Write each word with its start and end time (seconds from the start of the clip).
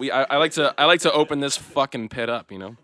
we 0.00 0.10
I, 0.10 0.22
I 0.22 0.36
like 0.38 0.52
to 0.52 0.74
I 0.78 0.86
like 0.86 1.00
to 1.00 1.12
open 1.12 1.40
this 1.40 1.58
fucking 1.58 2.08
pit 2.08 2.30
up, 2.30 2.50
you 2.50 2.58
know. 2.58 2.76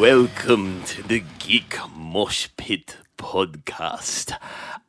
Welcome 0.00 0.82
to 0.84 1.02
the 1.02 1.22
Geek 1.38 1.76
Mosh 1.94 2.48
Pit 2.56 2.96
podcast. 3.18 4.34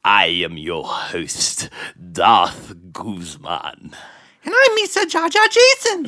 I 0.05 0.27
am 0.27 0.57
your 0.57 0.85
host, 0.85 1.69
Darth 2.13 2.73
Guzman. 2.93 3.95
And 4.43 4.55
I'm 4.55 4.77
Misa 4.77 5.03
Jaja 5.11 5.45
Jason. 5.51 6.07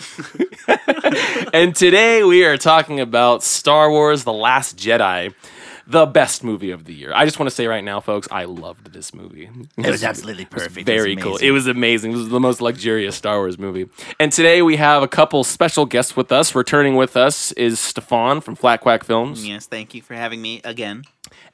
And 1.54 1.76
today 1.76 2.24
we 2.24 2.46
are 2.46 2.58
talking 2.58 3.02
about 3.02 3.44
Star 3.44 3.92
Wars: 3.92 4.24
The 4.24 4.34
Last 4.34 4.78
Jedi, 4.78 5.34
the 5.86 6.06
best 6.06 6.44
movie 6.44 6.72
of 6.72 6.86
the 6.86 6.94
year. 6.94 7.12
I 7.14 7.26
just 7.26 7.40
want 7.40 7.50
to 7.50 7.56
say 7.56 7.68
right 7.68 7.84
now, 7.84 8.00
folks, 8.00 8.28
I 8.32 8.46
loved 8.46 8.94
this 8.94 9.14
movie. 9.14 9.50
It 9.78 9.90
was 9.90 10.04
absolutely 10.04 10.46
perfect. 10.46 10.78
It 10.78 10.80
was 10.80 10.86
Very 10.86 11.16
cool. 11.16 11.38
It 11.38 11.52
was 11.52 11.68
amazing. 11.68 12.14
It 12.14 12.16
was 12.16 12.30
the 12.30 12.40
most 12.40 12.62
luxurious 12.62 13.16
Star 13.16 13.38
Wars 13.40 13.60
movie. 13.60 13.90
And 14.20 14.32
today 14.32 14.62
we 14.62 14.78
have 14.78 15.04
a 15.04 15.08
couple 15.08 15.44
special 15.44 15.86
guests 15.86 16.16
with 16.16 16.32
us. 16.32 16.56
Returning 16.56 16.96
with 16.96 17.18
us 17.18 17.52
is 17.54 17.80
Stefan 17.80 18.40
from 18.42 18.56
Flat 18.56 18.82
Quack 18.82 19.04
Films. 19.04 19.46
Yes, 19.48 19.66
thank 19.66 19.94
you 19.94 20.02
for 20.02 20.14
having 20.14 20.42
me 20.42 20.62
again. 20.64 21.04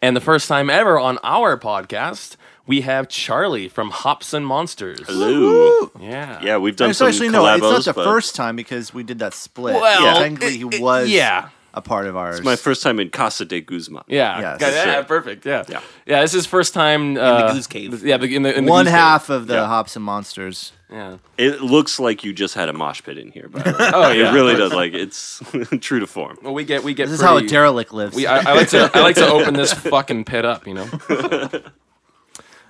And 0.02 0.16
the 0.16 0.22
first 0.22 0.48
time 0.48 0.70
ever 0.70 1.00
on 1.00 1.18
our 1.24 1.58
podcast, 1.58 2.36
we 2.68 2.82
have 2.82 3.08
Charlie 3.08 3.68
from 3.68 3.90
Hops 3.90 4.34
and 4.34 4.46
Monsters. 4.46 5.02
Hello. 5.08 5.92
Yeah. 6.00 6.40
Yeah, 6.44 6.58
we've 6.58 6.76
done 6.76 6.92
It's 6.92 7.00
some 7.00 7.08
actually 7.08 7.30
no, 7.30 7.46
it's 7.54 7.62
not 7.64 7.84
the 7.86 7.94
but 7.94 8.04
first 8.06 8.36
time 8.36 8.56
because 8.56 8.94
we 8.94 9.02
did 9.04 9.20
that 9.20 9.34
split. 9.34 9.76
Well, 9.76 10.04
yeah, 10.04 10.14
technically 10.20 10.58
he 10.58 10.64
it- 10.68 10.74
it- 10.76 10.82
was 10.82 11.10
yeah. 11.10 11.50
A 11.74 11.82
part 11.82 12.08
of 12.08 12.18
ours. 12.18 12.38
It's 12.38 12.46
my 12.46 12.56
first 12.56 12.82
time 12.84 13.00
in 13.00 13.10
Casa 13.10 13.46
de 13.46 13.62
Guzman. 13.62 14.04
Yeah. 14.08 14.40
Yes. 14.40 14.62
yeah, 14.62 14.86
yeah, 14.86 15.02
perfect. 15.04 15.46
Yeah. 15.46 15.64
Yeah. 15.68 15.82
Yeah, 16.06 16.22
this 16.22 16.34
is 16.34 16.46
first 16.46 16.74
time 16.74 17.18
uh, 17.18 17.40
in 17.42 17.48
the 17.48 17.54
Goose 17.54 17.68
Cave. 17.68 18.04
Yeah, 18.04 18.16
in 18.16 18.42
the, 18.44 18.58
in 18.58 18.66
the 18.66 18.72
One 18.72 18.86
Goose 18.86 18.92
half 18.94 19.30
of 19.30 19.48
the 19.48 19.56
Yeah. 19.56 19.68
Hops 19.68 19.96
and 19.96 20.04
Monsters. 20.04 20.72
Yeah. 20.92 21.18
It 21.38 21.62
looks 21.62 22.00
like 22.00 22.24
you 22.24 22.34
just 22.34 22.56
had 22.56 22.68
a 22.68 22.74
mosh 22.74 23.04
pit 23.04 23.18
in 23.20 23.32
here, 23.32 23.48
but 23.48 23.62
Oh 23.94 24.12
yeah. 24.12 24.32
it 24.32 24.34
really 24.34 24.56
does. 24.56 24.74
Like 24.74 24.94
it's 24.94 25.42
true 25.82 26.00
to 26.00 26.08
form. 26.08 26.38
Well, 26.42 26.54
we 26.56 26.64
get 26.64 26.84
we 26.84 26.96
get. 26.96 27.06
This 27.06 27.20
is 27.20 27.22
how 27.22 27.38
a 27.38 27.46
derelict 27.46 27.94
lives. 27.94 28.16
We, 28.16 28.26
I, 28.26 28.40
I 28.52 28.54
like 28.56 28.70
to 28.70 28.90
I 28.94 29.02
like 29.02 29.16
to 29.18 29.28
open 29.30 29.54
this 29.54 29.72
fucking 29.94 30.26
pit 30.26 30.46
up, 30.46 30.66
you 30.66 30.74
know. 30.74 30.88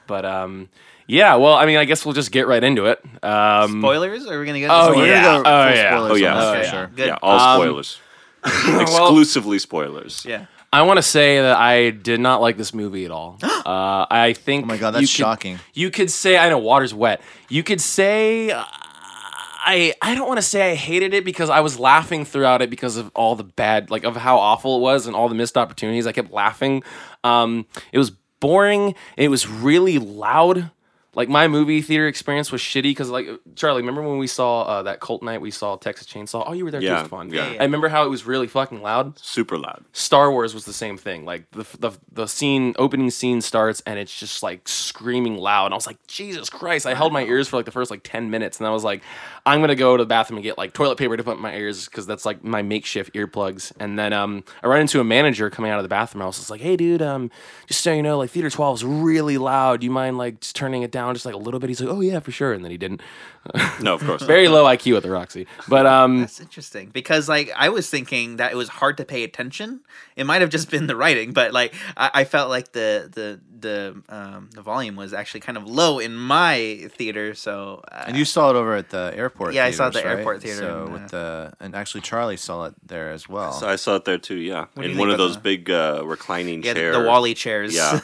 but 0.08 0.26
um, 0.26 0.68
yeah. 1.08 1.36
Well, 1.36 1.54
I 1.54 1.66
mean, 1.66 1.78
I 1.78 1.86
guess 1.86 2.06
we'll 2.06 2.14
just 2.14 2.32
get 2.32 2.48
right 2.48 2.64
into 2.64 2.88
it. 2.88 3.00
Um, 3.24 3.80
Spoilers? 3.82 4.28
Are 4.28 4.38
we 4.40 4.46
gonna 4.46 4.60
get? 4.60 4.70
Oh, 4.70 5.02
yeah. 5.02 5.24
go 5.24 5.44
Oh, 5.46 5.68
yeah. 5.70 6.00
Oh, 6.00 6.16
yeah. 6.16 6.42
Oh, 6.50 6.54
yeah. 6.54 6.64
sure. 6.70 6.88
Good. 6.88 7.08
Yeah, 7.08 7.18
all 7.22 7.40
Um, 7.40 7.62
spoilers. 7.62 8.00
Exclusively 8.46 9.60
spoilers. 9.60 10.26
Yeah. 10.26 10.46
I 10.72 10.84
want 10.84 10.98
to 10.98 11.02
say 11.04 11.42
that 11.42 11.58
I 11.58 11.90
did 11.90 12.20
not 12.20 12.42
like 12.42 12.58
this 12.58 12.74
movie 12.74 13.06
at 13.06 13.12
all. 13.12 13.40
uh, 13.44 14.06
I 14.10 14.34
think. 14.34 14.64
Oh 14.64 14.68
my 14.68 14.78
god, 14.78 14.88
you 14.96 15.02
that's 15.02 15.12
could- 15.12 15.18
shocking. 15.18 15.60
You 15.74 15.90
could 15.90 16.12
say 16.12 16.38
I 16.38 16.50
know 16.50 16.60
water's 16.60 16.94
wet. 16.94 17.22
You 17.50 17.64
could 17.64 17.82
say 17.82 18.52
uh, 18.52 18.64
I 18.72 19.94
I 20.02 20.14
don't 20.16 20.28
want 20.28 20.38
to 20.38 20.44
say 20.46 20.72
I 20.72 20.76
hated 20.76 21.14
it 21.14 21.26
because 21.26 21.50
I 21.50 21.62
was 21.62 21.80
laughing 21.80 22.24
throughout 22.24 22.62
it 22.62 22.70
because 22.70 22.98
of 22.98 23.12
all 23.16 23.36
the 23.36 23.44
bad 23.44 23.90
like 23.90 24.04
of 24.04 24.16
how 24.16 24.38
awful 24.38 24.78
it 24.78 24.82
was 24.82 25.08
and 25.08 25.16
all 25.16 25.28
the 25.28 25.36
missed 25.36 25.58
opportunities. 25.58 26.06
I 26.06 26.12
kept 26.12 26.32
laughing. 26.32 26.84
Um, 27.24 27.66
it 27.92 27.98
was 27.98 28.12
boring. 28.40 28.94
It 29.18 29.30
was 29.30 29.48
really 29.48 29.98
loud. 29.98 30.70
Like 31.16 31.28
my 31.28 31.48
movie 31.48 31.82
theater 31.82 32.08
experience 32.08 32.52
was 32.52 32.62
shitty 32.62 32.84
because 32.84 33.10
like 33.10 33.28
Charlie, 33.56 33.82
remember 33.82 34.04
when 34.08 34.20
we 34.20 34.28
saw 34.28 34.62
uh, 34.62 34.84
that 34.84 35.00
cult 35.00 35.24
night? 35.24 35.42
We 35.42 35.50
saw 35.52 35.76
Texas 35.76 36.08
Chainsaw. 36.08 36.44
Oh, 36.46 36.54
you 36.54 36.64
were 36.64 36.72
there 36.72 36.82
Yeah, 36.82 37.02
too. 37.02 37.10
Fun. 37.10 37.30
yeah. 37.34 37.56
I 37.60 37.64
remember 37.64 37.90
how 37.90 38.06
it 38.06 38.10
was 38.10 38.26
really 38.28 38.46
fucking 38.48 38.82
loud. 38.82 39.18
Super 39.20 39.58
loud. 39.58 39.84
Star 39.92 40.32
Wars 40.32 40.54
was 40.54 40.66
the 40.66 40.74
same 40.74 40.98
thing. 40.98 41.26
Like 41.26 41.50
the 41.52 41.66
the 41.80 41.92
the 42.12 42.28
scene 42.28 42.76
opening 42.78 43.10
scene 43.10 43.42
starts 43.42 43.82
and 43.88 43.98
it's 43.98 44.18
just 44.20 44.44
like 44.44 44.68
screaming 44.68 45.36
loud. 45.38 45.66
And 45.66 45.74
I 45.74 45.78
was 45.78 45.88
like, 45.88 45.98
Jesus 46.08 46.50
Christ! 46.50 46.86
I 46.86 46.94
held 46.94 47.12
my 47.12 47.24
ears 47.24 47.48
for 47.50 47.58
like 47.58 47.66
the 47.66 47.72
first 47.72 47.90
like 47.90 48.02
ten 48.04 48.30
minutes, 48.30 48.60
and 48.60 48.68
I 48.68 48.70
was 48.70 48.84
like, 48.84 49.02
I'm 49.48 49.62
gonna 49.62 49.76
go 49.76 49.98
to 49.98 50.04
the 50.04 50.08
bathroom 50.08 50.38
and 50.38 50.44
get 50.44 50.60
like 50.60 50.74
toilet 50.74 50.98
paper 51.00 51.18
to 51.18 51.24
put 51.24 51.38
in 51.38 51.42
my 51.42 51.56
ears 51.56 51.86
because 51.86 52.06
that's 52.06 52.26
like 52.26 52.44
my 52.44 52.62
makeshift 52.62 53.14
earplugs. 53.16 53.72
And 53.80 53.98
then 53.98 54.14
um, 54.14 54.44
I 54.64 54.68
ran 54.68 54.82
into 54.82 55.00
a 55.00 55.04
manager 55.04 55.50
coming 55.50 55.72
out 55.72 55.80
of 55.80 55.84
the 55.84 55.90
bathroom. 55.90 56.22
I 56.22 56.28
was 56.28 56.38
just 56.38 56.52
like, 56.52 56.62
Hey, 56.62 56.78
dude, 56.78 57.02
um, 57.02 57.32
just 57.66 57.82
so 57.82 57.92
you 57.94 58.04
know, 58.04 58.20
like 58.20 58.30
theater 58.30 58.52
twelve 58.52 58.78
is 58.78 58.86
really 58.86 59.40
loud. 59.40 59.80
Do 59.80 59.86
you 59.86 59.92
mind 59.92 60.20
like 60.20 60.42
just 60.42 60.56
turning 60.56 60.84
it 60.84 60.92
down 60.92 60.99
just 61.14 61.26
like 61.26 61.36
a 61.36 61.38
little 61.38 61.60
bit? 61.60 61.70
He's 61.70 61.82
like, 61.82 61.90
Oh 61.90 62.02
yeah, 62.02 62.20
for 62.20 62.32
sure. 62.32 62.54
And 62.54 62.64
then 62.64 62.72
he 62.72 62.78
didn't. 62.78 63.02
No, 63.82 63.94
of 63.96 64.04
course. 64.06 64.22
Very 64.24 64.48
low 64.50 64.66
IQ 64.66 64.98
at 64.98 65.04
the 65.04 65.10
Roxy, 65.10 65.48
but 65.68 65.86
um. 65.86 66.20
That's 66.22 66.40
interesting 66.42 66.90
because 66.90 67.30
like 67.30 67.50
I 67.56 67.70
was 67.70 67.90
thinking 67.90 68.36
that 68.38 68.52
it 68.52 68.56
was 68.56 68.68
hard 68.68 68.98
to 68.98 69.06
pay 69.06 69.24
attention. 69.24 69.80
It 70.18 70.26
might 70.26 70.42
have 70.42 70.50
just 70.50 70.70
been 70.70 70.88
the 70.88 70.96
writing, 70.98 71.32
but 71.32 71.54
like 71.54 71.74
I, 71.96 72.12
I 72.14 72.24
felt 72.26 72.50
like 72.50 72.74
the 72.74 73.10
the 73.12 73.40
the 73.60 74.02
um, 74.10 74.50
the 74.54 74.62
volume 74.62 74.96
was 74.98 75.14
actually 75.14 75.40
kind 75.42 75.58
of 75.58 75.64
low 75.66 76.00
in 76.00 76.16
my 76.16 76.88
theater. 76.92 77.34
So 77.34 77.82
uh, 77.92 78.04
And 78.08 78.18
you 78.18 78.26
saw 78.26 78.50
it 78.50 78.56
over 78.58 78.76
at 78.76 78.90
the 78.90 79.14
airport. 79.16 79.54
Yeah, 79.54 79.66
I 79.66 79.72
saw 79.72 79.86
it 79.86 79.96
at 79.96 80.04
the 80.04 80.10
right? 80.10 80.18
airport 80.18 80.42
theater 80.42 80.60
So 80.60 80.84
and, 80.84 80.94
with 80.94 81.14
uh, 81.14 81.18
the 81.18 81.54
and 81.62 81.76
actually 81.76 82.02
Charlie 82.02 82.38
saw 82.38 82.66
it 82.66 82.74
there 82.86 83.12
as 83.12 83.30
well. 83.30 83.54
So 83.54 83.68
I 83.70 83.78
saw 83.78 83.96
it 83.96 84.04
there 84.06 84.18
too. 84.18 84.36
Yeah, 84.36 84.66
What 84.74 84.86
in 84.86 84.98
one 84.98 85.10
of 85.10 85.18
those 85.18 85.36
the- 85.36 85.42
big 85.42 85.70
uh, 85.70 86.02
reclining 86.06 86.64
yeah, 86.64 86.74
the, 86.74 86.80
chairs. 86.80 86.96
the 86.98 87.04
Wally 87.04 87.34
chairs. 87.34 87.74
Yeah. 87.74 88.00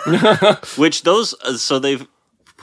Which 0.77 1.03
those? 1.03 1.33
Uh, 1.44 1.57
so 1.57 1.79
they've 1.79 2.07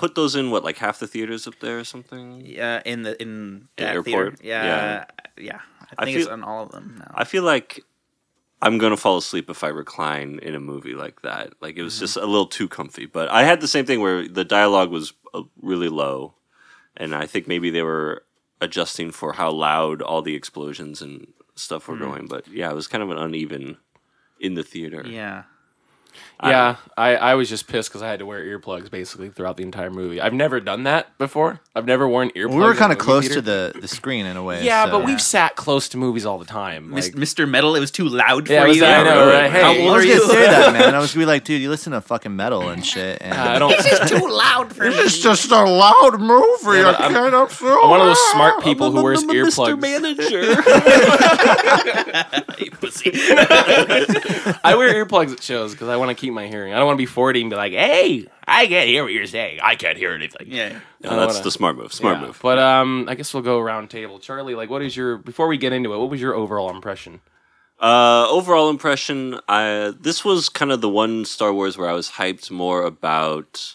put 0.02 0.14
those 0.16 0.34
in 0.34 0.50
what, 0.50 0.64
like 0.68 0.78
half 0.78 0.98
the 0.98 1.06
theaters 1.06 1.46
up 1.46 1.54
there 1.60 1.78
or 1.78 1.84
something. 1.84 2.42
yeah, 2.44 2.82
in 2.84 3.02
the 3.06 3.12
in 3.22 3.68
the 3.76 3.84
airport? 3.88 4.04
theater. 4.06 4.36
Yeah, 4.42 5.04
yeah. 5.38 5.60
I 5.90 6.02
I 6.02 6.04
think 6.04 6.16
it's 6.16 6.26
feel- 6.26 6.32
on 6.34 6.42
all 6.42 6.64
of 6.66 6.70
them 6.72 6.96
now. 6.98 7.12
I 7.22 7.24
feel 7.32 7.44
like 7.44 7.84
I'm 8.60 8.78
gonna 8.78 8.96
fall 8.96 9.16
asleep 9.16 9.48
if 9.48 9.62
I 9.62 9.68
recline 9.68 10.40
in 10.42 10.54
a 10.54 10.60
movie 10.60 10.94
like 11.04 11.22
that. 11.22 11.52
Like 11.60 11.76
it 11.76 11.84
was 11.84 11.98
just 11.98 12.16
a 12.16 12.26
little 12.32 12.46
too 12.58 12.68
comfy. 12.68 13.06
But 13.06 13.26
I 13.30 13.42
had 13.44 13.60
the 13.60 13.68
same 13.68 13.86
thing 13.86 14.00
where 14.00 14.26
the 14.28 14.44
dialogue 14.44 14.90
was 14.90 15.12
uh, 15.34 15.42
really 15.60 15.88
low, 15.88 16.34
and 16.96 17.14
I 17.14 17.26
think 17.26 17.46
maybe 17.46 17.70
they 17.70 17.82
were 17.82 18.24
adjusting 18.60 19.12
for 19.12 19.32
how 19.34 19.50
loud 19.50 20.02
all 20.02 20.22
the 20.22 20.34
explosions 20.34 21.02
and 21.02 21.26
stuff 21.54 21.86
were 21.88 21.96
going. 21.96 22.26
But 22.26 22.48
yeah, 22.48 22.70
it 22.70 22.74
was 22.74 22.88
kind 22.88 23.02
of 23.04 23.10
an 23.10 23.19
uneven 23.19 23.76
in 24.40 24.54
the 24.54 24.62
theater. 24.64 25.02
yeah. 25.06 25.42
Yeah, 26.43 26.77
I, 26.97 27.15
I 27.17 27.34
was 27.37 27.49
just 27.49 27.69
pissed 27.69 27.89
because 27.91 28.03
I 28.03 28.09
had 28.11 28.19
to 28.19 28.27
wear 28.27 28.43
earplugs 28.45 28.91
basically 28.91 29.28
throughout 29.31 29.56
the 29.56 29.62
entire 29.62 29.91
movie. 29.91 30.21
I've 30.21 30.34
never 30.34 30.59
done 30.61 30.83
that 30.84 31.17
before. 31.17 31.61
I've 31.77 31.87
never 31.87 32.06
worn 32.09 32.31
earplugs. 32.31 32.50
we 32.50 32.56
were 32.61 32.75
kind 32.75 32.91
of 32.93 32.99
close 32.99 33.28
theater. 33.28 33.37
to 33.37 33.41
the 33.75 33.81
the 33.81 33.87
screen 33.89 34.27
in 34.27 34.37
a 34.37 34.43
way. 34.43 34.65
Yeah, 34.65 34.84
so- 34.87 34.91
but 34.91 35.05
we've 35.06 35.23
sat 35.23 35.55
close 35.56 35.89
to 35.91 35.97
movies 35.99 36.27
all 36.27 36.39
the 36.39 36.45
time. 36.45 36.91
Mis- 36.91 37.15
Like, 37.15 37.23
Mr. 37.23 37.49
Metal, 37.49 37.77
it 37.77 37.81
was 37.81 37.91
too 37.93 38.09
loud 38.09 38.49
for 38.49 38.53
Yeah, 38.53 38.65
it 38.65 38.69
was- 38.69 38.77
you. 38.78 38.84
I 38.84 39.05
know, 39.05 39.21
really. 39.27 39.33
right? 39.33 39.50
Hey, 39.53 39.62
How 39.62 39.73
I 39.73 39.78
old 39.78 39.93
was 39.93 40.05
are 40.05 40.09
gonna 40.09 40.21
you? 40.21 40.27
say 40.28 40.47
that, 40.47 40.73
man. 40.73 40.95
I 40.95 40.99
was 40.99 41.12
gonna 41.15 41.23
be 41.23 41.27
like, 41.27 41.45
dude, 41.45 41.62
you 41.62 41.71
listen 41.71 41.93
to 41.93 42.00
fucking 42.00 42.34
metal 42.34 42.69
and 42.71 42.84
shit. 42.84 43.19
And 43.23 43.33
I 43.34 43.59
don't. 43.61 43.71
It's 43.73 43.89
just 43.89 44.09
too 44.09 44.27
loud 44.29 44.75
for 44.75 44.84
me. 44.91 44.97
just 45.09 45.50
a 45.50 45.62
loud 45.65 46.21
movie. 46.21 46.79
Yeah, 46.79 46.91
I'm- 46.91 47.12
can't 47.12 47.34
absorb. 47.34 47.84
I'm 47.84 47.91
one 47.91 48.00
of 48.00 48.06
those 48.06 48.21
smart 48.33 48.62
people 48.65 48.91
who 48.91 49.03
wears 49.03 49.23
earplugs. 49.25 49.73
You 52.59 52.71
pussy. 52.73 53.11
I 53.15 54.75
wear 54.77 55.05
earplugs 55.05 55.33
at 55.33 55.43
shows 55.43 55.73
because 55.73 55.89
I 55.89 55.97
want 56.06 56.16
to 56.16 56.20
keep 56.20 56.32
my 56.34 56.46
hearing. 56.48 56.72
I 56.74 56.76
don't 56.78 56.86
want 56.86 56.96
to 56.96 57.02
be 57.02 57.06
40 57.06 57.40
and 57.42 57.50
be 57.50 57.56
like, 57.56 57.72
"Hey, 57.72 58.26
I 58.46 58.66
can't 58.66 58.88
hear 58.88 59.02
what 59.04 59.12
you're 59.12 59.26
saying. 59.26 59.60
I 59.62 59.76
can't 59.76 59.96
hear 59.96 60.12
anything." 60.12 60.46
yeah. 60.48 60.80
No, 61.00 61.10
I 61.10 61.16
that's 61.16 61.34
wanna- 61.34 61.44
the 61.44 61.50
smart 61.50 61.76
move. 61.76 61.92
Smart 61.92 62.18
Yeah. 62.20 62.26
move. 62.26 62.38
But 62.42 62.58
um, 62.58 63.06
I 63.08 63.14
guess 63.14 63.32
we'll 63.32 63.42
go 63.42 63.58
around 63.58 63.88
table. 63.90 64.18
Charlie, 64.18 64.54
like, 64.54 64.70
what 64.70 64.82
is 64.82 64.96
your 64.96 65.16
before 65.18 65.48
we 65.48 65.56
get 65.58 65.72
into 65.72 65.94
it? 65.94 65.98
What 65.98 66.10
was 66.10 66.20
your 66.20 66.34
overall 66.34 66.70
impression? 66.70 67.20
Uh, 67.80 68.26
overall 68.28 68.70
impression, 68.70 69.40
I 69.48 69.92
this 69.98 70.24
was 70.24 70.48
kind 70.48 70.70
of 70.70 70.80
the 70.80 70.88
one 70.88 71.24
Star 71.24 71.52
Wars 71.52 71.76
where 71.76 71.88
I 71.88 71.92
was 71.94 72.10
hyped 72.12 72.50
more 72.50 72.82
about 72.84 73.74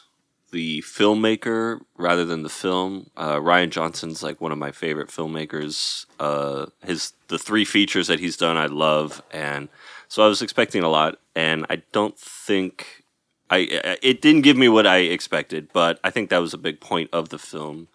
the 0.52 0.82
filmmaker 0.82 1.82
rather 1.98 2.24
than 2.24 2.42
the 2.44 2.50
film. 2.50 3.10
Uh, 3.18 3.36
Rian 3.36 3.70
Johnson's 3.70 4.24
like 4.24 4.40
one 4.40 4.54
of 4.54 4.58
my 4.58 4.72
favorite 4.72 5.10
filmmakers. 5.10 6.06
Uh, 6.22 6.68
his 6.86 7.12
the 7.28 7.38
three 7.38 7.66
features 7.66 8.08
that 8.08 8.22
he's 8.22 8.38
done, 8.38 8.56
I 8.56 8.68
love, 8.68 9.22
and 9.32 9.68
so 10.08 10.24
I 10.24 10.28
was 10.28 10.42
expecting 10.42 10.84
a 10.84 10.90
lot, 10.90 11.20
and 11.36 11.66
I 11.70 11.82
don't 11.92 12.18
think 12.18 13.04
I 13.50 13.98
it 14.02 14.22
didn't 14.22 14.42
give 14.42 14.58
me 14.58 14.68
what 14.70 14.86
I 14.88 14.98
expected, 14.98 15.70
but 15.74 16.00
I 16.04 16.10
think 16.10 16.30
that 16.30 16.40
was 16.40 16.54
a 16.54 16.58
big 16.58 16.80
point 16.80 17.10
of 17.14 17.30
the 17.30 17.40
film. 17.40 17.88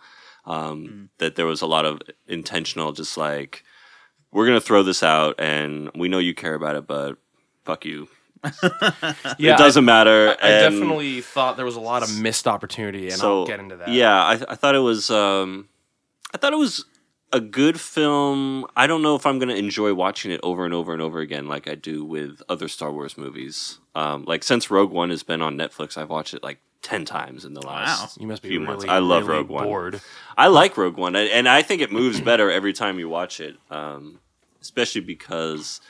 Um, 0.44 1.11
That 1.19 1.37
there 1.37 1.47
was 1.47 1.62
a 1.62 1.67
lot 1.67 1.85
of 1.85 2.00
intentional, 2.26 2.93
just 2.93 3.17
like 3.17 3.64
we're 4.32 4.47
gonna 4.47 4.61
throw 4.61 4.82
this 4.82 5.03
out, 5.03 5.38
and 5.38 5.91
we 5.94 6.09
know 6.09 6.19
you 6.19 6.35
care 6.35 6.55
about 6.55 6.76
it, 6.76 6.87
but 6.87 7.17
fuck 7.64 7.85
you. 7.85 8.09
Yeah, 9.38 9.55
it 9.55 9.59
doesn't 9.59 9.85
matter. 9.85 10.31
I, 10.43 10.47
I 10.47 10.50
and 10.50 10.75
definitely 10.75 11.20
thought 11.20 11.56
there 11.56 11.64
was 11.64 11.76
a 11.76 11.81
lot 11.81 12.03
of 12.03 12.19
missed 12.20 12.49
opportunity, 12.49 13.09
and 13.09 13.17
so 13.17 13.41
I'll 13.41 13.47
get 13.47 13.61
into 13.61 13.76
that. 13.76 13.88
Yeah, 13.88 14.12
I, 14.14 14.32
I 14.32 14.55
thought 14.56 14.75
it 14.75 14.81
was. 14.81 15.11
Um, 15.11 15.69
I 16.35 16.38
thought 16.38 16.53
it 16.53 16.59
was 16.59 16.85
a 17.32 17.40
good 17.40 17.81
film. 17.81 18.67
I 18.76 18.87
don't 18.87 19.02
know 19.02 19.14
if 19.17 19.25
I'm 19.26 19.38
gonna 19.38 19.55
enjoy 19.55 19.94
watching 19.94 20.31
it 20.31 20.40
over 20.43 20.64
and 20.64 20.75
over 20.75 20.93
and 20.93 21.00
over 21.02 21.20
again, 21.20 21.46
like 21.49 21.67
I 21.69 21.75
do 21.75 22.05
with 22.05 22.43
other 22.49 22.69
Star 22.69 22.93
Wars 22.93 23.17
movies. 23.17 23.79
Um, 23.94 24.25
like 24.25 24.43
since 24.44 24.70
Rogue 24.70 24.90
One 24.93 25.11
has 25.11 25.23
been 25.23 25.43
on 25.43 25.56
Netflix, 25.56 25.96
I've 25.96 26.11
watched 26.11 26.34
it 26.34 26.43
like 26.43 26.58
ten 26.82 27.05
times 27.05 27.44
in 27.44 27.55
the 27.55 27.62
last 27.62 28.20
you 28.20 28.26
must 28.26 28.43
be 28.43 28.49
few 28.50 28.61
really, 28.61 28.70
months. 28.73 28.84
I 28.87 28.99
love 28.99 29.26
really 29.26 29.40
Rogue 29.40 29.50
One. 29.50 29.64
bored. 29.64 30.00
I 30.37 30.49
like 30.49 30.76
Rogue 30.76 30.96
One, 30.96 31.17
and- 31.17 31.31
and 31.31 31.49
I 31.49 31.62
think 31.62 31.81
it 31.82 31.90
moves 31.93 32.20
better 32.20 32.50
every 32.50 32.73
time 32.73 32.99
you 32.99 33.08
watch 33.08 33.40
it, 33.40 33.56
um, 33.70 34.20
especially 34.61 35.00
because. 35.02 35.81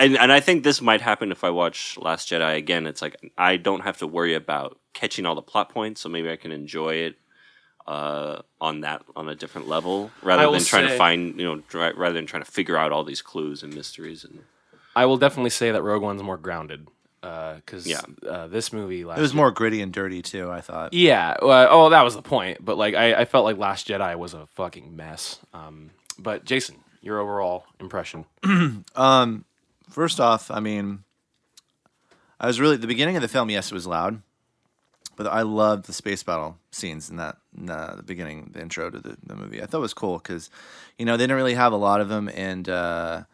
And, 0.00 0.16
and 0.16 0.30
I 0.30 0.38
think 0.38 0.62
this 0.62 0.80
might 0.80 1.00
happen 1.00 1.32
if 1.32 1.42
I 1.42 1.50
watch 1.50 1.98
Last 1.98 2.28
Jedi 2.28 2.56
again. 2.56 2.86
It's 2.86 3.02
like 3.02 3.16
I 3.36 3.56
don't 3.56 3.80
have 3.80 3.98
to 3.98 4.06
worry 4.06 4.34
about 4.34 4.78
catching 4.92 5.26
all 5.26 5.34
the 5.34 5.42
plot 5.42 5.70
points, 5.70 6.00
so 6.00 6.08
maybe 6.08 6.30
I 6.30 6.36
can 6.36 6.52
enjoy 6.52 6.94
it 6.94 7.16
uh, 7.88 8.42
on 8.60 8.82
that 8.82 9.02
on 9.16 9.28
a 9.28 9.34
different 9.34 9.66
level 9.66 10.10
rather 10.22 10.48
than 10.52 10.62
trying 10.62 10.86
to 10.86 10.96
find 10.96 11.40
you 11.40 11.44
know 11.46 11.56
dri- 11.68 11.94
rather 11.96 12.14
than 12.14 12.26
trying 12.26 12.44
to 12.44 12.50
figure 12.50 12.76
out 12.76 12.92
all 12.92 13.02
these 13.02 13.22
clues 13.22 13.62
and 13.64 13.74
mysteries 13.74 14.22
and 14.24 14.40
I 14.94 15.06
will 15.06 15.16
definitely 15.16 15.50
say 15.50 15.70
that 15.72 15.82
Rogue 15.82 16.02
One's 16.02 16.22
more 16.22 16.36
grounded 16.36 16.86
because 17.20 17.86
Yeah. 17.86 18.00
uh, 18.28 18.46
this 18.46 18.72
movie 18.72 19.04
last 19.04 19.18
It 19.18 19.22
was 19.22 19.34
more 19.34 19.50
gritty 19.50 19.80
and 19.80 19.92
dirty 19.92 20.22
too. 20.22 20.50
I 20.50 20.60
thought. 20.60 20.92
Yeah. 20.92 21.36
Well, 21.42 21.68
oh, 21.70 21.88
that 21.90 22.02
was 22.02 22.14
the 22.14 22.22
point. 22.22 22.64
But 22.64 22.76
like, 22.78 22.94
I, 22.94 23.14
I 23.14 23.24
felt 23.24 23.44
like 23.44 23.56
Last 23.58 23.88
Jedi 23.88 24.16
was 24.16 24.34
a 24.34 24.46
fucking 24.54 24.94
mess. 24.96 25.38
Um, 25.54 25.90
but 26.18 26.44
Jason, 26.44 26.76
your 27.00 27.18
overall 27.20 27.64
impression? 27.80 28.24
First 29.90 30.20
off, 30.20 30.50
I 30.50 30.60
mean, 30.60 31.04
I 32.40 32.46
was 32.46 32.60
really 32.60 32.76
the 32.76 32.86
beginning 32.86 33.16
of 33.16 33.22
the 33.22 33.28
film. 33.28 33.50
Yes, 33.50 33.70
it 33.70 33.74
was 33.74 33.86
loud, 33.86 34.22
but 35.18 35.26
I 35.26 35.42
loved 35.42 35.86
the 35.86 35.92
space 35.92 36.22
battle 36.22 36.56
scenes 36.70 37.10
in 37.10 37.16
that 37.16 37.38
in 37.58 37.68
uh, 37.68 37.94
the 37.96 38.04
beginning, 38.04 38.50
the 38.52 38.62
intro 38.62 38.88
to 38.88 39.00
the, 39.00 39.16
the 39.26 39.34
movie. 39.34 39.60
I 39.60 39.66
thought 39.66 39.78
it 39.78 39.80
was 39.80 39.92
cool 39.92 40.18
because, 40.18 40.48
you 40.96 41.04
know, 41.04 41.16
they 41.16 41.24
didn't 41.24 41.36
really 41.36 41.54
have 41.54 41.72
a 41.72 41.76
lot 41.76 42.00
of 42.00 42.08
them, 42.08 42.30
and 42.32 42.68
uh, 42.68 43.24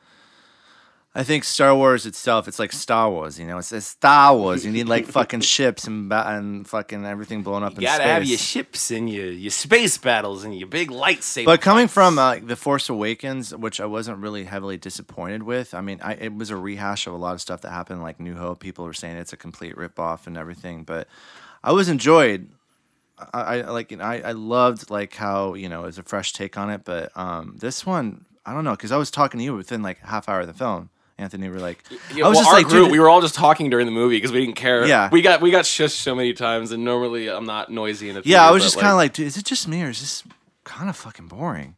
I 1.15 1.25
think 1.25 1.45
Star 1.45 1.77
Wars 1.77 2.07
itself, 2.07 2.49
it's 2.49 2.59
like 2.59 2.73
Star 2.73 3.11
Wars. 3.11 3.39
You 3.39 3.47
know, 3.47 3.59
it's, 3.59 3.71
it's 3.71 3.85
Star 3.85 4.35
Wars. 4.35 4.65
You 4.65 4.73
need 4.73 4.89
like 4.89 5.05
fucking 5.05 5.41
ships 5.43 5.87
and 5.87 6.09
ba- 6.09 6.25
and 6.27 6.67
fucking 6.67 7.05
everything 7.05 7.43
blown 7.43 7.63
up 7.63 7.73
in 7.73 7.77
space. 7.77 7.87
Got 7.87 7.99
to 7.99 8.05
have 8.05 8.25
your 8.25 8.39
ships 8.39 8.91
and 8.91 9.11
your 9.11 9.31
your 9.31 9.51
space 9.51 9.99
battles 9.99 10.43
and 10.43 10.59
your 10.59 10.69
big 10.69 10.89
lightsaber. 10.89 11.45
But 11.45 11.61
coming 11.61 11.87
from 11.87 12.19
uh, 12.19 12.37
the 12.43 12.57
Force 12.57 12.89
Awakens, 12.89 13.55
which 13.55 13.79
I 13.79 13.85
wasn't 13.85 14.21
really 14.21 14.45
heavily 14.45 14.79
disappointed 14.79 15.43
with, 15.43 15.75
I 15.75 15.83
mean, 15.83 16.01
I, 16.03 16.15
it 16.15 16.35
was 16.35 16.49
a 16.49 16.57
rehash 16.57 17.07
of 17.07 17.13
a 17.13 17.19
lot 17.19 17.35
of 17.35 17.43
stuff 17.43 17.61
that 17.61 17.73
happened, 17.73 18.03
like 18.03 18.19
New 18.19 18.37
Hope. 18.37 18.59
People 18.59 18.87
were 18.87 18.95
saying 18.95 19.19
it's 19.19 19.35
a 19.35 19.37
complete 19.37 19.77
ripoff 19.77 20.27
and 20.27 20.39
everything, 20.39 20.83
but 20.83 21.09
I 21.65 21.73
was 21.73 21.89
enjoyed. 21.89 22.51
I, 23.33 23.41
I 23.41 23.61
like, 23.71 23.91
you 23.91 23.97
know, 23.97 24.05
I, 24.05 24.21
I 24.21 24.33
loved 24.33 24.91
like 24.91 25.15
how 25.15 25.55
you 25.55 25.69
know 25.69 25.83
it 25.83 25.87
was 25.87 25.99
a 25.99 26.03
fresh 26.03 26.33
take 26.33 26.59
on 26.59 26.71
it, 26.71 26.83
but 26.85 27.11
um, 27.17 27.57
this 27.59 27.87
one, 27.87 28.27
I 28.45 28.53
don't 28.53 28.65
know, 28.65 28.73
because 28.73 28.93
I 28.93 28.99
was 28.99 29.11
talking 29.11 29.39
to 29.39 29.45
you 29.45 29.57
within 29.57 29.83
like 29.83 30.03
a 30.03 30.07
half 30.07 30.29
hour 30.29 30.41
of 30.41 30.47
the 30.47 30.53
film. 30.53 30.91
Anthony, 31.17 31.49
we 31.49 31.55
were 31.55 31.61
like, 31.61 31.85
Yeah, 32.13 32.27
I 32.27 32.29
was 32.29 32.37
well, 32.37 32.45
just 32.45 32.53
like, 32.53 32.67
group, 32.67 32.91
we 32.91 32.99
were 32.99 33.09
all 33.09 33.21
just 33.21 33.37
talking 33.37 33.71
during 33.71 33.87
the 33.87 33.93
movie 33.93 34.17
because 34.17 34.33
we 34.33 34.41
didn't 34.41 34.57
care. 34.57 34.85
Yeah. 34.85 35.09
we 35.11 35.23
got 35.23 35.41
we 35.41 35.51
got 35.53 35.65
shushed 35.65 35.97
so 35.97 36.15
many 36.15 36.33
times, 36.35 36.73
and 36.73 36.85
normally 36.85 37.31
I'm 37.31 37.47
not 37.47 37.71
noisy 37.71 38.11
in 38.11 38.17
a 38.17 38.23
Yeah, 38.25 38.47
I 38.47 38.51
was 38.51 38.63
just 38.63 38.77
kind 38.77 38.91
of 38.91 38.97
like, 38.97 39.13
dude, 39.15 39.29
is 39.29 39.37
it 39.37 39.45
just 39.45 39.67
me 39.69 39.83
or 39.83 39.91
is 39.91 40.01
this 40.01 40.25
kind 40.65 40.91
of 40.91 40.97
fucking 40.97 41.29
boring? 41.29 41.77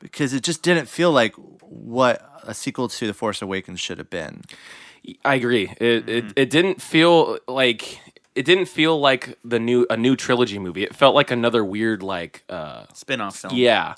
Because 0.00 0.32
it 0.32 0.42
just 0.42 0.62
didn't 0.62 0.86
feel 0.86 1.12
like 1.12 1.34
what 1.60 2.26
a 2.42 2.54
sequel 2.54 2.88
to 2.88 3.06
The 3.06 3.14
Force 3.14 3.42
Awakens 3.42 3.80
should 3.80 3.98
have 3.98 4.10
been. 4.10 4.42
I 5.24 5.34
agree. 5.34 5.70
It, 5.78 6.08
it 6.08 6.24
it 6.34 6.50
didn't 6.50 6.80
feel 6.80 7.38
like 7.46 8.00
it 8.34 8.44
didn't 8.44 8.66
feel 8.66 8.98
like 8.98 9.38
the 9.44 9.58
new 9.58 9.86
a 9.90 9.96
new 9.96 10.16
trilogy 10.16 10.58
movie. 10.58 10.82
It 10.82 10.94
felt 10.94 11.14
like 11.14 11.30
another 11.30 11.64
weird 11.64 12.02
like 12.02 12.42
uh 12.48 12.84
Spin-off 12.94 13.36
film. 13.38 13.54
yeah. 13.54 13.94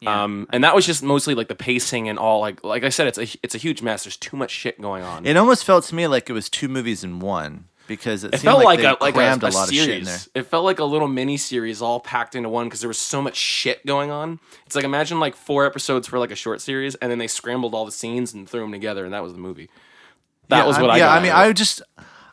Yeah. 0.00 0.24
Um, 0.24 0.46
and 0.52 0.64
that 0.64 0.74
was 0.74 0.84
just 0.84 1.02
mostly 1.02 1.34
like 1.34 1.48
the 1.48 1.54
pacing 1.54 2.10
and 2.10 2.18
all. 2.18 2.40
Like, 2.40 2.62
like 2.62 2.84
I 2.84 2.90
said, 2.90 3.06
it's 3.06 3.16
a 3.16 3.26
it's 3.42 3.54
a 3.54 3.58
huge 3.58 3.80
mess. 3.80 4.04
There's 4.04 4.18
too 4.18 4.36
much 4.36 4.50
shit 4.50 4.78
going 4.80 5.02
on. 5.02 5.24
It 5.24 5.36
almost 5.36 5.64
felt 5.64 5.84
to 5.84 5.94
me 5.94 6.06
like 6.08 6.28
it 6.28 6.34
was 6.34 6.50
two 6.50 6.68
movies 6.68 7.02
in 7.04 7.20
one 7.20 7.68
because 7.86 8.22
it, 8.22 8.34
It 8.34 8.38
seemed 8.40 8.50
felt 8.52 8.64
like, 8.64 8.80
they 8.80 8.86
a 8.86 8.96
like 9.00 9.14
a, 9.14 9.16
crammed 9.16 9.42
a 9.44 9.46
a, 9.46 9.50
lot 9.50 9.68
of 9.68 9.74
shit 9.74 9.88
in 9.88 10.04
there. 10.04 10.12
series. 10.18 10.28
It 10.34 10.42
felt 10.42 10.64
like 10.66 10.78
a 10.78 10.84
little 10.84 11.08
mini 11.08 11.38
series 11.38 11.80
all 11.80 12.00
packed 12.00 12.34
into 12.34 12.50
one 12.50 12.66
because 12.66 12.80
there 12.80 12.88
was 12.88 12.98
so 12.98 13.22
much 13.22 13.36
shit 13.36 13.86
going 13.86 14.10
on. 14.10 14.40
It's 14.66 14.74
like 14.74 14.84
imagine 14.84 15.20
like 15.20 15.36
four 15.36 15.64
episodes 15.64 16.06
for 16.06 16.18
like 16.18 16.30
a 16.32 16.36
short 16.36 16.60
series, 16.60 16.96
and 16.96 17.10
then 17.10 17.18
they 17.18 17.28
scrambled 17.28 17.74
all 17.74 17.86
the 17.86 17.92
scenes 17.92 18.34
and 18.34 18.46
threw 18.48 18.60
them 18.60 18.72
together, 18.72 19.06
and 19.06 19.14
that 19.14 19.22
was 19.22 19.32
the 19.32 19.38
movie. 19.38 19.70
That 20.48 20.58
Yeah, 20.58 20.66
was 20.66 20.78
what 20.78 20.90
I, 20.90 20.94
I. 20.94 20.96
yeah. 20.98 21.06
got 21.06 21.18
I 21.18 21.22
mean, 21.22 21.32
out 21.32 21.38
I 21.46 21.52
just 21.52 21.80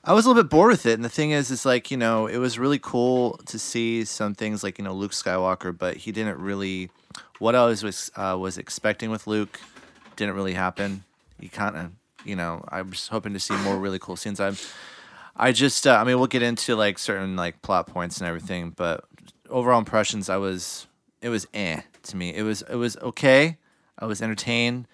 I 0.03 0.13
was 0.13 0.25
a 0.25 0.29
little 0.29 0.43
bit 0.43 0.49
bored 0.49 0.71
with 0.71 0.85
it, 0.87 0.93
and 0.93 1.05
the 1.05 1.09
thing 1.09 1.31
is, 1.31 1.51
it's 1.51 1.65
like 1.65 1.91
you 1.91 1.97
know, 1.97 2.27
it 2.27 2.37
was 2.37 2.57
really 2.57 2.79
cool 2.79 3.39
to 3.45 3.59
see 3.59 4.03
some 4.03 4.33
things 4.33 4.63
like 4.63 4.77
you 4.77 4.83
know 4.83 4.93
Luke 4.93 5.11
Skywalker, 5.11 5.77
but 5.77 5.97
he 5.97 6.11
didn't 6.11 6.39
really. 6.39 6.89
What 7.39 7.55
I 7.55 7.65
was 7.65 7.83
was 7.83 8.11
uh, 8.15 8.37
was 8.39 8.57
expecting 8.57 9.11
with 9.11 9.27
Luke 9.27 9.59
didn't 10.15 10.35
really 10.35 10.53
happen. 10.53 11.03
He 11.39 11.47
kind 11.47 11.75
of, 11.75 11.91
you 12.23 12.35
know, 12.35 12.63
I 12.69 12.81
was 12.83 13.07
hoping 13.07 13.33
to 13.33 13.39
see 13.39 13.55
more 13.57 13.77
really 13.77 13.99
cool 13.99 14.15
scenes. 14.15 14.39
I'm, 14.39 14.55
I 15.35 15.51
just, 15.51 15.87
uh, 15.87 15.95
I 15.95 16.03
mean, 16.03 16.17
we'll 16.17 16.27
get 16.27 16.43
into 16.43 16.75
like 16.75 16.99
certain 16.99 17.35
like 17.35 17.61
plot 17.61 17.87
points 17.87 18.19
and 18.19 18.27
everything, 18.27 18.71
but 18.75 19.03
overall 19.49 19.79
impressions, 19.79 20.29
I 20.29 20.37
was, 20.37 20.85
it 21.21 21.29
was 21.29 21.47
eh 21.53 21.81
to 22.03 22.17
me. 22.17 22.33
It 22.35 22.43
was, 22.43 22.61
it 22.63 22.75
was 22.75 22.97
okay. 22.97 23.57
I 23.97 24.05
was 24.05 24.21
entertained, 24.21 24.87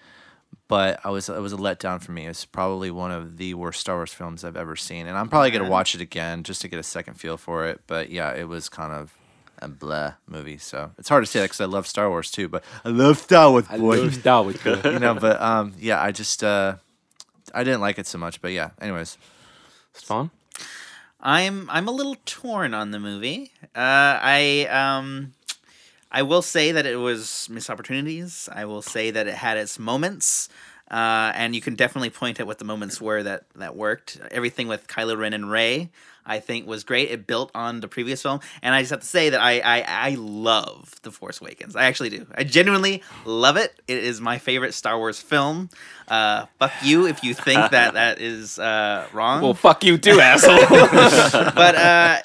but 0.68 1.00
I 1.04 1.10
was, 1.10 1.28
it 1.28 1.40
was 1.40 1.52
a 1.52 1.56
letdown 1.56 2.00
for 2.02 2.12
me. 2.12 2.26
It's 2.26 2.44
probably 2.44 2.90
one 2.90 3.10
of 3.10 3.36
the 3.38 3.54
worst 3.54 3.80
Star 3.80 3.96
Wars 3.96 4.12
films 4.12 4.44
I've 4.44 4.56
ever 4.56 4.76
seen, 4.76 5.06
and 5.06 5.16
I'm 5.16 5.28
probably 5.28 5.50
gonna 5.50 5.68
watch 5.70 5.94
it 5.94 6.00
again 6.00 6.42
just 6.42 6.60
to 6.62 6.68
get 6.68 6.78
a 6.78 6.82
second 6.82 7.14
feel 7.14 7.36
for 7.36 7.66
it. 7.66 7.80
But 7.86 8.10
yeah, 8.10 8.34
it 8.34 8.48
was 8.48 8.68
kind 8.68 8.92
of. 8.92 9.14
A 9.60 9.66
blah 9.66 10.12
movie, 10.28 10.56
so 10.56 10.92
it's 10.98 11.08
hard 11.08 11.24
to 11.24 11.26
say 11.28 11.40
that 11.40 11.46
because 11.46 11.60
I 11.60 11.64
love 11.64 11.84
Star 11.88 12.08
Wars 12.08 12.30
too. 12.30 12.46
But 12.46 12.62
I 12.84 12.90
love 12.90 13.18
Star 13.18 13.50
Wars, 13.50 13.66
boy. 13.66 13.96
I 13.96 14.02
love 14.02 14.14
Star 14.14 14.42
Wars, 14.44 14.64
you 14.84 15.00
know, 15.00 15.14
but 15.14 15.40
um, 15.42 15.74
yeah, 15.80 16.00
I 16.00 16.12
just 16.12 16.44
uh, 16.44 16.76
I 17.52 17.64
didn't 17.64 17.80
like 17.80 17.98
it 17.98 18.06
so 18.06 18.18
much. 18.18 18.40
But 18.40 18.52
yeah, 18.52 18.70
anyways, 18.80 19.18
It's 19.92 20.04
fun. 20.04 20.30
I'm 21.20 21.68
I'm 21.70 21.88
a 21.88 21.90
little 21.90 22.16
torn 22.24 22.72
on 22.72 22.92
the 22.92 23.00
movie. 23.00 23.50
Uh, 23.74 24.20
I 24.22 24.68
um, 24.70 25.32
I 26.10 26.22
will 26.22 26.42
say 26.42 26.72
that 26.72 26.86
it 26.86 26.96
was 26.96 27.48
missed 27.50 27.68
opportunities. 27.70 28.48
I 28.52 28.64
will 28.64 28.82
say 28.82 29.10
that 29.10 29.26
it 29.26 29.34
had 29.34 29.58
its 29.58 29.78
moments, 29.78 30.48
uh, 30.90 31.32
and 31.34 31.54
you 31.54 31.60
can 31.60 31.74
definitely 31.74 32.10
point 32.10 32.40
at 32.40 32.46
what 32.46 32.58
the 32.58 32.64
moments 32.64 33.00
were 33.00 33.22
that 33.22 33.44
that 33.56 33.76
worked. 33.76 34.18
Everything 34.30 34.68
with 34.68 34.86
Kylo 34.86 35.18
Ren 35.18 35.34
and 35.34 35.50
Rey, 35.50 35.90
I 36.28 36.40
think, 36.40 36.66
was 36.66 36.84
great. 36.84 37.10
It 37.10 37.26
built 37.26 37.50
on 37.54 37.80
the 37.80 37.88
previous 37.88 38.22
film, 38.22 38.40
and 38.62 38.74
I 38.74 38.80
just 38.82 38.90
have 38.90 39.00
to 39.00 39.06
say 39.06 39.30
that 39.30 39.40
I 39.40 39.60
I, 39.60 39.84
I 39.88 40.14
love 40.18 40.94
The 41.02 41.10
Force 41.10 41.40
Awakens. 41.40 41.74
I 41.74 41.84
actually 41.84 42.10
do. 42.10 42.26
I 42.34 42.44
genuinely 42.44 43.02
love 43.24 43.56
it. 43.56 43.80
It 43.88 43.98
is 43.98 44.20
my 44.20 44.38
favorite 44.38 44.74
Star 44.74 44.98
Wars 44.98 45.20
film. 45.20 45.70
Uh, 46.06 46.46
fuck 46.58 46.72
you 46.82 47.06
if 47.06 47.22
you 47.22 47.34
think 47.34 47.70
that 47.70 47.94
that 48.00 48.20
is 48.20 48.58
uh, 48.58 49.06
wrong 49.12 49.42
Well, 49.42 49.54
fuck 49.54 49.84
you 49.84 49.98
too, 49.98 50.20
asshole. 50.20 50.56
but 51.54 51.74
uh, 51.74 52.18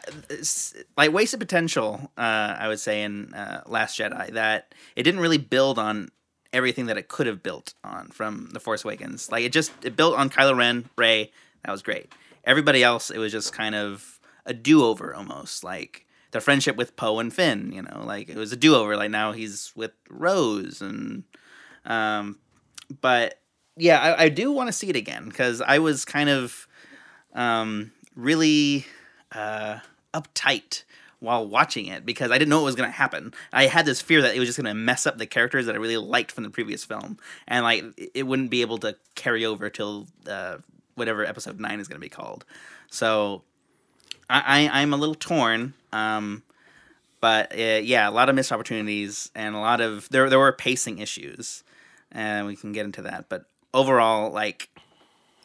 like 0.98 1.12
wasted 1.12 1.40
potential, 1.40 2.12
uh, 2.18 2.56
I 2.60 2.68
would 2.68 2.80
say 2.80 3.04
in 3.04 3.34
uh, 3.34 3.64
Last 3.66 3.98
Jedi 4.00 4.34
that 4.34 4.74
it 4.96 5.04
didn't 5.04 5.20
really 5.20 5.38
build 5.38 5.80
on 5.80 6.10
everything 6.54 6.86
that 6.86 6.98
it 6.98 7.08
could 7.08 7.28
have 7.28 7.42
built 7.44 7.74
on 7.84 8.08
from 8.10 8.50
The 8.54 8.60
Force 8.60 8.86
Awakens. 8.86 9.32
Like 9.32 9.44
it 9.44 9.52
just 9.52 9.72
it 9.84 9.96
built 9.96 10.16
on 10.16 10.30
Kylo 10.30 10.56
Ren, 10.56 10.90
Rey. 10.98 11.32
That 11.66 11.72
was 11.72 11.82
great. 11.82 12.12
Everybody 12.44 12.84
else, 12.84 13.10
it 13.10 13.18
was 13.18 13.32
just 13.32 13.54
kind 13.54 13.76
of 13.76 14.20
a 14.46 14.54
do 14.54 14.84
over 14.84 15.14
almost 15.16 15.64
like. 15.64 16.06
Their 16.32 16.42
friendship 16.42 16.76
with 16.76 16.96
Poe 16.96 17.20
and 17.20 17.32
Finn, 17.32 17.72
you 17.72 17.84
know, 17.84 18.02
like 18.04 18.28
it 18.28 18.36
was 18.36 18.52
a 18.52 18.56
do 18.58 18.74
over. 18.76 18.98
Like 18.98 19.12
now 19.12 19.34
he's 19.34 19.72
with 19.76 19.92
Rose, 20.10 20.82
and 20.82 21.26
um, 21.86 22.40
but 23.02 23.40
yeah, 23.78 24.00
I, 24.00 24.24
I 24.24 24.30
do 24.30 24.52
want 24.52 24.68
to 24.68 24.74
see 24.74 24.90
it 24.90 24.96
again 24.96 25.26
because 25.30 25.62
I 25.62 25.78
was 25.78 26.06
kind 26.06 26.30
of 26.30 26.68
um, 27.36 27.92
really 28.16 28.88
uh, 29.32 29.80
uptight 30.14 30.84
while 31.20 31.48
watching 31.48 31.86
it 31.86 32.06
because 32.06 32.32
I 32.32 32.38
didn't 32.38 32.50
know 32.50 32.58
what 32.58 32.66
was 32.66 32.76
going 32.76 32.90
to 32.90 32.96
happen. 32.98 33.32
I 33.54 33.68
had 33.68 33.86
this 33.86 34.02
fear 34.02 34.22
that 34.24 34.36
it 34.36 34.40
was 34.40 34.50
just 34.50 34.58
going 34.58 34.66
to 34.68 34.74
mess 34.74 35.06
up 35.06 35.18
the 35.20 35.26
characters 35.28 35.68
that 35.68 35.76
I 35.76 35.78
really 35.78 35.98
liked 35.98 36.32
from 36.32 36.44
the 36.44 36.50
previous 36.50 36.84
film, 36.84 37.18
and 37.48 37.64
like 37.64 37.84
it- 37.98 38.12
it 38.16 38.24
wouldn't 38.24 38.50
be 38.50 38.62
able 38.62 38.80
to 38.80 38.98
carry 39.16 39.46
over 39.46 39.70
till 39.70 40.08
uh, 40.28 40.58
whatever 40.96 41.26
episode 41.26 41.60
nine 41.60 41.80
is 41.80 41.88
going 41.88 42.00
to 42.00 42.06
be 42.06 42.10
called. 42.10 42.46
So 42.90 43.44
I, 44.30 44.70
I 44.70 44.82
I'm 44.82 44.94
a 44.94 44.98
little 44.98 45.16
torn. 45.16 45.74
Um, 45.92 46.44
but 47.24 47.54
uh, 47.54 47.80
yeah, 47.82 48.10
a 48.10 48.12
lot 48.12 48.28
of 48.28 48.36
missed 48.36 48.52
opportunities 48.52 49.32
and 49.34 49.56
a 49.56 49.60
lot 49.60 49.80
of 49.80 50.10
there 50.10 50.30
there 50.30 50.40
were 50.40 50.52
pacing 50.52 51.00
issues, 51.00 51.64
and 52.12 52.46
we 52.46 52.58
can 52.58 52.74
get 52.74 52.84
into 52.86 53.02
that. 53.04 53.30
But 53.30 53.46
overall, 53.74 54.30
like 54.30 54.70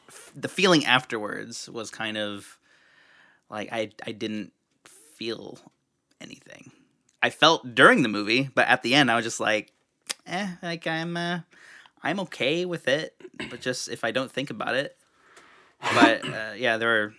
f- 0.08 0.32
the 0.34 0.48
feeling 0.48 0.84
afterwards 0.84 1.70
was 1.70 1.90
kind 1.90 2.18
of 2.18 2.58
like 3.48 3.68
I 3.70 3.90
I 4.04 4.10
didn't 4.10 4.52
feel 4.84 5.58
anything. 6.20 6.72
I 7.22 7.30
felt 7.30 7.76
during 7.76 8.02
the 8.02 8.08
movie, 8.08 8.50
but 8.52 8.66
at 8.66 8.82
the 8.82 8.96
end 8.96 9.08
I 9.08 9.14
was 9.14 9.24
just 9.24 9.38
like, 9.38 9.72
eh, 10.26 10.48
like 10.62 10.84
I'm 10.88 11.16
uh, 11.16 11.40
I'm 12.02 12.18
okay 12.20 12.64
with 12.64 12.88
it, 12.88 13.14
but 13.50 13.60
just 13.60 13.88
if 13.88 14.02
I 14.02 14.10
don't 14.10 14.32
think 14.32 14.50
about 14.50 14.74
it. 14.74 14.97
But 15.80 16.25
uh, 16.28 16.52
yeah, 16.56 16.76
there 16.76 16.88
were 16.88 17.14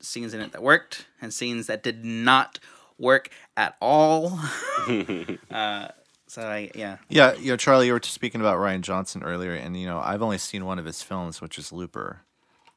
scenes 0.00 0.34
in 0.34 0.40
it 0.40 0.52
that 0.52 0.62
worked 0.62 1.06
and 1.20 1.32
scenes 1.32 1.66
that 1.68 1.82
did 1.82 2.04
not 2.04 2.58
work 2.98 3.28
at 3.56 3.76
all. 3.80 4.38
uh, 5.50 5.88
so 6.26 6.42
I 6.42 6.70
yeah. 6.74 6.96
yeah, 7.08 7.34
you 7.34 7.48
know, 7.52 7.56
Charlie, 7.56 7.86
you 7.86 7.92
were 7.92 8.00
speaking 8.02 8.40
about 8.40 8.58
Rian 8.58 8.80
Johnson 8.80 9.22
earlier, 9.22 9.52
and 9.54 9.78
you 9.78 9.86
know, 9.86 10.00
I've 10.00 10.22
only 10.22 10.38
seen 10.38 10.64
one 10.64 10.78
of 10.78 10.84
his 10.84 11.02
films, 11.02 11.40
which 11.40 11.58
is 11.58 11.72
Looper, 11.72 12.22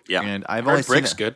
yeah 0.07 0.21
and 0.21 0.45
I've 0.49 0.67
only 0.67 0.79
Heard 0.81 0.87
Brick's 0.87 1.11
seen 1.11 1.27
it- 1.27 1.35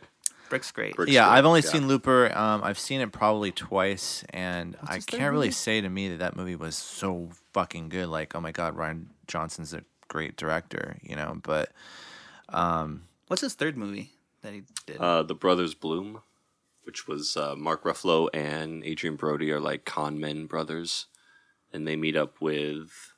Brick's 0.50 0.72
great. 0.72 0.96
Brick's 0.96 1.12
Yeah, 1.12 1.26
good, 1.26 1.30
I've 1.32 1.44
only 1.46 1.60
yeah. 1.60 1.70
seen 1.70 1.86
Looper. 1.88 2.36
Um, 2.36 2.62
I've 2.64 2.78
seen 2.78 3.00
it 3.00 3.12
probably 3.12 3.52
twice, 3.52 4.24
and 4.30 4.76
I 4.82 4.98
can't 4.98 5.32
really 5.32 5.46
movie? 5.46 5.52
say 5.52 5.80
to 5.80 5.88
me 5.88 6.08
that 6.08 6.18
that 6.18 6.36
movie 6.36 6.56
was 6.56 6.74
so 6.76 7.30
fucking 7.52 7.88
good. 7.88 8.08
Like, 8.08 8.34
oh 8.34 8.40
my 8.40 8.50
god, 8.50 8.76
Rian 8.76 9.06
Johnson's 9.28 9.72
a 9.72 9.82
great 10.08 10.36
director, 10.36 10.96
you 11.02 11.14
know. 11.14 11.38
But 11.42 11.70
What's 13.30 13.42
his 13.42 13.54
third 13.54 13.76
movie 13.76 14.10
that 14.42 14.52
he 14.52 14.62
did? 14.86 14.96
uh, 14.98 15.22
the 15.22 15.36
brothers 15.36 15.74
bloom 15.74 16.22
which 16.82 17.06
was 17.06 17.36
uh, 17.36 17.54
Mark 17.56 17.84
Ruffalo 17.84 18.28
and 18.34 18.82
Adrien 18.84 19.14
Brody 19.14 19.52
are 19.52 19.60
like 19.60 19.84
con 19.84 20.18
men 20.18 20.46
brothers, 20.46 21.06
and 21.72 21.86
they 21.86 21.94
meet 21.94 22.16
up 22.16 22.40
with. 22.40 23.12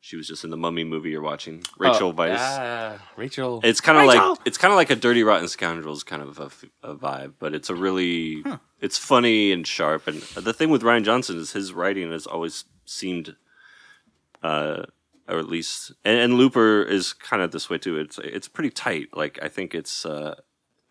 She 0.00 0.16
was 0.16 0.26
just 0.26 0.42
in 0.42 0.50
the 0.50 0.56
Mummy 0.56 0.82
movie 0.82 1.10
you're 1.10 1.22
watching, 1.22 1.62
Rachel 1.78 2.08
Oh, 2.08 2.12
Weisz. 2.12 2.34
ah, 2.40 2.98
Rachel. 3.14 3.60
It's 3.62 3.80
kind 3.80 3.96
of 3.98 4.06
like 4.06 4.38
it's 4.44 4.58
kind 4.58 4.72
of 4.72 4.76
like 4.76 4.90
a 4.90 4.96
Dirty 4.96 5.22
Rotten 5.22 5.46
Scoundrels 5.46 6.02
kind 6.02 6.20
of 6.22 6.40
a 6.82 6.96
vibe, 6.96 7.34
but 7.38 7.54
it's 7.54 7.70
a 7.70 7.76
really 7.76 8.42
it's 8.80 8.98
funny 8.98 9.52
and 9.52 9.64
sharp. 9.64 10.08
And 10.08 10.22
the 10.22 10.52
thing 10.52 10.70
with 10.70 10.82
Rian 10.82 11.04
Johnson 11.04 11.36
is 11.38 11.52
his 11.52 11.72
writing 11.72 12.10
has 12.10 12.26
always 12.26 12.64
seemed, 12.84 13.36
uh, 14.42 14.84
or 15.28 15.38
at 15.38 15.48
least, 15.48 15.92
and, 16.04 16.18
and 16.18 16.34
Looper 16.34 16.82
is 16.82 17.12
kind 17.12 17.42
of 17.42 17.52
this 17.52 17.70
way 17.70 17.78
too. 17.78 17.98
It's 17.98 18.18
it's 18.18 18.48
pretty 18.48 18.70
tight. 18.70 19.08
Like 19.14 19.38
I 19.42 19.48
think 19.48 19.74
it's 19.74 20.04
uh, 20.04 20.36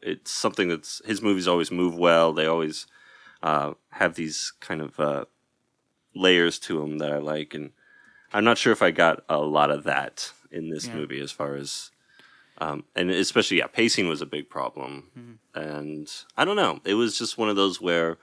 it's 0.01 0.31
something 0.31 0.69
that's 0.69 1.01
his 1.05 1.21
movies 1.21 1.47
always 1.47 1.71
move 1.71 1.95
well. 1.95 2.33
They 2.33 2.45
always 2.45 2.87
uh, 3.43 3.73
have 3.91 4.15
these 4.15 4.53
kind 4.59 4.81
of 4.81 4.99
uh, 4.99 5.25
layers 6.15 6.59
to 6.59 6.79
them 6.81 6.97
that 6.99 7.11
I 7.11 7.17
like, 7.17 7.53
and 7.53 7.71
I'm 8.33 8.43
not 8.43 8.57
sure 8.57 8.73
if 8.73 8.81
I 8.81 8.91
got 8.91 9.23
a 9.29 9.39
lot 9.39 9.71
of 9.71 9.83
that 9.83 10.31
in 10.51 10.69
this 10.69 10.87
movie 10.95 11.21
as 11.21 11.31
far 11.31 11.55
as 11.55 11.91
um, 12.57 12.83
and 12.95 13.09
especially 13.09 13.57
yeah 13.57 13.67
pacing 13.67 14.07
was 14.07 14.21
a 14.21 14.25
big 14.25 14.49
problem 14.49 15.39
and 15.55 16.11
i 16.37 16.43
don't 16.45 16.57
know 16.57 16.79
it 16.83 16.95
was 16.95 17.17
just 17.17 17.37
one 17.37 17.47
of 17.49 17.55
those 17.55 17.79
where 17.81 18.17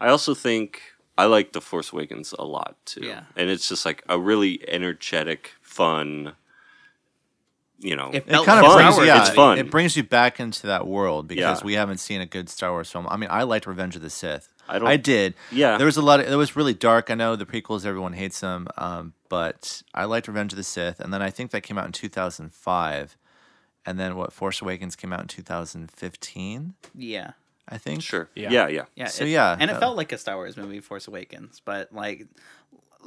i 0.00 0.08
also 0.08 0.34
think 0.34 0.80
i 1.16 1.24
like 1.24 1.52
the 1.52 1.60
force 1.60 1.92
awakens 1.92 2.34
a 2.38 2.44
lot 2.44 2.76
too 2.84 3.02
Yeah. 3.02 3.24
and 3.36 3.48
it's 3.50 3.68
just 3.68 3.84
like 3.86 4.02
a 4.08 4.18
really 4.18 4.64
energetic 4.68 5.52
fun 5.62 6.34
you 7.78 7.96
know 7.96 8.10
It 8.12 8.24
It 8.26 8.28
felt 8.28 8.46
kind 8.46 8.64
of 8.64 8.72
fun. 8.72 8.76
brings, 8.94 9.06
yeah, 9.06 9.20
It's 9.26 9.30
fun. 9.34 9.58
It 9.58 9.70
brings 9.70 9.96
you 9.96 10.04
back 10.04 10.40
into 10.40 10.66
that 10.68 10.86
world 10.86 11.26
because 11.28 11.60
Yeah. 11.60 11.64
we 11.66 11.74
haven't 11.74 11.98
seen 11.98 12.20
a 12.20 12.26
good 12.26 12.48
Star 12.48 12.70
Wars 12.70 12.90
film. 12.90 13.06
I 13.10 13.16
mean, 13.16 13.28
I 13.30 13.42
liked 13.42 13.66
Revenge 13.66 13.96
of 13.96 14.00
the 14.02 14.08
Sith. 14.10 14.48
I 14.68 14.78
don't- 14.78 14.88
I 14.88 14.96
did. 14.96 15.34
Yeah. 15.50 15.76
There 15.76 15.84
was 15.84 15.96
a 15.98 16.00
lot. 16.02 16.20
Of, 16.20 16.28
it 16.30 16.36
was 16.36 16.56
really 16.56 16.72
dark. 16.72 17.10
I 17.10 17.14
know 17.14 17.36
the 17.36 17.44
prequels. 17.44 17.84
Everyone 17.84 18.12
hates 18.14 18.40
them. 18.40 18.68
Um, 18.78 19.12
but 19.28 19.82
I 19.92 20.04
liked 20.04 20.28
Revenge 20.28 20.52
of 20.52 20.56
the 20.56 20.62
Sith, 20.62 21.00
and 21.00 21.12
then 21.12 21.20
I 21.20 21.28
think 21.30 21.50
that 21.50 21.62
came 21.62 21.76
out 21.76 21.84
in 21.84 21.92
2005, 21.92 23.18
and 23.84 23.98
then 24.00 24.16
what? 24.16 24.32
Force 24.32 24.62
Awakens 24.62 24.96
came 24.96 25.12
out 25.12 25.20
in 25.20 25.28
2015. 25.28 26.74
Yeah. 26.94 27.32
I 27.68 27.78
think. 27.78 28.02
sure 28.02 28.28
Yeah. 28.34 28.50
yeah 28.50 28.68
yeah, 28.68 28.84
Yeah. 28.94 29.06
So, 29.06 29.24
it- 29.24 29.30
yeah, 29.30 29.56
and 29.58 29.70
it 29.70 29.74
uh, 29.76 29.80
felt 29.80 29.96
like 29.96 30.12
a 30.12 30.18
Star 30.18 30.36
Wars 30.36 30.56
movie, 30.56 30.80
Force 30.80 31.08
Awakens, 31.08 31.60
but 31.64 31.92
like 31.92 32.26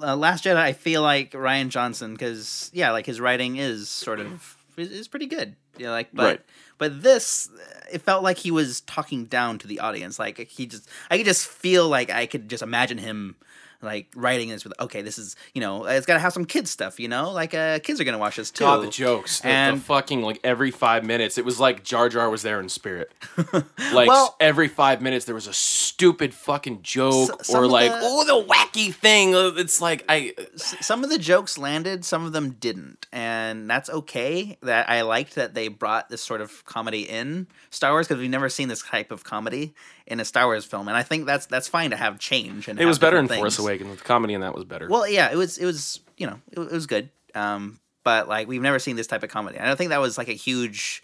uh, 0.02 0.16
Last 0.16 0.44
Jedi, 0.46 0.56
I 0.58 0.74
feel 0.74 1.02
like 1.02 1.32
Rian 1.32 1.70
Johnson 1.70 2.14
because 2.14 2.70
yeah, 2.74 2.92
like 2.92 3.06
his 3.06 3.20
writing 3.20 3.58
is 3.58 3.90
sort 3.90 4.20
of 4.20 4.58
is, 4.78 4.92
is 4.92 5.08
pretty 5.08 5.26
good. 5.28 5.56
Yeah, 5.78 5.92
like 5.92 6.10
but 6.14 6.24
Right. 6.24 6.42
but 6.80 7.04
this 7.04 7.50
it 7.92 8.02
felt 8.02 8.24
like 8.24 8.38
he 8.38 8.50
was 8.52 8.82
talking 8.82 9.26
down 9.26 9.60
to 9.60 9.68
the 9.68 9.80
audience. 9.80 10.18
Like 10.20 10.38
he 10.50 10.66
just 10.66 10.90
I 11.12 11.18
could 11.18 11.26
just 11.28 11.48
feel 11.48 11.88
like 11.88 12.10
I 12.10 12.26
could 12.26 12.50
just 12.50 12.64
imagine 12.64 12.98
him 12.98 13.36
like 13.82 14.08
writing 14.16 14.50
this 14.50 14.64
with 14.64 14.74
okay 14.80 15.02
this 15.02 15.18
is 15.18 15.36
you 15.54 15.62
know 15.62 15.86
it's 15.86 16.06
got 16.06 16.16
to 16.16 16.20
have 16.20 16.34
some 16.34 16.46
kids 16.46 16.72
stuff 16.72 17.00
you 17.00 17.08
know 17.08 17.32
like 17.32 17.54
uh 17.54 17.78
kids 17.80 18.02
are 18.02 18.04
gonna 18.04 18.18
watch 18.18 18.36
this 18.38 18.50
too 18.52 18.64
God, 18.64 18.84
the 18.84 18.90
jokes. 18.90 19.40
The, 19.40 19.48
the 19.48 19.54
And- 19.54 19.84
fucking 19.84 20.22
like 20.22 20.40
every 20.44 20.72
five 20.72 21.04
minutes, 21.06 21.38
it 21.38 21.46
was 21.46 21.60
like 21.60 21.84
Jar 21.84 22.10
Jar 22.10 22.30
was 22.30 22.42
there 22.42 22.60
in 22.60 22.70
spirit. 22.70 23.12
like 23.94 24.08
Well- 24.08 24.36
every 24.40 24.68
five 24.68 25.02
minutes, 25.02 25.26
there 25.26 25.36
was 25.36 25.48
a 25.48 25.54
stupid 25.54 26.34
fucking 26.34 26.82
joke 26.82 27.30
S- 27.42 27.54
or 27.54 27.68
like 27.68 27.92
the- 27.92 28.00
oh 28.02 28.24
the 28.26 28.48
wacky 28.54 28.94
thing. 28.94 29.36
Uh, 29.36 29.52
It's 29.58 29.82
like 29.82 30.04
I 30.10 30.34
s- 30.56 30.76
some 30.86 31.04
of 31.04 31.10
the 31.10 31.18
jokes 31.20 31.58
landed, 31.58 32.04
some 32.06 32.26
of 32.26 32.34
them 32.34 32.52
didn't, 32.60 33.06
and 33.12 33.70
that's 33.70 33.90
okay. 33.90 34.58
That 34.62 34.90
I 34.90 35.02
liked 35.02 35.36
that 35.36 35.54
they 35.54 35.68
brought 35.68 36.10
this 36.10 36.22
sort 36.24 36.42
of 36.42 36.66
comedy 36.66 37.02
in 37.04 37.48
Star 37.70 37.92
Wars 37.92 38.08
because 38.08 38.20
we've 38.22 38.30
never 38.30 38.50
seen 38.50 38.68
this 38.68 38.82
type 38.84 39.12
of 39.12 39.24
comedy 39.24 39.74
in 40.08 40.20
a 40.20 40.26
Star 40.26 40.46
Wars 40.46 40.66
film, 40.66 40.88
and 40.88 40.96
I 40.96 41.04
think 41.04 41.26
that's 41.26 41.46
that's 41.46 41.68
fine 41.68 41.92
to 41.92 41.98
have 41.98 42.18
change. 42.18 42.68
And 42.68 42.80
it 42.80 42.86
was 42.86 42.98
better 42.98 43.18
in 43.18 43.26
different 43.26 43.42
Force 43.42 43.58
things. 43.58 43.66
Awakens. 43.66 43.98
The 44.00 44.04
comedy 44.04 44.34
in 44.34 44.42
that 44.42 44.56
was 44.56 44.64
better. 44.64 44.88
Well, 44.90 45.08
yeah, 45.08 45.30
it 45.32 45.36
was 45.36 45.58
it 45.58 45.66
was 45.66 46.00
you 46.18 46.26
know 46.26 46.40
it, 46.52 46.60
it 46.60 46.72
was 46.72 46.88
good, 46.88 47.10
um, 47.36 47.80
but 48.04 48.28
like 48.28 48.48
we've 48.48 48.62
never 48.62 48.80
seen 48.80 48.96
this 48.96 49.08
type 49.08 49.24
of 49.24 49.30
comedy. 49.30 49.60
I 49.60 49.66
don't 49.66 49.78
think 49.78 49.90
that 49.90 50.00
was 50.00 50.18
like 50.18 50.30
a 50.30 50.34
huge 50.34 51.04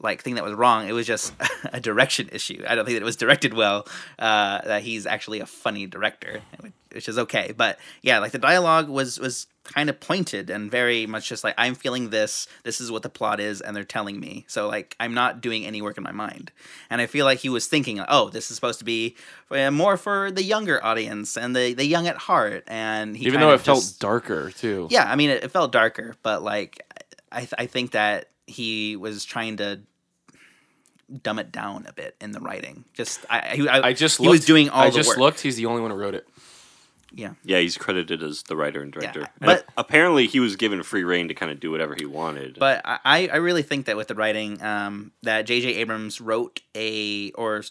like 0.00 0.22
thing 0.22 0.34
that 0.34 0.44
was 0.44 0.54
wrong. 0.54 0.88
It 0.88 0.92
was 0.92 1.06
just 1.06 1.32
a 1.72 1.80
direction 1.80 2.28
issue. 2.32 2.62
I 2.66 2.74
don't 2.74 2.84
think 2.84 2.96
that 2.96 3.02
it 3.02 3.04
was 3.04 3.16
directed 3.16 3.54
well. 3.54 3.86
Uh, 4.18 4.60
that 4.62 4.82
he's 4.82 5.06
actually 5.06 5.40
a 5.40 5.46
funny 5.46 5.86
director, 5.86 6.42
which 6.92 7.08
is 7.08 7.18
okay. 7.18 7.52
But 7.56 7.78
yeah, 8.02 8.18
like 8.18 8.32
the 8.32 8.38
dialogue 8.38 8.88
was 8.88 9.18
was 9.18 9.46
kind 9.62 9.88
of 9.88 9.98
pointed 9.98 10.50
and 10.50 10.70
very 10.70 11.06
much 11.06 11.26
just 11.26 11.42
like 11.42 11.54
I'm 11.56 11.74
feeling 11.74 12.10
this. 12.10 12.46
This 12.64 12.80
is 12.82 12.90
what 12.90 13.02
the 13.02 13.08
plot 13.08 13.40
is, 13.40 13.60
and 13.62 13.74
they're 13.74 13.82
telling 13.84 14.20
me. 14.20 14.44
So 14.48 14.68
like 14.68 14.94
I'm 15.00 15.14
not 15.14 15.40
doing 15.40 15.64
any 15.64 15.80
work 15.80 15.96
in 15.96 16.02
my 16.04 16.12
mind. 16.12 16.50
And 16.90 17.00
I 17.00 17.06
feel 17.06 17.24
like 17.24 17.38
he 17.38 17.48
was 17.48 17.66
thinking, 17.66 18.04
oh, 18.06 18.28
this 18.28 18.50
is 18.50 18.56
supposed 18.56 18.80
to 18.80 18.84
be 18.84 19.16
more 19.50 19.96
for 19.96 20.30
the 20.30 20.42
younger 20.42 20.84
audience 20.84 21.36
and 21.38 21.54
the 21.56 21.72
the 21.72 21.86
young 21.86 22.08
at 22.08 22.16
heart. 22.16 22.64
And 22.66 23.16
he 23.16 23.26
Even 23.26 23.40
though 23.40 23.54
it 23.54 23.60
felt 23.60 23.94
darker 24.00 24.50
too. 24.50 24.88
yeah, 24.90 25.10
I 25.10 25.16
mean, 25.16 25.30
it, 25.30 25.44
it 25.44 25.50
felt 25.50 25.72
darker, 25.72 26.14
but 26.22 26.42
like, 26.42 26.82
I 27.32 27.40
th- 27.40 27.54
I 27.56 27.66
think 27.66 27.92
that 27.92 28.28
he 28.46 28.96
was 28.96 29.24
trying 29.24 29.56
to 29.58 29.80
dumb 31.22 31.38
it 31.38 31.52
down 31.52 31.86
a 31.86 31.92
bit 31.92 32.16
in 32.20 32.32
the 32.32 32.40
writing. 32.40 32.84
Just 32.94 33.24
I 33.28 33.66
I, 33.68 33.78
I, 33.78 33.86
I 33.88 33.92
just 33.92 34.20
he 34.20 34.28
was 34.28 34.44
doing 34.44 34.68
all 34.70 34.84
I 34.84 34.90
the 34.90 34.96
just 34.96 35.08
work. 35.10 35.18
looked. 35.18 35.40
He's 35.40 35.56
the 35.56 35.66
only 35.66 35.82
one 35.82 35.90
who 35.90 35.96
wrote 35.96 36.14
it. 36.14 36.26
Yeah, 37.16 37.34
yeah 37.44 37.60
he's 37.60 37.78
credited 37.78 38.24
as 38.24 38.42
the 38.42 38.56
writer 38.56 38.82
and 38.82 38.92
director 38.92 39.20
Yeah, 39.20 39.26
And 39.40 39.46
but- 39.46 39.66
apparently 39.76 40.26
he 40.26 40.40
was 40.40 40.56
given 40.56 40.82
free 40.82 41.04
reign 41.04 41.28
to 41.28 41.34
kind 41.34 41.52
of 41.52 41.60
do 41.60 41.70
whatever 41.70 41.94
he 41.96 42.06
wanted 42.06 42.58
but 42.58 42.82
I 42.84 43.28
I 43.32 43.36
really 43.36 43.62
think 43.62 43.86
that 43.86 43.96
with 43.96 44.08
the 44.08 44.16
writing, 44.16 44.60
um, 44.60 45.12
that 45.22 45.42
J.J. 45.46 45.76
Abrams 45.76 46.20
wrote 46.20 46.60
a 46.74 47.30
or 47.32 47.62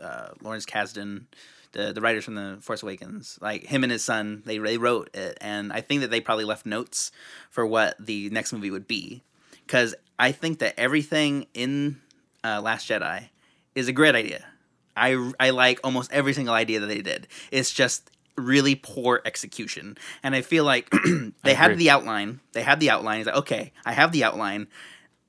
uh, 0.00 0.28
Lawrence 0.42 0.66
Kasdan. 0.66 1.24
The, 1.72 1.90
the 1.94 2.02
writers 2.02 2.26
from 2.26 2.34
the 2.34 2.58
Force 2.60 2.82
Awakens, 2.82 3.38
like 3.40 3.64
him 3.64 3.82
and 3.82 3.90
his 3.90 4.04
son, 4.04 4.42
they 4.44 4.58
they 4.58 4.76
wrote 4.76 5.08
it, 5.14 5.38
and 5.40 5.72
I 5.72 5.80
think 5.80 6.02
that 6.02 6.10
they 6.10 6.20
probably 6.20 6.44
left 6.44 6.66
notes 6.66 7.10
for 7.48 7.64
what 7.66 7.96
the 7.98 8.28
next 8.28 8.52
movie 8.52 8.70
would 8.70 8.86
be, 8.86 9.22
because 9.72 9.94
I 10.18 10.32
think 10.32 10.58
that 10.58 10.74
everything 10.78 11.46
in 11.54 11.98
uh, 12.44 12.60
Last 12.60 12.90
Jedi 12.90 13.30
is 13.74 13.88
a 13.88 13.92
great 13.92 14.14
idea. 14.14 14.44
I 14.94 15.32
I 15.40 15.48
like 15.48 15.80
almost 15.82 16.12
every 16.12 16.34
single 16.34 16.52
idea 16.52 16.78
that 16.80 16.88
they 16.88 17.00
did. 17.00 17.26
It's 17.50 17.72
just 17.72 18.10
really 18.36 18.74
poor 18.74 19.22
execution, 19.24 19.96
and 20.22 20.34
I 20.34 20.42
feel 20.42 20.64
like 20.64 20.92
they 21.42 21.54
had 21.54 21.78
the 21.78 21.88
outline. 21.88 22.40
They 22.52 22.60
had 22.60 22.80
the 22.80 22.90
outline. 22.90 23.20
It's 23.20 23.26
like 23.28 23.36
okay, 23.36 23.72
I 23.86 23.92
have 23.92 24.12
the 24.12 24.24
outline. 24.24 24.66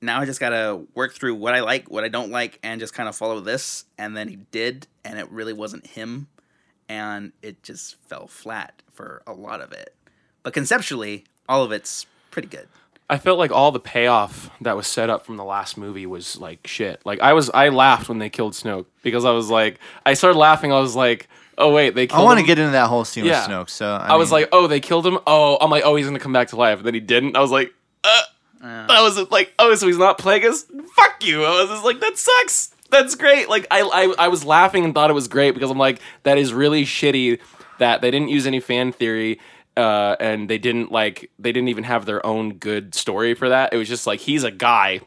Now 0.02 0.20
I 0.20 0.26
just 0.26 0.40
gotta 0.40 0.82
work 0.94 1.14
through 1.14 1.36
what 1.36 1.54
I 1.54 1.60
like, 1.60 1.90
what 1.90 2.04
I 2.04 2.08
don't 2.08 2.30
like, 2.30 2.58
and 2.62 2.78
just 2.78 2.92
kind 2.92 3.08
of 3.08 3.16
follow 3.16 3.40
this. 3.40 3.86
And 3.96 4.14
then 4.14 4.28
he 4.28 4.36
did, 4.36 4.86
and 5.06 5.18
it 5.18 5.30
really 5.30 5.54
wasn't 5.54 5.86
him, 5.86 6.28
and 6.86 7.32
it 7.40 7.62
just 7.62 7.96
fell 8.08 8.26
flat 8.26 8.82
for 8.92 9.22
a 9.26 9.32
lot 9.32 9.62
of 9.62 9.72
it. 9.72 9.94
But 10.42 10.52
conceptually, 10.52 11.24
all 11.48 11.64
of 11.64 11.72
it's 11.72 12.04
pretty 12.30 12.48
good. 12.48 12.68
I 13.08 13.18
felt 13.18 13.38
like 13.38 13.50
all 13.50 13.70
the 13.70 13.80
payoff 13.80 14.50
that 14.62 14.76
was 14.76 14.86
set 14.86 15.10
up 15.10 15.26
from 15.26 15.36
the 15.36 15.44
last 15.44 15.76
movie 15.76 16.06
was 16.06 16.38
like 16.38 16.66
shit. 16.66 17.02
Like 17.04 17.20
I 17.20 17.32
was, 17.34 17.50
I 17.50 17.68
laughed 17.68 18.08
when 18.08 18.18
they 18.18 18.30
killed 18.30 18.54
Snoke 18.54 18.86
because 19.02 19.24
I 19.24 19.30
was 19.32 19.50
like, 19.50 19.78
I 20.06 20.14
started 20.14 20.38
laughing. 20.38 20.72
I 20.72 20.80
was 20.80 20.96
like, 20.96 21.28
oh 21.58 21.72
wait, 21.72 21.94
they. 21.94 22.06
Killed 22.06 22.20
I 22.20 22.24
want 22.24 22.38
to 22.38 22.40
him? 22.42 22.46
get 22.46 22.58
into 22.58 22.72
that 22.72 22.88
whole 22.88 23.04
scene 23.04 23.26
Yeah. 23.26 23.46
with 23.46 23.68
Snoke. 23.68 23.70
So 23.70 23.86
I, 23.86 24.08
I, 24.08 24.16
was 24.16 24.30
mean, 24.30 24.40
like, 24.42 24.48
oh, 24.52 24.66
they 24.66 24.80
killed 24.80 25.06
him. 25.06 25.18
Oh, 25.26 25.58
I'm 25.60 25.70
like, 25.70 25.84
oh, 25.84 25.96
he's 25.96 26.06
gonna 26.06 26.18
come 26.18 26.32
back 26.32 26.48
to 26.48 26.56
life. 26.56 26.78
And 26.78 26.86
then 26.86 26.94
he 26.94 27.00
didn't. 27.00 27.36
I 27.36 27.40
was 27.40 27.50
like, 27.50 27.74
uh, 28.04 28.22
I 28.62 29.02
was 29.02 29.30
like, 29.30 29.52
oh, 29.58 29.74
so 29.74 29.86
he's 29.86 29.98
not 29.98 30.16
playing 30.16 30.46
us? 30.46 30.64
Fuck 30.96 31.24
you. 31.26 31.44
I 31.44 31.60
was 31.60 31.68
just 31.70 31.84
like, 31.84 32.00
that 32.00 32.16
sucks. 32.16 32.70
That's 32.90 33.14
great. 33.16 33.48
Like 33.50 33.66
I, 33.70 33.82
I, 33.82 34.24
I 34.24 34.28
was 34.28 34.44
laughing 34.44 34.84
and 34.84 34.94
thought 34.94 35.10
it 35.10 35.14
was 35.14 35.28
great 35.28 35.50
because 35.52 35.70
I'm 35.70 35.78
like, 35.78 36.00
that 36.22 36.38
is 36.38 36.54
really 36.54 36.84
shitty 36.84 37.40
that 37.78 38.00
they 38.00 38.10
didn't 38.10 38.28
use 38.28 38.46
any 38.46 38.60
fan 38.60 38.92
theory. 38.92 39.40
Uh, 39.76 40.14
and 40.20 40.48
they 40.48 40.58
didn't 40.58 40.92
like 40.92 41.30
they 41.38 41.50
didn't 41.50 41.68
even 41.68 41.84
have 41.84 42.06
their 42.06 42.24
own 42.24 42.54
good 42.54 42.94
story 42.94 43.34
for 43.34 43.48
that. 43.48 43.72
It 43.72 43.76
was 43.76 43.88
just 43.88 44.06
like 44.06 44.20
he's 44.20 44.44
a 44.44 44.50
guy. 44.50 45.00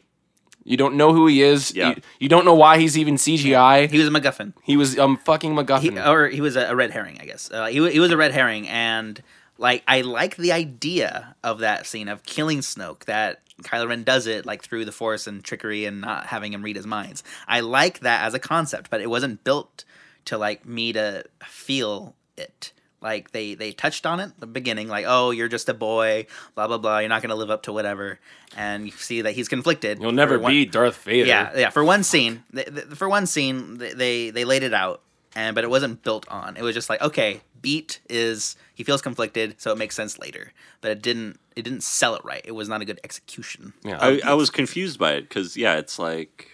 You 0.64 0.76
don't 0.76 0.96
know 0.96 1.14
who 1.14 1.26
he 1.26 1.40
is. 1.40 1.74
Yeah. 1.74 1.90
You, 1.90 2.02
you 2.20 2.28
don't 2.28 2.44
know 2.44 2.54
why 2.54 2.78
he's 2.78 2.98
even 2.98 3.14
CGI. 3.14 3.90
He 3.90 3.98
was 3.98 4.08
a 4.08 4.10
MacGuffin. 4.10 4.52
He 4.62 4.76
was 4.76 4.98
um 4.98 5.16
fucking 5.16 5.52
he, 5.52 5.56
MacGuffin. 5.56 6.06
or 6.06 6.28
he 6.28 6.42
was 6.42 6.56
a, 6.56 6.66
a 6.66 6.76
red 6.76 6.90
herring, 6.90 7.18
I 7.20 7.24
guess. 7.24 7.50
Uh, 7.50 7.66
he, 7.66 7.90
he 7.90 8.00
was 8.00 8.10
a 8.10 8.16
red 8.16 8.32
herring, 8.32 8.68
and 8.68 9.22
like 9.56 9.82
I 9.88 10.02
like 10.02 10.36
the 10.36 10.52
idea 10.52 11.34
of 11.42 11.60
that 11.60 11.86
scene 11.86 12.08
of 12.08 12.22
killing 12.24 12.58
Snoke. 12.58 13.04
That 13.06 13.40
Kylo 13.62 13.88
Ren 13.88 14.04
does 14.04 14.26
it 14.26 14.46
like 14.46 14.62
through 14.62 14.84
the 14.84 14.92
Force 14.92 15.26
and 15.26 15.42
trickery 15.42 15.84
and 15.84 16.00
not 16.00 16.26
having 16.26 16.52
him 16.52 16.62
read 16.62 16.76
his 16.76 16.86
minds. 16.86 17.24
I 17.46 17.60
like 17.60 18.00
that 18.00 18.24
as 18.24 18.34
a 18.34 18.38
concept, 18.38 18.90
but 18.90 19.00
it 19.00 19.10
wasn't 19.10 19.44
built 19.44 19.84
to 20.26 20.38
like 20.38 20.66
me 20.66 20.92
to 20.92 21.24
feel 21.46 22.14
it. 22.36 22.72
Like 23.00 23.30
they 23.30 23.54
they 23.54 23.70
touched 23.72 24.06
on 24.06 24.18
it 24.18 24.24
at 24.24 24.40
the 24.40 24.46
beginning, 24.46 24.88
like 24.88 25.04
oh 25.06 25.30
you're 25.30 25.46
just 25.48 25.68
a 25.68 25.74
boy, 25.74 26.26
blah 26.56 26.66
blah 26.66 26.78
blah. 26.78 26.98
You're 26.98 27.08
not 27.08 27.22
gonna 27.22 27.36
live 27.36 27.50
up 27.50 27.62
to 27.64 27.72
whatever, 27.72 28.18
and 28.56 28.86
you 28.86 28.90
see 28.92 29.22
that 29.22 29.32
he's 29.34 29.48
conflicted. 29.48 30.00
You'll 30.00 30.10
never 30.12 30.36
one- 30.38 30.50
be 30.52 30.64
Darth 30.66 31.04
Vader. 31.04 31.26
yeah, 31.28 31.52
yeah. 31.56 31.70
For 31.70 31.84
one 31.84 32.02
scene, 32.02 32.42
th- 32.52 32.66
th- 32.66 32.86
for 32.88 33.08
one 33.08 33.26
scene, 33.26 33.78
they, 33.78 33.92
they 33.92 34.30
they 34.30 34.44
laid 34.44 34.64
it 34.64 34.74
out, 34.74 35.00
and 35.36 35.54
but 35.54 35.62
it 35.62 35.70
wasn't 35.70 36.02
built 36.02 36.26
on. 36.28 36.56
It 36.56 36.62
was 36.62 36.74
just 36.74 36.90
like, 36.90 37.00
okay, 37.00 37.40
beat 37.62 38.00
is 38.10 38.56
he 38.74 38.82
feels 38.82 39.00
conflicted, 39.00 39.54
so 39.60 39.70
it 39.70 39.78
makes 39.78 39.94
sense 39.94 40.18
later. 40.18 40.52
But 40.80 40.90
it 40.90 41.00
didn't 41.02 41.38
it 41.54 41.62
didn't 41.62 41.82
sell 41.84 42.16
it 42.16 42.24
right. 42.24 42.42
It 42.44 42.52
was 42.52 42.68
not 42.68 42.82
a 42.82 42.84
good 42.84 42.98
execution. 43.04 43.74
Yeah. 43.84 43.98
I, 44.00 44.20
I 44.24 44.34
was 44.34 44.50
confused 44.50 44.98
by 44.98 45.12
it 45.12 45.22
because 45.28 45.56
yeah, 45.56 45.76
it's 45.76 46.00
like 46.00 46.48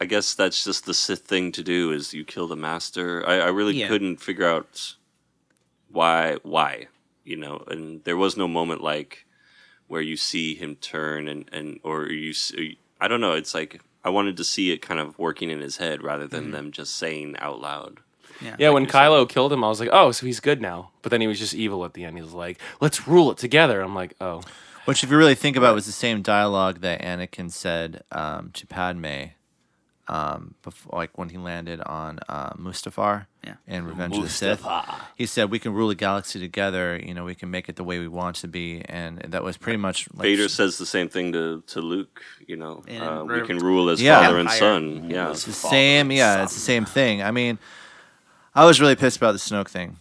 I 0.00 0.04
guess 0.04 0.34
that's 0.34 0.62
just 0.62 0.86
the 0.86 0.94
Sith 0.94 1.22
thing 1.22 1.50
to 1.50 1.64
do 1.64 1.90
is 1.90 2.14
you 2.14 2.24
kill 2.24 2.46
the 2.46 2.54
master. 2.54 3.24
I, 3.26 3.40
I 3.40 3.48
really 3.48 3.74
Yeah. 3.74 3.88
couldn't 3.88 4.18
figure 4.20 4.46
out 4.46 4.94
why 5.90 6.36
why 6.42 6.86
you 7.24 7.36
know, 7.36 7.62
and 7.68 8.02
there 8.04 8.16
was 8.16 8.36
no 8.36 8.48
moment 8.48 8.82
like 8.82 9.26
where 9.86 10.00
you 10.00 10.16
see 10.16 10.54
him 10.54 10.76
turn 10.76 11.28
and 11.28 11.48
and 11.52 11.78
or 11.82 12.08
you 12.08 12.32
see, 12.32 12.78
I 13.00 13.08
don't 13.08 13.20
know. 13.20 13.32
It's 13.32 13.54
like 13.54 13.80
I 14.04 14.10
wanted 14.10 14.36
to 14.38 14.44
see 14.44 14.70
it 14.70 14.78
kind 14.80 15.00
of 15.00 15.18
working 15.18 15.50
in 15.50 15.60
his 15.60 15.76
head 15.76 16.02
rather 16.02 16.26
than 16.26 16.50
them 16.52 16.72
just 16.72 16.96
saying 16.96 17.36
out 17.38 17.60
loud. 17.60 17.98
Yeah, 18.40 18.56
Yeah. 18.58 18.70
when 18.70 18.86
Kylo 18.86 19.28
killed 19.28 19.52
him, 19.52 19.64
I 19.64 19.68
was 19.68 19.80
like, 19.80 19.88
oh, 19.92 20.12
so 20.12 20.24
he's 20.24 20.40
good 20.40 20.62
now. 20.62 20.90
But 21.02 21.10
then 21.10 21.20
he 21.20 21.26
was 21.26 21.38
just 21.38 21.52
evil 21.54 21.84
at 21.84 21.94
the 21.94 22.04
end. 22.04 22.16
He 22.16 22.22
was 22.22 22.32
like, 22.32 22.58
let's 22.80 23.08
rule 23.08 23.30
it 23.32 23.36
together. 23.38 23.80
I'm 23.80 23.94
like, 23.96 24.14
oh. 24.20 24.42
Which, 24.84 25.02
if 25.04 25.10
you 25.10 25.18
really 25.18 25.34
think 25.34 25.56
about, 25.56 25.72
it, 25.72 25.74
was 25.74 25.86
the 25.86 25.92
same 25.92 26.22
dialogue 26.22 26.80
that 26.80 27.02
Anakin 27.02 27.50
said 27.50 28.04
um, 28.12 28.50
to 28.52 28.66
Padme, 28.66 29.32
um, 30.08 30.54
before, 30.62 30.98
like 30.98 31.16
when 31.18 31.28
he 31.28 31.36
landed 31.38 31.80
on 31.82 32.18
uh, 32.28 32.50
Mustafar 32.54 33.26
Yeah. 33.44 33.54
in 33.66 33.84
Revenge 33.84 34.16
of 34.16 34.22
the 34.22 34.28
Sith. 34.28 34.64
He 35.16 35.26
said, 35.26 35.50
"We 35.50 35.58
can 35.58 35.72
rule 35.74 35.88
the 35.88 35.94
galaxy 35.94 36.40
together. 36.40 36.98
You 37.02 37.12
know, 37.14 37.24
we 37.24 37.34
can 37.34 37.50
make 37.50 37.68
it 37.68 37.76
the 37.76 37.84
way 37.84 37.98
we 37.98 38.08
want 38.08 38.36
to 38.36 38.48
be." 38.48 38.82
And 38.86 39.18
that 39.18 39.42
was 39.44 39.56
pretty 39.56 39.76
much 39.76 40.08
like, 40.14 40.22
Vader 40.22 40.48
says 40.48 40.78
the 40.78 40.86
same 40.86 41.08
thing 41.08 41.32
to, 41.32 41.62
to 41.68 41.80
Luke. 41.80 42.22
You 42.46 42.56
know, 42.56 42.82
uh, 42.88 43.24
we 43.24 43.46
can 43.46 43.58
rule 43.58 43.90
as 43.90 44.00
Yeah. 44.00 44.20
father 44.22 44.38
and 44.38 44.50
son. 44.50 45.10
Yeah, 45.10 45.30
It's 45.30 45.44
the 45.44 45.52
same. 45.52 46.10
Yeah, 46.10 46.42
it's 46.42 46.54
the 46.54 46.60
same 46.60 46.84
thing. 46.84 47.22
I 47.22 47.30
mean, 47.30 47.58
I 48.54 48.64
was 48.64 48.80
really 48.80 48.96
pissed 48.96 49.18
about 49.18 49.32
the 49.32 49.38
Snoke 49.38 49.68
thing 49.68 49.98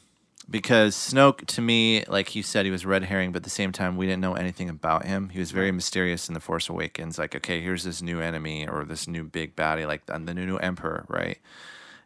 because 0.50 0.96
Snoke, 0.96 1.46
to 1.48 1.62
me, 1.62 2.04
like 2.08 2.30
he 2.30 2.42
said, 2.42 2.66
he 2.66 2.72
was 2.72 2.86
red 2.86 3.04
herring, 3.04 3.32
but 3.32 3.38
at 3.38 3.44
the 3.44 3.50
same 3.50 3.72
time, 3.72 3.98
we 3.98 4.06
didn't 4.06 4.22
know 4.22 4.34
anything 4.34 4.70
about 4.70 5.06
him. 5.06 5.30
He 5.30 5.40
was 5.40 5.52
very 5.52 5.72
mysterious 5.72 6.28
in 6.28 6.34
the 6.34 6.40
Force 6.40 6.70
Awakens. 6.70 7.18
Like, 7.18 7.36
okay, 7.36 7.62
here's 7.62 7.84
this 7.84 8.02
new 8.02 8.22
enemy 8.22 8.68
or 8.68 8.86
this 8.86 9.08
new 9.08 9.24
big 9.24 9.56
baddie, 9.56 9.86
like 9.88 10.06
the 10.06 10.18
the 10.20 10.34
new, 10.34 10.46
new 10.46 10.58
Emperor, 10.58 11.06
right? 11.10 11.38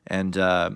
And 0.08 0.38
uh, 0.38 0.72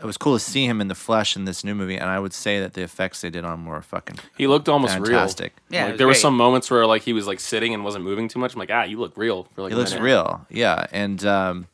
it 0.00 0.06
was 0.06 0.16
cool 0.16 0.34
to 0.34 0.40
see 0.40 0.64
him 0.64 0.80
in 0.80 0.88
the 0.88 0.94
flesh 0.94 1.36
in 1.36 1.44
this 1.44 1.64
new 1.64 1.74
movie. 1.74 1.96
And 1.96 2.08
I 2.08 2.18
would 2.18 2.32
say 2.32 2.60
that 2.60 2.74
the 2.74 2.82
effects 2.82 3.20
they 3.20 3.30
did 3.30 3.44
on 3.44 3.54
him 3.54 3.66
were 3.66 3.82
fucking 3.82 4.16
He 4.36 4.46
looked 4.46 4.68
almost 4.68 4.94
fantastic. 4.94 5.54
Yeah, 5.68 5.84
Like, 5.84 5.92
was 5.92 5.98
there 5.98 6.06
were 6.06 6.14
some 6.14 6.36
moments 6.36 6.70
where 6.70 6.86
like 6.86 7.02
he 7.02 7.12
was 7.12 7.26
like 7.26 7.40
sitting 7.40 7.74
and 7.74 7.84
wasn't 7.84 8.04
moving 8.04 8.28
too 8.28 8.38
much. 8.38 8.54
I'm 8.54 8.60
like, 8.60 8.70
ah, 8.72 8.84
you 8.84 8.98
look 8.98 9.16
real. 9.16 9.44
For, 9.54 9.62
like, 9.62 9.72
He 9.72 9.76
looks 9.76 9.92
minute. 9.92 10.04
real, 10.04 10.46
yeah. 10.50 10.86
And 10.92 11.24
um, 11.26 11.66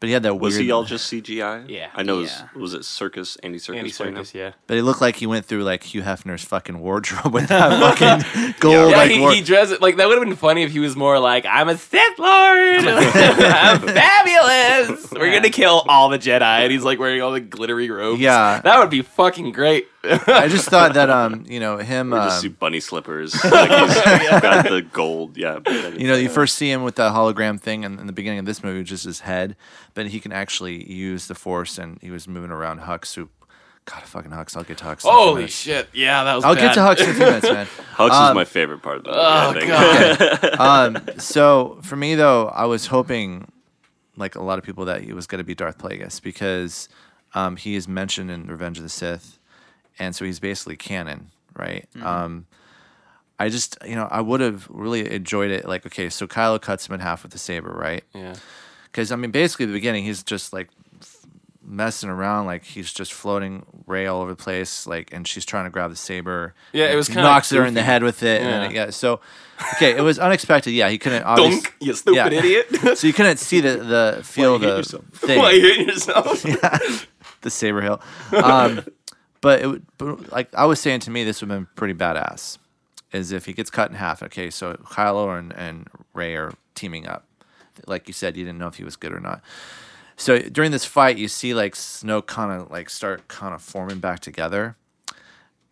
but 0.00 0.06
he 0.08 0.12
had 0.12 0.22
that 0.22 0.34
weird. 0.34 0.42
Was 0.42 0.56
he 0.56 0.70
all 0.70 0.84
just 0.84 1.12
CGI? 1.12 1.68
Yeah. 1.68 1.88
I 1.94 2.02
know. 2.02 2.20
Yeah. 2.20 2.48
It 2.54 2.58
was, 2.58 2.72
was 2.72 2.74
it 2.74 2.80
Serkis? 2.82 3.36
Andy 3.42 3.58
Serkis? 3.58 3.76
Andy 3.78 3.90
playing 3.90 4.16
him? 4.16 4.24
Yeah. 4.32 4.52
But 4.66 4.76
it 4.76 4.82
looked 4.84 5.00
like 5.00 5.16
he 5.16 5.26
went 5.26 5.46
through 5.46 5.64
like 5.64 5.82
Hugh 5.82 6.02
Hefner's 6.02 6.44
fucking 6.44 6.78
wardrobe 6.78 7.32
with 7.32 7.48
that 7.48 7.98
fucking 7.98 8.54
gold 8.60 8.90
Yeah, 8.90 8.96
like 8.96 9.10
he, 9.10 9.20
war- 9.20 9.32
he 9.32 9.40
dressed 9.42 9.72
it 9.72 9.80
like 9.82 9.96
that 9.96 10.06
would 10.08 10.18
have 10.18 10.26
been 10.26 10.36
funny 10.36 10.62
if 10.62 10.70
he 10.70 10.78
was 10.78 10.94
more 10.96 11.18
like, 11.18 11.44
"I'm 11.46 11.68
a 11.68 11.76
Sith 11.76 12.18
Lord, 12.18 12.84
I'm 12.86 13.80
fabulous. 14.28 15.10
We're 15.12 15.32
gonna 15.32 15.50
kill 15.50 15.84
all 15.88 16.08
the 16.08 16.18
Jedi," 16.18 16.42
and 16.42 16.70
he's 16.72 16.84
like 16.84 16.98
wearing 16.98 17.20
all 17.22 17.32
the 17.32 17.40
glittery 17.40 17.90
robes. 17.90 18.20
Yeah. 18.20 18.60
that 18.62 18.78
would 18.78 18.90
be 18.90 19.02
fucking 19.02 19.52
great. 19.52 19.88
I 20.04 20.48
just 20.48 20.68
thought 20.68 20.94
that 20.94 21.10
um, 21.10 21.44
you 21.48 21.60
know, 21.60 21.78
him 21.78 22.14
Or 22.14 22.18
just 22.18 22.44
um, 22.44 22.50
do 22.50 22.56
bunny 22.56 22.80
slippers. 22.80 23.34
like 23.44 23.70
he's 23.70 24.30
got 24.40 24.68
the 24.68 24.82
gold. 24.92 25.36
Yeah. 25.36 25.58
you 25.66 26.06
know, 26.06 26.14
you 26.14 26.28
first 26.28 26.56
see 26.56 26.70
him 26.70 26.82
with 26.84 26.94
the 26.94 27.10
hologram 27.10 27.60
thing 27.60 27.84
in, 27.84 27.98
in 27.98 28.06
the 28.06 28.12
beginning 28.12 28.38
of 28.38 28.46
this 28.46 28.62
movie, 28.62 28.84
just 28.84 29.04
his 29.04 29.20
head, 29.20 29.56
but 29.94 30.06
he 30.08 30.20
can 30.20 30.32
actually 30.32 30.90
use 30.90 31.26
the 31.26 31.34
force 31.34 31.78
and 31.78 31.98
he 32.00 32.10
was 32.10 32.28
moving 32.28 32.50
around 32.50 32.80
Hux 32.80 33.14
who 33.14 33.28
God 33.88 34.02
fucking 34.02 34.30
Hux, 34.30 34.54
I'll 34.54 34.64
get 34.64 34.78
to 34.78 34.84
Hux. 34.84 34.90
in 34.90 34.92
a 34.92 34.96
few 34.98 35.10
Holy 35.10 35.34
minutes. 35.36 35.54
shit! 35.54 35.88
Yeah, 35.94 36.24
that 36.24 36.34
was. 36.34 36.44
I'll 36.44 36.54
bad. 36.54 36.60
get 36.60 36.74
to 36.74 36.80
Hux 36.80 37.04
in 37.04 37.10
a 37.10 37.14
few 37.14 37.24
minutes, 37.24 37.50
man. 37.50 37.66
Hux 37.94 38.10
um, 38.10 38.30
is 38.30 38.34
my 38.34 38.44
favorite 38.44 38.82
part 38.82 38.98
of 38.98 39.04
the 39.04 39.10
movie. 39.10 39.22
Oh, 39.22 39.50
I 39.50 40.36
think. 40.38 40.42
God. 40.58 40.60
um, 41.08 41.18
so 41.18 41.78
for 41.82 41.96
me 41.96 42.14
though, 42.14 42.48
I 42.48 42.66
was 42.66 42.86
hoping, 42.86 43.50
like 44.16 44.34
a 44.34 44.42
lot 44.42 44.58
of 44.58 44.64
people, 44.64 44.84
that 44.84 45.02
he 45.02 45.14
was 45.14 45.26
going 45.26 45.38
to 45.38 45.44
be 45.44 45.54
Darth 45.54 45.78
Plagueis 45.78 46.20
because 46.20 46.90
um, 47.34 47.56
he 47.56 47.76
is 47.76 47.88
mentioned 47.88 48.30
in 48.30 48.46
Revenge 48.46 48.76
of 48.76 48.82
the 48.82 48.90
Sith, 48.90 49.37
and 49.98 50.14
so 50.14 50.24
he's 50.24 50.40
basically 50.40 50.76
canon, 50.76 51.30
right? 51.56 51.86
Um, 52.02 52.46
I 53.38 53.48
just, 53.48 53.78
you 53.86 53.94
know, 53.94 54.08
I 54.10 54.20
would 54.20 54.40
have 54.40 54.66
really 54.68 55.10
enjoyed 55.12 55.50
it. 55.50 55.66
Like, 55.66 55.86
okay, 55.86 56.08
so 56.08 56.26
Kylo 56.26 56.60
cuts 56.60 56.88
him 56.88 56.94
in 56.94 57.00
half 57.00 57.22
with 57.22 57.32
the 57.32 57.38
saber, 57.38 57.70
right? 57.70 58.02
Yeah. 58.14 58.34
Because 58.86 59.12
I 59.12 59.16
mean, 59.16 59.30
basically, 59.30 59.66
the 59.66 59.72
beginning, 59.72 60.04
he's 60.04 60.22
just 60.22 60.52
like 60.52 60.68
messing 61.62 62.08
around, 62.08 62.46
like 62.46 62.64
he's 62.64 62.92
just 62.92 63.12
floating 63.12 63.64
Rey 63.86 64.06
all 64.06 64.22
over 64.22 64.30
the 64.30 64.42
place, 64.42 64.86
like, 64.86 65.12
and 65.12 65.28
she's 65.28 65.44
trying 65.44 65.64
to 65.64 65.70
grab 65.70 65.90
the 65.90 65.96
saber. 65.96 66.54
Yeah, 66.72 66.86
it 66.90 66.96
was 66.96 67.06
he 67.08 67.14
kinda 67.14 67.28
knocks 67.28 67.50
her 67.50 67.64
in 67.64 67.74
the 67.74 67.82
head 67.82 68.02
with 68.02 68.22
it, 68.22 68.40
and 68.42 68.50
then 68.50 68.70
it, 68.70 68.74
Yeah. 68.74 68.84
yeah. 68.86 68.90
So, 68.90 69.20
okay, 69.74 69.96
it 69.96 70.00
was 70.00 70.18
unexpected. 70.18 70.70
Yeah, 70.72 70.88
he 70.88 70.98
couldn't. 70.98 71.22
obvious- 71.24 71.62
Dunk, 71.62 71.74
you 71.80 71.92
stupid 71.94 72.16
yeah. 72.32 72.38
idiot. 72.38 72.66
so 72.98 73.06
you 73.06 73.12
couldn't 73.12 73.36
see 73.38 73.60
the 73.60 73.76
the 73.76 74.20
feel 74.24 74.54
you 74.54 74.60
hit 74.60 74.70
the 74.70 74.76
yourself? 74.78 75.04
thing, 75.12 75.38
Why 75.38 75.50
you 75.52 75.60
hitting 75.60 75.88
yourself? 75.88 76.42
the 77.42 77.50
saber 77.50 77.82
hill. 77.82 78.00
Um, 78.32 78.84
but 79.40 79.60
it 79.60 79.66
would, 79.66 79.86
but 79.98 80.32
like 80.32 80.54
I 80.54 80.64
was 80.64 80.80
saying 80.80 81.00
to 81.00 81.10
me, 81.10 81.24
this 81.24 81.40
would 81.40 81.50
have 81.50 81.58
been 81.58 81.68
pretty 81.76 81.94
badass. 81.94 82.58
Is 83.10 83.32
if 83.32 83.46
he 83.46 83.54
gets 83.54 83.70
cut 83.70 83.90
in 83.90 83.96
half. 83.96 84.22
Okay, 84.22 84.50
so 84.50 84.74
Kylo 84.74 85.38
and 85.38 85.52
and 85.54 85.88
Rey 86.12 86.36
are 86.36 86.52
teaming 86.74 87.06
up. 87.06 87.24
Like 87.86 88.06
you 88.06 88.12
said, 88.12 88.36
you 88.36 88.44
didn't 88.44 88.58
know 88.58 88.66
if 88.66 88.74
he 88.74 88.84
was 88.84 88.96
good 88.96 89.12
or 89.12 89.20
not. 89.20 89.42
So 90.16 90.38
during 90.38 90.72
this 90.72 90.84
fight, 90.84 91.16
you 91.16 91.28
see 91.28 91.54
like 91.54 91.74
Snoke 91.74 92.26
kind 92.26 92.60
of 92.60 92.70
like 92.70 92.90
start 92.90 93.28
kind 93.28 93.54
of 93.54 93.62
forming 93.62 93.98
back 93.98 94.20
together. 94.20 94.76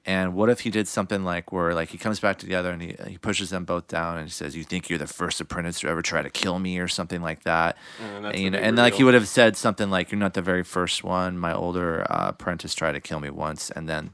And 0.09 0.35
what 0.35 0.49
if 0.51 0.61
he 0.61 0.71
did 0.71 0.87
something 0.87 1.25
like 1.25 1.51
where 1.51 1.75
like 1.75 1.89
he 1.89 1.99
comes 1.99 2.21
back 2.21 2.39
together 2.39 2.71
and 2.71 2.81
he 2.81 2.95
he 3.09 3.19
pushes 3.19 3.51
them 3.51 3.65
both 3.65 3.89
down 3.89 4.19
and 4.19 4.27
he 4.29 4.31
says, 4.31 4.55
"You 4.57 4.63
think 4.63 4.89
you're 4.89 5.01
the 5.01 5.07
first 5.09 5.41
apprentice 5.41 5.81
to 5.81 5.89
ever 5.89 6.01
try 6.01 6.23
to 6.23 6.31
kill 6.31 6.61
me?" 6.61 6.79
or 6.79 6.87
something 6.87 7.23
like 7.23 7.43
that. 7.43 7.77
And 8.01 8.27
And, 8.27 8.39
you 8.39 8.51
know, 8.51 8.59
and 8.59 8.77
like 8.77 8.95
he 8.95 9.03
would 9.03 9.15
have 9.15 9.27
said 9.27 9.57
something 9.57 9.91
like, 9.91 10.13
"You're 10.13 10.21
not 10.21 10.35
the 10.35 10.43
very 10.43 10.63
first 10.63 11.03
one. 11.03 11.37
My 11.39 11.53
older 11.53 12.07
uh, 12.09 12.29
apprentice 12.29 12.73
tried 12.73 12.93
to 12.93 13.01
kill 13.01 13.19
me 13.19 13.31
once," 13.31 13.69
and 13.71 13.89
then 13.89 14.11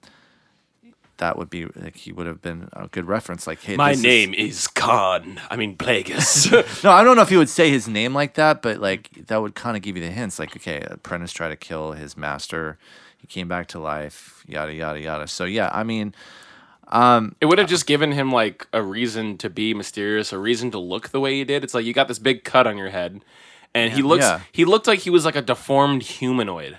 that 1.19 1.37
would 1.37 1.51
be 1.51 1.67
like 1.77 1.97
he 1.97 2.11
would 2.11 2.27
have 2.27 2.41
been 2.43 2.69
a 2.73 2.89
good 2.89 3.05
reference. 3.07 3.47
Like, 3.47 3.61
"Hey, 3.63 3.77
My 3.77 3.91
this 3.91 3.99
is- 3.99 4.05
name 4.05 4.35
is 4.35 4.67
Khan. 4.69 5.41
I 5.51 5.57
mean 5.57 5.77
Plagueis. 5.77 6.51
no, 6.85 6.91
I 6.91 7.05
don't 7.05 7.17
know 7.17 7.23
if 7.23 7.29
he 7.29 7.37
would 7.37 7.51
say 7.51 7.71
his 7.71 7.87
name 7.87 8.15
like 8.15 8.35
that, 8.35 8.63
but 8.63 8.79
like 8.79 9.11
that 9.27 9.43
would 9.43 9.55
kind 9.55 9.77
of 9.77 9.83
give 9.83 9.97
you 9.97 10.03
the 10.03 10.11
hints. 10.11 10.39
Like, 10.39 10.57
okay, 10.57 10.81
apprentice 10.91 11.33
tried 11.33 11.51
to 11.51 11.57
kill 11.57 11.93
his 11.93 12.17
master. 12.17 12.79
He 13.23 13.27
came 13.27 13.49
back 13.49 13.69
to 13.69 13.79
life. 13.79 14.45
Yada 14.47 14.75
yada 14.75 15.01
yada. 15.01 15.27
So 15.27 15.45
yeah, 15.47 15.71
I 15.73 15.83
mean, 15.85 16.15
um, 16.89 17.35
It 17.41 17.47
would 17.47 17.59
have 17.59 17.69
just 17.69 17.87
given 17.87 18.13
him 18.13 18.31
like 18.31 18.67
a 18.75 18.83
reason 18.83 19.39
to 19.39 19.49
be 19.49 19.73
mysterious, 19.75 20.33
a 20.33 20.39
reason 20.39 20.71
to 20.73 20.79
look 20.79 21.09
the 21.09 21.21
way 21.21 21.35
he 21.35 21.45
did. 21.45 21.65
It's 21.65 21.73
like 21.75 21.85
you 21.87 21.95
got 21.95 22.09
this 22.09 22.19
big 22.19 22.45
cut 22.45 22.67
on 22.67 22.77
your 22.77 22.91
head, 22.91 23.21
and 23.75 23.93
he 23.93 24.03
looks 24.03 24.25
Yeah. 24.25 24.41
he 24.53 24.65
looked 24.67 24.87
like 24.87 24.99
he 25.01 25.11
was 25.11 25.25
like 25.25 25.37
a 25.37 25.43
deformed 25.43 26.03
humanoid. 26.03 26.79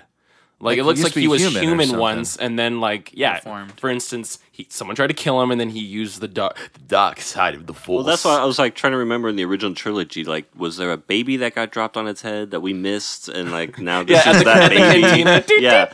Like, 0.60 0.78
Like, 0.78 0.78
it 0.78 0.84
looks 0.84 1.02
like 1.02 1.12
he 1.14 1.26
was 1.28 1.42
human 1.42 1.62
human, 1.62 1.98
once, 1.98 2.36
and 2.36 2.56
then 2.58 2.80
like 2.80 3.10
yeah, 3.12 3.36
Deformed. 3.40 3.72
for 3.78 3.90
instance, 3.90 4.38
he 4.52 4.66
someone 4.70 4.94
tried 4.96 5.08
to 5.08 5.12
kill 5.14 5.42
him, 5.42 5.50
and 5.50 5.60
then 5.60 5.68
he 5.70 5.80
used 5.80 6.20
the 6.20 6.28
dark 6.28 6.56
the 6.72 6.78
dark 6.78 7.20
side 7.20 7.54
of 7.54 7.66
the 7.66 7.74
force. 7.74 8.04
Well, 8.04 8.04
that's 8.04 8.24
why 8.24 8.38
I 8.38 8.44
was 8.44 8.58
like 8.58 8.74
trying 8.76 8.92
to 8.92 8.96
remember 8.98 9.28
in 9.28 9.36
the 9.36 9.44
original 9.44 9.74
trilogy. 9.74 10.24
Like, 10.24 10.46
was 10.56 10.76
there 10.78 10.92
a 10.92 10.96
baby 10.96 11.36
that 11.38 11.54
got 11.56 11.70
dropped 11.72 11.96
on 11.98 12.06
its 12.06 12.22
head 12.22 12.52
that 12.52 12.60
we 12.60 12.72
missed, 12.72 13.28
and 13.28 13.50
like 13.50 13.78
now 13.78 14.04
this 14.08 14.24
yeah, 14.24 14.30
is 14.32 14.38
the, 14.38 14.44
that 14.44 14.62
at 14.62 14.68
the 14.70 14.76
baby? 14.76 15.02
cantina. 15.02 15.44
yeah, 15.60 15.84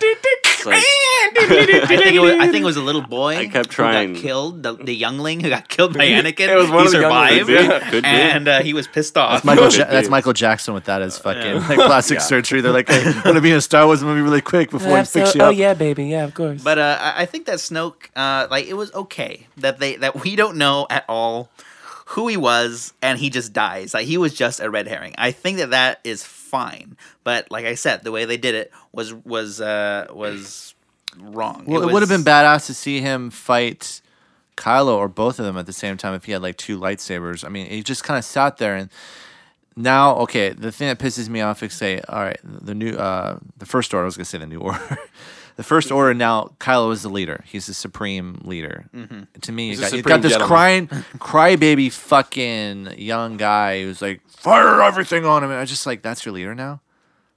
It's 0.60 0.66
like- 0.66 0.84
I 1.32 1.96
think 1.96 2.14
it 2.14 2.20
was. 2.20 2.32
I 2.34 2.46
think 2.50 2.62
it 2.62 2.64
was 2.64 2.76
a 2.76 2.82
little 2.82 3.02
boy. 3.02 3.36
I 3.36 3.46
kept 3.46 3.68
who 3.68 3.72
trying. 3.72 4.14
got 4.14 4.22
killed. 4.22 4.62
The, 4.62 4.74
the 4.74 4.94
youngling 4.94 5.40
who 5.40 5.48
got 5.48 5.68
killed 5.68 5.96
by 5.96 6.06
Anakin. 6.06 6.48
It 6.50 6.56
was 6.56 6.70
one 6.70 6.80
he 6.80 6.86
of 6.86 6.92
the 6.92 7.00
survived, 7.02 7.48
younglings, 7.48 7.68
yeah. 7.68 7.90
Could 7.90 8.02
be. 8.02 8.08
and 8.08 8.48
uh, 8.48 8.62
he 8.62 8.72
was 8.74 8.86
pissed 8.88 9.16
off. 9.16 9.44
Michael 9.44 9.68
ja- 9.68 9.84
that's 9.84 10.08
Michael 10.08 10.32
Jackson 10.32 10.74
with 10.74 10.84
that 10.84 11.02
as 11.02 11.18
fucking 11.18 11.54
like 11.68 11.76
plastic 11.78 12.20
surgery. 12.20 12.60
They're 12.60 12.72
like, 12.72 12.88
hey, 12.88 13.04
want 13.24 13.36
to 13.36 13.40
be 13.40 13.50
in 13.50 13.56
a 13.56 13.60
Star 13.60 13.86
Wars 13.86 14.02
movie 14.02 14.20
really 14.20 14.40
quick 14.40 14.70
before 14.70 14.94
we 14.94 15.04
fix 15.04 15.34
you 15.34 15.42
oh 15.42 15.50
yeah, 15.50 15.74
baby, 15.74 16.06
yeah, 16.06 16.24
of 16.24 16.34
course. 16.34 16.62
But 16.62 16.78
uh, 16.78 16.98
I 17.00 17.22
I 17.22 17.26
think 17.26 17.46
that 17.46 17.58
Snoke, 17.58 18.08
uh, 18.16 18.48
like, 18.50 18.66
it 18.66 18.74
was 18.74 18.92
okay 18.94 19.46
that 19.58 19.78
they 19.78 19.96
that 19.96 20.22
we 20.24 20.36
don't 20.36 20.56
know 20.56 20.86
at 20.90 21.04
all 21.08 21.48
who 22.10 22.26
he 22.26 22.36
was, 22.36 22.92
and 23.00 23.18
he 23.18 23.30
just 23.30 23.52
dies. 23.52 23.94
Like 23.94 24.06
he 24.06 24.18
was 24.18 24.34
just 24.34 24.58
a 24.60 24.68
red 24.68 24.88
herring. 24.88 25.14
I 25.16 25.30
think 25.30 25.58
that 25.58 25.70
that 25.70 26.00
is 26.02 26.24
fine. 26.24 26.96
But 27.22 27.50
like 27.50 27.64
I 27.66 27.74
said, 27.74 28.02
the 28.02 28.10
way 28.10 28.24
they 28.24 28.36
did 28.36 28.54
it 28.54 28.72
was 28.92 29.14
was 29.14 29.60
uh, 29.60 30.08
was 30.12 30.74
wrong. 31.18 31.64
Well, 31.66 31.88
it, 31.88 31.92
would 31.92 32.02
have 32.02 32.08
been 32.08 32.24
badass 32.24 32.66
to 32.66 32.74
see 32.74 33.00
him 33.00 33.30
fight 33.30 34.00
Kylo 34.56 34.96
or 34.96 35.08
both 35.08 35.38
of 35.38 35.44
them 35.44 35.56
at 35.56 35.66
the 35.66 35.72
same 35.72 35.96
time 35.96 36.14
if 36.14 36.24
he 36.24 36.32
had 36.32 36.42
like 36.42 36.56
two 36.56 36.78
lightsabers. 36.78 37.44
I 37.44 37.48
mean, 37.48 37.66
he 37.66 37.82
just 37.82 38.02
kind 38.02 38.18
of 38.18 38.24
sat 38.24 38.56
there 38.56 38.74
and 38.74 38.90
now, 39.76 40.16
okay, 40.16 40.50
the 40.50 40.72
thing 40.72 40.88
that 40.88 40.98
pisses 40.98 41.28
me 41.28 41.40
off 41.40 41.62
is 41.62 41.72
say, 41.72 42.00
all 42.08 42.22
right, 42.22 42.40
the 42.42 42.74
new, 42.74 42.96
uh, 42.96 43.38
the 43.56 43.66
first 43.66 43.94
order. 43.94 44.04
I 44.04 44.06
was 44.06 44.16
gonna 44.16 44.24
say 44.24 44.38
the 44.38 44.46
new 44.46 44.60
order. 44.60 44.98
The 45.60 45.64
first 45.64 45.92
order 45.92 46.14
now. 46.14 46.52
Kylo 46.58 46.90
is 46.90 47.02
the 47.02 47.10
leader. 47.10 47.44
He's 47.46 47.66
the 47.66 47.74
supreme 47.74 48.40
leader. 48.44 48.86
Mm-hmm. 48.94 49.24
To 49.42 49.52
me, 49.52 49.72
you 49.72 49.76
got, 49.76 49.92
you 49.92 50.00
got 50.02 50.22
this 50.22 50.32
gentleman. 50.32 50.48
crying, 50.48 50.86
crybaby 51.18 51.92
fucking 51.92 52.94
young 52.96 53.36
guy 53.36 53.82
who's 53.82 54.00
like 54.00 54.26
fire 54.26 54.80
everything 54.80 55.26
on 55.26 55.44
him. 55.44 55.50
And 55.50 55.58
I 55.58 55.60
was 55.60 55.68
just 55.68 55.84
like, 55.84 56.00
that's 56.00 56.24
your 56.24 56.32
leader 56.32 56.54
now. 56.54 56.80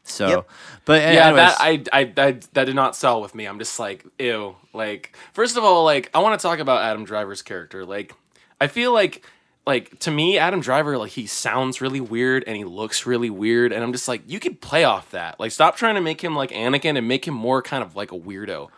So, 0.05 0.29
Yep. 0.29 0.49
but 0.85 1.01
yeah, 1.01 1.33
that 1.33 1.57
I, 1.59 1.83
I, 1.91 2.13
I 2.15 2.31
that 2.53 2.63
did 2.63 2.75
not 2.75 2.95
sell 2.95 3.21
with 3.21 3.35
me. 3.35 3.45
I'm 3.45 3.59
just 3.59 3.77
like, 3.77 4.05
ew. 4.17 4.55
Like, 4.71 5.17
first 5.33 5.57
of 5.57 5.65
all, 5.65 5.83
like 5.83 6.09
I 6.13 6.19
want 6.19 6.39
to 6.39 6.41
talk 6.41 6.59
about 6.59 6.81
Adam 6.81 7.03
Driver's 7.03 7.41
character. 7.41 7.83
Like, 7.83 8.13
I 8.61 8.67
feel 8.67 8.93
like 8.93 9.25
like 9.65 9.99
to 9.99 10.11
me, 10.11 10.37
Adam 10.37 10.59
Driver, 10.59 10.97
like 10.97 11.11
he 11.11 11.25
sounds 11.25 11.81
really 11.81 12.01
weird 12.01 12.43
and 12.45 12.57
he 12.57 12.65
looks 12.65 13.05
really 13.05 13.29
weird, 13.29 13.71
and 13.71 13.83
I'm 13.83 13.93
just 13.93 14.07
like, 14.07 14.21
you 14.27 14.39
could 14.39 14.61
play 14.61 14.83
off 14.83 15.11
that. 15.11 15.39
Like, 15.39 15.51
stop 15.51 15.77
trying 15.77 15.95
to 15.95 16.01
make 16.01 16.21
him 16.21 16.35
like 16.35 16.51
Anakin 16.51 16.97
and 16.97 17.07
make 17.07 17.27
him 17.27 17.33
more 17.33 17.61
kind 17.61 17.83
of 17.83 17.95
like 17.95 18.11
a 18.11 18.19
weirdo. 18.19 18.69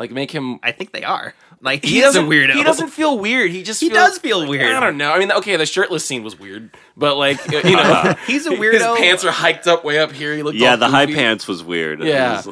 Like, 0.00 0.10
make 0.10 0.30
him. 0.32 0.58
I 0.64 0.72
think 0.72 0.90
they 0.92 1.04
are. 1.04 1.34
Like 1.62 1.84
he, 1.84 1.98
is 1.98 2.04
a 2.16 2.18
doesn't- 2.20 2.26
weirdo. 2.30 2.54
He 2.54 2.62
doesn't 2.64 2.88
feel 2.88 3.18
weird. 3.18 3.50
He 3.50 3.62
just 3.62 3.80
He 3.80 3.90
feels- 3.90 4.08
does 4.12 4.18
feel 4.18 4.48
weird. 4.48 4.74
I 4.74 4.80
don't 4.80 4.96
know. 4.96 5.12
I 5.12 5.18
mean, 5.18 5.30
okay, 5.30 5.56
the 5.56 5.66
shirtless 5.66 6.04
scene 6.06 6.24
was 6.24 6.38
weird, 6.38 6.70
but 6.96 7.16
like 7.18 7.36
you 7.52 7.76
know, 7.76 8.14
He's 8.26 8.46
a 8.46 8.50
weirdo. 8.52 8.72
His 8.72 8.98
pants 8.98 9.24
are 9.26 9.30
hiked 9.30 9.66
up 9.68 9.84
way 9.84 9.98
up 9.98 10.10
here. 10.10 10.34
He 10.34 10.42
looked 10.42 10.56
Yeah, 10.56 10.70
all 10.70 10.76
the 10.78 10.88
high 10.88 11.04
pants 11.04 11.46
was 11.46 11.62
weird. 11.62 12.02
Yeah. 12.02 12.36
was- 12.36 12.46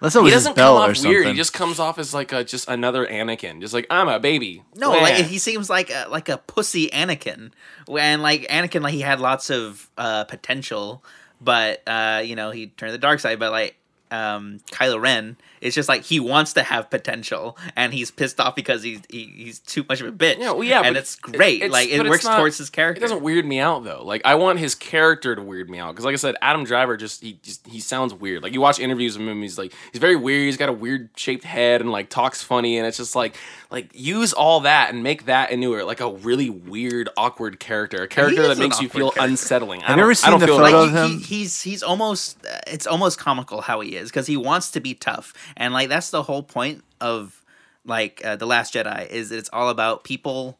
Unless 0.00 0.14
it 0.16 0.18
He 0.18 0.24
was 0.24 0.32
his 0.32 0.42
doesn't 0.44 0.54
come 0.54 0.54
belt 0.56 0.78
or 0.86 0.90
off 0.90 0.96
something. 0.96 1.10
weird. 1.12 1.26
He 1.28 1.34
just 1.34 1.52
comes 1.52 1.78
off 1.78 1.98
as 1.98 2.12
like 2.12 2.32
a 2.32 2.42
just 2.42 2.68
another 2.68 3.06
Anakin. 3.06 3.60
Just 3.60 3.72
like 3.72 3.86
I'm 3.88 4.08
a 4.08 4.18
baby. 4.18 4.62
No, 4.74 4.94
Yeah. 4.94 5.02
like 5.02 5.14
he 5.26 5.38
seems 5.38 5.70
like 5.70 5.90
a, 5.90 6.06
like 6.10 6.28
a 6.28 6.38
pussy 6.38 6.88
Anakin. 6.88 7.52
When 7.86 8.20
like 8.20 8.42
Anakin, 8.48 8.82
like 8.82 8.94
he 8.94 9.00
had 9.00 9.20
lots 9.20 9.48
of 9.50 9.88
uh, 9.96 10.24
potential, 10.24 11.04
but 11.40 11.82
uh, 11.86 12.22
you 12.24 12.34
know 12.34 12.50
he 12.50 12.66
turned 12.66 12.88
to 12.88 12.92
the 12.92 12.98
dark 12.98 13.20
side. 13.20 13.38
But 13.38 13.52
like 13.52 13.76
um, 14.10 14.58
Kylo 14.72 15.00
Ren, 15.00 15.36
it's 15.60 15.74
just 15.74 15.88
like 15.88 16.02
he 16.04 16.20
wants 16.20 16.52
to 16.54 16.62
have 16.62 16.90
potential, 16.90 17.56
and 17.76 17.92
he's 17.92 18.10
pissed 18.10 18.40
off 18.40 18.54
because 18.54 18.82
he's 18.82 19.00
he, 19.10 19.24
he's 19.36 19.58
too 19.58 19.84
much 19.88 20.00
of 20.00 20.06
a 20.08 20.12
bitch. 20.12 20.38
Yeah, 20.38 20.52
well, 20.52 20.64
yeah, 20.64 20.82
and 20.82 20.94
but 20.94 21.00
it's 21.00 21.16
great. 21.16 21.56
it's- 21.56 21.70
like 21.70 21.88
it 21.88 22.02
works 22.08 22.24
not- 22.24 22.36
towards 22.38 22.58
his 22.58 22.70
character. 22.70 22.98
It 22.98 23.02
doesn't 23.02 23.22
weird 23.22 23.44
me 23.46 23.58
out 23.60 23.84
though. 23.84 24.02
Like 24.04 24.22
I 24.24 24.34
want 24.36 24.58
his 24.58 24.74
character 24.74 25.34
to 25.34 25.42
weird 25.42 25.68
me 25.70 25.78
out 25.78 25.92
because, 25.94 26.04
like 26.04 26.12
I 26.14 26.16
said, 26.16 26.36
Adam 26.42 26.64
Driver 26.64 26.96
just 26.96 27.22
he 27.22 27.38
just 27.42 27.66
he 27.66 27.80
sounds 27.80 28.12
weird. 28.14 28.42
Like 28.42 28.52
you 28.54 28.60
watch 28.60 28.78
interviews 28.78 29.16
of 29.16 29.22
him, 29.22 29.42
he's 29.42 29.58
like 29.58 29.72
he's 29.92 30.00
very 30.00 30.16
weird. 30.16 30.46
He's 30.46 30.56
got 30.56 30.68
a 30.68 30.72
weird 30.72 31.10
shaped 31.16 31.44
head 31.44 31.80
and 31.80 31.90
like 31.90 32.08
talks 32.10 32.42
funny, 32.42 32.78
and 32.78 32.86
it's 32.86 32.96
just 32.96 33.14
like 33.16 33.36
like 33.70 33.88
use 33.92 34.32
all 34.32 34.60
that 34.60 34.92
and 34.94 35.02
make 35.02 35.26
that 35.26 35.50
into 35.50 35.78
a, 35.78 35.84
like 35.84 36.00
a 36.00 36.10
really 36.10 36.48
weird, 36.50 37.08
awkward 37.16 37.60
character, 37.60 38.02
a 38.02 38.08
character 38.08 38.48
that 38.48 38.58
makes 38.58 38.80
you 38.80 38.88
feel 38.88 39.10
character. 39.10 39.30
unsettling. 39.30 39.82
I 39.82 39.88
Have 39.88 39.90
you 39.90 39.96
don't- 39.96 40.04
ever 40.04 40.10
I 40.10 40.14
seen 40.14 40.30
don't 40.30 40.40
the 40.40 40.46
feel 40.46 40.58
photo 40.58 40.78
like- 40.78 40.88
of 40.88 40.94
him? 41.12 41.18
he- 41.18 41.24
he's 41.38 41.62
he's 41.62 41.82
almost 41.82 42.38
uh, 42.46 42.58
it's 42.66 42.86
almost 42.86 43.18
comical 43.18 43.60
how 43.60 43.80
he 43.80 43.96
is 43.96 44.08
because 44.10 44.26
he 44.26 44.36
wants 44.36 44.70
to 44.72 44.80
be 44.80 44.94
tough 44.94 45.32
and 45.56 45.72
like 45.74 45.88
that's 45.88 46.10
the 46.10 46.22
whole 46.22 46.42
point 46.42 46.84
of 47.00 47.42
like 47.84 48.20
uh, 48.24 48.36
the 48.36 48.46
last 48.46 48.74
jedi 48.74 49.08
is 49.08 49.32
it's 49.32 49.50
all 49.52 49.68
about 49.68 50.04
people 50.04 50.58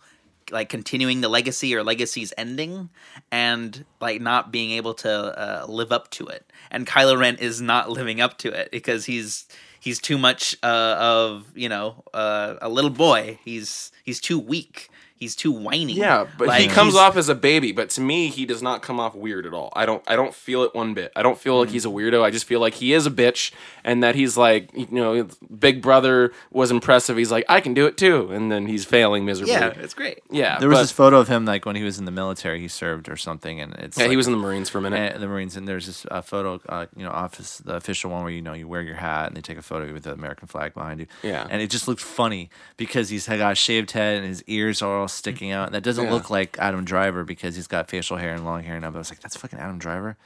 like 0.51 0.69
continuing 0.69 1.21
the 1.21 1.29
legacy 1.29 1.75
or 1.75 1.83
legacy's 1.83 2.33
ending 2.39 2.89
and 3.31 3.85
like 4.01 4.21
not 4.21 4.51
being 4.51 4.71
able 4.71 4.95
to 4.95 5.11
uh, 5.11 5.67
live 5.69 5.93
up 5.93 6.11
to 6.11 6.27
it. 6.27 6.51
And 6.71 6.87
kylo 6.87 7.19
ren 7.19 7.37
is 7.37 7.61
not 7.61 7.91
living 7.99 8.21
up 8.21 8.39
to 8.39 8.49
it 8.49 8.71
because 8.71 9.07
he's 9.07 9.47
he's 9.81 10.01
too 10.01 10.19
much 10.19 10.57
uh, 10.63 10.97
of 10.99 11.47
you 11.55 11.69
know 11.69 12.05
uh, 12.15 12.55
a 12.61 12.69
little 12.69 12.91
boy. 12.91 13.39
He's 13.45 13.93
he's 14.05 14.21
too 14.21 14.39
weak 14.39 14.89
he's 15.19 15.35
too 15.37 15.51
whiny 15.53 15.93
Yeah, 15.95 16.27
but 16.39 16.61
he 16.61 16.69
comes 16.69 16.95
off 16.95 17.17
as 17.17 17.29
a 17.29 17.35
baby. 17.35 17.73
But 17.73 17.91
to 17.91 18.01
me, 18.01 18.29
he 18.29 18.47
does 18.47 18.63
not 18.63 18.83
come 18.83 18.99
off 19.01 19.15
weird 19.15 19.47
at 19.47 19.55
all. 19.55 19.73
I 19.75 19.87
don't. 19.87 20.03
I 20.07 20.17
don't 20.17 20.35
feel 20.35 20.63
it 20.63 20.75
one 20.75 20.95
bit. 20.95 21.13
I 21.17 21.23
don't 21.23 21.39
feel 21.39 21.57
Mm. 21.57 21.61
like 21.61 21.71
he's 21.71 21.85
a 21.85 21.89
weirdo. 21.89 22.23
I 22.23 22.31
just 22.31 22.45
feel 22.47 22.61
like 22.61 22.75
he 22.75 22.93
is 22.93 23.07
a 23.07 23.11
bitch, 23.11 23.53
and 23.85 24.03
that 24.03 24.15
he's 24.15 24.37
like, 24.37 24.71
you 24.75 24.87
know, 24.91 25.27
Big 25.59 25.83
Brother 25.83 26.33
was 26.51 26.71
impressive. 26.71 27.17
He's 27.17 27.31
like, 27.31 27.45
I 27.49 27.61
can 27.61 27.75
do 27.75 27.87
it 27.87 27.97
too, 27.97 28.31
and 28.33 28.51
then 28.53 28.67
he's 28.67 28.85
failing 28.85 29.25
miserably. 29.25 29.55
yeah 29.55 29.69
it's 29.69 29.95
great 29.95 30.19
yeah. 30.31 30.59
There 30.59 30.69
was 30.69 30.79
but- 30.79 30.83
this 30.83 30.93
photo 30.93 31.19
of 31.21 31.29
him 31.29 31.45
like 31.45 31.65
when 31.67 31.77
he 31.77 31.83
was 31.85 31.99
in 31.99 32.05
the 32.05 32.11
military. 32.13 32.61
He 32.61 32.69
served 32.69 33.09
or 33.09 33.17
something, 33.17 33.61
and 33.61 33.75
it's 33.77 33.97
Yeah, 33.97 34.05
like, 34.05 34.11
he 34.11 34.17
was 34.17 34.27
in 34.27 34.33
the 34.33 34.39
Marines 34.39 34.69
for 34.69 34.79
a 34.79 34.81
minute. 34.81 35.13
and 35.15 35.23
the 35.23 35.27
Marines, 35.29 35.57
and 35.57 35.67
there's 35.67 35.87
this 35.87 36.07
uh, 36.11 36.21
photo, 36.23 36.61
uh, 36.69 36.87
you 36.97 37.05
know, 37.05 37.11
office, 37.11 37.59
the 37.59 37.75
official 37.77 38.11
one 38.11 38.23
where 38.23 38.33
you 38.33 38.43
know 38.43 38.53
you 38.53 38.67
wear 38.69 38.83
your 38.83 38.95
hat 38.97 39.29
and 39.29 39.37
they 39.37 39.41
take 39.41 39.59
a 39.59 39.63
photo 39.63 39.93
with 39.93 40.05
the 40.05 40.13
American 40.13 40.47
flag 40.49 40.75
behind 40.75 41.01
you. 41.01 41.07
Yeah. 41.23 41.47
and 41.51 41.61
it 41.63 41.71
just 41.71 41.89
looked 41.89 42.01
funny 42.03 42.51
because 42.77 43.09
he's 43.09 43.27
got 43.27 43.53
a 43.53 43.55
shaved 43.55 43.91
head 43.93 44.19
and 44.19 44.27
his 44.27 44.43
ears 44.47 44.83
are 44.83 44.99
all 44.99 45.08
sticking 45.09 45.51
out, 45.51 45.67
and 45.67 45.75
that 45.75 45.83
doesn't 45.83 46.05
Yeah. 46.07 46.13
look 46.13 46.31
like 46.31 46.57
Adam 46.59 46.85
Driver 46.85 47.25
because 47.25 47.57
he's 47.57 47.67
got 47.67 47.89
facial 47.89 48.17
hair 48.17 48.33
and 48.35 48.45
long 48.45 48.63
hair. 48.63 48.77
And 48.77 48.85
I 48.85 48.89
was 48.89 49.11
like, 49.11 49.21
that's 49.21 49.37
fucking 49.37 49.59
Adam 49.59 49.79
Driver. 49.79 50.17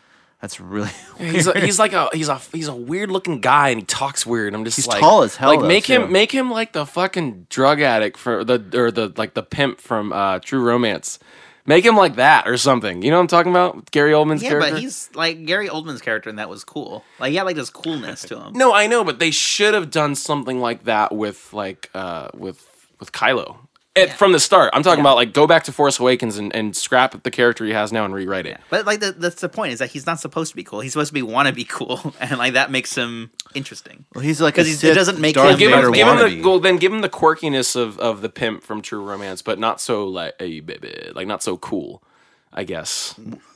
That's 0.41 0.59
really 0.61 0.91
He's 1.19 1.47
a, 1.47 1.59
he's 1.61 1.79
like 1.79 1.93
a 1.93 2.09
he's 2.13 2.29
a 2.29 2.37
he's 2.53 2.67
a 2.67 2.75
weird 2.75 3.13
looking 3.13 3.41
guy 3.41 3.69
and 3.69 3.79
he 3.79 3.87
talks 3.87 4.27
weird. 4.27 4.55
I'm 4.55 4.65
just 4.65 4.77
He's 4.77 4.89
like 4.89 4.99
tall 5.01 5.23
as 5.23 5.37
hell, 5.37 5.51
Like 5.51 5.61
though, 5.61 5.69
make 5.69 5.85
too. 5.85 5.93
him 6.03 6.11
make 6.13 6.33
him 6.33 6.51
like 6.51 6.73
the 6.73 6.85
fucking 6.85 7.47
drug 7.49 7.81
addict 7.81 8.17
for 8.17 8.43
the 8.45 8.55
or 8.75 8.91
the 8.91 9.13
like 9.17 9.35
the 9.35 9.45
pimp 9.45 9.81
from 9.81 10.13
uh, 10.13 10.41
True 10.41 10.61
Romance. 10.61 11.21
Make 11.65 11.85
him 11.87 11.97
like 11.97 12.17
that 12.17 12.49
or 12.49 12.57
something. 12.57 13.03
You 13.03 13.13
know 13.13 13.19
what 13.19 13.21
I'm 13.21 13.27
talking 13.29 13.53
about? 13.53 13.93
Gary 13.93 14.11
Oldman's 14.11 14.43
Yeah, 14.43 14.49
character. 14.49 14.73
but 14.73 14.81
he's 14.81 15.09
like 15.15 15.47
Gary 15.47 15.69
Oldman's 15.69 16.01
character, 16.03 16.29
and 16.29 16.41
that 16.41 16.49
was 16.49 16.65
cool. 16.65 17.05
Like, 17.21 17.31
he 17.31 17.37
had 17.37 17.45
like 17.45 17.55
this 17.55 17.71
coolness 17.71 18.23
to 18.23 18.41
him. 18.41 18.55
No, 18.55 18.75
I 18.75 18.89
know, 18.89 19.05
but 19.05 19.21
they 19.21 19.31
should 19.31 19.75
have 19.75 19.93
done 19.93 20.17
something 20.17 20.59
like 20.61 20.87
that 20.87 21.15
with 21.15 21.53
like 21.53 21.89
uh 21.95 22.31
with 22.35 22.67
with 22.99 23.13
Kylo. 23.13 23.59
It, 23.95 24.11
From 24.15 24.33
the 24.33 24.41
start, 24.41 24.71
I'm 24.73 24.83
talking 24.83 25.01
about 25.01 25.17
like 25.17 25.35
go 25.35 25.47
back 25.47 25.65
to 25.65 25.73
Force 25.73 26.01
Awakens 26.01 26.39
and, 26.39 26.55
and 26.57 26.75
scrap 26.75 27.23
the 27.25 27.31
character 27.31 27.67
he 27.67 27.73
has 27.73 27.93
now 27.93 28.07
and 28.07 28.15
rewrite 28.15 28.47
it. 28.47 28.59
But 28.71 28.87
like 28.87 29.01
the, 29.01 29.13
that's 29.13 29.43
the 29.43 29.51
point 29.51 29.75
is 29.75 29.81
that 29.81 29.91
he's 29.91 30.07
not 30.07 30.19
supposed 30.19 30.51
to 30.51 30.57
be 30.57 30.65
cool. 30.65 30.81
He's 30.81 30.93
supposed 30.95 31.09
to 31.11 31.15
be 31.15 31.21
want 31.21 31.49
to 31.49 31.55
be 31.55 31.65
cool, 31.65 32.15
and 32.21 32.39
like 32.39 32.55
that 32.55 32.71
makes 32.71 32.95
him 32.95 33.31
interesting. 33.55 34.07
well, 34.15 34.25
he's 34.25 34.41
like 34.41 34.55
'Cause 34.55 34.65
a 34.65 34.69
he's- 34.71 34.83
it 34.85 34.95
doesn't 34.95 35.19
make 35.19 35.35
Darth 35.35 35.53
him- 35.53 35.59
Give 35.59 35.71
him, 35.73 35.93
give 35.93 36.07
him 36.09 36.17
the 36.17 36.25
wannabe. 36.25 36.43
well, 36.43 36.59
then 36.59 36.79
give 36.79 36.91
him 36.91 37.03
the 37.03 37.11
quirkiness 37.11 37.77
of, 37.77 37.99
of 37.99 38.23
the 38.23 38.31
pimp 38.31 38.63
from 38.63 38.81
True 38.81 39.05
Romance, 39.05 39.43
but 39.43 39.59
not 39.59 39.79
so 39.79 40.07
like 40.09 40.35
a 40.41 40.61
baby, 40.61 41.11
like 41.15 41.27
not 41.27 41.43
so 41.43 41.59
cool, 41.59 42.03
I 42.51 42.65
guess. 42.65 43.15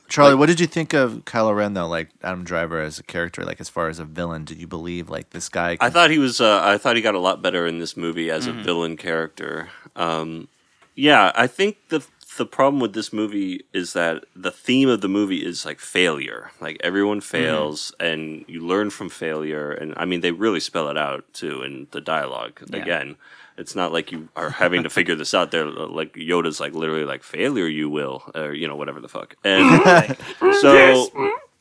Charlie, 0.09 0.35
what 0.35 0.45
did 0.45 0.61
you 0.61 0.67
think 0.67 0.93
of 0.93 1.25
Kylo 1.25 1.53
Ren 1.53 1.73
though? 1.73 1.87
Like 1.87 2.09
Adam 2.23 2.43
Driver 2.45 2.79
as 2.79 2.97
a 2.99 3.03
character, 3.03 3.43
like 3.43 3.59
as 3.59 3.67
far 3.67 3.89
as 3.89 3.99
a 3.99 4.05
villain, 4.05 4.45
did 4.45 4.57
you 4.61 4.65
believe 4.67 5.09
like 5.09 5.31
this 5.31 5.49
guy? 5.49 5.77
I 5.81 5.89
thought 5.89 6.11
he 6.11 6.17
was. 6.19 6.39
Uh, 6.39 6.61
I 6.63 6.77
thought 6.77 6.95
he 6.95 7.01
got 7.01 7.15
a 7.15 7.19
lot 7.19 7.41
better 7.41 7.65
in 7.67 7.79
this 7.79 7.97
movie 7.97 8.29
as 8.31 8.47
Mm-hmm. 8.47 8.59
a 8.59 8.63
villain 8.63 8.97
character. 8.97 9.67
Um, 9.97 10.47
yeah, 10.95 11.31
I 11.35 11.47
think 11.47 11.77
the 11.89 12.05
the 12.37 12.45
problem 12.45 12.79
with 12.79 12.93
this 12.93 13.11
movie 13.11 13.63
is 13.73 13.93
that 13.93 14.23
the 14.35 14.51
theme 14.51 14.89
of 14.89 15.01
the 15.01 15.07
movie 15.07 15.43
is 15.43 15.65
like 15.65 15.79
failure. 15.79 16.51
Like 16.61 16.77
everyone 16.83 17.19
Mm-hmm. 17.19 17.25
fails, 17.37 17.93
and 17.99 18.45
you 18.47 18.61
learn 18.61 18.89
from 18.91 19.09
failure. 19.09 19.71
And 19.71 19.93
I 19.97 20.05
mean, 20.05 20.21
they 20.21 20.31
really 20.31 20.59
spell 20.59 20.87
it 20.89 20.97
out 20.97 21.25
too 21.33 21.63
in 21.63 21.87
the 21.91 22.01
dialogue. 22.01 22.61
Again, 22.71 23.15
it's 23.57 23.75
not 23.75 23.91
like 23.91 24.11
you 24.11 24.29
are 24.35 24.51
having 24.51 24.83
to 24.83 24.89
figure 24.89 25.15
this 25.15 25.33
out. 25.33 25.49
They're 25.51 25.65
like 25.65 26.13
Yoda's 26.13 26.59
like 26.59 26.73
literally 26.73 27.05
like 27.05 27.23
failure, 27.23 27.67
you 27.67 27.89
will, 27.89 28.23
or 28.35 28.53
you 28.53 28.67
know 28.67 28.75
whatever 28.75 28.99
the 29.01 29.09
fuck. 29.09 29.35
And 29.43 30.15
so 30.61 31.09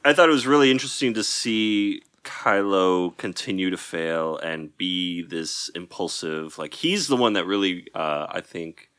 I 0.05 0.13
thought 0.13 0.29
it 0.29 0.33
was 0.33 0.47
really 0.47 0.71
interesting 0.71 1.15
to 1.15 1.25
see 1.25 2.03
Kylo 2.27 3.17
continue 3.17 3.71
to 3.71 3.77
fail 3.77 4.37
and 4.39 4.77
be 4.77 5.23
this 5.23 5.71
impulsive. 5.75 6.59
Like 6.59 6.75
he's 6.75 7.09
the 7.09 7.17
one 7.17 7.33
that 7.35 7.47
really, 7.47 7.87
uh, 7.95 8.27
I 8.29 8.41
think, 8.41 8.91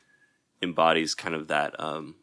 embodies 0.62 1.14
kind 1.14 1.34
of 1.34 1.48
that. 1.48 1.78
Um, 1.78 2.16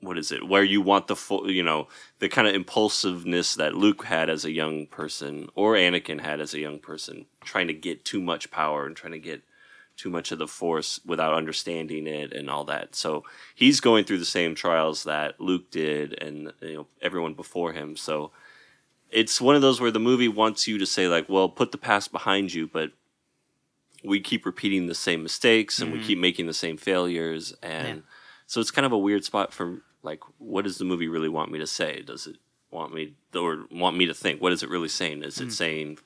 what 0.00 0.16
is 0.16 0.30
it? 0.30 0.46
Where 0.46 0.62
you 0.62 0.80
want 0.80 1.08
the 1.08 1.16
full, 1.16 1.50
you 1.50 1.62
know, 1.62 1.88
the 2.20 2.28
kind 2.28 2.46
of 2.46 2.54
impulsiveness 2.54 3.56
that 3.56 3.74
Luke 3.74 4.04
had 4.04 4.30
as 4.30 4.44
a 4.44 4.52
young 4.52 4.86
person, 4.86 5.48
or 5.54 5.74
Anakin 5.74 6.20
had 6.20 6.40
as 6.40 6.54
a 6.54 6.60
young 6.60 6.78
person, 6.78 7.26
trying 7.42 7.66
to 7.66 7.74
get 7.74 8.04
too 8.04 8.20
much 8.20 8.50
power 8.50 8.86
and 8.86 8.96
trying 8.96 9.12
to 9.12 9.18
get 9.18 9.42
too 9.96 10.08
much 10.08 10.30
of 10.30 10.38
the 10.38 10.46
force 10.46 11.00
without 11.04 11.34
understanding 11.34 12.06
it 12.06 12.32
and 12.32 12.48
all 12.48 12.64
that. 12.64 12.94
So 12.94 13.24
he's 13.56 13.80
going 13.80 14.04
through 14.04 14.18
the 14.18 14.24
same 14.24 14.54
trials 14.54 15.02
that 15.04 15.40
Luke 15.40 15.70
did 15.72 16.22
and 16.22 16.52
you 16.62 16.74
know 16.74 16.86
everyone 17.02 17.34
before 17.34 17.72
him. 17.72 17.96
So 17.96 18.30
it's 19.10 19.40
one 19.40 19.54
of 19.54 19.62
those 19.62 19.80
where 19.80 19.90
the 19.90 19.98
movie 19.98 20.28
wants 20.28 20.66
you 20.66 20.78
to 20.78 20.86
say 20.86 21.08
like, 21.08 21.28
well, 21.28 21.48
put 21.48 21.72
the 21.72 21.78
past 21.78 22.12
behind 22.12 22.52
you, 22.52 22.66
but 22.66 22.90
we 24.04 24.20
keep 24.20 24.46
repeating 24.46 24.86
the 24.86 24.94
same 24.94 25.22
mistakes 25.22 25.80
and 25.80 25.92
we 25.92 25.98
mm-hmm. 25.98 26.06
keep 26.06 26.18
making 26.18 26.46
the 26.46 26.54
same 26.54 26.76
failures 26.76 27.52
and 27.62 28.04
so 28.46 28.60
it's 28.60 28.70
kind 28.70 28.86
of 28.86 28.92
a 28.92 28.98
weird 28.98 29.24
spot 29.24 29.52
for 29.52 29.82
like 30.02 30.20
what 30.38 30.64
does 30.64 30.78
the 30.78 30.84
movie 30.84 31.08
really 31.08 31.28
want 31.28 31.50
me 31.50 31.58
to 31.58 31.66
say? 31.66 32.02
Does 32.02 32.26
it 32.26 32.36
want 32.70 32.94
me 32.94 33.14
or 33.34 33.66
want 33.70 33.96
me 33.96 34.06
to 34.06 34.14
think? 34.14 34.40
What 34.40 34.52
is 34.52 34.62
it 34.62 34.70
really 34.70 34.88
saying? 34.88 35.22
Is 35.24 35.40
it 35.40 35.48
mm. 35.48 35.52
saying 35.52 35.98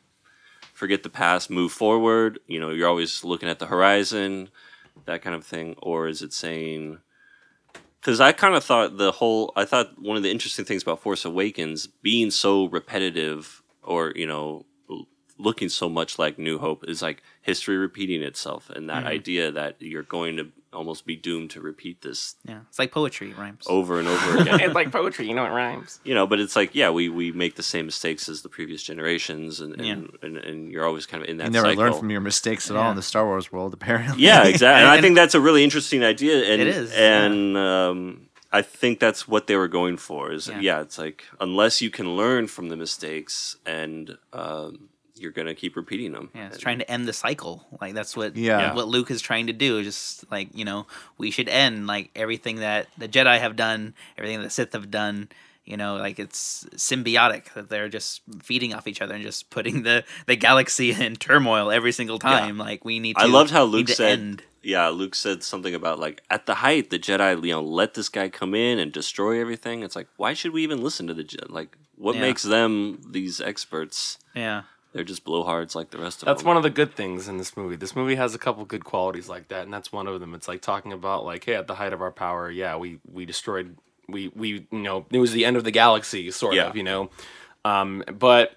forget 0.72 1.02
the 1.02 1.10
past, 1.10 1.50
move 1.50 1.70
forward. 1.70 2.40
You 2.46 2.58
know, 2.58 2.70
you're 2.70 2.88
always 2.88 3.22
looking 3.24 3.48
at 3.48 3.58
the 3.58 3.66
horizon, 3.66 4.48
that 5.04 5.22
kind 5.22 5.36
of 5.36 5.44
thing, 5.44 5.76
or 5.80 6.08
is 6.08 6.22
it 6.22 6.32
saying? 6.32 6.98
Because 8.02 8.20
I 8.20 8.32
kind 8.32 8.56
of 8.56 8.64
thought 8.64 8.98
the 8.98 9.12
whole, 9.12 9.52
I 9.54 9.64
thought 9.64 9.96
one 9.96 10.16
of 10.16 10.24
the 10.24 10.30
interesting 10.30 10.64
things 10.64 10.82
about 10.82 10.98
Force 10.98 11.24
Awakens 11.24 11.86
being 11.86 12.32
so 12.32 12.64
repetitive, 12.64 13.62
or 13.80 14.12
you 14.16 14.26
know, 14.26 14.66
looking 15.38 15.68
so 15.68 15.88
much 15.88 16.18
like 16.18 16.36
New 16.36 16.58
Hope 16.58 16.84
is 16.88 17.00
like 17.00 17.22
history 17.42 17.76
repeating 17.76 18.20
itself, 18.22 18.70
and 18.70 18.90
that 18.90 19.04
mm-hmm. 19.04 19.06
idea 19.06 19.52
that 19.52 19.76
you're 19.80 20.02
going 20.02 20.36
to 20.36 20.48
almost 20.72 21.06
be 21.06 21.16
doomed 21.16 21.50
to 21.50 21.60
repeat 21.60 22.00
this 22.02 22.36
Yeah, 22.44 22.60
it's 22.68 22.78
like 22.78 22.90
poetry 22.92 23.30
it 23.30 23.38
rhymes. 23.38 23.64
over 23.68 23.98
and 23.98 24.08
over 24.08 24.38
again 24.40 24.60
it's 24.60 24.74
like 24.74 24.90
poetry, 24.92 25.26
you 25.28 25.34
know, 25.34 25.44
it 25.44 25.50
rhymes. 25.50 26.00
you 26.04 26.14
know, 26.14 26.26
but 26.26 26.40
it's 26.40 26.56
like, 26.56 26.74
yeah, 26.74 26.90
we, 26.90 27.08
we 27.08 27.32
make 27.32 27.56
the 27.56 27.62
same 27.62 27.86
mistakes 27.86 28.28
as 28.28 28.42
the 28.42 28.48
previous 28.48 28.82
generations, 28.82 29.60
and 29.60 29.80
and, 29.80 30.16
and, 30.22 30.36
and 30.38 30.72
you're 30.72 30.84
always 30.86 31.06
kind 31.06 31.22
of 31.22 31.28
in 31.28 31.36
that. 31.38 31.44
you 31.44 31.50
never 31.50 31.66
cycle. 31.68 31.84
learned 31.84 31.96
from 31.96 32.10
your 32.10 32.20
mistakes 32.20 32.70
at 32.70 32.76
all 32.76 32.90
in 32.90 32.96
the 32.96 33.02
Star 33.02 33.24
Wars 33.26 33.50
world, 33.52 33.74
apparently. 33.74 34.22
Yeah, 34.22 34.44
exactly. 34.44 34.82
And 34.82 34.88
I 34.90 35.00
think 35.00 35.14
that's 35.16 35.34
a 35.34 35.40
really 35.40 35.62
interesting 35.64 36.02
idea, 36.02 36.44
and 36.52 36.60
It 36.62 36.68
is, 36.68 36.92
and 36.92 37.56
um, 37.56 38.28
I 38.52 38.62
think 38.62 39.00
that's 39.00 39.26
what 39.28 39.46
they 39.46 39.56
were 39.56 39.68
going 39.68 39.96
for. 39.96 40.32
Is 40.32 40.48
Yeah. 40.48 40.60
yeah. 40.60 40.80
it's 40.80 40.98
like 40.98 41.24
unless 41.40 41.80
you 41.82 41.90
can 41.90 42.16
learn 42.16 42.46
from 42.48 42.68
the 42.68 42.76
mistakes 42.76 43.56
and 43.66 44.16
um, 44.32 44.88
you're 45.22 45.30
gonna 45.32 45.54
keep 45.54 45.76
repeating 45.76 46.12
them. 46.12 46.30
Yeah, 46.34 46.48
it's 46.48 46.58
trying 46.58 46.78
to 46.80 46.90
end 46.90 47.06
the 47.08 47.12
cycle. 47.12 47.64
Like 47.80 47.94
that's 47.94 48.16
what 48.16 48.36
Yeah. 48.36 48.74
what 48.74 48.88
Luke 48.88 49.10
is 49.10 49.22
trying 49.22 49.46
to 49.46 49.52
do. 49.52 49.82
Just 49.82 50.30
like 50.30 50.48
you 50.54 50.64
know, 50.64 50.86
we 51.18 51.30
should 51.30 51.48
end 51.48 51.86
like 51.86 52.10
everything 52.16 52.56
that 52.56 52.88
the 52.98 53.08
Jedi 53.08 53.38
have 53.38 53.56
done, 53.56 53.94
everything 54.18 54.38
that 54.38 54.44
the 54.44 54.50
Sith 54.50 54.72
have 54.72 54.90
done. 54.90 55.28
You 55.64 55.76
know, 55.76 55.94
like 55.94 56.18
it's 56.18 56.66
symbiotic 56.74 57.52
that 57.54 57.68
they're 57.68 57.88
just 57.88 58.22
feeding 58.42 58.74
off 58.74 58.88
each 58.88 59.00
other 59.00 59.14
and 59.14 59.22
just 59.22 59.48
putting 59.50 59.84
the 59.84 60.04
the 60.26 60.34
galaxy 60.34 60.90
in 61.00 61.14
turmoil 61.16 61.70
every 61.70 61.92
single 61.92 62.18
time. 62.18 62.58
Like 62.58 62.84
we 62.84 62.98
need. 62.98 63.14
to 63.16 63.22
I 63.22 63.26
loved 63.26 63.50
how 63.52 63.62
Luke 63.62 63.88
said, 63.88 64.18
end. 64.18 64.42
"Yeah." 64.60 64.88
Luke 64.88 65.14
said 65.14 65.44
something 65.44 65.72
about 65.72 66.00
like 66.00 66.20
at 66.28 66.46
the 66.46 66.56
height, 66.56 66.90
the 66.90 66.98
Jedi, 66.98 67.44
you 67.44 67.52
know, 67.52 67.62
let 67.62 67.94
this 67.94 68.08
guy 68.08 68.28
come 68.28 68.54
in 68.56 68.80
and 68.80 68.90
destroy 68.90 69.40
everything. 69.40 69.84
It's 69.84 69.94
like, 69.94 70.08
why 70.16 70.34
should 70.34 70.52
we 70.52 70.64
even 70.64 70.82
listen 70.82 71.06
to 71.06 71.14
the 71.14 71.22
Jedi? 71.24 71.48
Like, 71.48 71.76
what 71.94 72.16
Yeah. 72.16 72.22
makes 72.22 72.42
them 72.42 73.00
these 73.08 73.40
experts? 73.40 74.18
Yeah. 74.34 74.62
They're 74.92 75.04
just 75.04 75.24
blowhards 75.24 75.74
like 75.74 75.90
the 75.90 75.98
rest 75.98 76.18
of 76.22 76.26
them. 76.26 76.32
That's 76.34 76.42
them. 76.42 76.48
one 76.48 76.56
of 76.58 76.62
the 76.62 76.70
good 76.70 76.94
things 76.94 77.28
in 77.28 77.38
this 77.38 77.56
movie. 77.56 77.76
This 77.76 77.96
movie 77.96 78.14
has 78.16 78.34
a 78.34 78.38
couple 78.38 78.64
good 78.64 78.84
qualities 78.84 79.28
like 79.28 79.48
that, 79.48 79.62
and 79.64 79.72
that's 79.72 79.90
one 79.92 80.06
of 80.06 80.20
them. 80.20 80.34
It's 80.34 80.48
like 80.48 80.60
talking 80.60 80.92
about 80.92 81.24
like, 81.24 81.44
hey, 81.44 81.54
at 81.54 81.66
the 81.66 81.74
height 81.76 81.92
of 81.92 82.02
our 82.02 82.12
power, 82.12 82.50
yeah, 82.50 82.76
we 82.76 82.98
we 83.10 83.24
destroyed, 83.24 83.76
we 84.08 84.28
we 84.34 84.48
you 84.70 84.78
know, 84.78 85.06
it 85.10 85.18
was 85.18 85.32
the 85.32 85.44
end 85.44 85.56
of 85.56 85.64
the 85.64 85.70
galaxy, 85.70 86.30
sort 86.30 86.54
Yeah. 86.54 86.68
of, 86.68 86.76
you 86.76 86.82
know. 86.82 87.10
Um, 87.64 88.02
but 88.12 88.56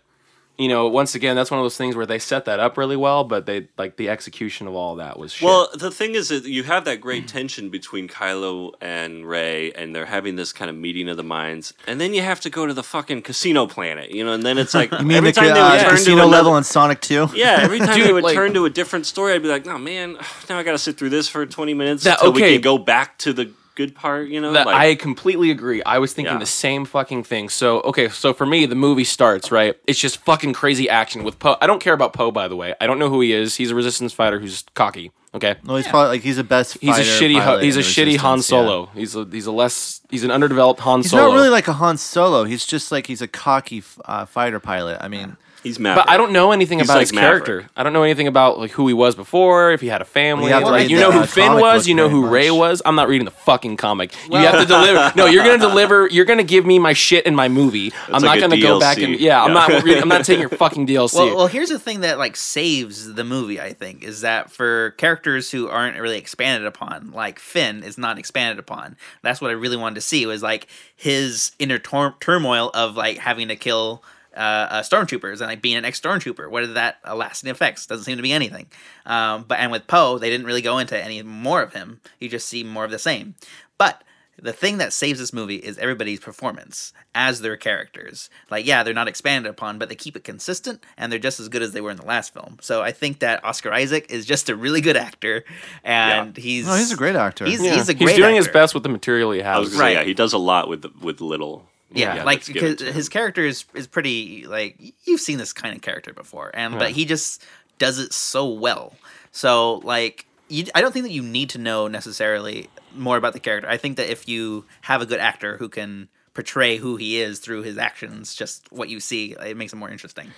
you 0.58 0.68
know, 0.70 0.88
once 0.88 1.16
again, 1.16 1.36
that's 1.36 1.52
one 1.52 1.60
of 1.60 1.64
those 1.64 1.78
things 1.78 1.96
where 1.96 2.06
they 2.06 2.20
set 2.20 2.46
that 2.46 2.60
up 2.60 2.78
really 2.78 2.96
well, 2.96 3.24
but 3.24 3.46
they 3.46 3.68
like 3.78 3.98
the 3.98 4.10
execution 4.10 4.68
of 4.68 4.76
all 4.76 4.96
that 4.96 5.20
was 5.20 5.34
shit. 5.34 5.46
Well, 5.46 5.70
the 5.74 5.92
thing 5.92 6.16
is 6.16 6.30
that 6.30 6.46
you 6.46 6.64
have 6.64 6.86
that 6.86 7.02
great 7.02 7.28
tension 7.28 7.70
between 7.70 8.08
Kylo 8.08 8.74
and 8.82 9.26
Rey, 9.28 9.72
and 9.74 9.96
they're 9.96 10.06
having 10.06 10.36
this 10.36 10.54
kind 10.54 10.70
of 10.70 10.76
meeting 10.76 11.10
of 11.10 11.18
the 11.18 11.24
minds, 11.24 11.74
and 11.88 12.00
then 12.00 12.14
you 12.14 12.22
have 12.22 12.40
to 12.42 12.50
go 12.50 12.66
to 12.66 12.74
the 12.74 12.84
fucking 12.84 13.22
casino 13.24 13.68
planet, 13.68 14.12
you 14.12 14.24
know, 14.24 14.34
and 14.34 14.44
then 14.44 14.58
it's 14.58 14.74
like 14.74 14.92
You 15.00 15.00
mean 15.06 15.18
every 15.18 15.32
the 15.32 15.42
time 15.42 15.54
they 15.54 15.60
uh, 15.60 15.72
would 15.74 15.82
turn 15.82 15.90
casino 15.92 16.16
to 16.16 16.22
another, 16.22 16.32
level 16.38 16.58
in 16.58 16.64
Sonic 16.64 17.02
2? 17.02 17.30
Yeah, 17.36 17.58
every 17.62 17.80
time 17.80 18.00
they 18.00 18.14
would 18.14 18.24
like- 18.24 18.36
turn 18.36 18.54
to 18.54 18.66
a 18.66 18.70
different 18.70 19.06
story, 19.06 19.34
I'd 19.34 19.42
be 19.42 19.50
like, 19.50 19.68
"Oh 19.68 19.78
man, 19.78 20.14
now 20.50 20.58
I 20.58 20.64
got 20.64 20.72
to 20.72 20.78
sit 20.78 20.98
through 20.98 21.10
this 21.10 21.28
for 21.28 21.46
twenty 21.46 21.74
minutes 21.74 22.04
That- 22.06 22.20
until 22.20 22.34
we 22.34 22.42
can 22.42 22.62
go 22.62 22.78
back 22.78 23.18
to 23.20 23.34
the 23.34 23.52
good 23.76 23.94
part." 23.96 24.30
You 24.30 24.42
know, 24.42 24.54
That 24.54 24.66
like, 24.66 24.76
I 24.76 24.96
completely 24.96 25.52
agree. 25.52 25.84
I 25.84 26.00
was 26.00 26.14
thinking 26.14 26.34
Yeah. 26.34 26.40
the 26.40 26.46
same 26.46 26.86
fucking 26.86 27.24
thing. 27.24 27.50
So 27.50 27.82
okay, 27.82 28.10
so 28.10 28.34
for 28.34 28.46
me, 28.46 28.66
the 28.66 28.76
movie 28.76 29.04
starts 29.04 29.52
right. 29.52 29.76
It's 29.86 30.00
just 30.00 30.18
fucking 30.26 30.54
crazy 30.54 30.90
action 30.90 31.24
with 31.24 31.38
Poe. 31.40 31.58
I 31.62 31.68
don't 31.68 31.82
care 31.82 31.94
about 31.94 32.14
Poe, 32.14 32.32
by 32.32 32.48
the 32.48 32.56
way. 32.56 32.74
I 32.82 32.88
don't 32.88 33.00
know 33.00 33.10
who 33.10 33.22
he 33.22 33.34
is. 33.34 33.56
He's 33.56 33.72
a 33.72 33.76
resistance 33.76 34.14
fighter 34.14 34.40
who's 34.40 34.64
cocky. 34.74 35.12
Okay, 35.34 35.56
No, 35.66 35.76
he's 35.76 35.86
probably 35.88 36.08
like 36.08 36.22
he's 36.22 36.38
the 36.38 36.46
best. 36.46 36.78
he's 36.80 36.98
a 36.98 37.02
shitty. 37.02 37.38
pilot 37.42 37.62
He's 37.64 37.76
a 37.76 37.82
shitty 37.82 38.16
Han 38.18 38.36
Resistance, 38.38 38.58
yeah. 38.58 38.68
Solo. 38.68 38.90
He's 38.96 39.16
a 39.18 39.28
he's 39.30 39.46
a 39.48 39.52
less. 39.52 40.00
He's 40.10 40.24
an 40.24 40.32
underdeveloped 40.32 40.80
Han 40.80 41.02
He's 41.02 41.12
Solo. 41.12 41.24
He's 41.24 41.30
not 41.32 41.36
really 41.36 41.50
like 41.50 41.68
a 41.68 41.74
Han 41.74 41.98
Solo. 41.98 42.46
He's 42.46 42.66
just 42.66 42.90
like 42.90 43.08
he's 43.08 43.22
a 43.22 43.28
cocky 43.28 43.84
uh, 44.06 44.24
fighter 44.26 44.62
pilot. 44.62 44.98
I 45.02 45.10
mean, 45.10 45.36
he's 45.66 45.80
mad. 45.80 45.96
but 45.96 46.10
I 46.10 46.16
don't 46.16 46.32
know 46.32 46.54
anything 46.54 46.80
He's 46.80 46.88
about 46.88 46.96
like 46.96 47.02
his 47.08 47.14
Maverick. 47.14 47.44
character. 47.46 47.70
I 47.76 47.84
don't 47.84 47.92
know 47.92 48.04
anything 48.04 48.28
about 48.28 48.58
like 48.60 48.72
who 48.72 48.88
he 48.88 48.94
was 48.94 49.16
before. 49.16 49.72
If 49.72 49.82
he 49.82 49.88
had 49.88 50.02
a 50.02 50.06
family, 50.06 50.46
We 50.46 50.52
have 50.52 50.62
to 50.64 50.70
like 50.70 50.82
read 50.84 50.92
you 50.92 50.98
know 50.98 51.08
the, 51.12 51.18
who 51.18 51.24
uh, 51.24 51.26
Finn 51.26 51.48
comic 51.48 51.62
was, 51.62 51.84
book 51.84 51.88
you 51.90 51.96
know 51.96 52.08
very 52.08 52.22
who 52.22 52.28
Rey 52.28 52.50
much. 52.50 52.58
was. 52.60 52.82
I'm 52.86 52.96
not 52.96 53.10
reading 53.10 53.26
the 53.26 53.32
fucking 53.32 53.76
comic. 53.78 54.14
you 54.32 54.38
have 54.38 54.62
to 54.62 54.66
deliver. 54.66 55.12
No, 55.18 55.26
you're 55.26 55.44
gonna 55.44 55.58
deliver. 55.70 56.08
You're 56.08 56.26
gonna 56.26 56.44
give 56.44 56.66
me 56.66 56.80
my 56.80 56.94
shit 56.94 57.26
in 57.26 57.36
my 57.36 57.50
movie. 57.50 57.92
I'm 58.08 58.14
like 58.14 58.24
not 58.24 58.38
a 58.38 58.42
gonna 58.42 58.62
go 58.62 58.80
back 58.80 58.98
DLC. 58.98 59.04
and 59.06 59.20
yeah. 59.20 59.44
I'm 59.44 59.50
Yeah. 59.50 59.54
not. 59.54 59.84
Reading, 59.84 60.02
I'm 60.02 60.08
not 60.08 60.24
taking 60.24 60.40
your 60.42 60.50
fucking 60.58 60.88
DLC. 60.88 61.16
Well, 61.16 61.36
well, 61.36 61.48
here's 61.48 61.70
the 61.70 61.80
thing 61.80 62.00
that 62.02 62.18
like 62.18 62.36
saves 62.36 63.14
the 63.14 63.24
movie. 63.24 63.60
I 63.60 63.74
think 63.74 64.04
is 64.04 64.22
that 64.22 64.52
for 64.52 64.92
characters 64.92 65.52
who 65.52 65.68
aren't 65.68 66.00
really 66.00 66.18
expanded 66.18 66.68
upon, 66.68 67.12
like 67.12 67.40
Finn 67.40 67.84
is 67.84 67.98
not 67.98 68.18
expanded 68.20 68.60
upon. 68.60 68.96
That's 69.24 69.42
what 69.42 69.50
I 69.52 69.56
really 69.56 69.78
wanted 69.78 69.96
to 69.96 70.02
see 70.02 70.26
was 70.26 70.44
like 70.44 70.68
his 70.96 71.52
inner 71.60 71.80
tor- 71.80 72.16
turmoil 72.20 72.70
of 72.74 72.96
like 72.96 73.18
having 73.18 73.48
to 73.50 73.56
kill 73.56 74.04
uh, 74.36 74.40
uh, 74.40 74.82
stormtroopers 74.82 75.40
and 75.42 75.50
like 75.50 75.62
being 75.62 75.78
an 75.78 75.86
ex 75.86 76.00
stormtrooper. 76.00 76.50
What 76.50 76.64
are 76.64 76.68
that 76.74 76.98
uh, 77.08 77.16
lasting 77.16 77.50
effects? 77.50 77.86
Doesn't 77.86 78.06
seem 78.06 78.18
to 78.18 78.24
be 78.24 78.32
anything. 78.34 78.68
Um, 79.06 79.46
but 79.48 79.60
and 79.60 79.72
with 79.72 79.88
Poe, 79.88 80.18
they 80.18 80.30
didn't 80.30 80.46
really 80.46 80.62
go 80.62 80.78
into 80.78 81.02
any 81.02 81.22
more 81.24 81.62
of 81.62 81.74
him. 81.74 82.02
You 82.20 82.30
just 82.30 82.48
see 82.48 82.64
more 82.64 82.86
of 82.86 82.92
the 82.92 83.00
same. 83.00 83.36
But 83.78 84.04
the 84.38 84.52
thing 84.52 84.80
that 84.80 84.92
saves 84.92 85.18
this 85.20 85.32
movie 85.32 85.56
is 85.56 85.78
everybody's 85.78 86.20
performance 86.20 86.92
as 87.14 87.40
their 87.40 87.56
characters. 87.56 88.30
Like, 88.52 88.66
yeah, 88.66 88.84
they're 88.84 88.94
not 88.94 89.08
expanded 89.08 89.50
upon, 89.50 89.80
but 89.80 89.88
they 89.88 89.96
keep 89.96 90.18
it 90.18 90.26
consistent 90.26 90.84
and 90.98 91.10
they're 91.10 91.20
just 91.20 91.40
as 91.40 91.48
good 91.48 91.62
as 91.62 91.72
they 91.72 91.80
were 91.80 91.90
in 91.92 91.96
the 91.96 92.06
last 92.06 92.34
film. 92.34 92.58
So 92.62 92.82
I 92.82 92.92
think 92.92 93.20
that 93.20 93.46
Oscar 93.46 93.72
Isaac 93.72 94.08
is 94.10 94.26
just 94.26 94.50
a 94.50 94.56
really 94.58 94.82
good 94.82 94.98
actor, 94.98 95.46
and 95.86 96.36
he's 96.36 96.66
no, 96.68 96.76
he's 96.76 96.92
a 96.92 96.98
great 96.98 97.16
actor. 97.16 97.46
He's, 97.46 97.64
Yeah. 97.64 97.76
he's 97.76 97.88
a 97.90 97.94
great. 97.94 98.10
He's 98.10 98.18
doing 98.18 98.36
his 98.36 98.48
best 98.50 98.74
with 98.74 98.84
the 98.84 98.90
material 98.90 99.32
he 99.32 99.40
has. 99.40 99.68
gonna 99.68 99.70
say, 99.70 99.80
Right. 99.80 99.96
yeah, 99.96 100.04
he 100.04 100.14
does 100.14 100.34
a 100.34 100.38
lot 100.38 100.68
with 100.68 100.86
with 101.02 101.22
little. 101.22 101.66
Yeah, 101.96 102.24
like 102.24 102.46
give 102.46 102.64
it 102.64 102.80
because 102.80 102.96
his 102.96 103.10
character 103.10 103.42
is 103.44 103.66
is 103.74 103.88
pretty 103.88 104.46
like 104.46 104.76
you've 105.06 105.22
seen 105.22 105.38
this 105.38 105.54
kind 105.54 105.76
of 105.76 105.82
character 105.82 106.14
before, 106.14 106.52
and 106.54 106.78
but 106.78 106.92
he 106.92 107.06
just 107.06 107.44
does 107.78 108.00
it 108.00 108.14
so 108.14 108.48
well. 108.50 108.94
So 109.32 109.76
like, 109.84 110.26
you, 110.48 110.66
I 110.74 110.82
don't 110.82 110.92
think 110.92 111.06
that 111.06 111.12
you 111.12 111.24
need 111.24 111.50
to 111.52 111.58
know 111.58 111.88
necessarily 111.88 112.70
more 112.94 113.18
about 113.18 113.34
the 113.34 113.40
character. 113.40 113.70
I 113.70 113.78
think 113.78 113.98
that 113.98 114.10
if 114.10 114.28
you 114.28 114.66
have 114.82 115.02
a 115.02 115.06
good 115.06 115.20
actor 115.20 115.58
who 115.58 115.70
can 115.70 116.10
portray 116.34 116.78
who 116.78 116.98
he 116.98 117.22
is 117.22 117.40
through 117.40 117.64
his 117.64 117.78
actions, 117.78 118.36
just 118.36 118.72
what 118.72 118.90
you 118.90 119.00
see, 119.00 119.36
it 119.44 119.58
makes 119.58 119.74
it 119.74 119.78
more 119.78 119.90
interesting. 119.90 120.32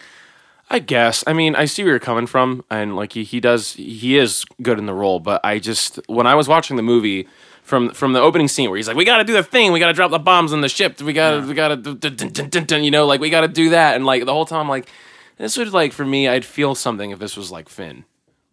I 0.70 0.80
guess. 0.80 1.24
I 1.26 1.34
mean, 1.34 1.56
I 1.56 1.65
see 1.65 1.84
where 1.84 1.93
you're 1.93 2.00
coming 2.00 2.28
from, 2.28 2.63
and 2.70 2.96
like 2.96 3.13
he, 3.13 3.24
he 3.24 3.39
does, 3.39 3.74
he 3.74 4.17
is 4.17 4.43
good 4.62 4.80
in 4.80 4.86
the 4.86 4.93
role. 4.93 5.20
But 5.20 5.41
I 5.46 5.60
just, 5.60 6.00
when 6.08 6.28
I 6.28 6.36
was 6.36 6.48
watching 6.48 6.76
the 6.76 6.84
movie, 6.84 7.28
from 7.67 7.91
from 7.91 8.13
the 8.13 8.21
opening 8.21 8.47
scene 8.47 8.69
where 8.69 8.77
he's 8.77 8.88
like, 8.88 8.95
"We 8.95 9.03
got 9.03 9.17
to 9.17 9.25
do 9.25 9.34
the 9.34 9.43
thing, 9.43 9.73
we 9.73 9.80
got 9.80 9.88
to 9.88 9.93
drop 9.93 10.10
the 10.10 10.19
bombs 10.19 10.53
on 10.53 10.62
the 10.62 10.69
ship, 10.69 11.01
we 11.01 11.12
got 11.12 11.41
to, 11.41 11.47
we 11.47 11.53
got 11.53 11.84
to, 11.84 12.80
you 12.80 12.91
know, 12.91 13.06
like 13.06 13.19
we 13.19 13.30
got 13.30 13.41
to 13.41 13.49
do 13.49 13.71
that," 13.71 13.95
and 13.95 14.06
like 14.06 14.25
the 14.25 14.32
whole 14.32 14.45
time, 14.45 14.62
I'm 14.62 14.69
like, 14.69 14.89
this 15.38 15.58
would 15.58 15.73
like 15.73 15.91
for 15.91 16.06
me, 16.06 16.30
I'd 16.30 16.45
feel 16.45 16.75
something 16.75 17.12
if 17.12 17.19
this 17.19 17.36
was 17.36 17.51
like 17.51 17.67
Finn, 17.67 18.06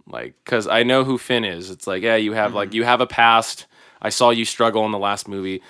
like 0.08 0.34
because 0.44 0.66
I 0.66 0.82
know 0.82 1.04
who 1.04 1.16
Finn 1.16 1.44
is. 1.44 1.70
It's 1.70 1.86
like, 1.86 2.02
yeah, 2.02 2.16
you 2.16 2.32
have 2.32 2.54
like 2.54 2.70
mm-hmm. 2.70 2.76
you 2.76 2.84
have 2.84 3.00
a 3.00 3.06
past. 3.06 3.66
I 4.02 4.08
saw 4.08 4.30
you 4.30 4.44
struggle 4.44 4.84
in 4.84 4.90
the 4.90 4.98
last 4.98 5.28
movie. 5.28 5.62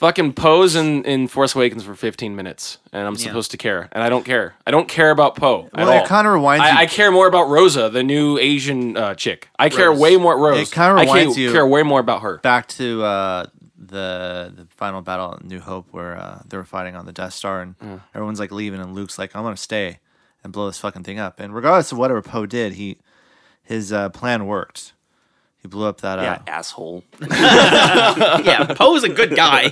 Fucking 0.00 0.32
Poe's 0.32 0.76
in, 0.76 1.04
in 1.04 1.28
Force 1.28 1.54
Awakens 1.54 1.84
for 1.84 1.94
15 1.94 2.34
minutes, 2.34 2.78
and 2.90 3.06
I'm 3.06 3.16
supposed 3.16 3.50
to 3.50 3.58
care, 3.58 3.86
and 3.92 4.02
I 4.02 4.08
don't 4.08 4.24
care. 4.24 4.54
I 4.66 4.70
don't 4.70 4.88
care 4.88 5.10
about 5.10 5.36
Poe 5.36 5.66
at 5.74 5.74
Well, 5.84 5.90
it 5.92 6.00
all. 6.00 6.06
kinda 6.06 6.30
reminds 6.30 6.64
you- 6.64 6.70
I, 6.78 6.82
I 6.82 6.86
care 6.86 7.10
more 7.12 7.26
about 7.26 7.50
Rosa, 7.50 7.90
the 7.90 8.02
new 8.02 8.38
Asian 8.38 8.96
uh, 8.96 9.14
chick. 9.14 9.50
I 9.58 9.68
care 9.68 9.92
way 9.92 10.16
more 10.16 10.38
Rose. 10.38 10.68
It 10.68 10.74
kinda 10.74 10.94
reminds 10.94 11.34
care, 11.36 11.44
you- 11.44 11.52
care 11.52 11.66
way 11.66 11.82
more 11.82 12.00
about 12.00 12.22
her. 12.22 12.38
back 12.38 12.66
to 12.68 13.02
uh, 13.04 13.46
the 13.78 14.52
the 14.56 14.66
final 14.70 15.02
battle 15.02 15.34
at 15.34 15.44
New 15.44 15.60
Hope 15.60 15.88
where 15.90 16.16
uh, 16.16 16.40
they 16.48 16.56
were 16.56 16.64
fighting 16.64 16.96
on 16.96 17.04
the 17.04 17.12
Death 17.12 17.34
Star 17.34 17.60
and 17.60 17.74
everyone's 18.14 18.40
like 18.40 18.52
leaving 18.52 18.80
and 18.80 18.94
Luke's 18.94 19.18
like, 19.18 19.36
I'm 19.36 19.42
gonna 19.42 19.56
stay 19.58 19.98
and 20.42 20.50
blow 20.50 20.66
this 20.66 20.78
fucking 20.78 21.02
thing 21.02 21.18
up. 21.18 21.40
And 21.40 21.54
regardless 21.54 21.92
of 21.92 21.98
whatever 21.98 22.22
Poe 22.22 22.46
did, 22.46 22.72
he 22.74 22.96
his 23.62 23.92
uh, 23.92 24.08
plan 24.08 24.46
worked. 24.46 24.94
He 25.62 25.68
blew 25.68 25.84
up 25.86 26.00
that. 26.00 26.18
yeah, 26.20 26.32
Uh, 26.34 26.42
asshole. 26.46 27.04
yeah, 27.30 28.72
Poe's 28.74 29.04
a 29.04 29.08
good 29.10 29.36
guy. 29.36 29.68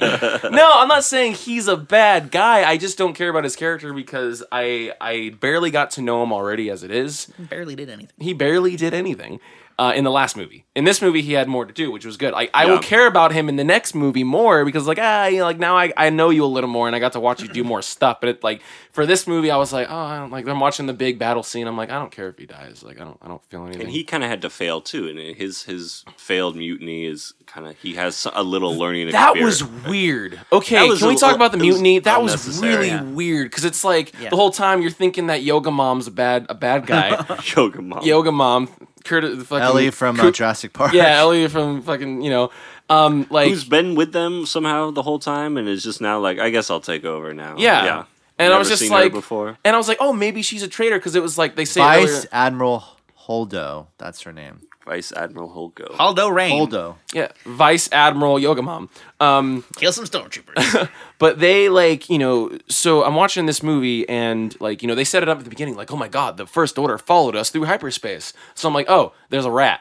No, 0.51 0.71
I'm 0.75 0.89
not 0.89 1.05
saying 1.05 1.35
he's 1.35 1.67
a 1.67 1.77
bad 1.77 2.31
guy. 2.31 2.69
I 2.69 2.77
just 2.77 2.99
don't 2.99 3.15
care 3.15 3.31
about 3.31 3.45
his 3.45 3.57
character 3.57 3.93
because 3.95 4.45
I 4.53 4.93
I 5.01 5.35
barely 5.41 5.71
got 5.71 5.91
to 5.93 6.03
know 6.03 6.23
him 6.23 6.33
already 6.33 6.69
as 6.71 6.83
it 6.83 6.91
is. 6.91 7.33
Barely 7.39 7.75
did 7.75 7.89
anything. 7.89 8.15
He 8.19 8.35
barely 8.35 8.77
did 8.77 8.93
anything. 8.93 9.41
Uh, 9.81 9.93
in 9.95 10.03
the 10.03 10.11
last 10.11 10.37
movie, 10.37 10.65
in 10.75 10.83
this 10.83 11.01
movie, 11.01 11.23
he 11.23 11.35
had 11.35 11.47
more 11.47 11.65
to 11.65 11.73
do, 11.73 11.93
which 11.93 12.05
was 12.05 12.17
good. 12.17 12.33
Like 12.33 12.51
I 12.53 12.67
will 12.67 12.81
care 12.81 13.07
about 13.07 13.31
him 13.31 13.49
in 13.49 13.55
the 13.55 13.63
next 13.63 13.95
movie 13.95 14.25
more 14.25 14.65
because, 14.65 14.89
like, 14.89 14.99
ah, 15.01 15.27
you 15.27 15.39
know, 15.39 15.45
like 15.45 15.61
now 15.61 15.77
I, 15.79 15.93
I 15.97 16.11
know 16.11 16.31
you 16.31 16.45
a 16.45 16.47
little 16.47 16.69
more, 16.69 16.89
and 16.89 16.97
I 16.97 16.99
got 16.99 17.13
to 17.13 17.21
watch 17.21 17.41
you 17.43 17.47
do 17.49 17.63
more 17.63 17.81
stuff. 17.81 18.19
But 18.21 18.29
it, 18.31 18.43
like 18.43 18.61
for 18.91 19.07
this 19.07 19.29
movie, 19.29 19.53
I 19.53 19.57
was 19.57 19.73
like, 19.73 19.87
oh, 19.89 19.97
I 19.97 20.19
don't, 20.19 20.33
like 20.33 20.49
I'm 20.49 20.59
watching 20.59 20.87
the 20.87 20.93
big 20.93 21.21
battle 21.21 21.45
scene. 21.45 21.69
I'm 21.69 21.77
like, 21.77 21.91
I 21.91 21.99
don't 22.01 22.11
care 22.11 22.29
if 22.29 22.37
he 22.39 22.45
dies. 22.47 22.83
Like 22.83 23.01
I 23.01 23.05
don't 23.05 23.19
I 23.23 23.29
don't 23.29 23.45
feel 23.45 23.63
anything. 23.67 23.83
And 23.83 23.91
he 23.93 24.03
kind 24.03 24.25
of 24.25 24.31
had 24.31 24.43
to 24.43 24.51
fail 24.51 24.81
too, 24.81 25.07
and 25.07 25.17
his 25.37 25.63
his 25.63 26.05
failed 26.17 26.57
mutiny 26.57 27.05
is 27.07 27.35
kind 27.47 27.69
of 27.69 27.77
he 27.79 27.95
has 27.95 28.27
a 28.33 28.43
little 28.43 28.75
learning. 28.77 29.13
That 29.13 29.37
experience. 29.37 29.63
was 29.63 29.85
weird. 29.87 30.41
Okay, 30.51 30.89
was 30.89 30.99
can 30.99 31.07
we 31.07 31.15
a- 31.15 31.19
talk 31.19 31.37
about 31.37 31.53
the 31.53 31.59
it 31.59 31.67
was 31.67 31.81
mutiny? 31.81 32.01
That 32.01 32.21
was 32.21 32.61
really 32.61 32.89
Yeah. 32.89 33.03
weird 33.05 33.49
because 33.53 33.65
it's 33.65 33.85
like 33.85 34.13
Yeah. 34.21 34.31
the 34.31 34.37
whole 34.37 34.51
time 34.51 34.83
you're 34.83 34.91
thinking 34.91 35.29
that 35.29 35.45
Yoga 35.45 35.71
Mom's 35.71 36.09
a 36.09 36.11
bad 36.11 36.47
a 36.49 36.55
bad 36.57 36.85
guy. 36.85 37.11
Yoga 37.57 37.81
Mom. 37.81 38.03
Yoga 38.05 38.33
Mom, 38.33 38.69
Curtis, 39.09 39.47
fucking 39.47 39.63
Ellie 39.63 39.91
from 39.91 40.19
uh, 40.19 40.25
Cur- 40.25 40.31
Jurassic 40.33 40.73
Park. 40.73 40.93
yeah, 40.93 41.19
Ellie 41.19 41.49
from 41.49 41.83
fucking 41.83 42.23
you 42.23 42.31
know, 42.31 42.51
um, 42.89 43.27
like 43.31 43.49
who's 43.49 43.65
been 43.65 43.95
with 43.95 44.13
them 44.13 44.47
somehow 44.47 44.91
the 44.91 45.03
whole 45.03 45.19
time, 45.19 45.57
and 45.57 45.69
is 45.69 45.83
just 45.83 46.01
now 46.01 46.19
like, 46.19 46.39
I 46.39 46.51
guess 46.51 46.71
I'll 46.71 46.81
take 46.81 47.05
over 47.05 47.35
now. 47.35 47.57
yeah, 47.59 47.85
yeah. 47.85 48.05
And 48.39 48.53
I 48.53 48.59
was 48.59 48.69
just 48.69 48.83
seen 48.83 48.93
her 48.93 49.01
like, 49.01 49.13
before. 49.13 49.59
and 49.65 49.75
I 49.75 49.79
was 49.79 49.89
like, 49.89 49.99
oh, 50.01 50.13
maybe 50.13 50.43
she's 50.43 50.63
a 50.63 50.69
traitor 50.69 50.97
because 50.97 51.17
it 51.17 51.23
was 51.23 51.37
like 51.37 51.57
they 51.57 51.65
say 51.65 51.81
Vice 51.81 52.09
earlier, 52.09 52.29
Admiral 52.31 52.85
Holdo. 53.27 53.89
That's 53.99 54.21
her 54.23 54.33
name. 54.33 54.61
Vice 54.89 55.13
Admiral 55.13 55.51
Holgo. 55.51 55.95
Aldo 55.99 56.29
Rain. 56.31 56.51
Holdo. 56.67 56.97
yeah, 57.13 57.29
Vice 57.45 57.91
Admiral 57.93 58.39
Yoga 58.39 58.63
Mom. 58.63 58.89
Um, 59.21 59.65
Kill 59.77 59.93
some 59.93 60.07
stormtroopers. 60.07 60.89
But 61.19 61.41
they 61.41 61.69
like, 61.69 62.09
you 62.09 62.17
know, 62.19 62.57
so 62.69 63.05
I'm 63.05 63.17
watching 63.17 63.47
this 63.47 63.61
movie 63.63 64.09
and 64.09 64.59
like, 64.61 64.83
you 64.83 64.89
know, 64.89 64.95
they 64.95 65.03
set 65.05 65.23
it 65.25 65.29
up 65.29 65.39
at 65.39 65.45
the 65.45 65.51
beginning 65.51 65.75
like, 65.77 65.91
oh 65.93 65.97
my 65.97 66.07
god, 66.09 66.37
the 66.37 66.47
first 66.47 66.79
order 66.79 66.97
followed 66.97 67.35
us 67.35 67.51
through 67.51 67.65
hyperspace. 67.65 68.33
So 68.55 68.69
I'm 68.69 68.73
like, 68.75 68.89
oh, 68.89 69.13
there's 69.29 69.45
a 69.45 69.51
rat. 69.51 69.81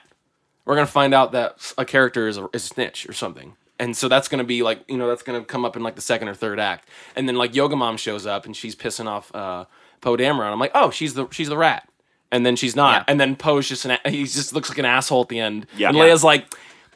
We're 0.65 0.73
gonna 0.75 0.87
find 0.87 1.13
out 1.13 1.31
that 1.33 1.73
a 1.77 1.85
character 1.85 2.27
is 2.27 2.37
a, 2.37 2.49
is 2.53 2.65
a 2.65 2.67
snitch 2.67 3.07
or 3.07 3.13
something. 3.13 3.55
And 3.79 3.95
so 3.95 4.07
that's 4.09 4.27
gonna 4.27 4.43
be 4.43 4.63
like, 4.63 4.79
you 4.87 4.97
know, 4.97 5.07
that's 5.07 5.21
gonna 5.23 5.45
come 5.45 5.63
up 5.63 5.75
in 5.77 5.83
like 5.83 5.95
the 5.95 6.01
second 6.01 6.27
or 6.27 6.33
third 6.33 6.59
act. 6.59 6.89
And 7.15 7.27
then 7.29 7.35
like 7.35 7.55
Yoga 7.55 7.75
Mom 7.75 7.97
shows 7.97 8.25
up 8.25 8.45
and 8.47 8.55
she's 8.57 8.75
pissing 8.75 9.05
off 9.07 9.33
uh, 9.35 9.65
Poe 10.01 10.17
Dameron. 10.17 10.51
I'm 10.51 10.59
like, 10.59 10.71
oh, 10.73 10.89
she's 10.89 11.13
the 11.13 11.29
she's 11.29 11.49
the 11.49 11.57
rat. 11.57 11.87
And 12.31 12.45
then 12.45 12.55
she's 12.55 12.75
not, 12.75 12.93
Yeah. 13.01 13.03
and 13.07 13.19
then 13.19 13.35
Poe's 13.35 13.67
just 13.67 13.85
an 13.85 13.97
he 14.05 14.23
just 14.23 14.53
looks 14.53 14.69
like 14.69 14.77
an 14.77 14.85
asshole 14.85 15.21
at 15.23 15.29
the 15.29 15.39
end. 15.39 15.65
Yeah. 15.75 15.89
and 15.89 15.97
Yeah. 15.97 16.03
Leia's 16.03 16.23
like, 16.23 16.45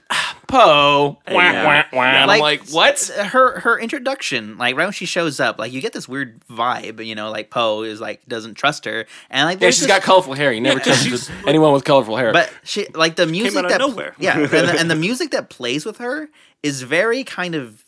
"Ah, 0.10 0.38
Poe, 0.48 1.20
wah, 1.30 1.42
Yeah. 1.42 1.64
wah, 1.66 1.84
wah. 1.98 2.04
And 2.04 2.18
I'm 2.32 2.40
like, 2.40 2.68
what? 2.70 3.00
Her 3.18 3.60
her 3.62 3.80
introduction, 3.80 4.58
like 4.58 4.76
right 4.76 4.84
when 4.86 4.92
she 4.94 5.06
shows 5.06 5.40
up, 5.40 5.58
like 5.60 5.72
you 5.72 5.80
get 5.82 5.94
this 5.94 6.08
weird 6.08 6.42
vibe, 6.50 7.06
you 7.06 7.16
know, 7.16 7.32
like 7.32 7.50
Poe 7.50 7.84
is 7.84 8.02
like 8.02 8.26
doesn't 8.28 8.56
trust 8.56 8.84
her, 8.86 9.06
and 9.30 9.46
like 9.46 9.56
Yeah, 9.56 9.60
there's 9.62 9.76
she's 9.76 9.82
this- 9.84 9.88
got 9.88 10.02
colorful 10.02 10.34
hair. 10.34 10.52
You 10.52 10.60
never 10.62 10.80
trusted 10.82 11.30
anyone 11.48 11.72
with 11.74 11.86
colorful 11.86 12.18
hair. 12.18 12.34
But 12.34 12.52
she 12.64 12.88
like 12.94 13.16
the 13.16 13.26
music 13.28 13.58
out 13.58 13.66
of 13.66 13.72
that 13.72 13.80
nowhere. 13.80 14.16
yeah, 14.20 14.38
and 14.38 14.50
the, 14.50 14.80
and 14.80 14.92
the 14.92 14.96
music 15.08 15.32
that 15.32 15.50
plays 15.50 15.86
with 15.86 15.98
her 16.00 16.30
is 16.64 16.82
very 16.82 17.24
kind 17.24 17.56
of 17.56 17.86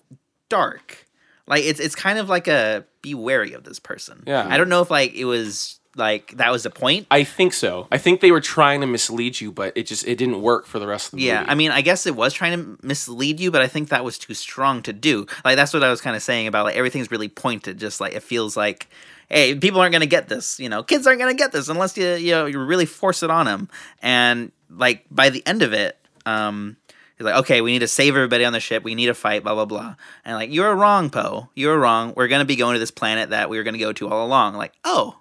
dark. 0.50 1.06
Like 1.48 1.64
it's 1.66 1.80
it's 1.82 1.96
kind 1.96 2.20
of 2.20 2.30
like 2.30 2.48
a 2.48 2.86
be 3.02 3.14
wary 3.14 3.52
of 3.52 3.66
this 3.66 3.78
person. 3.80 4.24
Yeah. 4.26 4.48
I 4.50 4.58
don't 4.58 4.70
know 4.70 4.82
if 4.82 4.90
like 4.90 5.14
it 5.14 5.26
was 5.26 5.80
like 5.96 6.36
that 6.38 6.52
was 6.52 6.64
the 6.64 6.70
point. 6.70 7.06
I 7.12 7.24
think 7.24 7.54
so. 7.54 7.88
I 7.92 7.98
think 7.98 8.22
they 8.22 8.32
were 8.32 8.42
trying 8.42 8.82
to 8.82 8.88
mislead 8.88 9.40
you, 9.40 9.52
but 9.52 9.78
it 9.78 9.84
just 9.88 10.08
it 10.08 10.18
didn't 10.18 10.42
work 10.42 10.66
for 10.66 10.80
the 10.80 10.88
rest 10.88 11.14
of 11.14 11.20
the 11.20 11.26
Yeah, 11.26 11.34
movie. 11.36 11.46
Yeah, 11.46 11.52
I 11.52 11.56
mean, 11.56 11.72
I 11.72 11.82
guess 11.82 12.06
it 12.08 12.16
was 12.16 12.34
trying 12.34 12.58
to 12.58 12.86
mislead 12.86 13.40
you, 13.40 13.52
but 13.52 13.62
I 13.62 13.68
think 13.68 13.90
that 13.90 14.04
was 14.04 14.18
too 14.18 14.34
strong 14.34 14.82
to 14.84 14.94
do. 14.94 15.28
Like 15.46 15.56
that's 15.56 15.74
what 15.74 15.84
I 15.84 15.90
was 15.90 16.02
kind 16.02 16.16
of 16.16 16.24
saying 16.24 16.48
about 16.48 16.66
like 16.66 16.76
everything's 16.76 17.12
really 17.12 17.30
pointed. 17.30 17.78
Just 17.78 18.02
like 18.02 18.14
it 18.14 18.24
feels 18.24 18.58
like, 18.58 18.90
hey, 19.30 19.54
people 19.56 19.80
aren't 19.82 19.94
gonna 19.94 20.06
get 20.06 20.30
this. 20.30 20.60
You 20.60 20.70
know, 20.70 20.82
kids 20.84 21.06
aren't 21.06 21.20
gonna 21.20 21.34
get 21.36 21.52
this 21.52 21.70
unless 21.70 21.96
you 21.98 22.14
you 22.16 22.32
know 22.32 22.46
you 22.48 22.60
really 22.60 22.86
force 22.88 23.22
it 23.24 23.30
on 23.30 23.46
them. 23.46 23.70
And 24.02 24.52
like 24.70 25.06
by 25.12 25.30
the 25.30 25.46
end 25.46 25.62
of 25.62 25.74
it, 25.74 25.98
um, 26.26 26.78
he's 27.18 27.26
like, 27.26 27.36
okay, 27.42 27.62
we 27.62 27.72
need 27.72 27.80
to 27.80 27.88
save 27.88 28.16
everybody 28.16 28.46
on 28.46 28.54
the 28.54 28.60
ship. 28.60 28.84
We 28.84 28.96
need 28.96 29.06
to 29.08 29.14
fight. 29.14 29.44
Blah 29.44 29.54
blah 29.54 29.66
blah. 29.66 29.96
And 30.26 30.36
like, 30.36 30.52
you're 30.52 30.74
wrong, 30.76 31.12
Poe. 31.12 31.50
You're 31.54 31.78
wrong. 31.78 32.14
We're 32.18 32.30
gonna 32.30 32.46
be 32.46 32.56
going 32.56 32.74
to 32.74 32.80
this 32.80 32.90
planet 32.92 33.30
that 33.30 33.50
we 33.52 33.58
were 33.58 33.64
gonna 33.64 33.78
go 33.78 33.94
to 33.94 34.10
all 34.10 34.26
along. 34.26 34.56
Like, 34.56 34.74
oh, 34.84 35.18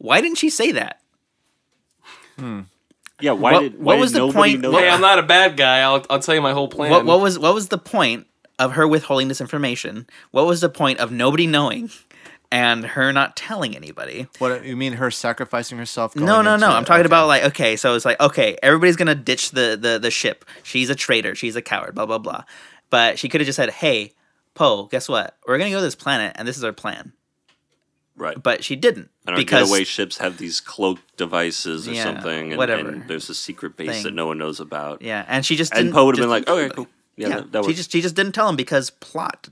why 0.00 0.20
didn't 0.20 0.38
she 0.38 0.50
say 0.50 0.72
that? 0.72 1.00
Hmm. 2.38 2.60
Yeah, 3.20 3.32
why 3.32 3.52
What- 3.52 3.60
did 3.60 3.82
what 3.82 3.98
was 3.98 4.12
did 4.12 4.22
the 4.22 4.32
point- 4.32 4.60
know 4.60 4.72
hey. 4.72 4.88
I'm 4.88 5.00
not 5.02 5.18
a 5.18 5.22
bad 5.22 5.56
guy. 5.56 5.80
I'll 5.80 6.04
I'll 6.08 6.20
tell 6.20 6.34
you 6.34 6.40
my 6.40 6.52
whole 6.52 6.68
plan. 6.68 6.90
What, 6.90 7.04
what 7.04 7.20
was 7.20 7.38
what 7.38 7.54
was 7.54 7.68
the 7.68 7.78
point 7.78 8.26
of 8.58 8.72
her 8.72 8.88
withholding 8.88 9.28
this 9.28 9.40
information? 9.40 10.06
What 10.30 10.46
was 10.46 10.60
the 10.62 10.70
point 10.70 11.00
of 11.00 11.12
nobody 11.12 11.46
knowing 11.46 11.90
and 12.50 12.84
her 12.84 13.12
not 13.12 13.36
telling 13.36 13.76
anybody? 13.76 14.26
What 14.38 14.64
you 14.64 14.74
mean? 14.74 14.94
Her 14.94 15.10
sacrificing 15.10 15.76
herself? 15.76 16.14
going 16.14 16.24
No, 16.26 16.40
no, 16.40 16.54
into 16.54 16.66
no. 16.66 16.72
I'm 16.72 16.84
talking 16.86 17.00
Okay. 17.00 17.06
about 17.06 17.26
like 17.26 17.44
okay, 17.44 17.76
so 17.76 17.94
it's 17.94 18.06
like 18.06 18.18
okay, 18.20 18.56
everybody's 18.62 18.96
gonna 18.96 19.14
ditch 19.14 19.50
the 19.50 19.78
the 19.78 19.98
the 19.98 20.10
ship. 20.10 20.46
She's 20.62 20.88
a 20.88 20.94
traitor. 20.94 21.34
She's 21.34 21.56
a 21.56 21.62
coward. 21.62 21.94
Blah 21.94 22.06
blah 22.06 22.18
blah. 22.18 22.44
But 22.88 23.18
she 23.18 23.28
could 23.28 23.42
have 23.42 23.46
just 23.46 23.56
said, 23.56 23.68
"Hey, 23.70 24.14
Poe, 24.54 24.86
guess 24.86 25.10
what? 25.10 25.36
We're 25.46 25.58
gonna 25.58 25.70
go 25.70 25.76
to 25.76 25.82
this 25.82 25.94
planet, 25.94 26.32
and 26.36 26.48
this 26.48 26.56
is 26.56 26.64
our 26.64 26.72
plan." 26.72 27.12
Right. 28.16 28.40
But 28.42 28.64
she 28.64 28.76
didn't 28.76 29.10
And 29.26 29.34
our 29.34 29.36
because 29.36 29.68
getaway 29.68 29.84
ships 29.84 30.18
have 30.18 30.38
these 30.38 30.60
cloak 30.60 30.98
devices 31.16 31.88
or 31.88 31.92
Yeah, 31.92 32.02
something, 32.04 32.50
and, 32.52 32.58
whatever 32.58 32.88
and 32.88 33.08
there's 33.08 33.28
a 33.30 33.34
secret 33.34 33.76
base 33.76 33.90
thing. 33.90 34.02
that 34.04 34.14
no 34.14 34.26
one 34.26 34.38
knows 34.38 34.60
about. 34.60 35.02
yeah, 35.02 35.24
and 35.28 35.44
she 35.46 35.56
just 35.56 35.72
and 35.72 35.84
didn't, 35.84 35.94
Poe 35.94 36.06
would 36.06 36.16
have 36.16 36.22
been 36.22 36.30
like, 36.30 36.48
"Okay, 36.48 36.74
cool, 36.74 36.86
yeah, 37.16 37.28
Yeah, 37.28 37.36
that, 37.36 37.52
that 37.52 37.64
she 37.64 37.74
just 37.74 37.90
she 37.92 38.00
just 38.00 38.14
didn't 38.16 38.32
tell 38.32 38.48
him 38.48 38.56
because 38.56 38.90
plot 38.90 39.48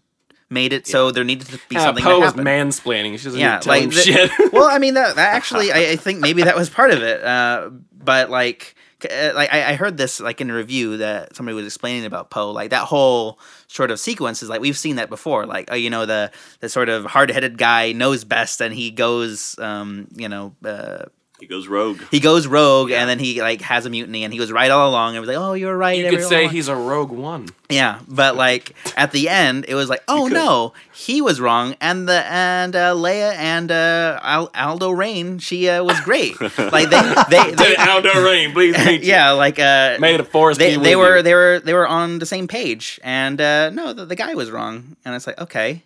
made 0.51 0.73
it 0.73 0.87
so 0.87 1.11
there 1.11 1.25
needed 1.25 1.47
to 1.49 1.59
be 1.69 1.75
yeah, 1.77 1.85
something. 1.85 2.03
Poe 2.03 2.21
that 2.21 2.37
was 2.37 2.45
mansplaining. 2.45 3.19
She 3.19 3.25
doesn't 3.25 3.39
yeah, 3.41 3.57
even 3.57 3.63
tell 3.63 3.75
like 3.75 3.83
him 3.85 3.91
the- 3.91 3.97
shit. 3.97 4.31
well, 4.53 4.65
I 4.65 4.79
mean 4.79 4.95
that, 4.95 5.17
that 5.17 5.35
actually, 5.35 5.71
I, 5.73 5.91
I 5.93 5.97
think 5.97 6.21
maybe 6.21 6.43
that 6.45 6.57
was 6.57 6.71
part 6.71 6.91
of 6.91 7.03
it. 7.03 7.23
Uh, 7.23 7.71
but 7.93 8.31
like, 8.31 8.75
uh, 8.79 8.81
like 9.05 9.53
I, 9.53 9.71
I 9.71 9.75
heard 9.75 9.97
this 9.97 10.21
like 10.21 10.41
in 10.41 10.51
a 10.51 10.55
review 10.55 10.97
that 10.99 11.37
somebody 11.37 11.55
was 11.55 11.67
explaining 11.67 12.05
about 12.05 12.31
Poe. 12.31 12.51
Like 12.51 12.71
that 12.71 12.85
whole 12.85 13.39
sort 13.69 13.91
of 13.91 14.01
sequence 14.01 14.43
is 14.43 14.49
like 14.49 14.61
we've 14.61 14.77
seen 14.77 14.97
that 14.97 15.09
before. 15.09 15.47
Like, 15.47 15.69
oh, 15.71 15.77
you 15.77 15.91
know, 15.91 16.07
the 16.07 16.33
the 16.61 16.69
sort 16.69 16.89
of 16.89 17.05
hard 17.05 17.31
headed 17.31 17.59
guy 17.59 17.93
knows 17.93 18.25
best, 18.25 18.61
and 18.61 18.75
he 18.75 18.91
goes, 18.91 19.59
um, 19.59 20.09
you 20.15 20.29
know. 20.29 20.55
Uh, 20.65 21.07
he 21.41 21.47
goes 21.47 21.69
rogue. 21.69 22.03
he 22.11 22.19
goes 22.19 22.47
rogue, 22.47 22.91
and 22.91 23.09
then 23.09 23.19
he 23.19 23.41
like 23.41 23.61
has 23.61 23.87
a 23.87 23.91
mutiny, 23.91 24.25
and 24.25 24.33
he 24.33 24.41
was 24.41 24.51
right 24.51 24.71
all 24.71 24.91
along. 24.91 25.15
And 25.15 25.21
was 25.21 25.29
like, 25.29 25.39
"Oh, 25.39 25.53
you 25.53 25.67
were 25.67 25.77
right." 25.77 25.97
you 25.97 26.11
could 26.11 26.25
say 26.25 26.43
along." 26.43 26.53
he's 26.53 26.69
a 26.69 26.75
rogue 26.75 27.11
one. 27.11 27.49
Yeah, 27.69 28.01
but 28.09 28.35
like 28.35 28.75
at 28.97 29.13
the 29.13 29.29
end, 29.29 29.67
it 29.69 29.75
was 29.75 29.89
like, 29.89 30.03
oh 30.09 30.25
could. 30.25 30.33
no, 30.33 30.73
he 30.93 31.21
was 31.23 31.41
wrong, 31.41 31.77
and 31.81 32.09
the 32.09 32.25
and 32.27 32.75
uh, 32.75 32.95
Leia 32.95 33.35
and 33.35 33.71
uh, 33.71 34.19
Al- 34.23 34.51
Aldo 34.55 34.91
Rain, 34.91 35.39
she 35.39 35.69
uh, 35.69 35.85
was 35.85 36.01
great. 36.01 36.41
like 36.41 36.91
they 36.91 37.15
they, 37.31 37.51
they 37.55 37.77
Aldo 37.77 38.25
Rain, 38.25 38.53
please 38.53 38.77
meet 38.85 39.03
you. 39.03 39.09
yeah, 39.09 39.31
like 39.31 39.59
uh, 39.59 39.97
May 40.01 40.17
a 40.17 40.25
force 40.25 40.59
they 40.59 40.77
they 40.77 40.97
were 40.97 41.19
you. 41.19 41.23
they 41.23 41.35
were 41.35 41.61
they 41.61 41.75
were 41.75 41.87
on 41.87 42.19
the 42.19 42.27
same 42.27 42.49
page, 42.49 42.99
and 43.05 43.41
uh, 43.41 43.71
no, 43.71 43.93
the, 43.93 44.05
the 44.07 44.17
guy 44.17 44.35
was 44.35 44.51
wrong, 44.51 44.97
and 45.05 45.15
it's 45.15 45.27
like 45.27 45.41
okay, 45.41 45.85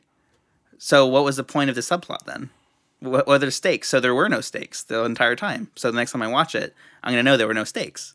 so 0.79 1.07
what 1.07 1.25
was 1.25 1.37
the 1.37 1.45
point 1.45 1.69
of 1.69 1.77
the 1.77 1.83
subplot 1.83 2.25
then? 2.25 2.49
What 3.03 3.41
the 3.41 3.51
stakes? 3.51 3.89
So 3.89 3.99
there 3.99 4.15
were 4.15 4.29
no 4.29 4.41
stakes 4.41 4.85
the 4.85 5.03
entire 5.05 5.35
time. 5.35 5.71
So 5.75 5.91
the 5.91 5.97
next 5.97 6.13
time 6.13 6.23
I 6.23 6.29
watch 6.29 6.55
it, 6.55 6.73
I'm 7.03 7.13
gonna 7.13 7.25
know 7.25 7.37
there 7.37 7.49
were 7.49 7.55
no 7.55 7.65
stakes. 7.65 8.15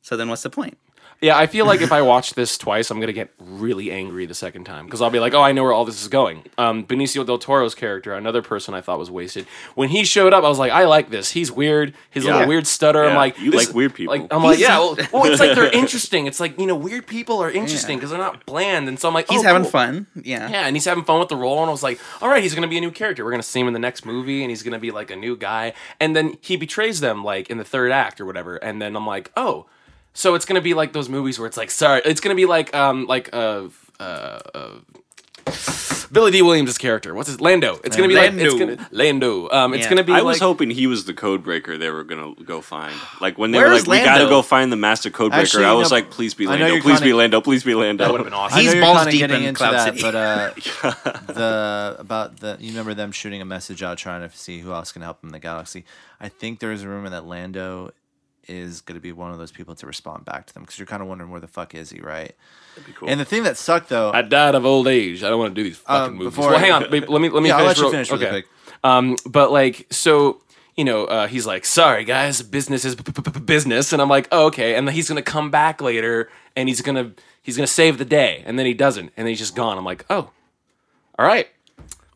So 0.00 0.16
then 0.16 0.28
what's 0.28 0.44
the 0.44 0.50
point? 0.50 0.78
Yeah, 1.20 1.36
I 1.36 1.48
feel 1.48 1.66
like 1.66 1.80
if 1.80 1.90
I 1.90 2.00
watch 2.02 2.34
this 2.34 2.56
twice, 2.56 2.90
I'm 2.92 3.00
gonna 3.00 3.12
get 3.12 3.30
really 3.40 3.90
angry 3.90 4.24
the 4.26 4.34
second 4.34 4.64
time 4.64 4.84
because 4.84 5.02
I'll 5.02 5.10
be 5.10 5.18
like, 5.18 5.34
"Oh, 5.34 5.42
I 5.42 5.50
know 5.50 5.64
where 5.64 5.72
all 5.72 5.84
this 5.84 6.00
is 6.00 6.06
going." 6.06 6.44
Um, 6.56 6.84
Benicio 6.84 7.26
del 7.26 7.38
Toro's 7.38 7.74
character, 7.74 8.14
another 8.14 8.40
person 8.40 8.72
I 8.72 8.80
thought 8.80 9.00
was 9.00 9.10
wasted. 9.10 9.46
When 9.74 9.88
he 9.88 10.04
showed 10.04 10.32
up, 10.32 10.44
I 10.44 10.48
was 10.48 10.60
like, 10.60 10.70
"I 10.70 10.84
like 10.84 11.10
this. 11.10 11.32
He's 11.32 11.50
weird. 11.50 11.92
His 12.10 12.24
Yeah. 12.24 12.34
little 12.34 12.48
weird 12.48 12.68
stutter." 12.68 13.04
I'm 13.04 13.16
like, 13.16 13.36
you 13.40 13.50
like 13.50 13.74
weird 13.74 13.94
people. 13.94 14.14
Like, 14.16 14.32
I'm 14.32 14.44
like, 14.44 14.60
yeah. 14.60 14.78
Well, 14.78 14.96
well, 15.12 15.24
it's 15.24 15.40
like 15.40 15.56
they're 15.56 15.72
interesting. 15.72 16.26
It's 16.26 16.38
like 16.38 16.56
you 16.58 16.66
know, 16.66 16.76
weird 16.76 17.08
people 17.08 17.42
are 17.42 17.50
interesting 17.50 17.94
Yeah. 17.94 17.96
because 17.96 18.10
they're 18.10 18.18
not 18.20 18.46
bland. 18.46 18.86
And 18.88 18.98
so 19.00 19.08
I'm 19.08 19.14
like, 19.14 19.28
He's 19.28 19.40
oh, 19.40 19.44
having 19.44 19.62
cool. 19.62 19.70
fun. 19.72 20.06
Yeah. 20.22 20.48
Yeah, 20.48 20.66
and 20.68 20.76
he's 20.76 20.84
having 20.84 21.02
fun 21.04 21.18
with 21.18 21.28
the 21.30 21.36
role, 21.36 21.58
and 21.62 21.68
I 21.68 21.72
was 21.72 21.82
like, 21.82 21.98
all 22.22 22.28
right, 22.28 22.42
he's 22.44 22.54
gonna 22.54 22.68
be 22.68 22.78
a 22.78 22.80
new 22.80 22.92
character. 22.92 23.24
We're 23.24 23.32
gonna 23.32 23.42
see 23.42 23.58
him 23.60 23.66
in 23.66 23.72
the 23.72 23.80
next 23.80 24.06
movie, 24.06 24.42
and 24.42 24.50
he's 24.50 24.62
gonna 24.62 24.78
be 24.78 24.92
like 24.92 25.10
a 25.10 25.16
new 25.16 25.36
guy. 25.36 25.72
And 25.98 26.14
then 26.14 26.38
he 26.42 26.56
betrays 26.56 27.00
them 27.00 27.24
like 27.24 27.50
in 27.50 27.58
the 27.58 27.64
third 27.64 27.90
act 27.90 28.20
or 28.20 28.24
whatever. 28.26 28.54
And 28.56 28.80
then 28.80 28.94
I'm 28.94 29.06
like, 29.06 29.32
oh, 29.36 29.66
so 30.14 30.34
it's 30.34 30.44
gonna 30.44 30.60
be 30.60 30.74
like 30.74 30.92
those 30.92 31.08
movies 31.08 31.38
where 31.38 31.46
it's 31.46 31.56
like, 31.56 31.70
sorry, 31.70 32.02
it's 32.04 32.20
gonna 32.20 32.34
be 32.34 32.46
like 32.46 32.74
um 32.74 33.06
like 33.06 33.30
uh 33.34 33.68
uh. 34.00 34.40
uh 34.54 34.70
Billy 36.10 36.30
Dee 36.30 36.40
Williams' 36.42 36.78
character. 36.78 37.14
What's 37.14 37.28
his 37.28 37.38
Lando? 37.40 37.80
It's 37.84 37.94
gonna 37.94 38.08
be 38.08 38.14
like 38.14 38.32
it's 38.32 38.54
Lando. 38.54 38.76
gonna 38.76 38.88
Lando. 38.92 39.50
Um, 39.50 39.74
it's 39.74 39.84
Yeah. 39.84 39.90
gonna 39.90 40.04
be. 40.04 40.12
I 40.14 40.22
was 40.22 40.36
like, 40.36 40.42
hoping 40.42 40.70
he 40.70 40.86
was 40.86 41.04
the 41.04 41.12
code 41.12 41.42
breaker 41.42 41.76
they 41.76 41.90
were 41.90 42.02
gonna 42.04 42.34
go 42.44 42.62
find. 42.62 42.94
Like 43.20 43.36
when 43.36 43.50
they 43.50 43.58
were 43.58 43.72
is 43.72 43.86
like, 43.86 44.00
"We 44.00 44.04
gotta 44.06 44.24
go 44.24 44.40
find 44.40 44.72
the 44.72 44.76
master 44.76 45.10
code 45.10 45.32
breaker," 45.32 45.42
Actually, 45.42 45.64
I 45.66 45.72
was 45.74 45.90
no, 45.90 45.96
like, 45.96 46.10
"Please 46.10 46.32
be 46.32 46.46
Lando, 46.46 46.80
please 46.80 47.00
be 47.00 47.06
kinda- 47.08 47.16
Lando, 47.16 47.40
please 47.42 47.62
be 47.62 47.74
Lando." 47.74 48.04
That 48.04 48.10
would 48.12 48.20
have 48.20 48.26
been 48.26 48.32
awesome. 48.38 48.58
He's 48.60 48.74
balls 48.74 49.04
deep 49.06 49.18
getting 49.20 49.42
in 49.42 49.48
into 49.50 49.58
Cloud 49.58 49.72
that, 49.74 49.84
City. 49.98 50.00
but 50.02 50.14
uh, 50.14 50.50
the 51.26 51.96
about 51.98 52.38
the 52.40 52.56
you 52.58 52.68
remember 52.70 52.94
them 52.94 53.12
shooting 53.12 53.42
a 53.42 53.46
message 53.46 53.82
out 53.82 53.98
trying 53.98 54.26
to 54.28 54.34
see 54.36 54.60
who 54.60 54.72
else 54.72 54.92
can 54.92 55.02
help 55.02 55.20
them 55.20 55.28
in 55.28 55.32
the 55.32 55.38
galaxy. 55.38 55.84
I 56.20 56.28
think 56.30 56.60
there 56.60 56.72
is 56.72 56.82
a 56.82 56.88
rumor 56.88 57.10
that 57.10 57.26
Lando 57.26 57.90
is 58.48 58.80
going 58.80 58.94
to 58.94 59.00
be 59.00 59.12
one 59.12 59.30
of 59.30 59.38
those 59.38 59.52
people 59.52 59.74
to 59.76 59.86
respond 59.86 60.24
back 60.24 60.46
to 60.46 60.54
them 60.54 60.62
because 60.62 60.78
you're 60.78 60.86
kind 60.86 61.02
of 61.02 61.08
wondering 61.08 61.30
where 61.30 61.40
the 61.40 61.46
fuck 61.48 61.74
is 61.74 61.90
he, 61.90 62.00
right? 62.00 62.34
That'd 62.74 62.86
be 62.86 62.92
cool. 62.92 63.08
And 63.08 63.20
the 63.20 63.24
thing 63.24 63.42
that 63.44 63.56
sucked 63.56 63.88
though, 63.88 64.10
I 64.12 64.22
died 64.22 64.54
of 64.54 64.64
old 64.64 64.88
age. 64.88 65.22
I 65.22 65.28
don't 65.28 65.38
want 65.38 65.54
to 65.54 65.60
do 65.60 65.68
these 65.68 65.78
fucking 65.78 66.12
Um, 66.12 66.16
movies. 66.18 66.34
before- 66.34 66.50
Well, 66.50 66.58
hang 66.58 66.72
on. 66.72 66.82
Let 66.82 66.90
me 66.92 67.00
let 67.06 67.20
me 67.42 67.48
Yeah, 67.48 67.56
I'll 67.56 67.60
finish. 67.60 67.66
let 67.68 67.76
you 67.76 67.82
real- 67.84 67.90
finish 67.92 68.10
really 68.10 68.26
okay. 68.26 68.30
quick. 68.42 68.46
Um, 68.84 69.16
but 69.26 69.50
like, 69.52 69.86
so 69.90 70.40
you 70.76 70.84
know, 70.84 71.06
uh, 71.06 71.26
he's 71.26 71.44
like, 71.44 71.64
"Sorry, 71.66 72.04
guys, 72.04 72.40
business 72.42 72.84
is 72.84 72.94
b- 72.94 73.02
b- 73.12 73.30
b- 73.32 73.40
business," 73.40 73.92
and 73.92 74.00
I'm 74.00 74.08
like, 74.08 74.28
oh, 74.30 74.46
"Okay." 74.46 74.76
And 74.76 74.86
then 74.86 74.94
he's 74.94 75.08
gonna 75.08 75.22
come 75.22 75.50
back 75.50 75.80
later, 75.80 76.30
and 76.54 76.68
he's 76.68 76.80
gonna 76.82 77.12
he's 77.42 77.56
gonna 77.56 77.66
save 77.66 77.98
the 77.98 78.04
day, 78.04 78.42
and 78.46 78.56
then 78.58 78.64
he 78.66 78.74
doesn't, 78.74 79.06
and 79.16 79.26
then 79.26 79.28
he's 79.28 79.40
just 79.40 79.56
gone. 79.56 79.76
I'm 79.76 79.84
like, 79.84 80.04
"Oh, 80.08 80.30
all 81.18 81.26
right, 81.26 81.48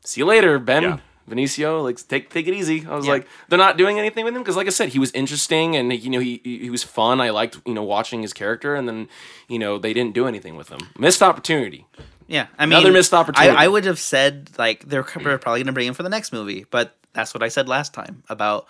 see 0.05 0.21
you 0.21 0.27
later, 0.27 0.59
Ben." 0.61 0.83
Yeah. 0.85 0.99
Benicio, 1.33 1.83
like 1.83 1.97
take 2.09 2.31
take 2.31 2.47
it 2.47 2.55
easy. 2.55 2.87
I 2.87 2.95
was 2.95 3.07
Yeah. 3.07 3.13
like, 3.13 3.27
they're 3.49 3.59
not 3.59 3.77
doing 3.77 3.99
anything 3.99 4.25
with 4.25 4.35
him 4.35 4.43
because, 4.43 4.57
like 4.57 4.67
I 4.67 4.71
said, 4.71 4.91
he 4.91 4.99
was 4.99 5.11
interesting 5.13 5.75
and 5.77 5.93
you 5.93 6.11
know 6.11 6.21
he 6.21 6.41
he 6.45 6.71
was 6.71 6.83
fun. 6.83 7.21
I 7.21 7.31
liked 7.31 7.59
you 7.67 7.75
know 7.75 7.83
watching 7.83 8.23
his 8.23 8.33
character, 8.33 8.75
and 8.75 8.87
then 8.89 9.09
you 9.49 9.59
know 9.59 9.79
they 9.79 9.93
didn't 9.93 10.15
do 10.15 10.27
anything 10.27 10.57
with 10.57 10.69
him. 10.69 10.81
Missed 10.99 11.23
opportunity. 11.23 11.87
Yeah, 12.29 12.47
I 12.59 12.67
mean, 12.67 12.73
Another 12.79 12.93
missed 12.93 13.13
opportunity. 13.13 13.57
I, 13.57 13.65
I 13.65 13.69
would 13.69 13.85
have 13.85 13.99
said 13.99 14.51
like 14.59 14.89
they're 14.89 15.03
probably 15.03 15.61
gonna 15.63 15.73
bring 15.73 15.89
him 15.89 15.95
for 15.95 16.03
the 16.03 16.09
next 16.09 16.33
movie, 16.33 16.65
but 16.71 16.97
that's 17.13 17.35
what 17.35 17.43
I 17.43 17.49
said 17.49 17.69
last 17.69 17.93
time 17.93 18.23
about 18.29 18.67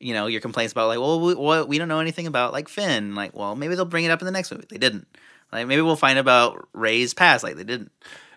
you 0.00 0.12
know 0.14 0.26
your 0.26 0.40
complaints 0.40 0.72
about 0.72 0.88
like 0.88 0.98
well 0.98 1.20
we, 1.20 1.34
well, 1.34 1.66
we 1.66 1.78
don't 1.78 1.88
know 1.88 2.00
anything 2.00 2.26
about 2.26 2.52
like 2.52 2.68
Finn. 2.68 3.14
Like 3.14 3.34
well 3.34 3.54
maybe 3.56 3.74
they'll 3.76 3.84
bring 3.84 4.04
it 4.04 4.10
up 4.10 4.20
in 4.20 4.26
the 4.26 4.32
next 4.32 4.50
movie. 4.52 4.66
They 4.68 4.78
didn't. 4.78 5.06
Like 5.52 5.66
maybe 5.66 5.80
we'll 5.80 5.96
find 5.96 6.18
about 6.18 6.68
Rey's 6.74 7.14
past. 7.14 7.42
Like 7.42 7.56
they 7.56 7.64
didn't. 7.64 7.90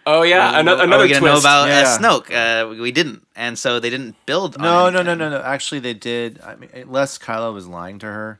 Oh 0.05 0.23
yeah, 0.23 0.51
ano- 0.57 0.77
Are 0.77 0.83
another 0.83 1.03
we 1.03 1.09
twist. 1.09 1.21
know 1.23 1.37
about 1.37 1.67
Yeah. 1.67 1.81
uh, 1.81 1.97
Snoke? 1.99 2.31
Uh, 2.33 2.67
we- 2.69 2.81
we 2.81 2.91
didn't, 2.91 3.25
and 3.35 3.57
so 3.57 3.79
they 3.79 3.89
didn't 3.89 4.15
build. 4.25 4.55
on 4.55 4.61
no, 4.63 4.89
no, 4.89 5.03
no, 5.03 5.13
no, 5.13 5.29
no. 5.29 5.41
Actually, 5.41 5.79
they 5.79 5.93
did. 5.93 6.39
I 6.43 6.55
mean, 6.55 6.69
unless 6.73 7.17
Kylo 7.19 7.53
was 7.53 7.67
lying 7.67 7.99
to 7.99 8.07
her. 8.07 8.39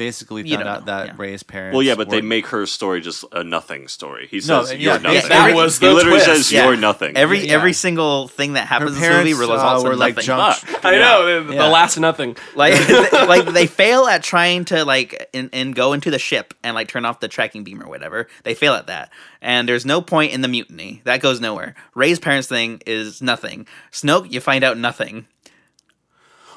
Basically, 0.00 0.48
You 0.48 0.54
found 0.56 0.64
don't 0.64 0.72
out 0.74 0.80
know, 0.86 0.96
that 0.96 1.06
yeah. 1.08 1.14
Rey's 1.18 1.42
parents. 1.42 1.74
well, 1.74 1.82
yeah, 1.82 1.94
but 1.94 2.08
they 2.08 2.22
make 2.22 2.46
her 2.46 2.64
story 2.64 3.02
just 3.02 3.22
a 3.32 3.44
nothing 3.44 3.86
story. 3.86 4.28
He 4.30 4.40
says, 4.40 4.72
yeah, 4.72 4.78
"You're 4.78 4.98
nothing." 4.98 5.12
yeah, 5.12 5.28
that 5.28 5.54
was 5.54 5.78
he 5.78 5.88
literally 5.90 6.20
twist. 6.20 6.24
says, 6.24 6.52
Yeah. 6.52 6.64
"You're 6.68 6.76
nothing." 6.78 7.18
Every 7.18 7.46
Yeah. 7.46 7.52
every 7.52 7.74
single 7.74 8.26
thing 8.28 8.54
that 8.54 8.60
her 8.62 8.66
happens 8.66 8.96
in 8.96 9.00
this 9.02 9.08
movie 9.10 9.12
parents 9.34 9.38
results 9.40 9.62
uh, 9.62 9.76
in 9.84 9.90
were 9.90 9.96
like 9.96 10.16
nothing. 10.16 10.26
jumped. 10.26 10.84
I 10.86 10.96
know 10.96 11.44
the, 11.44 11.52
Yeah. 11.52 11.62
the 11.64 11.68
last 11.68 11.98
nothing. 11.98 12.36
like 12.54 12.72
like 13.12 13.44
they 13.52 13.66
fail 13.66 14.06
at 14.06 14.22
trying 14.22 14.64
to 14.66 14.86
like 14.86 15.28
and, 15.34 15.50
and 15.52 15.74
go 15.74 15.92
into 15.92 16.10
the 16.10 16.18
ship 16.18 16.54
and 16.64 16.74
like 16.74 16.88
turn 16.88 17.04
off 17.04 17.20
the 17.20 17.28
tracking 17.28 17.62
beam 17.62 17.82
or 17.82 17.88
whatever 17.88 18.26
they 18.44 18.54
fail 18.54 18.72
at 18.72 18.86
that 18.86 19.12
and 19.42 19.68
there's 19.68 19.84
no 19.84 20.00
point 20.00 20.32
in 20.32 20.40
the 20.40 20.48
mutiny 20.48 21.02
that 21.04 21.20
goes 21.20 21.40
nowhere 21.40 21.74
rey's 21.94 22.18
parents 22.18 22.48
thing 22.48 22.80
is 22.86 23.20
nothing 23.20 23.66
snoke 23.92 24.30
you 24.32 24.40
find 24.40 24.64
out 24.64 24.78
nothing 24.78 25.26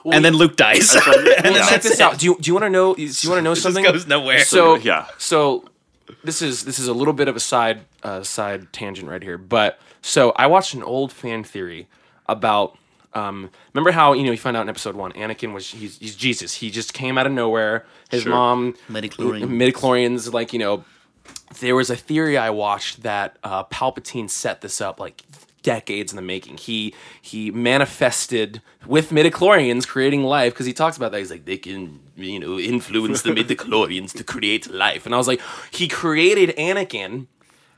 and 0.06 0.24
then 0.26 0.34
Luke 0.34 0.56
dies. 0.56 0.92
That's 0.94 1.06
what- 1.08 1.18
and 1.20 1.28
yeah. 1.28 1.52
then 1.52 1.68
check 1.70 1.82
this 1.82 1.94
it. 2.00 2.02
out. 2.02 2.18
Do 2.20 2.26
you 2.26 2.38
do 2.40 2.50
you 2.50 2.54
want 2.54 2.66
to 2.66 2.70
know? 2.70 2.96
Do 2.96 3.02
you 3.02 3.30
want 3.30 3.40
to 3.40 3.42
know 3.42 3.52
It 3.52 3.56
just 3.56 3.64
something? 3.64 3.84
goes 3.84 4.08
nowhere. 4.08 4.44
So 4.46 4.76
Yeah. 4.76 5.08
So 5.18 5.66
this 6.24 6.42
is 6.42 6.66
this 6.66 6.80
is 6.80 6.88
a 6.88 6.94
little 6.94 7.14
bit 7.14 7.28
of 7.28 7.36
a 7.36 7.40
side 7.40 7.82
uh, 8.04 8.24
side 8.24 8.74
tangent 8.74 9.10
right 9.10 9.24
here, 9.24 9.38
but 9.38 9.80
so 10.02 10.32
I 10.36 10.48
watched 10.48 10.74
an 10.74 10.84
old 10.84 11.12
fan 11.12 11.44
theory 11.44 11.88
about. 12.28 12.78
Um, 13.16 13.52
remember 13.76 13.92
how 13.92 14.14
you 14.14 14.24
know 14.24 14.32
you 14.32 14.38
find 14.40 14.58
out 14.58 14.64
in 14.64 14.70
episode 14.70 14.96
one, 14.96 15.12
Anakin 15.14 15.54
was 15.54 15.70
he's, 15.70 16.00
he's 16.00 16.16
Jesus. 16.16 16.56
He 16.56 16.72
just 16.72 16.96
came 16.96 17.16
out 17.20 17.28
of 17.28 17.32
nowhere. 17.32 17.86
His 18.10 18.24
Sure. 18.24 18.32
mom 18.32 18.74
Midichlorians. 18.90 19.44
midichlorians, 19.48 20.34
like 20.34 20.52
you 20.52 20.58
know, 20.58 20.84
there 21.60 21.76
was 21.76 21.92
a 21.92 21.96
theory 21.96 22.40
I 22.40 22.50
watched 22.50 23.04
that 23.04 23.38
uh, 23.44 23.66
Palpatine 23.66 24.32
set 24.32 24.62
this 24.62 24.82
up 24.82 25.00
like 25.00 25.22
decades 25.64 26.12
in 26.12 26.16
the 26.18 26.22
making. 26.22 26.58
He 26.58 26.94
he 27.22 27.50
manifested 27.52 28.62
with 28.86 29.10
midichlorians 29.10 29.88
creating 29.88 30.24
life 30.24 30.54
because 30.54 30.66
he 30.66 30.74
talks 30.74 30.98
about 30.98 31.12
that. 31.12 31.20
He's 31.20 31.32
like 31.32 31.46
they 31.46 31.58
can 31.58 32.00
you 32.16 32.40
know 32.40 32.60
influence 32.60 33.22
the 33.24 33.32
midichlorians 33.40 34.14
to 34.18 34.24
create 34.24 34.70
life, 34.72 35.06
and 35.06 35.16
I 35.16 35.18
was 35.18 35.28
like 35.28 35.42
he 35.72 35.88
created 35.88 36.56
Anakin. 36.58 37.28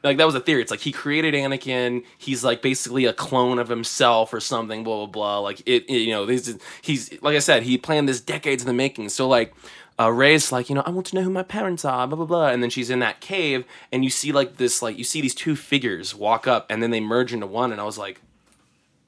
Like 0.03 0.17
that 0.17 0.25
was 0.25 0.35
a 0.35 0.39
theory. 0.39 0.61
It's 0.61 0.69
like 0.69 0.81
he 0.81 0.91
created 0.91 1.33
Anakin. 1.33 2.03
He's 2.19 2.43
like 2.43 2.61
basically 2.61 3.05
a 3.05 3.13
clone 3.13 3.57
of 3.57 3.69
himself 3.69 4.33
or 4.33 4.39
something. 4.39 4.83
Blah 4.83 4.97
blah 4.97 5.07
blah. 5.07 5.39
Like 5.39 5.61
it, 5.65 5.83
it- 5.89 6.01
you 6.01 6.11
know, 6.11 6.27
this 6.27 6.55
he's 6.83 7.11
like 7.23 7.35
I 7.35 7.39
said, 7.39 7.63
he 7.63 7.77
planned 7.79 8.07
this 8.07 8.21
decades 8.21 8.61
in 8.61 8.67
the 8.67 8.73
making. 8.73 9.09
So 9.09 9.27
like, 9.27 9.55
uh, 9.99 10.11
Rey's 10.11 10.51
like, 10.51 10.69
you 10.69 10.75
know, 10.75 10.83
I 10.85 10.89
want 10.89 11.07
to 11.07 11.15
know 11.15 11.21
who 11.21 11.29
my 11.29 11.43
parents 11.43 11.85
are. 11.85 12.07
Blah 12.07 12.17
blah 12.17 12.25
blah. 12.25 12.47
And 12.47 12.61
then 12.61 12.69
she's 12.69 12.89
in 12.89 12.99
that 12.99 13.21
cave, 13.21 13.65
and 13.91 14.03
you 14.03 14.09
see 14.09 14.31
like 14.31 14.57
this, 14.57 14.81
like 14.81 14.97
you 14.97 15.03
see 15.03 15.21
these 15.21 15.35
two 15.35 15.55
figures 15.55 16.13
walk 16.13 16.47
up, 16.47 16.65
and 16.69 16.83
then 16.83 16.91
they 16.91 16.99
merge 16.99 17.33
into 17.33 17.47
one. 17.47 17.71
And 17.71 17.79
I 17.79 17.85
was 17.85 17.97
like, 17.97 18.21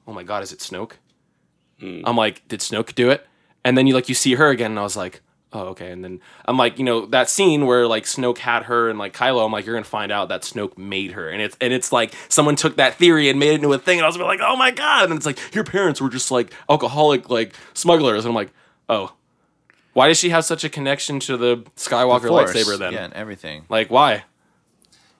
oh 0.06 0.12
my 0.12 0.22
god, 0.22 0.42
is 0.42 0.52
it 0.52 0.60
Snoke? 0.60 0.92
I'm 2.04 2.16
like, 2.16 2.46
did 2.48 2.60
Snoke 2.60 2.94
do 2.94 3.10
it? 3.10 3.26
And 3.64 3.76
then 3.76 3.86
you 3.86 3.94
like 3.94 4.08
you 4.08 4.14
see 4.14 4.34
her 4.34 4.48
again, 4.48 4.72
and 4.72 4.80
I 4.80 4.82
was 4.82 4.96
like, 4.96 5.20
oh 5.52 5.68
okay. 5.68 5.90
And 5.90 6.02
then 6.02 6.20
I'm 6.46 6.56
like, 6.56 6.78
you 6.78 6.84
know, 6.84 7.06
that 7.06 7.28
scene 7.28 7.66
where 7.66 7.86
like 7.86 8.04
Snoke 8.04 8.38
had 8.38 8.64
her 8.64 8.88
and 8.88 8.98
like 8.98 9.12
Kylo, 9.12 9.44
I'm 9.44 9.52
like, 9.52 9.66
you're 9.66 9.74
gonna 9.74 9.84
find 9.84 10.10
out 10.10 10.30
that 10.30 10.42
Snoke 10.42 10.78
made 10.78 11.12
her, 11.12 11.28
and 11.28 11.42
it's 11.42 11.56
and 11.60 11.72
it's 11.72 11.92
like 11.92 12.14
someone 12.30 12.56
took 12.56 12.76
that 12.76 12.94
theory 12.94 13.28
and 13.28 13.38
made 13.38 13.50
it 13.50 13.56
into 13.56 13.72
a 13.74 13.78
thing, 13.78 13.98
and 13.98 14.04
I 14.04 14.08
was 14.08 14.16
like, 14.16 14.40
oh 14.42 14.56
my 14.56 14.70
god. 14.70 15.10
And 15.10 15.18
it's 15.18 15.26
like 15.26 15.54
your 15.54 15.64
parents 15.64 16.00
were 16.00 16.08
just 16.08 16.30
like 16.30 16.52
alcoholic 16.70 17.28
like 17.28 17.52
smugglers, 17.74 18.24
and 18.24 18.30
I'm 18.30 18.34
like, 18.34 18.52
oh, 18.88 19.12
why 19.98 20.08
does 20.08 20.18
she 20.18 20.30
have 20.30 20.44
such 20.44 20.62
a 20.64 20.68
connection 20.68 21.18
to 21.20 21.36
the 21.36 21.56
Skywalker 21.76 22.28
Force, 22.28 22.52
lightsaber 22.52 22.78
then? 22.78 22.92
Yeah, 22.92 23.04
and 23.04 23.12
everything. 23.14 23.64
Like 23.68 23.90
why? 23.90 24.24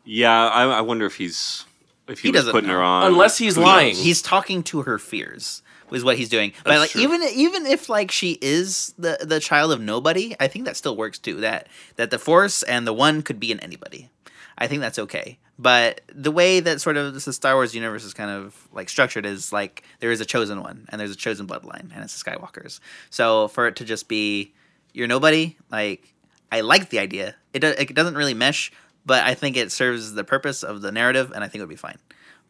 Yeah, 0.04 0.48
I, 0.48 0.64
I 0.66 0.80
wonder 0.82 1.04
if 1.04 1.16
he's 1.16 1.64
if 2.06 2.20
he, 2.20 2.28
He 2.28 2.32
was 2.32 2.42
doesn't 2.42 2.52
putting 2.52 2.70
her 2.70 2.80
on. 2.80 3.08
Unless 3.08 3.38
he's 3.38 3.56
Who 3.56 3.62
lying. 3.62 3.94
knows? 3.94 4.04
He's 4.04 4.22
talking 4.22 4.62
to 4.64 4.82
her 4.82 4.98
fears. 4.98 5.62
Is 5.90 6.04
what 6.04 6.18
he's 6.18 6.28
doing. 6.28 6.52
But 6.64 6.70
That's 6.70 6.80
like 6.80 6.90
true. 6.90 7.00
even 7.00 7.22
even 7.34 7.66
if 7.66 7.88
like 7.88 8.10
she 8.10 8.38
is 8.42 8.94
the 8.98 9.18
the 9.22 9.40
child 9.40 9.72
of 9.72 9.80
nobody, 9.80 10.36
I 10.38 10.46
think 10.46 10.66
that 10.66 10.76
still 10.76 10.96
works 10.96 11.18
too. 11.18 11.40
That 11.40 11.66
that 11.96 12.10
the 12.10 12.18
force 12.18 12.62
and 12.62 12.86
the 12.86 12.92
one 12.92 13.22
could 13.22 13.40
be 13.40 13.50
in 13.50 13.58
anybody. 13.60 14.10
I 14.58 14.66
think 14.66 14.80
that's 14.82 14.98
okay. 14.98 15.38
But 15.58 16.02
the 16.14 16.30
way 16.30 16.60
that 16.60 16.80
sort 16.80 16.96
of 16.96 17.14
the 17.14 17.32
Star 17.32 17.54
Wars 17.54 17.74
universe 17.74 18.04
is 18.04 18.14
kind 18.14 18.30
of 18.30 18.68
like 18.70 18.88
structured 18.88 19.24
is 19.26 19.52
like 19.52 19.82
there 20.00 20.12
is 20.12 20.20
a 20.20 20.26
chosen 20.26 20.62
one 20.62 20.86
and 20.90 21.00
there's 21.00 21.10
a 21.10 21.16
chosen 21.16 21.46
bloodline 21.46 21.90
and 21.92 22.04
it's 22.04 22.22
the 22.22 22.30
Skywalkers. 22.30 22.80
So 23.10 23.48
for 23.48 23.66
it 23.66 23.74
to 23.76 23.84
just 23.84 24.08
be 24.08 24.52
you're 24.92 25.06
nobody, 25.06 25.56
like 25.70 26.14
I 26.50 26.60
like 26.60 26.90
the 26.90 26.98
idea. 26.98 27.34
It 27.52 27.60
do, 27.60 27.68
it 27.68 27.94
doesn't 27.94 28.14
really 28.14 28.34
mesh, 28.34 28.72
but 29.06 29.24
I 29.24 29.34
think 29.34 29.56
it 29.56 29.72
serves 29.72 30.14
the 30.14 30.24
purpose 30.24 30.62
of 30.62 30.80
the 30.82 30.92
narrative 30.92 31.32
and 31.34 31.42
I 31.44 31.48
think 31.48 31.60
it 31.60 31.64
would 31.64 31.68
be 31.70 31.76
fine. 31.76 31.98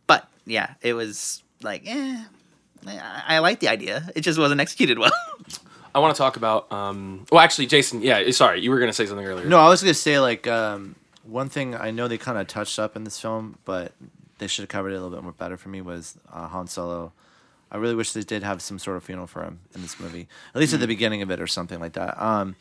But 0.06 0.28
yeah, 0.44 0.74
it 0.80 0.94
was 0.94 1.42
like 1.62 1.82
eh. 1.86 2.24
I, 2.86 3.22
I 3.26 3.38
like 3.40 3.60
the 3.60 3.68
idea. 3.68 4.08
It 4.14 4.20
just 4.20 4.38
wasn't 4.38 4.60
executed 4.60 4.98
well. 4.98 5.12
I 5.94 6.00
want 6.00 6.14
to 6.14 6.18
talk 6.18 6.36
about. 6.36 6.70
um 6.72 7.26
Well, 7.32 7.40
actually, 7.40 7.66
Jason, 7.66 8.02
yeah, 8.02 8.30
sorry, 8.30 8.60
you 8.60 8.70
were 8.70 8.78
gonna 8.78 8.92
say 8.92 9.06
something 9.06 9.26
earlier. 9.26 9.46
No, 9.46 9.58
I 9.58 9.68
was 9.68 9.82
gonna 9.82 9.94
say 9.94 10.20
like 10.20 10.46
um, 10.46 10.94
one 11.24 11.48
thing 11.48 11.74
I 11.74 11.90
know 11.90 12.08
they 12.08 12.18
kind 12.18 12.38
of 12.38 12.46
touched 12.46 12.78
up 12.78 12.94
in 12.96 13.04
this 13.04 13.18
film, 13.20 13.58
but 13.64 13.92
they 14.38 14.46
should 14.46 14.62
have 14.62 14.68
covered 14.68 14.92
it 14.92 14.96
a 14.96 15.00
little 15.00 15.10
bit 15.16 15.22
more 15.22 15.32
better 15.32 15.56
for 15.56 15.68
me 15.70 15.80
was 15.80 16.16
uh, 16.32 16.46
Han 16.48 16.68
Solo. 16.68 17.12
I 17.70 17.76
really 17.76 17.94
wish 17.94 18.12
they 18.12 18.22
did 18.22 18.42
have 18.42 18.62
some 18.62 18.78
sort 18.78 18.96
of 18.96 19.04
funeral 19.04 19.26
for 19.26 19.42
him 19.42 19.60
in 19.74 19.82
this 19.82 20.00
movie, 20.00 20.28
at 20.54 20.60
least 20.60 20.74
at 20.74 20.80
the 20.80 20.86
beginning 20.86 21.22
of 21.22 21.30
it 21.30 21.40
or 21.40 21.46
something 21.46 21.80
like 21.80 21.92
that. 21.94 22.20
Um, 22.22 22.56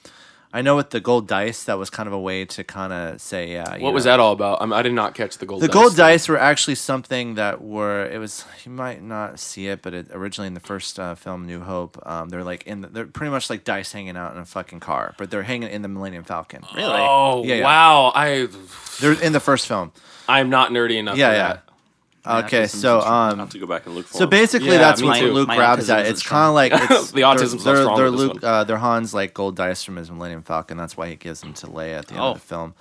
I 0.54 0.62
know 0.62 0.78
with 0.78 0.92
the 0.92 1.02
gold 1.02 1.28
dice, 1.28 1.66
that 1.66 1.78
was 1.78 1.90
kind 1.90 2.08
of 2.08 2.14
a 2.14 2.20
way 2.20 2.46
to 2.46 2.64
kind 2.64 2.94
of 2.94 3.20
say, 3.20 3.52
yeah. 3.52 3.78
What 3.80 3.94
was 3.94 4.06
that 4.06 4.22
all 4.22 4.32
about? 4.32 4.62
I, 4.62 4.66
mean, 4.66 4.74
I 4.74 4.82
did 4.82 4.94
not 4.94 5.14
catch 5.14 5.38
the 5.38 5.46
gold. 5.46 5.60
Dice. 5.60 5.68
The 5.68 5.74
dice 5.74 5.82
gold 5.82 5.92
thing. 5.92 5.98
dice 5.98 6.30
were 6.30 6.40
actually 6.40 6.76
something 6.76 7.36
that 7.36 7.62
were 7.62 8.06
it 8.06 8.18
was 8.18 8.46
you 8.64 8.72
might 8.72 9.04
not 9.04 9.40
see 9.40 9.68
it, 9.68 9.82
but 9.82 9.94
it, 9.94 10.08
originally 10.12 10.48
in 10.48 10.54
the 10.54 10.62
first 10.62 11.00
uh, 11.00 11.16
film 11.16 11.46
New 11.46 11.60
Hope, 11.60 12.02
um, 12.06 12.30
they're 12.30 12.46
like 12.46 12.66
in 12.66 12.82
the, 12.82 12.88
they're 12.88 13.06
pretty 13.06 13.30
much 13.30 13.50
like 13.50 13.66
dice 13.66 13.92
hanging 13.92 14.16
out 14.16 14.34
in 14.34 14.40
a 14.40 14.46
fucking 14.46 14.80
car, 14.80 15.16
but 15.18 15.30
they're 15.30 15.44
hanging 15.44 15.70
in 15.70 15.82
the 15.82 15.90
Millennium 15.90 16.24
Falcon. 16.24 16.64
really? 16.74 16.96
Oh 16.98 17.44
Yeah, 17.44 17.56
yeah. 17.56 17.64
wow! 17.64 18.12
I 18.16 18.48
They're 19.02 19.22
in 19.22 19.34
the 19.34 19.42
first 19.42 19.68
film. 19.68 19.92
I'm 20.30 20.50
not 20.50 20.72
nerdy 20.72 20.96
enough. 20.96 21.18
Yeah, 21.18 21.30
for 21.30 21.36
yeah. 21.36 21.48
that. 21.48 21.67
Okay, 22.46 22.68
so 22.68 22.96
instrument. 22.98 23.06
I'll 23.06 23.32
um, 23.34 23.40
have 23.40 23.50
to 23.52 23.60
go 23.60 23.68
back 23.68 23.86
and 23.86 23.96
look 23.96 24.06
for 24.08 24.18
so 24.18 24.24
him. 24.26 24.30
basically 24.30 24.70
Yeah, 24.70 24.78
that's 24.78 25.02
me 25.02 25.08
what 25.08 25.20
too. 25.20 25.32
Luke 25.34 25.48
My 25.48 25.56
grabs 25.56 25.88
autism 25.90 26.00
at. 26.00 26.06
It's 26.08 26.24
kind 26.28 26.48
of 26.50 26.54
like 26.56 26.72
it's, 26.92 27.12
The 27.12 27.22
autism's 27.22 27.64
they're, 27.64 27.74
not 27.76 27.82
strong 27.84 27.98
they're, 27.98 28.06
with 28.12 28.14
this 28.20 28.22
Luke, 28.22 28.42
one. 28.42 28.44
uh, 28.46 28.64
they're 28.64 28.78
Han's 28.78 29.14
like 29.14 29.34
gold 29.34 29.56
dice 29.56 29.84
from 29.84 29.96
his 29.96 30.10
Millennium 30.12 30.44
Falcon. 30.44 30.78
That's 30.78 30.96
why 30.98 31.10
he 31.10 31.16
gives 31.16 31.42
them 31.42 31.54
to 31.56 31.68
Leia 31.68 32.00
at 32.00 32.08
the 32.08 32.14
end 32.14 32.22
Oh. 32.24 32.28
of 32.32 32.34
the 32.36 32.42
film. 32.42 32.74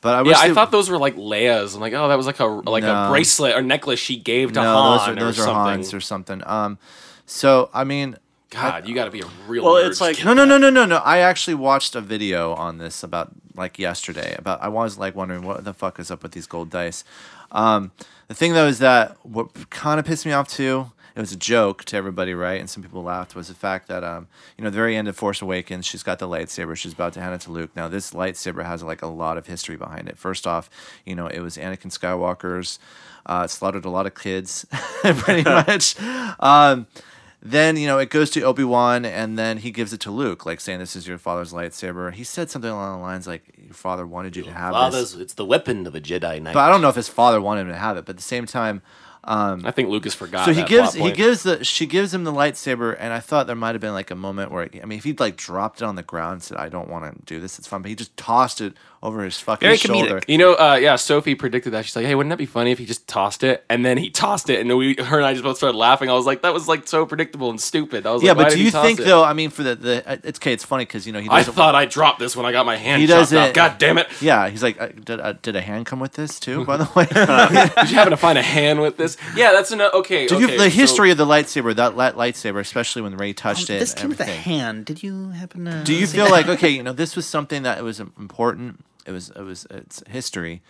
But 0.00 0.14
I 0.14 0.18
Yeah, 0.18 0.22
wish 0.22 0.36
I 0.36 0.48
they- 0.48 0.54
thought 0.54 0.70
those 0.70 0.88
were 0.88 0.98
like 0.98 1.16
Leia's. 1.16 1.74
I'm 1.74 1.80
like, 1.80 1.92
oh, 1.92 2.08
that 2.08 2.14
was 2.16 2.26
like 2.26 2.38
a 2.40 2.44
like 2.46 2.84
No. 2.84 3.06
a 3.06 3.08
bracelet 3.10 3.56
or 3.56 3.62
necklace 3.62 3.98
she 3.98 4.16
gave 4.16 4.52
to 4.52 4.60
no, 4.62 4.74
Han 4.74 4.98
those 4.98 5.08
are 5.08 5.14
those 5.26 5.38
or 5.38 5.42
are 5.42 5.44
something. 5.46 5.70
Han's 5.72 5.94
or 5.94 6.00
something. 6.00 6.42
Um, 6.46 6.78
so 7.26 7.68
I 7.74 7.84
mean, 7.84 8.16
God, 8.50 8.88
you 8.88 8.94
got 8.94 9.04
to 9.06 9.10
be 9.10 9.20
a 9.20 9.26
real. 9.46 9.64
Well, 9.64 9.74
nerd 9.74 9.88
it's 9.90 10.00
like- 10.00 10.16
get 10.16 10.24
No, 10.24 10.34
no, 10.34 10.44
no, 10.44 10.56
no, 10.56 10.70
no, 10.70 10.86
no. 10.86 10.96
I 10.98 11.18
actually 11.18 11.54
watched 11.54 11.94
a 11.96 12.00
video 12.00 12.54
on 12.54 12.78
this 12.78 13.02
about 13.02 13.30
like 13.56 13.78
yesterday. 13.78 14.36
About 14.38 14.62
I 14.62 14.68
was 14.68 14.98
like 14.98 15.14
wondering 15.16 15.42
what 15.42 15.64
the 15.64 15.74
fuck 15.74 15.98
is 15.98 16.10
up 16.10 16.22
with 16.22 16.32
these 16.32 16.46
gold 16.46 16.70
dice. 16.70 17.02
Um, 17.50 17.90
the 18.28 18.34
thing 18.34 18.52
though 18.52 18.66
is 18.66 18.78
that 18.78 19.16
what 19.24 19.70
kind 19.70 19.98
of 19.98 20.06
pissed 20.06 20.26
me 20.26 20.32
off 20.32 20.48
too. 20.48 20.92
It 21.16 21.20
was 21.20 21.32
a 21.32 21.36
joke 21.36 21.82
to 21.86 21.96
everybody, 21.96 22.32
right? 22.32 22.60
And 22.60 22.70
some 22.70 22.80
people 22.80 23.02
laughed. 23.02 23.34
Was 23.34 23.48
the 23.48 23.54
fact 23.54 23.88
that 23.88 24.04
um, 24.04 24.28
you 24.56 24.62
know, 24.62 24.70
the 24.70 24.76
very 24.76 24.96
end 24.96 25.08
of 25.08 25.16
Force 25.16 25.42
Awakens, 25.42 25.84
she's 25.84 26.04
got 26.04 26.20
the 26.20 26.28
lightsaber. 26.28 26.76
She's 26.76 26.92
about 26.92 27.12
to 27.14 27.20
hand 27.20 27.34
it 27.34 27.40
to 27.40 27.50
Luke. 27.50 27.70
Now, 27.74 27.88
this 27.88 28.12
lightsaber 28.12 28.64
has 28.64 28.84
like 28.84 29.02
a 29.02 29.08
lot 29.08 29.36
of 29.36 29.48
history 29.48 29.76
behind 29.76 30.08
it. 30.08 30.16
First 30.16 30.46
off, 30.46 30.70
you 31.04 31.16
know, 31.16 31.26
it 31.26 31.40
was 31.40 31.56
Anakin 31.56 31.90
Skywalker's. 31.90 32.78
Uh, 33.26 33.46
slaughtered 33.46 33.84
a 33.84 33.90
lot 33.90 34.06
of 34.06 34.14
kids, 34.14 34.64
pretty 35.02 35.42
much. 35.50 36.00
Um, 36.40 36.86
then 37.42 37.76
you 37.76 37.86
know 37.86 37.98
it 37.98 38.10
goes 38.10 38.30
to 38.30 38.42
Obi 38.42 38.64
Wan, 38.64 39.04
and 39.04 39.38
then 39.38 39.58
he 39.58 39.70
gives 39.70 39.92
it 39.92 40.00
to 40.00 40.10
Luke, 40.10 40.46
like 40.46 40.60
saying, 40.60 40.78
"This 40.78 40.96
is 40.96 41.06
your 41.06 41.18
father's 41.18 41.52
lightsaber." 41.52 42.12
He 42.12 42.24
said 42.24 42.50
something 42.50 42.70
along 42.70 42.98
the 42.98 43.02
lines 43.02 43.26
like, 43.26 43.42
"Your 43.68 43.74
father 43.74 44.06
wanted 44.06 44.34
you 44.34 44.42
to 44.44 44.52
have 44.52 44.92
this," 44.92 45.14
it's 45.14 45.34
the 45.34 45.44
weapon 45.44 45.86
of 45.86 45.94
a 45.94 46.00
Jedi 46.00 46.40
Knight. 46.40 46.54
but 46.54 46.60
I 46.60 46.70
don't 46.70 46.80
know 46.80 46.88
if 46.88 46.96
his 46.96 47.08
father 47.08 47.40
wanted 47.40 47.62
him 47.62 47.68
to 47.68 47.76
have 47.76 47.96
it. 47.98 48.06
But 48.06 48.12
at 48.12 48.16
the 48.16 48.22
same 48.22 48.46
time, 48.46 48.80
um, 49.24 49.66
I 49.66 49.72
think 49.72 49.90
Lucas 49.90 50.14
forgot. 50.14 50.46
so 50.46 50.52
he 50.52 50.60
that 50.60 50.68
gives 50.68 50.96
plot 50.96 51.06
he 51.06 51.14
gives 51.14 51.42
the 51.42 51.62
she 51.62 51.84
gives 51.84 52.14
him 52.14 52.24
the 52.24 52.32
lightsaber, 52.32 52.96
and 52.98 53.12
I 53.12 53.20
thought 53.20 53.46
there 53.46 53.56
might 53.56 53.74
have 53.74 53.80
been 53.82 53.92
like 53.92 54.10
a 54.10 54.14
moment 54.14 54.50
where 54.50 54.70
I 54.82 54.86
mean, 54.86 54.98
if 54.98 55.04
he'd 55.04 55.20
like 55.20 55.36
dropped 55.36 55.82
it 55.82 55.84
on 55.84 55.96
the 55.96 56.02
ground 56.02 56.32
and 56.34 56.42
said, 56.42 56.56
"I 56.56 56.70
don't 56.70 56.88
want 56.88 57.04
to 57.04 57.22
do 57.26 57.38
this," 57.38 57.58
it's 57.58 57.68
fine. 57.68 57.82
But 57.82 57.90
he 57.90 57.94
just 57.94 58.16
tossed 58.16 58.62
it 58.62 58.74
over 59.02 59.22
his 59.22 59.38
fucking 59.38 59.64
Very 59.66 59.76
shoulder. 59.76 60.20
comedic. 60.20 60.24
You 60.28 60.38
know, 60.38 60.54
uh, 60.54 60.74
yeah, 60.80 60.96
Sophie 60.96 61.34
predicted 61.36 61.72
that. 61.72 61.84
She's 61.84 61.94
like, 61.94 62.04
"Hey, 62.06 62.14
wouldn't 62.16 62.30
that 62.30 62.36
be 62.36 62.46
funny 62.46 62.72
if 62.72 62.78
he 62.78 62.84
just 62.86 63.06
tossed 63.06 63.44
it?" 63.44 63.64
And 63.70 63.84
then 63.86 63.96
he 63.96 64.10
tossed 64.10 64.50
it, 64.50 64.60
and 64.60 64.76
we, 64.76 64.94
her 64.94 65.18
and 65.18 65.24
I 65.26 65.32
just 65.34 65.44
both 65.44 65.56
started 65.56 65.76
laughing. 65.78 66.10
I 66.10 66.14
was 66.14 66.26
like, 66.26 66.42
"That 66.42 66.52
was 66.52 66.66
like 66.66 66.88
so 66.88 67.06
predictable 67.06 67.48
and 67.50 67.60
stupid." 67.60 68.06
I 68.06 68.12
was 68.12 68.22
Yeah, 68.24 68.32
like, 68.32 68.48
but 68.48 68.52
do 68.54 68.60
you 68.62 68.70
think 68.72 68.98
it?" 68.98 69.04
though? 69.04 69.22
I 69.22 69.34
mean, 69.34 69.50
for 69.50 69.62
the 69.62 69.76
the 69.76 70.08
uh, 70.10 70.16
it's 70.24 70.38
okay. 70.40 70.52
It's 70.52 70.64
funny 70.64 70.84
because 70.84 71.06
you 71.06 71.12
know 71.12 71.20
he 71.20 71.28
I 71.28 71.38
doesn't. 71.38 71.54
thought 71.54 71.74
I 71.76 71.84
dropped 71.84 72.18
this 72.18 72.34
when 72.36 72.44
I 72.44 72.50
got 72.52 72.66
my 72.66 72.76
hand 72.76 73.00
He 73.02 73.06
chopped 73.06 73.20
doesn't- 73.30 73.38
off. 73.38 73.52
God 73.54 73.78
damn 73.78 73.98
it! 73.98 74.08
yeah, 74.20 74.48
he's 74.48 74.62
like, 74.64 74.80
uh, 74.80 74.88
did 74.88 75.20
uh, 75.20 75.34
did 75.42 75.54
a 75.54 75.60
hand 75.60 75.86
come 75.86 76.00
with 76.00 76.14
this 76.14 76.40
too? 76.40 76.64
By 76.64 76.76
the 76.76 76.88
way, 76.96 77.04
Did 77.06 77.90
you 77.90 77.96
happen 77.96 78.10
to 78.10 78.16
find 78.16 78.36
a 78.36 78.42
hand 78.42 78.80
with 78.80 78.96
this? 78.96 79.16
Yeah, 79.36 79.52
that's 79.52 79.70
an 79.70 79.80
okay. 79.80 80.26
Did 80.26 80.32
okay, 80.42 80.52
you 80.52 80.58
the 80.58 80.70
so- 80.70 80.76
history 80.76 81.10
of 81.12 81.18
the 81.18 81.26
lightsaber? 81.26 81.74
That 81.76 81.96
light 81.96 82.16
lightsaber, 82.16 82.58
especially 82.58 83.02
when 83.02 83.16
Rey 83.16 83.28
Um, 83.28 83.34
touched 83.34 83.70
it. 83.70 83.78
this 83.78 83.92
and 83.92 84.00
came 84.00 84.08
with 84.10 84.20
a 84.20 84.24
everything. 84.24 84.42
hand. 84.42 84.84
Did 84.86 85.02
you 85.04 85.28
happen 85.30 85.64
to? 85.66 85.84
Do 85.84 85.94
you 85.94 86.06
see 86.06 86.16
feel 86.16 86.24
that? 86.26 86.32
like 86.32 86.48
okay? 86.58 86.70
You 86.70 86.82
know, 86.82 86.92
this 86.92 87.14
was 87.14 87.26
something 87.26 87.62
that 87.62 87.78
it 87.78 87.84
was 87.84 88.00
important. 88.00 88.84
It 89.08 89.12
was 89.12 89.30
it 89.30 89.42
was 89.42 89.66
it's 89.70 90.02
history, 90.08 90.62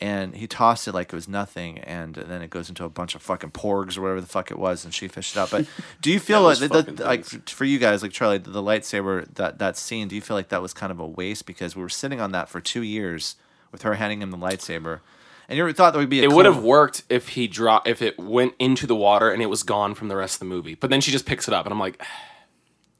and 0.00 0.36
he 0.36 0.46
tossed 0.46 0.86
it 0.86 0.92
like 0.92 1.12
it 1.12 1.16
was 1.16 1.28
nothing, 1.28 1.78
and 1.78 2.14
then 2.14 2.42
it 2.42 2.50
goes 2.50 2.68
into 2.68 2.84
a 2.84 2.88
bunch 2.88 3.14
of 3.14 3.22
fucking 3.22 3.50
porgs 3.50 3.98
or 3.98 4.02
whatever 4.02 4.20
the 4.20 4.26
fuck 4.26 4.50
it 4.50 4.58
was, 4.58 4.84
and 4.84 4.94
she 4.94 5.08
fished 5.08 5.36
it 5.36 5.40
out. 5.40 5.50
But 5.50 5.66
do 6.00 6.10
you 6.10 6.20
feel 6.28 6.42
like 6.42 6.58
those 6.58 6.84
the, 6.84 6.92
the, 6.92 7.04
like 7.04 7.24
for 7.48 7.64
you 7.64 7.78
guys, 7.78 8.02
like 8.02 8.12
Charlie, 8.12 8.38
the, 8.38 8.50
the 8.50 8.62
lightsaber 8.62 9.32
that 9.34 9.58
that 9.58 9.76
scene? 9.76 10.08
Do 10.08 10.14
you 10.14 10.22
feel 10.22 10.36
like 10.36 10.50
that 10.50 10.62
was 10.62 10.72
kind 10.72 10.92
of 10.92 11.00
a 11.00 11.06
waste 11.06 11.46
because 11.46 11.74
we 11.74 11.82
were 11.82 11.88
sitting 11.88 12.20
on 12.20 12.32
that 12.32 12.48
for 12.48 12.60
two 12.60 12.82
years 12.82 13.36
with 13.72 13.82
her 13.82 13.94
handing 13.94 14.22
him 14.22 14.30
the 14.30 14.38
lightsaber, 14.38 15.00
and 15.50 15.56
you 15.58 15.72
thought 15.72 15.92
that 15.92 15.98
would 15.98 16.08
be 16.08 16.20
a 16.20 16.24
It 16.24 16.32
would 16.32 16.46
have 16.46 16.62
worked 16.62 17.02
if 17.08 17.30
he 17.30 17.48
dropped 17.48 17.88
if 17.88 18.00
it 18.00 18.18
went 18.18 18.54
into 18.58 18.86
the 18.86 18.94
water 18.94 19.30
and 19.30 19.42
it 19.42 19.46
was 19.46 19.64
gone 19.64 19.94
from 19.96 20.06
the 20.08 20.16
rest 20.16 20.36
of 20.36 20.38
the 20.40 20.46
movie. 20.46 20.76
But 20.76 20.90
then 20.90 21.00
she 21.00 21.10
just 21.10 21.26
picks 21.26 21.48
it 21.48 21.54
up, 21.54 21.66
and 21.66 21.72
I'm 21.72 21.80
like, 21.80 22.00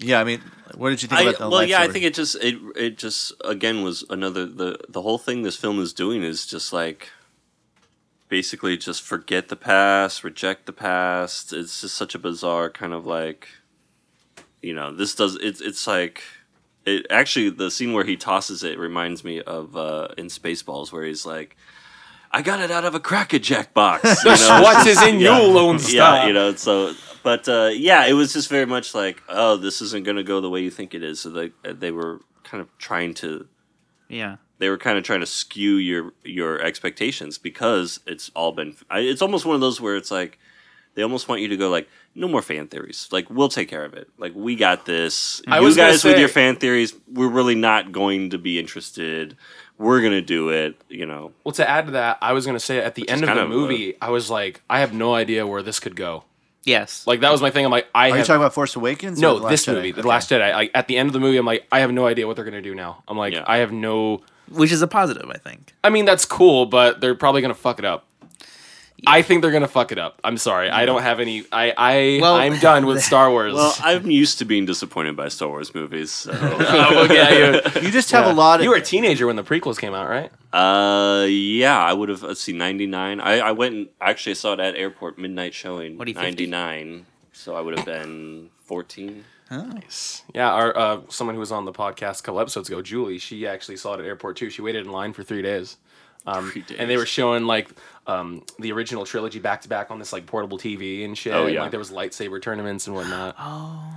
Yeah, 0.01 0.21
I 0.21 0.25
mean, 0.25 0.41
what 0.75 0.91
did 0.91 1.03
you 1.03 1.09
think 1.09 1.21
I, 1.21 1.25
about 1.25 1.39
the 1.39 1.49
well, 1.51 1.65
yeah, 1.65 1.81
I 1.81 1.89
think 1.89 2.05
it 2.05 2.15
just 2.15 2.37
it 2.37 2.57
it 2.75 2.99
just 2.99 3.33
again 3.45 3.83
was 3.83 4.05
another 4.11 4.47
the 4.47 4.79
the 4.89 5.03
whole 5.03 5.19
thing 5.19 5.43
this 5.43 5.57
film 5.57 5.81
is 5.81 5.93
doing 5.93 6.23
is 6.23 6.47
just 6.47 6.73
like 6.73 7.11
basically 8.29 8.77
just 8.77 9.03
forget 9.03 9.49
the 9.49 9.57
past, 9.57 10.25
reject 10.25 10.67
the 10.67 10.73
past. 10.73 11.53
It's 11.53 11.83
just 11.83 11.95
such 11.95 12.15
a 12.15 12.19
bizarre 12.19 12.71
kind 12.71 12.93
of 12.93 13.07
like 13.07 13.49
you 14.63 14.75
know, 14.75 14.93
this 14.93 15.15
does 15.15 15.37
it's 15.37 15.61
it's 15.61 15.87
like 15.87 16.23
it 16.85 17.07
actually 17.11 17.51
the 17.51 17.71
scene 17.71 17.93
where 17.93 18.05
he 18.05 18.17
tosses 18.17 18.63
it 18.63 18.79
reminds 18.79 19.25
me 19.25 19.41
of 19.41 19.77
uh, 19.77 20.09
in 20.17 20.27
Spaceballs 20.27 20.93
where 20.93 21.05
he's 21.05 21.25
like, 21.27 21.57
"I 22.31 22.43
got 22.43 22.61
it 22.61 22.71
out 22.71 22.85
of 22.85 22.95
a 22.95 23.01
crackerjack 23.01 23.75
box." 23.75 24.25
You 24.25 24.31
know? 24.37 24.63
what 24.63 24.87
is 24.87 25.01
in 25.03 25.21
you, 25.21 25.31
Lone 25.31 25.79
Star? 25.79 26.17
yeah, 26.17 26.27
you 26.27 26.33
know. 26.33 26.55
So, 26.55 26.95
but 27.23 27.49
uh, 27.49 27.71
yeah, 27.73 28.07
it 28.07 28.13
was 28.15 28.33
just 28.33 28.49
very 28.49 28.67
much 28.67 28.95
like, 28.95 29.23
oh, 29.29 29.57
this 29.57 29.81
isn't 29.83 30.05
going 30.05 30.17
to 30.17 30.23
go 30.25 30.41
the 30.41 30.51
way 30.51 30.61
you 30.63 30.71
think 30.71 30.95
it 30.95 31.03
is. 31.03 31.21
So 31.21 31.31
they 31.31 31.51
they 31.63 31.91
were 31.91 32.21
kind 32.45 32.61
of 32.61 32.69
trying 32.79 33.15
to 33.15 33.47
Yeah. 34.09 34.37
they 34.59 34.69
were 34.69 34.79
kind 34.79 34.99
of 34.99 35.05
trying 35.05 35.21
to 35.21 35.27
skew 35.27 35.75
your 35.77 36.13
your 36.25 36.61
expectations 36.61 37.39
because 37.39 38.01
it's 38.07 38.31
all 38.35 38.53
been. 38.53 38.77
It's 38.91 39.23
almost 39.23 39.45
one 39.47 39.55
of 39.55 39.61
those 39.61 39.81
where 39.81 39.97
it's 39.97 40.11
like 40.11 40.39
they 40.95 41.03
almost 41.03 41.29
want 41.29 41.41
you 41.41 41.49
to 41.49 41.57
go 41.57 41.71
like, 41.71 41.89
no 42.17 42.27
more 42.27 42.43
fan 42.43 42.67
theories. 42.67 43.09
Like 43.13 43.31
we'll 43.31 43.49
take 43.49 43.69
care 43.69 43.85
of 43.85 43.95
it. 43.95 44.09
Like 44.19 44.33
we 44.35 44.57
got 44.57 44.87
this. 44.87 45.41
I 45.47 45.59
you 45.59 45.65
was 45.65 45.77
gonna 45.77 45.93
guys 45.93 46.05
with 46.05 46.19
your 46.19 46.29
fan 46.29 46.57
theories, 46.57 46.95
we're 47.13 47.29
really 47.29 47.55
not 47.55 47.93
going 47.93 48.31
to 48.31 48.39
be 48.39 48.59
interested. 48.59 49.37
We're 49.79 50.03
gonna 50.03 50.21
do 50.21 50.51
it. 50.51 50.75
You 50.89 51.07
know. 51.07 51.33
Well, 51.45 51.53
to 51.53 51.69
add 51.69 51.87
to 51.87 51.93
that, 51.93 52.19
I 52.21 52.33
was 52.33 52.45
gonna 52.45 52.59
say 52.61 52.79
at 52.79 52.97
the 52.97 53.09
end 53.09 53.23
of 53.23 53.29
kind 53.29 53.39
the 53.39 53.45
of, 53.45 53.51
uh, 53.51 53.55
movie, 53.55 53.95
I 54.03 54.11
was 54.11 54.29
like, 54.29 54.63
I 54.69 54.81
have 54.81 54.93
no 54.93 55.15
idea 55.15 55.47
where 55.47 55.63
this 55.63 55.79
could 55.81 55.95
go. 55.97 56.25
Yes. 56.65 57.07
Like 57.07 57.21
that 57.21 57.33
was 57.33 57.41
my 57.41 57.51
thing. 57.51 57.65
I'm 57.65 57.71
like, 57.71 57.89
I 57.95 58.11
Are 58.11 58.19
you 58.19 58.25
talking 58.25 58.37
about 58.41 58.53
Force 58.55 58.77
Awakens? 58.77 59.19
no 59.21 59.39
The 59.39 59.49
this 59.49 59.67
Jedi? 59.67 59.75
movie, 59.75 59.93
The 59.93 60.01
Okay. 60.01 60.09
Last 60.09 60.31
Jedi. 60.31 60.53
Like 60.53 60.71
at 60.75 60.89
the 60.89 60.97
end 60.99 61.09
of 61.09 61.13
the 61.15 61.21
movie, 61.21 61.37
I'm 61.39 61.47
like, 61.47 61.67
I 61.73 61.81
have 61.81 61.93
no 61.93 62.07
idea 62.07 62.27
what 62.27 62.37
they're 62.37 62.45
gonna 62.45 62.61
do 62.63 62.75
now. 62.75 63.03
I'm 63.09 63.17
like, 63.17 63.33
Yeah. 63.33 63.45
I 63.47 63.59
have 63.59 63.73
no. 63.73 64.23
Which 64.51 64.73
is 64.73 64.83
a 64.83 64.89
positive, 64.89 65.31
I 65.31 65.39
think. 65.39 65.75
I 65.85 65.91
mean, 65.91 66.05
that's 66.05 66.25
cool, 66.25 66.67
but 66.67 67.01
they're 67.01 67.15
probably 67.15 67.41
gonna 67.41 67.55
fuck 67.55 67.79
it 67.79 67.85
up. 67.85 68.05
I 69.07 69.23
think 69.23 69.43
they're 69.43 69.51
gonna 69.51 69.69
fuck 69.69 69.93
it 69.93 69.99
up. 69.99 70.21
I'm 70.25 70.37
sorry. 70.39 70.71
I 70.71 70.87
don't 70.87 71.03
have 71.03 71.21
any. 71.21 71.45
I 71.53 71.73
I 71.77 72.19
Well, 72.21 72.35
I'm 72.35 72.59
done 72.59 72.87
with 72.87 73.03
Star 73.03 73.31
Wars. 73.35 73.55
Well, 73.55 73.75
I'm 73.81 74.11
used 74.11 74.39
to 74.39 74.45
being 74.45 74.67
disappointed 74.67 75.17
by 75.17 75.29
Star 75.29 75.49
Wars 75.49 75.75
movies. 75.75 76.11
So. 76.11 76.33
Oh, 76.73 77.03
look 77.03 77.11
at 77.11 77.75
you. 77.77 77.83
You 77.83 77.91
just 77.91 78.11
have 78.13 78.27
a 78.27 78.33
lot 78.33 78.61
of. 78.61 78.65
You 78.65 78.71
were 78.71 78.77
a 78.77 78.83
teenager 78.83 79.27
when 79.27 79.37
the 79.37 79.43
prequels 79.45 79.79
came 79.79 79.95
out, 79.95 80.09
right? 80.09 80.31
Uh, 80.53 81.27
yeah, 81.27 81.79
I 81.79 81.93
would 81.93 82.09
have. 82.09 82.23
Let's 82.23 82.41
see, 82.41 82.53
ninety 82.53 82.87
nine. 82.87 83.21
I 83.21 83.39
I 83.41 83.53
went 83.53 83.75
and 83.75 83.89
actually 84.01 84.35
saw 84.35 84.53
it 84.55 84.61
at 84.61 84.75
airport 84.77 85.19
midnight 85.19 85.55
showing. 85.55 85.99
What 85.99 86.07
are 86.07 86.11
you, 86.11 86.15
50? 86.15 86.27
ninety 86.27 86.47
nine? 86.47 87.07
So 87.33 87.55
I 87.55 87.61
would 87.61 87.77
have 87.77 87.87
been 87.87 88.51
fourteen. 88.65 89.25
Nice. 89.51 90.23
Yeah, 90.33 90.53
our 90.53 90.77
uh, 90.77 91.01
someone 91.09 91.35
who 91.35 91.41
was 91.41 91.51
on 91.51 91.65
the 91.65 91.73
podcast 91.73 92.21
a 92.21 92.23
couple 92.23 92.41
episodes 92.41 92.69
ago, 92.69 92.83
Julie, 92.83 93.19
she 93.19 93.47
actually 93.47 93.77
saw 93.77 93.95
it 93.95 94.01
at 94.01 94.07
airport 94.07 94.37
too. 94.37 94.49
She 94.49 94.63
waited 94.63 94.87
in 94.87 94.93
line 94.93 95.13
for 95.13 95.25
three 95.25 95.43
days. 95.43 95.77
Um, 96.27 96.53
and 96.79 96.91
they 96.91 96.97
were 96.97 97.07
showing 97.07 97.47
like 97.47 97.71
um, 98.07 98.45
the 98.59 98.73
original 98.73 99.05
trilogy 99.07 99.39
back 99.39 99.63
to 99.63 99.69
back 99.69 99.91
on 99.91 99.99
this 99.99 100.13
like 100.13 100.27
portable 100.27 100.59
TV 100.59 101.05
and 101.05 101.17
shit. 101.17 101.33
Oh, 101.35 101.47
and, 101.47 101.55
yeah. 101.55 101.63
like 101.63 101.71
there 101.71 101.81
was 101.81 101.91
lightsaber 101.91 102.41
tournaments 102.41 102.87
and 102.87 102.95
whatnot. 102.95 103.37
Oh 103.39 103.93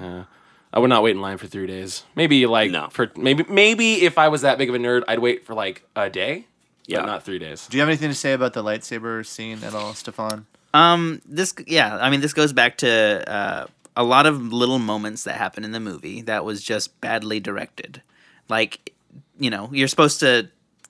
yeah. 0.00 0.24
I 0.72 0.80
would 0.80 0.90
not 0.90 1.02
wait 1.02 1.12
in 1.12 1.20
line 1.22 1.38
for 1.38 1.46
three 1.46 1.66
days. 1.66 2.04
Maybe 2.14 2.46
like 2.46 2.70
No. 2.70 2.88
for 2.90 3.10
maybe 3.16 3.44
maybe 3.48 4.02
if 4.04 4.18
I 4.18 4.28
was 4.28 4.42
that 4.42 4.58
big 4.58 4.68
of 4.68 4.74
a 4.74 4.78
nerd, 4.78 5.02
I'd 5.08 5.18
wait 5.20 5.44
for 5.44 5.54
like 5.54 5.84
a 5.96 6.10
day. 6.10 6.46
Yeah. 6.86 7.00
but 7.00 7.06
not 7.06 7.22
three 7.22 7.38
days. 7.38 7.66
Do 7.68 7.76
you 7.76 7.82
have 7.82 7.88
anything 7.88 8.08
to 8.08 8.14
say 8.14 8.32
about 8.32 8.54
the 8.54 8.64
lightsaber 8.64 9.24
scene 9.26 9.62
at 9.62 9.74
all, 9.74 9.92
Stefan? 9.92 10.46
Um, 10.72 11.20
this 11.26 11.54
yeah, 11.66 11.96
I 11.96 12.08
mean, 12.10 12.20
this 12.22 12.32
goes 12.32 12.52
back 12.54 12.78
to 12.78 13.30
uh, 13.30 13.66
a 13.94 14.04
lot 14.04 14.24
of 14.26 14.52
little 14.52 14.78
moments 14.78 15.24
that 15.24 15.34
happen 15.34 15.64
in 15.64 15.72
the 15.72 15.80
movie 15.80 16.22
that 16.22 16.44
was 16.46 16.62
just 16.62 16.98
badly 17.02 17.40
directed. 17.40 18.00
Like, 18.48 18.94
you 19.38 19.50
know, 19.50 19.68
you're 19.72 19.88
supposed 19.88 20.20
to 20.20 20.48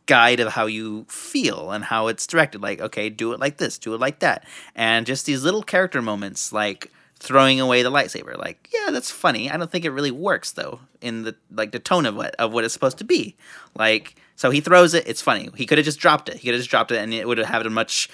guide 0.09 0.41
of 0.41 0.55
how 0.55 0.67
you 0.67 1.05
feel 1.09 1.71
and 1.71 1.85
how 1.85 2.09
it's 2.09 2.27
directed. 2.27 2.61
Like, 2.61 2.81
okay, 2.81 3.09
do 3.11 3.33
it 3.33 3.39
like 3.39 3.59
this, 3.59 3.79
do 3.79 3.95
it 3.95 4.01
like 4.01 4.19
that, 4.19 4.45
and 4.75 5.07
just 5.07 5.27
these 5.27 5.45
little 5.45 5.63
character 5.63 6.03
moments, 6.03 6.53
like 6.53 6.91
throwing 7.21 7.61
away 7.61 7.83
the 7.83 7.91
lightsaber. 7.93 8.37
Like, 8.37 8.69
yeah, 8.73 8.91
that's 8.91 9.11
funny. 9.11 9.49
I 9.51 9.57
don't 9.57 9.71
think 9.71 9.85
it 9.85 9.91
really 9.91 10.11
works 10.11 10.51
though 10.51 10.81
in 11.01 11.23
the 11.23 11.37
like 11.53 11.71
the 11.71 11.79
tone 11.79 12.07
of 12.07 12.17
what 12.17 12.35
of 12.37 12.53
what 12.53 12.65
it's 12.65 12.75
supposed 12.75 12.99
to 12.99 13.05
be. 13.05 13.37
Like, 13.77 14.17
so 14.35 14.51
he 14.51 14.61
throws 14.61 14.95
it. 14.95 15.07
It's 15.07 15.23
funny. 15.23 15.51
He 15.55 15.67
could 15.67 15.79
have 15.79 15.85
just 15.85 16.01
dropped 16.01 16.29
it. 16.29 16.37
He 16.39 16.49
could 16.49 16.55
have 16.55 16.61
just 16.61 16.71
dropped 16.71 16.91
it, 16.91 16.99
and 16.99 17.15
it 17.15 17.29
would 17.29 17.39
have 17.39 17.49
had 17.49 17.67
a 17.67 17.71
much 17.71 18.09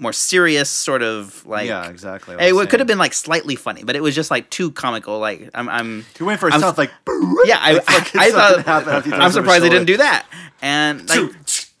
more 0.00 0.12
serious 0.12 0.68
sort 0.70 1.02
of 1.02 1.44
like 1.46 1.68
yeah, 1.68 1.88
exactly. 1.88 2.34
what 2.34 2.44
it 2.44 2.48
I'm 2.58 2.66
could 2.66 2.80
have 2.80 2.86
been 2.88 2.98
like 2.98 3.12
slightly 3.14 3.54
funny, 3.54 3.84
but 3.84 3.94
it 3.94 4.02
was 4.02 4.14
just 4.14 4.30
like 4.30 4.50
too 4.50 4.72
comical. 4.72 5.18
Like 5.20 5.50
I'm, 5.54 5.68
I'm 5.68 6.04
You're 6.18 6.26
waiting 6.26 6.38
for 6.40 6.48
it 6.48 6.52
to 6.52 6.58
sound 6.60 6.78
like. 6.78 6.90
yeah, 7.44 7.58
I, 7.60 7.72
Like 7.74 7.84
fucking 7.84 8.20
I, 8.20 8.30
thought. 8.30 8.64
happened 8.64 8.90
after 8.96 9.10
he 9.10 9.10
throws 9.10 9.22
I'm 9.24 9.30
surprised 9.32 9.62
they 9.64 9.68
didn't 9.68 9.86
do 9.86 9.98
that. 9.98 10.26
And 10.62 11.08
like, 11.08 11.30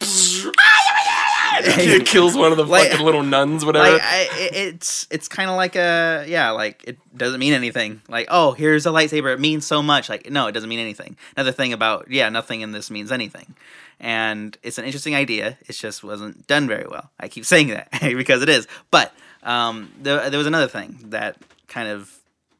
it 1.62 2.06
kills 2.06 2.36
one 2.36 2.52
of 2.52 2.56
the 2.58 2.64
Like- 2.64 2.90
fucking 2.90 3.04
little 3.04 3.22
nuns, 3.22 3.64
whatever. 3.64 3.90
like 3.92 4.02
I, 4.02 4.28
it- 4.38 4.54
it's 4.74 5.06
it's 5.10 5.28
kind 5.28 5.50
of 5.50 5.56
like 5.56 5.76
a 5.76 6.24
yeah, 6.28 6.50
like 6.50 6.84
it 6.86 6.98
doesn't 7.16 7.40
mean 7.40 7.52
anything. 7.52 8.02
Like 8.08 8.26
oh, 8.30 8.52
here's 8.52 8.86
a 8.86 8.90
lightsaber. 8.90 9.32
It 9.34 9.40
means 9.40 9.66
so 9.66 9.82
much. 9.82 10.08
Like 10.08 10.30
no, 10.30 10.46
it 10.46 10.52
doesn't 10.52 10.68
mean 10.68 10.78
anything. 10.78 11.16
Another 11.36 11.52
thing 11.52 11.72
about 11.72 12.10
yeah, 12.10 12.28
nothing 12.28 12.60
in 12.60 12.72
this 12.72 12.90
means 12.90 13.10
anything. 13.12 13.54
And 14.00 14.56
it's 14.62 14.78
an 14.78 14.84
interesting 14.84 15.14
idea. 15.14 15.58
It 15.68 15.74
just 15.74 16.02
wasn't 16.02 16.46
done 16.46 16.66
very 16.66 16.86
well. 16.86 17.10
I 17.20 17.28
keep 17.28 17.44
saying 17.52 17.68
that 17.68 17.88
because 18.00 18.42
it 18.42 18.48
is. 18.48 18.66
But 18.90 19.12
um, 19.42 19.92
there, 20.00 20.30
there 20.30 20.38
was 20.38 20.46
another 20.46 20.68
thing 20.68 20.98
that 21.10 21.36
kind 21.68 21.88
of 21.88 22.12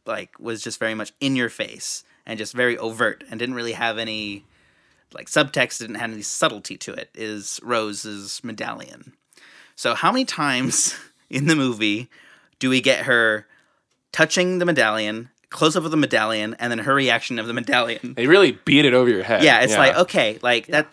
like 0.06 0.38
was 0.38 0.62
just 0.62 0.78
very 0.78 0.94
much 0.94 1.12
in 1.20 1.36
your 1.36 1.48
face 1.48 2.04
and 2.26 2.38
just 2.38 2.52
very 2.54 2.78
overt 2.78 3.24
and 3.30 3.38
didn't 3.38 3.54
really 3.54 3.72
have 3.72 3.98
any 3.98 4.44
like 5.12 5.26
subtext 5.28 5.78
didn't 5.78 5.96
have 5.96 6.12
any 6.12 6.22
subtlety 6.22 6.76
to 6.76 6.92
it 6.92 7.10
is 7.14 7.60
Rose's 7.62 8.42
medallion. 8.44 9.12
So 9.76 9.94
how 9.94 10.12
many 10.12 10.24
times 10.24 10.94
in 11.30 11.46
the 11.46 11.56
movie 11.56 12.08
do 12.58 12.70
we 12.70 12.80
get 12.80 13.06
her 13.06 13.46
touching 14.12 14.58
the 14.58 14.66
medallion, 14.66 15.30
close 15.48 15.76
up 15.76 15.84
of 15.84 15.90
the 15.90 15.96
medallion, 15.96 16.54
and 16.58 16.70
then 16.70 16.80
her 16.80 16.94
reaction 16.94 17.38
of 17.38 17.46
the 17.46 17.52
medallion? 17.52 18.14
they 18.14 18.26
really 18.26 18.52
beat 18.52 18.84
it 18.84 18.94
over 18.94 19.10
your 19.10 19.22
head. 19.22 19.42
Yeah, 19.42 19.60
it's 19.60 19.76
like 19.76 19.96
okay, 19.96 20.38
like 20.42 20.66
that. 20.68 20.88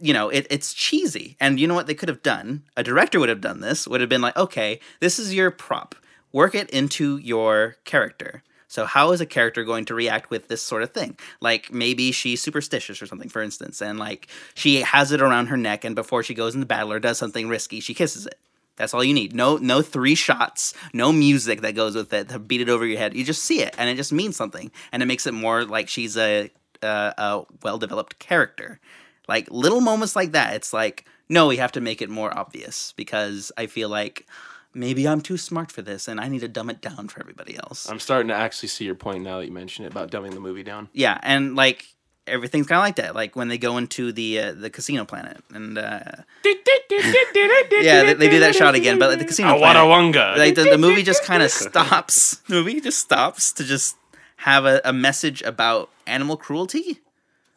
You 0.00 0.12
know, 0.12 0.28
it, 0.28 0.46
it's 0.50 0.74
cheesy, 0.74 1.36
and 1.40 1.58
you 1.60 1.66
know 1.66 1.74
what 1.74 1.86
they 1.86 1.94
could 1.94 2.08
have 2.08 2.22
done? 2.22 2.64
A 2.76 2.82
director 2.82 3.20
would 3.20 3.28
have 3.28 3.40
done 3.40 3.60
this. 3.60 3.86
Would 3.86 4.00
have 4.00 4.10
been 4.10 4.20
like, 4.20 4.36
okay, 4.36 4.80
this 5.00 5.18
is 5.18 5.34
your 5.34 5.50
prop. 5.50 5.94
Work 6.32 6.54
it 6.54 6.68
into 6.70 7.18
your 7.18 7.76
character. 7.84 8.42
So 8.66 8.86
how 8.86 9.12
is 9.12 9.20
a 9.20 9.26
character 9.26 9.62
going 9.62 9.84
to 9.84 9.94
react 9.94 10.30
with 10.30 10.48
this 10.48 10.60
sort 10.60 10.82
of 10.82 10.92
thing? 10.92 11.16
Like 11.40 11.72
maybe 11.72 12.10
she's 12.10 12.42
superstitious 12.42 13.00
or 13.00 13.06
something, 13.06 13.28
for 13.28 13.40
instance, 13.40 13.80
and 13.80 14.00
like 14.00 14.26
she 14.54 14.80
has 14.80 15.12
it 15.12 15.22
around 15.22 15.46
her 15.46 15.56
neck, 15.56 15.84
and 15.84 15.94
before 15.94 16.24
she 16.24 16.34
goes 16.34 16.56
into 16.56 16.66
battle 16.66 16.92
or 16.92 16.98
does 16.98 17.16
something 17.16 17.48
risky, 17.48 17.78
she 17.78 17.94
kisses 17.94 18.26
it. 18.26 18.38
That's 18.74 18.92
all 18.92 19.04
you 19.04 19.14
need. 19.14 19.32
No, 19.32 19.58
no 19.58 19.80
three 19.80 20.16
shots, 20.16 20.74
no 20.92 21.12
music 21.12 21.60
that 21.60 21.76
goes 21.76 21.94
with 21.94 22.12
it 22.12 22.30
to 22.30 22.40
beat 22.40 22.60
it 22.60 22.68
over 22.68 22.84
your 22.84 22.98
head. 22.98 23.14
You 23.14 23.22
just 23.22 23.44
see 23.44 23.62
it, 23.62 23.76
and 23.78 23.88
it 23.88 23.94
just 23.94 24.12
means 24.12 24.34
something, 24.34 24.72
and 24.90 25.04
it 25.04 25.06
makes 25.06 25.28
it 25.28 25.34
more 25.34 25.64
like 25.64 25.88
she's 25.88 26.16
a 26.16 26.50
a, 26.82 27.14
a 27.16 27.44
well 27.62 27.78
developed 27.78 28.18
character. 28.18 28.80
Like 29.28 29.50
little 29.50 29.80
moments 29.80 30.14
like 30.16 30.32
that, 30.32 30.54
it's 30.54 30.72
like 30.72 31.04
no, 31.28 31.46
we 31.46 31.56
have 31.56 31.72
to 31.72 31.80
make 31.80 32.02
it 32.02 32.10
more 32.10 32.36
obvious 32.36 32.92
because 32.96 33.50
I 33.56 33.66
feel 33.66 33.88
like 33.88 34.26
maybe 34.74 35.08
I'm 35.08 35.20
too 35.20 35.36
smart 35.36 35.72
for 35.72 35.82
this, 35.82 36.06
and 36.08 36.20
I 36.20 36.28
need 36.28 36.40
to 36.40 36.48
dumb 36.48 36.68
it 36.68 36.80
down 36.80 37.08
for 37.08 37.20
everybody 37.20 37.56
else. 37.56 37.88
I'm 37.88 38.00
starting 38.00 38.28
to 38.28 38.34
actually 38.34 38.68
see 38.68 38.84
your 38.84 38.94
point 38.94 39.22
now 39.22 39.38
that 39.38 39.46
you 39.46 39.52
mention 39.52 39.84
it 39.84 39.88
about 39.92 40.10
dumbing 40.10 40.34
the 40.34 40.40
movie 40.40 40.62
down. 40.62 40.88
yeah, 40.92 41.18
and 41.22 41.56
like 41.56 41.86
everything's 42.26 42.66
kind 42.66 42.78
of 42.78 42.82
like 42.84 42.96
that. 42.96 43.14
Like 43.14 43.36
when 43.36 43.48
they 43.48 43.58
go 43.58 43.78
into 43.78 44.12
the 44.12 44.38
uh, 44.40 44.52
the 44.52 44.70
casino 44.70 45.04
planet, 45.04 45.42
and 45.52 45.78
uh, 45.78 46.00
yeah, 46.44 48.02
they, 48.04 48.14
they 48.14 48.30
do 48.30 48.40
that 48.40 48.54
shot 48.54 48.74
again, 48.74 48.98
but 48.98 49.10
like 49.10 49.18
the 49.18 49.24
casino 49.24 49.56
planet, 49.58 49.82
Awadawanga. 49.82 50.36
like 50.36 50.54
the, 50.54 50.64
the 50.64 50.78
movie 50.78 51.02
just 51.02 51.24
kind 51.24 51.42
of 51.42 51.50
stops. 51.50 52.42
The 52.48 52.56
movie 52.56 52.80
just 52.80 52.98
stops 52.98 53.52
to 53.52 53.64
just 53.64 53.96
have 54.36 54.66
a, 54.66 54.80
a 54.84 54.92
message 54.92 55.40
about 55.42 55.90
animal 56.06 56.36
cruelty 56.36 57.00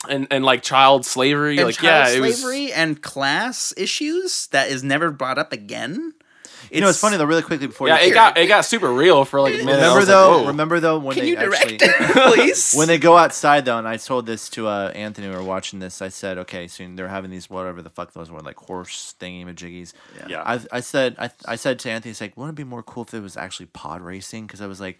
and 0.10 0.28
and 0.32 0.44
like 0.46 0.62
child 0.64 1.06
slavery. 1.06 1.58
and 1.58 1.66
like 1.66 1.76
child 1.76 2.10
yeah, 2.10 2.16
it 2.18 2.20
was. 2.22 2.40
slavery 2.42 2.72
and 2.72 3.02
class 3.02 3.74
issues 3.78 4.48
that 4.48 4.70
is 4.70 4.84
never 4.84 5.12
brought 5.12 5.38
up 5.38 5.52
again. 5.54 6.14
You 6.72 6.82
know, 6.82 6.90
it's 6.90 7.00
funny 7.00 7.16
though. 7.16 7.24
Really 7.26 7.44
quickly 7.44 7.68
before 7.68 7.88
Yeah, 7.88 8.02
you 8.02 8.12
it 8.12 8.14
got 8.14 8.38
it 8.38 8.48
got 8.48 8.66
super 8.66 8.92
real 8.92 9.24
for 9.24 9.40
like 9.40 9.54
a 9.54 9.58
minute. 9.60 9.76
Remember 9.76 10.00
was 10.00 10.08
like, 10.10 10.16
though. 10.16 10.48
remember 10.48 10.80
though 10.82 11.00
when 11.00 11.16
Can 11.16 11.24
they 11.24 11.30
you 11.30 11.38
actually 11.38 11.78
direct 11.78 12.00
it, 12.00 12.12
please? 12.36 12.74
when 12.74 12.88
they 12.90 12.98
go 12.98 13.16
outside 13.16 13.64
though, 13.64 13.78
and 13.78 13.88
I 13.88 13.96
told 13.96 14.26
this 14.26 14.50
to 14.50 14.68
uh, 14.68 14.92
Anthony. 14.94 15.30
We 15.30 15.36
were 15.36 15.44
watching 15.44 15.80
this. 15.80 16.02
I 16.02 16.10
said, 16.10 16.38
okay, 16.40 16.68
so 16.68 16.86
they're 16.96 17.08
having 17.08 17.32
these 17.32 17.50
whatever 17.50 17.82
the 17.82 17.90
fuck 17.90 18.12
those 18.12 18.30
were 18.30 18.42
like 18.42 18.58
horse 18.58 19.16
thingy 19.20 19.46
majiggies. 19.46 19.94
Yeah. 20.28 20.42
I, 20.46 20.60
I 20.72 20.80
said 20.82 21.16
I, 21.18 21.30
I 21.46 21.56
said 21.56 21.80
to 21.80 21.90
Anthony, 21.92 22.12
it's 22.12 22.20
like, 22.22 22.36
wouldn't 22.36 22.56
it 22.56 22.62
be 22.62 22.66
more 22.66 22.84
cool 22.84 23.04
if 23.04 23.14
it 23.14 23.22
was 23.22 23.38
actually 23.38 23.68
pod 23.68 24.02
racing? 24.02 24.46
Because 24.46 24.60
I 24.60 24.68
was 24.68 24.82
like, 24.82 25.00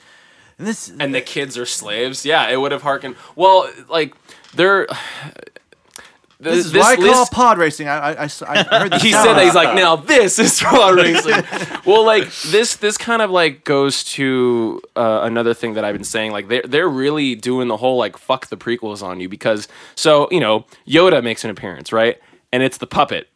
and 0.58 0.68
this 0.68 0.92
and 1.00 1.14
the 1.14 1.22
kids 1.22 1.58
are 1.58 1.66
slaves. 1.66 2.26
Yeah, 2.26 2.50
it 2.50 2.60
would 2.60 2.72
have 2.72 2.82
harkened. 2.82 3.16
Well, 3.36 3.72
like 3.90 4.14
they're. 4.56 4.88
this 6.40 6.66
is 6.66 6.74
why 6.74 6.94
I 6.94 6.96
call 6.96 7.26
pod 7.28 7.58
racing. 7.58 7.88
I 7.88 8.14
I, 8.14 8.24
I, 8.24 8.30
I 8.48 8.80
heard 8.80 8.92
the 8.92 8.98
he 9.02 9.12
said 9.12 9.34
that 9.34 9.44
he's 9.44 9.56
like 9.56 9.76
now 9.84 9.96
this 9.96 10.40
is 10.40 10.60
pod 10.60 10.96
racing 10.96 11.44
well 11.86 12.06
like 12.06 12.32
this 12.48 12.76
this 12.76 12.98
kind 12.98 13.22
of 13.22 13.30
like 13.32 13.64
goes 13.64 14.04
to 14.04 14.82
uh, 14.96 15.22
another 15.24 15.54
thing 15.56 15.74
that 15.74 15.84
i've 15.84 15.96
been 15.96 16.04
saying 16.04 16.32
like 16.32 16.48
they're, 16.48 16.62
they're 16.64 16.90
really 16.90 17.34
doing 17.34 17.68
the 17.68 17.78
whole 17.78 17.98
like 17.98 18.18
fuck 18.18 18.48
the 18.48 18.58
prequels 18.58 19.02
on 19.02 19.20
you 19.20 19.28
because 19.28 19.68
so 19.96 20.28
you 20.30 20.40
know 20.40 20.66
yoda 20.88 21.24
makes 21.24 21.44
an 21.44 21.50
appearance 21.50 21.92
right 21.92 22.20
and 22.52 22.62
it's 22.62 22.78
the 22.78 22.88
puppet 22.88 23.30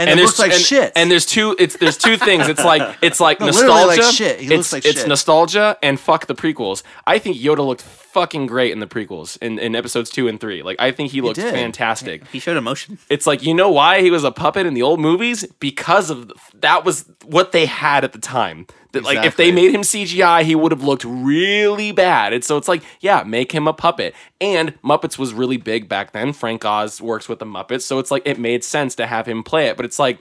And 0.00 0.18
it 0.18 0.22
looks 0.22 0.38
like 0.38 0.52
and, 0.52 0.60
shit. 0.60 0.92
And 0.96 1.10
there's 1.10 1.26
two. 1.26 1.54
It's 1.58 1.76
there's 1.76 1.98
two 1.98 2.16
things. 2.16 2.48
It's 2.48 2.64
like 2.64 2.96
it's 3.02 3.20
like 3.20 3.40
No, 3.40 3.46
nostalgia. 3.46 4.02
like 4.02 4.14
shit. 4.14 4.40
He 4.40 4.46
it's, 4.46 4.54
looks 4.56 4.72
like 4.72 4.84
it's 4.86 5.00
shit. 5.00 5.08
nostalgia 5.08 5.76
and 5.82 6.00
fuck 6.00 6.26
the 6.26 6.34
prequels. 6.34 6.82
I 7.06 7.18
think 7.18 7.36
Yoda 7.36 7.66
looked 7.66 7.82
fucking 8.12 8.46
great 8.46 8.72
in 8.72 8.80
the 8.80 8.86
prequels 8.86 9.38
in, 9.40 9.58
in 9.58 9.76
episodes 9.76 10.10
two 10.10 10.28
and 10.28 10.40
three. 10.40 10.62
Like 10.62 10.76
I 10.80 10.90
think 10.90 11.12
he 11.12 11.20
looked 11.20 11.36
did. 11.36 11.52
fantastic. 11.52 12.26
He 12.28 12.38
showed 12.38 12.56
emotion. 12.56 12.98
It's 13.08 13.26
like 13.26 13.42
you 13.42 13.54
know 13.54 13.70
why 13.70 14.02
he 14.02 14.10
was 14.10 14.24
a 14.24 14.32
puppet 14.32 14.66
in 14.66 14.74
the 14.74 14.82
old 14.82 15.00
movies 15.00 15.44
because 15.60 16.10
of 16.10 16.32
that 16.54 16.84
was 16.84 17.04
what 17.24 17.52
they 17.52 17.66
had 17.66 18.04
at 18.04 18.12
the 18.12 18.18
time. 18.18 18.66
That 18.92 19.04
like 19.04 19.24
if 19.24 19.36
they 19.36 19.52
made 19.52 19.72
him 19.72 19.82
CGI, 19.82 20.42
he 20.42 20.56
would 20.56 20.72
have 20.72 20.82
looked 20.82 21.04
really 21.04 21.92
bad. 21.92 22.32
And 22.32 22.42
so 22.42 22.56
it's 22.56 22.66
like 22.66 22.82
yeah, 23.00 23.22
make 23.22 23.52
him 23.52 23.68
a 23.68 23.72
puppet. 23.72 24.14
And 24.40 24.80
Muppets 24.82 25.18
was 25.18 25.32
really 25.32 25.58
big 25.58 25.88
back 25.88 26.12
then. 26.12 26.32
Frank 26.32 26.64
Oz 26.64 27.00
works 27.00 27.28
with 27.28 27.38
the 27.38 27.46
Muppets, 27.46 27.82
so 27.82 27.98
it's 27.98 28.10
like 28.10 28.22
it 28.24 28.38
made 28.38 28.64
sense 28.64 28.94
to 28.96 29.06
have 29.06 29.26
him 29.26 29.42
play 29.42 29.66
it. 29.68 29.76
But 29.76 29.86
it's 29.86 29.98
like 29.98 30.18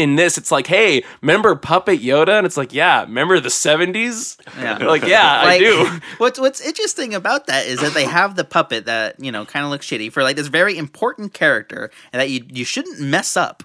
in 0.00 0.16
this, 0.16 0.38
it's 0.38 0.50
like, 0.50 0.66
hey, 0.66 1.04
remember 1.20 1.54
Puppet 1.54 2.00
Yoda? 2.00 2.38
And 2.38 2.46
it's 2.46 2.56
like, 2.56 2.72
yeah, 2.72 3.02
remember 3.02 3.38
the 3.38 3.48
70s? 3.48 4.38
Yeah. 4.58 4.78
like, 4.78 5.02
yeah, 5.02 5.42
I 5.44 5.58
do. 5.58 6.00
What's 6.18 6.38
what's 6.38 6.60
interesting 6.60 7.14
about 7.14 7.46
that 7.46 7.66
is 7.66 7.80
that 7.80 7.94
they 7.94 8.04
have 8.04 8.36
the 8.36 8.44
puppet 8.44 8.86
that 8.86 9.18
you 9.20 9.32
know 9.32 9.44
kind 9.44 9.64
of 9.64 9.70
looks 9.70 9.86
shitty 9.86 10.12
for 10.12 10.22
like 10.22 10.36
this 10.36 10.48
very 10.48 10.76
important 10.76 11.32
character 11.32 11.90
and 12.12 12.20
that 12.20 12.30
you 12.30 12.44
you 12.48 12.64
shouldn't 12.64 13.00
mess 13.00 13.36
up. 13.36 13.62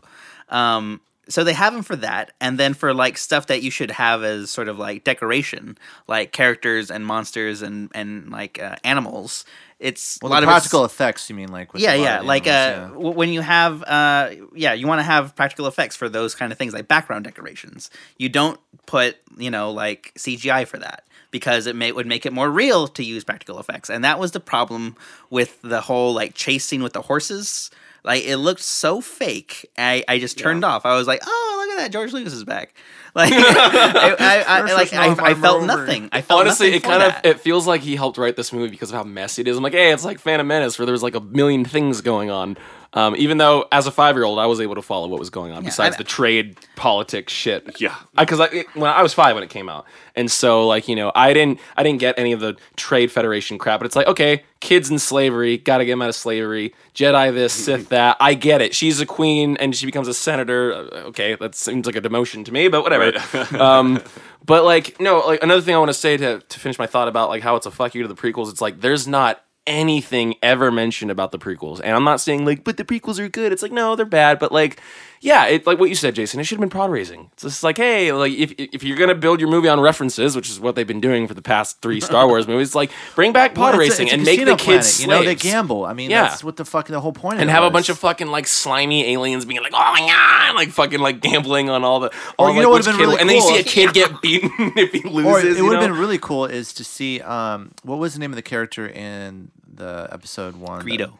Um, 0.49 1.01
so 1.27 1.43
they 1.43 1.53
have 1.53 1.73
them 1.73 1.83
for 1.83 1.95
that, 1.97 2.31
and 2.39 2.57
then 2.57 2.73
for 2.73 2.93
like 2.93 3.17
stuff 3.17 3.47
that 3.47 3.61
you 3.61 3.71
should 3.71 3.91
have 3.91 4.23
as 4.23 4.49
sort 4.49 4.67
of 4.67 4.77
like 4.77 5.03
decoration, 5.03 5.77
like 6.07 6.31
characters 6.31 6.91
and 6.91 7.05
monsters 7.05 7.61
and 7.61 7.89
and 7.93 8.29
like 8.31 8.61
uh, 8.61 8.75
animals. 8.83 9.45
It's 9.77 10.17
Well, 10.21 10.31
a 10.31 10.33
lot 10.33 10.43
of 10.43 10.47
practical 10.47 10.85
effects, 10.85 11.29
you 11.29 11.35
mean, 11.35 11.49
like 11.49 11.73
with 11.73 11.81
yeah, 11.81 11.95
yeah. 11.95 12.21
Like 12.21 12.47
uh, 12.47 12.49
animals, 12.49 12.93
w- 12.93 13.11
when 13.11 13.29
you 13.33 13.41
have, 13.41 13.83
uh, 13.83 14.31
yeah, 14.53 14.71
you 14.73 14.87
want 14.87 14.99
to 14.99 15.03
have 15.03 15.35
practical 15.35 15.67
effects 15.67 15.97
for 15.97 16.07
those 16.07 16.33
kind 16.33 16.51
of 16.53 16.57
things, 16.57 16.73
like 16.73 16.87
background 16.87 17.25
decorations. 17.25 17.89
You 18.17 18.29
don't 18.29 18.59
put, 18.85 19.17
you 19.37 19.51
know, 19.51 19.71
like 19.71 20.13
CGI 20.17 20.65
for 20.65 20.77
that 20.77 21.03
because 21.29 21.67
it 21.67 21.75
may 21.75 21.91
would 21.91 22.07
make 22.07 22.25
it 22.25 22.31
more 22.31 22.49
real 22.49 22.87
to 22.87 23.03
use 23.03 23.25
practical 23.25 23.59
effects, 23.59 23.89
and 23.89 24.03
that 24.05 24.17
was 24.17 24.31
the 24.31 24.39
problem 24.39 24.95
with 25.29 25.61
the 25.61 25.81
whole 25.81 26.13
like 26.13 26.33
chase 26.35 26.63
scene 26.63 26.81
with 26.81 26.93
the 26.93 27.01
horses. 27.01 27.69
Like 28.05 28.23
it 28.23 28.37
looked 28.37 28.61
so 28.61 29.01
fake. 29.01 29.69
I, 29.77 30.03
I 30.07 30.19
just 30.19 30.37
turned 30.37 30.63
off. 30.63 30.85
I 30.85 30.95
was 30.95 31.07
like, 31.07 31.21
oh, 31.25 31.65
look 31.67 31.77
at 31.77 31.83
that, 31.83 31.91
George 31.91 32.13
Lucas 32.13 32.33
is 32.33 32.43
back. 32.43 32.73
Like 33.15 33.31
I, 33.33 34.43
I, 34.45 34.59
I, 34.59 34.73
like 34.73 34.91
I, 34.91 35.09
I 35.13 35.33
felt 35.35 35.59
over. 35.63 35.67
nothing. 35.67 36.09
I 36.11 36.19
felt 36.21 36.41
Honestly, 36.41 36.73
it 36.73 36.83
kind 36.83 37.01
that. 37.01 37.25
of 37.25 37.31
it 37.31 37.39
feels 37.39 37.65
like 37.65 37.79
he 37.79 37.95
helped 37.95 38.17
write 38.17 38.35
this 38.35 38.51
movie 38.51 38.69
because 38.69 38.89
of 38.89 38.97
how 38.97 39.05
messy 39.05 39.41
it 39.41 39.47
is. 39.47 39.55
I'm 39.55 39.63
like, 39.63 39.71
hey, 39.71 39.93
it's 39.93 40.03
like 40.03 40.19
Phantom 40.19 40.45
Menace, 40.45 40.77
where 40.77 40.85
there's 40.85 41.01
like 41.01 41.15
a 41.15 41.21
million 41.21 41.63
things 41.63 42.01
going 42.01 42.29
on. 42.29 42.57
Um, 42.95 43.13
even 43.17 43.37
though 43.37 43.65
as 43.73 43.87
a 43.87 43.91
five 43.91 44.15
year 44.15 44.23
old, 44.23 44.39
I 44.39 44.45
was 44.45 44.61
able 44.61 44.75
to 44.75 44.81
follow 44.81 45.07
what 45.09 45.19
was 45.19 45.29
going 45.29 45.51
on 45.51 45.63
besides 45.65 45.95
I- 45.95 45.97
the 45.97 46.03
trade 46.05 46.57
politics 46.77 47.33
shit. 47.33 47.79
Yeah. 47.81 47.93
because 48.17 48.39
I, 48.39 48.45
it- 48.45 48.67
when 48.73 48.89
I 48.89 49.03
was 49.03 49.13
five 49.13 49.35
when 49.35 49.43
it 49.43 49.49
came 49.49 49.67
out, 49.67 49.85
and 50.15 50.31
so 50.31 50.65
like 50.65 50.87
you 50.87 50.95
know, 50.95 51.11
I 51.13 51.33
didn't 51.33 51.59
I 51.75 51.83
didn't 51.83 51.99
get 51.99 52.17
any 52.17 52.31
of 52.31 52.39
the 52.39 52.55
trade 52.77 53.11
federation 53.11 53.57
crap. 53.57 53.81
But 53.81 53.87
it's 53.87 53.95
like 53.97 54.07
okay, 54.07 54.43
kids 54.61 54.89
in 54.89 54.97
slavery, 54.97 55.57
got 55.57 55.79
to 55.79 55.85
get 55.85 55.91
them 55.91 56.01
out 56.01 56.09
of 56.09 56.15
slavery. 56.15 56.73
Jedi 56.93 57.33
this, 57.33 57.51
Sith 57.65 57.89
that. 57.89 58.15
I 58.21 58.33
get 58.33 58.61
it. 58.61 58.73
She's 58.73 59.01
a 59.01 59.05
queen 59.05 59.57
and 59.57 59.75
she 59.75 59.85
becomes 59.85 60.07
a 60.07 60.13
senator. 60.13 60.73
Uh, 60.73 61.01
Okay, 61.05 61.35
that 61.35 61.53
seems 61.53 61.85
like 61.85 61.95
a 61.97 62.01
demotion 62.01 62.45
to 62.45 62.51
me, 62.53 62.67
but 62.69 62.81
whatever. 62.81 63.11
um, 63.61 64.01
but 64.45 64.63
like 64.63 64.99
no, 65.01 65.19
like 65.19 65.43
another 65.43 65.61
thing 65.61 65.75
I 65.75 65.79
want 65.79 65.89
to 65.89 65.93
say 65.93 66.17
to 66.17 66.39
to 66.39 66.59
finish 66.59 66.79
my 66.79 66.87
thought 66.87 67.07
about 67.09 67.27
like 67.29 67.43
how 67.43 67.55
it's 67.57 67.65
a 67.65 67.71
fuck 67.71 67.93
you 67.93 68.01
to 68.03 68.07
the 68.07 68.15
prequels. 68.15 68.49
It's 68.49 68.61
like 68.61 68.79
there's 68.81 69.05
not 69.07 69.41
anything 69.67 70.35
ever 70.43 70.71
mentioned 70.71 71.11
about 71.11 71.31
the 71.31 71.39
prequels, 71.39 71.79
and 71.83 71.95
I'm 71.95 72.03
not 72.03 72.21
saying 72.21 72.45
like, 72.45 72.63
but 72.63 72.77
the 72.77 72.85
prequels 72.85 73.19
are 73.19 73.29
good. 73.29 73.51
It's 73.51 73.61
like 73.63 73.71
no, 73.71 73.95
they're 73.95 74.05
bad, 74.05 74.39
but 74.39 74.51
like. 74.51 74.79
Yeah, 75.21 75.45
it, 75.47 75.65
like 75.65 75.79
what 75.79 75.89
you 75.89 75.95
said, 75.95 76.13
Jason. 76.13 76.39
It 76.39 76.43
should 76.43 76.57
have 76.57 76.61
been 76.69 76.69
pod 76.69 76.91
racing. 76.91 77.29
It's 77.33 77.41
just 77.41 77.63
like, 77.63 77.77
hey, 77.77 78.11
like 78.11 78.33
if 78.33 78.53
if 78.59 78.83
you're 78.83 78.97
gonna 78.97 79.15
build 79.15 79.39
your 79.39 79.49
movie 79.49 79.67
on 79.67 79.79
references, 79.79 80.35
which 80.35 80.51
is 80.51 80.59
what 80.59 80.75
they've 80.75 80.85
been 80.85 81.01
doing 81.01 81.27
for 81.27 81.33
the 81.33 81.41
past 81.41 81.81
three 81.81 81.99
Star 82.01 82.27
Wars 82.27 82.47
movies, 82.47 82.75
like 82.75 82.91
bring 83.15 83.33
back 83.33 83.55
pod 83.55 83.71
Well, 83.71 83.79
racing 83.79 84.09
a 84.09 84.13
and 84.13 84.23
make 84.23 84.39
the 84.45 84.55
kids 84.55 84.97
planet, 84.97 84.99
You 84.99 85.07
know, 85.07 85.23
they 85.23 85.33
gamble. 85.33 85.83
I 85.83 85.93
mean, 85.93 86.11
Yeah. 86.11 86.23
that's 86.23 86.43
what 86.43 86.57
the 86.57 86.65
fuck 86.65 86.87
the 86.87 86.99
whole 86.99 87.13
point. 87.13 87.35
and 87.39 87.43
of 87.43 87.47
it 87.49 87.51
have 87.53 87.63
a 87.63 87.71
bunch 87.71 87.89
of 87.89 87.97
fucking 87.97 88.27
like 88.27 88.45
slimy 88.45 89.13
aliens 89.13 89.45
being 89.45 89.63
like, 89.63 89.73
oh 89.73 89.93
my 89.93 90.01
god, 90.01 90.55
like 90.57 90.69
fucking 90.69 90.99
like 90.99 91.21
gambling 91.21 91.71
on 91.71 91.83
all 91.83 92.01
the. 92.01 92.11
All 92.37 92.49
you 92.49 92.55
like, 92.57 92.61
know 92.63 92.69
what'd 92.69 92.85
have 92.85 92.95
been 92.97 93.07
really 93.07 93.19
and 93.19 93.27
then 93.27 93.37
you 93.37 93.41
see 93.41 93.57
a 93.57 93.63
kid 93.87 93.93
get 93.95 94.21
beaten 94.21 94.51
if 94.77 94.91
he 94.91 95.01
loses. 95.09 95.25
Or 95.25 95.39
it 95.39 95.59
would 95.63 95.73
have 95.73 95.81
been 95.81 95.97
really 95.97 96.19
cool 96.19 96.45
is 96.45 96.71
to 96.73 96.83
see 96.83 97.21
um 97.21 97.71
what 97.81 97.97
was 97.97 98.13
the 98.13 98.19
name 98.19 98.31
of 98.31 98.35
the 98.35 98.43
character 98.43 98.87
in 98.87 99.49
the 99.75 100.07
episode 100.11 100.55
one? 100.55 100.85
Greedo. 100.85 101.19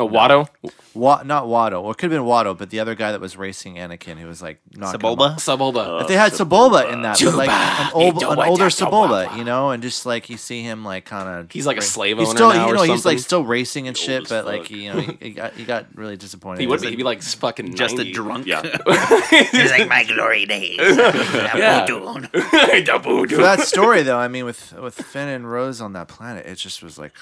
Oh, 0.00 0.08
Watto, 0.08 0.48
Wa- 0.94 1.22
not 1.24 1.44
Watto. 1.44 1.82
Or 1.82 1.92
it 1.92 1.98
could 1.98 2.10
have 2.10 2.20
been 2.20 2.26
Watto, 2.28 2.56
but 2.56 2.70
the 2.70 2.80
other 2.80 2.94
guy 2.94 3.12
that 3.12 3.20
was 3.20 3.36
racing 3.36 3.76
Anakin 3.76 4.16
who 4.16 4.26
was 4.26 4.42
like 4.42 4.60
knocking 4.74 5.00
him 5.00 5.16
Sebulba? 5.16 5.76
off. 5.76 6.02
If 6.02 6.08
they 6.08 6.16
had 6.16 6.32
Sebulba 6.32 6.92
in 6.92 7.02
that, 7.02 7.20
but 7.22 7.34
like 7.34 7.48
an, 7.50 7.90
old, 7.94 8.22
an 8.22 8.38
older 8.48 8.64
Watata 8.66 8.86
Sebulba, 8.90 9.36
you 9.36 9.44
know, 9.44 9.70
and 9.70 9.82
just 9.82 10.04
like 10.06 10.28
you 10.30 10.36
see 10.36 10.62
him 10.62 10.84
like 10.84 11.04
kind 11.04 11.28
of 11.28 11.50
He's 11.52 11.66
like 11.66 11.76
a 11.78 11.82
slave 11.82 12.18
he's 12.18 12.28
owner 12.28 12.36
still 12.36 12.48
now 12.50 12.66
you 12.66 12.72
or 12.72 12.76
know 12.76 12.82
he's 12.82 13.04
like 13.04 13.18
still 13.18 13.44
racing 13.44 13.86
and 13.88 13.96
shit, 13.96 14.22
as 14.24 14.28
but 14.28 14.44
like 14.46 14.62
fuck. 14.62 14.70
you 14.70 14.92
know 14.92 15.00
he, 15.00 15.16
he 15.20 15.30
got 15.30 15.52
he 15.54 15.64
got 15.64 15.86
really 15.96 16.16
disappointed. 16.16 16.60
he 16.60 16.66
would 16.66 16.80
It 16.80 16.82
be. 16.82 16.88
He'd 16.90 16.96
be 16.96 17.02
like 17.04 17.22
fucking 17.22 17.74
Just 17.74 17.96
90. 17.96 18.10
a 18.10 18.14
drunk. 18.14 18.46
Yeah. 18.46 18.62
He's 19.50 19.70
like 19.70 19.88
my 19.88 20.04
glory 20.04 20.46
days. 20.46 20.78
Yeah. 20.80 21.86
For 21.86 23.36
that 23.42 23.60
story 23.64 24.02
though, 24.02 24.18
I 24.18 24.28
mean, 24.28 24.44
with 24.44 24.72
with 24.74 24.94
Finn 24.94 25.28
and 25.28 25.50
Rose 25.50 25.80
on 25.80 25.92
that 25.94 26.08
planet, 26.08 26.46
it 26.46 26.56
just 26.56 26.82
was 26.82 26.98
like, 26.98 27.12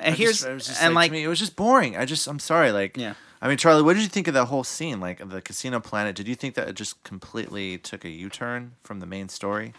And 0.00 0.14
I 0.14 0.16
here's 0.16 0.38
just, 0.38 0.46
it 0.46 0.54
was 0.54 0.66
just 0.66 0.82
and 0.82 0.94
like, 0.94 1.02
like 1.04 1.10
to 1.10 1.12
me, 1.14 1.24
it 1.24 1.28
was 1.28 1.38
just 1.38 1.56
boring. 1.56 1.96
I 1.96 2.04
just, 2.04 2.13
I'm 2.26 2.38
sorry, 2.38 2.70
like, 2.72 2.96
Yeah. 2.96 3.14
I 3.42 3.48
mean, 3.48 3.58
Charlie, 3.58 3.82
what 3.82 3.92
did 3.94 4.02
you 4.02 4.08
think 4.08 4.26
of 4.26 4.34
that 4.34 4.46
whole 4.46 4.64
scene, 4.64 5.00
like 5.00 5.28
the 5.28 5.42
casino 5.42 5.78
planet? 5.78 6.16
Did 6.16 6.26
you 6.28 6.34
think 6.34 6.54
that 6.54 6.66
it 6.68 6.74
just 6.76 7.02
completely 7.04 7.76
took 7.76 8.04
a 8.04 8.08
U-turn 8.08 8.72
from 8.82 9.00
the 9.00 9.06
main 9.06 9.28
story? 9.28 9.74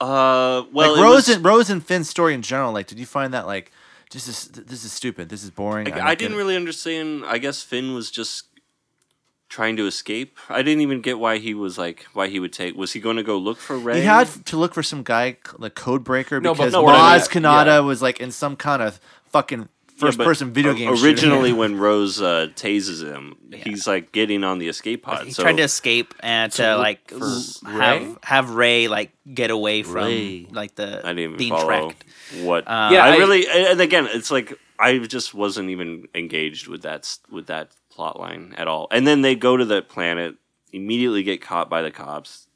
Uh, 0.00 0.64
well, 0.72 0.92
like 0.92 1.02
Rose 1.02 1.14
was- 1.26 1.28
and 1.36 1.44
Rose 1.44 1.70
and 1.70 1.84
Finn's 1.84 2.10
story 2.10 2.34
in 2.34 2.42
general, 2.42 2.72
like, 2.72 2.86
did 2.86 2.98
you 2.98 3.06
find 3.06 3.32
that 3.32 3.46
like, 3.46 3.72
this 4.10 4.28
is 4.28 4.44
this 4.48 4.84
is 4.84 4.92
stupid, 4.92 5.30
this 5.30 5.42
is 5.42 5.50
boring? 5.50 5.86
I, 5.86 5.90
don't 5.96 6.06
I 6.06 6.14
didn't 6.14 6.36
really 6.36 6.54
understand. 6.56 7.24
I 7.24 7.38
guess 7.38 7.62
Finn 7.62 7.94
was 7.94 8.10
just 8.10 8.44
trying 9.48 9.76
to 9.76 9.86
escape. 9.86 10.36
I 10.50 10.62
didn't 10.62 10.80
even 10.82 11.00
get 11.00 11.18
why 11.18 11.38
he 11.38 11.54
was 11.54 11.78
like 11.78 12.04
why 12.12 12.28
he 12.28 12.38
would 12.38 12.52
take. 12.52 12.76
Was 12.76 12.92
he 12.92 13.00
going 13.00 13.16
to 13.16 13.22
go 13.22 13.38
look 13.38 13.58
for 13.58 13.78
Rey? 13.78 14.00
He 14.00 14.02
had 14.06 14.26
to 14.46 14.56
look 14.56 14.74
for 14.74 14.82
some 14.82 15.02
guy, 15.02 15.38
like 15.58 15.74
code 15.74 16.04
breaker, 16.04 16.40
No, 16.40 16.52
because 16.54 16.72
no, 16.74 16.82
what 16.82 16.94
I 16.94 17.16
Maz 17.18 17.34
mean- 17.34 17.44
Kanata 17.44 17.66
yeah. 17.66 17.78
was 17.80 18.02
like 18.02 18.20
in 18.20 18.30
some 18.30 18.56
kind 18.56 18.82
of 18.82 19.00
fucking 19.30 19.60
Yeah, 19.60 19.66
first 19.96 20.18
but 20.18 20.24
person 20.24 20.52
video 20.52 20.72
o- 20.72 20.74
game. 20.74 20.94
shooter. 20.94 21.06
Originally, 21.06 21.52
when 21.52 21.78
Rose 21.78 22.20
uh, 22.20 22.48
tases 22.54 23.02
him, 23.02 23.36
he's 23.52 23.86
like 23.86 24.12
getting 24.12 24.44
on 24.44 24.58
the 24.58 24.68
escape 24.68 25.02
pod. 25.02 25.24
he 25.26 25.32
so 25.32 25.42
tried 25.42 25.56
to 25.56 25.62
escape 25.62 26.14
and 26.20 26.52
to 26.52 26.70
look 26.72 26.78
like 26.78 27.10
for 27.10 27.24
s- 27.24 27.60
Rey? 27.64 27.72
have 27.74 28.18
have 28.22 28.50
Rey 28.50 28.88
like 28.88 29.12
get 29.32 29.50
away 29.50 29.82
from 29.82 29.94
Rey. 30.04 30.46
like 30.50 30.74
the 30.74 30.98
I 31.04 31.08
didn't 31.08 31.18
even 31.20 31.36
being 31.36 31.50
follow 31.52 31.66
tracked. 31.66 32.04
what. 32.42 32.66
Uh, 32.68 32.90
Yeah, 32.92 33.04
I, 33.04 33.14
I- 33.14 33.16
really 33.16 33.46
and 33.48 33.80
again, 33.80 34.06
it's 34.10 34.30
like 34.30 34.52
I 34.78 34.98
just 34.98 35.32
wasn't 35.34 35.70
even 35.70 36.06
engaged 36.14 36.68
with 36.68 36.82
that 36.82 37.16
with 37.30 37.46
that 37.46 37.70
plot 37.90 38.20
line 38.20 38.54
at 38.58 38.68
all. 38.68 38.88
And 38.90 39.06
then 39.06 39.22
they 39.22 39.34
go 39.34 39.56
to 39.56 39.64
the 39.64 39.80
planet, 39.80 40.36
immediately 40.72 41.22
get 41.22 41.40
caught 41.40 41.70
by 41.70 41.80
the 41.80 41.90
cops, 41.90 42.46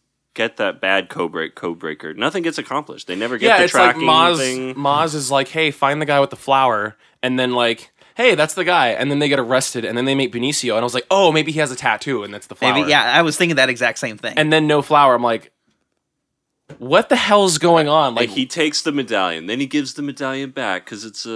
get 0.40 0.56
that 0.56 0.80
bad 0.80 1.08
code 1.08 1.32
break 1.32 1.54
code 1.54 1.78
breaker. 1.78 2.14
Nothing 2.14 2.42
gets 2.42 2.58
accomplished. 2.58 3.06
They 3.06 3.16
never 3.16 3.36
get 3.36 3.46
yeah, 3.46 3.58
the 3.58 3.64
it's 3.64 3.74
like 3.74 3.92
tracking 3.92 4.08
Maz. 4.08 4.38
thing. 4.38 4.74
Maz 4.74 5.14
is 5.14 5.30
like, 5.30 5.48
hey, 5.48 5.70
find 5.70 6.00
the 6.00 6.06
guy 6.06 6.20
with 6.20 6.30
the 6.30 6.36
flower, 6.36 6.96
and 7.22 7.38
then 7.38 7.52
like. 7.52 7.92
Hey, 8.16 8.34
that's 8.34 8.52
the 8.52 8.64
guy, 8.64 8.88
and 8.88 9.10
then 9.10 9.18
they 9.18 9.30
get 9.30 9.38
arrested, 9.38 9.84
and 9.84 9.96
then 9.96 10.04
they 10.04 10.14
meet 10.14 10.30
Benicio, 10.30 10.72
and 10.72 10.80
I 10.80 10.84
was 10.84 10.92
like, 10.92 11.06
"Oh, 11.10 11.32
maybe 11.32 11.52
he 11.52 11.60
has 11.60 11.70
a 11.70 11.76
tattoo, 11.76 12.22
and 12.22 12.34
that's 12.34 12.48
the 12.48 12.54
flower." 12.54 12.74
Maybe 12.74 12.90
yeah, 12.90 13.02
I 13.02 13.22
was 13.22 13.38
thinking 13.38 13.56
that 13.56 13.70
exact 13.70 13.98
same 13.98 14.18
thing. 14.18 14.34
and 14.36 14.52
then 14.52 14.66
no 14.66 14.82
flower. 14.82 15.14
I'm 15.14 15.22
like, 15.22 15.52
what 16.78 17.08
the 17.08 17.16
hell's 17.16 17.58
going 17.58 17.88
on? 17.88 18.14
Like 18.14 18.28
Like 18.28 18.36
he 18.36 18.46
takes 18.46 18.82
the 18.82 18.92
medallion, 18.92 19.46
then 19.46 19.60
he 19.60 19.66
gives 19.66 19.94
the 19.94 20.02
medallion 20.02 20.50
back 20.50 20.84
because 20.84 21.04
it's 21.04 21.26
a 21.26 21.30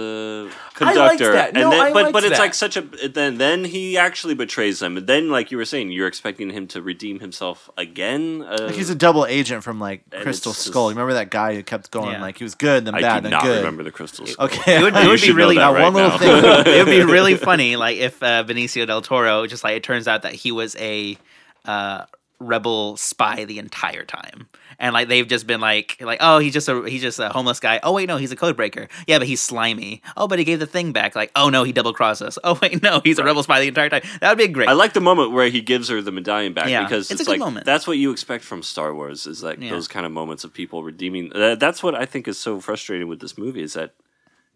I 0.79 0.93
liked 0.93 1.19
conductor. 1.19 1.31
that. 1.33 1.53
No, 1.53 1.63
and 1.63 1.71
then, 1.73 1.79
I 1.81 1.93
but 1.93 2.03
liked 2.03 2.13
but 2.13 2.23
it's 2.23 2.33
that. 2.37 2.39
like 2.39 2.53
such 2.53 2.77
a 2.77 2.81
then 2.81 3.37
then 3.37 3.65
he 3.65 3.97
actually 3.97 4.33
betrays 4.33 4.79
them, 4.79 4.97
and 4.97 5.07
then 5.07 5.29
like 5.29 5.51
you 5.51 5.57
were 5.57 5.65
saying, 5.65 5.91
you're 5.91 6.07
expecting 6.07 6.49
him 6.51 6.67
to 6.67 6.81
redeem 6.81 7.19
himself 7.19 7.69
again. 7.77 8.43
Uh, 8.43 8.57
Like 8.67 8.75
he's 8.75 8.89
a 8.89 8.95
double 8.95 9.25
agent 9.25 9.63
from 9.63 9.79
like 9.79 10.09
Crystal 10.11 10.53
Skull. 10.53 10.89
just- 10.89 10.95
You 10.95 10.99
remember 11.01 11.13
that 11.15 11.29
guy 11.31 11.55
who 11.55 11.63
kept 11.63 11.91
going 11.91 12.11
Yeah. 12.13 12.21
like 12.21 12.37
he 12.37 12.43
was 12.43 12.55
good, 12.55 12.79
and 12.79 12.87
then 12.87 12.95
I 12.95 13.01
bad, 13.01 13.15
do 13.17 13.21
then 13.23 13.31
not 13.31 13.43
good. 13.43 13.57
remember 13.57 13.83
the 13.83 13.91
crystals. 13.91 14.35
Okay, 14.39 14.77
it 14.79 14.81
would, 14.81 14.95
it 14.95 15.07
would 15.11 15.21
be 15.21 15.31
really 15.31 15.55
that 15.57 15.73
right 15.73 15.83
one 15.83 15.93
little 15.93 16.17
thing. 16.17 16.29
it 16.73 16.85
would 16.85 16.91
be 16.91 17.03
really 17.03 17.35
funny 17.35 17.75
like 17.75 17.97
if 17.97 18.21
uh, 18.23 18.43
Benicio 18.43 18.85
del 18.87 19.01
Toro 19.01 19.45
just 19.47 19.63
like 19.63 19.75
it 19.75 19.83
turns 19.83 20.07
out 20.07 20.21
that 20.23 20.33
he 20.33 20.51
was 20.51 20.75
a 20.77 21.17
uh, 21.65 22.05
rebel 22.39 22.97
spy 22.97 23.45
the 23.45 23.59
entire 23.59 24.03
time. 24.03 24.47
And 24.77 24.93
like 24.93 25.07
they've 25.07 25.27
just 25.27 25.47
been 25.47 25.61
like 25.61 25.97
like 26.01 26.17
oh 26.21 26.39
he's 26.39 26.51
just 26.53 26.67
a 26.67 26.83
he's 26.89 27.01
just 27.01 27.17
a 27.19 27.29
homeless 27.29 27.59
guy. 27.61 27.79
Oh 27.81 27.93
wait 27.93 28.07
no 28.09 28.17
he's 28.17 28.31
a 28.31 28.35
code 28.35 28.57
breaker. 28.57 28.89
Yeah 29.07 29.19
but 29.19 29.27
he's 29.27 29.39
slimy. 29.41 30.01
Oh 30.17 30.27
but 30.27 30.37
he 30.37 30.43
gave 30.45 30.59
the 30.59 30.65
thing 30.67 30.91
back. 30.91 31.15
Like 31.15 31.31
oh 31.35 31.49
no 31.49 31.63
he 31.63 31.71
double 31.71 31.93
crossed 31.93 32.21
us. 32.21 32.37
Oh 32.43 32.59
wait 32.61 32.83
no 32.83 32.99
he's 33.03 33.17
a 33.19 33.23
rebel 33.23 33.41
spy 33.43 33.61
the 33.61 33.67
entire 33.69 33.89
time. 33.89 34.01
That 34.19 34.29
would 34.29 34.37
be 34.37 34.47
great. 34.49 34.67
I 34.67 34.73
like 34.73 34.93
the 34.93 34.99
moment 35.01 35.31
where 35.31 35.49
he 35.49 35.61
gives 35.61 35.87
her 35.89 36.01
the 36.01 36.11
medallion 36.11 36.53
back 36.53 36.67
Yeah, 36.67 36.83
because 36.83 37.09
it's 37.09 37.21
it's, 37.21 37.21
a 37.21 37.23
good 37.25 37.31
like 37.31 37.39
moment. 37.39 37.65
that's 37.65 37.87
what 37.87 37.97
you 37.97 38.11
expect 38.11 38.43
from 38.43 38.63
Star 38.63 38.93
Wars 38.93 39.25
is 39.27 39.41
like 39.41 39.59
Yeah. 39.61 39.69
those 39.69 39.87
kind 39.87 40.05
of 40.05 40.11
moments 40.11 40.43
of 40.43 40.53
people 40.53 40.83
redeeming. 40.83 41.31
Uh, 41.33 41.55
that's 41.55 41.81
what 41.81 41.95
I 41.95 42.05
think 42.05 42.27
is 42.27 42.37
so 42.37 42.59
frustrating 42.59 43.07
with 43.07 43.21
this 43.21 43.37
movie 43.37 43.61
is 43.63 43.73
that 43.73 43.93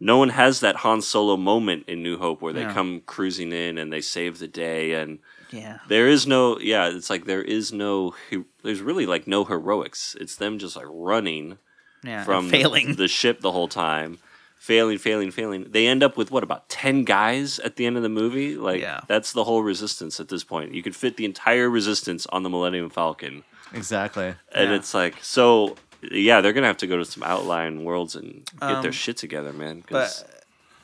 no 0.02 0.18
one 0.18 0.30
has 0.30 0.60
that 0.60 0.78
Han 0.78 1.02
Solo 1.02 1.38
moment 1.38 1.86
in 1.88 2.04
New 2.04 2.18
Hope 2.18 2.42
where 2.42 2.54
they 2.54 2.62
Yeah. 2.62 2.74
come 2.74 3.02
cruising 3.06 3.52
in 3.54 3.78
and 3.78 3.92
they 3.92 4.02
save 4.02 4.40
the 4.40 4.48
day 4.48 4.94
and 4.94 5.20
Yeah. 5.52 5.80
there 5.88 6.08
is 6.08 6.28
no 6.28 6.60
yeah 6.60 6.90
it's 6.90 7.10
like 7.10 7.26
there 7.26 7.42
is 7.42 7.74
no 7.74 8.14
there's 8.64 8.82
really 8.82 9.06
like 9.06 9.28
no 9.28 9.44
heroics 9.46 10.16
it's 10.20 10.36
them 10.36 10.60
just 10.60 10.76
like 10.76 10.86
running 10.90 11.58
Yeah. 12.04 12.24
from 12.24 12.50
failing. 12.50 12.96
the 12.96 13.08
ship 13.08 13.42
the 13.42 13.52
whole 13.52 13.68
time 13.68 14.20
failing 14.60 14.98
failing 14.98 15.32
failing 15.32 15.66
they 15.72 15.88
end 15.88 16.04
up 16.04 16.18
with 16.18 16.32
what 16.32 16.44
about 16.44 16.68
10 16.70 17.04
guys 17.06 17.60
at 17.60 17.78
the 17.78 17.86
end 17.86 17.98
of 17.98 18.04
the 18.04 18.10
movie 18.10 18.56
like 18.58 18.82
Yeah. 18.82 19.02
that's 19.08 19.32
the 19.34 19.44
whole 19.46 19.64
resistance 19.64 20.20
at 20.20 20.28
this 20.28 20.44
point 20.44 20.74
you 20.74 20.84
could 20.84 20.96
fit 20.96 21.18
the 21.18 21.26
entire 21.26 21.70
resistance 21.70 22.26
on 22.28 22.44
the 22.44 22.50
millennium 22.50 22.90
falcon 22.90 23.44
Exactly. 23.74 24.36
and 24.54 24.70
Yeah. 24.70 24.76
it's 24.76 24.94
like 24.94 25.16
so 25.24 25.78
yeah 26.12 26.42
they're 26.42 26.54
gonna 26.54 26.68
have 26.68 26.78
to 26.78 26.88
go 26.88 26.98
to 26.98 27.06
some 27.06 27.24
outlying 27.24 27.84
worlds 27.86 28.16
and 28.16 28.46
get 28.62 28.82
their 28.82 28.88
Um, 28.88 28.92
shit 28.92 29.18
together 29.18 29.52
man 29.54 29.82
'cause 29.82 30.24
but 30.24 30.39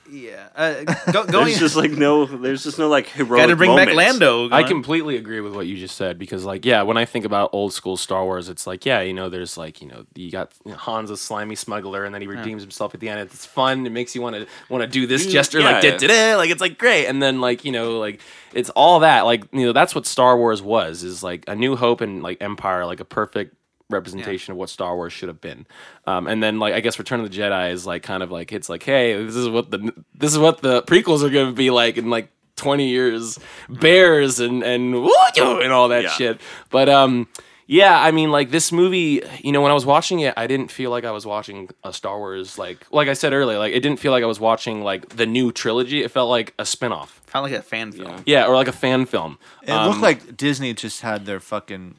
yeah. 0.10 0.50
Uh, 0.56 0.84
go, 1.12 1.26
going. 1.28 1.46
there's 1.46 1.60
just 1.60 1.76
like 1.76 1.92
no 1.92 2.26
there's 2.26 2.64
just 2.64 2.78
no 2.78 2.88
like 2.88 3.08
heroic 3.08 3.42
Got 3.42 3.48
to 3.48 3.56
bring 3.56 3.76
back. 3.76 3.94
Lando. 3.94 4.50
I 4.52 4.64
completely 4.64 5.18
agree 5.18 5.42
with 5.42 5.56
what 5.56 5.68
you 5.68 5.78
just 5.78 5.96
said 5.96 6.18
because, 6.20 6.46
like, 6.46 6.66
yeah, 6.66 6.84
when 6.84 6.98
I 6.98 7.06
think 7.06 7.26
about 7.26 7.50
old 7.54 7.74
school 7.74 7.98
Star 7.98 8.24
Wars, 8.24 8.50
it's 8.50 8.68
like, 8.68 8.86
yeah, 8.86 9.02
you 9.02 9.14
know, 9.14 9.30
there's 9.30 9.58
like, 9.58 9.82
you 9.82 9.88
know, 9.88 10.06
you 10.16 10.32
got 10.32 10.52
you 10.66 10.72
know, 10.72 10.78
Han's 10.78 11.10
a 11.10 11.18
slimy 11.18 11.56
smuggler, 11.56 12.06
and 12.06 12.14
then 12.14 12.22
he 12.22 12.28
redeems 12.28 12.62
himself 12.62 12.94
at 12.94 13.00
the 13.00 13.10
end. 13.10 13.20
It's 13.22 13.46
fun. 13.46 13.86
It 13.86 13.92
makes 13.92 14.16
you 14.16 14.22
want 14.22 14.36
to 14.36 14.48
want 14.70 14.84
to 14.84 14.88
do 14.88 15.08
this 15.08 15.26
gesture, 15.26 15.62
like, 15.62 15.82
da, 15.82 15.98
da, 15.98 16.08
da, 16.08 16.36
like 16.36 16.50
it's 16.50 16.62
like 16.62 16.78
great. 16.78 17.08
And 17.08 17.22
then 17.22 17.42
like, 17.42 17.66
you 17.66 17.72
know, 17.72 18.00
like 18.00 18.22
it's 18.54 18.70
all 18.72 19.00
that, 19.00 19.22
like, 19.22 19.46
you 19.52 19.66
know, 19.66 19.74
that's 19.74 19.96
what 19.96 20.06
Star 20.06 20.38
Wars 20.38 20.62
was, 20.62 21.04
is 21.04 21.24
like 21.24 21.46
a 21.48 21.56
New 21.56 21.76
Hope 21.76 22.02
and 22.02 22.22
like 22.22 22.42
Empire, 22.42 22.86
like 22.86 23.00
a 23.00 23.06
perfect 23.06 23.56
representation 23.90 24.52
of 24.52 24.58
what 24.58 24.70
Star 24.70 24.96
Wars 24.96 25.14
should 25.14 25.28
have 25.30 25.42
been. 25.42 25.66
Um, 26.08 26.28
and 26.28 26.42
then 26.42 26.60
like 26.60 26.74
I 26.74 26.80
guess 26.80 26.98
Return 27.00 27.20
of 27.20 27.30
the 27.30 27.38
Jedi 27.38 27.72
is 27.72 27.86
like 27.86 28.04
kind 28.04 28.24
of 28.24 28.32
like 28.32 28.52
it's 28.52 28.70
like, 28.70 28.84
hey, 28.84 29.22
this 29.24 29.36
is 29.36 29.48
what 29.50 29.72
the 29.72 29.94
this 30.14 30.32
is 30.32 30.40
what 30.40 30.62
the 30.62 30.82
prequels 30.84 31.24
are 31.24 31.30
going 31.30 31.48
to 31.48 31.54
be 31.56 31.70
like 31.70 31.98
in 31.98 32.10
like 32.10 32.30
20 32.58 32.88
years, 32.88 33.38
bears 33.70 34.40
and 34.40 34.64
and 34.64 34.96
and 34.96 35.72
all 35.74 35.90
that 35.90 36.04
Yeah. 36.04 36.10
shit. 36.10 36.42
But 36.70 36.90
um 36.90 37.28
yeah, 37.68 38.00
I 38.00 38.12
mean 38.12 38.32
like 38.32 38.52
this 38.52 38.72
movie, 38.72 39.24
you 39.42 39.52
know, 39.52 39.60
when 39.62 39.72
I 39.72 39.74
was 39.74 39.88
watching 39.88 40.20
it, 40.20 40.36
I 40.38 40.46
didn't 40.46 40.70
feel 40.70 40.92
like 40.92 41.04
I 41.04 41.10
was 41.12 41.26
watching 41.26 41.70
a 41.84 41.92
Star 41.92 42.18
Wars 42.20 42.58
like 42.60 42.86
like 42.92 43.08
I 43.08 43.14
said 43.14 43.34
earlier, 43.34 43.58
like 43.58 43.74
it 43.74 43.80
didn't 43.82 44.00
feel 44.00 44.12
like 44.12 44.24
I 44.24 44.28
was 44.28 44.40
watching 44.40 44.84
like 44.84 45.10
the 45.10 45.26
new 45.26 45.52
trilogy. 45.52 46.04
It 46.04 46.12
felt 46.12 46.30
like 46.30 46.54
a 46.60 46.66
spin-off. 46.66 47.22
Felt 47.26 47.44
like 47.44 47.54
a 47.54 47.62
fan 47.64 47.92
film. 47.92 48.22
Yeah, 48.26 48.46
or 48.48 48.56
like 48.56 48.68
a 48.68 48.72
fan 48.72 49.06
film. 49.08 49.38
It 49.64 49.72
Um, 49.72 49.90
looked 49.90 50.02
like 50.02 50.38
Disney 50.38 50.74
just 50.76 51.02
had 51.02 51.26
their 51.26 51.40
fucking 51.40 51.96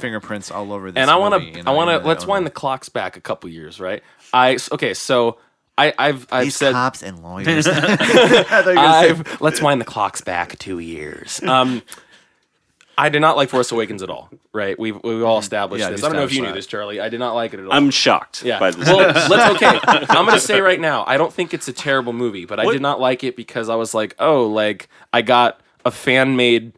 fingerprints 0.00 0.50
all 0.50 0.72
over 0.72 0.90
this. 0.90 1.00
and 1.00 1.10
I 1.10 1.16
want 1.16 1.34
to, 1.34 1.58
you 1.58 1.62
I 1.66 1.70
want 1.70 1.90
to. 1.90 2.06
Let's 2.06 2.26
wind 2.26 2.44
it. 2.46 2.50
the 2.50 2.54
clocks 2.54 2.88
back 2.88 3.16
a 3.16 3.20
couple 3.20 3.48
years, 3.50 3.80
right? 3.80 4.02
I 4.32 4.58
okay, 4.72 4.94
so 4.94 5.38
I, 5.78 5.92
I've 5.98 6.26
I've 6.30 6.44
These 6.44 6.56
said 6.56 6.72
cops 6.72 7.02
and 7.02 7.22
lawyers. 7.22 7.66
I 7.68 7.72
thought 7.72 8.64
you 8.64 8.68
were 8.68 8.74
gonna 8.74 8.74
say- 8.74 9.10
I've 9.10 9.40
let's 9.40 9.60
wind 9.62 9.80
the 9.80 9.84
clocks 9.86 10.20
back 10.20 10.58
two 10.58 10.78
years. 10.78 11.42
Um, 11.42 11.82
I 12.98 13.08
did 13.08 13.20
not 13.20 13.36
like 13.38 13.48
Force 13.48 13.72
Awakens 13.72 14.02
at 14.02 14.10
all. 14.10 14.28
Right? 14.52 14.78
We've 14.78 15.02
we've 15.02 15.22
all 15.22 15.38
established 15.38 15.80
Yeah, 15.80 15.90
this. 15.90 16.02
we 16.02 16.06
I 16.06 16.10
don't 16.10 16.16
know 16.16 16.24
if 16.24 16.32
you 16.32 16.40
knew 16.42 16.48
established 16.48 16.66
this, 16.68 16.70
Charlie. 16.70 17.00
I 17.00 17.08
did 17.08 17.20
not 17.20 17.34
like 17.34 17.54
it 17.54 17.60
at 17.60 17.66
all. 17.66 17.72
i'm 17.72 17.90
shocked 17.90 18.42
yeah. 18.44 18.58
by 18.58 18.70
this 18.70 18.86
Well, 18.86 18.98
let's 19.28 19.54
okay. 19.62 19.78
I'm 20.10 20.26
gonna 20.26 20.38
say 20.38 20.60
right 20.60 20.80
now, 20.80 21.04
I 21.06 21.16
don't 21.16 21.32
think 21.32 21.54
it's 21.54 21.68
a 21.68 21.72
terrible 21.72 22.12
movie, 22.12 22.44
but 22.44 22.60
I 22.60 22.70
did 22.70 22.82
not 22.82 23.00
like 23.00 23.24
it 23.24 23.34
because 23.34 23.68
I 23.68 23.76
was 23.76 23.94
like, 23.94 24.14
oh, 24.18 24.46
like 24.46 24.88
I 25.12 25.22
got 25.22 25.60
a 25.84 25.90
fan 25.90 26.36
made 26.36 26.72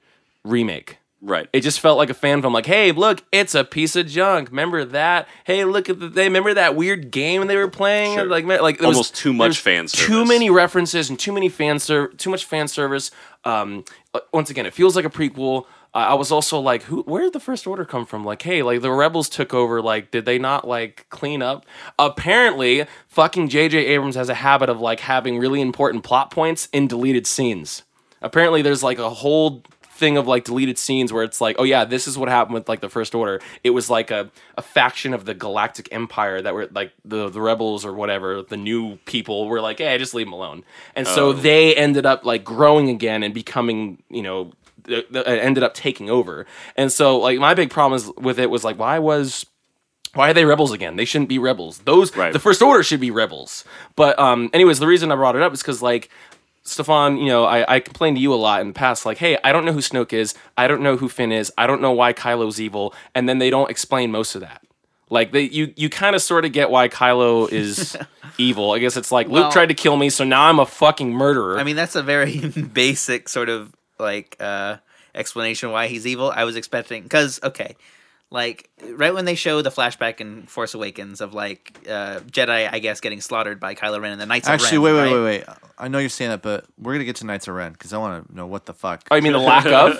remake. 0.44 0.98
Right 1.24 1.48
It 1.52 1.60
just 1.62 1.80
felt 1.80 1.98
like 1.98 2.10
a 2.10 2.14
fan 2.14 2.40
film. 2.42 2.52
Like, 2.52 2.66
hey, 2.66 2.92
look, 2.92 3.22
it's 3.32 3.54
a 3.54 3.64
piece 3.64 3.96
of 3.96 4.06
junk. 4.06 4.50
Remember 4.50 4.84
that? 4.84 5.26
Hey, 5.44 5.64
look 5.64 5.88
at 5.88 5.98
the. 5.98 6.08
They 6.08 6.24
remember 6.24 6.54
that 6.54 6.76
weird 6.76 7.10
game 7.10 7.46
they 7.46 7.56
were 7.56 7.68
playing. 7.68 8.16
Sure. 8.18 8.26
Like, 8.26 8.44
like 8.44 8.78
there 8.78 8.88
was- 8.88 8.96
Almost 8.96 9.16
too 9.16 9.32
much 9.32 9.58
fan 9.60 9.86
Too 9.86 10.24
many 10.24 10.50
references 10.50 11.10
and 11.10 11.18
too 11.18 11.32
many 11.32 11.48
fan 11.48 11.78
ser- 11.78 12.08
Too 12.08 12.30
much 12.30 12.44
fan 12.44 12.68
service. 12.68 13.10
Um, 13.44 13.84
uh, 14.14 14.20
once 14.32 14.50
again, 14.50 14.66
it 14.66 14.72
feels 14.74 14.94
like 14.96 15.04
a 15.04 15.10
prequel. 15.10 15.64
I 15.92 16.06
I 16.06 16.14
was 16.14 16.30
also 16.32 16.58
like, 16.58 16.82
who? 16.84 17.02
Where 17.02 17.22
did 17.22 17.32
the 17.32 17.40
First 17.40 17.66
Order 17.66 17.84
come 17.84 18.04
from? 18.04 18.24
Like, 18.24 18.42
hey, 18.42 18.62
like 18.62 18.80
the 18.82 18.90
rebels 18.90 19.28
took 19.28 19.54
over. 19.54 19.80
Like, 19.80 20.10
did 20.10 20.24
they 20.24 20.38
not 20.38 20.66
like 20.66 21.06
clean 21.08 21.40
up? 21.42 21.64
Apparently, 21.98 22.86
fucking 23.08 23.48
J.J. 23.48 23.78
Abrams 23.86 24.14
has 24.16 24.28
a 24.28 24.34
habit 24.34 24.68
of 24.68 24.80
like 24.80 25.00
having 25.00 25.38
really 25.38 25.60
important 25.60 26.04
plot 26.04 26.30
points 26.30 26.68
in 26.72 26.86
deleted 26.86 27.26
scenes. 27.26 27.82
Apparently, 28.22 28.62
there's 28.62 28.82
like 28.82 28.98
a 28.98 29.10
whole 29.10 29.62
thing 29.94 30.16
of 30.16 30.26
like 30.26 30.44
deleted 30.44 30.76
scenes 30.78 31.12
where 31.12 31.22
it's 31.22 31.40
like, 31.40 31.56
oh 31.58 31.62
yeah, 31.64 31.84
this 31.84 32.06
is 32.08 32.18
what 32.18 32.28
happened 32.28 32.54
with 32.54 32.68
like 32.68 32.80
the 32.80 32.88
First 32.88 33.14
Order. 33.14 33.40
It 33.62 33.70
was 33.70 33.88
like 33.88 34.10
a, 34.10 34.30
a 34.58 34.62
faction 34.62 35.14
of 35.14 35.24
the 35.24 35.34
Galactic 35.34 35.88
Empire 35.92 36.42
that 36.42 36.52
were 36.54 36.68
like 36.72 36.92
the 37.04 37.28
the 37.28 37.40
rebels 37.40 37.84
or 37.84 37.92
whatever, 37.92 38.42
the 38.42 38.56
new 38.56 38.96
people 39.06 39.46
were 39.48 39.60
like, 39.60 39.78
hey, 39.78 39.96
just 39.98 40.14
leave 40.14 40.26
them 40.26 40.32
alone. 40.32 40.64
And 40.96 41.06
so 41.06 41.32
they 41.32 41.74
ended 41.76 42.06
up 42.06 42.24
like 42.24 42.44
growing 42.44 42.88
again 42.88 43.22
and 43.22 43.32
becoming, 43.32 44.02
you 44.10 44.22
know, 44.22 44.52
th- 44.86 45.08
th- 45.12 45.26
ended 45.26 45.62
up 45.62 45.74
taking 45.74 46.10
over. 46.10 46.46
And 46.76 46.90
so 46.92 47.18
like 47.18 47.38
my 47.38 47.54
big 47.54 47.70
problem 47.70 47.96
is 47.96 48.10
with 48.16 48.38
it 48.38 48.50
was 48.50 48.64
like, 48.64 48.78
why 48.78 48.98
was 48.98 49.46
why 50.14 50.30
are 50.30 50.34
they 50.34 50.44
rebels 50.44 50.70
again? 50.70 50.94
They 50.96 51.04
shouldn't 51.04 51.28
be 51.28 51.38
rebels. 51.40 51.78
Those 51.80 52.16
Right. 52.16 52.32
the 52.32 52.38
first 52.38 52.62
order 52.62 52.82
should 52.84 53.00
be 53.00 53.10
rebels. 53.10 53.64
But 53.96 54.18
um 54.18 54.50
anyways, 54.52 54.78
the 54.78 54.86
reason 54.86 55.10
I 55.12 55.16
brought 55.16 55.36
it 55.36 55.42
up 55.42 55.52
is 55.52 55.60
because 55.60 55.82
like 55.82 56.08
Stefan, 56.64 57.18
you 57.18 57.26
know, 57.26 57.44
I, 57.44 57.74
I 57.76 57.80
complained 57.80 58.16
to 58.16 58.22
you 58.22 58.32
a 58.32 58.36
lot 58.36 58.62
in 58.62 58.68
the 58.68 58.72
past, 58.72 59.04
like, 59.04 59.18
hey, 59.18 59.36
I 59.44 59.52
don't 59.52 59.64
know 59.66 59.72
who 59.72 59.80
Snoke 59.80 60.12
is, 60.14 60.34
I 60.56 60.66
don't 60.66 60.80
know 60.80 60.96
who 60.96 61.08
Finn 61.10 61.30
is, 61.30 61.52
I 61.58 61.66
don't 61.66 61.82
know 61.82 61.92
why 61.92 62.12
Kylo's 62.14 62.58
evil, 62.60 62.94
and 63.14 63.28
then 63.28 63.38
they 63.38 63.50
don't 63.50 63.70
explain 63.70 64.10
most 64.10 64.34
of 64.34 64.40
that. 64.40 64.62
Like 65.10 65.32
they 65.32 65.42
you 65.42 65.72
you 65.76 65.90
kind 65.90 66.16
of 66.16 66.22
sort 66.22 66.46
of 66.46 66.52
get 66.52 66.70
why 66.70 66.88
Kylo 66.88 67.52
is 67.52 67.96
evil. 68.38 68.72
I 68.72 68.78
guess 68.78 68.96
it's 68.96 69.12
like 69.12 69.28
Well- 69.28 69.44
Luke 69.44 69.52
tried 69.52 69.66
to 69.68 69.74
kill 69.74 69.96
me, 69.96 70.08
so 70.08 70.24
now 70.24 70.44
I'm 70.48 70.58
a 70.58 70.64
fucking 70.66 71.12
murderer. 71.12 71.58
I 71.58 71.62
mean, 71.62 71.76
that's 71.76 71.94
a 71.94 72.02
very 72.02 72.38
basic 72.72 73.28
sort 73.28 73.50
of 73.50 73.72
like 73.98 74.34
uh, 74.40 74.78
explanation 75.14 75.70
why 75.70 75.88
he's 75.88 76.06
evil. 76.06 76.32
I 76.34 76.44
was 76.44 76.56
expecting 76.56 77.02
because 77.02 77.38
okay, 77.42 77.76
like 78.34 78.68
right 78.94 79.14
when 79.14 79.24
they 79.24 79.36
show 79.36 79.62
the 79.62 79.70
flashback 79.70 80.20
in 80.20 80.42
Force 80.46 80.74
Awakens 80.74 81.20
of 81.20 81.32
like 81.32 81.78
uh, 81.88 82.18
Jedi, 82.20 82.68
I 82.70 82.80
guess 82.80 83.00
getting 83.00 83.20
slaughtered 83.20 83.60
by 83.60 83.74
Kylo 83.74 84.00
Ren 84.02 84.12
and 84.12 84.20
the 84.20 84.26
Knights 84.26 84.48
Actually, 84.48 84.76
of 84.78 84.82
wait, 84.82 84.92
wait, 84.92 85.02
right? 85.04 85.12
wait, 85.12 85.22
wait. 85.22 85.44
I 85.78 85.88
know 85.88 85.98
you're 85.98 86.08
saying 86.08 86.30
that, 86.32 86.42
but 86.42 86.66
we're 86.76 86.92
gonna 86.94 87.04
get 87.04 87.16
to 87.16 87.26
Knights 87.26 87.46
of 87.48 87.54
Ren 87.54 87.72
because 87.72 87.92
I 87.92 87.98
want 87.98 88.28
to 88.28 88.34
know 88.34 88.46
what 88.46 88.66
the 88.66 88.74
fuck. 88.74 89.06
I 89.10 89.20
mean 89.20 89.32
the 89.32 89.38
lack 89.52 89.64
of. 89.66 89.96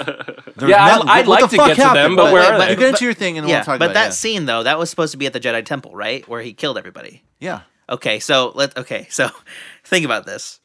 There's 0.56 0.70
yeah, 0.70 0.84
I'd- 0.84 0.98
not- 1.04 1.08
I'd 1.08 1.26
what 1.28 1.42
like 1.42 1.50
to 1.50 1.56
fuck 1.56 1.66
get 1.68 1.74
to 1.76 1.80
them, 1.82 1.96
happened? 1.96 2.16
but 2.16 2.32
where 2.32 2.42
are 2.42 2.58
but 2.58 2.64
they? 2.66 2.70
You 2.72 2.76
get 2.76 2.88
into 2.90 3.04
your 3.04 3.14
thing, 3.14 3.38
and 3.38 3.48
Yeah, 3.48 3.56
we'll 3.58 3.64
talk 3.64 3.78
but 3.78 3.86
about 3.86 3.94
that 3.94 4.04
yeah. 4.06 4.10
scene 4.10 4.44
though, 4.46 4.62
that 4.64 4.78
was 4.78 4.90
supposed 4.90 5.12
to 5.12 5.18
be 5.18 5.26
at 5.26 5.32
the 5.32 5.40
Jedi 5.40 5.64
Temple, 5.64 5.92
right, 5.94 6.26
where 6.28 6.42
he 6.42 6.52
killed 6.52 6.76
everybody. 6.76 7.22
Yeah. 7.40 7.60
Okay, 7.88 8.18
so 8.18 8.50
let 8.54 8.76
okay, 8.76 9.06
so 9.10 9.30
think 9.84 10.04
about 10.04 10.26
this. 10.26 10.60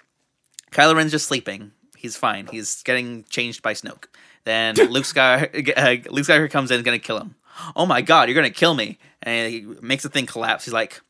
Kylo 0.72 0.96
Ren's 0.96 1.12
just 1.12 1.28
sleeping. 1.28 1.72
He's 1.98 2.16
fine. 2.16 2.48
He's 2.48 2.82
getting 2.84 3.26
changed 3.30 3.62
by 3.62 3.74
Snoke. 3.74 4.06
Then 4.46 4.76
Luke 4.90 5.04
Skywalker, 5.04 5.78
uh, 5.78 6.10
Luke 6.12 6.26
Skywalker 6.26 6.50
comes 6.50 6.72
in 6.72 6.76
and 6.76 6.82
is 6.82 6.86
gonna 6.86 7.00
kill 7.00 7.20
him. 7.20 7.36
Oh 7.76 7.86
my 7.86 8.02
God, 8.02 8.28
you're 8.30 8.36
gonna 8.36 8.50
kill 8.50 8.74
me! 8.74 8.98
And 9.24 9.52
he 9.54 9.62
makes 9.82 10.04
the 10.04 10.10
thing 10.10 10.26
collapse. 10.26 10.66
He's 10.66 10.74
like, 10.74 11.02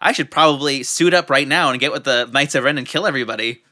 I 0.00 0.12
should 0.12 0.30
probably 0.30 0.82
suit 0.82 1.12
up 1.14 1.28
right 1.30 1.46
now 1.48 1.70
and 1.70 1.80
get 1.80 1.92
with 1.92 2.04
the 2.04 2.26
Knights 2.32 2.54
of 2.54 2.64
Ren 2.64 2.78
and 2.78 2.86
kill 2.86 3.06
everybody. 3.06 3.62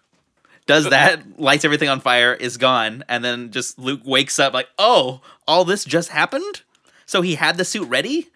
Does 0.66 0.84
that, 0.90 1.40
lights 1.40 1.64
everything 1.64 1.88
on 1.88 2.00
fire, 2.00 2.34
is 2.34 2.56
gone, 2.58 3.04
and 3.08 3.24
then 3.24 3.50
just 3.50 3.78
Luke 3.78 4.02
wakes 4.04 4.38
up 4.38 4.52
like, 4.52 4.68
oh, 4.78 5.20
all 5.46 5.64
this 5.64 5.84
just 5.84 6.10
happened. 6.10 6.62
So 7.06 7.22
he 7.22 7.36
had 7.36 7.56
the 7.56 7.64
suit 7.64 7.88
ready, 7.88 8.28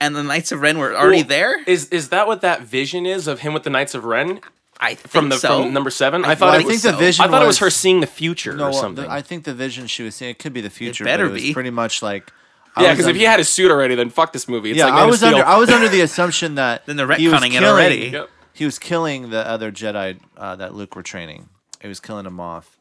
and 0.00 0.16
the 0.16 0.22
Knights 0.22 0.50
of 0.52 0.60
Ren 0.62 0.78
were 0.78 0.96
already 0.96 1.18
Well, 1.22 1.28
there. 1.28 1.62
Is 1.64 1.88
is 1.90 2.08
that 2.08 2.26
what 2.26 2.40
that 2.40 2.62
vision 2.62 3.04
is 3.04 3.26
of 3.26 3.40
him 3.40 3.52
with 3.52 3.64
the 3.64 3.70
Knights 3.70 3.94
of 3.94 4.04
Ren 4.04 4.40
I 4.80 4.94
think 4.94 5.08
from 5.10 5.28
the 5.28 5.36
so. 5.36 5.62
from 5.64 5.72
number 5.74 5.90
seven? 5.90 6.24
I, 6.24 6.30
I- 6.30 6.34
thought 6.34 6.46
well, 6.52 6.60
it 6.60 6.62
I 6.62 6.66
was. 6.66 6.82
think 6.82 6.94
the 6.94 6.98
vision. 6.98 7.24
I 7.24 7.28
thought 7.28 7.42
it 7.42 7.46
was 7.46 7.58
her 7.58 7.68
seeing 7.70 8.00
the 8.00 8.06
future 8.06 8.54
No, 8.56 8.68
or 8.68 8.72
something. 8.72 9.04
the- 9.04 9.10
I 9.10 9.20
think 9.20 9.44
the 9.44 9.52
vision 9.54 9.86
she 9.86 10.02
was 10.04 10.14
seeing 10.14 10.30
it 10.30 10.38
could 10.38 10.52
be 10.54 10.62
the 10.62 10.70
future. 10.70 11.04
better 11.04 11.24
but 11.24 11.30
it 11.30 11.32
was 11.34 11.42
be. 11.42 11.52
pretty 11.52 11.70
much 11.70 12.00
like. 12.02 12.32
I 12.76 12.82
yeah, 12.82 12.92
because 12.92 13.06
if 13.06 13.16
he 13.16 13.22
had 13.22 13.38
his 13.38 13.48
suit 13.48 13.70
already, 13.70 13.94
then 13.94 14.10
fuck 14.10 14.32
this 14.32 14.48
movie. 14.48 14.70
It's 14.70 14.78
yeah, 14.78 14.86
like 14.86 14.94
I 14.94 15.02
of 15.04 15.10
was 15.10 15.18
Steel. 15.18 15.34
under 15.34 15.44
I 15.44 15.56
was 15.56 15.70
under 15.70 15.88
the 15.88 16.00
assumption 16.00 16.56
that 16.56 16.84
Then 16.86 16.96
they're 16.96 17.12
he 17.14 17.28
was 17.28 17.40
retconning 17.40 17.46
it 17.48 17.50
killing- 17.52 17.64
already. 17.68 18.08
Yep. 18.08 18.30
He 18.52 18.64
was 18.64 18.78
killing 18.78 19.30
the 19.30 19.46
other 19.46 19.72
Jedi 19.72 20.18
uh, 20.36 20.56
that 20.56 20.74
Luke 20.74 20.94
were 20.94 21.02
training. 21.02 21.48
He 21.80 21.88
was 21.88 22.00
killing 22.00 22.24
them 22.24 22.38
off. 22.40 22.76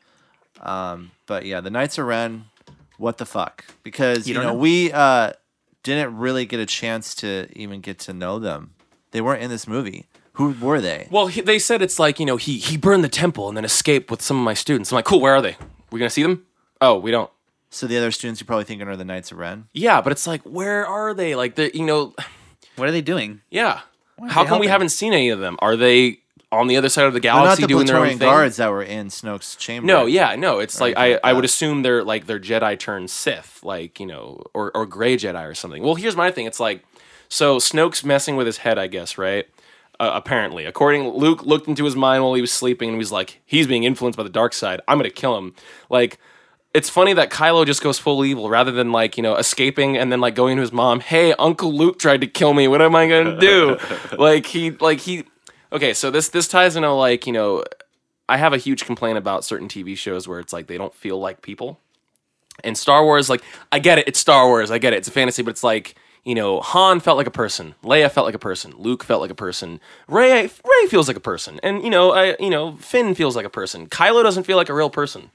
Um, 0.62 1.12
but 1.26 1.46
yeah, 1.46 1.62
the 1.62 1.70
Knights 1.72 1.98
of 1.98 2.06
Ren, 2.06 2.46
what 2.98 3.18
the 3.18 3.26
fuck? 3.26 3.66
Because 3.84 4.28
you, 4.28 4.34
don't 4.36 4.44
know, 4.44 4.54
know? 4.54 4.60
we 4.60 4.92
uh, 4.92 5.34
didn't 5.82 6.18
really 6.18 6.46
get 6.46 6.60
a 6.60 6.66
chance 6.66 7.16
to 7.16 7.48
even 7.56 7.82
get 7.82 8.00
to 8.00 8.14
know 8.14 8.40
them. 8.40 8.74
They 9.12 9.22
weren't 9.22 9.42
in 9.44 9.50
this 9.50 9.68
movie. 9.68 10.06
Who 10.34 10.52
were 10.60 10.80
they? 10.82 11.08
Well, 11.12 11.28
he, 11.28 11.42
they 11.42 11.60
said 11.60 11.82
it's 11.82 12.00
like 12.00 12.20
you 12.20 12.26
know 12.26 12.38
he 12.38 12.58
he 12.58 12.78
burned 12.78 13.04
the 13.04 13.10
temple 13.10 13.48
and 13.48 13.56
then 13.58 13.66
escaped 13.66 14.10
with 14.10 14.22
some 14.22 14.38
of 14.38 14.44
my 14.44 14.54
students. 14.56 14.92
I'm 14.92 14.96
like, 14.96 15.06
cool. 15.06 15.20
Where 15.22 15.36
are 15.36 15.42
they? 15.42 15.58
We 15.92 16.00
gonna 16.00 16.10
see 16.10 16.24
them? 16.24 16.46
Oh, 16.82 16.98
we 16.98 17.12
don't. 17.12 17.30
So 17.74 17.88
the 17.88 17.98
other 17.98 18.12
students 18.12 18.40
you're 18.40 18.46
probably 18.46 18.66
thinking 18.66 18.88
are 18.88 18.96
the 18.96 19.06
Knights 19.06 19.32
of 19.32 19.38
Ren. 19.40 19.66
Yeah, 19.74 20.02
but 20.02 20.12
it's 20.12 20.28
like, 20.28 20.42
where 20.44 20.86
are 20.86 21.14
they? 21.14 21.36
Like 21.36 21.56
the 21.56 21.76
you 21.76 21.86
know, 21.86 22.14
What 22.76 22.88
are 22.88 22.92
they 22.92 23.02
doing? 23.02 23.42
yeah. 23.50 23.82
are 24.20 24.28
How 24.30 24.44
they 24.44 24.50
come 24.50 24.60
we 24.60 24.68
helping? 24.68 24.70
haven't 24.70 24.90
seen 24.90 25.14
any 25.14 25.30
of 25.30 25.40
them? 25.40 25.58
Are 25.60 25.76
they 25.76 26.20
on 26.52 26.68
the 26.68 26.78
other 26.78 26.88
side 26.90 27.06
of 27.06 27.14
the 27.14 27.20
They're 27.20 27.34
not 27.34 27.44
galaxy 27.46 27.64
the 27.64 27.68
doing 27.68 27.88
their 27.88 27.96
own 27.96 28.02
Praetorian 28.02 28.20
thing? 28.20 28.28
guards 28.30 28.58
that 28.58 28.70
were 28.70 28.84
in 28.84 29.08
Snoke's 29.08 29.56
chamber. 29.56 29.88
No, 29.88 30.06
yeah, 30.06 30.36
no. 30.36 30.60
It's 30.60 30.80
like 30.80 30.96
I, 30.96 31.14
like 31.14 31.20
I 31.24 31.34
would 31.34 31.46
assume 31.46 31.82
they're 31.82 32.04
like 32.04 32.28
they're 32.28 32.40
Jedi 32.40 32.78
turned 32.78 33.10
Sith, 33.10 33.62
like 33.64 34.00
you 34.00 34.06
know, 34.06 34.44
or 34.54 34.72
or 34.76 34.86
gray 34.86 35.18
Jedi 35.18 35.44
or 35.50 35.56
something. 35.56 35.82
Well, 35.82 35.96
here's 35.96 36.16
my 36.16 36.30
thing. 36.30 36.46
It's 36.46 36.60
like 36.60 36.84
so 37.28 37.58
Snoke's 37.58 38.04
messing 38.06 38.36
with 38.36 38.46
his 38.46 38.58
head, 38.58 38.78
I 38.78 38.86
guess, 38.86 39.18
right? 39.18 39.48
Uh, 40.00 40.12
apparently, 40.14 40.66
according 40.66 41.08
Luke 41.10 41.44
looked 41.44 41.68
into 41.68 41.86
his 41.86 41.96
mind 41.96 42.24
while 42.24 42.36
he 42.36 42.42
was 42.42 42.52
sleeping 42.52 42.90
and 42.90 42.96
he 42.96 43.00
was 43.00 43.12
like, 43.12 43.42
he's 43.48 43.66
being 43.66 43.84
influenced 43.84 44.18
by 44.18 44.24
the 44.24 44.30
dark 44.30 44.54
side. 44.54 44.80
I'm 44.88 45.00
gonna 45.00 45.10
kill 45.10 45.36
him. 45.40 45.56
Like 45.90 46.20
it's 46.74 46.90
funny 46.90 47.14
that 47.14 47.30
Kylo 47.30 47.66
just 47.66 47.84
goes 47.84 48.00
full 48.00 48.26
evil 48.26 48.50
rather 48.50 48.72
than 48.72 48.92
like, 48.92 49.16
you 49.16 49.24
know, 49.24 49.36
escaping 49.36 49.96
and 49.98 50.12
then 50.12 50.20
like 50.20 50.34
going 50.34 50.56
to 50.56 50.62
his 50.62 50.72
mom, 50.72 51.00
"Hey, 51.02 51.34
Uncle 51.34 51.72
Luke 51.72 52.00
tried 52.00 52.22
to 52.22 52.28
kill 52.28 52.54
me. 52.54 52.68
What 52.68 52.82
am 52.82 52.96
I 52.96 53.08
going 53.08 53.26
to 53.26 53.40
do?" 53.40 53.78
like 54.18 54.48
he 54.48 54.72
like 54.72 55.00
he 55.00 55.24
Okay, 55.72 55.94
so 55.94 56.10
this 56.10 56.30
this 56.30 56.48
ties 56.48 56.76
into 56.76 56.92
like, 56.92 57.28
you 57.28 57.34
know, 57.34 57.64
I 58.28 58.38
have 58.38 58.54
a 58.54 58.58
huge 58.58 58.86
complaint 58.86 59.18
about 59.18 59.46
certain 59.46 59.68
TV 59.68 59.98
shows 59.98 60.28
where 60.28 60.40
it's 60.40 60.54
like 60.54 60.68
they 60.68 60.78
don't 60.78 60.94
feel 60.96 61.20
like 61.20 61.42
people. 61.42 61.80
And 62.64 62.78
Star 62.78 63.04
Wars 63.04 63.30
like 63.30 63.44
I 63.72 63.80
get 63.80 64.00
it, 64.00 64.08
it's 64.08 64.20
Star 64.20 64.48
Wars. 64.48 64.72
I 64.72 64.80
get 64.80 64.94
it. 64.94 64.98
It's 64.98 65.08
a 65.08 65.12
fantasy, 65.12 65.44
but 65.44 65.52
it's 65.52 65.64
like 65.64 65.96
you 66.24 66.36
know, 66.36 66.62
Han 66.62 67.02
felt 67.02 67.18
like 67.18 67.28
a 67.28 67.32
person. 67.32 67.76
Leia 67.84 68.10
felt 68.10 68.26
like 68.26 68.34
a 68.34 68.40
person. 68.40 68.74
Luke 68.78 69.04
felt 69.04 69.20
like 69.20 69.30
a 69.30 69.36
person. 69.36 69.82
Rey 70.08 70.44
Rey 70.44 70.88
feels 70.88 71.08
like 71.08 71.18
a 71.18 71.22
person, 71.22 71.60
and 71.62 71.84
you 71.84 71.90
know, 71.90 72.14
I 72.14 72.36
you 72.40 72.50
know, 72.50 72.78
Finn 72.78 73.14
feels 73.14 73.36
like 73.36 73.46
a 73.46 73.50
person. 73.50 73.88
Kylo 73.88 74.24
doesn't 74.24 74.46
feel 74.46 74.58
like 74.58 74.70
a 74.70 74.74
real 74.74 74.90
person 74.90 75.30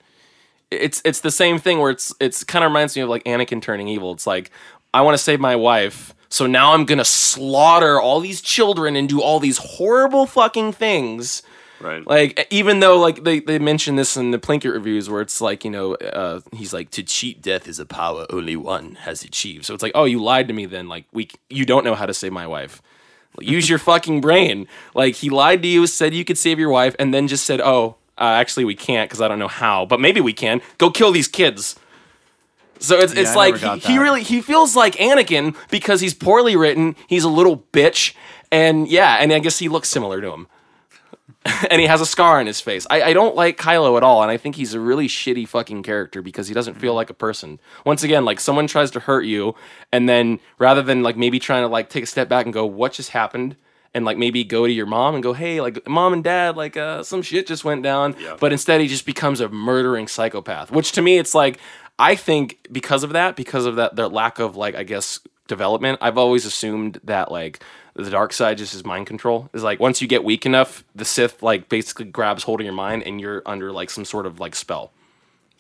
it's 0.70 1.00
it's 1.04 1.20
the 1.20 1.30
same 1.30 1.58
thing 1.58 1.78
where 1.78 1.90
it's 1.90 2.14
it's 2.20 2.44
kind 2.44 2.64
of 2.64 2.70
reminds 2.70 2.96
me 2.96 3.02
of 3.02 3.08
like 3.08 3.24
Anakin 3.24 3.62
turning 3.62 3.88
evil. 3.88 4.12
It's 4.12 4.26
like 4.26 4.50
I 4.92 5.02
want 5.02 5.16
to 5.16 5.22
save 5.22 5.40
my 5.40 5.56
wife, 5.56 6.14
so 6.28 6.46
now 6.46 6.74
I'm 6.74 6.84
gonna 6.84 7.04
slaughter 7.04 8.00
all 8.00 8.20
these 8.20 8.40
children 8.40 8.96
and 8.96 9.08
do 9.08 9.22
all 9.22 9.40
these 9.40 9.58
horrible 9.58 10.26
fucking 10.26 10.72
things. 10.72 11.42
Right. 11.80 12.04
Like 12.06 12.46
even 12.50 12.80
though 12.80 12.98
like 12.98 13.24
they 13.24 13.40
they 13.40 13.58
mention 13.58 13.96
this 13.96 14.16
in 14.16 14.30
the 14.30 14.38
Plinkett 14.38 14.72
reviews 14.72 15.08
where 15.08 15.20
it's 15.20 15.40
like 15.40 15.64
you 15.64 15.70
know 15.70 15.94
uh, 15.94 16.40
he's 16.52 16.72
like 16.72 16.90
to 16.90 17.02
cheat 17.02 17.40
death 17.40 17.68
is 17.68 17.78
a 17.78 17.86
power 17.86 18.26
only 18.30 18.56
one 18.56 18.96
has 18.96 19.22
achieved. 19.22 19.64
So 19.64 19.74
it's 19.74 19.82
like 19.82 19.92
oh 19.94 20.04
you 20.04 20.22
lied 20.22 20.48
to 20.48 20.54
me 20.54 20.66
then 20.66 20.88
like 20.88 21.04
we 21.12 21.28
you 21.48 21.64
don't 21.64 21.84
know 21.84 21.94
how 21.94 22.06
to 22.06 22.14
save 22.14 22.32
my 22.32 22.46
wife. 22.46 22.82
Use 23.40 23.68
your 23.68 23.78
fucking 23.78 24.20
brain. 24.20 24.66
Like 24.94 25.14
he 25.14 25.30
lied 25.30 25.62
to 25.62 25.68
you, 25.68 25.86
said 25.86 26.12
you 26.12 26.24
could 26.24 26.38
save 26.38 26.58
your 26.58 26.70
wife, 26.70 26.96
and 26.98 27.14
then 27.14 27.28
just 27.28 27.46
said 27.46 27.60
oh 27.60 27.96
uh, 28.20 28.24
actually 28.24 28.64
we 28.64 28.74
can't 28.74 29.08
because 29.08 29.20
I 29.20 29.28
don't 29.28 29.38
know 29.38 29.48
how, 29.48 29.86
but 29.86 30.00
maybe 30.00 30.20
we 30.20 30.32
can. 30.32 30.60
Go 30.78 30.90
kill 30.90 31.12
these 31.12 31.28
kids. 31.28 31.78
So 32.80 32.98
it's, 32.98 33.14
Yeah, 33.14 33.22
it's 33.22 33.30
I 33.30 33.34
like 33.34 33.56
he, 33.56 33.92
he 33.92 33.98
really 33.98 34.22
he 34.22 34.40
feels 34.40 34.76
like 34.76 34.94
Anakin 34.96 35.56
because 35.70 36.00
he's 36.00 36.14
poorly 36.14 36.56
written. 36.56 36.96
He's 37.08 37.24
a 37.24 37.28
little 37.28 37.64
bitch, 37.72 38.14
and 38.52 38.88
yeah, 38.88 39.16
and 39.16 39.32
I 39.32 39.38
guess 39.38 39.58
he 39.58 39.68
looks 39.68 39.88
similar 39.88 40.20
to 40.20 40.32
him. 40.32 40.46
and 41.70 41.80
he 41.80 41.86
has 41.86 42.00
a 42.00 42.06
scar 42.06 42.40
on 42.40 42.46
his 42.46 42.60
face. 42.60 42.86
I, 42.90 43.02
I 43.02 43.12
don't 43.12 43.36
like 43.36 43.58
Kylo 43.58 43.96
at 43.96 44.02
all, 44.02 44.22
and 44.22 44.30
I 44.30 44.36
think 44.36 44.56
he's 44.56 44.74
a 44.74 44.80
really 44.80 45.08
shitty 45.08 45.46
fucking 45.46 45.82
character 45.82 46.20
because 46.20 46.48
he 46.48 46.54
doesn't 46.54 46.74
feel 46.74 46.94
like 46.94 47.10
a 47.10 47.14
person. 47.14 47.60
Once 47.84 48.02
again, 48.02 48.24
like 48.24 48.40
someone 48.40 48.66
tries 48.66 48.90
to 48.92 49.00
hurt 49.00 49.24
you, 49.24 49.54
and 49.92 50.08
then 50.08 50.40
rather 50.58 50.82
than 50.82 51.02
like 51.02 51.16
maybe 51.16 51.38
trying 51.38 51.62
to 51.62 51.68
like 51.68 51.90
take 51.90 52.04
a 52.04 52.06
step 52.06 52.28
back 52.28 52.44
and 52.44 52.52
go, 52.52 52.66
what 52.66 52.92
just 52.92 53.10
happened? 53.10 53.56
And 53.95 54.05
like 54.05 54.18
maybe 54.18 54.45
go 54.45 54.66
to 54.66 54.72
your 54.72 54.86
mom 54.86 55.14
and 55.14 55.22
go, 55.22 55.32
hey, 55.32 55.61
like 55.61 55.89
mom 55.89 56.12
and 56.12 56.22
dad, 56.22 56.57
like 56.57 56.76
uh, 56.76 57.03
some 57.03 57.22
shit 57.22 57.47
just 57.47 57.64
went 57.64 57.82
down. 57.82 58.14
Yeah. 58.20 58.36
But 58.39 58.53
instead, 58.53 58.80
he 58.80 58.86
just 58.86 59.07
becomes 59.07 59.41
a 59.41 59.49
murdering 59.49 60.07
psychopath. 60.07 60.70
Which 60.70 60.93
to 60.93 61.03
me, 61.03 61.18
it's 61.18 61.34
like 61.34 61.59
I 61.99 62.14
think 62.14 62.59
because 62.70 63.03
of 63.03 63.11
that, 63.11 63.34
because 63.34 63.66
of 63.66 63.76
that, 63.76 63.97
their 63.97 64.09
lack 64.09 64.39
of 64.39 64.57
like 64.57 64.74
I 64.74 64.84
guess 64.84 65.20
development, 65.49 65.99
I've 66.01 66.18
always 66.18 66.47
assumed 66.47 67.01
that 67.05 67.32
like 67.32 67.61
the 67.95 68.11
dark 68.11 68.32
side 68.32 68.59
just 68.59 68.74
is 68.74 68.84
mind 68.84 69.07
control. 69.07 69.51
Is 69.53 69.64
like 69.64 69.80
once 69.80 70.01
you 70.01 70.07
get 70.07 70.22
weak 70.22 70.47
enough, 70.47 70.84
the 70.95 71.05
Sith 71.05 71.43
like 71.43 71.68
basically 71.68 72.05
grabs 72.05 72.45
hold 72.45 72.61
of 72.61 72.64
your 72.64 72.74
mind 72.74 73.03
and 73.03 73.20
you're 73.20 73.43
under 73.45 73.72
like 73.72 73.91
some 73.91 74.05
sort 74.05 74.26
of 74.26 74.39
like 74.39 74.55
spell. 74.55 74.93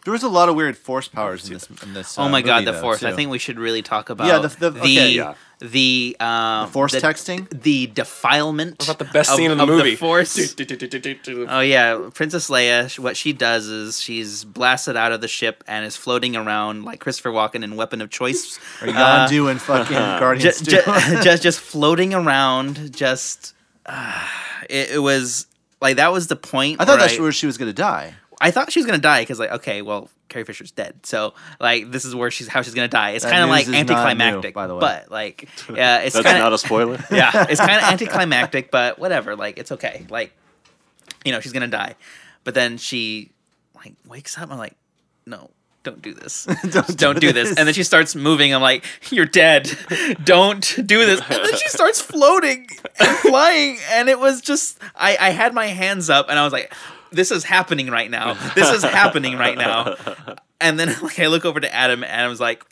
There 0.08 0.12
was 0.14 0.22
a 0.22 0.28
lot 0.30 0.48
of 0.48 0.54
weird 0.56 0.78
force 0.78 1.06
powers 1.06 1.46
in 1.46 1.52
this. 1.52 1.68
In 1.82 1.92
this 1.92 2.18
Oh 2.18 2.22
uh, 2.22 2.28
my 2.30 2.40
god, 2.40 2.64
the 2.64 2.72
though, 2.72 2.80
force! 2.80 3.02
I 3.02 3.12
think 3.12 3.30
we 3.30 3.38
should 3.38 3.58
really 3.58 3.82
talk 3.82 4.08
about 4.08 4.26
Yeah, 4.26 4.38
the- 4.38 4.48
the- 4.48 4.70
the 4.70 4.80
okay, 4.80 5.10
yeah. 5.10 5.34
the 5.58 6.16
um, 6.18 6.70
force 6.70 6.92
the, 6.92 6.98
texting? 7.02 7.46
the 7.50 7.88
defilement. 7.88 8.78
What 8.78 8.88
about 8.88 8.98
the 9.00 9.04
best 9.12 9.28
of- 9.28 9.36
scene 9.36 9.50
in 9.50 9.58
the 9.58 9.64
of 9.64 9.68
movie? 9.68 9.96
force. 9.96 10.38
Oh, 10.38 11.46
Oh 11.50 11.60
yeah, 11.60 12.08
Princess 12.14 12.48
Leia. 12.48 12.98
What 12.98 13.18
she 13.18 13.34
does 13.34 13.66
is 13.66 14.00
she's 14.00 14.44
blasted 14.44 14.96
out 14.96 15.12
of 15.12 15.20
the 15.20 15.28
ship 15.28 15.62
and 15.68 15.84
is 15.84 15.94
floating 15.94 16.36
around 16.36 16.84
like 16.86 17.00
Christopher 17.00 17.30
Walken 17.30 17.62
in 17.62 17.76
Weapon 17.76 18.00
of 18.00 18.08
Choice. 18.08 18.56
Or 18.80 18.86
Yondu 18.88 19.44
Uh, 19.44 19.48
and 19.48 19.60
fucking 19.60 19.94
Guardians 20.20 20.62
just, 20.62 20.70
too. 20.70 20.92
just 21.22 21.42
just 21.42 21.60
floating 21.60 22.14
around. 22.14 22.96
Just 22.96 23.52
uh, 23.84 24.26
it, 24.70 24.92
it 24.92 25.02
was 25.02 25.44
like 25.82 25.96
that 25.96 26.12
was 26.12 26.28
the 26.28 26.36
point. 26.36 26.80
I 26.80 26.86
thought 26.86 26.98
where 26.98 27.08
that's 27.08 27.20
where 27.20 27.30
she 27.32 27.44
was 27.44 27.58
gonna 27.58 27.74
die. 27.74 28.14
I 28.40 28.50
thought 28.50 28.70
she 28.72 28.78
was 28.78 28.86
gonna 28.86 28.98
die 28.98 29.22
because 29.22 29.38
like 29.38 29.50
okay, 29.50 29.82
well 29.82 30.08
Carrie 30.28 30.44
Fisher's 30.44 30.70
dead, 30.70 31.04
so 31.04 31.34
like 31.60 31.90
this 31.90 32.04
is 32.04 32.14
where 32.14 32.30
she's 32.30 32.48
how 32.48 32.62
she's 32.62 32.74
gonna 32.74 32.88
die. 32.88 33.10
It's 33.10 33.24
kind 33.24 33.42
of 33.42 33.48
like 33.48 33.68
anticlimactic, 33.68 34.54
new, 34.54 34.60
by 34.60 34.66
the 34.66 34.74
way. 34.74 34.80
but 34.80 35.10
like 35.10 35.48
yeah, 35.72 35.98
it's 35.98 36.14
That's 36.14 36.26
kind 36.26 36.38
not 36.38 36.48
of 36.48 36.52
a 36.54 36.58
spoiler. 36.58 36.98
yeah, 37.10 37.46
it's 37.48 37.60
kind 37.60 37.76
of 37.76 37.82
anticlimactic, 37.92 38.70
but 38.70 38.98
whatever. 38.98 39.36
Like 39.36 39.58
it's 39.58 39.72
okay. 39.72 40.06
Like 40.08 40.32
you 41.24 41.32
know 41.32 41.40
she's 41.40 41.52
gonna 41.52 41.68
die, 41.68 41.94
but 42.44 42.54
then 42.54 42.78
she 42.78 43.30
like 43.74 43.94
wakes 44.06 44.36
up. 44.38 44.50
I'm 44.50 44.58
like, 44.58 44.76
no. 45.26 45.50
Don't 45.84 46.02
do 46.02 46.12
this. 46.12 46.44
Don't 46.70 46.98
Don't, 46.98 47.14
do 47.14 47.28
do 47.28 47.32
this. 47.32 47.50
this. 47.50 47.58
And 47.58 47.66
then 47.66 47.72
she 47.72 47.84
starts 47.84 48.14
moving. 48.14 48.52
I'm 48.52 48.60
like, 48.60 48.84
you're 49.10 49.24
dead. 49.24 49.70
Don't 50.22 50.60
do 50.84 51.06
this. 51.06 51.20
And 51.20 51.44
then 51.44 51.56
she 51.56 51.68
starts 51.68 52.00
floating 52.00 52.66
and 52.98 53.16
flying. 53.18 53.78
And 53.92 54.08
it 54.10 54.18
was 54.18 54.42
just, 54.42 54.78
I, 54.96 55.16
I 55.18 55.30
had 55.30 55.54
my 55.54 55.66
hands 55.66 56.10
up 56.10 56.28
and 56.28 56.38
I 56.38 56.44
was 56.44 56.52
like, 56.52 56.74
this 57.10 57.30
is 57.30 57.44
happening 57.44 57.88
right 57.90 58.10
now. 58.10 58.34
This 58.54 58.70
is 58.70 58.82
happening 58.82 59.36
right 59.36 59.56
now. 59.58 59.96
And 60.60 60.78
then 60.78 60.88
like 61.02 61.20
I 61.20 61.28
look 61.28 61.44
over 61.44 61.60
to 61.60 61.72
Adam 61.72 62.02
and 62.02 62.10
Adam's 62.10 62.40
like, 62.40 62.64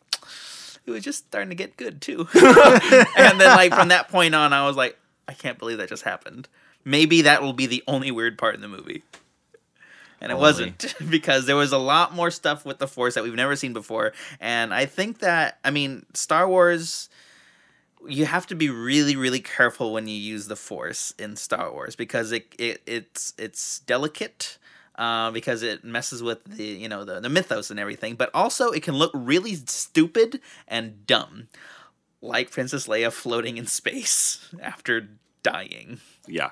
it 0.87 0.91
was 0.91 1.05
just 1.05 1.26
starting 1.26 1.51
to 1.51 1.55
get 1.55 1.76
good 1.76 2.01
too. 2.01 2.26
and 2.34 3.41
then 3.41 3.57
like 3.57 3.72
from 3.72 3.89
that 3.89 4.09
point 4.09 4.34
on, 4.34 4.53
I 4.53 4.66
was 4.66 4.76
like, 4.76 4.99
I 5.28 5.34
can't 5.34 5.59
believe 5.59 5.78
that 5.78 5.89
just 5.89 6.03
happened. 6.03 6.49
Maybe 6.84 7.22
that 7.22 7.43
will 7.43 7.53
be 7.53 7.66
the 7.66 7.82
only 7.87 8.11
weird 8.11 8.39
part 8.39 8.55
in 8.55 8.61
the 8.61 8.68
movie. 8.68 9.03
And 10.20 10.32
it 10.32 10.34
Only. 10.34 10.43
wasn't 10.43 10.95
because 11.11 11.47
there 11.47 11.57
was 11.57 11.72
a 11.72 11.78
lot 11.78 12.14
more 12.14 12.30
stuff 12.30 12.64
with 12.64 12.78
the 12.78 12.89
Force 12.89 13.14
that 13.14 13.24
we've 13.24 13.34
never 13.34 13.55
seen 13.55 13.72
before. 13.72 14.12
And 14.41 14.72
I 14.72 14.87
think 14.87 15.18
that 15.18 15.59
I 15.64 15.70
mean 15.70 16.07
Star 16.14 16.49
Wars 16.49 17.09
you 18.09 18.27
have 18.27 18.47
to 18.49 18.55
be 18.55 18.71
really 18.71 19.17
really 19.17 19.41
careful 19.41 19.93
when 19.93 20.09
you 20.09 20.17
use 20.17 20.49
the 20.49 20.57
Force 20.57 21.13
in 21.19 21.37
Star 21.37 21.73
Wars 21.73 21.97
because 21.97 22.33
it, 22.33 22.55
it 22.59 22.83
it's 22.87 23.35
it's 23.39 23.81
delicate. 23.81 24.59
Uh, 24.99 25.31
because 25.31 25.63
it 25.63 25.85
messes 25.85 26.23
with 26.23 26.43
the 26.45 26.65
you 26.65 26.89
know 26.89 27.05
the, 27.05 27.21
the 27.21 27.29
mythos 27.29 27.71
and 27.71 27.79
everything, 27.79 28.15
but 28.15 28.31
also 28.33 28.71
it 28.71 28.83
can 28.83 28.95
look 28.95 29.11
really 29.13 29.55
stupid 29.55 30.41
and 30.67 31.07
dumb, 31.07 31.49
like 32.23 32.51
Princess 32.51 32.87
Leia 32.87 33.13
floating 33.13 33.59
in 33.59 33.67
space 33.67 34.49
after 34.63 35.07
dying. 35.43 36.01
Yeah. 36.27 36.51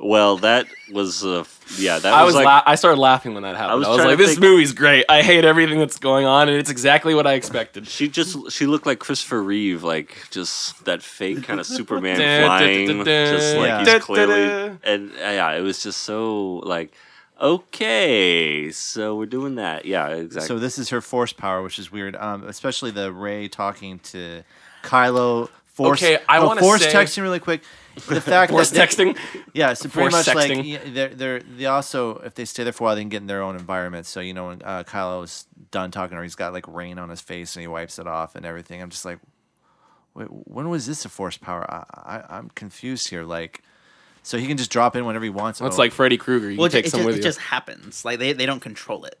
Well, 0.00 0.36
that 0.38 0.66
was 0.92 1.24
uh, 1.24 1.42
yeah. 1.76 1.98
That 1.98 2.14
I 2.14 2.22
was, 2.22 2.34
was 2.34 2.44
like 2.44 2.44
la- 2.44 2.62
I 2.72 2.76
started 2.76 3.00
laughing 3.00 3.34
when 3.34 3.42
that 3.42 3.56
happened. 3.56 3.72
I 3.72 3.74
was 3.74 3.88
was, 3.88 3.98
like, 4.06 4.16
this 4.16 4.30
think- 4.30 4.40
movie's 4.40 4.72
great. 4.72 5.04
I 5.08 5.22
hate 5.22 5.44
everything 5.44 5.80
that's 5.80 5.98
going 5.98 6.24
on, 6.24 6.48
and 6.48 6.56
it's 6.56 6.70
exactly 6.70 7.14
what 7.14 7.26
I 7.26 7.32
expected. 7.32 7.88
she 7.88 8.08
just 8.08 8.52
she 8.52 8.66
looked 8.66 8.86
like 8.86 9.00
Christopher 9.00 9.42
Reeve, 9.42 9.82
like 9.82 10.16
just 10.30 10.84
that 10.84 11.02
fake 11.02 11.42
kind 11.42 11.58
of 11.58 11.66
Superman 11.78 12.18
Dun, 12.18 12.26
dun, 12.40 12.46
flying, 12.46 12.86
dun, 12.86 12.96
dun, 12.98 13.04
just 13.04 13.56
like 13.56 13.66
Yeah. 13.66 13.78
he's 13.80 13.86
Dun, 13.88 13.94
dun, 13.98 14.00
clearly 14.00 14.78
and 14.84 15.10
uh, 15.12 15.16
yeah, 15.18 15.52
it 15.54 15.62
was 15.62 15.82
just 15.82 16.02
so 16.04 16.56
like 16.64 16.92
okay, 17.40 18.70
so 18.70 19.16
we're 19.16 19.26
doing 19.26 19.56
that. 19.56 19.84
Yeah, 19.84 20.08
exactly. 20.08 20.46
So 20.48 20.58
this 20.58 20.78
is 20.78 20.90
her 20.90 21.00
force 21.00 21.32
power, 21.32 21.62
which 21.62 21.78
is 21.78 21.90
weird. 21.90 22.16
Um, 22.16 22.44
especially 22.44 22.90
the 22.90 23.12
Rey 23.12 23.48
talking 23.48 23.98
to 24.00 24.42
Kylo. 24.82 25.48
Force, 25.78 26.02
Okay, 26.02 26.18
I 26.28 26.38
oh, 26.38 26.46
wanna 26.46 26.60
force 26.60 26.82
say- 26.82 26.92
texting 26.92 27.22
really 27.22 27.38
quick. 27.38 27.62
The 28.08 28.20
fact 28.20 28.50
Force 28.52 28.70
that 28.70 28.88
texting. 28.90 29.16
Yeah, 29.54 29.72
so 29.74 29.88
pretty 29.88 30.10
Force 30.10 30.26
much 30.26 30.34
like 30.36 30.50
sexting. 30.52 30.66
yeah, 30.66 30.78
they're 30.86 31.08
they're 31.08 31.40
they 31.40 31.66
also 31.66 32.16
if 32.18 32.34
they 32.34 32.44
stay 32.44 32.62
there 32.64 32.72
for 32.72 32.82
a 32.82 32.86
while 32.86 32.94
they 32.96 33.02
can 33.02 33.08
get 33.08 33.22
in 33.22 33.26
their 33.28 33.42
own 33.42 33.56
environment. 33.56 34.06
So 34.06 34.20
you 34.20 34.34
know 34.34 34.48
when 34.48 34.62
uh, 34.62 34.84
Kylo's 34.84 35.46
done 35.70 35.90
talking 35.90 36.16
or 36.18 36.22
he's 36.22 36.34
got 36.36 36.52
like 36.52 36.66
rain 36.68 36.98
on 36.98 37.08
his 37.10 37.20
face 37.20 37.54
and 37.56 37.60
he 37.62 37.66
wipes 37.68 37.98
it 37.98 38.06
off 38.06 38.34
and 38.36 38.44
everything. 38.46 38.80
I'm 38.82 38.90
just 38.90 39.04
like, 39.04 39.18
wait, 40.14 40.26
when 40.30 40.68
was 40.68 40.86
this 40.86 41.04
a 41.04 41.08
force 41.08 41.36
power? 41.36 41.64
I, 41.68 41.84
I 41.94 42.36
I'm 42.38 42.50
confused 42.50 43.08
here. 43.08 43.24
Like, 43.24 43.62
so 44.22 44.38
he 44.38 44.46
can 44.46 44.56
just 44.56 44.70
drop 44.70 44.94
in 44.96 45.04
whenever 45.04 45.24
he 45.24 45.30
wants. 45.30 45.60
It's 45.60 45.74
Oh, 45.76 45.78
like 45.78 45.92
Freddy 45.92 46.16
Krueger. 46.18 46.50
You 46.50 46.58
Well, 46.58 46.68
can 46.70 46.78
it, 46.78 46.82
take 46.82 46.84
ju- 46.86 46.90
some 46.90 47.00
it, 47.02 47.06
with 47.06 47.14
ju- 47.16 47.20
you. 47.20 47.22
it 47.22 47.28
just 47.28 47.38
happens. 47.40 48.04
Like 48.04 48.18
they, 48.20 48.32
they 48.32 48.46
don't 48.46 48.60
control 48.60 49.04
it, 49.06 49.18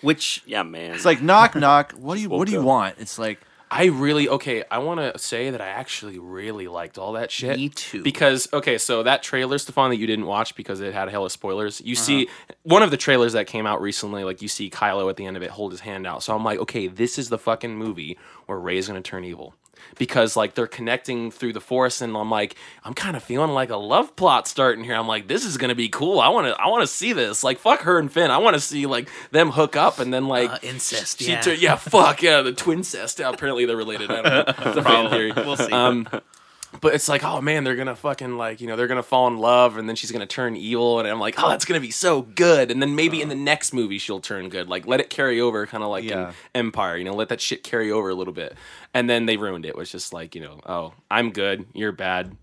which 0.00 0.42
yeah, 0.46 0.62
man. 0.62 0.94
it's 0.94 1.04
like 1.04 1.20
knock 1.20 1.54
knock. 1.56 1.92
What 1.92 2.14
do 2.16 2.22
you 2.22 2.30
what 2.30 2.46
do 2.46 2.52
you 2.52 2.62
want? 2.62 2.96
It's 2.98 3.18
like 3.18 3.40
I 3.76 3.86
really 3.86 4.28
okay. 4.28 4.62
I 4.70 4.78
want 4.78 5.00
to 5.00 5.18
say 5.18 5.50
that 5.50 5.60
I 5.60 5.66
actually 5.66 6.20
really 6.20 6.68
liked 6.68 6.96
all 6.96 7.14
that 7.14 7.32
shit. 7.32 7.56
Me 7.56 7.68
too. 7.70 8.04
Because 8.04 8.48
okay, 8.52 8.78
so 8.78 9.02
that 9.02 9.24
trailer, 9.24 9.58
Stefan, 9.58 9.90
that 9.90 9.96
you 9.96 10.06
didn't 10.06 10.26
watch 10.26 10.54
because 10.54 10.80
it 10.80 10.94
had 10.94 11.08
hella 11.08 11.28
spoilers. 11.28 11.80
You 11.84 11.96
see 11.96 12.26
Uh-huh. 12.26 12.54
one 12.62 12.82
of 12.84 12.92
the 12.92 12.96
trailers 12.96 13.32
that 13.32 13.48
came 13.48 13.66
out 13.66 13.82
recently, 13.82 14.22
like 14.22 14.40
you 14.40 14.46
see 14.48 14.70
Kylo 14.70 15.10
at 15.10 15.16
the 15.16 15.26
end 15.26 15.36
of 15.36 15.42
it 15.42 15.50
hold 15.50 15.72
his 15.72 15.80
hand 15.80 16.06
out. 16.06 16.22
So 16.22 16.36
I'm 16.36 16.44
like, 16.44 16.60
okay, 16.60 16.86
this 16.86 17.18
is 17.18 17.30
the 17.30 17.38
fucking 17.38 17.74
movie 17.76 18.16
where 18.46 18.58
Rey's 18.60 18.86
gonna 18.86 19.02
turn 19.02 19.24
evil. 19.24 19.54
Because 19.98 20.36
like 20.36 20.54
they're 20.54 20.66
connecting 20.66 21.30
through 21.30 21.52
the 21.52 21.60
force, 21.60 22.00
and 22.00 22.16
I'm 22.16 22.30
like, 22.30 22.56
I'm 22.84 22.94
kind 22.94 23.16
of 23.16 23.22
feeling 23.22 23.50
like 23.50 23.70
a 23.70 23.76
love 23.76 24.16
plot 24.16 24.48
starting 24.48 24.84
here. 24.84 24.94
I'm 24.94 25.06
like, 25.06 25.28
this 25.28 25.44
is 25.44 25.56
gonna 25.56 25.74
be 25.74 25.88
cool. 25.88 26.20
I 26.20 26.28
want 26.28 26.46
to, 26.46 26.60
I 26.60 26.68
want 26.68 26.82
to 26.82 26.86
see 26.86 27.12
this. 27.12 27.44
Like, 27.44 27.58
fuck 27.58 27.82
her 27.82 27.98
and 27.98 28.12
Finn. 28.12 28.30
I 28.30 28.38
want 28.38 28.54
to 28.54 28.60
see 28.60 28.86
like 28.86 29.08
them 29.30 29.50
hook 29.50 29.76
up, 29.76 29.98
and 29.98 30.12
then 30.12 30.26
like 30.28 30.50
uh, 30.50 30.58
incest. 30.62 31.20
she 31.20 31.30
Yeah, 31.30 31.40
tur- 31.40 31.54
yeah, 31.54 31.76
fuck 31.76 32.22
yeah, 32.22 32.42
the 32.42 32.52
twin 32.52 32.82
cest. 32.82 33.20
Apparently 33.20 33.64
they're 33.66 33.76
related. 33.76 34.10
I 34.10 34.22
don't 34.22 34.24
know. 34.24 34.54
It's 34.70 34.76
a 34.78 34.82
fan 34.82 35.10
theory. 35.10 35.32
We'll 35.32 35.56
see. 35.56 35.70
Um, 35.72 36.08
but 36.80 36.94
it's 36.94 37.08
like, 37.08 37.24
oh 37.24 37.40
man, 37.40 37.64
they're 37.64 37.76
gonna 37.76 37.96
fucking 37.96 38.36
like, 38.36 38.60
you 38.60 38.66
know, 38.66 38.76
they're 38.76 38.86
gonna 38.86 39.02
fall 39.02 39.28
in 39.28 39.38
love, 39.38 39.76
and 39.76 39.88
then 39.88 39.96
she's 39.96 40.12
gonna 40.12 40.26
turn 40.26 40.56
evil, 40.56 40.98
and 40.98 41.08
I'm 41.08 41.20
like, 41.20 41.34
oh, 41.38 41.48
that's 41.48 41.64
gonna 41.64 41.80
be 41.80 41.90
so 41.90 42.22
good. 42.22 42.70
And 42.70 42.80
then 42.80 42.94
maybe 42.94 43.22
in 43.22 43.28
the 43.28 43.34
uh-huh. 43.34 43.44
next 43.44 43.72
movie 43.72 43.98
she'll 43.98 44.20
turn 44.20 44.48
good. 44.48 44.68
Like, 44.68 44.86
let 44.86 45.00
it 45.00 45.10
carry 45.10 45.40
over, 45.40 45.66
kind 45.66 45.82
of 45.82 45.90
like 45.90 46.04
Yeah. 46.04 46.32
Empire, 46.54 46.96
you 46.96 47.04
know, 47.04 47.14
let 47.14 47.28
that 47.28 47.40
shit 47.40 47.64
carry 47.64 47.90
over 47.90 48.08
a 48.08 48.14
little 48.14 48.34
bit. 48.34 48.56
And 48.92 49.08
then 49.08 49.26
they 49.26 49.36
ruined 49.36 49.64
it. 49.64 49.70
It 49.70 49.76
was 49.76 49.90
just 49.90 50.12
like, 50.12 50.34
you 50.34 50.40
know, 50.40 50.60
oh, 50.66 50.94
I'm 51.10 51.30
good, 51.30 51.66
you're 51.72 51.92
bad. 51.92 52.36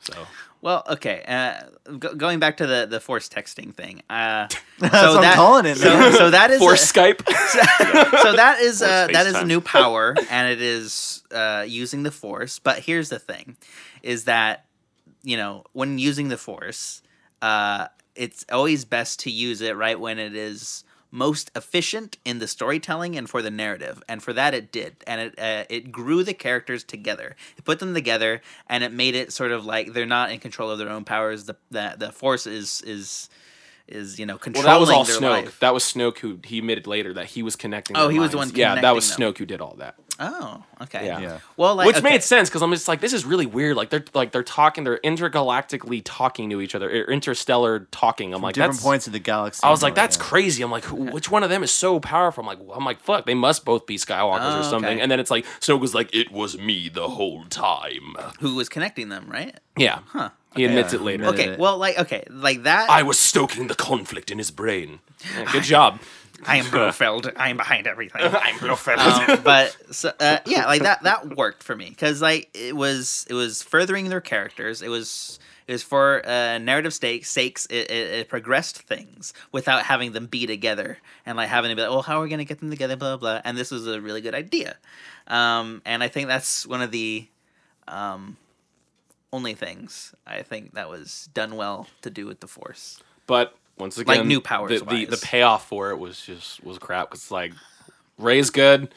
So 0.00 0.14
Well, 0.60 0.82
okay. 0.88 1.22
Uh, 1.26 1.92
go- 1.98 2.14
going 2.14 2.40
back 2.40 2.56
to 2.58 2.66
the 2.66 2.86
the 2.90 2.98
force 3.00 3.28
texting 3.28 3.74
thing. 3.74 4.02
Uh, 4.10 4.48
That's 4.78 4.92
what 5.14 5.24
I'm 5.24 5.34
calling 5.36 5.66
it, 5.66 5.76
So, 5.78 6.10
so 6.12 6.30
that 6.30 6.50
is 6.50 6.58
for 6.58 6.72
a- 6.72 6.76
Skype, 6.76 7.26
so 8.22 8.32
that 8.32 8.58
is 8.60 8.82
uh, 8.82 9.08
that 9.12 9.26
is 9.26 9.34
a 9.34 9.44
new 9.44 9.60
power, 9.60 10.14
and 10.30 10.50
it 10.50 10.60
is 10.60 11.22
uh, 11.32 11.64
using 11.66 12.02
the 12.02 12.10
force. 12.10 12.58
But 12.58 12.80
here's 12.80 13.08
the 13.08 13.18
thing: 13.18 13.56
is 14.02 14.24
that 14.24 14.64
you 15.22 15.36
know 15.36 15.64
when 15.72 15.98
using 15.98 16.28
the 16.28 16.36
force, 16.38 17.02
uh, 17.40 17.86
it's 18.16 18.44
always 18.50 18.84
best 18.84 19.20
to 19.20 19.30
use 19.30 19.60
it 19.60 19.76
right 19.76 19.98
when 19.98 20.18
it 20.18 20.34
is 20.34 20.82
most 21.10 21.50
efficient 21.56 22.18
in 22.24 22.38
the 22.38 22.46
storytelling 22.46 23.16
and 23.16 23.28
for 23.28 23.42
the 23.42 23.50
narrative. 23.50 24.02
And 24.08 24.22
for 24.22 24.32
that, 24.32 24.54
it 24.54 24.70
did, 24.70 24.96
and 25.06 25.20
it 25.20 25.38
uh, 25.38 25.64
it 25.68 25.90
grew 25.90 26.22
the 26.22 26.34
characters 26.34 26.84
together. 26.84 27.36
It 27.56 27.64
put 27.64 27.78
them 27.78 27.94
together, 27.94 28.42
and 28.68 28.84
it 28.84 28.92
made 28.92 29.14
it 29.14 29.32
sort 29.32 29.52
of 29.52 29.64
like 29.64 29.92
they're 29.92 30.06
not 30.06 30.30
in 30.30 30.38
control 30.38 30.70
of 30.70 30.78
their 30.78 30.90
own 30.90 31.04
powers. 31.04 31.44
The 31.44 31.56
the, 31.70 31.94
the 31.98 32.12
force 32.12 32.46
is 32.46 32.82
is 32.82 33.28
is 33.86 34.18
you 34.18 34.26
know 34.26 34.34
well, 34.34 34.38
controlling 34.38 34.66
that 34.66 34.80
was 34.80 34.90
all 34.90 35.04
Snoke. 35.04 35.44
life. 35.44 35.60
That 35.60 35.74
was 35.74 35.84
Snoke 35.84 36.18
who 36.18 36.38
he 36.44 36.58
admitted 36.58 36.86
later 36.86 37.14
that 37.14 37.26
he 37.26 37.42
was 37.42 37.56
connecting. 37.56 37.96
Oh, 37.96 38.08
he 38.08 38.18
was 38.18 38.32
the 38.32 38.36
one 38.36 38.50
Yeah, 38.54 38.80
that 38.80 38.94
was 38.94 39.08
them. 39.16 39.32
Snoke 39.32 39.38
who 39.38 39.46
did 39.46 39.60
all 39.60 39.76
that. 39.78 39.96
Oh, 40.20 40.64
okay. 40.82 41.06
Yeah. 41.06 41.20
Yeah. 41.20 41.38
Well, 41.56 41.76
like, 41.76 41.86
Which 41.86 41.96
okay. 41.98 42.10
made 42.10 42.22
sense 42.24 42.48
because 42.48 42.60
I'm 42.62 42.72
just 42.72 42.88
like, 42.88 43.00
this 43.00 43.12
is 43.12 43.24
really 43.24 43.46
weird. 43.46 43.76
Like 43.76 43.90
they're 43.90 44.04
like 44.14 44.32
they're 44.32 44.42
talking, 44.42 44.82
they're 44.84 44.98
intergalactically 44.98 46.02
talking 46.04 46.50
to 46.50 46.60
each 46.60 46.74
other, 46.74 46.88
or 46.90 47.04
interstellar 47.10 47.86
talking. 47.92 48.34
I'm 48.34 48.42
like, 48.42 48.54
different 48.54 48.74
that's. 48.74 48.82
points 48.84 49.06
of 49.06 49.12
the 49.12 49.18
galaxy. 49.20 49.60
I 49.62 49.70
was 49.70 49.82
like, 49.82 49.94
that's 49.94 50.16
all 50.16 50.22
that, 50.22 50.28
crazy. 50.28 50.62
I'm 50.62 50.70
like, 50.70 50.84
who, 50.84 50.96
which 51.12 51.30
one 51.30 51.42
of 51.44 51.50
them 51.50 51.62
is 51.62 51.70
so 51.70 52.00
powerful? 52.00 52.42
I'm 52.42 52.46
like, 52.46 52.58
I'm 52.74 52.84
like, 52.84 53.00
fuck, 53.00 53.26
they 53.26 53.34
must 53.34 53.64
both 53.64 53.86
be 53.86 53.96
Skywalkers 53.96 54.56
Oh, 54.56 54.60
or 54.60 54.62
something. 54.64 54.90
okay. 54.94 55.00
And 55.00 55.10
then 55.10 55.20
it's 55.20 55.30
like, 55.30 55.44
Snoke 55.60 55.80
was 55.80 55.94
like, 55.94 56.14
it 56.14 56.32
was 56.32 56.58
me 56.58 56.88
the 56.88 57.08
whole 57.08 57.44
time. 57.44 58.16
who 58.40 58.56
was 58.56 58.68
connecting 58.68 59.08
them, 59.10 59.26
right? 59.30 59.56
Yeah, 59.76 60.00
Huh. 60.08 60.30
he 60.56 60.64
admits 60.64 60.92
Yeah, 60.92 60.98
it 60.98 61.02
later. 61.02 61.26
Okay. 61.26 61.56
Well, 61.56 61.78
like, 61.78 61.96
okay, 61.98 62.24
like 62.28 62.64
that. 62.64 62.90
I 62.90 63.04
was 63.04 63.18
stoking 63.18 63.68
the 63.68 63.76
conflict 63.76 64.30
in 64.32 64.38
his 64.38 64.50
brain. 64.50 64.98
Yeah, 65.36 65.52
good 65.52 65.62
job. 65.74 66.00
I 66.46 66.56
am 66.56 66.64
Blofeld. 66.70 67.32
I 67.36 67.50
am 67.50 67.56
behind 67.56 67.86
everything. 67.86 68.22
I'm 68.24 68.58
Blofeld. 68.58 68.98
um, 68.98 69.40
but 69.44 69.76
so, 69.90 70.12
uh, 70.20 70.38
yeah, 70.46 70.66
like 70.66 70.82
that 70.82 71.02
that 71.02 71.36
worked 71.36 71.62
for 71.62 71.74
me 71.74 71.88
because 71.88 72.22
like 72.22 72.50
it 72.54 72.76
was 72.76 73.26
it 73.28 73.34
was 73.34 73.62
furthering 73.62 74.08
their 74.08 74.20
characters. 74.20 74.82
It 74.82 74.88
was 74.88 75.38
it 75.66 75.72
was 75.72 75.82
for 75.82 76.26
uh, 76.26 76.58
narrative 76.58 76.94
stakes 76.94 77.30
sakes. 77.30 77.66
It, 77.66 77.90
it, 77.90 78.10
it 78.20 78.28
progressed 78.28 78.78
things 78.78 79.34
without 79.52 79.82
having 79.84 80.12
them 80.12 80.26
be 80.26 80.46
together 80.46 80.98
and 81.26 81.36
like 81.36 81.48
having 81.48 81.70
to 81.70 81.76
be 81.76 81.82
like, 81.82 81.90
well, 81.90 82.02
how 82.02 82.18
are 82.20 82.22
we 82.22 82.28
gonna 82.28 82.44
get 82.44 82.60
them 82.60 82.70
together? 82.70 82.96
Blah 82.96 83.16
blah. 83.16 83.40
And 83.44 83.56
this 83.56 83.70
was 83.70 83.86
a 83.86 84.00
really 84.00 84.20
good 84.20 84.34
idea. 84.34 84.76
Um, 85.26 85.82
and 85.84 86.02
I 86.02 86.08
think 86.08 86.28
that's 86.28 86.66
one 86.66 86.80
of 86.80 86.90
the 86.90 87.28
um, 87.86 88.36
only 89.32 89.54
things 89.54 90.14
I 90.26 90.42
think 90.42 90.74
that 90.74 90.88
was 90.88 91.28
done 91.34 91.56
well 91.56 91.86
to 92.02 92.10
do 92.10 92.26
with 92.26 92.40
the 92.40 92.46
Force. 92.46 93.02
But 93.26 93.54
once 93.78 93.98
again, 93.98 94.18
like 94.18 94.26
new 94.26 94.40
powers 94.40 94.80
the, 94.80 94.86
the, 94.86 95.04
the 95.06 95.16
payoff 95.16 95.68
for 95.68 95.90
it 95.90 95.98
was 95.98 96.20
just 96.20 96.62
was 96.64 96.78
crap. 96.78 97.10
Cause 97.10 97.30
like 97.30 97.52
Rey's 98.18 98.50
good. 98.50 98.92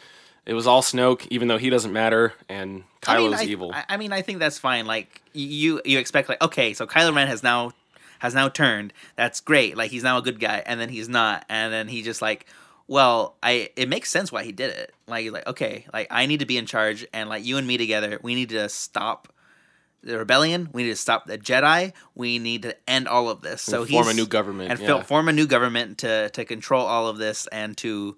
It 0.45 0.53
was 0.53 0.65
all 0.65 0.81
Snoke, 0.81 1.27
even 1.29 1.47
though 1.47 1.59
he 1.59 1.69
doesn't 1.69 1.93
matter, 1.93 2.33
and 2.49 2.83
I 3.05 3.17
mean, 3.19 3.33
I, 3.33 3.43
evil. 3.43 3.71
I, 3.73 3.85
I 3.89 3.97
mean, 3.97 4.11
I 4.11 4.23
think 4.23 4.39
that's 4.39 4.57
fine. 4.57 4.87
Like 4.87 5.21
you, 5.33 5.81
you 5.85 5.99
expect 5.99 6.29
like 6.29 6.41
okay, 6.41 6.73
so 6.73 6.87
Kylo 6.87 7.15
Ren 7.15 7.27
has 7.27 7.43
now 7.43 7.73
has 8.19 8.33
now 8.33 8.49
turned. 8.49 8.91
That's 9.15 9.39
great. 9.39 9.77
Like 9.77 9.91
he's 9.91 10.03
now 10.03 10.17
a 10.17 10.21
good 10.21 10.39
guy, 10.39 10.63
and 10.65 10.79
then 10.79 10.89
he's 10.89 11.07
not, 11.07 11.45
and 11.47 11.71
then 11.71 11.87
he 11.87 12.01
just 12.01 12.21
like, 12.21 12.47
well, 12.87 13.35
I 13.43 13.69
it 13.75 13.87
makes 13.87 14.09
sense 14.09 14.31
why 14.31 14.43
he 14.43 14.51
did 14.51 14.71
it. 14.71 14.93
Like 15.07 15.23
he's 15.23 15.31
like 15.31 15.47
okay, 15.47 15.85
like 15.93 16.07
I 16.09 16.25
need 16.25 16.39
to 16.39 16.45
be 16.47 16.57
in 16.57 16.65
charge, 16.65 17.05
and 17.13 17.29
like 17.29 17.45
you 17.45 17.57
and 17.57 17.67
me 17.67 17.77
together, 17.77 18.19
we 18.23 18.33
need 18.33 18.49
to 18.49 18.67
stop 18.67 19.31
the 20.03 20.17
rebellion. 20.17 20.69
We 20.73 20.83
need 20.83 20.89
to 20.89 20.95
stop 20.95 21.25
the 21.25 21.37
Jedi. 21.37 21.93
We 22.15 22.39
need 22.39 22.63
to 22.63 22.75
end 22.89 23.07
all 23.07 23.29
of 23.29 23.41
this. 23.41 23.61
So 23.61 23.83
he 23.83 23.93
form 23.93 24.07
a 24.07 24.13
new 24.13 24.27
government, 24.27 24.71
and 24.71 24.79
yeah. 24.79 25.03
form 25.03 25.27
a 25.27 25.33
new 25.33 25.47
government 25.47 25.99
to 25.99 26.29
to 26.29 26.45
control 26.45 26.85
all 26.85 27.07
of 27.07 27.17
this 27.17 27.47
and 27.47 27.77
to 27.77 28.17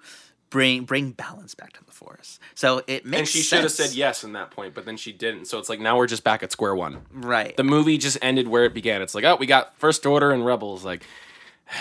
bring 0.49 0.83
bring 0.83 1.11
balance 1.11 1.55
back 1.55 1.73
to 1.73 1.83
the 1.83 1.91
Force. 1.91 2.39
So 2.53 2.83
it 2.87 3.05
makes 3.05 3.19
and 3.19 3.27
she 3.27 3.41
should 3.41 3.61
have 3.61 3.71
said 3.71 3.93
yes 3.93 4.23
in 4.23 4.33
that 4.33 4.51
point, 4.51 4.73
but 4.73 4.85
then 4.85 4.97
she 4.97 5.11
didn't. 5.11 5.45
So 5.45 5.57
it's 5.57 5.67
like 5.67 5.79
now 5.79 5.97
we're 5.97 6.07
just 6.07 6.23
back 6.23 6.43
at 6.43 6.51
square 6.51 6.75
one. 6.75 7.01
right. 7.11 7.55
The 7.57 7.63
movie 7.63 7.97
just 7.97 8.17
ended 8.21 8.47
where 8.47 8.63
it 8.65 8.73
began. 8.73 9.01
It's 9.01 9.15
like, 9.15 9.23
oh, 9.23 9.35
we 9.35 9.45
got 9.45 9.77
First 9.77 10.05
Order 10.05 10.31
and 10.31 10.45
Rebels. 10.45 10.85
Like, 10.85 11.03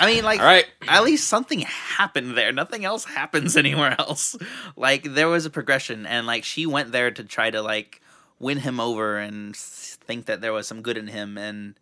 I 0.01 0.07
mean, 0.07 0.25
like, 0.25 0.41
all 0.41 0.47
right, 0.47 0.67
at 0.89 1.05
least 1.05 1.29
something 1.29 1.61
happened 1.61 2.37
there. 2.37 2.51
Nothing 2.53 2.85
else 2.85 3.05
happens 3.05 3.57
anywhere 3.59 3.95
else. 3.99 4.37
Like, 4.75 5.03
there 5.05 5.29
was 5.29 5.45
a 5.45 5.51
progression, 5.51 6.07
and 6.07 6.27
like, 6.27 6.45
she 6.45 6.65
went 6.67 6.93
there 6.93 7.11
to 7.11 7.25
try 7.25 7.51
to 7.51 7.61
like 7.63 8.01
win 8.39 8.59
him 8.59 8.81
over 8.81 9.19
and 9.19 9.55
think 10.13 10.27
that 10.27 10.43
there 10.43 10.53
was 10.53 10.67
some 10.67 10.83
good 10.83 10.99
in 10.99 11.07
him. 11.07 11.39
And 11.39 11.75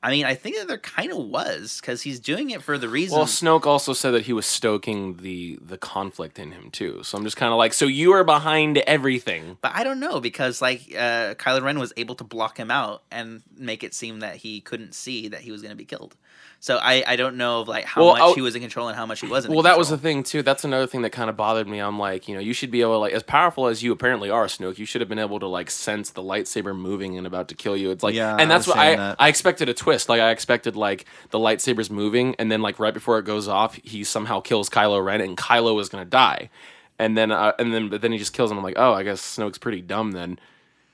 I 0.00 0.10
mean, 0.12 0.24
I 0.24 0.36
think 0.36 0.56
that 0.58 0.68
there 0.68 0.78
kind 0.78 1.10
of 1.10 1.18
was 1.18 1.80
because 1.80 2.02
he's 2.02 2.20
doing 2.20 2.50
it 2.50 2.62
for 2.62 2.78
the 2.78 2.88
reason. 2.88 3.18
Well, 3.18 3.26
Snoke 3.26 3.66
also 3.66 3.92
said 3.92 4.12
that 4.12 4.26
he 4.26 4.32
was 4.32 4.46
stoking 4.46 5.16
the 5.16 5.58
the 5.60 5.76
conflict 5.76 6.38
in 6.38 6.52
him 6.52 6.70
too. 6.70 7.02
So 7.02 7.18
I'm 7.18 7.24
just 7.24 7.36
kind 7.36 7.52
of 7.52 7.58
like, 7.58 7.72
so 7.72 7.86
you 7.86 8.12
are 8.12 8.22
behind 8.22 8.78
everything. 8.78 9.58
but 9.60 9.72
I 9.74 9.82
don't 9.82 9.98
know 9.98 10.20
because 10.20 10.62
like 10.62 10.82
uh, 10.94 11.34
Kylo 11.34 11.62
Ren 11.62 11.80
was 11.80 11.92
able 11.96 12.14
to 12.14 12.24
block 12.24 12.58
him 12.58 12.70
out 12.70 13.02
and 13.10 13.42
make 13.56 13.82
it 13.82 13.92
seem 13.92 14.20
that 14.20 14.36
he 14.36 14.60
couldn't 14.60 14.94
see 14.94 15.26
that 15.28 15.40
he 15.40 15.50
was 15.50 15.60
going 15.62 15.72
to 15.72 15.76
be 15.76 15.84
killed. 15.84 16.14
So 16.60 16.76
I, 16.76 17.04
I 17.06 17.14
don't 17.14 17.36
know 17.36 17.60
of 17.60 17.68
like 17.68 17.84
how 17.84 18.02
Well, 18.04 18.12
much 18.14 18.22
I'll- 18.22 18.34
he 18.34 18.40
was 18.40 18.56
in 18.56 18.60
control 18.62 18.88
and 18.88 18.96
how 18.96 19.06
much 19.06 19.20
he 19.20 19.28
wasn't. 19.28 19.52
in 19.52 19.56
Well, 19.56 19.62
that 19.62 19.78
was 19.78 19.90
the 19.90 19.96
thing 19.96 20.24
too. 20.24 20.42
That's 20.42 20.64
another 20.64 20.88
thing 20.88 21.02
that 21.02 21.10
kind 21.10 21.30
of 21.30 21.36
bothered 21.36 21.68
me. 21.68 21.78
I'm 21.78 22.00
like, 22.00 22.26
you 22.26 22.34
know, 22.34 22.40
you 22.40 22.52
should 22.52 22.72
be 22.72 22.80
able 22.80 22.94
to 22.94 22.98
like, 22.98 23.12
as 23.12 23.22
powerful 23.22 23.68
as 23.68 23.80
you 23.82 23.92
apparently 23.92 24.28
are, 24.28 24.46
Snoke. 24.46 24.76
You 24.76 24.84
should 24.84 25.00
have 25.00 25.08
been 25.08 25.20
able 25.20 25.38
to 25.38 25.46
like 25.46 25.70
sense 25.70 26.10
the 26.10 26.22
lightsaber 26.22 26.76
moving 26.76 27.16
and 27.16 27.28
about 27.28 27.46
to 27.48 27.54
kill 27.54 27.76
you. 27.76 27.92
It's 27.92 28.02
like, 28.02 28.16
Yeah, 28.16 28.36
and 28.36 28.50
that's 28.50 28.66
was 28.66 28.74
what 28.74 28.84
I 28.84 28.96
that. 28.96 29.16
I 29.20 29.28
expected 29.28 29.68
a 29.68 29.74
twist. 29.74 30.08
Like 30.08 30.20
I 30.20 30.30
expected 30.32 30.74
like 30.74 31.04
the 31.30 31.38
lightsabers 31.38 31.90
moving, 31.90 32.34
and 32.40 32.50
then 32.50 32.60
like 32.60 32.80
right 32.80 32.92
before 32.94 33.18
it 33.20 33.24
goes 33.24 33.46
off, 33.46 33.74
he 33.84 34.02
somehow 34.02 34.40
kills 34.40 34.68
Kylo 34.68 35.04
Ren, 35.04 35.20
and 35.20 35.36
Kylo 35.36 35.80
is 35.80 35.88
gonna 35.88 36.04
die. 36.04 36.50
And 36.98 37.16
then 37.16 37.30
uh, 37.30 37.52
and 37.60 37.72
then 37.72 37.88
but 37.88 38.00
then 38.02 38.10
he 38.10 38.18
just 38.18 38.32
kills 38.32 38.50
him. 38.50 38.58
I'm 38.58 38.64
like, 38.64 38.74
oh, 38.78 38.92
I 38.92 39.04
guess 39.04 39.20
Snoke's 39.22 39.58
pretty 39.58 39.80
dumb 39.80 40.10
then. 40.10 40.40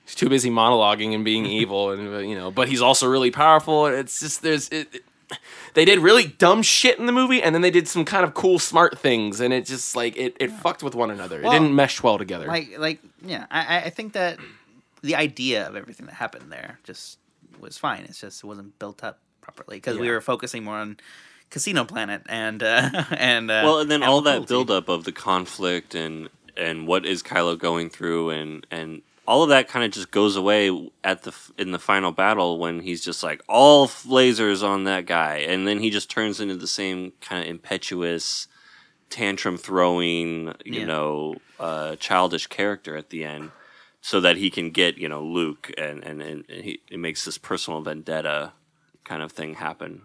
He's 0.04 0.14
too 0.14 0.28
busy 0.28 0.50
monologuing 0.50 1.14
and 1.14 1.24
being 1.24 1.46
evil, 1.60 1.90
and 1.92 2.14
uh, 2.14 2.18
you 2.18 2.34
know, 2.34 2.50
but 2.50 2.68
he's 2.68 2.82
also 2.82 3.06
really 3.08 3.30
powerful. 3.30 3.86
It's 3.86 4.20
just 4.20 4.42
there's 4.42 4.68
it, 4.68 4.88
it- 4.94 5.04
they 5.74 5.84
did 5.84 5.98
really 6.00 6.24
dumb 6.26 6.62
shit 6.62 6.98
in 6.98 7.06
the 7.06 7.12
movie, 7.12 7.42
and 7.42 7.54
then 7.54 7.62
they 7.62 7.70
did 7.70 7.86
some 7.88 8.04
kind 8.04 8.24
of 8.24 8.34
cool, 8.34 8.58
smart 8.58 8.98
things, 8.98 9.40
and 9.40 9.52
it 9.52 9.66
just 9.66 9.94
like 9.96 10.16
it, 10.16 10.36
it 10.40 10.50
fucked 10.50 10.82
with 10.82 10.94
one 10.94 11.10
another. 11.10 11.40
Well, 11.42 11.52
it 11.52 11.58
didn't 11.58 11.74
mesh 11.74 12.02
well 12.02 12.18
together. 12.18 12.46
like 12.46 12.78
like 12.78 13.00
yeah 13.24 13.46
I, 13.50 13.78
I- 13.78 13.82
I 13.84 13.90
think 13.90 14.12
that 14.14 14.38
the 15.02 15.14
idea 15.16 15.66
of 15.68 15.76
everything 15.76 16.06
that 16.06 16.14
happened 16.14 16.50
there 16.50 16.78
just 16.84 17.18
was 17.60 17.76
fine 17.78 18.04
it's 18.04 18.20
just 18.20 18.42
it 18.42 18.46
wasn't 18.46 18.78
built 18.78 19.04
up 19.04 19.18
properly 19.42 19.76
because 19.76 19.98
we 19.98 20.08
were 20.10 20.20
focusing 20.20 20.64
more 20.64 20.76
on 20.76 20.96
casino 21.50 21.84
planet 21.84 22.22
and 22.28 22.62
uh 22.62 23.04
and 23.16 23.50
uh 23.50 23.62
well, 23.64 23.80
and 23.80 23.90
then 23.90 24.02
all 24.02 24.22
that 24.22 24.32
cruelty. 24.46 24.48
buildup 24.54 24.88
of 24.88 25.04
the 25.04 25.12
conflict 25.12 25.94
and 25.94 26.28
and 26.56 26.86
what 26.86 27.04
is 27.04 27.22
Kylo 27.22 27.58
going 27.58 27.90
through 27.90 28.30
and 28.30 28.66
and 28.70 29.02
all 29.26 29.42
of 29.42 29.48
that 29.50 29.68
kind 29.68 29.84
of 29.84 29.90
just 29.90 30.10
goes 30.10 30.36
away 30.36 30.90
at 31.02 31.22
the 31.22 31.32
in 31.58 31.70
the 31.72 31.78
final 31.78 32.12
battle 32.12 32.58
when 32.58 32.80
he's 32.80 33.04
just 33.04 33.22
like 33.22 33.42
all 33.48 33.88
lasers 33.88 34.62
on 34.66 34.84
that 34.84 35.06
guy, 35.06 35.36
and 35.38 35.66
then 35.66 35.78
he 35.80 35.90
just 35.90 36.10
turns 36.10 36.40
into 36.40 36.56
the 36.56 36.66
same 36.66 37.12
kind 37.20 37.42
of 37.42 37.48
impetuous, 37.48 38.48
tantrum 39.10 39.56
throwing, 39.56 40.54
you 40.64 40.80
Yeah. 40.80 40.84
know, 40.86 41.36
uh, 41.58 41.96
childish 41.96 42.46
character 42.48 42.96
at 42.96 43.10
the 43.10 43.24
end, 43.24 43.50
so 44.00 44.20
that 44.20 44.36
he 44.36 44.50
can 44.50 44.70
get 44.70 44.98
you 44.98 45.08
know 45.08 45.22
Luke, 45.22 45.70
and 45.78 46.02
and, 46.04 46.20
and 46.22 46.44
he 46.48 46.80
it 46.90 46.98
makes 46.98 47.24
this 47.24 47.38
personal 47.38 47.80
vendetta 47.80 48.52
kind 49.04 49.22
of 49.22 49.32
thing 49.32 49.54
happen. 49.54 50.02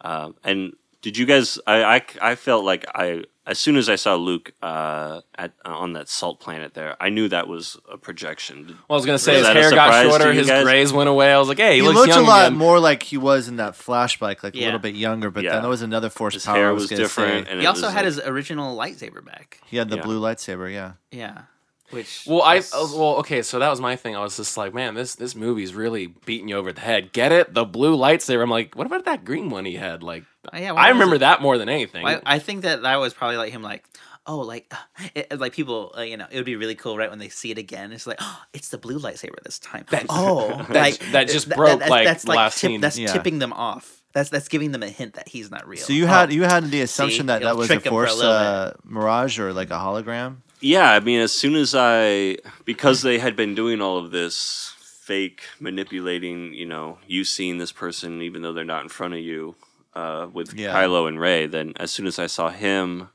Uh, 0.00 0.32
and 0.42 0.74
did 1.04 1.18
you 1.18 1.26
guys? 1.26 1.58
I, 1.66 1.84
I 1.96 2.02
I 2.30 2.34
felt 2.34 2.64
like 2.64 2.86
I 2.94 3.24
as 3.46 3.58
soon 3.58 3.76
as 3.76 3.90
I 3.90 3.96
saw 3.96 4.14
Luke 4.14 4.52
uh, 4.62 5.20
at 5.36 5.52
on 5.66 5.92
that 5.92 6.08
salt 6.08 6.40
planet 6.40 6.72
there, 6.72 6.96
I 6.98 7.10
knew 7.10 7.28
that 7.28 7.46
was 7.46 7.76
a 7.92 7.98
projection. 7.98 8.66
well, 8.68 8.78
I 8.88 8.94
was 8.94 9.04
gonna 9.04 9.18
say 9.18 9.36
Was 9.36 9.46
his 9.46 9.54
hair 9.54 9.70
got 9.70 10.02
shorter, 10.02 10.32
his 10.32 10.48
guys? 10.48 10.64
grays 10.64 10.92
went 10.94 11.10
away. 11.10 11.30
I 11.30 11.38
was 11.38 11.48
like, 11.48 11.58
hey, 11.58 11.72
he, 11.74 11.80
He 11.80 11.82
looks 11.82 11.98
looked 11.98 12.12
a 12.14 12.20
lot 12.22 12.46
again. 12.46 12.56
more 12.58 12.80
like 12.80 13.02
he 13.02 13.18
was 13.18 13.46
in 13.48 13.56
that 13.56 13.74
flashback, 13.74 14.42
like 14.42 14.54
a 14.54 14.60
little 14.60 14.78
bit 14.78 14.94
younger. 14.94 15.30
But 15.30 15.44
Yeah. 15.44 15.52
then 15.52 15.60
there 15.62 15.70
was 15.70 15.82
another 15.82 16.08
force 16.08 16.32
His 16.34 16.46
power. 16.46 16.56
hair 16.56 16.68
I 16.70 16.72
was 16.72 16.88
different, 16.88 17.48
and 17.48 17.60
he 17.60 17.66
also 17.66 17.82
was 17.82 17.92
had 17.92 18.06
like- 18.06 18.06
his 18.06 18.20
original 18.20 18.74
lightsaber 18.74 19.22
back 19.22 19.60
He 19.66 19.76
had 19.76 19.90
the 19.90 19.96
Yeah. 19.96 20.02
blue 20.04 20.20
lightsaber. 20.22 20.72
Yeah. 20.72 20.92
yeah 21.12 21.42
which 21.90 22.24
Well, 22.26 22.40
I 22.42 22.56
was- 22.56 22.72
uh, 22.72 22.88
well 22.98 23.16
okay, 23.18 23.42
so 23.42 23.58
that 23.58 23.68
was 23.68 23.78
my 23.80 23.94
thing. 23.94 24.16
I 24.16 24.20
was 24.20 24.38
just 24.38 24.56
like, 24.56 24.72
man, 24.72 24.94
this 24.94 25.14
this 25.16 25.34
movie's 25.36 25.74
really 25.74 26.06
beating 26.24 26.48
you 26.48 26.56
over 26.56 26.72
the 26.72 26.80
head. 26.80 27.12
Get 27.12 27.30
it? 27.30 27.52
The 27.52 27.66
blue 27.66 27.94
lightsaber. 27.94 28.42
I'm 28.42 28.48
like, 28.50 28.74
what 28.74 28.86
about 28.86 29.04
that 29.04 29.24
green 29.26 29.50
one 29.50 29.66
he 29.66 29.74
had? 29.76 30.02
Like, 30.02 30.24
Oh, 30.52 30.58
yeah, 30.58 30.72
I 30.74 30.90
remember 30.90 31.16
it? 31.16 31.20
that 31.20 31.40
more 31.42 31.58
than 31.58 31.68
anything. 31.68 32.06
I, 32.06 32.20
I 32.24 32.38
think 32.38 32.62
that 32.62 32.82
that 32.82 32.96
was 32.96 33.14
probably 33.14 33.36
like 33.36 33.52
him 33.52 33.62
like 33.62 33.84
oh, 34.26 34.38
like, 34.38 34.72
uh, 34.72 34.76
it, 35.14 35.38
like 35.38 35.52
people, 35.52 35.94
uh, 35.96 36.00
you 36.02 36.16
know, 36.16 36.26
it 36.30 36.36
would 36.36 36.46
be 36.46 36.56
really 36.56 36.74
cool, 36.74 36.96
right, 36.96 37.10
when 37.10 37.18
they 37.18 37.28
see 37.28 37.50
it 37.50 37.58
again. 37.58 37.92
It's 37.92 38.06
like, 38.06 38.16
oh, 38.20 38.42
it's 38.52 38.70
the 38.70 38.78
blue 38.78 38.98
lightsaber 38.98 39.42
this 39.44 39.58
time. 39.58 39.84
oh, 40.08 40.66
like 40.70 40.98
that 41.12 41.28
just 41.28 41.48
broke, 41.50 41.86
like, 41.86 42.06
that's 42.06 42.26
last 42.26 42.58
tip- 42.58 42.70
scene. 42.70 42.80
That's 42.80 42.98
Yeah. 42.98 43.12
tipping 43.12 43.38
them 43.38 43.52
off. 43.52 44.00
That's 44.12 44.30
that's 44.30 44.46
giving 44.46 44.70
them 44.70 44.84
a 44.84 44.88
hint 44.88 45.14
that 45.14 45.28
he's 45.28 45.50
not 45.50 45.66
real. 45.66 45.82
So 45.82 45.92
you 45.92 46.04
Oh, 46.04 46.06
had 46.06 46.32
you 46.32 46.44
had 46.44 46.70
the 46.70 46.82
assumption 46.82 47.26
that 47.26 47.42
that 47.42 47.56
was 47.56 47.68
a 47.68 47.74
trick 47.74 47.86
'em 47.86 47.90
for 47.92 48.04
a 48.04 48.08
force 48.08 48.22
uh, 48.22 48.74
mirage 48.84 49.40
or 49.40 49.52
like 49.52 49.70
a 49.70 49.74
hologram. 49.74 50.36
Yeah, 50.60 50.92
I 50.92 51.00
mean, 51.00 51.20
as 51.20 51.32
soon 51.32 51.56
as 51.56 51.74
I, 51.76 52.38
because 52.64 53.02
they 53.02 53.18
had 53.18 53.34
been 53.34 53.54
doing 53.56 53.82
all 53.82 53.98
of 53.98 54.12
this 54.12 54.72
fake 54.78 55.42
manipulating, 55.60 56.54
you 56.54 56.64
know, 56.64 56.98
you 57.08 57.24
seeing 57.24 57.58
this 57.58 57.72
person 57.72 58.22
even 58.22 58.42
though 58.42 58.52
they're 58.52 58.64
not 58.64 58.84
in 58.84 58.88
front 58.88 59.14
of 59.14 59.20
you, 59.20 59.56
uh, 59.94 60.28
with 60.32 60.54
Yeah. 60.54 60.74
Kylo 60.74 61.08
and 61.08 61.20
Rey, 61.20 61.46
then 61.46 61.72
as 61.76 61.90
soon 61.90 62.06
as 62.06 62.18
I 62.18 62.26
saw 62.26 62.50
him, 62.50 63.08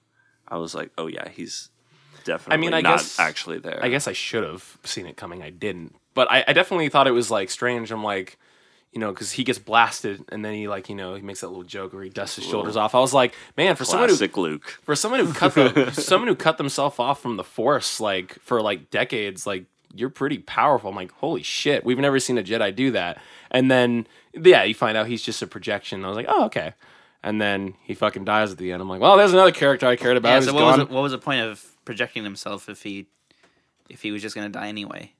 I 0.48 0.58
was 0.58 0.74
like, 0.74 0.92
oh 0.98 1.08
yeah, 1.08 1.30
he's 1.30 1.70
definitely 2.24 2.54
I 2.54 2.58
mean, 2.58 2.72
not 2.72 2.84
guess- 2.98 3.20
actually 3.20 3.60
there. 3.60 3.80
I 3.82 3.90
guess 3.90 4.08
I 4.08 4.14
should 4.14 4.44
have 4.44 4.78
seen 4.84 5.06
it 5.06 5.18
coming. 5.18 5.42
I 5.44 5.50
didn't, 5.50 5.96
but 6.14 6.30
I, 6.32 6.44
I 6.48 6.54
definitely 6.54 6.90
thought 6.90 7.08
it 7.08 7.12
was 7.12 7.30
like 7.30 7.50
strange. 7.50 7.92
I'm 7.92 8.04
like, 8.04 8.38
you 8.92 9.00
know, 9.00 9.12
because 9.12 9.32
he 9.34 9.44
gets 9.44 9.60
blasted 9.60 10.24
and 10.30 10.44
then 10.44 10.54
he 10.56 10.68
like, 10.68 10.90
you 10.90 10.96
know, 10.96 11.14
he 11.14 11.22
makes 11.22 11.42
that 11.42 11.48
little 11.50 11.64
joke 11.64 11.94
where 11.94 12.04
he 12.04 12.10
dusts 12.10 12.38
his 12.38 12.46
shoulders 12.46 12.76
off. 12.76 12.96
I 12.96 13.00
was 13.00 13.14
like, 13.14 13.36
man, 13.56 13.76
for 13.76 13.86
someone 13.86 14.10
who 14.10 14.16
Luke. 14.42 14.80
for 14.82 14.96
someone 14.96 15.20
who 15.24 15.32
cut 15.34 15.54
the 15.54 15.92
someone 15.92 16.28
who 16.28 16.36
cut 16.36 16.58
themselves 16.58 16.98
off 16.98 17.22
from 17.22 17.38
the 17.38 17.44
force 17.44 18.00
like 18.00 18.40
for 18.42 18.62
like 18.62 18.90
decades 18.90 19.46
like 19.46 19.66
you're 19.94 20.10
pretty 20.10 20.38
powerful 20.38 20.90
i'm 20.90 20.96
like 20.96 21.12
holy 21.14 21.44
shit 21.44 21.84
we've 21.84 21.98
never 22.00 22.20
seen 22.20 22.38
a 22.38 22.44
jedi 22.44 22.76
do 22.76 22.92
that 22.92 23.20
and 23.52 23.70
then 23.72 24.06
yeah 24.34 24.64
you 24.64 24.74
find 24.76 24.96
out 24.98 25.08
he's 25.08 25.22
just 25.24 25.42
a 25.42 25.48
projection 25.48 26.04
i 26.06 26.08
was 26.08 26.16
like 26.18 26.28
oh 26.30 26.46
okay 26.46 26.74
and 27.24 27.42
then 27.42 27.74
he 27.84 27.94
fucking 27.94 28.24
dies 28.24 28.52
at 28.52 28.58
the 28.58 28.72
end 28.72 28.82
i'm 28.82 28.90
like 28.90 29.02
well 29.02 29.18
there's 29.18 29.34
another 29.34 29.52
character 29.52 29.88
i 29.88 29.96
cared 29.96 30.16
about 30.18 30.30
Yeah, 30.34 30.40
so 30.42 30.54
what 30.54 30.66
was, 30.66 30.78
the, 30.78 30.94
what 30.94 31.02
was 31.02 31.12
the 31.12 31.18
point 31.18 31.42
of 31.42 31.66
projecting 31.86 32.24
himself 32.24 32.70
if 32.70 32.84
he 32.84 33.08
if 33.90 34.02
he 34.02 34.12
was 34.12 34.22
just 34.22 34.36
gonna 34.36 34.50
die 34.50 34.68
anyway? 34.68 35.14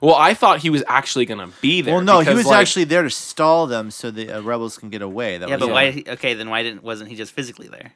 well 0.00 0.14
i 0.14 0.32
thought 0.32 0.60
he 0.60 0.70
was 0.70 0.84
actually 0.86 1.24
gonna 1.26 1.50
be 1.60 1.80
there 1.80 1.94
Well, 1.96 2.04
no, 2.04 2.20
he 2.20 2.32
was 2.32 2.46
like, 2.46 2.60
actually 2.60 2.84
there 2.84 3.02
to 3.02 3.10
stall 3.10 3.66
them 3.66 3.90
so 3.90 4.12
the 4.12 4.30
uh, 4.30 4.40
rebels 4.42 4.78
can 4.78 4.90
get 4.90 5.02
away. 5.02 5.38
That 5.38 5.48
Yeah, 5.48 5.56
was 5.56 5.66
but 5.66 5.72
why? 5.74 6.04
Okay, 6.06 6.34
then 6.34 6.48
why 6.50 6.62
didn't 6.62 6.84
wasn't 6.84 7.10
he 7.10 7.16
just 7.16 7.32
physically 7.32 7.66
there? 7.66 7.94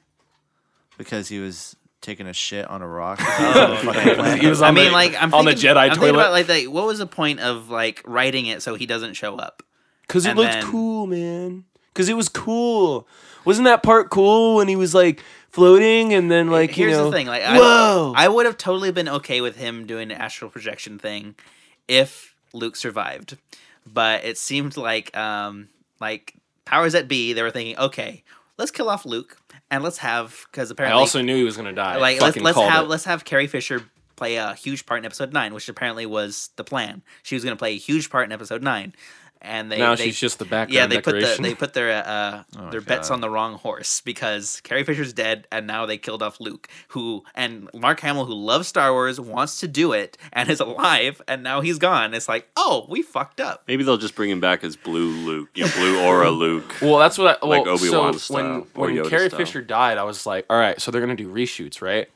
Because 0.99 1.29
he 1.29 1.39
was 1.39 1.77
taking 2.07 2.27
a 2.27 2.33
shit 2.33 2.67
on 2.71 2.81
a 2.83 2.89
rock. 2.89 3.21
Oh, 3.39 3.83
okay. 3.89 4.39
he 4.39 4.47
was 4.47 4.63
I 4.63 4.69
on 4.69 4.75
mean, 4.75 4.87
the, 4.87 4.91
like 4.93 5.15
I'm 5.21 5.35
on 5.35 5.45
the 5.45 5.53
jedi 5.53 5.77
I'm 5.91 5.97
toilet 5.97 6.11
about 6.11 6.33
like, 6.33 6.49
like 6.49 6.65
what 6.71 6.87
was 6.87 6.99
the 6.99 7.07
point 7.07 7.41
of 7.41 7.69
like 7.69 8.03
writing 8.07 8.47
it 8.47 8.63
so 8.63 8.75
he 8.75 8.87
doesn't 8.87 9.15
show 9.15 9.37
up? 9.37 9.63
Because 10.03 10.25
it 10.25 10.37
looked 10.37 10.53
then- 10.53 10.65
cool, 10.65 11.07
man. 11.07 11.65
Because 11.93 12.09
it 12.09 12.15
was 12.15 12.29
cool. 12.29 13.09
Wasn't 13.45 13.65
that 13.65 13.83
part 13.83 14.11
cool 14.11 14.57
when 14.57 14.69
he 14.69 14.77
was 14.77 14.95
like 14.95 15.23
floating 15.51 16.13
and 16.13 16.31
then 16.31 16.51
like 16.51 16.71
Here's 16.71 16.93
you 16.93 16.97
know? 16.99 17.11
the 17.11 17.17
thing, 17.17 17.27
like 17.27 17.43
whoa. 17.43 18.13
I, 18.15 18.27
I 18.27 18.29
would 18.29 18.47
have 18.47 18.57
totally 18.59 18.93
been 18.93 19.09
okay 19.09 19.41
with 19.41 19.57
him 19.57 19.87
doing 19.87 20.09
the 20.09 20.21
astral 20.21 20.51
projection 20.51 20.99
thing 20.99 21.35
if 21.89 22.35
Luke 22.53 22.77
survived, 22.77 23.37
but 23.91 24.25
it 24.25 24.37
seemed 24.39 24.77
like 24.77 25.17
um 25.17 25.69
like 26.01 26.35
powers 26.65 26.93
that 26.93 27.09
be 27.09 27.33
they 27.33 27.43
were 27.43 27.51
thinking, 27.51 27.79
okay, 27.79 28.23
let's 28.59 28.71
kill 28.71 28.89
off 28.91 29.07
Luke 29.07 29.39
and 29.71 29.83
let's 29.83 29.99
have 29.99 30.47
because 30.51 30.71
apparently 30.71 30.97
I 30.97 31.01
also 31.01 31.23
knew 31.23 31.37
he 31.37 31.45
was 31.45 31.57
gonna 31.57 31.73
die. 31.73 31.97
like 31.97 32.21
let's 32.21 32.37
let's 32.37 32.59
have 32.59 32.85
it. 32.85 32.89
let's 32.89 33.05
have 33.05 33.25
Carrie 33.25 33.47
Fisher 33.47 33.83
play 34.17 34.37
a 34.37 34.55
huge 34.55 34.87
part 34.87 34.99
in 34.99 35.05
episode 35.05 35.33
nine, 35.33 35.55
which 35.55 35.69
apparently 35.69 36.07
was 36.07 36.51
the 36.57 36.65
plan. 36.65 37.03
She 37.23 37.35
was 37.35 37.45
going 37.45 37.55
to 37.55 37.59
play 37.59 37.75
a 37.75 37.79
huge 37.79 38.11
part 38.11 38.25
in 38.25 38.33
episode 38.33 38.63
nine, 38.63 38.95
and 39.47 39.71
they 39.71 39.79
now 39.79 39.95
they, 39.95 40.07
she's 40.07 40.19
just 40.19 40.39
the 40.39 40.45
background 40.45 40.73
yeah 40.73 40.87
they 40.87 41.01
put 41.01 41.13
the 41.13 41.39
they 41.41 41.55
put 41.55 41.73
their 41.73 42.05
uh, 42.07 42.43
Oh 42.59 42.71
their 42.71 42.81
my 42.81 42.87
bets 42.87 43.11
on 43.11 43.21
the 43.21 43.31
wrong 43.31 43.55
horse 43.55 44.01
because 44.01 44.61
Carrie 44.63 44.85
Fisher's 44.85 45.13
dead, 45.13 45.47
and 45.53 45.67
now 45.67 45.87
they 45.87 45.99
killed 45.99 46.23
off 46.23 46.41
Luke, 46.41 46.69
who 46.89 47.25
and 47.35 47.69
Mark 47.73 48.01
Hamill, 48.01 48.25
who 48.25 48.35
loves 48.35 48.69
Star 48.69 48.93
Wars, 48.93 49.21
wants 49.21 49.61
to 49.61 49.69
do 49.69 49.93
it 49.93 50.19
and 50.33 50.51
is 50.51 50.61
alive, 50.61 51.23
and 51.29 51.43
now 51.43 51.61
he's 51.61 51.79
gone. 51.79 52.15
It's 52.15 52.29
like, 52.29 52.49
oh, 52.57 52.87
we 52.89 53.03
fucked 53.03 53.41
up. 53.41 53.65
Maybe 53.69 53.85
they'll 53.85 53.97
just 53.97 54.15
bring 54.15 54.31
him 54.31 54.41
back 54.41 54.65
as 54.65 54.77
Blue 54.77 55.09
Luke, 55.09 55.49
you 55.55 55.65
know, 55.65 55.73
Blue 55.73 56.01
Aura 56.01 56.31
Luke. 56.31 56.75
Well, 56.87 56.99
that's 56.99 57.19
what 57.19 57.39
I 57.43 57.47
Like 57.47 57.67
Obi-Wan 57.67 58.13
so 58.15 58.19
style 58.19 58.67
when 58.75 58.95
when 58.97 59.09
Carrie 59.09 59.29
style. 59.29 59.39
Fisher 59.39 59.63
died, 59.63 59.99
I 59.99 60.05
was 60.05 60.27
like, 60.27 60.47
all 60.49 60.59
right, 60.59 60.81
so 60.81 60.91
they're 60.91 61.01
gonna 61.01 61.17
do 61.17 61.33
reshoots, 61.33 61.81
right? 61.81 62.09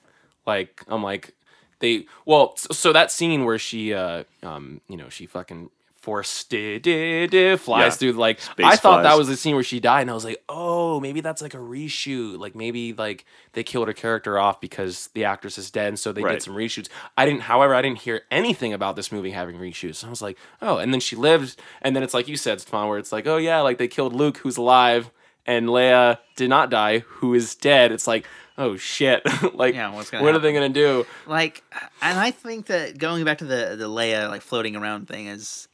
Like 0.46 0.82
I'm 0.88 1.02
like 1.02 1.34
they 1.80 2.06
well, 2.24 2.56
so, 2.56 2.68
so 2.72 2.92
that 2.92 3.10
scene 3.10 3.44
where 3.44 3.58
she 3.58 3.92
uh 3.92 4.24
um 4.42 4.80
you 4.88 4.96
know 4.96 5.08
she 5.08 5.26
fucking 5.26 5.70
force 6.01 6.44
di- 6.44 6.78
di- 6.78 7.26
di- 7.26 7.57
flies 7.57 7.92
Yeah. 7.92 8.11
through 8.12 8.12
like 8.20 8.40
Space 8.40 8.64
I 8.66 8.76
thought 8.76 9.03
that 9.03 9.18
was 9.18 9.28
the 9.28 9.36
scene 9.36 9.55
where 9.55 9.62
she 9.64 9.80
died, 9.80 10.01
and 10.03 10.11
I 10.11 10.14
was 10.14 10.24
like, 10.24 10.42
oh, 10.48 10.98
maybe 11.01 11.20
that's 11.20 11.42
like 11.42 11.55
a 11.55 11.59
reshoot. 11.59 12.38
Like 12.38 12.55
maybe 12.55 12.92
like 12.94 13.24
they 13.53 13.62
killed 13.62 13.86
her 13.88 13.92
character 13.94 14.38
off 14.38 14.61
because 14.61 15.09
the 15.14 15.24
actress 15.24 15.59
is 15.59 15.70
dead, 15.70 15.88
and 15.88 15.98
so 15.98 16.12
they 16.12 16.22
Right. 16.22 16.32
did 16.32 16.42
some 16.42 16.55
reshoots. 16.55 16.88
I 17.18 17.26
didn't, 17.26 17.42
however, 17.42 17.74
I 17.74 17.82
didn't 17.82 17.98
hear 17.98 18.22
anything 18.30 18.72
about 18.72 18.96
this 18.96 19.12
movie 19.12 19.30
having 19.32 19.57
reshoots. 19.57 19.96
So 19.96 20.07
I 20.07 20.11
was 20.11 20.22
like, 20.22 20.38
oh, 20.62 20.78
and 20.78 20.92
then 20.92 21.01
she 21.01 21.16
lived, 21.16 21.61
and 21.82 21.94
then 21.94 22.03
it's 22.03 22.14
like 22.14 22.28
you 22.28 22.36
said, 22.36 22.61
Stefan, 22.61 22.88
where 22.88 22.98
it's 22.98 23.12
like, 23.12 23.26
oh 23.26 23.36
yeah, 23.36 23.61
like 23.61 23.78
they 23.78 23.88
killed 23.88 24.14
Luke, 24.14 24.38
who's 24.38 24.57
alive, 24.57 25.11
and 25.46 25.68
Leia 25.68 26.18
did 26.36 26.48
not 26.51 26.70
die, 26.70 27.01
who 27.01 27.34
is 27.34 27.55
dead. 27.55 27.92
It's 27.92 28.07
like, 28.07 28.26
oh 28.57 28.76
shit, 28.76 29.22
like 29.55 29.74
Yeah, 29.74 29.92
what's 29.92 30.11
gonna 30.11 30.22
what 30.24 30.34
are 30.34 30.38
they 30.38 30.53
gonna 30.53 30.68
do? 30.68 31.07
like 31.26 31.62
and 32.03 32.18
i 32.18 32.30
think 32.30 32.66
that 32.66 32.98
going 32.98 33.24
back 33.24 33.38
to 33.38 33.44
the 33.46 33.74
the 33.78 33.88
leia 33.88 34.28
like 34.28 34.42
floating 34.42 34.76
around 34.76 35.09
thing 35.09 35.28
is 35.28 35.66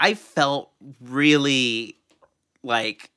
i 0.00 0.14
felt 0.14 0.70
really 1.00 1.96
like 2.62 3.10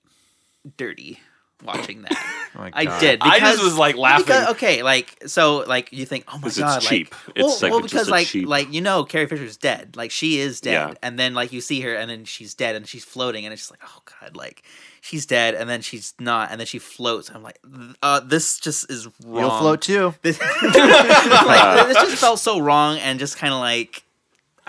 dirty 0.77 1.19
watching 1.63 2.03
that 2.03 2.36
Oh 2.55 2.67
i 2.73 2.86
God. 2.86 2.99
did 2.99 3.19
I 3.21 3.39
just 3.39 3.61
was, 3.63 3.77
like, 3.77 3.95
laughing. 3.95 4.25
because- 4.25 4.47
okay 4.49 4.82
like 4.82 5.21
so 5.27 5.57
like 5.67 5.93
you 5.93 6.05
think 6.05 6.23
oh 6.27 6.38
my 6.38 6.43
'Cause 6.43 6.57
it's 6.57 6.59
god 6.59 6.82
cheap. 6.82 7.13
like 7.27 7.38
It's 7.38 7.45
well, 7.45 7.57
like 7.61 7.71
well 7.71 7.82
because 7.82 8.07
a 8.07 8.11
like 8.11 8.27
cheap- 8.27 8.47
like 8.47 8.73
you 8.73 8.82
know 8.82 9.03
carrie 9.03 9.27
fisher's 9.27 9.55
dead 9.57 9.95
like 9.95 10.09
she 10.09 10.39
is 10.39 10.59
dead 10.61 10.71
Yeah. 10.89 10.93
and 11.03 11.19
then 11.19 11.34
like 11.36 11.51
you 11.53 11.61
see 11.61 11.82
her 11.82 11.93
and 11.93 12.09
then 12.09 12.25
she's 12.25 12.53
dead 12.55 12.75
and 12.75 12.88
she's 12.88 13.05
floating 13.05 13.45
and 13.45 13.53
it's 13.53 13.61
just 13.63 13.71
like 13.71 13.82
oh 13.86 14.01
god 14.21 14.36
like 14.36 14.63
she's 15.01 15.25
dead 15.27 15.53
and 15.53 15.69
then 15.69 15.82
she's 15.82 16.13
not 16.19 16.49
and 16.49 16.59
then 16.59 16.65
she 16.65 16.80
floats 16.80 17.30
i'm 17.34 17.43
like 17.43 17.59
uh 18.01 18.19
this 18.21 18.57
just 18.59 18.89
is 18.89 19.07
wrong 19.25 19.41
You'll 19.41 19.59
float 19.59 19.82
too. 19.82 20.15
this, 20.23 20.39
like, 20.63 21.88
this 21.88 21.97
just 21.97 22.15
felt 22.17 22.39
so 22.39 22.59
wrong 22.59 22.97
and 22.99 23.19
just 23.19 23.38
kind 23.38 23.53
of 23.53 23.59
like 23.59 24.03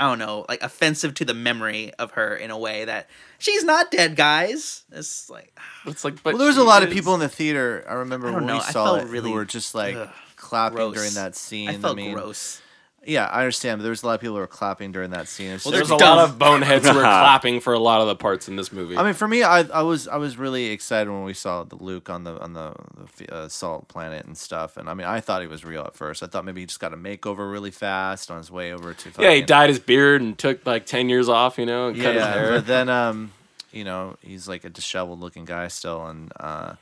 I 0.00 0.08
don't 0.08 0.18
know, 0.18 0.46
like 0.48 0.62
offensive 0.62 1.12
to 1.14 1.24
the 1.26 1.34
memory 1.34 1.92
of 1.98 2.12
her 2.12 2.34
in 2.34 2.50
a 2.50 2.56
way 2.58 2.86
that 2.86 3.08
she's 3.38 3.64
not 3.64 3.90
dead, 3.90 4.16
guys. 4.16 4.84
It's 4.90 5.28
like 5.28 5.56
It's 5.86 6.04
like, 6.04 6.22
but 6.22 6.32
Well, 6.32 6.38
there 6.38 6.46
was 6.48 6.56
a 6.56 6.60
she 6.60 6.66
lot 6.66 6.82
of 6.82 6.90
people 6.90 7.12
in 7.14 7.20
the 7.20 7.28
theater. 7.28 7.84
I 7.88 7.94
remember 7.94 8.28
I 8.28 8.34
when 8.36 8.46
know, 8.46 8.54
we 8.54 8.60
I 8.60 8.70
saw 8.72 8.84
felt 8.84 9.02
it 9.02 9.08
really- 9.08 9.30
who 9.30 9.36
were 9.36 9.44
just 9.44 9.74
like 9.74 9.96
ugh, 9.96 10.08
clapping 10.36 10.76
gross. 10.76 10.94
during 10.94 11.12
that 11.14 11.36
scene. 11.36 11.68
I 11.68 11.76
felt 11.76 11.96
mean, 11.96 12.14
gross. 12.14 12.62
Yeah, 13.06 13.24
I 13.24 13.40
understand, 13.40 13.78
but 13.78 13.84
there 13.84 13.90
was 13.90 14.02
a 14.02 14.06
lot 14.06 14.14
of 14.16 14.20
people 14.20 14.34
who 14.34 14.40
were 14.40 14.46
clapping 14.46 14.92
during 14.92 15.10
that 15.12 15.26
scene. 15.26 15.52
It's 15.52 15.64
Well, 15.64 15.72
just- 15.72 15.88
There's 15.88 15.98
a 16.00 16.04
They're 16.04 16.14
lot 16.16 16.28
of 16.28 16.38
boneheads 16.38 16.86
who 16.86 16.94
were 16.94 17.00
clapping 17.00 17.60
for 17.60 17.72
a 17.72 17.78
lot 17.78 18.02
of 18.02 18.08
the 18.08 18.14
parts 18.14 18.46
in 18.46 18.56
this 18.56 18.72
movie. 18.72 18.94
I 18.96 19.02
mean, 19.02 19.14
for 19.14 19.26
me, 19.26 19.42
I, 19.42 19.60
I 19.60 19.80
was 19.82 20.06
I 20.06 20.16
was 20.18 20.36
really 20.36 20.66
excited 20.66 21.10
when 21.10 21.24
we 21.24 21.32
saw 21.32 21.64
the 21.64 21.76
Luke 21.76 22.10
on 22.10 22.24
the 22.24 22.38
on 22.38 22.52
the, 22.52 22.74
the 23.16 23.34
uh, 23.34 23.48
salt 23.48 23.88
planet 23.88 24.26
and 24.26 24.36
stuff. 24.36 24.76
And 24.76 24.90
I 24.90 24.92
mean, 24.94 25.06
I 25.06 25.20
thought 25.20 25.40
he 25.40 25.48
was 25.48 25.64
real 25.64 25.82
at 25.82 25.94
first. 25.96 26.22
I 26.22 26.26
thought 26.26 26.44
maybe 26.44 26.60
he 26.60 26.66
just 26.66 26.78
got 26.80 26.92
a 26.92 26.96
makeover 26.98 27.50
really 27.50 27.70
fast 27.70 28.30
on 28.30 28.36
his 28.36 28.50
way 28.50 28.70
over 28.72 28.92
to. 28.92 29.08
yeah, 29.18 29.30
he 29.30 29.36
fucking- 29.40 29.46
dyed 29.46 29.70
his 29.70 29.78
beard 29.78 30.20
and 30.20 30.36
took 30.36 30.66
like 30.66 30.84
ten 30.84 31.08
years 31.08 31.28
off, 31.30 31.56
you 31.58 31.64
know, 31.64 31.88
and 31.88 31.96
cut 32.00 32.14
his 32.14 32.22
hair. 32.22 32.50
but 32.50 32.66
then 32.66 32.90
um, 32.90 33.32
you 33.72 33.84
know, 33.84 34.16
he's 34.20 34.46
like 34.46 34.64
a 34.64 34.68
disheveled 34.68 35.20
looking 35.20 35.46
guy 35.46 35.68
still, 35.68 36.04
and 36.06 36.30
uh, 36.38 36.74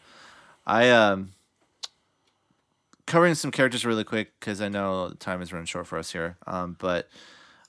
I 0.66 0.90
um, 0.90 1.30
covering 3.08 3.34
some 3.34 3.50
characters 3.50 3.84
really 3.84 4.04
quick 4.04 4.32
because 4.38 4.60
I 4.60 4.68
know 4.68 5.12
time 5.18 5.42
is 5.42 5.52
running 5.52 5.66
short 5.66 5.86
for 5.86 5.98
us 5.98 6.12
here. 6.12 6.36
Um, 6.46 6.76
but 6.78 7.08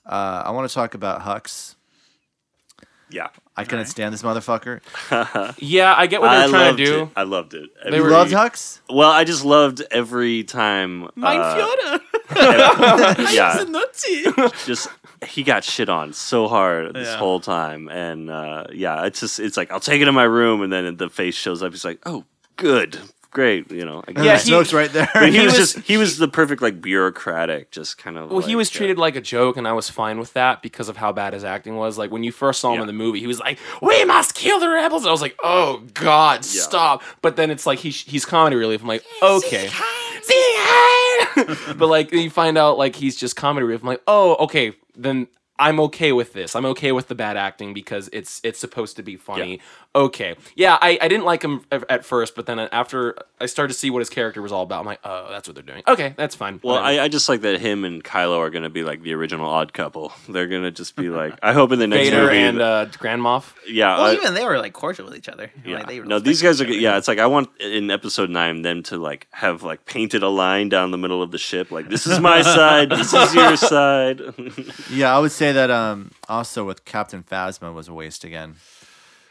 uh, 0.06 0.42
I 0.46 0.50
want 0.52 0.68
to 0.68 0.74
talk 0.74 0.94
about 0.94 1.22
Hux. 1.22 1.74
Yeah. 3.10 3.28
I 3.56 3.64
couldn't 3.64 3.86
stand 3.86 4.14
this 4.14 4.22
motherfucker. 4.22 4.80
Yeah, 5.58 5.94
I 5.96 6.06
get 6.06 6.20
what 6.20 6.30
they're 6.30 6.48
trying 6.48 6.76
to 6.76 6.84
do. 6.84 7.02
it. 7.02 7.08
I 7.16 7.24
loved 7.24 7.54
it. 7.54 7.68
They 7.88 7.96
You 7.96 8.04
were- 8.04 8.10
loved 8.10 8.30
Hux? 8.32 8.78
Well, 8.88 9.10
I 9.10 9.24
just 9.24 9.44
loved 9.44 9.82
every 9.90 10.44
time. 10.44 11.08
Mein 11.16 11.40
uh, 11.40 11.56
Führer. 11.56 12.00
yeah, 13.34 13.64
Nazi. 13.68 14.24
just 14.64 14.88
he 15.26 15.42
got 15.42 15.64
shit 15.64 15.88
on 15.88 16.12
so 16.12 16.46
hard 16.46 16.94
this 16.94 17.08
Yeah. 17.08 17.16
whole 17.16 17.40
time, 17.40 17.88
and 17.88 18.30
uh, 18.30 18.64
yeah, 18.72 19.04
it's 19.06 19.18
just 19.20 19.40
it's 19.40 19.56
like 19.56 19.72
I'll 19.72 19.80
take 19.80 20.00
it 20.00 20.06
in 20.06 20.14
my 20.14 20.22
room, 20.22 20.62
and 20.62 20.72
then 20.72 20.96
the 20.96 21.10
face 21.10 21.34
shows 21.34 21.60
up. 21.62 21.72
He's 21.72 21.84
like, 21.84 21.98
"Oh, 22.06 22.24
good, 22.56 23.00
great," 23.30 23.70
you 23.70 23.84
know. 23.84 24.02
I 24.06 24.12
Yeah, 24.12 24.22
guess. 24.22 24.46
he- 24.46 24.52
Snoke's 24.52 24.72
right 24.72 24.92
there. 24.92 25.08
But 25.14 25.28
he, 25.30 25.38
he 25.38 25.44
was, 25.44 25.58
was- 25.58 25.74
just 25.74 25.86
he 25.86 25.96
was 25.96 26.18
the 26.18 26.28
perfect 26.28 26.62
like 26.62 26.80
bureaucratic, 26.80 27.70
just 27.70 27.98
kind 27.98 28.16
of. 28.18 28.30
Well, 28.30 28.40
he 28.40 28.48
like, 28.48 28.56
was 28.58 28.70
uh, 28.70 28.78
treated 28.78 28.98
like 28.98 29.16
a 29.16 29.20
joke, 29.20 29.56
and 29.56 29.66
I 29.68 29.72
was 29.72 29.88
fine 29.90 30.18
with 30.18 30.32
that 30.34 30.62
because 30.62 30.88
of 30.88 30.96
how 30.96 31.12
bad 31.12 31.32
his 31.32 31.44
acting 31.44 31.76
was. 31.76 31.98
Like 31.98 32.10
when 32.10 32.24
you 32.24 32.32
first 32.32 32.60
saw 32.60 32.70
him 32.70 32.76
Yeah. 32.76 32.80
in 32.82 32.86
the 32.88 32.92
movie, 32.92 33.20
he 33.20 33.26
was 33.26 33.40
like, 33.40 33.58
"We 33.82 34.04
must 34.04 34.34
kill 34.34 34.58
the 34.60 34.68
rebels." 34.68 35.06
I 35.06 35.10
was 35.10 35.22
like, 35.22 35.36
"Oh 35.42 35.82
God, 35.94 36.44
stop!" 36.44 37.02
But 37.22 37.36
then 37.36 37.50
it's 37.50 37.66
like 37.66 37.78
he's 37.78 38.00
he's 38.02 38.24
comedy 38.24 38.56
relief. 38.56 38.82
I'm 38.82 38.88
like, 38.88 39.04
okay, 39.22 39.70
but 41.76 41.86
like 41.88 42.12
you 42.12 42.30
find 42.30 42.58
out 42.58 42.78
like 42.78 42.96
he's 42.96 43.16
just 43.16 43.36
comedy 43.36 43.66
relief. 43.66 43.82
I'm 43.82 43.88
like, 43.88 44.02
oh, 44.06 44.36
okay. 44.44 44.72
Then 44.96 45.28
I'm 45.58 45.78
okay 45.80 46.12
with 46.12 46.32
this. 46.32 46.56
I'm 46.56 46.64
okay 46.66 46.92
with 46.92 47.08
the 47.08 47.14
bad 47.14 47.36
acting 47.36 47.74
because 47.74 48.08
it's 48.12 48.40
it's 48.44 48.58
supposed 48.58 48.96
to 48.96 49.02
be 49.02 49.16
funny. 49.16 49.60
Okay, 49.92 50.36
yeah, 50.54 50.78
I, 50.80 50.98
I 51.02 51.08
didn't 51.08 51.24
like 51.24 51.42
him 51.42 51.62
at 51.72 51.90
at 51.90 52.04
first, 52.04 52.36
but 52.36 52.46
then 52.46 52.60
after 52.60 53.16
I 53.40 53.46
started 53.46 53.72
to 53.72 53.78
see 53.78 53.90
what 53.90 53.98
his 53.98 54.08
character 54.08 54.40
was 54.40 54.52
all 54.52 54.62
about, 54.62 54.78
I'm 54.80 54.86
like, 54.86 55.00
oh, 55.02 55.26
that's 55.30 55.48
what 55.48 55.56
they're 55.56 55.64
doing. 55.64 55.82
Okay, 55.88 56.14
that's 56.16 56.36
fine. 56.36 56.60
Well, 56.62 56.76
I, 56.76 57.00
I 57.00 57.08
just 57.08 57.28
like 57.28 57.40
that 57.40 57.60
him 57.60 57.84
and 57.84 58.04
Kylo 58.04 58.38
are 58.38 58.50
going 58.50 58.62
to 58.62 58.70
be 58.70 58.84
like 58.84 59.02
the 59.02 59.14
original 59.14 59.48
odd 59.50 59.72
couple. 59.72 60.12
They're 60.28 60.46
going 60.46 60.62
to 60.62 60.70
just 60.70 60.94
be 60.94 61.08
like, 61.08 61.36
I 61.42 61.52
hope 61.54 61.72
in 61.72 61.80
the 61.80 61.88
next 61.88 62.08
Vader 62.10 62.22
movie. 62.26 62.38
and 62.38 62.60
uh, 62.62 62.84
Grand 62.98 63.20
Moff. 63.20 63.52
yeah. 63.66 63.96
Well, 63.96 64.06
uh, 64.06 64.12
even 64.12 64.34
they 64.34 64.44
were 64.44 64.58
like 64.58 64.74
cordial 64.74 65.06
with 65.06 65.16
each 65.16 65.28
other. 65.28 65.50
yeah. 65.64 65.78
Like, 65.78 65.88
they 65.88 65.98
no, 65.98 66.20
these 66.20 66.40
guys 66.40 66.60
are. 66.60 66.66
good. 66.66 66.80
Yeah, 66.80 66.96
it's 66.96 67.08
like 67.08 67.18
I 67.18 67.26
want 67.26 67.50
in 67.60 67.90
episode 67.90 68.30
nine 68.30 68.62
them 68.62 68.84
to 68.84 68.96
like 68.96 69.26
have 69.32 69.64
like 69.64 69.86
painted 69.86 70.22
a 70.22 70.28
line 70.28 70.68
down 70.68 70.92
the 70.92 70.98
middle 70.98 71.20
of 71.20 71.32
the 71.32 71.38
ship, 71.38 71.72
like 71.72 71.88
this 71.88 72.06
is 72.06 72.20
my 72.20 72.42
side, 72.56 72.90
this 72.90 73.12
is 73.12 73.34
your 73.34 73.56
side. 73.56 74.20
Yeah, 74.90 75.16
I 75.16 75.18
would 75.18 75.32
say 75.32 75.50
that 75.50 75.70
um 75.70 76.12
also 76.28 76.64
with 76.64 76.84
Captain 76.84 77.24
Phasma 77.24 77.74
was 77.74 77.88
a 77.88 77.92
waste 77.92 78.22
again. 78.22 78.54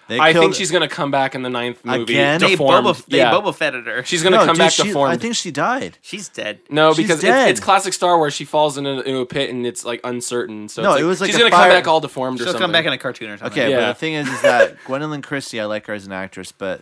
They 0.09 0.19
I 0.19 0.33
think 0.33 0.55
she's 0.55 0.71
gonna 0.71 0.87
come 0.89 1.11
back 1.11 1.35
in 1.35 1.43
the 1.43 1.49
ninth 1.49 1.85
movie. 1.85 2.01
Again? 2.13 2.41
They 2.41 2.49
deformed. 2.49 2.85
Boba, 2.87 3.05
they 3.05 3.17
yeah. 3.19 3.31
Boba 3.31 3.55
Fetted 3.55 3.85
her. 3.85 4.03
She's 4.03 4.21
gonna 4.23 4.37
No, 4.37 4.45
come 4.45 4.55
dude, 4.55 4.57
back 4.59 4.71
she- 4.73 4.83
deformed. 4.83 5.13
I 5.13 5.17
think 5.17 5.35
she 5.35 5.51
died. 5.51 5.97
She's 6.01 6.27
dead. 6.27 6.59
No, 6.69 6.93
She's 6.93 7.05
because 7.07 7.21
dead. 7.21 7.49
it's, 7.49 7.59
it's 7.59 7.63
classic 7.65 7.93
Star 7.93 8.17
Wars. 8.17 8.33
She 8.33 8.43
falls 8.43 8.77
into, 8.77 8.99
into 9.01 9.19
a 9.19 9.25
pit 9.25 9.49
and 9.51 9.65
it's 9.65 9.85
like 9.85 10.01
uncertain. 10.03 10.67
So 10.67 10.81
No, 10.81 10.93
it's 10.93 11.01
it 11.01 11.05
was 11.05 11.21
like 11.21 11.27
she's 11.27 11.35
a 11.35 11.39
gonna 11.39 11.51
fire- 11.51 11.69
come 11.69 11.77
back 11.77 11.87
all 11.87 12.01
deformed 12.01 12.39
or 12.41 12.43
She'll 12.43 12.53
something. 12.53 12.61
come 12.61 12.71
back 12.71 12.85
in 12.85 12.91
a 12.93 12.97
cartoon 12.97 13.29
or 13.29 13.37
something. 13.37 13.57
Okay, 13.61 13.71
but 13.73 13.79
Yeah. 13.79 13.87
the 13.87 13.93
thing 13.93 14.15
is, 14.15 14.27
is 14.27 14.41
that 14.41 14.77
Gwendoline 14.85 15.23
Christie, 15.23 15.61
I 15.61 15.65
like 15.65 15.85
her 15.85 15.93
as 15.93 16.05
an 16.05 16.11
actress, 16.11 16.51
but 16.51 16.81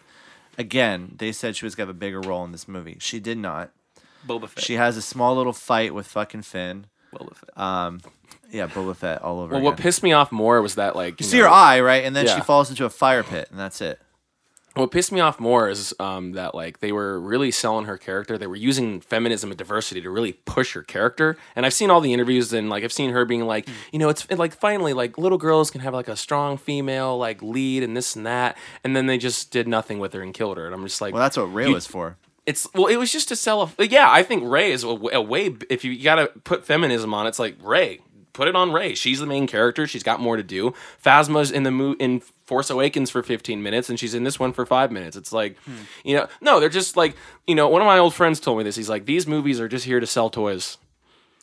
again, 0.57 1.13
they 1.17 1.31
said 1.31 1.55
she 1.55 1.65
was 1.65 1.75
gonna 1.75 1.87
have 1.87 1.95
a 1.95 1.99
bigger 1.99 2.21
role 2.21 2.43
in 2.45 2.51
this 2.51 2.67
movie. 2.67 2.97
She 2.99 3.19
did 3.19 3.37
not. 3.37 3.71
Boba 4.27 4.49
Fett. 4.49 4.63
She 4.63 4.73
has 4.75 4.97
a 4.97 5.01
small 5.01 5.35
little 5.35 5.53
fight 5.53 5.93
with 5.93 6.07
fucking 6.07 6.41
Finn. 6.43 6.87
Boba 7.13 7.35
Fett. 7.35 7.57
Um, 7.57 7.99
yeah, 8.51 8.67
Boba 8.67 8.95
Fett 8.95 9.21
all 9.21 9.39
over. 9.39 9.53
Well, 9.55 9.61
what 9.63 9.73
again. 9.73 9.83
pissed 9.83 10.03
me 10.03 10.13
off 10.13 10.31
more 10.31 10.61
was 10.61 10.75
that 10.75 10.95
like 10.95 11.19
you 11.19 11.25
you 11.25 11.29
see 11.29 11.37
know, 11.37 11.43
her 11.45 11.49
eye 11.49 11.79
right, 11.81 12.03
and 12.03 12.15
then 12.15 12.25
Yeah. 12.25 12.35
she 12.35 12.41
falls 12.41 12.69
into 12.69 12.85
a 12.85 12.89
fire 12.89 13.23
pit, 13.23 13.47
and 13.51 13.59
that's 13.59 13.81
it. 13.81 13.99
What 14.75 14.91
pissed 14.91 15.11
me 15.11 15.19
off 15.19 15.39
more 15.39 15.69
is 15.69 15.91
um, 15.99 16.33
that 16.33 16.53
like 16.53 16.81
they 16.81 16.91
were 16.91 17.19
really 17.19 17.49
selling 17.49 17.85
her 17.85 17.97
character. 17.97 18.37
They 18.37 18.45
were 18.45 18.55
using 18.55 19.01
feminism 19.01 19.49
and 19.49 19.57
diversity 19.57 20.01
to 20.01 20.09
really 20.11 20.33
push 20.33 20.73
her 20.73 20.83
character. 20.83 21.35
And 21.55 21.65
I've 21.65 21.73
seen 21.73 21.89
all 21.89 21.99
the 21.99 22.13
interviews 22.13 22.53
and 22.53 22.69
like 22.69 22.83
I've 22.83 22.93
seen 22.93 23.09
her 23.09 23.25
being 23.25 23.47
like, 23.47 23.67
you 23.91 23.97
know, 23.97 24.09
it's 24.09 24.27
it, 24.29 24.37
like 24.37 24.53
finally 24.53 24.93
like 24.93 25.17
little 25.17 25.39
girls 25.39 25.71
can 25.71 25.81
have 25.81 25.95
like 25.95 26.07
a 26.07 26.15
strong 26.15 26.57
female 26.57 27.17
like 27.17 27.41
lead 27.41 27.81
and 27.81 27.97
this 27.97 28.15
and 28.15 28.27
that. 28.27 28.55
And 28.83 28.95
then 28.95 29.07
they 29.07 29.17
just 29.17 29.49
did 29.49 29.67
nothing 29.67 29.97
with 29.97 30.13
her 30.13 30.21
and 30.21 30.31
killed 30.31 30.57
her. 30.57 30.67
And 30.67 30.75
I'm 30.75 30.83
just 30.83 31.01
like, 31.01 31.11
Well, 31.11 31.23
that's 31.23 31.37
what 31.37 31.45
Rey 31.51 31.73
was 31.73 31.87
for. 31.87 32.17
it's 32.45 32.67
well, 32.75 32.85
it 32.85 32.97
was 32.97 33.11
just 33.11 33.29
to 33.29 33.35
sell 33.35 33.63
a. 33.79 33.83
Yeah, 33.83 34.11
I 34.11 34.21
think 34.21 34.43
Rey 34.45 34.71
is 34.71 34.83
a 34.83 34.93
way. 34.93 35.55
If 35.71 35.85
you 35.85 35.99
got 36.03 36.15
to 36.17 36.27
put 36.43 36.67
feminism 36.67 37.15
on, 37.15 37.25
it, 37.25 37.29
it's 37.29 37.39
like 37.39 37.55
Rey. 37.63 38.01
Put 38.37 38.47
it 38.47 38.55
on 38.55 38.71
Rey. 38.71 38.93
She's 38.93 39.19
the 39.19 39.25
main 39.25 39.47
character. 39.47 39.87
She's 39.87 40.03
got 40.03 40.19
more 40.19 40.37
to 40.37 40.43
do. 40.43 40.73
Phasma's 41.03 41.49
in 41.51 41.63
the 41.63 41.71
mo- 41.71 41.95
in 41.99 42.21
Force 42.45 42.69
Awakens 42.69 43.09
for 43.09 43.23
15 43.23 43.63
minutes, 43.63 43.89
and 43.89 43.99
she's 43.99 44.13
in 44.13 44.23
this 44.23 44.39
one 44.39 44.53
for 44.53 44.63
five 44.65 44.91
minutes. 44.91 45.17
It's 45.17 45.33
like, 45.33 45.57
you 46.05 46.15
know, 46.15 46.27
no, 46.39 46.59
they're 46.59 46.69
just 46.69 46.95
like, 46.95 47.15
you 47.47 47.55
know, 47.55 47.67
one 47.67 47.81
of 47.81 47.87
my 47.87 47.97
old 47.97 48.13
friends 48.13 48.39
told 48.39 48.59
me 48.59 48.63
this. 48.63 48.75
He's 48.75 48.89
like, 48.89 49.05
these 49.07 49.25
movies 49.25 49.59
are 49.59 49.67
just 49.67 49.85
here 49.85 49.99
to 49.99 50.05
sell 50.07 50.29
toys. 50.29 50.77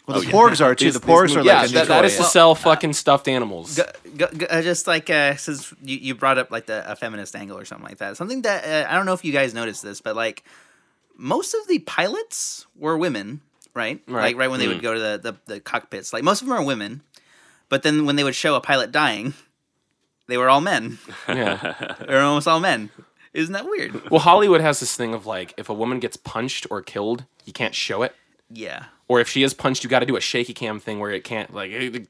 Well, 0.07 0.21
the 0.21 0.27
Porgs 0.27 0.65
are 0.65 0.75
too. 0.75 0.85
These- 0.85 0.95
the 0.95 1.01
these 1.01 1.09
Porgs 1.09 1.33
are 1.33 1.39
movies- 1.39 1.47
like 1.47 1.47
yeah, 1.47 1.65
a 1.65 1.69
that, 1.69 1.89
that 1.89 2.01
toy. 2.03 2.07
is 2.07 2.17
to 2.19 2.23
sell 2.25 2.55
fucking 2.55 2.93
stuffed 2.93 3.27
animals. 3.27 3.77
Go, 3.77 3.85
go, 4.17 4.27
go, 4.37 4.47
uh, 4.49 4.63
just 4.63 4.87
like 4.87 5.11
uh, 5.11 5.35
since 5.37 5.73
you, 5.83 5.97
you 5.97 6.15
brought 6.15 6.39
up 6.39 6.51
like 6.53 6.67
the 6.67 6.89
a 6.91 6.95
feminist 6.95 7.35
angle 7.35 7.59
or 7.59 7.65
something 7.65 7.89
like 7.89 7.99
that, 7.99 8.17
something 8.17 8.43
that 8.43 8.65
uh, 8.65 8.89
I 8.91 8.95
don't 8.97 9.07
know 9.07 9.15
if 9.15 9.25
you 9.25 9.33
guys 9.33 9.53
noticed 9.53 9.83
this, 9.83 10.01
but 10.01 10.15
like 10.15 10.45
most 11.17 11.55
of 11.55 11.67
the 11.69 11.79
pilots 11.81 12.67
were 12.77 12.97
women, 12.99 13.41
right? 13.75 14.01
Right. 14.07 14.23
Like 14.23 14.37
right 14.37 14.51
when 14.51 14.61
they 14.61 14.69
would 14.69 14.79
hmm. 14.79 14.83
go 14.83 14.95
to 14.95 15.01
the, 15.01 15.21
the 15.23 15.55
the 15.55 15.61
cockpits, 15.61 16.13
like 16.13 16.25
most 16.25 16.43
of 16.43 16.49
them 16.49 16.57
are 16.57 16.65
women, 16.65 17.03
but 17.69 17.83
then 17.83 18.07
when 18.07 18.17
they 18.17 18.25
would 18.25 18.35
show 18.35 18.55
a 18.55 18.61
pilot 18.61 18.93
dying, 18.93 19.35
they 20.27 20.37
were 20.37 20.49
all 20.49 20.61
men. 20.61 20.99
yeah. 21.29 21.95
they 22.07 22.15
were 22.15 22.21
almost 22.21 22.49
all 22.49 22.61
men. 22.61 22.91
Isn't 23.33 23.53
that 23.53 23.65
weird? 23.65 24.11
Well, 24.11 24.21
Hollywood 24.21 24.61
has 24.61 24.81
this 24.81 24.95
thing 24.95 25.13
of 25.13 25.27
like, 25.27 25.55
if 25.57 25.69
a 25.69 25.75
woman 25.75 25.99
gets 25.99 26.17
punched 26.17 26.67
or 26.71 26.83
killed, 26.83 27.25
you 27.45 27.53
can't 27.53 27.75
show 27.75 28.03
it. 28.03 28.15
Yeah. 28.49 28.85
Or 29.09 29.21
if 29.21 29.29
she 29.29 29.43
is 29.43 29.55
punched, 29.55 29.83
you 29.83 29.91
got 29.91 30.01
to 30.01 30.07
do 30.07 30.17
a 30.17 30.21
shaky 30.21 30.55
cam 30.55 30.79
thing 30.79 31.01
where 31.01 31.11
it 31.11 31.25
can't 31.25 31.53
like 31.53 31.71
it- 31.71 32.07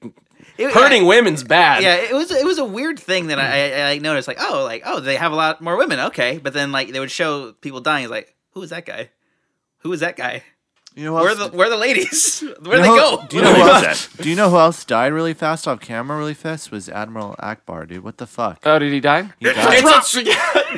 It- 0.58 0.72
hurting 0.72 1.06
women's 1.06 1.42
bad. 1.42 1.82
Yeah, 1.82 1.96
it 1.96 2.12
was 2.12 2.30
it 2.30 2.44
was 2.44 2.58
a 2.58 2.64
weird 2.64 3.00
thing 3.00 3.28
that 3.28 3.38
I, 3.38 3.72
I, 3.72 3.90
I 3.92 3.98
noticed. 3.98 4.28
Like, 4.28 4.36
oh, 4.40 4.62
like 4.64 4.82
oh, 4.84 5.00
they 5.00 5.16
have 5.16 5.32
a 5.32 5.34
lot 5.34 5.62
more 5.62 5.76
women. 5.76 5.98
Okay, 5.98 6.38
but 6.38 6.52
then 6.52 6.70
like 6.70 6.92
they 6.92 7.00
would 7.00 7.10
show 7.10 7.52
people 7.52 7.80
dying. 7.80 8.04
It's 8.04 8.10
like, 8.10 8.36
who 8.52 8.62
is 8.62 8.70
that 8.70 8.84
guy? 8.84 9.10
Who 9.78 9.92
is 9.92 10.00
that 10.00 10.16
guy? 10.16 10.42
You 10.96 11.06
know 11.06 11.16
who 11.18 11.24
Where 11.24 11.30
else- 11.30 11.50
the 11.50 11.56
where 11.56 11.68
the 11.70 11.76
ladies? 11.76 12.40
Where 12.60 12.76
you 12.76 12.82
they 12.82 12.88
know 12.88 13.16
go? 13.18 13.26
Do 13.28 13.36
you 13.36 13.42
know 13.42 13.54
who 13.56 13.62
else? 13.68 14.08
Do 14.16 14.30
you 14.30 14.36
know 14.36 14.50
who 14.50 14.56
else 14.58 14.84
died 14.84 15.12
really 15.12 15.34
fast 15.34 15.66
off 15.66 15.80
camera 15.80 16.16
really 16.16 16.34
fast? 16.34 16.70
Was 16.70 16.88
Admiral 16.88 17.34
Ackbar, 17.40 17.88
dude. 17.88 18.04
What 18.04 18.18
the 18.18 18.26
fuck? 18.28 18.60
Oh, 18.64 18.78
did 18.78 18.92
he 18.92 19.00
die? 19.00 19.30
He 19.40 19.46
died. 19.46 19.56
It's 19.84 20.14
a- 20.16 20.24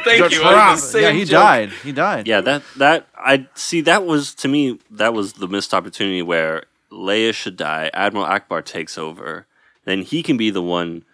Thank 0.01 0.33
you. 0.33 0.43
I 0.43 0.73
was 0.73 0.93
the 0.93 1.03
yeah, 1.03 1.11
he 1.11 1.25
joke. 1.25 1.31
died. 1.43 1.71
He 1.83 1.93
died. 1.93 2.27
Yeah, 2.27 2.41
that 2.41 2.63
that 2.77 3.07
I 3.17 3.47
see. 3.55 3.83
That 3.83 4.07
was 4.07 4.35
to 4.37 4.49
me 4.49 4.79
that 4.91 5.13
was 5.13 5.35
the 5.35 5.49
missed 5.49 5.75
opportunity 5.75 6.23
where 6.23 6.65
Leia 6.91 7.35
should 7.35 7.57
die. 7.59 7.91
Admiral 7.93 8.25
Ackbar 8.27 8.65
takes 8.65 8.97
over, 8.97 9.47
then 9.85 10.01
he 10.03 10.23
can 10.23 10.37
be 10.39 10.49
the 10.51 10.63
one 10.63 11.05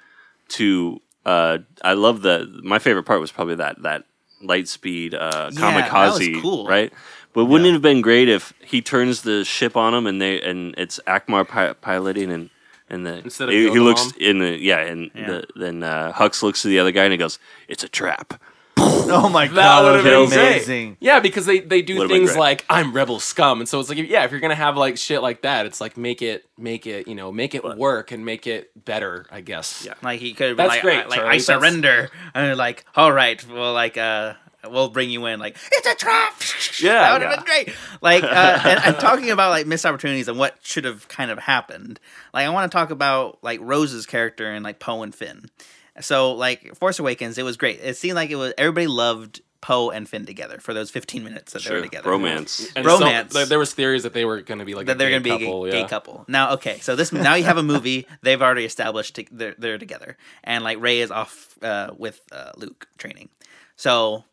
to. 0.50 1.00
Uh, 1.26 1.58
I 1.82 1.94
love 1.94 2.22
the. 2.22 2.60
My 2.62 2.78
favorite 2.78 3.04
part 3.04 3.20
was 3.20 3.32
probably 3.32 3.54
that 3.56 3.82
that 3.82 4.04
light 4.42 4.66
speed 4.68 5.14
uh, 5.14 5.50
Yeah, 5.52 5.70
that 5.80 5.92
was 5.92 6.18
kamikaze, 6.20 6.40
cool. 6.42 6.66
right? 6.66 6.92
But 7.34 7.46
wouldn't 7.46 7.68
it 7.68 7.72
have 7.72 7.82
been 7.82 8.02
great 8.02 8.28
if 8.28 8.52
he 8.62 8.82
turns 8.82 9.22
the 9.22 9.44
ship 9.44 9.76
on 9.76 9.94
him 9.94 10.06
and 10.06 10.20
they 10.20 10.40
and 10.40 10.74
it's 10.76 11.00
Ackbar 11.06 11.48
pi- 11.48 11.72
piloting 11.74 12.30
and 12.30 12.50
and 12.90 13.06
the 13.06 13.18
Instead 13.18 13.48
of 13.48 13.54
he, 13.54 13.62
he 13.62 13.68
Yoda 13.76 13.84
looks 13.84 14.12
in 14.18 14.38
the 14.38 14.58
yeah 14.60 14.80
and 14.80 15.10
The, 15.14 15.46
then 15.56 15.82
uh, 15.82 16.12
Hux 16.12 16.42
looks 16.42 16.60
to 16.62 16.68
the 16.68 16.78
other 16.78 16.92
guy 16.92 17.04
and 17.04 17.12
he 17.12 17.16
goes, 17.18 17.38
"It's 17.68 17.82
a 17.84 17.88
trap." 17.88 18.34
Oh 19.04 19.28
my 19.28 19.46
god 19.46 19.56
That 19.56 19.62
god, 19.64 19.84
would 19.84 20.04
that 20.04 20.12
have 20.12 20.20
would 20.20 20.30
been 20.30 20.30
be 20.30 20.36
great. 20.36 20.48
amazing. 20.56 20.96
Yeah, 21.00 21.20
because 21.20 21.44
they, 21.44 21.58
they 21.60 21.82
do 21.82 21.96
Would've 21.96 22.08
been 22.08 22.18
things 22.18 22.30
great. 22.30 22.38
like 22.40 22.64
I'm 22.70 22.92
rebel 22.92 23.18
scum, 23.20 23.60
and 23.60 23.68
so 23.68 23.78
it's 23.80 23.88
like 23.88 23.98
yeah, 23.98 24.24
if 24.24 24.30
you're 24.30 24.40
gonna 24.40 24.54
have 24.54 24.76
like 24.76 24.96
shit 24.96 25.20
like 25.22 25.42
that, 25.42 25.66
it's 25.66 25.80
like 25.80 25.96
make 25.96 26.22
it 26.22 26.44
make 26.56 26.86
it 26.86 27.08
you 27.08 27.14
know 27.14 27.30
make 27.32 27.54
it 27.54 27.62
work 27.64 28.12
and 28.12 28.24
make 28.24 28.46
it 28.46 28.70
better, 28.84 29.26
I 29.30 29.40
guess. 29.40 29.84
Yeah. 29.84 29.94
Like 30.02 30.20
he 30.20 30.32
could 30.34 30.48
have 30.48 30.56
been 30.56 30.66
That's 30.68 30.76
like, 30.76 30.82
great, 30.82 30.98
I, 31.04 31.06
like 31.08 31.18
Charlie. 31.18 31.28
I 31.36 31.38
That's- 31.38 31.46
surrender, 31.46 32.10
and 32.34 32.46
they're 32.46 32.56
like, 32.56 32.84
all 32.94 33.12
right, 33.12 33.44
well, 33.48 33.72
like 33.72 33.96
uh, 33.98 34.34
we'll 34.68 34.88
bring 34.88 35.10
you 35.10 35.26
in. 35.26 35.40
Like 35.40 35.56
it's 35.72 35.86
a 35.86 35.94
trap. 35.94 36.34
Yeah, 36.80 36.92
that 36.94 37.12
would 37.12 37.22
have 37.22 37.30
yeah. 37.30 37.36
been 37.36 37.44
great. 37.44 37.76
Like 38.00 38.24
uh, 38.24 38.60
and, 38.64 38.80
and 38.84 38.96
talking 38.98 39.30
about 39.30 39.50
like 39.50 39.66
missed 39.66 39.86
opportunities 39.86 40.28
and 40.28 40.38
what 40.38 40.56
should 40.62 40.84
have 40.84 41.08
kind 41.08 41.30
of 41.30 41.38
happened. 41.38 42.00
Like 42.32 42.46
I 42.46 42.50
want 42.50 42.70
to 42.70 42.76
talk 42.76 42.90
about 42.90 43.38
like 43.42 43.60
Rose's 43.62 44.06
character 44.06 44.50
and 44.50 44.64
like 44.64 44.78
Poe 44.78 45.02
and 45.02 45.14
Finn. 45.14 45.46
So 46.00 46.32
like 46.32 46.74
Force 46.76 46.98
Awakens, 46.98 47.38
it 47.38 47.44
was 47.44 47.56
great. 47.56 47.80
It 47.82 47.96
seemed 47.96 48.16
like 48.16 48.30
it 48.30 48.36
was 48.36 48.54
everybody 48.56 48.86
loved 48.86 49.40
Poe 49.60 49.90
and 49.90 50.08
Finn 50.08 50.26
together 50.26 50.58
for 50.58 50.74
those 50.74 50.90
15 50.90 51.22
minutes 51.22 51.52
that 51.52 51.62
they 51.62 51.72
were 51.72 51.82
together. 51.82 52.10
romance. 52.10 52.72
And 52.74 52.84
Romance. 52.84 53.32
So, 53.32 53.38
there- 53.38 53.46
there 53.46 53.58
was 53.60 53.72
theories 53.72 54.02
that 54.02 54.12
they 54.12 54.24
were 54.24 54.42
gonna 54.42 54.64
be 54.64 54.74
like 54.74 54.86
that 54.86 54.96
a 54.96 54.98
they're 54.98 55.10
going 55.10 55.22
to 55.22 55.24
be 55.38 55.44
couple, 55.44 55.64
a 55.66 55.70
gay, 55.70 55.76
yeah. 55.76 55.82
gay 55.84 55.88
couple. 55.88 56.24
Now, 56.28 56.54
okay, 56.54 56.80
so 56.80 56.96
this 56.96 57.12
now 57.12 57.34
you 57.34 57.44
have 57.44 57.58
a 57.58 57.62
movie. 57.62 58.06
They've 58.22 58.42
already 58.42 58.64
established 58.64 59.14
to, 59.16 59.24
they're 59.30 59.54
they're 59.56 59.78
together, 59.78 60.16
and 60.42 60.64
like 60.64 60.80
Rey 60.80 61.00
is 61.00 61.12
off 61.12 61.56
uh, 61.62 61.92
with 61.96 62.20
uh, 62.32 62.50
Luke 62.56 62.88
training. 62.98 63.28
So 63.76 64.24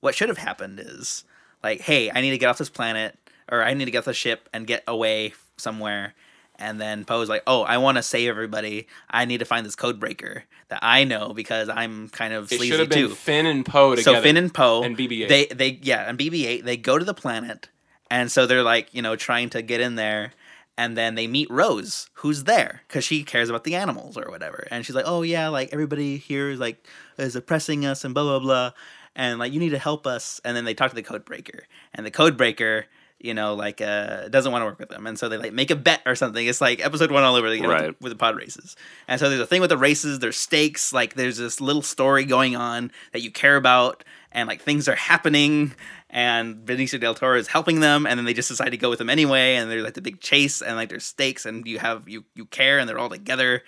what 0.00 0.14
should 0.14 0.28
have 0.28 0.38
happened 0.38 0.80
is 0.80 1.24
like, 1.62 1.80
hey, 1.80 2.10
I 2.10 2.20
need 2.20 2.30
to 2.30 2.38
get 2.38 2.48
off 2.48 2.58
this 2.58 2.70
planet, 2.70 3.18
or 3.50 3.62
I 3.62 3.74
need 3.74 3.86
to 3.86 3.90
get 3.90 3.98
off 3.98 4.04
the 4.04 4.14
ship 4.14 4.48
and 4.52 4.66
get 4.66 4.84
away 4.86 5.34
somewhere. 5.56 6.14
And 6.60 6.80
then 6.80 7.04
Poe's 7.04 7.28
like, 7.28 7.44
"Oh, 7.46 7.62
I 7.62 7.78
want 7.78 7.98
to 7.98 8.02
save 8.02 8.28
everybody. 8.28 8.88
I 9.08 9.26
need 9.26 9.38
to 9.38 9.44
find 9.44 9.64
this 9.64 9.76
code 9.76 10.00
breaker 10.00 10.42
that 10.70 10.80
I 10.82 11.04
know 11.04 11.32
because 11.32 11.68
I'm 11.68 12.08
kind 12.08 12.34
of 12.34 12.50
It 12.50 12.56
sleazy 12.56 12.70
should 12.70 12.80
have 12.80 12.88
been 12.88 13.08
too." 13.10 13.14
Finn 13.14 13.46
and 13.46 13.64
Poe 13.64 13.94
together. 13.94 14.16
So 14.16 14.22
Finn 14.22 14.36
and 14.36 14.52
Poe 14.52 14.82
and 14.82 14.96
BB-8. 14.96 15.28
They 15.28 15.46
they 15.46 15.78
yeah, 15.82 16.08
and 16.08 16.18
BB-8 16.18 16.64
they 16.64 16.76
go 16.76 16.98
to 16.98 17.04
the 17.04 17.14
planet, 17.14 17.68
and 18.10 18.30
so 18.32 18.44
they're 18.46 18.64
like 18.64 18.92
you 18.92 19.02
know 19.02 19.14
trying 19.14 19.50
to 19.50 19.62
get 19.62 19.80
in 19.80 19.94
there, 19.94 20.32
and 20.76 20.96
then 20.96 21.14
they 21.14 21.28
meet 21.28 21.48
Rose, 21.48 22.10
who's 22.14 22.42
there 22.42 22.82
because 22.88 23.04
she 23.04 23.22
cares 23.22 23.48
about 23.48 23.62
the 23.62 23.76
animals 23.76 24.16
or 24.16 24.28
whatever, 24.28 24.66
and 24.72 24.84
she's 24.84 24.96
like, 24.96 25.06
oh 25.06 25.22
yeah, 25.22 25.46
like 25.46 25.68
everybody 25.72 26.16
here 26.16 26.50
is 26.50 26.58
like 26.58 26.84
is 27.18 27.36
oppressing 27.36 27.86
us 27.86 28.04
and 28.04 28.14
blah 28.14 28.24
blah 28.24 28.40
blah, 28.40 28.72
and 29.18 29.38
like 29.38 29.52
you 29.52 29.60
need 29.60 29.70
to 29.70 29.78
help 29.78 30.06
us, 30.06 30.40
and 30.44 30.56
then 30.56 30.64
they 30.64 30.72
talk 30.72 30.90
to 30.90 30.96
the 30.96 31.02
code 31.02 31.26
breaker, 31.26 31.64
and 31.92 32.06
the 32.06 32.10
code 32.10 32.38
breaker. 32.38 32.86
You 33.20 33.34
know, 33.34 33.54
like 33.54 33.80
uh, 33.80 34.28
doesn't 34.28 34.52
want 34.52 34.62
to 34.62 34.66
work 34.66 34.78
with 34.78 34.90
them, 34.90 35.04
and 35.04 35.18
so 35.18 35.28
they 35.28 35.38
like 35.38 35.52
make 35.52 35.72
a 35.72 35.76
bet 35.76 36.02
or 36.06 36.14
something. 36.14 36.46
It's 36.46 36.60
like 36.60 36.78
episode 36.78 37.10
one 37.10 37.24
all 37.24 37.34
over 37.34 37.48
again 37.48 37.66
with, 37.66 37.78
the, 37.78 37.96
with 38.00 38.12
the 38.12 38.16
pod 38.16 38.36
races. 38.36 38.76
And 39.08 39.18
so 39.18 39.28
there's 39.28 39.40
a 39.40 39.46
thing 39.46 39.60
with 39.60 39.70
the 39.70 39.76
races. 39.76 40.20
There's 40.20 40.36
stakes. 40.36 40.92
Like 40.92 41.14
there's 41.14 41.36
this 41.36 41.60
little 41.60 41.82
story 41.82 42.24
going 42.24 42.54
on 42.54 42.92
that 43.12 43.22
you 43.22 43.32
care 43.32 43.56
about, 43.56 44.04
and 44.30 44.46
like 44.46 44.62
things 44.62 44.86
are 44.86 44.94
happening. 44.94 45.74
And 46.08 46.64
Benicio 46.64 47.00
del 47.00 47.16
Toro 47.16 47.36
is 47.36 47.48
helping 47.48 47.80
them, 47.80 48.06
and 48.06 48.18
then 48.18 48.24
they 48.24 48.34
just 48.34 48.50
decide 48.50 48.70
to 48.70 48.76
go 48.76 48.88
with 48.88 49.00
them 49.00 49.10
anyway. 49.10 49.56
And 49.56 49.68
there's 49.68 49.82
like 49.82 49.94
the 49.94 50.00
big 50.00 50.20
chase, 50.20 50.62
and 50.62 50.76
like 50.76 50.88
there's 50.88 51.04
stakes, 51.04 51.44
and 51.44 51.66
you 51.66 51.80
have 51.80 52.08
you 52.08 52.24
you 52.36 52.46
care, 52.46 52.78
and 52.78 52.88
they're 52.88 53.00
all 53.00 53.10
together. 53.10 53.64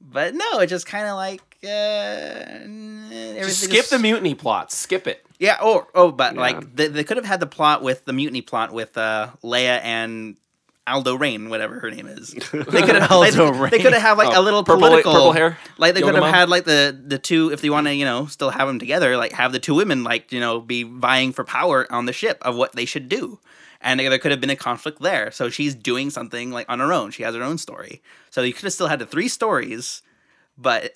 But 0.00 0.36
no, 0.36 0.60
it 0.60 0.68
just 0.68 0.86
kind 0.86 1.08
of 1.08 1.16
like 1.16 1.49
uh. 1.64 3.44
Just 3.44 3.62
skip 3.64 3.86
the 3.86 3.98
mutiny 3.98 4.34
plot. 4.34 4.72
Skip 4.72 5.06
it. 5.06 5.24
Yeah. 5.38 5.56
Oh, 5.60 5.86
oh, 5.94 6.10
but 6.12 6.34
Yeah. 6.34 6.40
like 6.40 6.76
they, 6.76 6.88
they 6.88 7.04
could 7.04 7.16
have 7.16 7.26
had 7.26 7.40
the 7.40 7.46
plot 7.46 7.82
with 7.82 8.04
the 8.04 8.12
mutiny 8.12 8.42
plot 8.42 8.72
with 8.72 8.96
uh, 8.98 9.30
Leia 9.42 9.80
and 9.82 10.36
Aldo 10.86 11.16
Rain, 11.16 11.48
whatever 11.50 11.80
her 11.80 11.90
name 11.90 12.06
is. 12.06 12.30
They 12.52 12.82
could 12.82 12.96
have 12.96 13.10
Aldo 13.10 13.52
like, 13.52 13.70
they 13.70 13.78
could 13.78 13.92
have 13.92 14.02
had 14.02 14.18
like 14.18 14.36
Oh, 14.36 14.40
a 14.40 14.42
little 14.42 14.64
purple- 14.64 14.88
political 14.88 15.12
purple 15.12 15.32
hair? 15.32 15.58
Like 15.78 15.94
they 15.94 16.02
could 16.02 16.14
have 16.14 16.24
had 16.34 16.48
like 16.48 16.64
the 16.64 16.98
the 17.06 17.18
two 17.18 17.50
if 17.52 17.60
they 17.62 17.70
want 17.70 17.86
to 17.86 17.94
you 17.94 18.04
know 18.04 18.26
still 18.26 18.50
have 18.50 18.66
them 18.68 18.78
together. 18.78 19.16
Like 19.16 19.32
have 19.32 19.52
the 19.52 19.58
two 19.60 19.74
women 19.74 20.04
like 20.04 20.32
you 20.32 20.40
know 20.40 20.60
be 20.60 20.82
vying 20.82 21.32
for 21.32 21.44
power 21.44 21.90
on 21.92 22.06
the 22.06 22.12
ship 22.12 22.38
of 22.42 22.56
what 22.56 22.72
they 22.74 22.84
should 22.84 23.08
do. 23.08 23.38
And 23.82 23.98
there 23.98 24.18
could 24.18 24.30
have 24.30 24.42
been 24.42 24.50
a 24.50 24.56
conflict 24.56 25.00
there. 25.00 25.30
So 25.30 25.48
she's 25.48 25.74
doing 25.74 26.10
something 26.10 26.50
like 26.50 26.66
on 26.68 26.80
her 26.80 26.92
own. 26.92 27.12
She 27.12 27.22
has 27.22 27.34
her 27.34 27.42
own 27.42 27.56
story. 27.56 28.02
So 28.28 28.42
you 28.42 28.52
could 28.52 28.64
have 28.64 28.74
still 28.74 28.88
had 28.88 28.98
the 28.98 29.06
three 29.06 29.28
stories, 29.28 30.02
but 30.60 30.92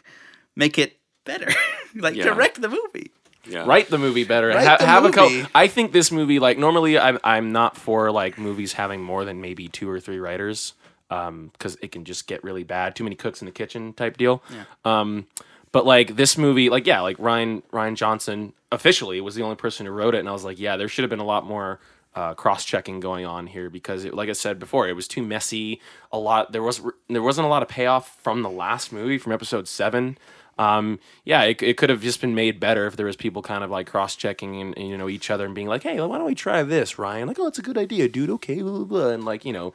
make 0.56 0.78
it 0.78 0.96
better. 1.24 1.48
like 1.94 2.14
Yeah. 2.16 2.24
direct 2.24 2.60
the 2.60 2.68
movie. 2.68 3.10
Yeah. 3.48 3.64
write 3.64 3.88
the 3.90 3.98
movie 3.98 4.24
better 4.24 4.48
Write 4.48 4.66
ha- 4.66 4.76
the 4.78 4.86
have 4.86 5.04
a 5.04 5.08
movie. 5.22 5.42
co- 5.42 5.48
I 5.54 5.68
think 5.68 5.92
this 5.92 6.10
movie 6.10 6.40
like 6.40 6.58
normally 6.58 6.98
I'm 6.98 7.20
I'm 7.22 7.52
not 7.52 7.76
for 7.76 8.10
like 8.10 8.38
movies 8.38 8.72
having 8.72 9.00
more 9.00 9.24
than 9.24 9.40
maybe 9.40 9.68
two 9.68 9.88
or 9.88 10.00
three 10.00 10.18
writers 10.18 10.72
um 11.10 11.52
cuz 11.60 11.76
it 11.80 11.92
can 11.92 12.04
just 12.04 12.26
get 12.26 12.42
really 12.42 12.64
bad 12.64 12.96
too 12.96 13.04
many 13.04 13.14
cooks 13.14 13.40
in 13.40 13.46
the 13.46 13.52
kitchen 13.52 13.92
type 13.92 14.16
deal. 14.16 14.42
Yeah. 14.50 14.64
Um 14.84 15.28
but 15.70 15.86
like 15.86 16.16
this 16.16 16.36
movie 16.36 16.68
like 16.70 16.86
yeah 16.88 17.00
like 17.02 17.18
Rian 17.18 17.62
Rian 17.72 17.94
Johnson 17.94 18.52
officially 18.72 19.20
was 19.20 19.36
the 19.36 19.42
only 19.44 19.54
person 19.54 19.86
who 19.86 19.92
wrote 19.92 20.16
it 20.16 20.18
and 20.18 20.28
I 20.28 20.32
was 20.32 20.44
like 20.44 20.58
yeah 20.58 20.76
there 20.76 20.88
should 20.88 21.04
have 21.04 21.10
been 21.10 21.20
a 21.20 21.24
lot 21.24 21.46
more 21.46 21.78
uh, 22.16 22.34
cross-checking 22.34 22.98
going 22.98 23.24
on 23.24 23.46
here 23.46 23.70
because 23.70 24.04
it, 24.04 24.14
like 24.14 24.28
I 24.28 24.32
said 24.32 24.58
before, 24.58 24.88
it 24.88 24.96
was 24.96 25.06
too 25.06 25.22
messy. 25.22 25.80
A 26.10 26.18
lot 26.18 26.50
there 26.50 26.62
was 26.62 26.80
there 27.08 27.22
wasn't 27.22 27.46
a 27.46 27.48
lot 27.48 27.62
of 27.62 27.68
payoff 27.68 28.18
from 28.22 28.42
the 28.42 28.50
last 28.50 28.92
movie 28.92 29.18
from 29.18 29.32
episode 29.32 29.68
seven 29.68 30.18
um, 30.58 30.98
yeah, 31.24 31.42
it, 31.42 31.62
it 31.62 31.76
could 31.76 31.90
have 31.90 32.00
just 32.00 32.20
been 32.20 32.34
made 32.34 32.58
better 32.58 32.86
if 32.86 32.96
there 32.96 33.06
was 33.06 33.16
people 33.16 33.42
kind 33.42 33.62
of 33.62 33.70
like 33.70 33.86
cross 33.86 34.16
checking 34.16 34.60
and, 34.60 34.76
and, 34.78 34.88
you 34.88 34.96
know 34.96 35.08
each 35.08 35.30
other 35.30 35.44
and 35.44 35.54
being 35.54 35.66
like, 35.66 35.82
hey, 35.82 36.00
why 36.00 36.16
don't 36.16 36.26
we 36.26 36.34
try 36.34 36.62
this, 36.62 36.94
Rian? 36.94 37.26
Like, 37.26 37.38
oh, 37.38 37.46
it's 37.46 37.58
a 37.58 37.62
good 37.62 37.76
idea, 37.76 38.08
dude. 38.08 38.30
Okay, 38.30 38.62
blah, 38.62 38.72
blah, 38.72 38.84
blah. 38.84 39.08
and 39.10 39.24
like 39.24 39.44
you 39.44 39.52
know, 39.52 39.74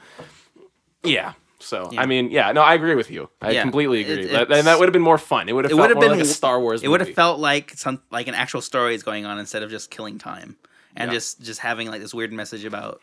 yeah. 1.04 1.34
So 1.60 1.92
I 1.96 2.08
mean, 2.08 2.32
yeah, 2.32 2.52
no, 2.54 2.62
I 2.62 2.74
agree 2.74 2.96
with 2.96 3.12
you. 3.12 3.30
I 3.40 3.52
Yeah. 3.52 3.62
completely 3.62 4.02
agree. 4.02 4.26
it's- 4.26 4.32
that, 4.32 4.52
and 4.52 4.66
that 4.66 4.80
would 4.80 4.88
have 4.88 4.94
been 4.94 5.04
more 5.04 5.20
fun. 5.20 5.48
It 5.48 5.54
would 5.54 5.66
have 5.66 5.72
It 5.72 5.76
felt 5.76 5.90
would 5.90 5.96
have 5.96 6.00
been 6.02 6.18
like 6.18 6.22
a 6.22 6.26
Star 6.26 6.60
Wars. 6.60 6.82
It 6.82 6.88
would 6.88 7.02
have 7.02 7.14
felt 7.14 7.40
like 7.40 7.74
some 7.76 8.02
like 8.10 8.28
an 8.28 8.34
actual 8.34 8.62
story 8.62 8.96
is 8.96 9.04
going 9.04 9.26
on 9.26 9.38
instead 9.38 9.62
of 9.62 9.70
just 9.70 9.92
killing 9.92 10.18
time 10.18 10.58
and 10.96 11.10
Yeah. 11.10 11.16
just 11.18 11.42
just 11.42 11.60
having 11.60 11.88
like 11.90 12.02
this 12.02 12.14
weird 12.14 12.32
message 12.34 12.64
about 12.66 13.02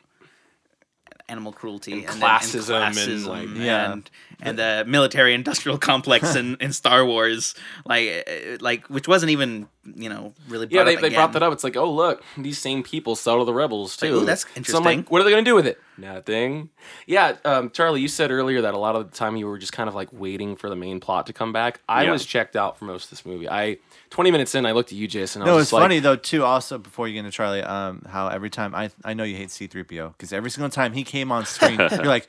animal 1.28 1.52
cruelty 1.52 1.92
And 1.92 2.04
and, 2.06 2.22
classism 2.22 2.80
and, 2.86 2.94
classism 2.96 3.26
like- 3.26 3.48
Yeah. 3.54 3.92
and 3.92 4.10
and 4.40 4.58
the 4.58 4.84
military 4.86 5.34
industrial 5.34 5.78
complex 5.90 6.34
in, 6.36 6.56
in 6.60 6.72
Star 6.72 7.04
Wars 7.04 7.54
like 7.86 8.24
uh, 8.28 8.56
like 8.60 8.86
which 8.88 9.08
wasn't 9.08 9.30
even 9.30 9.68
you 9.96 10.08
know 10.08 10.34
really 10.48 10.66
Yeah, 10.70 10.84
they, 10.84 10.94
up 10.96 11.00
they 11.00 11.10
brought 11.10 11.32
that 11.32 11.42
up. 11.42 11.52
It's 11.52 11.64
like, 11.64 11.76
oh 11.76 11.90
look, 11.90 12.22
these 12.36 12.58
same 12.58 12.82
people 12.82 13.16
sell 13.16 13.38
to 13.38 13.44
the 13.44 13.54
rebels 13.54 14.00
like, 14.00 14.10
too. 14.10 14.20
ooh, 14.20 14.24
that's 14.24 14.44
So 14.64 14.78
I'm 14.78 14.84
like, 14.84 15.10
what 15.10 15.20
are 15.20 15.24
they 15.24 15.30
gonna 15.30 15.42
do 15.42 15.54
with 15.54 15.66
it? 15.66 15.80
Nothing. 15.96 16.70
Yeah, 17.06 17.36
um, 17.44 17.70
Charlie, 17.70 18.00
you 18.00 18.06
said 18.06 18.30
earlier 18.30 18.60
that 18.62 18.74
a 18.74 18.78
lot 18.78 18.94
of 18.94 19.10
the 19.10 19.16
time 19.16 19.36
you 19.36 19.46
were 19.48 19.58
just 19.58 19.72
kind 19.72 19.88
of 19.88 19.94
like 19.96 20.12
waiting 20.12 20.54
for 20.54 20.68
the 20.68 20.76
main 20.76 21.00
plot 21.00 21.26
to 21.26 21.32
come 21.32 21.52
back. 21.52 21.80
I 21.88 22.04
Yeah. 22.04 22.12
was 22.12 22.24
checked 22.24 22.54
out 22.54 22.78
for 22.78 22.84
most 22.84 23.04
of 23.04 23.10
this 23.10 23.26
movie. 23.26 23.48
I 23.48 23.78
20 24.10 24.30
minutes 24.30 24.54
in, 24.54 24.64
I 24.64 24.72
looked 24.72 24.92
at 24.92 24.98
you, 24.98 25.08
Jason. 25.08 25.42
I 25.42 25.46
No, 25.46 25.54
was 25.56 25.62
it's 25.62 25.66
just 25.70 25.72
like, 25.74 25.82
funny 25.82 25.98
though 25.98 26.16
too. 26.16 26.44
Also, 26.44 26.78
before 26.78 27.08
you 27.08 27.14
get 27.14 27.20
into 27.20 27.30
Charlie, 27.32 27.62
um, 27.62 28.02
how 28.08 28.28
every 28.28 28.50
time 28.50 28.74
I 28.74 28.90
I 29.04 29.14
know 29.14 29.24
you 29.24 29.36
hate 29.36 29.50
C 29.50 29.66
three 29.66 29.82
PO 29.82 30.10
because 30.10 30.32
every 30.32 30.50
single 30.50 30.70
time 30.70 30.92
he 30.92 31.02
came 31.02 31.32
on 31.32 31.44
screen, 31.46 31.80
you're 31.90 32.04
like, 32.04 32.28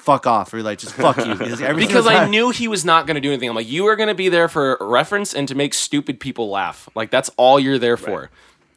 fuck 0.00 0.26
off, 0.26 0.52
or 0.52 0.56
you're 0.58 0.64
like, 0.64 0.78
just 0.78 0.94
fuck 0.94 1.16
you. 1.18 1.34
Because, 1.34 1.60
because 1.76 2.06
I 2.06 2.26
knew 2.28 2.50
he 2.50 2.68
was 2.68 2.84
not 2.84 3.06
going 3.06 3.14
to 3.16 3.20
do 3.20 3.28
anything. 3.28 3.48
I'm 3.48 3.54
like, 3.54 3.68
you 3.68 3.86
are 3.86 3.96
going 3.96 4.08
to 4.08 4.14
be 4.14 4.28
there 4.28 4.48
for 4.48 4.76
reference 4.80 5.34
and 5.34 5.46
to 5.48 5.54
make 5.54 5.74
stupid 5.74 6.18
people 6.20 6.50
laugh. 6.50 6.88
Like 6.94 7.10
that's 7.10 7.30
all 7.36 7.60
you're 7.60 7.78
there 7.78 7.96
for. 7.96 8.30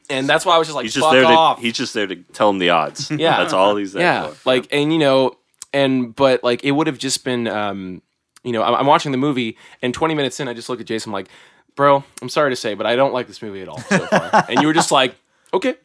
And 0.10 0.28
that's 0.28 0.45
why 0.45 0.56
I 0.56 0.58
was 0.58 0.68
just 0.68 0.76
like, 0.76 0.84
He's 0.84 0.94
just 0.94 1.04
fuck 1.04 1.14
there 1.14 1.22
to 1.24 1.28
off. 1.30 1.60
he's 1.62 1.74
just 1.74 1.94
there 1.94 2.06
to 2.08 2.16
tell 2.16 2.50
him 2.50 2.60
the 2.60 2.70
odds. 2.72 3.10
Yeah. 3.10 3.38
That's 3.38 3.54
all 3.54 3.76
he's 3.78 3.94
there 3.94 4.04
yeah 4.04 4.28
for. 4.28 4.50
like 4.50 4.68
and 4.72 4.91
you 4.91 5.00
know 5.00 5.38
and 5.74 6.14
but 6.14 6.44
like 6.44 6.64
it 6.64 6.72
would 6.72 6.88
have 6.88 6.98
just 6.98 7.24
been 7.24 7.48
um 7.48 8.02
you 8.44 8.52
know 8.52 8.62
I'm, 8.64 8.76
I'm 8.76 8.86
watching 8.86 9.12
the 9.14 9.18
movie 9.18 9.58
and 9.82 9.94
20 9.94 10.14
minutes 10.14 10.40
in 10.41 10.48
i 10.50 10.54
just 10.54 10.68
look 10.70 10.80
at 10.82 10.86
jason 10.86 11.10
I'm 11.10 11.14
like 11.14 11.30
bro 11.76 12.04
i'm 12.22 12.30
sorry 12.30 12.52
to 12.52 12.56
say 12.56 12.74
but 12.76 12.86
i 12.86 12.95
don't 12.95 13.14
like 13.14 13.26
this 13.28 13.41
movie 13.41 13.62
at 13.62 13.70
all 13.70 13.80
so 13.80 14.06
far 14.06 14.45
and 14.50 14.62
you 14.62 14.68
were 14.68 14.74
just 14.74 14.91
like 14.91 15.16
okay 15.54 15.76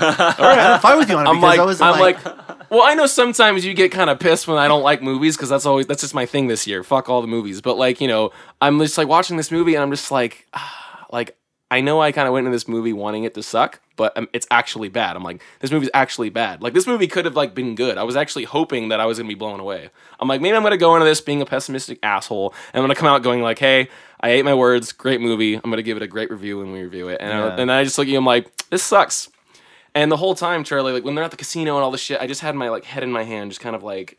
I 0.00 0.68
don't 0.68 0.82
fight 0.82 0.96
with 0.96 1.10
you 1.10 1.16
on 1.16 1.26
it 1.26 1.30
i'm 1.30 1.36
because 1.36 1.42
like 1.42 1.60
I 1.60 1.64
was 1.64 1.80
i'm 1.80 2.00
like, 2.00 2.24
like 2.24 2.70
well 2.70 2.82
i 2.84 2.94
know 2.94 3.06
sometimes 3.06 3.64
you 3.64 3.74
get 3.74 3.92
kind 3.92 4.08
of 4.08 4.18
pissed 4.18 4.48
when 4.48 4.56
i 4.56 4.66
don't 4.66 4.82
like 4.82 5.02
movies 5.02 5.36
because 5.36 5.50
that's 5.50 5.66
always 5.66 5.86
that's 5.86 6.00
just 6.00 6.14
my 6.14 6.24
thing 6.26 6.46
this 6.48 6.66
year. 6.66 6.82
Fuck 6.82 7.08
all 7.08 7.20
the 7.20 7.26
movies. 7.28 7.60
But 7.60 7.76
like 7.76 8.00
you 8.00 8.08
know 8.08 8.30
i'm 8.62 8.78
just 8.78 8.96
like 8.96 9.08
watching 9.08 9.36
this 9.36 9.50
movie 9.50 9.74
and 9.74 9.82
i'm 9.82 9.90
just 9.90 10.10
like 10.10 10.46
ah, 10.54 11.06
like 11.12 11.36
i 11.70 11.80
know 11.82 12.00
i 12.00 12.12
kind 12.12 12.26
of 12.26 12.32
went 12.32 12.46
into 12.46 12.54
this 12.54 12.66
movie 12.66 12.92
wanting 12.94 13.24
it 13.24 13.34
to 13.34 13.42
suck 13.42 13.80
but 13.96 14.16
um, 14.18 14.28
it's 14.32 14.46
actually 14.50 14.88
bad. 14.88 15.14
I'm 15.14 15.22
like 15.22 15.40
this 15.60 15.70
movie's 15.70 15.90
actually 15.94 16.28
bad. 16.28 16.60
Like 16.62 16.72
this 16.74 16.84
movie 16.86 17.06
could 17.06 17.26
have 17.26 17.36
like 17.36 17.54
been 17.54 17.76
good. 17.76 17.96
I 17.96 18.02
was 18.02 18.16
actually 18.16 18.42
hoping 18.44 18.88
that 18.88 18.98
i 19.00 19.06
was 19.06 19.18
gonna 19.18 19.28
be 19.28 19.34
blown 19.36 19.60
away. 19.60 19.90
I'm 20.18 20.26
like 20.28 20.40
maybe 20.40 20.56
i'm 20.56 20.62
gonna 20.62 20.76
go 20.78 20.96
into 20.96 21.04
this 21.04 21.20
being 21.20 21.42
a 21.42 21.46
pessimistic 21.46 21.98
asshole 22.02 22.54
and 22.72 22.80
i'm 22.80 22.84
gonna 22.84 22.94
come 22.98 23.06
out 23.08 23.22
going 23.22 23.42
like 23.42 23.58
hey 23.58 23.88
i 24.20 24.30
ate 24.30 24.44
my 24.46 24.54
words. 24.54 24.92
Great 24.92 25.20
movie. 25.20 25.54
I'm 25.54 25.70
gonna 25.70 25.82
give 25.82 25.96
it 25.98 26.02
a 26.02 26.06
great 26.08 26.30
review 26.30 26.58
when 26.58 26.72
we 26.72 26.80
review 26.82 27.08
it. 27.08 27.18
And, 27.20 27.32
I, 27.32 27.46
Yeah. 27.48 27.56
and 27.60 27.70
i 27.70 27.84
just 27.84 27.98
look 27.98 28.06
at 28.08 28.10
you 28.10 28.18
i'm 28.18 28.24
like 28.24 28.50
this 28.70 28.82
sucks 28.82 29.28
and 29.94 30.10
the 30.10 30.16
whole 30.16 30.34
time, 30.34 30.64
Charlie, 30.64 30.92
like 30.92 31.04
when 31.04 31.14
they're 31.14 31.24
at 31.24 31.30
the 31.30 31.36
casino 31.36 31.76
and 31.76 31.84
all 31.84 31.90
this 31.90 32.00
shit, 32.00 32.20
I 32.20 32.26
just 32.26 32.40
had 32.40 32.54
my 32.54 32.68
like 32.68 32.84
head 32.84 33.02
in 33.02 33.12
my 33.12 33.22
hand, 33.24 33.50
just 33.50 33.60
kind 33.60 33.76
of 33.76 33.82
like, 33.82 34.18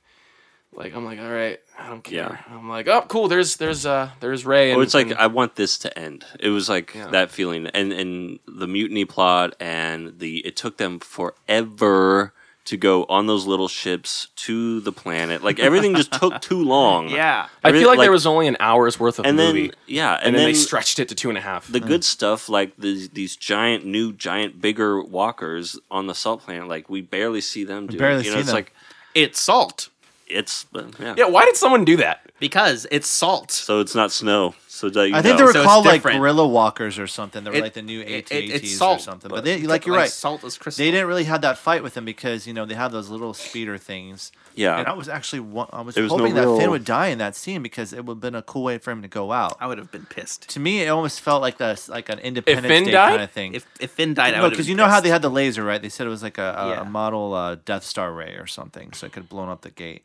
like 0.74 0.94
I'm 0.96 1.06
like, 1.06 1.20
all 1.20 1.30
right, 1.32 1.60
I 1.80 1.90
don't 1.90 2.04
care. 2.04 2.44
I'm 2.50 2.68
like, 2.70 2.88
oh, 2.88 3.02
cool. 3.08 3.28
There's 3.28 3.58
there's 3.58 3.86
uh 3.86 4.10
there's 4.20 4.46
Rey. 4.46 4.72
And, 4.72 4.80
Oh, 4.80 4.82
it's 4.82 4.94
like 4.94 5.08
and- 5.12 5.18
I 5.20 5.28
want 5.28 5.56
this 5.56 5.78
to 5.80 5.98
end. 6.00 6.26
It 6.40 6.50
was 6.50 6.68
like 6.70 6.94
Yeah. 6.94 7.08
that 7.08 7.32
feeling, 7.32 7.68
and 7.68 7.92
and 7.94 8.40
the 8.48 8.68
mutiny 8.68 9.06
plot, 9.06 9.56
and 9.60 10.20
the 10.20 10.40
it 10.46 10.56
took 10.56 10.78
them 10.78 11.00
forever 11.00 12.34
to 12.66 12.78
go 12.78 13.06
on 13.06 13.28
those 13.28 13.46
little 13.46 13.68
ships 13.68 14.28
to 14.36 14.80
the 14.82 14.92
planet. 14.92 15.44
Like 15.44 15.60
everything 15.60 15.96
just 15.96 16.12
took 16.12 16.42
too 16.42 16.64
long. 16.64 17.10
yeah 17.10 17.48
I 17.64 17.72
feel 17.72 17.88
like, 17.88 17.98
like- 17.98 18.06
there 18.06 18.12
was 18.12 18.26
only 18.26 18.48
an 18.48 18.58
hour's 18.60 19.00
worth 19.00 19.20
of 19.20 19.26
and 19.26 19.38
then 19.40 19.56
movie, 19.56 19.72
yeah, 19.88 20.16
and, 20.16 20.28
and, 20.28 20.36
then, 20.36 20.44
then, 20.44 20.52
they 20.52 20.54
stretched 20.54 21.00
it 21.00 21.10
to 21.10 21.16
two 21.16 21.30
and 21.30 21.38
a 21.38 21.42
half. 21.42 21.68
the 21.68 21.80
hmm. 21.80 21.88
good 21.88 22.04
stuff, 22.04 22.50
like 22.50 22.76
these 22.78 23.10
these 23.10 23.36
giant 23.36 23.86
new 23.86 24.14
giant 24.14 24.62
bigger 24.62 25.02
walkers 25.02 25.80
on 25.90 26.08
the 26.08 26.16
salt 26.16 26.42
planet. 26.42 26.68
Like 26.68 26.90
we 26.90 27.02
barely 27.02 27.42
see 27.42 27.64
them. 27.64 27.88
Do 27.88 27.98
barely 27.98 28.22
it. 28.22 28.26
You 28.26 28.32
know, 28.32 28.38
see 28.38 28.42
it's 28.42 28.50
them. 28.50 28.56
like 28.56 28.74
it's 29.14 29.40
salt 29.40 29.90
it's 30.28 30.66
yeah. 31.00 31.14
yeah, 31.18 31.26
why 31.26 31.46
did 31.46 31.56
someone 31.56 31.86
do 31.86 31.98
that? 31.98 32.26
because 32.40 32.86
it's 32.92 33.08
salt 33.08 33.52
So 33.52 33.80
it's 33.80 33.96
not 33.96 34.12
snow. 34.12 34.56
So 34.76 34.90
that 34.90 35.08
you 35.08 35.16
I 35.16 35.22
think 35.22 35.34
know. 35.34 35.38
they 35.38 35.44
were 35.46 35.54
So 35.54 35.64
called 35.64 35.86
like 35.86 36.04
gorilla 36.04 36.46
walkers 36.46 37.00
or 37.00 37.08
something. 37.08 37.46
They 37.46 37.50
were 37.50 37.56
It- 37.56 37.64
like 37.64 37.74
the 37.76 37.82
new 37.82 38.02
it- 38.02 38.26
AT-ATs 38.30 38.32
it- 38.32 38.64
it's 38.66 38.82
or 38.82 39.00
something. 39.00 39.30
but 39.30 39.36
But 39.38 39.44
they, 39.46 39.62
like 39.62 39.86
you're 39.86 39.96
like 39.96 40.02
right, 40.04 40.12
salt 40.12 40.44
is 40.44 40.58
crystal 40.58 40.84
they 40.84 40.92
didn't 40.92 41.08
really 41.08 41.24
have 41.24 41.40
that 41.42 41.58
fight 41.58 41.82
with 41.82 41.94
them 41.94 42.04
because 42.04 42.46
you 42.46 42.54
know 42.54 42.66
they 42.66 42.74
have 42.76 42.92
those 42.92 43.10
little 43.10 43.34
speeder 43.34 43.78
things. 43.78 44.34
yeah. 44.54 44.78
And 44.78 44.86
I 44.88 44.92
was 44.92 45.08
actually 45.08 45.40
I 45.72 45.80
was 45.82 45.96
There 45.96 46.04
was 46.04 46.12
no 46.12 46.18
hoping 46.18 46.34
that 46.36 46.42
real- 46.42 46.60
Finn 46.60 46.72
would 46.72 46.84
die 46.84 47.08
in 47.08 47.20
that 47.20 47.38
scene 47.38 47.64
because 47.64 47.94
it 47.94 48.04
would 48.06 48.16
have 48.16 48.20
been 48.20 48.36
a 48.36 48.42
cool 48.42 48.64
way 48.64 48.78
for 48.78 48.92
him 48.92 49.02
to 49.02 49.08
go 49.08 49.32
out. 49.32 49.56
I 49.62 49.68
would 49.68 49.78
have 49.78 49.92
been 49.94 50.08
pissed 50.08 50.50
To 50.50 50.60
me, 50.60 50.82
it 50.82 50.90
almost 50.90 51.22
felt 51.22 51.42
like 51.42 51.62
a 51.62 51.78
like 51.88 52.10
an 52.10 52.20
Independence 52.20 52.68
Finn 52.68 52.84
Day 52.84 52.92
died? 52.92 53.10
kind 53.12 53.22
of 53.22 53.32
thing. 53.32 53.54
if 53.54 53.66
if 53.80 53.92
Finn 53.92 54.14
died 54.14 54.34
I 54.34 54.38
no, 54.38 54.44
would 54.44 54.50
because 54.50 54.68
you 54.68 54.76
know 54.76 54.88
how 54.88 55.00
they 55.00 55.10
had 55.10 55.22
the 55.22 55.30
laser, 55.30 55.64
right? 55.64 55.82
They 55.82 55.88
said 55.90 56.06
it 56.06 56.10
was 56.10 56.22
like 56.22 56.38
a, 56.38 56.54
a, 56.58 56.70
Yeah. 56.72 56.82
a 56.82 56.86
model 56.86 57.34
uh, 57.34 57.56
Death 57.64 57.86
Star 57.86 58.12
ray 58.12 58.34
or 58.36 58.46
something, 58.48 58.92
so 58.92 59.06
it 59.08 59.14
could 59.14 59.24
have 59.24 59.30
blown 59.30 59.48
up 59.48 59.62
the 59.62 59.72
gate. 59.72 60.04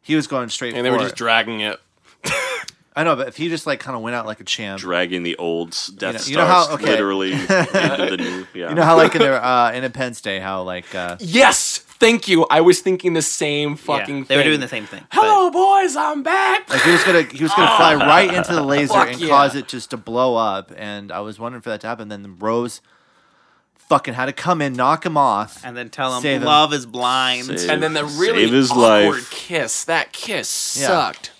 He 0.00 0.14
was 0.14 0.28
going 0.28 0.48
straight 0.48 0.74
And 0.74 0.86
they 0.86 0.90
for 0.90 0.96
were 0.98 1.02
just 1.02 1.14
it. 1.14 1.18
dragging 1.18 1.58
it. 1.60 1.80
I 2.94 3.04
know, 3.04 3.16
but 3.16 3.26
if 3.28 3.36
he 3.38 3.48
just 3.48 3.66
like 3.66 3.80
kind 3.80 3.96
of 3.96 4.02
went 4.02 4.14
out 4.16 4.26
like 4.26 4.40
a 4.40 4.44
champ, 4.44 4.80
dragging 4.80 5.22
the 5.22 5.36
old 5.36 5.70
s- 5.70 5.86
Death 5.86 6.12
know- 6.14 6.18
Stars 6.18 6.30
you 6.30 6.36
know 6.36 6.46
how- 6.46 6.74
okay. 6.74 6.84
literally 6.86 7.32
into 7.32 7.46
the 8.10 8.16
new. 8.18 8.46
Yeah. 8.54 8.68
you 8.68 8.74
know 8.74 8.82
how 8.82 8.96
like 8.96 9.14
in 9.14 9.20
their 9.22 9.42
uh, 9.42 9.72
Independence 9.72 10.20
Day, 10.20 10.40
how 10.40 10.62
like 10.62 10.94
uh, 10.94 11.16
Yes, 11.18 11.78
thank 11.78 12.28
you. 12.28 12.44
I 12.50 12.60
was 12.60 12.80
thinking 12.80 13.14
the 13.14 13.22
same 13.22 13.76
fucking. 13.76 14.18
yeah, 14.18 14.24
they 14.28 14.36
were 14.36 14.42
thing. 14.42 14.50
doing 14.50 14.60
the 14.60 14.68
same 14.68 14.84
thing 14.86 15.04
Hello, 15.10 15.50
boys, 15.50 15.96
I'm 15.96 16.22
back. 16.22 16.68
Like 16.68 16.82
he 16.82 16.90
was 16.90 17.02
gonna 17.04 17.22
he 17.22 17.42
was 17.42 17.52
gonna 17.54 17.74
fly 17.78 17.94
right 17.94 18.32
into 18.32 18.52
the 18.54 18.62
laser 18.62 18.92
Fuck 18.92 19.12
and 19.12 19.20
yeah. 19.20 19.28
cause 19.28 19.54
it 19.56 19.68
just 19.68 19.90
to 19.90 19.96
blow 19.96 20.36
up. 20.36 20.70
And 20.76 21.10
I 21.10 21.20
was 21.20 21.38
wondering 21.38 21.62
for 21.62 21.70
that 21.70 21.80
to 21.80 21.86
happen. 21.86 22.08
Then 22.08 22.36
Rose 22.38 22.82
fucking 23.88 24.14
had 24.14 24.26
to 24.26 24.32
come 24.32 24.60
in, 24.62 24.74
knock 24.74 25.04
him 25.06 25.16
off. 25.16 25.64
and 25.64 25.76
then 25.76 25.88
tell 25.90 26.14
him 26.16 26.22
Save 26.22 26.40
him. 26.42 26.46
love 26.46 26.72
is 26.72 26.84
blind 26.86 27.46
Save- 27.46 27.70
and 27.70 27.82
then 27.82 27.94
the 27.94 28.04
really 28.04 28.44
Save 28.44 28.52
his 28.52 28.70
awkward 28.70 28.84
life. 29.16 29.30
kiss. 29.30 29.84
That 29.84 30.12
kiss 30.12 30.76
Yeah. 30.80 30.86
sucked. 30.88 31.30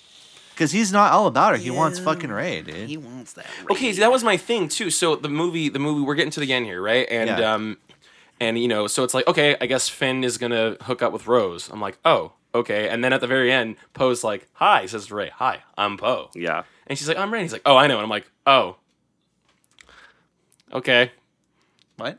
Because 0.55 0.73
he's 0.73 0.93
not 0.93 1.12
all 1.12 1.27
about 1.27 1.53
her. 1.53 1.59
He 1.59 1.70
wants 1.70 1.99
fucking 1.99 2.31
Rey, 2.31 2.62
dude. 2.62 2.89
he 2.89 2.97
wants 2.97 3.33
that 3.35 3.47
Okay, 3.70 3.87
raid. 3.89 3.97
that 3.97 4.12
was 4.12 4.23
my 4.23 4.37
thing 4.37 4.69
too. 4.69 4.91
So 4.91 5.16
the 5.16 5.29
movie, 5.29 5.69
the 5.69 5.79
movie, 5.79 6.03
we're 6.03 6.15
getting 6.15 6.31
to 6.33 6.41
the 6.41 6.53
end 6.53 6.66
here, 6.66 6.81
right? 6.83 7.07
And 7.11 7.29
Yeah. 7.31 7.55
um, 7.55 7.79
and 8.41 8.59
you 8.59 8.69
know, 8.69 8.87
so 8.87 9.03
it's 9.05 9.15
like, 9.15 9.27
okay, 9.27 9.57
I 9.61 9.66
guess 9.66 9.89
Finn 9.89 10.23
is 10.24 10.37
gonna 10.39 10.77
hook 10.83 11.01
up 11.03 11.12
with 11.12 11.27
Rose. 11.27 11.69
I'm 11.70 11.81
like, 11.81 11.99
oh, 12.05 12.33
okay. 12.55 12.89
And 12.89 13.03
then 13.03 13.12
at 13.12 13.20
the 13.20 13.27
very 13.27 13.51
end, 13.53 13.77
Poe's 13.95 14.23
like, 14.23 14.47
hi, 14.55 14.85
says 14.87 15.07
to 15.07 15.15
Rey, 15.15 15.31
hi, 15.35 15.61
I'm 15.79 15.97
Poe. 15.97 16.31
yeah. 16.35 16.65
And 16.87 16.99
she's 16.99 17.09
like, 17.09 17.16
I'm 17.16 17.33
Rey. 17.33 17.39
And 17.41 17.45
he's 17.45 17.53
like, 17.53 17.62
oh, 17.65 17.77
I 17.77 17.87
know. 17.87 17.95
And 17.95 18.03
I'm 18.05 18.11
like, 18.11 18.31
oh, 18.47 18.77
okay. 20.73 21.12
what 21.97 22.19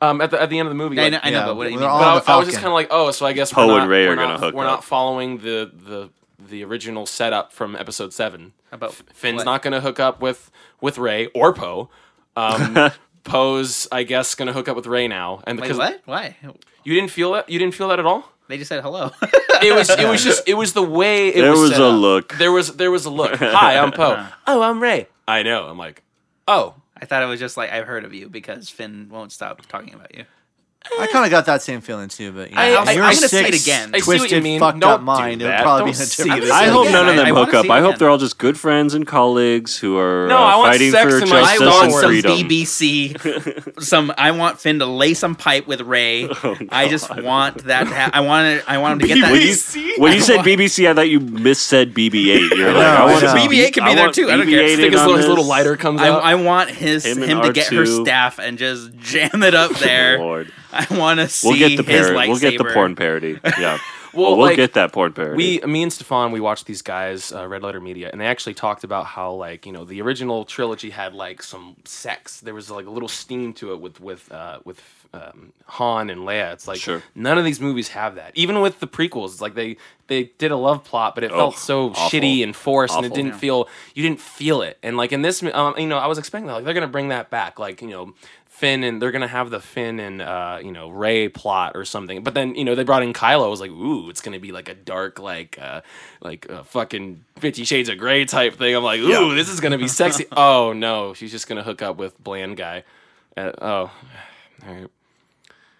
Um, 0.00 0.20
at 0.20 0.30
the 0.30 0.40
at 0.40 0.50
the 0.50 0.58
end 0.58 0.66
of 0.68 0.70
the 0.70 0.76
movie, 0.76 0.98
I 0.98 1.04
like- 1.04 1.12
know, 1.12 1.20
I 1.22 1.30
know 1.30 1.38
Yeah, 1.40 1.46
but 1.46 1.56
what 1.56 1.64
do 1.64 1.70
you 1.70 1.76
we're 1.76 1.80
mean 1.82 1.90
all- 1.90 1.98
but 1.98 2.06
on 2.08 2.16
I, 2.16 2.20
the 2.20 2.30
I 2.30 2.36
was 2.36 2.46
just 2.46 2.56
Falcon. 2.56 2.62
kind 2.62 2.66
of 2.66 2.72
like, 2.74 2.88
oh, 2.90 3.10
so 3.10 3.26
I 3.26 3.32
guess 3.32 3.52
Poe 3.52 3.66
we're 3.66 3.72
and 3.74 3.82
not, 3.82 3.88
Rey 3.88 4.04
are 4.06 4.08
we're 4.10 4.16
gonna 4.16 4.28
not, 4.28 4.40
hook 4.40 4.54
We're 4.54 4.64
up. 4.64 4.70
not 4.70 4.84
following 4.84 5.38
the 5.38 5.70
the 5.74 6.10
the 6.38 6.64
original 6.64 7.06
setup 7.06 7.52
from 7.52 7.74
episode 7.76 8.12
seven. 8.12 8.52
about 8.72 8.94
Finn's 8.94 9.38
what? 9.38 9.44
not 9.44 9.62
going 9.62 9.72
to 9.72 9.80
hook 9.80 9.98
up 10.00 10.20
with 10.20 10.50
with 10.80 10.98
Rey 10.98 11.26
or 11.28 11.52
Poe. 11.52 11.88
Um, 12.36 12.90
Poe's, 13.24 13.86
I 13.92 14.04
guess, 14.04 14.34
going 14.34 14.46
to 14.46 14.52
hook 14.52 14.68
up 14.68 14.76
with 14.76 14.86
Rey 14.86 15.08
now. 15.08 15.42
And 15.46 15.58
wait 15.58 15.62
because 15.64 15.78
what 15.78 16.00
why 16.04 16.36
you 16.84 16.94
didn't 16.94 17.10
feel 17.10 17.32
that, 17.32 17.48
you 17.50 17.58
didn't 17.58 17.74
feel 17.74 17.88
that 17.88 17.98
at 17.98 18.06
all. 18.06 18.30
They 18.48 18.56
just 18.56 18.68
said 18.68 18.82
hello. 18.82 19.10
It 19.60 19.74
was 19.74 19.90
it 19.90 20.08
was 20.08 20.22
just 20.28 20.48
it 20.48 20.54
was 20.54 20.72
the 20.72 20.84
way 20.84 21.30
it 21.30 21.40
There 21.40 21.50
was. 21.50 21.60
was 21.62 21.70
set 21.72 21.80
a 21.80 21.86
up. 21.88 22.00
look. 22.00 22.34
There 22.38 22.52
was 22.52 22.76
there 22.76 22.92
was 22.92 23.06
a 23.06 23.10
look. 23.10 23.34
Hi, 23.40 23.76
I'm 23.76 23.90
Poe. 23.90 24.24
Oh, 24.46 24.62
I'm 24.62 24.80
Rey. 24.80 25.08
I 25.26 25.42
know. 25.42 25.64
I'm 25.66 25.76
like, 25.76 26.04
oh, 26.46 26.76
I 26.96 27.06
thought 27.06 27.24
it 27.24 27.26
was 27.26 27.40
just 27.40 27.56
like 27.56 27.72
I've 27.72 27.84
heard 27.84 28.04
of 28.04 28.14
you 28.14 28.28
because 28.28 28.68
Finn 28.70 29.08
won't 29.10 29.32
stop 29.32 29.60
talking 29.66 29.94
about 29.94 30.14
you. 30.14 30.26
I 31.00 31.06
kind 31.06 31.24
of 31.24 31.30
got 31.30 31.46
that 31.46 31.62
same 31.62 31.80
feeling 31.80 32.08
too, 32.08 32.32
but 32.32 32.50
you 32.50 32.56
know, 32.56 32.60
I- 32.60 32.64
I- 32.66 32.92
your 32.92 33.04
I'm 33.04 33.14
gonna 33.14 33.28
say 33.28 33.46
it 33.48 33.54
sick, 33.54 33.62
again. 33.62 33.90
I 33.94 33.98
see 34.00 34.06
what 34.06 34.14
you 34.14 34.18
twisted, 34.20 34.42
mean. 34.42 34.60
fucked 34.60 34.80
Don't 34.80 34.90
up 34.90 35.00
do 35.00 35.04
mind. 35.06 35.42
It 35.42 35.44
would 35.46 35.52
that. 35.52 35.62
probably 35.62 35.80
Don't 35.92 35.98
be 35.98 36.02
a 36.02 36.06
see 36.06 36.22
different. 36.24 36.42
this. 36.44 36.50
I 36.52 36.66
hope 36.66 36.90
none 36.90 37.08
of 37.08 37.16
them 37.16 37.24
I 37.26 37.28
hook 37.28 37.36
wanna 37.46 37.58
up. 37.58 37.62
see 37.64 37.68
it 37.68 37.72
I 37.72 37.80
hope 37.80 37.88
again. 37.90 37.98
they're 37.98 38.10
all 38.10 38.18
just 38.18 38.38
good 38.38 38.58
friends 38.58 38.94
and 38.94 39.06
colleagues 39.06 39.78
who 39.78 39.96
are 39.98 40.26
No, 40.28 40.36
uh, 40.38 40.40
I 40.40 40.56
want 40.56 40.72
fighting 40.72 40.90
sex 40.92 41.10
for 41.12 41.22
in 41.22 41.28
my 41.28 41.40
justice 41.40 41.56
Star 41.58 41.82
and 41.84 41.90
Wars. 41.92 42.02
some 42.02 42.10
freedom. 42.10 42.32
BBC. 42.48 43.82
some 43.82 44.12
I 44.18 44.30
want 44.32 44.60
Finn 44.60 44.78
to 44.80 44.86
lay 44.86 45.14
some 45.14 45.34
pipe 45.34 45.66
with 45.66 45.80
Rey. 45.82 46.28
Oh, 46.44 46.56
I 46.70 46.88
just 46.88 47.14
want 47.22 47.64
that. 47.64 47.84
To 47.88 47.94
ha- 47.94 48.10
I 48.12 48.20
want 48.20 48.60
to. 48.62 48.70
I 48.70 48.78
want 48.78 48.94
him 48.94 49.08
to 49.08 49.14
get 49.14 49.20
that. 49.22 49.32
When 49.32 49.40
you, 49.42 49.94
when 49.98 50.12
you 50.14 50.20
said 50.20 50.40
BBC, 50.40 50.88
I 50.88 50.94
thought 50.94 51.08
you 51.08 51.20
missaid 51.20 51.92
BB-8. 51.92 52.56
You're 52.56 52.72
like, 52.72 52.74
know, 52.74 52.80
I 52.80 52.94
I 52.96 53.04
want 53.06 53.22
know. 53.22 53.28
some 53.28 53.38
BB-8 53.38 53.72
can 53.72 53.84
be 53.84 53.90
I 53.90 53.94
there 53.94 54.04
want 54.04 54.14
too. 54.14 54.30
I 54.30 54.36
don't 54.36 54.46
care. 54.48 54.62
BB-8 54.62 54.76
Think 54.76 54.86
in 54.86 54.92
his 54.92 55.00
on 55.00 55.06
little, 55.06 55.16
his 55.18 55.26
little 55.28 55.44
lighter 55.44 55.76
comes 55.76 56.00
I, 56.00 56.08
out. 56.08 56.22
I 56.22 56.34
want 56.36 56.70
his 56.70 57.04
Him 57.04 57.22
him, 57.22 57.38
and 57.38 57.46
to 57.46 57.52
get 57.52 57.66
her 57.72 57.82
R2. 57.84 58.02
staff 58.02 58.38
and 58.38 58.56
just 58.58 58.96
jam 58.98 59.42
it 59.42 59.54
up 59.54 59.72
there. 59.78 60.18
Lord. 60.18 60.52
I 60.78 60.86
want 60.98 61.20
to 61.20 61.28
see 61.28 61.48
We'll 61.48 61.58
get 61.58 61.76
the 61.76 61.82
his 61.90 62.06
parody. 62.08 62.28
We'll 62.30 62.38
get 62.38 62.58
the 62.58 62.64
porn 62.72 62.94
parody. 62.96 63.38
Yeah. 63.58 63.78
Well, 64.14 64.30
well, 64.30 64.36
we'll 64.38 64.46
like, 64.46 64.56
get 64.56 64.72
that 64.72 64.92
porn 64.92 65.12
parody. 65.12 65.60
We, 65.60 65.66
me 65.70 65.82
and 65.82 65.92
Stefan, 65.92 66.32
we 66.32 66.40
watched 66.40 66.64
these 66.64 66.80
guys, 66.80 67.30
uh, 67.30 67.46
Red 67.46 67.62
Letter 67.62 67.78
Media, 67.78 68.08
and 68.10 68.18
they 68.18 68.24
actually 68.26 68.54
talked 68.54 68.82
about 68.82 69.04
how, 69.04 69.32
like, 69.34 69.66
you 69.66 69.70
know, 69.72 69.84
the 69.84 70.00
original 70.00 70.46
trilogy 70.46 70.88
had 70.90 71.12
like 71.12 71.42
some 71.42 71.76
sex. 71.84 72.40
There 72.40 72.54
was 72.54 72.70
like 72.70 72.86
a 72.86 72.90
little 72.90 73.08
steam 73.08 73.52
to 73.54 73.74
it 73.74 73.80
with 73.80 74.00
with 74.00 74.32
uh, 74.32 74.60
with 74.64 74.80
um, 75.12 75.52
Han 75.66 76.08
and 76.08 76.22
Leia. 76.22 76.54
It's 76.54 76.66
like 76.66 76.78
Sure. 76.80 77.02
none 77.14 77.36
of 77.36 77.44
these 77.44 77.60
movies 77.60 77.88
have 77.88 78.14
that. 78.14 78.32
Even 78.34 78.62
with 78.62 78.80
the 78.80 78.86
prequels, 78.86 79.32
it's 79.32 79.40
like 79.42 79.54
they 79.54 79.76
they 80.06 80.24
did 80.38 80.52
a 80.52 80.56
love 80.56 80.84
plot, 80.84 81.14
but 81.14 81.22
it 81.22 81.30
Oh, 81.30 81.36
felt 81.36 81.56
so 81.58 81.90
awful. 81.90 82.08
shitty 82.18 82.42
and 82.42 82.56
forced, 82.56 82.96
and 82.96 83.04
it 83.04 83.12
didn't 83.12 83.32
Yeah. 83.32 83.38
feel 83.38 83.68
you 83.94 84.02
didn't 84.02 84.20
feel 84.20 84.62
it. 84.62 84.78
And 84.82 84.96
like 84.96 85.12
in 85.12 85.20
this, 85.20 85.42
um, 85.42 85.74
you 85.76 85.86
know, 85.86 85.98
I 85.98 86.06
was 86.06 86.16
expecting 86.16 86.46
that 86.46 86.54
like 86.54 86.64
they're 86.64 86.74
gonna 86.74 86.86
bring 86.88 87.08
that 87.08 87.28
back, 87.28 87.58
like 87.58 87.82
you 87.82 87.88
know. 87.88 88.14
Finn 88.58 88.82
and 88.82 89.00
they're 89.00 89.12
gonna 89.12 89.28
have 89.28 89.50
the 89.50 89.60
Finn 89.60 90.00
and 90.00 90.20
uh, 90.20 90.58
you 90.60 90.72
know 90.72 90.88
Rey 90.88 91.28
plot 91.28 91.76
or 91.76 91.84
something, 91.84 92.24
but 92.24 92.34
then 92.34 92.56
you 92.56 92.64
know 92.64 92.74
they 92.74 92.82
brought 92.82 93.04
in 93.04 93.12
Kylo. 93.12 93.44
I 93.44 93.48
was 93.48 93.60
like, 93.60 93.70
ooh, 93.70 94.10
it's 94.10 94.20
gonna 94.20 94.40
be 94.40 94.50
like 94.50 94.68
a 94.68 94.74
dark 94.74 95.20
like 95.20 95.56
uh, 95.60 95.82
like 96.20 96.46
a 96.48 96.64
fucking 96.64 97.24
Fifty 97.38 97.62
Shades 97.64 97.88
of 97.88 97.98
Grey 97.98 98.24
type 98.24 98.56
thing. 98.56 98.74
I'm 98.74 98.82
like, 98.82 99.00
ooh, 99.00 99.34
this 99.36 99.48
is 99.48 99.60
gonna 99.60 99.78
be 99.78 99.86
sexy. 100.02 100.26
oh 100.32 100.72
no, 100.72 101.14
she's 101.14 101.30
just 101.30 101.46
gonna 101.46 101.62
hook 101.62 101.82
up 101.82 101.96
with 101.96 102.18
bland 102.22 102.56
guy. 102.56 102.82
Uh, 103.36 103.52
oh, 103.62 103.66
all 104.66 104.74
right. 104.74 104.88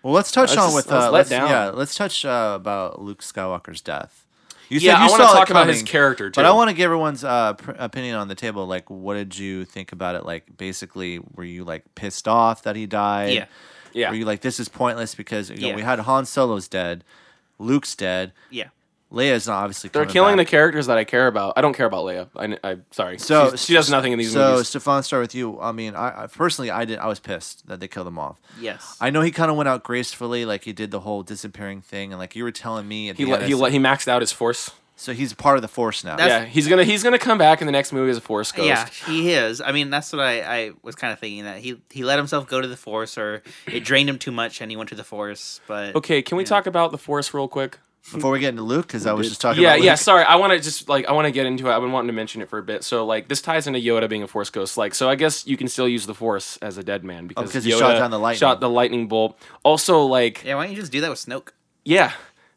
Well, 0.04 0.14
let's 0.14 0.30
touch 0.30 0.50
on 0.50 0.56
just- 0.56 0.76
with 0.76 0.92
uh, 0.92 1.00
let 1.00 1.12
let's, 1.12 1.30
down. 1.30 1.48
yeah, 1.48 1.70
let's 1.70 1.96
touch 1.96 2.24
uh, 2.24 2.52
about 2.54 3.02
Luke 3.02 3.22
Skywalker's 3.22 3.80
death. 3.80 4.24
You 4.68 4.80
Yeah, 4.80 4.98
I 4.98 5.04
you 5.06 5.10
wanna 5.10 5.24
saw 5.24 5.32
it 5.32 5.34
talk 5.36 5.50
about 5.50 5.66
his 5.66 5.78
coming, 5.78 5.86
character, 5.86 6.30
but. 6.34 6.44
I 6.44 6.52
want 6.52 6.68
to 6.70 6.74
get 6.74 6.84
everyone's 6.84 7.24
uh, 7.24 7.54
pr- 7.54 7.70
opinion 7.78 8.16
on 8.16 8.28
the 8.28 8.34
table. 8.34 8.66
Like, 8.66 8.88
what 8.90 9.14
did 9.14 9.38
you 9.38 9.64
think 9.64 9.92
about 9.92 10.14
it? 10.14 10.24
Like, 10.26 10.56
basically, 10.56 11.20
were 11.34 11.44
you 11.44 11.64
like 11.64 11.84
pissed 11.94 12.28
off 12.28 12.62
that 12.64 12.76
he 12.76 12.86
died? 12.86 13.32
Yeah. 13.32 13.44
Yeah. 13.94 14.10
Were 14.10 14.16
you 14.16 14.24
like, 14.26 14.42
this 14.42 14.60
is 14.60 14.68
pointless 14.68 15.14
because 15.14 15.48
you 15.50 15.56
know 15.60 15.68
Yeah. 15.68 15.76
we 15.76 15.82
had 15.82 15.98
Han 16.00 16.26
Solo's 16.26 16.68
dead, 16.68 17.02
Luke's 17.58 17.96
dead, 17.96 18.32
Yeah. 18.50 18.68
Leia's 19.12 19.46
not 19.46 19.62
obviously. 19.62 19.88
They're 19.90 20.02
coming 20.02 20.12
killing 20.12 20.36
the 20.36 20.44
characters 20.44 20.86
that 20.86 20.98
I 20.98 21.04
care 21.04 21.26
about. 21.28 21.54
I 21.56 21.62
don't 21.62 21.72
care 21.74 21.86
about 21.86 22.04
Leia. 22.04 22.28
I, 22.36 22.58
I 22.72 22.76
sorry. 22.90 23.18
So 23.18 23.46
She's- 23.48 23.64
she 23.64 23.72
does 23.72 23.90
nothing 23.90 24.12
in 24.12 24.18
these 24.18 24.32
so, 24.32 24.50
movies. 24.52 24.68
So 24.68 24.78
Stefan, 24.78 25.02
start 25.02 25.22
with 25.22 25.34
you. 25.34 25.58
I 25.60 25.72
mean, 25.72 25.94
I, 25.94 26.24
I 26.24 26.26
personally, 26.26 26.70
I 26.70 26.84
did. 26.84 26.98
I 26.98 27.06
was 27.06 27.18
pissed 27.18 27.66
that 27.68 27.80
they 27.80 27.88
killed 27.88 28.06
him 28.06 28.18
off. 28.18 28.38
Yes. 28.60 28.96
I 29.00 29.08
know 29.10 29.22
he 29.22 29.30
kind 29.30 29.50
of 29.50 29.56
went 29.56 29.68
out 29.68 29.82
gracefully, 29.82 30.44
like 30.44 30.64
he 30.64 30.72
did 30.74 30.90
the 30.90 31.00
whole 31.00 31.22
disappearing 31.22 31.80
thing, 31.80 32.12
and 32.12 32.18
like 32.18 32.36
you 32.36 32.44
were 32.44 32.52
telling 32.52 32.86
me 32.86 33.08
at 33.08 33.16
He 33.16 33.24
the 33.24 33.30
le- 33.30 33.36
end, 33.38 33.46
he 33.46 33.52
it's- 33.52 33.62
le- 33.62 33.70
he 33.70 33.78
maxed 33.78 34.08
out 34.08 34.20
his 34.20 34.30
force. 34.32 34.70
so 34.96 35.14
he's 35.14 35.32
part 35.32 35.56
of 35.56 35.62
the 35.62 35.68
Force 35.68 36.04
now. 36.04 36.16
That's- 36.16 36.42
yeah, 36.42 36.44
he's 36.46 36.68
gonna 36.68 36.84
he's 36.84 37.02
gonna 37.02 37.18
come 37.18 37.38
back 37.38 37.62
in 37.62 37.66
the 37.66 37.72
next 37.72 37.92
movie 37.94 38.10
as 38.10 38.16
a 38.18 38.20
force 38.20 38.52
ghost. 38.52 38.66
Yeah, 38.68 38.86
he 39.06 39.30
is. 39.32 39.62
I 39.62 39.72
mean, 39.72 39.88
that's 39.88 40.12
what 40.12 40.20
I, 40.20 40.40
I 40.42 40.70
was 40.82 40.96
kind 40.96 41.14
of 41.14 41.18
thinking 41.18 41.44
that 41.44 41.58
he 41.60 41.80
he 41.90 42.04
let 42.04 42.18
himself 42.18 42.46
go 42.46 42.60
to 42.60 42.68
the 42.68 42.76
force, 42.76 43.16
or 43.16 43.42
it 43.66 43.84
drained 43.84 44.10
him 44.10 44.18
too 44.18 44.32
much, 44.32 44.60
and 44.60 44.70
he 44.70 44.76
went 44.76 44.90
to 44.90 44.96
the 44.96 45.04
force. 45.04 45.60
But 45.66 45.94
Okay, 45.96 46.20
can 46.20 46.36
we 46.36 46.44
talk 46.44 46.66
about 46.66 46.90
the 46.90 46.98
force 46.98 47.32
real 47.32 47.48
quick? 47.48 47.78
Before 48.12 48.30
we 48.30 48.40
get 48.40 48.50
into 48.50 48.62
Luke, 48.62 48.86
because 48.86 49.06
I 49.06 49.12
was 49.12 49.28
just 49.28 49.40
talking 49.40 49.62
yeah, 49.62 49.74
about 49.74 49.84
yeah. 49.84 49.92
Luke. 49.92 50.00
Sorry, 50.00 50.24
I 50.24 50.36
want 50.36 50.52
to 50.52 50.60
just 50.60 50.88
like 50.88 51.06
I 51.06 51.12
want 51.12 51.26
to 51.26 51.30
get 51.30 51.46
into 51.46 51.68
it. 51.68 51.72
I've 51.72 51.82
been 51.82 51.92
wanting 51.92 52.08
to 52.08 52.12
mention 52.12 52.42
it 52.42 52.48
for 52.48 52.58
a 52.58 52.62
bit. 52.62 52.84
So 52.84 53.04
like 53.04 53.28
this 53.28 53.40
ties 53.40 53.66
into 53.66 53.80
Yoda 53.80 54.08
being 54.08 54.22
a 54.22 54.28
Force 54.28 54.50
ghost. 54.50 54.76
Like 54.76 54.94
so, 54.94 55.08
I 55.08 55.14
guess 55.14 55.46
you 55.46 55.56
can 55.56 55.68
still 55.68 55.88
use 55.88 56.06
the 56.06 56.14
Force 56.14 56.56
as 56.58 56.78
a 56.78 56.82
dead 56.82 57.04
man 57.04 57.26
because, 57.26 57.50
because 57.50 57.64
he 57.64 57.72
Yoda 57.72 57.78
shot 57.78 57.98
down 57.98 58.10
the 58.10 58.18
lightning. 58.18 58.38
Shot 58.38 58.60
the 58.60 58.70
lightning 58.70 59.08
bolt. 59.08 59.38
Also, 59.62 60.02
like 60.02 60.44
yeah, 60.44 60.54
why 60.54 60.64
don't 60.64 60.74
you 60.74 60.80
just 60.80 60.92
do 60.92 61.00
that 61.00 61.10
with 61.10 61.18
Snoke? 61.18 61.50
yeah. 61.84 62.12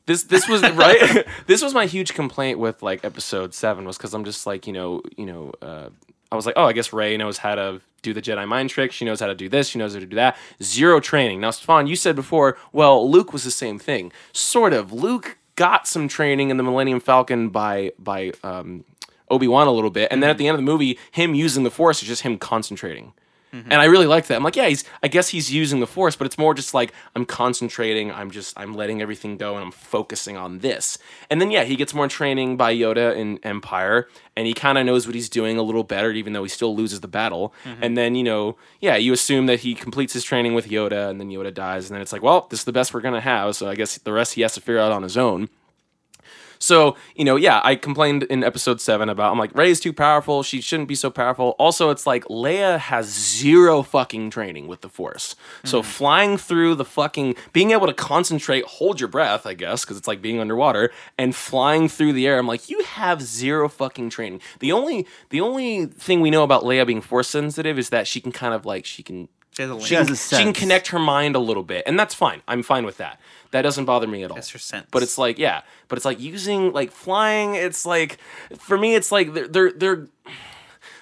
This 0.05 0.23
this 0.23 0.47
was 0.47 0.61
right. 0.73 1.25
this 1.47 1.61
was 1.61 1.73
my 1.73 1.85
huge 1.85 2.13
complaint 2.13 2.59
with 2.59 2.81
like 2.81 3.05
episode 3.05 3.53
seven 3.53 3.85
was 3.85 3.97
because 3.97 4.13
I'm 4.13 4.25
just 4.25 4.45
like 4.45 4.67
you 4.67 4.73
know 4.73 5.01
you 5.15 5.25
know 5.25 5.51
uh, 5.61 5.89
I 6.31 6.35
was 6.35 6.45
like 6.45 6.55
oh 6.57 6.65
I 6.65 6.73
guess 6.73 6.91
Rey 6.91 7.17
knows 7.17 7.37
how 7.37 7.55
to 7.55 7.81
do 8.01 8.13
the 8.13 8.21
Jedi 8.21 8.47
mind 8.47 8.69
trick. 8.69 8.91
She 8.91 9.05
knows 9.05 9.19
how 9.19 9.27
to 9.27 9.35
do 9.35 9.47
this. 9.47 9.67
She 9.67 9.79
knows 9.79 9.93
how 9.93 9.99
to 9.99 10.05
do 10.05 10.15
that. 10.15 10.37
Zero 10.61 10.99
training. 10.99 11.39
Now 11.39 11.51
Stefan, 11.51 11.87
you 11.87 11.95
said 11.95 12.15
before. 12.15 12.57
Well, 12.71 13.09
Luke 13.09 13.31
was 13.31 13.43
the 13.43 13.51
same 13.51 13.79
thing. 13.79 14.11
Sort 14.33 14.73
of. 14.73 14.91
Luke 14.91 15.37
got 15.55 15.87
some 15.87 16.07
training 16.07 16.49
in 16.49 16.57
the 16.57 16.63
Millennium 16.63 16.99
Falcon 16.99 17.49
by 17.49 17.91
by 17.99 18.31
um, 18.43 18.83
Obi 19.29 19.47
Wan 19.47 19.67
a 19.67 19.71
little 19.71 19.89
bit, 19.89 20.09
and 20.11 20.21
then 20.21 20.29
at 20.29 20.37
the 20.37 20.47
end 20.47 20.55
of 20.55 20.59
the 20.59 20.63
movie, 20.63 20.99
him 21.11 21.33
using 21.33 21.63
the 21.63 21.71
Force 21.71 22.01
is 22.01 22.07
just 22.07 22.23
him 22.23 22.37
concentrating. 22.37 23.13
And 23.53 23.73
I 23.73 23.85
really 23.85 24.07
like 24.07 24.27
that. 24.27 24.35
I'm 24.35 24.43
like, 24.43 24.55
yeah, 24.55 24.67
he's. 24.67 24.83
I 25.03 25.07
guess 25.07 25.29
he's 25.29 25.51
using 25.51 25.81
the 25.81 25.87
force, 25.87 26.15
but 26.15 26.25
it's 26.25 26.37
more 26.37 26.53
just 26.53 26.73
like 26.73 26.93
I'm 27.15 27.25
concentrating. 27.25 28.11
I'm 28.11 28.31
just. 28.31 28.57
I'm 28.57 28.73
letting 28.73 29.01
everything 29.01 29.37
go, 29.37 29.55
and 29.55 29.65
I'm 29.65 29.71
focusing 29.71 30.37
on 30.37 30.59
this. 30.59 30.97
And 31.29 31.41
then 31.41 31.51
yeah, 31.51 31.63
he 31.63 31.75
gets 31.75 31.93
more 31.93 32.07
training 32.07 32.55
by 32.55 32.73
Yoda 32.73 33.15
in 33.15 33.39
Empire, 33.43 34.07
and 34.37 34.47
he 34.47 34.53
kind 34.53 34.77
of 34.77 34.85
knows 34.85 35.05
what 35.05 35.15
he's 35.15 35.29
doing 35.29 35.57
a 35.57 35.63
little 35.63 35.83
better, 35.83 36.11
even 36.11 36.33
though 36.33 36.43
he 36.43 36.49
still 36.49 36.75
loses 36.75 37.01
the 37.01 37.07
battle. 37.07 37.53
Mm-hmm. 37.65 37.83
And 37.83 37.97
then 37.97 38.15
you 38.15 38.23
know, 38.23 38.57
yeah, 38.79 38.95
you 38.95 39.11
assume 39.11 39.47
that 39.47 39.59
he 39.59 39.75
completes 39.75 40.13
his 40.13 40.23
training 40.23 40.53
with 40.53 40.69
Yoda, 40.69 41.09
and 41.09 41.19
then 41.19 41.29
Yoda 41.29 41.53
dies, 41.53 41.89
and 41.89 41.95
then 41.95 42.01
it's 42.01 42.13
like, 42.13 42.23
well, 42.23 42.47
this 42.49 42.61
is 42.61 42.65
the 42.65 42.71
best 42.71 42.93
we're 42.93 43.01
gonna 43.01 43.21
have. 43.21 43.55
So 43.55 43.69
I 43.69 43.75
guess 43.75 43.97
the 43.97 44.13
rest 44.13 44.35
he 44.35 44.41
has 44.41 44.53
to 44.53 44.61
figure 44.61 44.79
out 44.79 44.91
on 44.91 45.03
his 45.03 45.17
own. 45.17 45.49
So, 46.61 46.95
you 47.15 47.25
know, 47.25 47.35
yeah, 47.35 47.59
I 47.63 47.75
complained 47.75 48.23
in 48.23 48.43
episode 48.43 48.79
seven 48.79 49.09
about, 49.09 49.31
I'm 49.31 49.39
like, 49.39 49.53
Rey's 49.55 49.79
too 49.79 49.93
powerful. 49.93 50.43
She 50.43 50.61
shouldn't 50.61 50.87
be 50.87 50.95
so 50.95 51.09
powerful. 51.09 51.55
Also, 51.57 51.89
it's 51.89 52.05
like 52.05 52.23
Leia 52.25 52.77
has 52.77 53.07
zero 53.07 53.81
fucking 53.81 54.29
training 54.29 54.67
with 54.67 54.81
the 54.81 54.89
Force. 54.89 55.35
So, 55.65 55.81
hmm. 55.81 55.87
flying 55.87 56.37
through 56.37 56.75
the 56.75 56.85
fucking, 56.85 57.35
being 57.51 57.71
able 57.71 57.87
to 57.87 57.93
concentrate, 57.93 58.63
hold 58.65 58.99
your 58.99 59.09
breath, 59.09 59.47
I 59.47 59.55
guess, 59.55 59.83
because 59.83 59.97
it's 59.97 60.07
like 60.07 60.21
being 60.21 60.39
underwater, 60.39 60.91
and 61.17 61.35
flying 61.35 61.89
through 61.89 62.13
the 62.13 62.27
air, 62.27 62.37
I'm 62.37 62.47
like, 62.47 62.69
you 62.69 62.81
have 62.83 63.21
zero 63.21 63.67
fucking 63.67 64.11
training. 64.11 64.41
The 64.59 64.71
only, 64.71 65.07
the 65.29 65.41
only 65.41 65.87
thing 65.87 66.21
we 66.21 66.29
know 66.29 66.43
about 66.43 66.63
Leia 66.63 66.85
being 66.85 67.01
Force 67.01 67.29
sensitive 67.29 67.79
is 67.79 67.89
that 67.89 68.07
she 68.07 68.21
can 68.21 68.31
kind 68.31 68.53
of 68.53 68.65
like, 68.65 68.85
she 68.85 69.01
can 69.01 69.27
She 69.51 69.63
has 69.63 69.71
a. 69.71 69.81
She 69.81 69.95
has 69.95 70.09
a 70.09 70.15
she 70.15 70.43
can 70.43 70.53
connect 70.53 70.87
her 70.89 70.99
mind 70.99 71.35
a 71.35 71.39
little 71.39 71.63
bit, 71.63 71.83
and 71.85 71.99
that's 71.99 72.13
fine. 72.13 72.41
I'm 72.47 72.63
fine 72.63 72.85
with 72.85 72.97
that. 72.97 73.19
That 73.51 73.63
doesn't 73.63 73.85
bother 73.85 74.07
me 74.07 74.23
at 74.23 74.31
all. 74.31 74.35
That's 74.35 74.49
her 74.51 74.59
sense. 74.59 74.87
But 74.91 75.03
it's 75.03 75.17
like, 75.17 75.37
yeah, 75.37 75.61
but 75.87 75.97
it's 75.97 76.05
like 76.05 76.19
using 76.19 76.71
like 76.73 76.91
flying. 76.91 77.55
It's 77.55 77.85
like 77.85 78.17
for 78.57 78.77
me, 78.77 78.95
it's 78.95 79.11
like 79.11 79.33
they're 79.33 79.47
they're. 79.47 79.71
they're 79.71 80.07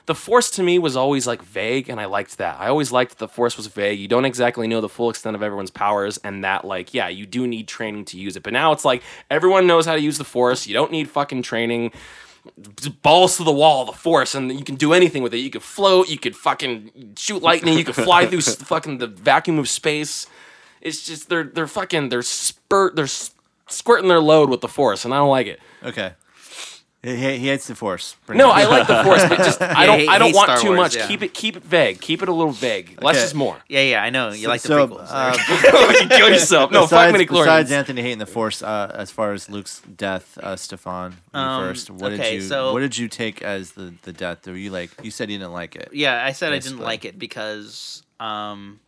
the 0.06 0.16
force 0.16 0.50
to 0.50 0.64
me 0.64 0.80
was 0.80 0.96
always 0.96 1.28
like 1.28 1.44
vague, 1.44 1.88
and 1.88 2.02
I 2.02 2.06
liked 2.06 2.40
that. 2.40 2.60
I 2.60 2.68
always 2.68 2.92
liked 2.92 3.12
that 3.12 3.20
the 3.20 3.28
force 3.28 3.58
was 3.58 3.68
vague. 3.68 4.00
You 4.00 4.08
don't 4.08 4.26
exactly 4.26 4.68
know 4.68 4.82
the 4.82 4.90
full 4.90 5.12
extent 5.12 5.36
of 5.36 5.44
everyone's 5.44 5.70
powers, 5.70 6.18
and 6.24 6.44
that 6.44 6.66
like, 6.66 6.96
yeah, 6.96 7.10
you 7.10 7.28
do 7.28 7.46
need 7.46 7.68
training 7.68 8.06
to 8.06 8.18
use 8.18 8.36
it. 8.36 8.42
But 8.42 8.54
now 8.54 8.72
it's 8.72 8.84
like 8.84 9.04
everyone 9.30 9.68
knows 9.68 9.86
how 9.86 9.94
to 9.94 10.02
use 10.02 10.18
the 10.18 10.24
force. 10.24 10.66
You 10.66 10.74
don't 10.74 10.92
need 10.92 11.12
fucking 11.12 11.44
training 11.44 11.92
balls 13.04 13.38
to 13.38 13.44
the 13.44 13.52
wall, 13.52 13.86
the 13.86 13.92
force, 13.92 14.34
and 14.34 14.52
you 14.52 14.64
can 14.64 14.76
do 14.76 14.94
anything 14.94 15.24
with 15.24 15.34
it. 15.34 15.38
You 15.38 15.50
could 15.50 15.62
float, 15.62 16.10
you 16.10 16.18
could 16.18 16.36
fucking 16.36 17.14
shoot 17.18 17.42
lightning, 17.42 17.78
you 17.78 17.84
could 17.84 17.96
fly 17.96 18.26
through 18.26 18.42
fucking 18.42 18.98
the 18.98 19.08
vacuum 19.08 19.60
of 19.60 19.70
space. 19.70 20.26
It's 20.82 21.06
just 21.06 21.30
they're 21.30 21.44
they're 21.44 21.68
fucking 21.68 22.10
they're 22.10 22.22
spurt 22.22 22.96
they're 22.96 23.08
squirting 23.68 24.08
their 24.10 24.20
load 24.22 24.50
with 24.50 24.62
the 24.62 24.68
force, 24.70 25.06
and 25.06 25.14
I 25.14 25.18
don't 25.18 25.30
like 25.30 25.48
it. 25.48 25.60
Okay. 25.84 26.14
He, 27.02 27.16
he 27.16 27.38
he 27.38 27.48
hates 27.48 27.66
the 27.68 27.76
Force. 27.76 28.18
No, 28.28 28.48
much. 28.50 28.58
I 28.58 28.68
like 28.68 28.86
the 28.88 29.02
force, 29.06 29.24
but 29.30 29.38
just 29.38 29.62
I 29.62 29.86
don't 29.86 30.02
he 30.02 30.08
I 30.10 30.18
don't 30.18 30.36
want 30.36 30.50
Star 30.52 30.58
too 30.62 30.68
Wars, 30.72 30.78
much. 30.80 30.96
yeah. 30.98 31.08
Keep 31.08 31.24
it 31.24 31.34
keep 31.34 31.56
it 31.56 31.64
vague. 31.64 32.02
Keep 32.02 32.24
it 32.24 32.28
a 32.28 32.34
little 32.34 32.52
vague. 32.52 33.02
Less 33.02 33.24
is 33.24 33.34
more. 33.34 33.56
yeah, 33.70 33.80
yeah, 33.84 34.04
I 34.04 34.10
know. 34.10 34.32
You 34.34 34.50
like 34.50 34.62
the 34.62 34.68
so, 34.68 34.86
prequels. 34.86 35.08
uh, 35.10 36.08
Kill 36.18 36.28
yourself. 36.30 36.72
No, 36.72 36.82
fuck 36.82 36.90
besides, 36.90 37.12
many 37.14 37.26
besides. 37.26 37.72
Anthony 37.72 38.02
hating 38.02 38.18
the 38.18 38.26
Force, 38.26 38.62
uh, 38.62 38.92
as 38.94 39.12
far 39.12 39.32
as 39.32 39.50
Luke's 39.50 39.80
death, 39.96 40.38
uh, 40.44 40.58
Stefan, 40.58 41.16
you 41.34 41.40
Um, 41.40 41.64
first. 41.70 41.90
What 41.90 42.10
did 42.10 42.34
you 42.34 42.42
so- 42.42 42.74
What 42.74 42.82
did 42.82 42.98
you 42.98 43.08
take 43.08 43.42
as 43.44 43.72
the 43.72 43.94
the 44.02 44.12
death? 44.12 44.46
Were 44.46 44.58
you 44.58 44.70
like 44.70 44.92
you 45.02 45.10
said 45.10 45.32
you 45.32 45.38
didn't 45.38 45.54
like 45.54 45.78
it? 45.78 45.92
yeah, 45.94 46.22
I 46.26 46.34
said 46.34 46.52
I 46.52 46.60
didn't 46.60 46.80
like 46.80 47.06
it 47.06 47.18
because, 47.18 48.04
um, 48.20 48.82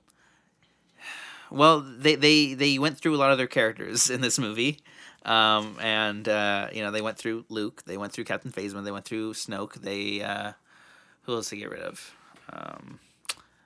well, 1.51 1.81
they 1.81 2.15
they 2.15 2.53
they 2.53 2.79
went 2.79 2.97
through 2.97 3.15
a 3.15 3.17
lot 3.17 3.31
of 3.31 3.37
their 3.37 3.47
characters 3.47 4.09
in 4.09 4.21
this 4.21 4.39
movie, 4.39 4.79
um, 5.25 5.77
and 5.81 6.27
uh, 6.27 6.67
you 6.73 6.81
know 6.81 6.91
they 6.91 7.01
went 7.01 7.17
through 7.17 7.45
Luke, 7.49 7.83
they 7.85 7.97
went 7.97 8.13
through 8.13 8.23
Captain 8.23 8.51
Phasma, 8.51 8.83
they 8.83 8.91
went 8.91 9.05
through 9.05 9.33
Snoke. 9.33 9.75
They 9.75 10.21
uh, 10.21 10.53
who 11.23 11.35
else 11.35 11.49
to 11.49 11.55
get 11.57 11.69
rid 11.69 11.81
of? 11.81 12.15
Um, 12.51 12.99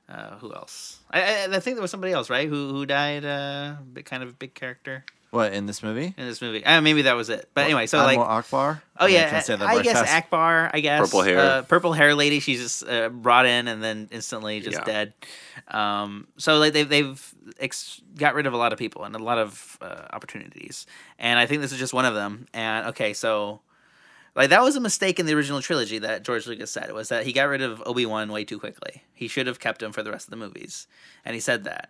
uh, 0.10 0.36
who 0.38 0.53
else? 0.53 0.99
I, 1.12 1.22
I 1.22 1.56
I 1.56 1.60
think 1.60 1.76
there 1.76 1.82
was 1.82 1.91
somebody 1.91 2.14
else, 2.14 2.30
right? 2.30 2.48
Who 2.48 2.70
who 2.72 2.86
died? 2.86 3.26
Uh, 3.26 3.76
kind 4.03 4.24
of 4.24 4.30
a 4.30 4.34
big 4.34 4.53
character. 4.53 5.06
What 5.36 5.53
in 5.53 5.66
this 5.66 5.84
movie? 5.84 6.14
in 6.18 6.26
this 6.26 6.41
movie. 6.41 6.66
Uh, 6.66 6.82
maybe 6.82 7.03
that 7.03 7.16
was 7.16 7.30
it. 7.30 7.49
But 7.53 7.66
anyway, 7.66 7.86
so 7.88 7.99
Admiral 7.99 8.28
like 8.28 8.45
Ackbar. 8.45 8.82
Oh 8.99 9.06
I 9.06 9.07
mean, 9.07 9.16
I 9.18 9.20
yeah, 9.20 9.40
say 9.41 9.53
I 9.56 9.82
guess 9.84 9.99
fast. 10.02 10.32
Ackbar. 10.32 10.72
I 10.74 10.80
guess 10.80 11.02
Purple 11.02 11.22
hair. 11.22 11.40
uh, 11.40 11.62
purple 11.64 11.94
hair 11.94 12.16
lady. 12.16 12.40
She's 12.40 12.62
just 12.62 12.88
uh, 12.88 13.10
brought 13.10 13.45
in 13.45 13.68
and 13.68 13.84
then 13.84 14.07
instantly 14.12 14.62
just 14.62 14.78
Yeah. 14.78 14.84
dead. 14.86 15.14
Um, 15.68 16.28
so 16.38 16.57
like 16.57 16.74
they've 16.74 16.88
they've 16.88 17.36
ex- 17.60 18.02
got 18.18 18.34
rid 18.36 18.45
of 18.48 18.53
a 18.53 18.57
lot 18.57 18.74
of 18.74 18.80
people 18.80 19.03
and 19.03 19.16
a 19.16 19.20
lot 19.20 19.38
of 19.38 19.78
uh, 19.82 20.07
opportunities, 20.14 20.86
and 21.20 21.38
I 21.40 21.45
think 21.45 21.62
this 21.62 21.72
is 21.72 21.80
just 21.80 21.94
one 21.94 22.06
of 22.06 22.14
them. 22.16 22.48
And 22.53 22.88
okay, 22.88 23.14
so 23.14 23.60
like 24.36 24.49
that 24.49 24.62
was 24.64 24.76
a 24.76 24.82
mistake 24.82 25.20
in 25.20 25.26
the 25.26 25.34
original 25.34 25.62
trilogy 25.62 25.99
that 25.99 26.24
George 26.24 26.48
Lucas 26.48 26.72
said 26.72 26.91
was 26.94 27.10
that 27.10 27.26
he 27.26 27.34
got 27.34 27.44
rid 27.49 27.62
of 27.62 27.82
Obi 27.86 28.06
Wan 28.06 28.32
way 28.32 28.45
too 28.45 28.60
quickly. 28.60 29.03
He 29.14 29.28
should 29.28 29.48
have 29.48 29.60
kept 29.60 29.82
him 29.84 29.91
for 29.91 30.03
the 30.03 30.12
rest 30.12 30.28
of 30.28 30.32
the 30.32 30.38
movies, 30.38 30.88
and 31.26 31.34
he 31.36 31.40
said 31.41 31.64
that. 31.66 31.90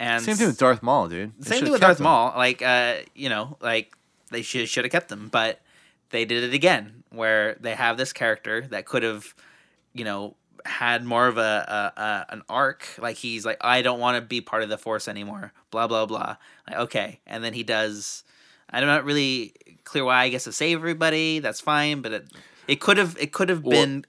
And 0.00 0.24
Same 0.24 0.34
thing 0.36 0.46
with 0.46 0.58
Darth 0.58 0.82
Maul, 0.82 1.08
dude. 1.08 1.32
They 1.38 1.50
same 1.50 1.64
thing 1.64 1.72
with 1.72 1.82
Darth 1.82 1.98
him. 2.00 2.04
Maul. 2.04 2.32
Like, 2.34 2.62
uh, 2.62 2.94
you 3.14 3.28
know, 3.28 3.58
like 3.60 3.94
they 4.30 4.40
should 4.40 4.66
should 4.68 4.84
have 4.84 4.90
kept 4.90 5.10
them, 5.10 5.28
but 5.30 5.60
they 6.08 6.24
did 6.24 6.42
it 6.42 6.54
again, 6.54 7.04
where 7.10 7.56
they 7.60 7.74
have 7.74 7.98
this 7.98 8.12
character 8.14 8.62
that 8.70 8.86
could 8.86 9.02
have, 9.02 9.34
you 9.92 10.04
know, 10.04 10.36
had 10.64 11.04
more 11.04 11.26
of 11.26 11.36
a, 11.36 11.92
a, 11.96 12.00
a 12.00 12.26
an 12.30 12.42
arc. 12.48 12.86
Like 12.98 13.16
he's 13.16 13.44
like, 13.44 13.58
I 13.60 13.82
don't 13.82 14.00
want 14.00 14.16
to 14.16 14.22
be 14.26 14.40
part 14.40 14.62
of 14.62 14.70
the 14.70 14.78
Force 14.78 15.06
anymore. 15.06 15.52
Blah 15.70 15.86
blah 15.86 16.06
blah. 16.06 16.36
Like, 16.66 16.78
okay, 16.78 17.20
and 17.26 17.44
then 17.44 17.52
he 17.52 17.62
does. 17.62 18.24
I'm 18.70 18.86
not 18.86 19.04
really 19.04 19.52
clear 19.84 20.04
why. 20.04 20.22
I 20.22 20.28
guess 20.30 20.44
to 20.44 20.52
save 20.52 20.78
everybody, 20.78 21.40
that's 21.40 21.60
fine, 21.60 22.00
but 22.00 22.12
it 22.12 22.26
it 22.66 22.80
could 22.80 22.96
have 22.96 23.18
it 23.20 23.32
could 23.32 23.50
have 23.50 23.64
Well- 23.64 23.72
been 23.82 24.06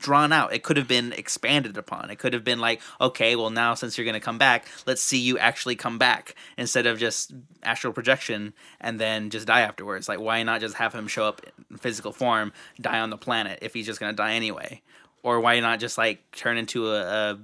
drawn 0.00 0.32
out. 0.32 0.52
It 0.52 0.62
could 0.64 0.76
have 0.76 0.88
been 0.88 1.12
expanded 1.12 1.76
upon. 1.76 2.10
It 2.10 2.18
could 2.18 2.32
have 2.32 2.42
been 2.42 2.58
like, 2.58 2.80
okay, 3.00 3.36
well 3.36 3.50
now 3.50 3.74
since 3.74 3.96
you're 3.96 4.04
gonna 4.04 4.18
come 4.18 4.38
back, 4.38 4.66
let's 4.86 5.00
see 5.02 5.18
you 5.18 5.38
actually 5.38 5.76
come 5.76 5.98
back 5.98 6.34
instead 6.58 6.86
of 6.86 6.98
just 6.98 7.32
astral 7.62 7.92
projection 7.92 8.52
and 8.80 8.98
then 8.98 9.30
just 9.30 9.46
die 9.46 9.60
afterwards. 9.60 10.08
Like 10.08 10.18
why 10.20 10.42
not 10.42 10.60
just 10.60 10.74
have 10.76 10.92
him 10.92 11.06
show 11.06 11.24
up 11.24 11.40
in 11.70 11.76
physical 11.78 12.12
form, 12.12 12.52
die 12.80 12.98
on 12.98 13.10
the 13.10 13.18
planet 13.18 13.60
if 13.62 13.74
he's 13.74 13.86
just 13.86 14.00
gonna 14.00 14.12
die 14.12 14.32
anyway? 14.34 14.82
Or 15.22 15.38
why 15.40 15.60
not 15.60 15.78
just 15.80 15.96
like 15.98 16.18
turn 16.32 16.56
into 16.56 16.88
a, 16.90 17.00
a 17.02 17.38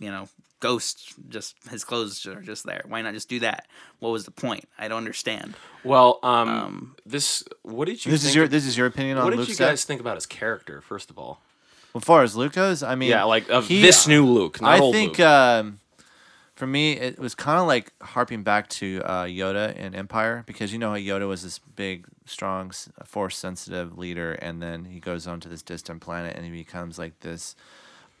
you 0.00 0.10
know, 0.10 0.28
ghost 0.60 1.12
just 1.28 1.54
his 1.70 1.84
clothes 1.84 2.24
are 2.26 2.40
just 2.40 2.64
there. 2.64 2.82
Why 2.88 3.02
not 3.02 3.12
just 3.12 3.28
do 3.28 3.40
that? 3.40 3.66
What 3.98 4.10
was 4.10 4.24
the 4.24 4.30
point? 4.30 4.66
I 4.78 4.88
don't 4.88 4.96
understand. 4.98 5.54
Well, 5.84 6.18
um, 6.22 6.48
Um, 6.48 6.96
this. 7.04 7.44
What 7.62 7.84
did 7.84 8.04
you? 8.04 8.10
This 8.10 8.22
think 8.22 8.30
is 8.30 8.34
your 8.34 8.48
this 8.48 8.64
is 8.66 8.76
your 8.78 8.86
opinion 8.86 9.18
on 9.18 9.24
What 9.24 9.30
did 9.30 9.40
Luke's 9.40 9.50
you 9.50 9.56
death? 9.56 9.72
guys 9.72 9.84
think 9.84 10.00
about 10.00 10.14
his 10.16 10.24
character? 10.24 10.80
First 10.80 11.10
of 11.10 11.18
all, 11.18 11.40
As 11.94 12.02
far 12.04 12.22
as 12.22 12.34
Luke 12.36 12.52
goes, 12.54 12.82
I 12.82 12.94
mean, 12.96 13.10
yeah, 13.10 13.24
like 13.24 13.48
of 13.48 13.68
he- 13.68 13.80
this 13.82 14.06
new 14.06 14.26
Luke. 14.26 14.60
Not 14.60 14.70
I 14.72 14.78
old 14.80 14.94
think 14.94 15.18
Luke. 15.18 15.26
um, 15.28 15.78
for 16.56 16.66
me 16.66 16.92
it 16.92 17.18
was 17.18 17.34
kind 17.34 17.58
of 17.58 17.66
like 17.66 17.92
harping 18.02 18.42
back 18.42 18.68
to 18.68 19.00
uh, 19.04 19.24
Yoda 19.24 19.74
in 19.76 19.94
Empire 19.94 20.42
because 20.46 20.72
you 20.72 20.78
know 20.78 20.90
how 20.90 20.96
Yoda 20.96 21.28
was 21.28 21.42
this 21.42 21.58
big, 21.58 22.06
strong, 22.26 22.72
force 23.04 23.36
sensitive 23.36 23.96
leader, 23.98 24.32
and 24.32 24.60
then 24.62 24.84
he 24.86 24.98
goes 25.00 25.26
on 25.26 25.38
to 25.40 25.48
this 25.48 25.62
distant 25.62 26.00
planet 26.00 26.36
and 26.36 26.44
he 26.44 26.50
becomes 26.50 26.98
like 26.98 27.20
this 27.20 27.54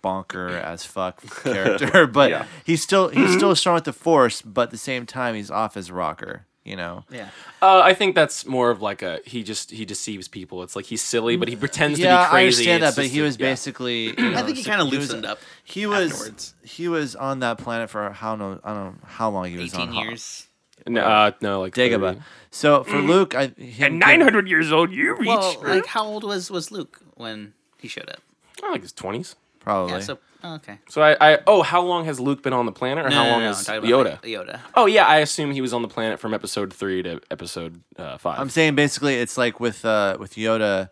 bonker 0.02 0.48
as 0.48 0.84
fuck 0.84 1.22
character. 1.42 2.06
but 2.12 2.30
Yeah. 2.30 2.46
he's 2.64 2.82
still 2.82 3.08
he's 3.08 3.34
still 3.34 3.54
strong 3.56 3.74
with 3.76 3.84
the 3.84 3.92
force, 3.92 4.42
but 4.42 4.62
at 4.62 4.70
the 4.70 4.78
same 4.78 5.06
time 5.06 5.34
he's 5.34 5.50
off 5.50 5.74
his 5.74 5.90
rocker. 5.90 6.46
You 6.64 6.76
know. 6.76 7.04
Yeah. 7.10 7.28
Uh, 7.60 7.80
I 7.84 7.92
think 7.92 8.14
that's 8.14 8.46
more 8.46 8.70
of 8.70 8.80
like 8.80 9.02
a 9.02 9.20
he 9.26 9.42
just 9.42 9.70
he 9.70 9.84
deceives 9.84 10.28
people. 10.28 10.62
It's 10.62 10.74
like 10.74 10.86
he's 10.86 11.02
silly, 11.02 11.36
but 11.36 11.48
he 11.48 11.56
pretends 11.56 11.98
yeah, 11.98 12.16
to 12.16 12.24
be 12.24 12.30
crazy. 12.30 12.70
I 12.70 12.72
understand 12.72 12.82
It's 12.84 12.96
that, 12.96 13.00
but 13.00 13.02
just 13.02 13.14
he 13.14 13.20
a- 13.20 13.24
was 13.24 13.38
yeah. 13.38 13.46
basically. 13.50 14.04
You 14.24 14.30
know, 14.30 14.38
I 14.38 14.42
think 14.42 14.56
he 14.56 14.64
kind 14.64 14.80
of 14.80 14.88
loosened 14.88 15.26
up. 15.26 15.38
He 15.64 15.86
was 15.86 16.12
afterwards. 16.12 16.54
he 16.62 16.88
was 16.88 17.14
on 17.14 17.40
that 17.40 17.58
planet 17.58 17.90
for 17.90 18.10
how 18.10 18.34
no 18.36 18.58
I 18.64 18.72
don't 18.72 18.84
know 18.84 18.94
how 19.04 19.28
long 19.30 19.44
he 19.50 19.58
was 19.58 19.74
on. 19.74 19.80
Eighteen 19.82 19.94
Ho- 19.94 20.02
years. 20.04 20.46
No, 20.86 21.02
uh, 21.02 21.30
no, 21.40 21.60
like 21.60 21.74
Dagobah. 21.74 22.14
30. 22.14 22.20
So 22.50 22.84
for 22.84 22.98
Luke, 22.98 23.34
I 23.34 23.48
him, 23.48 24.46
years 24.46 24.72
old, 24.72 24.90
you 24.92 25.14
reach. 25.16 25.28
Well, 25.28 25.56
like 25.62 25.86
how 25.86 26.04
old 26.04 26.24
was 26.24 26.50
was 26.50 26.70
Luke 26.70 27.00
when 27.14 27.52
he 27.78 27.88
showed 27.88 28.08
up? 28.08 28.20
I 28.62 28.70
like 28.70 28.82
his 28.82 28.92
twenties. 28.92 29.36
Probably. 29.64 29.94
Yeah, 29.94 30.00
so 30.00 30.18
oh, 30.44 30.54
okay. 30.56 30.78
So 30.88 31.02
I, 31.02 31.16
I, 31.32 31.38
oh, 31.46 31.62
how 31.62 31.82
long 31.82 32.04
has 32.04 32.20
Luke 32.20 32.42
been 32.42 32.52
on 32.52 32.66
the 32.66 32.72
planet, 32.72 33.06
or 33.06 33.08
No, 33.08 33.16
how 33.16 33.24
no, 33.24 33.30
long 33.30 33.40
no, 33.40 33.46
has 33.48 33.68
I'm 33.68 33.82
talking 33.82 33.90
about, 33.90 34.06
Yoda? 34.06 34.10
like, 34.22 34.22
Yoda. 34.22 34.60
Oh 34.74 34.86
yeah, 34.86 35.06
I 35.06 35.18
assume 35.18 35.50
he 35.50 35.60
was 35.60 35.72
on 35.72 35.82
the 35.82 35.88
planet 35.88 36.20
from 36.20 36.32
episode 36.34 36.72
three 36.72 37.02
to 37.02 37.20
episode 37.30 37.80
uh, 37.96 38.18
5 38.18 38.38
I'm 38.38 38.50
saying 38.50 38.74
basically 38.76 39.16
it's 39.16 39.36
like 39.36 39.58
with 39.58 39.84
uh 39.84 40.16
with 40.20 40.34
Yoda, 40.34 40.90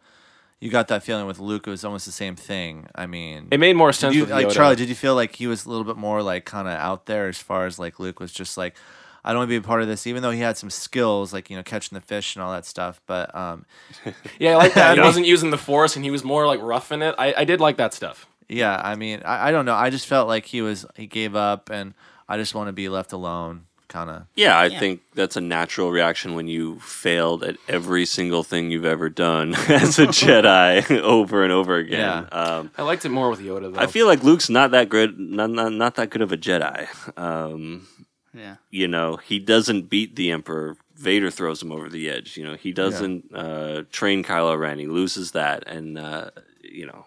you 0.59 0.71
got 0.71 0.89
that 0.89 1.03
feeling 1.03 1.27
with 1.27 1.39
Luke. 1.39 1.67
It 1.67 1.71
was 1.71 1.85
almost 1.85 2.07
the 2.07 2.13
same 2.13 2.35
thing. 2.35 2.87
I 2.95 3.07
mean, 3.07 3.49
it 3.51 3.61
made 3.61 3.77
more 3.77 3.93
sense 3.93 4.15
you, 4.15 4.23
with 4.23 4.31
like 4.31 4.49
Yoda. 4.49 4.55
Charlie, 4.55 4.77
did 4.77 4.89
you 4.89 4.95
feel 4.95 5.15
like 5.15 5.37
he 5.37 5.47
was 5.47 5.67
a 5.67 5.69
little 5.69 5.85
bit 5.85 5.97
more 5.97 6.23
like 6.23 6.45
kind 6.45 6.67
of 6.67 6.75
out 6.75 7.07
there 7.07 7.29
as 7.29 7.39
far 7.39 7.67
as 7.67 7.79
like 7.79 8.01
Luke 8.01 8.21
was 8.21 8.33
just 8.33 8.57
like. 8.57 8.75
I 9.25 9.31
don't 9.31 9.39
want 9.39 9.51
to 9.51 9.53
be 9.53 9.57
a 9.57 9.63
part 9.63 9.83
of 9.83 9.87
this, 9.87 10.09
even 10.09 10.21
though 10.21 10.33
he 10.33 10.41
had 10.41 10.57
some 10.59 10.69
skills 10.69 11.33
like 11.33 11.49
you 11.49 11.57
know 11.57 11.63
catching 11.63 11.95
the 11.95 12.01
fish 12.01 12.35
and 12.35 12.43
all 12.43 12.51
that 12.51 12.67
stuff. 12.67 13.01
But 13.07 13.33
um, 13.37 13.67
yeah, 14.41 14.55
I 14.55 14.57
like 14.57 14.75
that. 14.75 14.97
he 14.97 15.01
wasn't 15.05 15.27
using 15.27 15.51
the 15.51 15.59
force, 15.59 15.95
and 15.95 16.05
he 16.05 16.11
was 16.11 16.25
more 16.25 16.45
like 16.45 16.61
roughing 16.61 17.03
it. 17.03 17.15
I, 17.17 17.33
I 17.37 17.45
did 17.45 17.61
like 17.61 17.77
that 17.77 17.95
stuff. 17.95 18.27
Yeah, 18.53 18.81
I 18.83 18.95
mean, 18.95 19.23
I, 19.25 19.49
I 19.49 19.51
don't 19.51 19.65
know. 19.65 19.75
I 19.75 19.91
just 19.91 20.07
felt 20.07 20.29
like 20.29 20.47
he 20.47 20.63
was 20.63 20.87
he 20.97 21.07
gave 21.07 21.35
up, 21.35 21.71
and 21.71 21.95
I 22.29 22.37
just 22.37 22.55
want 22.55 22.69
to 22.69 22.73
be 22.73 22.89
left 22.89 23.13
alone, 23.13 23.67
kind 23.89 24.11
of. 24.11 24.23
Yeah, 24.35 24.57
I 24.59 24.67
Yeah. 24.67 24.79
think 24.79 25.01
that's 25.15 25.37
a 25.37 25.41
natural 25.41 25.91
reaction 25.91 26.35
when 26.35 26.49
you 26.49 26.79
failed 26.81 27.43
at 27.45 27.57
every 27.69 28.07
single 28.07 28.43
thing 28.43 28.71
you've 28.71 28.85
ever 28.85 29.09
done 29.09 29.55
as 29.69 29.99
a 29.99 30.07
Jedi 30.07 30.91
over 31.03 31.43
and 31.45 31.53
over 31.53 31.77
again. 31.77 32.27
Yeah. 32.31 32.39
Um, 32.39 32.71
I 32.79 32.83
liked 32.83 33.05
it 33.05 33.11
more 33.11 33.31
with 33.31 33.41
Yoda 33.41 33.73
though. 33.75 33.81
I 33.81 33.87
feel 33.87 34.07
like 34.07 34.23
Luke's 34.23 34.49
not 34.49 34.71
that 34.73 34.89
good, 34.89 35.19
not, 35.19 35.51
not 35.51 35.73
not 35.73 35.95
that 35.97 36.11
good 36.11 36.23
of 36.23 36.33
a 36.33 36.37
Jedi. 36.37 36.87
Um, 37.19 37.87
Yeah. 38.35 38.57
you 38.71 38.89
know, 38.89 39.17
he 39.17 39.39
doesn't 39.39 39.91
beat 39.91 40.17
the 40.17 40.31
Emperor. 40.31 40.77
Vader 40.97 41.31
throws 41.31 41.61
him 41.61 41.73
over 41.73 41.89
the 41.89 42.09
edge. 42.09 42.37
You 42.37 42.45
know, 42.45 42.55
he 42.55 42.73
doesn't 42.73 43.35
uh, 43.35 43.83
train 43.91 44.23
Kylo 44.23 44.57
Ren. 44.59 44.79
He 44.79 44.87
loses 44.87 45.33
that, 45.33 45.67
and 45.67 45.99
uh, 45.99 46.31
you 46.63 46.87
know, 46.87 47.05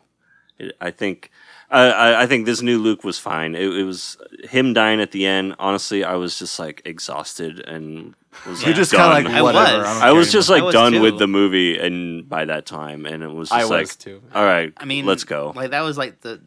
it, 0.60 0.76
I 0.82 0.92
think. 0.92 1.32
I 1.70 1.90
I, 1.90 2.22
I 2.24 2.28
think 2.28 2.46
this 2.46 2.62
new 2.62 2.78
Luke 2.78 3.04
was 3.04 3.18
fine. 3.18 3.56
It, 3.56 3.64
it 3.74 3.84
was 3.84 4.18
him 4.50 4.74
dying 4.74 5.02
at 5.02 5.12
the 5.12 5.26
end. 5.26 5.56
Honestly, 5.58 6.04
I 6.04 6.14
was 6.16 6.38
just 6.38 6.60
like 6.60 6.82
exhausted 6.86 7.60
and 7.60 8.14
was 8.48 8.62
You're 8.62 8.70
like, 8.70 8.76
just 8.76 8.94
kind 8.94 9.18
of 9.18 9.24
done. 9.24 9.34
like 9.34 9.40
I 9.40 9.42
whatever. 9.42 9.78
was. 9.80 9.88
I 10.02 10.12
was 10.12 10.32
just 10.32 10.50
like 10.50 10.64
was 10.64 10.74
done 10.74 10.94
too. 10.94 11.02
with 11.02 11.18
the 11.18 11.28
movie, 11.28 11.78
and 11.80 12.28
by 12.30 12.46
that 12.46 12.66
time, 12.68 13.06
and 13.06 13.24
it 13.24 13.32
was 13.32 13.50
just 13.50 13.60
I 13.60 13.64
like, 13.64 13.82
was 13.88 13.96
too. 13.96 14.22
all 14.34 14.44
right, 14.46 14.74
I 14.78 14.86
mean, 14.86 15.06
let's 15.06 15.24
go. 15.24 15.54
Like 15.56 15.72
that 15.72 15.82
was 15.82 15.98
like 15.98 16.22
the 16.22 16.40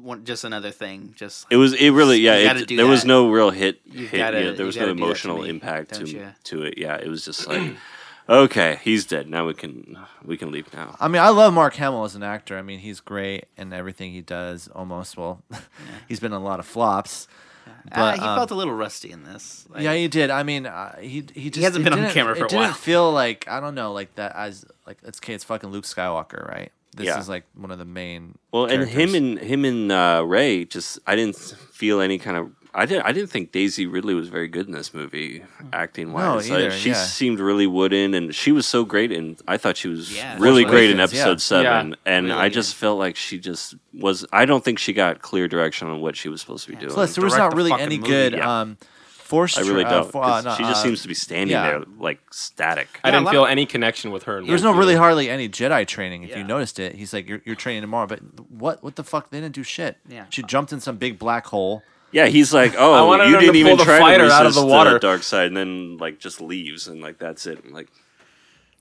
one, 0.00 0.24
just 0.24 0.44
another 0.44 0.70
thing. 0.70 1.14
Just 1.16 1.46
It 1.50 1.56
was. 1.56 1.74
It 1.74 1.90
really. 1.90 2.18
Yeah. 2.20 2.36
It, 2.36 2.68
do 2.68 2.76
there 2.76 2.86
was 2.86 3.04
no 3.04 3.30
real 3.30 3.50
hit. 3.50 3.80
Hit 3.84 4.12
gotta- 4.12 4.44
yeah, 4.44 4.50
there 4.52 4.66
was 4.66 4.76
no 4.76 4.82
gotta 4.82 4.94
do 4.94 5.00
that 5.00 5.00
to 5.00 5.04
emotional 5.04 5.38
me, 5.42 5.48
impact 5.48 5.94
to 5.94 6.06
you? 6.08 6.28
to 6.44 6.62
it. 6.62 6.74
Yeah. 6.78 6.96
It 6.96 7.08
was 7.08 7.24
just 7.24 7.46
like, 7.46 7.60
okay, 8.30 8.78
he's 8.82 9.04
dead. 9.04 9.28
Now 9.28 9.46
we 9.46 9.54
can 9.54 9.98
we 10.24 10.36
can 10.36 10.50
leave 10.50 10.72
now. 10.72 10.96
I 11.00 11.08
mean, 11.08 11.20
I 11.20 11.28
love 11.30 11.52
Mark 11.52 11.74
Hamill 11.74 12.04
as 12.04 12.14
an 12.14 12.22
actor. 12.22 12.56
I 12.56 12.62
mean, 12.62 12.78
he's 12.78 13.00
great 13.00 13.46
in 13.56 13.72
everything 13.72 14.12
he 14.12 14.20
does. 14.22 14.68
Almost 14.68 15.16
well, 15.16 15.42
he's 16.08 16.20
been 16.20 16.32
in 16.32 16.40
a 16.40 16.44
lot 16.44 16.60
of 16.60 16.66
flops. 16.66 17.26
uh, 17.66 17.72
But, 17.94 18.18
he 18.18 18.24
um, 18.24 18.36
felt 18.38 18.50
a 18.50 18.54
little 18.54 18.74
rusty 18.74 19.10
in 19.10 19.24
this. 19.24 19.66
Like, 19.68 19.82
yeah, 19.82 19.94
he 19.94 20.08
did. 20.08 20.30
I 20.30 20.42
mean, 20.44 20.66
uh, 20.66 20.98
he 20.98 21.24
he 21.34 21.50
just 21.50 21.56
he 21.58 21.62
hasn't 21.64 21.84
been 21.84 21.92
on 21.92 21.98
didn't- 22.00 22.14
camera 22.14 22.34
for 22.36 22.46
it 22.46 22.52
a 22.52 22.56
while. 22.56 22.64
didn't 22.66 22.76
feel 22.78 23.12
like 23.12 23.46
I 23.48 23.60
don't 23.60 23.74
know, 23.74 23.92
like 23.92 24.14
that 24.14 24.34
as 24.36 24.64
like 24.86 24.98
it's 25.04 25.18
okay. 25.18 25.34
It's 25.34 25.44
fucking 25.44 25.70
Luke 25.70 25.84
Skywalker, 25.84 26.48
right? 26.48 26.70
This 26.96 27.06
Yeah. 27.06 27.20
is 27.20 27.28
like 27.28 27.44
one 27.54 27.70
of 27.70 27.78
the 27.78 27.84
main. 27.84 28.36
Well, 28.52 28.64
and 28.66 28.88
him 28.88 29.14
and 29.14 29.38
him 29.38 29.64
and 29.64 29.92
uh, 29.92 30.24
Rey 30.26 30.64
just 30.64 30.98
I 31.06 31.14
didn't 31.16 31.36
feel 31.36 32.00
any 32.00 32.18
kind 32.18 32.36
of. 32.36 32.50
I 32.74 32.86
didn't. 32.86 33.04
I 33.04 33.12
didn't 33.12 33.30
think 33.30 33.52
Daisy 33.52 33.86
Ridley 33.86 34.14
was 34.14 34.28
very 34.28 34.46
good 34.48 34.66
in 34.66 34.72
this 34.72 34.94
movie, 34.94 35.42
acting 35.72 36.12
wise. 36.12 36.48
No, 36.48 36.56
either, 36.56 36.70
she 36.70 36.90
yeah. 36.90 36.94
seemed 37.04 37.40
really 37.40 37.66
wooden, 37.66 38.14
and 38.14 38.34
she 38.34 38.52
was 38.52 38.66
so 38.66 38.84
great. 38.84 39.10
And 39.10 39.40
I 39.48 39.56
thought 39.56 39.76
she 39.76 39.88
was 39.88 40.14
Yeah. 40.16 40.36
really 40.38 40.64
great 40.64 40.90
in 40.90 40.98
Awakens, 41.00 41.14
yeah. 41.14 41.20
episode 41.22 41.40
seven. 41.40 41.88
Yeah, 41.90 41.96
and 42.06 42.26
really 42.26 42.38
I 42.38 42.46
good. 42.48 42.54
just 42.54 42.74
felt 42.76 42.98
like 42.98 43.16
she 43.16 43.38
just 43.38 43.74
was. 43.92 44.24
I 44.32 44.44
don't 44.44 44.64
think 44.64 44.78
she 44.78 44.92
got 44.92 45.20
clear 45.20 45.48
direction 45.48 45.88
on 45.88 46.00
what 46.00 46.16
she 46.16 46.28
was 46.28 46.40
supposed 46.40 46.64
to 46.66 46.70
be 46.70 46.76
doing. 46.76 46.92
Plus, 46.92 47.14
there 47.14 47.24
was 47.24 47.32
direct 47.34 47.52
not 47.52 47.56
really 47.56 47.72
any 47.72 47.96
movie, 47.98 48.08
good 48.08 48.32
yeah. 48.34 48.60
um, 48.60 48.78
force. 49.08 49.58
I 49.58 49.62
really 49.62 49.82
tra- 49.82 49.90
don't. 49.90 50.00
uh, 50.02 50.10
fo- 50.10 50.20
'cause 50.22 50.46
uh, 50.46 50.50
no, 50.50 50.56
she 50.56 50.62
just 50.62 50.80
uh, 50.80 50.82
seems 50.84 51.02
to 51.02 51.08
be 51.08 51.14
standing 51.14 51.50
yeah. 51.52 51.62
there 51.70 51.82
like 51.98 52.20
static. 52.30 52.88
I 53.02 53.08
Yeah, 53.08 53.16
a 53.16 53.18
didn't 53.18 53.32
feel 53.32 53.44
of- 53.44 53.50
any 53.50 53.66
connection 53.66 54.12
with 54.12 54.22
her. 54.24 54.38
in 54.38 54.44
There 54.44 54.52
was 54.52 54.62
no 54.62 54.72
really 54.72 54.94
hardly 54.94 55.28
any 55.28 55.48
Jedi 55.48 55.86
training. 55.88 56.22
If 56.22 56.36
you 56.36 56.44
noticed 56.44 56.78
it, 56.78 56.94
he's 56.94 57.12
like, 57.12 57.28
"You're, 57.28 57.42
you're 57.44 57.56
training 57.56 57.82
tomorrow," 57.82 58.06
but 58.06 58.20
what 58.48 58.82
what 58.84 58.94
the 58.96 59.02
fuck? 59.04 59.30
They 59.30 59.40
didn't 59.40 59.54
do 59.56 59.64
shit. 59.64 59.96
Yeah. 60.08 60.26
she 60.30 60.42
jumped 60.44 60.72
in 60.72 60.78
some 60.80 60.96
big 60.98 61.18
black 61.18 61.46
hole. 61.46 61.82
Yeah, 62.12 62.26
he's 62.26 62.52
like, 62.52 62.74
oh, 62.76 63.06
wanted 63.06 63.30
you 63.30 63.38
didn't 63.38 63.56
even 63.56 63.76
try 63.78 63.94
to 63.96 64.00
fighter 64.00 64.24
out 64.24 64.46
of 64.46 64.54
the 64.54 64.60
resist 64.62 64.66
water." 64.72 64.98
dark 64.98 65.22
side, 65.22 65.46
and 65.48 65.56
then 65.56 65.96
like 65.98 66.18
just 66.18 66.40
leaves, 66.40 66.88
and 66.88 67.00
like 67.00 67.18
that's 67.18 67.46
it. 67.46 67.62
And, 67.64 67.72
like, 67.72 67.88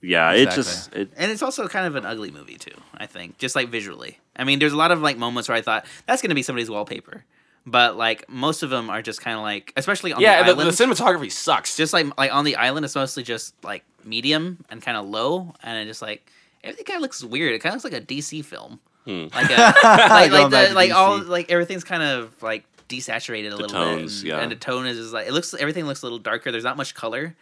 yeah, 0.02 0.32
it 0.32 0.52
just 0.52 0.94
it. 0.96 1.12
And 1.18 1.32
it's 1.32 1.42
also 1.42 1.68
kind 1.68 1.86
of 1.86 1.96
an 1.96 2.06
ugly 2.06 2.32
movie 2.32 2.56
too. 2.58 2.76
I 2.98 3.06
think, 3.06 3.38
just 3.38 3.56
like 3.56 3.70
visually. 3.70 4.18
I 4.36 4.46
mean, 4.46 4.60
there's 4.60 4.74
a 4.74 4.78
lot 4.78 4.92
of 4.92 5.02
like 5.02 5.18
moments 5.18 5.50
where 5.50 5.58
I 5.58 5.62
thought 5.62 5.86
that's 6.06 6.22
going 6.22 6.30
to 6.30 6.36
be 6.36 6.42
somebody's 6.44 6.70
wallpaper, 6.70 7.26
but 7.66 7.98
like 7.98 8.28
most 8.30 8.64
of 8.64 8.70
them 8.70 8.90
are 8.90 9.02
just 9.02 9.22
kind 9.22 9.36
of 9.38 9.44
like, 9.44 9.74
especially 9.76 10.14
on 10.14 10.22
Yeah, 10.22 10.44
the 10.44 10.54
the, 10.56 10.62
island. 10.62 10.78
the 10.78 10.84
cinematography 11.04 11.32
sucks. 11.32 11.76
just 11.76 11.94
like 11.94 12.08
like 12.18 12.34
on 12.34 12.46
the 12.46 12.56
island, 12.56 12.86
it's 12.86 12.96
mostly 12.96 13.24
just 13.24 13.54
like 13.64 13.84
medium 14.06 14.64
and 14.70 14.82
kind 14.82 14.98
of 14.98 15.06
low, 15.06 15.54
and 15.64 15.78
it 15.78 15.86
just 15.86 16.02
like 16.02 16.32
everything 16.64 16.86
kind 16.86 16.96
of 16.98 17.02
looks 17.02 17.24
weird. 17.24 17.54
It 17.54 17.60
kind 17.60 17.76
of 17.76 17.84
looks 17.84 17.94
like 17.94 18.02
a 18.02 18.06
DC 18.06 18.44
film, 18.46 18.80
Hmm. 19.06 19.28
like 19.34 19.50
a, 19.52 19.74
like, 19.84 20.30
Going 20.32 20.44
like, 20.44 20.52
back 20.52 20.64
the, 20.64 20.68
to 20.70 20.74
like 20.76 20.92
all 20.92 21.20
DC. 21.20 21.28
like 21.28 21.52
everything's 21.52 21.84
kind 21.84 22.04
of 22.04 22.32
like 22.42 22.64
desaturated 22.90 23.52
a 23.54 23.56
little 23.56 23.68
tones, 23.70 24.24
bit, 24.24 24.32
and, 24.32 24.38
yeah. 24.40 24.44
and 24.44 24.52
the 24.52 24.56
tone 24.58 24.86
is 24.88 24.98
just 24.98 25.14
like 25.14 25.28
it 25.28 25.34
looks 25.34 25.54
everything 25.54 25.86
looks 25.86 26.02
a 26.02 26.06
little 26.06 26.20
darker. 26.20 26.52
There's 26.52 26.64
not 26.66 26.76
much 26.78 26.94
color. 26.96 27.36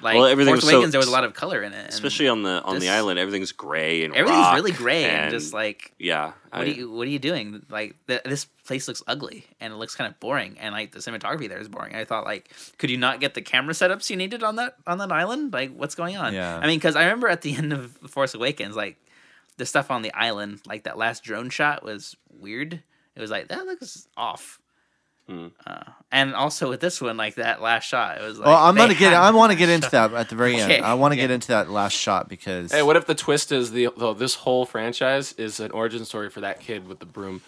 Like 0.00 0.16
Well, 0.16 0.26
everything 0.26 0.52
Force 0.54 0.62
was 0.62 0.70
so- 0.70 0.76
Awakens, 0.78 0.92
there 0.92 0.98
was 0.98 1.06
a 1.06 1.12
lot 1.12 1.22
of 1.22 1.32
color 1.32 1.62
in 1.62 1.72
it, 1.72 1.88
Especially 1.88 2.26
on 2.26 2.42
the 2.42 2.60
on 2.64 2.74
this- 2.74 2.82
the 2.82 2.90
island, 2.90 3.20
everything's 3.20 3.52
gray 3.52 4.02
and 4.02 4.12
everything's 4.16 4.42
rock 4.42 4.54
really 4.56 4.72
gray 4.72 5.04
and, 5.04 5.30
just 5.30 5.52
like 5.52 5.92
yeah. 5.96 6.26
what 6.26 6.34
I- 6.52 6.62
are 6.62 6.66
you 6.66 6.90
what 6.90 7.06
are 7.06 7.10
you 7.10 7.20
doing? 7.20 7.64
Like 7.68 7.94
th- 8.08 8.22
this 8.24 8.46
place 8.66 8.88
looks 8.88 9.02
ugly 9.06 9.44
and 9.60 9.72
it 9.72 9.76
looks 9.76 9.94
kind 9.94 10.10
of 10.12 10.18
boring, 10.18 10.56
and 10.58 10.74
like 10.74 10.90
the 10.90 10.98
cinematography 10.98 11.48
there 11.48 11.58
is 11.58 11.68
boring. 11.68 11.94
I 11.94 12.04
thought 12.04 12.24
like, 12.24 12.50
could 12.78 12.90
you 12.90 12.96
not 12.96 13.20
get 13.20 13.34
the 13.34 13.42
camera 13.42 13.74
setups 13.74 14.10
you 14.10 14.16
needed 14.16 14.42
on 14.42 14.56
that 14.56 14.74
on 14.88 14.98
that 14.98 15.12
island? 15.12 15.52
Like, 15.52 15.72
what's 15.76 15.94
going 15.94 16.16
on? 16.16 16.34
Yeah. 16.34 16.58
I 16.60 16.66
mean, 16.66 16.78
because 16.78 16.96
I 16.96 17.04
remember 17.04 17.28
at 17.28 17.42
the 17.42 17.54
end 17.60 17.72
of 17.72 17.92
Force 18.08 18.34
Awakens, 18.34 18.74
like 18.74 18.96
the 19.56 19.66
stuff 19.66 19.88
on 19.90 20.02
the 20.02 20.12
island, 20.14 20.62
like 20.66 20.82
that 20.84 20.98
last 20.98 21.22
drone 21.22 21.48
shot 21.48 21.84
was 21.84 22.16
weird. 22.40 22.82
It 23.14 23.20
was 23.20 23.30
like 23.30 23.48
that 23.48 23.66
looks 23.66 24.08
off. 24.16 24.58
Uh, 25.28 25.78
and 26.10 26.34
also 26.34 26.68
with 26.68 26.80
this 26.80 27.00
one, 27.00 27.16
like 27.16 27.36
that 27.36 27.62
last 27.62 27.84
shot, 27.84 28.18
it 28.20 28.22
was 28.24 28.38
like. 28.38 28.46
well, 28.46 28.56
I'm 28.56 28.74
gonna 28.76 28.94
get. 28.94 29.14
I 29.14 29.30
want 29.30 29.52
to 29.52 29.56
get 29.58 29.68
into 29.70 29.88
that 29.90 30.12
at 30.12 30.28
the 30.28 30.34
very 30.34 30.54
Okay, 30.60 30.76
end. 30.76 30.84
I 30.84 30.94
want 30.94 31.12
to 31.12 31.16
yeah. 31.16 31.24
get 31.24 31.30
into 31.30 31.48
that 31.48 31.70
last 31.70 31.94
shot 31.94 32.28
because. 32.28 32.72
Hey, 32.72 32.82
what 32.82 32.96
if 32.96 33.06
the 33.06 33.14
twist 33.14 33.50
is 33.52 33.70
the, 33.70 33.88
the 33.96 34.12
this 34.12 34.34
whole 34.34 34.66
franchise 34.66 35.32
is 35.34 35.60
an 35.60 35.70
origin 35.70 36.04
story 36.04 36.28
for 36.28 36.40
that 36.40 36.60
kid 36.60 36.86
with 36.86 36.98
the 36.98 37.06
broom? 37.06 37.40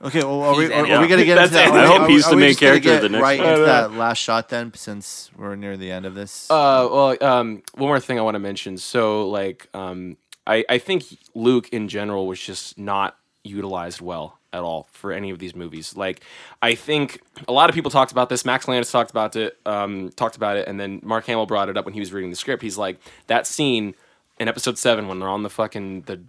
Okay, 0.00 0.22
well, 0.22 0.42
are 0.42 0.56
we, 0.56 0.72
are, 0.72 0.86
are 0.86 1.00
we 1.00 1.08
gonna 1.08 1.24
get 1.24 1.38
into 1.38 1.54
that? 1.54 1.72
I 1.72 1.86
hope 1.86 2.02
are 2.02 2.08
he's 2.08 2.24
the 2.24 2.32
are 2.32 2.36
we 2.36 2.42
main 2.42 2.54
character 2.54 2.94
of 2.94 3.02
the 3.02 3.08
next 3.08 3.22
right 3.22 3.40
one. 3.40 3.48
into 3.48 3.62
Uh, 3.62 3.66
that 3.66 3.92
last 3.92 4.18
shot 4.18 4.48
then, 4.48 4.72
since 4.74 5.30
we're 5.36 5.56
near 5.56 5.76
the 5.76 5.90
end 5.90 6.04
of 6.06 6.14
this. 6.14 6.48
Uh, 6.50 6.88
well, 6.90 7.16
um, 7.24 7.62
one 7.74 7.88
more 7.88 8.00
thing 8.00 8.18
I 8.18 8.22
want 8.22 8.34
to 8.36 8.38
mention. 8.40 8.76
So, 8.76 9.28
like, 9.28 9.68
um, 9.74 10.16
I 10.46 10.64
I 10.68 10.78
think 10.78 11.04
Luke 11.34 11.68
in 11.70 11.88
general 11.88 12.26
was 12.26 12.40
just 12.40 12.78
not 12.78 13.16
utilized 13.44 14.00
well 14.00 14.37
at 14.52 14.62
all 14.62 14.88
for 14.92 15.12
any 15.12 15.30
of 15.30 15.38
these 15.38 15.54
movies. 15.54 15.96
Like, 15.96 16.22
I 16.62 16.74
think 16.74 17.20
a 17.46 17.52
lot 17.52 17.68
of 17.68 17.74
people 17.74 17.90
talked 17.90 18.12
about 18.12 18.28
this. 18.28 18.44
Max 18.44 18.66
Landis 18.66 18.90
talked 18.90 19.10
about 19.10 19.36
it. 19.36 19.58
Um, 19.66 20.10
talked 20.16 20.36
about 20.36 20.56
it, 20.56 20.68
and 20.68 20.78
then 20.78 21.00
Mark 21.02 21.26
Hamill 21.26 21.46
brought 21.46 21.68
it 21.68 21.76
up 21.76 21.84
when 21.84 21.94
he 21.94 22.00
was 22.00 22.12
reading 22.12 22.30
the 22.30 22.36
script. 22.36 22.62
He's 22.62 22.78
like, 22.78 22.98
that 23.26 23.46
scene 23.46 23.94
in 24.38 24.48
Episode 24.48 24.78
Seven 24.78 25.08
when 25.08 25.18
they're 25.18 25.28
on 25.28 25.42
the 25.42 25.50
fucking 25.50 26.02
the 26.02 26.20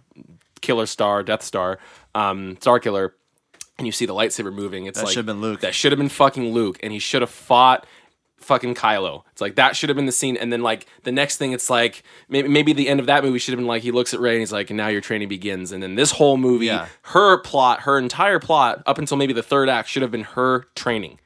Killer 0.60 0.86
Star, 0.86 1.22
Death 1.22 1.42
Star, 1.42 1.78
um, 2.14 2.56
Star 2.60 2.78
Killer. 2.78 3.14
And 3.78 3.86
you 3.86 3.92
see 3.92 4.04
the 4.04 4.14
lightsaber 4.14 4.52
moving. 4.52 4.84
It's 4.84 4.98
That 4.98 5.06
like 5.06 5.14
should've 5.14 5.24
been 5.24 5.40
Luke. 5.40 5.60
That 5.60 5.74
should 5.74 5.90
have 5.90 5.98
been 5.98 6.10
fucking 6.10 6.52
Luke, 6.52 6.78
and 6.82 6.92
he 6.92 6.98
should 6.98 7.22
have 7.22 7.30
fought 7.30 7.86
fucking 8.40 8.74
Kylo. 8.74 9.22
It's 9.32 9.40
like 9.40 9.54
that 9.56 9.76
should 9.76 9.88
have 9.88 9.96
been 9.96 10.06
the 10.06 10.12
scene, 10.12 10.36
and 10.36 10.52
then 10.52 10.62
like 10.62 10.86
the 11.04 11.12
next 11.12 11.36
thing, 11.36 11.52
it's 11.52 11.70
like 11.70 12.02
maybe 12.28 12.48
maybe 12.48 12.72
the 12.72 12.88
end 12.88 13.00
of 13.00 13.06
that 13.06 13.22
movie 13.24 13.38
should 13.38 13.52
have 13.52 13.58
been 13.58 13.66
like 13.66 13.82
he 13.82 13.90
looks 13.92 14.12
at 14.14 14.20
Rey 14.20 14.32
and 14.32 14.40
he's 14.40 14.52
like, 14.52 14.70
and 14.70 14.76
now 14.76 14.88
your 14.88 15.00
training 15.00 15.28
begins, 15.28 15.72
and 15.72 15.82
then 15.82 15.94
this 15.94 16.12
whole 16.12 16.36
movie, 16.36 16.66
Yeah. 16.66 16.86
her 17.02 17.38
plot, 17.38 17.80
her 17.82 17.98
entire 17.98 18.38
plot 18.38 18.82
up 18.86 18.98
until 18.98 19.16
maybe 19.16 19.32
the 19.32 19.42
third 19.42 19.68
act 19.68 19.88
should 19.88 20.02
have 20.02 20.10
been 20.10 20.24
her 20.24 20.66
training. 20.74 21.18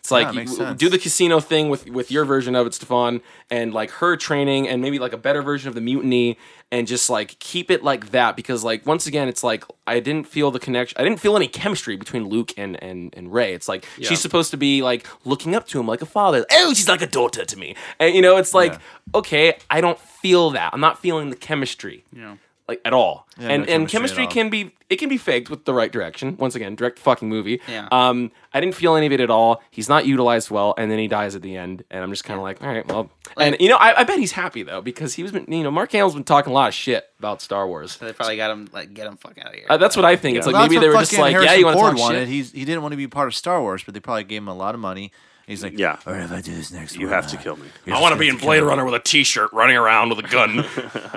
It's 0.00 0.10
like 0.10 0.34
makes 0.34 0.58
you- 0.58 0.74
do 0.74 0.88
the 0.88 0.98
casino 0.98 1.40
thing 1.40 1.68
with 1.68 1.88
with 1.90 2.10
your 2.10 2.24
version 2.24 2.54
of 2.56 2.66
it, 2.66 2.74
Stefan, 2.74 3.20
and 3.50 3.72
like 3.74 3.90
her 3.92 4.16
training, 4.16 4.66
and 4.66 4.80
maybe 4.82 4.98
like 4.98 5.12
a 5.12 5.18
better 5.18 5.42
version 5.42 5.68
of 5.68 5.74
the 5.74 5.80
mutiny, 5.82 6.38
and 6.72 6.86
just 6.86 7.10
like 7.10 7.38
keep 7.38 7.70
it 7.70 7.84
like 7.84 8.10
that 8.12 8.34
because 8.34 8.64
like 8.64 8.86
once 8.86 9.06
again, 9.06 9.28
it's 9.28 9.44
like 9.44 9.62
I 9.86 10.00
didn't 10.00 10.26
feel 10.26 10.50
the 10.50 10.58
connection. 10.58 10.96
I 10.98 11.04
didn't 11.04 11.20
feel 11.20 11.36
any 11.36 11.48
chemistry 11.48 11.96
between 11.96 12.28
Luke 12.28 12.52
and 12.56 12.82
and 12.82 13.12
and 13.14 13.30
Rey. 13.32 13.52
It's 13.52 13.68
like 13.68 13.86
she's 14.08 14.20
supposed 14.20 14.50
to 14.52 14.56
be 14.56 14.82
like 14.82 15.06
looking 15.26 15.54
up 15.54 15.68
to 15.68 15.78
him 15.78 15.86
like 15.86 16.00
a 16.00 16.06
father. 16.06 16.46
Oh, 16.50 16.72
she's 16.72 16.88
like 16.88 17.02
a 17.02 17.06
daughter 17.06 17.44
to 17.44 17.58
me, 17.58 17.76
and 17.98 18.14
you 18.14 18.22
know, 18.22 18.38
it's 18.38 18.54
like 18.54 18.72
Yeah. 18.72 18.78
okay, 19.16 19.58
I 19.68 19.82
don't 19.82 19.98
feel 20.00 20.48
that. 20.50 20.70
I'm 20.72 20.80
not 20.80 20.98
feeling 20.98 21.28
the 21.30 21.36
chemistry 21.36 22.04
Yeah. 22.16 22.36
Like 22.70 22.80
at 22.84 22.92
all. 22.92 23.26
Yeah, 23.38 23.48
and 23.48 23.66
no 23.66 23.72
and 23.74 23.88
chemistry 23.88 24.24
chemistry 24.24 24.26
can 24.28 24.48
be 24.50 24.72
it 24.88 24.96
can 24.96 25.08
be 25.08 25.18
faked 25.18 25.50
with 25.50 25.64
the 25.64 25.74
right 25.74 25.90
direction. 25.92 26.36
Once 26.36 26.54
again, 26.54 26.74
direct 26.74 26.98
fucking 26.98 27.28
movie. 27.28 27.60
Yeah. 27.68 27.88
Um, 27.92 28.32
I 28.54 28.60
didn't 28.60 28.74
feel 28.74 28.96
any 28.96 29.06
of 29.06 29.12
it 29.12 29.20
at 29.20 29.30
all. 29.30 29.62
He's 29.70 29.88
not 29.88 30.06
utilized 30.06 30.50
well, 30.50 30.74
and 30.78 30.90
then 30.90 30.98
he 30.98 31.06
dies 31.08 31.34
at 31.36 31.42
the 31.42 31.56
end, 31.56 31.84
and 31.90 32.02
I'm 32.02 32.10
just 32.10 32.24
kind 32.24 32.38
of 32.38 32.42
like, 32.42 32.62
all 32.62 32.68
right, 32.68 32.86
well. 32.86 33.10
and 33.36 33.56
you 33.60 33.68
know, 33.68 33.76
I, 33.76 34.00
I 34.00 34.04
bet 34.04 34.18
he's 34.18 34.32
happy 34.32 34.62
though 34.62 34.80
because 34.80 35.14
he 35.14 35.22
was, 35.22 35.32
been, 35.32 35.46
you 35.52 35.62
know, 35.62 35.70
Mark 35.70 35.92
Hamill's 35.92 36.14
been 36.14 36.24
talking 36.24 36.50
a 36.50 36.54
lot 36.54 36.68
of 36.68 36.74
shit 36.74 37.04
about 37.18 37.42
Star 37.42 37.66
Wars. 37.66 37.92
So 37.92 38.04
they 38.06 38.12
probably 38.12 38.36
got 38.36 38.50
him 38.50 38.68
like 38.72 38.94
get 38.94 39.06
him 39.06 39.16
fuck 39.16 39.36
out 39.38 39.48
of 39.48 39.54
here. 39.54 39.66
Uh, 39.68 39.76
that's 39.76 39.96
what 39.96 40.04
I 40.04 40.16
think. 40.16 40.38
It's 40.38 40.46
Well, 40.46 40.54
like 40.54 40.70
maybe 40.70 40.80
they 40.80 40.88
were 40.88 40.94
just 40.94 41.10
fucking 41.12 41.36
like, 41.36 41.44
yeah, 41.44 41.54
you 41.54 41.64
want 41.66 41.76
to 41.76 41.80
Ford 41.80 41.92
talk 41.96 42.00
wanted. 42.00 42.18
shit. 42.20 42.28
He's, 42.28 42.52
he 42.52 42.64
didn't 42.64 42.82
want 42.82 42.92
to 42.92 42.96
be 42.96 43.06
part 43.08 43.28
of 43.28 43.34
Star 43.34 43.60
Wars, 43.60 43.82
but 43.84 43.94
they 43.94 44.00
probably 44.00 44.24
gave 44.24 44.42
him 44.42 44.48
a 44.48 44.54
lot 44.54 44.74
of 44.74 44.80
money. 44.80 45.12
He's 45.50 45.62
like, 45.64 45.78
Yeah. 45.78 45.98
all 46.06 46.12
right, 46.12 46.22
if 46.22 46.30
I 46.32 46.40
do 46.40 46.54
this 46.54 46.70
next 46.72 46.96
You 46.96 47.06
one, 47.06 47.14
have 47.14 47.26
to 47.28 47.38
uh, 47.38 47.42
kill 47.42 47.56
me. 47.56 47.66
I 47.92 48.00
want 48.00 48.12
to 48.14 48.18
be 48.18 48.28
in 48.28 48.36
Blade. 48.36 48.62
Runner 48.62 48.84
with 48.84 48.94
a 48.94 49.00
T-shirt, 49.00 49.52
running 49.52 49.76
around 49.76 50.10
with 50.10 50.20
a 50.20 50.28
gun. 50.28 50.64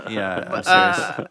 Yeah, 0.09 0.35
I'm 0.51 0.63
serious. 0.63 0.67
uh, 0.67 1.27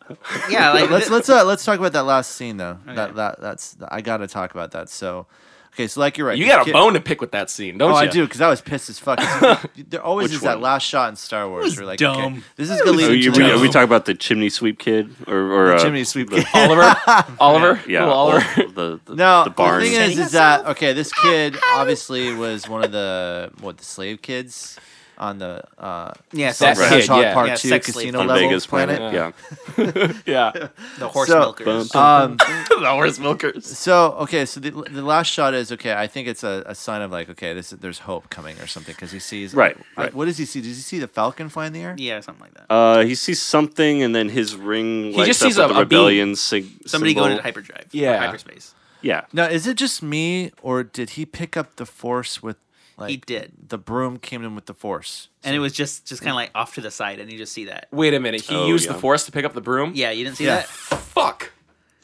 yeah, 0.48 0.72
like 0.72 0.88
let's 0.90 1.10
let's 1.10 1.28
uh, 1.28 1.44
let's 1.44 1.64
talk 1.64 1.78
about 1.78 1.92
that 1.92 2.04
last 2.04 2.32
scene 2.36 2.56
though. 2.56 2.78
That 2.86 3.14
that 3.16 3.40
that's 3.40 3.76
I 3.88 4.00
gotta 4.00 4.26
talk 4.26 4.52
about 4.52 4.70
that. 4.70 4.88
So, 4.88 5.26
okay, 5.72 5.86
so 5.86 6.00
like 6.00 6.18
you're 6.18 6.26
right. 6.26 6.38
you 6.38 6.46
got 6.46 6.62
a 6.62 6.64
kid- 6.64 6.72
bone 6.72 6.94
to 6.94 7.00
pick 7.00 7.20
with 7.20 7.32
that 7.32 7.50
scene, 7.50 7.78
don't 7.78 7.90
you? 7.90 7.96
Oh, 7.96 8.00
you? 8.02 8.08
I 8.08 8.10
do 8.10 8.24
because 8.24 8.40
I 8.40 8.48
was 8.48 8.60
pissed 8.60 8.88
as 8.90 8.98
fuck. 8.98 9.18
there 9.88 10.02
always 10.02 10.26
Which 10.28 10.34
is 10.36 10.40
that 10.42 10.54
one? 10.56 10.62
last 10.62 10.82
shot 10.84 11.08
in 11.10 11.16
Star 11.16 11.48
Wars. 11.48 11.76
Where 11.76 11.86
like, 11.86 11.98
dumb. 11.98 12.16
okay, 12.34 12.42
this 12.56 12.70
is 12.70 12.78
gonna 12.80 12.92
lead 12.92 13.10
Are, 13.10 13.14
you, 13.14 13.30
the 13.32 13.52
are 13.54 13.60
we 13.60 13.68
talking 13.68 13.82
about 13.84 14.04
the 14.06 14.14
chimney 14.14 14.48
sweep 14.48 14.78
kid 14.78 15.14
or, 15.26 15.36
or 15.38 15.74
uh, 15.74 15.78
chimney 15.82 16.04
sweep. 16.04 16.30
kid. 16.30 16.46
Oliver, 16.54 16.94
Oliver, 17.40 17.80
Yeah, 17.88 18.00
Little 18.00 18.14
Oliver. 18.14 18.46
the, 18.56 19.00
the, 19.04 19.14
No, 19.14 19.44
the 19.44 19.50
the, 19.50 19.80
thing 19.80 19.92
is, 19.94 20.18
is 20.18 20.32
that 20.32 20.66
okay? 20.66 20.92
This 20.92 21.12
kid 21.12 21.56
obviously 21.74 22.34
was 22.34 22.68
one 22.68 22.84
of 22.84 22.92
the 22.92 23.50
what 23.60 23.78
the 23.78 23.84
slave 23.84 24.22
kids 24.22 24.78
on 25.22 25.38
the 25.38 25.62
uh, 25.78 26.12
yeah, 26.32 26.48
Sex 26.52 26.58
sex, 26.58 26.80
Right. 26.80 26.88
Hedgehog 26.90 27.22
yeah. 27.22 27.34
Part 27.34 27.48
Yeah, 27.48 27.54
Two 27.56 27.68
sex 27.68 27.86
Casino 27.86 28.18
level 28.24 28.34
Vegas 28.34 28.66
planet. 28.66 28.98
planet. 28.98 29.34
Yeah. 29.76 30.12
yeah, 30.26 30.68
the 30.98 31.08
horse 31.08 31.28
So- 31.28 31.38
milkers. 31.40 31.94
Um, 31.94 32.36
the 32.38 32.88
horse 32.90 33.18
milkers. 33.18 33.64
so 33.66 34.12
okay, 34.24 34.44
so 34.46 34.58
the, 34.60 34.70
the 34.70 35.02
last 35.02 35.28
shot 35.28 35.54
is 35.54 35.70
okay. 35.72 35.92
I 35.94 36.06
think 36.06 36.28
it's 36.28 36.42
a, 36.44 36.64
a 36.66 36.74
sign 36.74 37.02
of 37.02 37.10
like 37.12 37.30
okay, 37.30 37.54
this 37.54 37.70
there's 37.70 38.00
hope 38.00 38.28
coming 38.30 38.58
or 38.60 38.66
something 38.66 38.94
because 38.94 39.12
he 39.12 39.18
sees 39.20 39.54
Right, 39.54 39.76
I- 39.96 40.02
right. 40.04 40.14
what 40.14 40.24
does 40.26 40.38
he 40.38 40.44
see? 40.44 40.60
Does 40.60 40.76
he 40.76 40.82
see 40.82 40.98
the 40.98 41.08
falcon 41.08 41.48
fly 41.48 41.66
in 41.66 41.72
the 41.72 41.80
air? 41.80 41.94
yeah, 41.98 42.20
something 42.20 42.42
like 42.42 42.54
that. 42.54 42.66
Uh, 42.72 43.00
he 43.04 43.14
sees 43.14 43.40
something, 43.40 44.02
and 44.02 44.14
then 44.14 44.28
his 44.28 44.56
ring 44.56 45.12
He 45.12 45.24
just 45.24 45.40
sees 45.40 45.56
with 45.56 45.66
a- 45.66 45.68
the 45.68 45.74
a 45.74 45.76
beam. 45.76 45.80
rebellion 45.80 46.36
sig- 46.36 46.66
Somebody 46.86 47.10
symbol. 47.12 47.22
going 47.22 47.32
into 47.32 47.42
hyperdrive. 47.44 47.84
or 47.86 47.96
Yeah. 47.96 48.18
hyperspace. 48.18 48.74
Yeah, 49.04 49.22
Now, 49.32 49.46
is 49.46 49.66
it 49.66 49.76
just 49.76 50.00
me 50.00 50.52
or 50.62 50.84
did 50.84 51.10
he 51.10 51.26
pick 51.26 51.56
up 51.56 51.74
the 51.74 51.84
force 51.86 52.40
with 52.40 52.56
like 52.96 53.10
He 53.10 53.16
did. 53.16 53.52
the 53.68 53.78
broom 53.78 54.18
came 54.18 54.44
in 54.44 54.54
with 54.54 54.66
the 54.66 54.74
force? 54.74 55.28
And 55.44 55.54
it 55.56 55.58
was 55.58 55.72
just 55.72 56.06
just 56.06 56.20
kind 56.22 56.30
of 56.30 56.36
like 56.36 56.50
off 56.54 56.74
to 56.74 56.80
the 56.80 56.90
side, 56.90 57.18
and 57.20 57.30
you 57.30 57.38
just 57.38 57.52
see 57.52 57.64
that. 57.66 57.88
Wait 57.90 58.14
a 58.14 58.20
minute. 58.20 58.42
He 58.42 58.54
Oh, 58.54 58.66
used 58.66 58.86
yeah. 58.86 58.92
the 58.92 58.98
force 58.98 59.24
to 59.26 59.32
pick 59.32 59.44
up 59.44 59.54
the 59.54 59.60
broom. 59.60 59.92
Yeah, 59.94 60.10
you 60.10 60.24
didn't 60.24 60.36
see 60.36 60.44
Yeah. 60.46 60.56
that. 60.56 60.66
Fuck. 60.68 61.52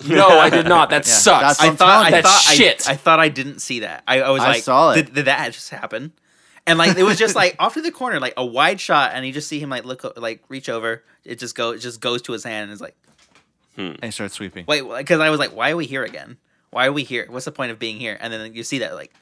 No, 0.07 0.29
I 0.29 0.49
did 0.49 0.67
not. 0.69 0.91
That 0.91 1.05
Yeah, 1.07 1.13
sucks. 1.13 1.59
that's 1.59 1.61
I 1.61 1.75
thought 1.75 2.07
I 2.07 2.11
thought 2.11 2.23
That's 2.23 2.49
I, 2.49 2.55
shit. 2.55 2.89
I 2.89 2.95
thought 2.95 3.19
I 3.19 3.29
didn't 3.29 3.59
see 3.61 3.81
that. 3.81 4.05
I, 4.07 4.21
I 4.21 4.31
was 4.31 4.43
I 4.43 4.49
like, 4.49 4.63
saw 4.63 4.93
it. 4.93 4.95
Did, 5.07 5.15
did 5.15 5.25
that 5.25 5.53
just 5.53 5.71
happen? 5.71 6.13
And 6.67 6.79
like 6.79 6.97
it 6.97 7.03
was 7.03 7.19
just 7.19 7.35
like 7.35 7.57
off 7.59 7.75
to 7.75 7.83
the 7.83 7.91
corner, 7.91 8.21
like 8.21 8.35
a 8.37 8.45
wide 8.47 8.81
shot, 8.81 9.13
and 9.15 9.27
you 9.27 9.33
just 9.33 9.49
see 9.49 9.59
him 9.59 9.71
like 9.71 9.85
look, 9.85 10.17
like 10.19 10.43
reach 10.49 10.69
over. 10.69 11.03
It 11.25 11.39
just 11.39 11.55
go, 11.57 11.73
it 11.73 11.79
just 11.79 12.01
goes 12.01 12.23
to 12.23 12.33
his 12.33 12.45
hand, 12.45 12.65
and 12.65 12.73
it's 12.73 12.81
like, 12.81 12.95
hmm. 13.75 13.81
And 13.81 14.05
he 14.05 14.11
starts 14.11 14.35
sweeping. 14.35 14.67
wait, 14.69 14.83
because 14.99 15.21
I 15.21 15.31
was 15.31 15.39
like, 15.41 15.55
why 15.57 15.71
are 15.71 15.77
we 15.77 15.87
here 15.87 16.05
again? 16.05 16.37
Why 16.71 16.87
are 16.87 16.93
we 16.93 17.03
here? 17.05 17.27
What's 17.31 17.47
the 17.47 17.53
point 17.53 17.73
of 17.73 17.79
being 17.79 17.99
here? 17.99 18.17
And 18.21 18.33
then 18.33 18.53
you 18.55 18.63
see 18.63 18.79
that 18.81 18.95
like, 18.95 19.13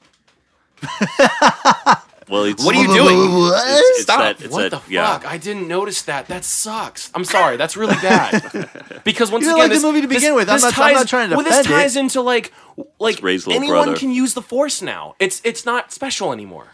well, 2.29 2.45
it's, 2.45 2.65
what 2.65 2.75
are 2.77 2.81
you 2.83 2.89
doing? 2.89 3.17
It's, 3.55 3.81
it's 3.91 4.03
Stop. 4.03 4.19
that. 4.21 4.41
It's 4.43 4.53
what 4.53 4.71
that. 4.71 4.85
the 4.85 4.93
yeah. 4.93 5.19
fuck? 5.19 5.31
I 5.31 5.39
didn't 5.39 5.69
notice 5.69 6.03
that. 6.03 6.27
That 6.29 6.45
sucks. 6.45 7.11
I'm 7.15 7.25
sorry. 7.25 7.57
That's 7.57 7.77
really 7.77 7.95
bad. 7.97 8.43
because 9.05 9.31
once 9.31 9.45
You 9.45 9.51
didn't 9.51 9.59
again, 9.59 9.59
like 9.59 9.69
the 9.71 9.75
this, 9.75 9.83
movie 9.83 10.01
to 10.03 10.07
this- 10.07 10.19
begin 10.19 10.35
with. 10.35 10.49
I'm 10.49 10.57
this 10.57 10.63
not- 10.65 10.79
I'm 10.79 10.91
ties, 10.91 10.95
not 10.95 11.09
trying 11.09 11.31
to 11.31 11.37
Well, 11.37 11.45
this 11.45 11.57
defend 11.59 11.75
it. 11.75 11.83
ties 11.83 11.97
into 11.97 12.21
like, 12.21 12.53
like 12.99 13.23
anyone 13.23 13.69
brother. 13.69 13.97
can 13.97 14.11
use 14.11 14.35
the 14.35 14.43
force 14.43 14.83
now. 14.83 15.15
It's 15.19 15.41
it's 15.45 15.65
not 15.65 15.93
special 15.93 16.33
anymore. 16.33 16.69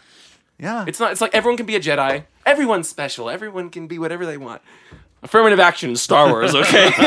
Yeah. 0.59 0.85
It's 0.87 0.99
not. 0.99 1.11
It's 1.11 1.21
like 1.21 1.33
everyone 1.33 1.57
can 1.57 1.65
be 1.65 1.75
a 1.75 1.79
Jedi. 1.79 2.25
Everyone's 2.45 2.87
special. 2.89 3.29
Everyone 3.29 3.69
can 3.69 3.87
be 3.87 3.97
whatever 3.99 4.25
they 4.25 4.37
want. 4.37 4.61
Affirmative 5.23 5.59
action 5.59 5.91
in 5.91 5.95
Star 5.95 6.27
Wars, 6.29 6.53
okay? 6.55 6.85
like 6.89 6.99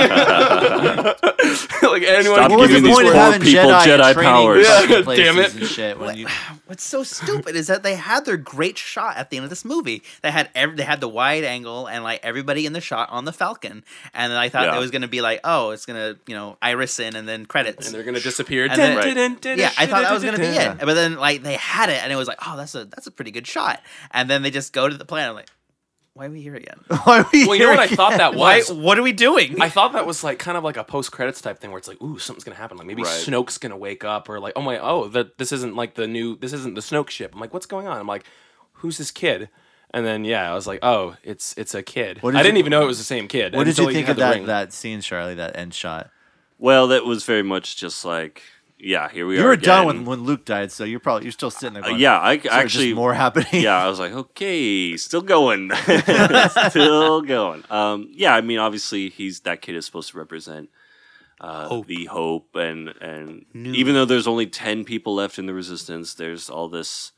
anyone. 2.03 2.39
Stop 2.39 2.51
what 2.51 2.61
was 2.61 2.69
giving 2.69 2.83
the 2.83 2.89
these 2.89 2.97
point 2.97 3.09
of 3.09 3.13
poor 3.13 3.23
having 3.23 3.41
people 3.43 3.71
Jedi, 3.71 3.99
Jedi 3.99 4.13
training 4.15 4.33
powers. 4.33 4.67
fucking 4.67 4.91
Yeah, 4.97 5.03
places 5.03 5.25
damn 5.35 5.39
it. 5.39 5.55
And 5.55 5.67
shit 5.67 5.99
when 5.99 6.17
you, 6.17 6.27
What's 6.67 6.83
so 6.83 7.03
stupid 7.03 7.57
is 7.57 7.67
that 7.69 7.83
they 7.83 7.95
had 7.95 8.25
their 8.25 8.37
great 8.37 8.79
shot 8.79 9.17
at 9.17 9.31
the 9.31 9.37
end 9.37 9.45
of 9.45 9.51
this 9.51 9.65
movie. 9.65 10.03
They 10.23 10.31
had 10.31 10.51
every, 10.55 10.77
they 10.77 10.83
had 10.83 11.01
the 11.01 11.09
wide 11.09 11.45
angle 11.45 11.87
and 11.87 12.03
like 12.03 12.21
everybody 12.25 12.67
in 12.67 12.73
the 12.73 12.81
shot 12.81 13.11
on 13.11 13.25
the 13.25 13.33
Falcon, 13.33 13.85
and 14.15 14.33
then 14.33 14.39
I 14.39 14.49
thought 14.49 14.65
Yeah. 14.65 14.77
it 14.77 14.81
was 14.81 14.91
gonna 14.91 15.09
be 15.09 15.21
like, 15.21 15.41
oh, 15.45 15.71
it's 15.71 15.87
gonna 15.87 16.17
you 16.27 16.35
know 16.35 16.57
iris 16.61 16.99
in 16.99 17.17
and 17.17 17.29
then 17.29 17.47
credits. 17.47 17.87
and 17.87 17.95
they're 17.95 18.05
gonna 18.05 18.21
disappear. 18.21 18.67
And 18.67 18.81
then- 18.81 19.39
yeah, 19.59 19.71
I 19.79 19.87
thought 19.87 20.03
that 20.03 20.13
was 20.13 20.25
gonna 20.25 20.39
be 20.39 20.45
it, 20.45 20.79
but 20.79 20.95
then 20.95 21.17
like 21.17 21.43
they 21.43 21.55
had 21.55 21.89
it, 21.91 22.03
and 22.03 22.13
it 22.13 22.17
was 22.17 22.29
like, 22.29 22.39
oh, 22.47 22.57
that's 22.57 22.75
a 22.75 22.85
that's 22.87 23.07
a 23.07 23.11
pretty 23.11 23.31
good 23.31 23.47
shot. 23.47 23.81
And 24.11 24.29
then 24.29 24.43
they 24.43 24.51
just 24.51 24.73
go 24.73 24.89
to 24.89 24.97
the 24.97 25.05
planet. 25.05 25.31
I'm 25.31 25.37
like, 25.37 25.49
why 26.17 26.27
are 26.27 26.31
we 26.31 26.41
here 26.41 26.55
again? 26.55 26.79
why 27.05 27.21
are 27.21 27.27
we 27.33 27.47
Well, 27.47 27.55
you 27.57 27.63
know 27.65 27.71
here 27.73 27.77
what 27.77 27.93
I 27.93 27.95
thought 27.95 28.17
that 28.17 28.35
Why? 28.35 28.57
was. 28.59 28.73
What 28.73 28.99
are 28.99 29.03
we 29.03 29.13
doing? 29.13 29.61
I 29.61 29.69
thought 29.69 29.93
that 29.93 30.07
was 30.07 30.25
like 30.25 30.39
kind 30.39 30.57
of 30.57 30.65
like 30.65 30.77
a 30.79 30.85
post 30.85 31.13
credits 31.13 31.41
type 31.43 31.59
thing 31.61 31.71
where 31.71 31.79
it's 31.79 31.89
like, 31.89 32.01
ooh, 32.03 32.19
something's 32.19 32.45
gonna 32.45 32.57
happen. 32.57 32.79
Like 32.79 32.87
maybe 32.87 33.03
Right. 33.03 33.11
Snoke's 33.13 33.59
gonna 33.59 33.77
wake 33.77 34.03
up, 34.03 34.29
or 34.29 34.41
like, 34.41 34.55
oh 34.57 34.63
my, 34.63 34.79
oh, 34.79 35.09
that 35.09 35.37
this 35.39 35.53
isn't 35.53 35.77
like 35.77 35.95
the 35.95 36.07
new, 36.07 36.37
this 36.37 36.53
isn't 36.55 36.75
the 36.75 36.81
Snoke 36.81 37.11
ship. 37.11 37.33
I'm 37.35 37.41
like, 37.41 37.53
what's 37.53 37.67
going 37.67 37.87
on? 37.87 37.99
I'm 37.99 38.07
like, 38.07 38.25
who's 38.75 38.97
this 38.99 39.11
kid? 39.11 39.51
And 39.93 40.05
then 40.07 40.25
yeah, 40.25 40.51
I 40.51 40.55
was 40.55 40.67
like, 40.67 40.81
oh, 40.83 41.17
it's 41.23 41.55
it's 41.59 41.75
a 41.75 41.83
kid. 41.83 42.23
What 42.23 42.33
did 42.33 42.39
I 42.41 42.43
didn't 42.43 42.57
you- 42.57 42.61
even 42.61 42.71
know 42.71 42.83
it 42.83 42.87
was 42.87 42.99
the 42.99 43.05
same 43.05 43.29
kid. 43.29 43.55
What 43.55 43.65
did 43.65 43.71
until 43.71 43.85
you 43.85 43.89
he 43.91 43.95
think 43.97 44.07
had 44.07 44.13
of 44.13 44.17
the 44.17 44.23
that 44.25 44.35
ring. 44.35 44.47
that 44.47 44.73
scene, 44.73 45.01
Charlie? 45.03 45.35
That 45.35 45.57
end 45.57 45.75
shot. 45.75 46.11
Well, 46.59 46.89
that 46.89 47.05
was 47.05 47.25
very 47.25 47.43
much 47.43 47.77
just 47.77 48.05
like 48.07 48.43
yeah, 48.79 49.09
here 49.09 49.27
we 49.27 49.35
You 49.35 49.41
are. 49.41 49.43
You 49.45 49.49
were 49.49 49.57
done 49.57 49.87
when, 49.87 50.05
when 50.05 50.25
Luke 50.25 50.45
died, 50.45 50.71
so 50.73 50.85
you're 50.85 51.01
probably 51.01 51.25
you're 51.25 51.33
still 51.33 51.51
sitting 51.51 51.75
there. 51.75 51.85
Uh, 51.85 51.97
yeah, 51.97 52.19
I 52.19 52.35
actually 52.51 52.87
just 52.89 52.97
more 52.97 53.15
happening. 53.15 53.63
yeah, 53.63 53.83
I 53.83 53.89
was 53.89 53.99
like, 53.99 54.13
okay, 54.13 54.97
still 54.97 55.23
going, 55.23 55.71
still 56.71 57.23
going. 57.23 57.65
Um, 57.71 58.09
yeah, 58.13 58.35
I 58.35 58.41
mean, 58.41 58.59
obviously, 58.59 59.09
he's 59.09 59.41
that 59.41 59.63
kid 59.63 59.77
is 59.77 59.87
supposed 59.87 60.11
to 60.13 60.19
represent 60.19 60.69
uh, 61.41 61.83
the 61.87 62.07
hope, 62.07 62.55
and 62.55 62.89
and 63.01 63.45
even 63.55 63.95
though 63.95 64.05
there's 64.05 64.27
only 64.27 64.47
ten 64.47 64.85
people 64.85 65.15
left 65.15 65.39
in 65.39 65.47
the 65.47 65.55
resistance, 65.55 66.15
there's 66.15 66.51
all 66.51 66.69
this 66.69 67.13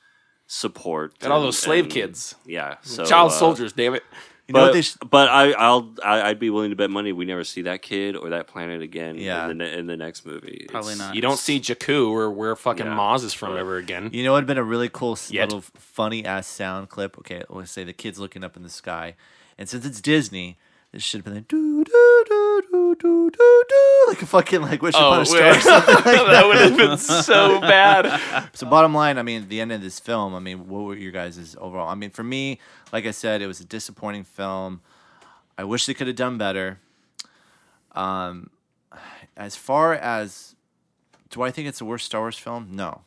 support 0.46 1.12
And 1.22 1.32
all 1.32 1.42
those 1.42 1.58
slave 1.58 1.84
and- 1.84 1.92
kids. 1.92 2.34
Yeah, 2.46 2.76
so 2.82 3.04
Child 3.04 3.32
uh, 3.32 3.34
soldiers, 3.34 3.72
damn 3.72 3.94
it. 3.94 4.02
You 4.48 4.54
know 4.54 4.60
but 4.60 4.66
what 4.68 4.72
they 4.72 4.80
sh- 4.82 4.96
but 5.10 5.28
I, 5.28 5.52
I'll 5.52 5.92
I, 6.02 6.22
I'd 6.30 6.38
be 6.38 6.48
willing 6.48 6.70
to 6.70 6.76
bet 6.76 6.88
money 6.90 7.12
we 7.12 7.26
never 7.26 7.44
see 7.44 7.62
that 7.62 7.82
kid 7.82 8.16
or 8.16 8.30
that 8.30 8.46
planet 8.46 8.80
again. 8.80 9.16
Yeah. 9.18 9.42
in 9.42 9.58
the, 9.58 9.64
ne- 9.64 9.78
in 9.78 9.86
the 9.86 9.96
next 9.96 10.24
movie. 10.24 10.64
Probably 10.70 10.94
not. 10.94 11.14
You 11.14 11.20
don't 11.20 11.36
see 11.36 11.60
Jakku 11.60 12.08
or 12.10 12.30
where 12.30 12.56
fucking 12.56 12.86
Yeah. 12.86 12.96
Maz 12.96 13.24
is 13.24 13.34
from 13.34 13.56
ever 13.58 13.76
again. 13.76 14.08
You 14.12 14.24
know 14.24 14.32
what 14.32 14.36
would 14.38 14.40
have 14.44 14.46
been 14.48 14.56
a 14.58 14.64
really 14.64 14.88
cool 14.88 15.12
s- 15.12 15.30
Yet. 15.30 15.48
little 15.52 15.60
funny 15.74 16.24
ass 16.24 16.46
sound 16.46 16.88
clip? 16.88 17.18
Okay, 17.18 17.42
let's 17.50 17.70
say 17.70 17.84
the 17.84 17.92
kid's 17.92 18.18
looking 18.18 18.42
up 18.42 18.56
in 18.56 18.62
the 18.62 18.70
sky. 18.70 19.16
And 19.58 19.68
since 19.68 19.84
it's 19.84 20.00
Disney, 20.00 20.56
this 20.98 21.04
should 21.04 21.18
have 21.18 21.26
been 21.26 21.34
like 21.36 21.46
doo 21.46 21.84
doo 21.84 22.24
doo 22.28 22.62
doo 22.72 22.94
doo 22.96 23.30
doo 23.30 23.62
doo 23.68 24.04
like 24.08 24.20
a 24.20 24.26
fucking 24.26 24.62
like 24.62 24.82
wish 24.82 24.96
upon 24.96 25.20
a 25.20 25.24
star. 25.26 25.50
or 25.50 25.54
something 25.60 25.94
like 25.94 26.04
that 26.04 26.44
would 26.44 26.56
have 26.56 26.76
been 26.76 26.98
so 26.98 27.60
bad. 27.60 28.48
So 28.52 28.66
bottom 28.66 28.92
line, 28.92 29.16
I 29.16 29.22
mean, 29.22 29.48
the 29.48 29.60
end 29.60 29.70
of 29.70 29.80
this 29.80 30.00
film, 30.00 30.34
I 30.34 30.40
mean, 30.40 30.66
what 30.66 30.80
were 30.80 30.96
your 30.96 31.12
guys' 31.12 31.54
overall? 31.60 31.88
I 31.88 31.94
mean, 31.94 32.10
for 32.10 32.24
me, 32.24 32.58
like 32.92 33.06
I 33.06 33.12
said, 33.12 33.40
it 33.40 33.46
was 33.46 33.60
a 33.60 33.64
disappointing 33.64 34.24
film. 34.24 34.80
I 35.56 35.62
wish 35.62 35.86
they 35.86 35.94
could 35.94 36.08
have 36.08 36.16
done 36.16 36.36
better. 36.36 36.80
Um, 37.92 38.50
as 39.36 39.54
far 39.54 39.94
as 39.94 40.56
do 41.30 41.42
I 41.42 41.52
think 41.52 41.68
it's 41.68 41.78
the 41.78 41.84
worst 41.84 42.06
Star 42.06 42.22
Wars 42.22 42.36
film? 42.36 42.70
No, 42.72 43.02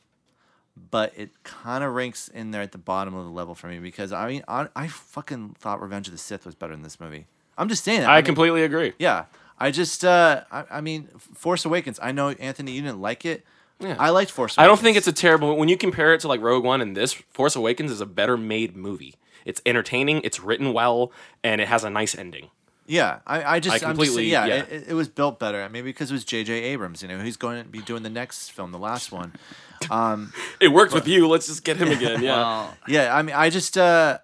but 0.90 1.12
it 1.18 1.44
kind 1.44 1.84
of 1.84 1.94
ranks 1.94 2.30
in 2.30 2.52
there 2.52 2.62
at 2.62 2.72
the 2.72 2.78
bottom 2.78 3.16
of 3.16 3.26
the 3.26 3.32
level 3.32 3.54
for 3.54 3.68
me 3.68 3.80
because 3.80 4.14
I 4.14 4.30
mean, 4.30 4.44
I, 4.48 4.70
I 4.78 4.88
fucking 4.88 5.58
thought 5.60 5.82
Revenge 5.82 6.08
of 6.08 6.14
the 6.14 6.18
Sith 6.18 6.46
was 6.46 6.56
better 6.56 6.72
than 6.72 6.84
this 6.84 6.98
movie. 6.98 7.26
I'm 7.58 7.70
just 7.70 7.84
saying 7.84 8.02
that. 8.02 8.10
I 8.10 8.18
mean, 8.18 8.26
completely 8.26 8.64
agree. 8.64 8.94
yeah. 9.00 9.26
I 9.60 9.70
just, 9.70 10.04
uh, 10.04 10.44
I, 10.52 10.64
I 10.72 10.82
mean, 10.82 11.08
Force 11.20 11.66
Awakens. 11.66 12.00
I 12.02 12.12
know 12.12 12.30
Anthony, 12.30 12.72
you 12.72 12.82
didn't 12.82 13.00
like 13.00 13.26
it. 13.26 13.46
Yeah. 13.80 13.96
I 14.00 14.10
liked 14.10 14.32
Force. 14.32 14.54
Awakens. 14.58 14.64
I 14.64 14.68
don't 14.68 14.80
think 14.80 14.98
it's 14.98 15.08
a 15.08 15.14
terrible. 15.14 15.56
When 15.56 15.70
you 15.70 15.78
compare 15.78 16.14
it 16.16 16.22
to 16.22 16.28
like 16.28 16.42
Rogue 16.42 16.64
One 16.64 16.82
and 16.82 16.98
this, 16.98 17.14
Force 17.14 17.56
Awakens 17.56 17.92
is 17.92 18.02
a 18.02 18.08
better 18.08 18.38
made 18.38 18.76
movie. 18.76 19.16
It's 19.46 19.62
entertaining. 19.66 20.22
It's 20.24 20.40
written 20.40 20.74
well, 20.74 21.12
and 21.44 21.62
it 21.62 21.68
has 21.68 21.84
a 21.84 21.90
nice 21.92 22.16
ending. 22.18 22.50
Yeah, 22.88 23.20
I, 23.28 23.44
I 23.56 23.60
just, 23.60 23.84
I 23.84 23.88
I 23.88 23.92
am 23.92 23.96
just 23.96 24.10
completely- 24.10 24.32
yeah, 24.32 24.46
yeah. 24.48 24.56
It, 24.64 24.86
it 24.90 24.94
was 24.96 25.08
built 25.08 25.40
better. 25.40 25.68
Maybe 25.70 25.90
because 25.90 26.10
it 26.10 26.14
was 26.16 26.26
J.J. 26.26 26.52
Abrams. 26.54 27.02
You 27.04 27.08
know, 27.08 27.20
he's 27.20 27.38
going 27.38 27.64
to 27.64 27.70
be 27.70 27.80
doing 27.80 28.02
the 28.04 28.10
next 28.10 28.50
film, 28.52 28.72
the 28.72 28.80
last 28.80 29.12
one. 29.12 29.34
Um, 29.90 30.32
It 30.60 30.68
worked 30.68 30.94
with 30.94 31.08
you. 31.08 31.28
Let's 31.28 31.48
just 31.48 31.64
get 31.64 31.78
him 31.78 31.90
again. 31.90 32.22
Yeah. 32.22 32.36
Well, 32.36 32.78
yeah, 32.88 33.16
I 33.16 33.24
mean, 33.24 33.36
I 33.36 33.50
just, 33.50 33.78
uh, 33.80 34.20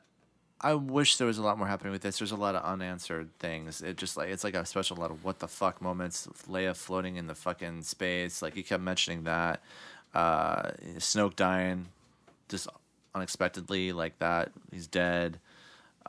I 0.59 0.73
wish 0.73 1.17
there 1.17 1.27
was 1.27 1.38
a 1.38 1.43
lot 1.43 1.57
more 1.57 1.67
happening 1.67 1.91
with 1.93 2.01
this. 2.01 2.17
There's 2.17 2.31
a 2.31 2.35
lot 2.35 2.55
of 2.55 2.63
unanswered 2.63 3.29
things. 3.39 3.81
It 3.81 3.97
just 3.97 4.17
like 4.17 4.29
it's 4.29 4.43
like 4.43 4.55
a 4.55 4.65
special 4.65 4.97
lot 4.97 5.11
of 5.11 5.23
what 5.23 5.39
the 5.39 5.47
fuck 5.47 5.81
moments. 5.81 6.27
Leia 6.49 6.75
floating 6.75 7.15
in 7.17 7.27
the 7.27 7.35
fucking 7.35 7.84
space. 7.84 8.41
Like 8.41 8.55
you 8.55 8.63
kept 8.63 8.81
mentioning 8.81 9.25
that. 9.25 9.61
Uh, 10.15 10.71
Snoke 10.97 11.35
dying, 11.35 11.88
just 12.49 12.67
unexpectedly 13.13 13.91
like 13.91 14.17
that. 14.19 14.51
He's 14.71 14.88
dead. 14.88 15.39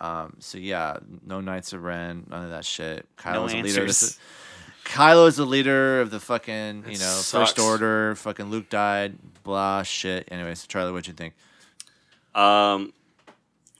Um, 0.00 0.36
so 0.38 0.56
yeah, 0.56 0.98
no 1.26 1.40
Knights 1.40 1.72
of 1.72 1.82
Ren, 1.82 2.24
none 2.30 2.44
of 2.44 2.50
that 2.50 2.64
shit. 2.64 3.06
Kylo's 3.18 3.52
the 3.52 3.62
leader. 3.62 3.82
Of 3.82 3.88
answers. 3.88 4.16
the, 4.16 4.88
Kylo's 4.88 5.36
the 5.36 5.44
leader 5.44 6.00
of 6.00 6.10
the 6.10 6.20
fucking 6.20 6.84
you 6.86 6.92
It 6.92 7.00
know 7.00 7.04
sucks. 7.04 7.50
First 7.52 7.58
Order. 7.58 8.14
Fucking 8.14 8.46
Luke 8.46 8.70
died. 8.70 9.18
Blah 9.42 9.82
shit. 9.82 10.28
Anyways, 10.30 10.66
Charlie, 10.66 10.92
what 10.92 11.04
do 11.04 11.10
you 11.10 11.14
think? 11.14 11.34
Um, 12.34 12.92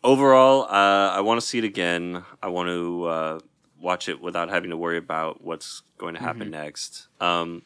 overall, 0.05 0.63
uh, 0.65 1.11
I 1.11 1.21
want 1.21 1.41
to 1.41 1.47
see 1.47 1.59
it 1.59 1.65
again. 1.65 2.25
I 2.43 2.49
want 2.49 2.69
to 2.69 3.05
uh, 3.05 3.39
watch 3.81 4.09
it 4.09 4.21
without 4.21 4.49
having 4.49 4.71
to 4.71 4.77
worry 4.77 4.99
about 4.99 5.43
what's 5.43 5.83
going 5.99 6.15
to 6.15 6.21
happen 6.21 6.51
next. 6.51 7.09
Um, 7.21 7.63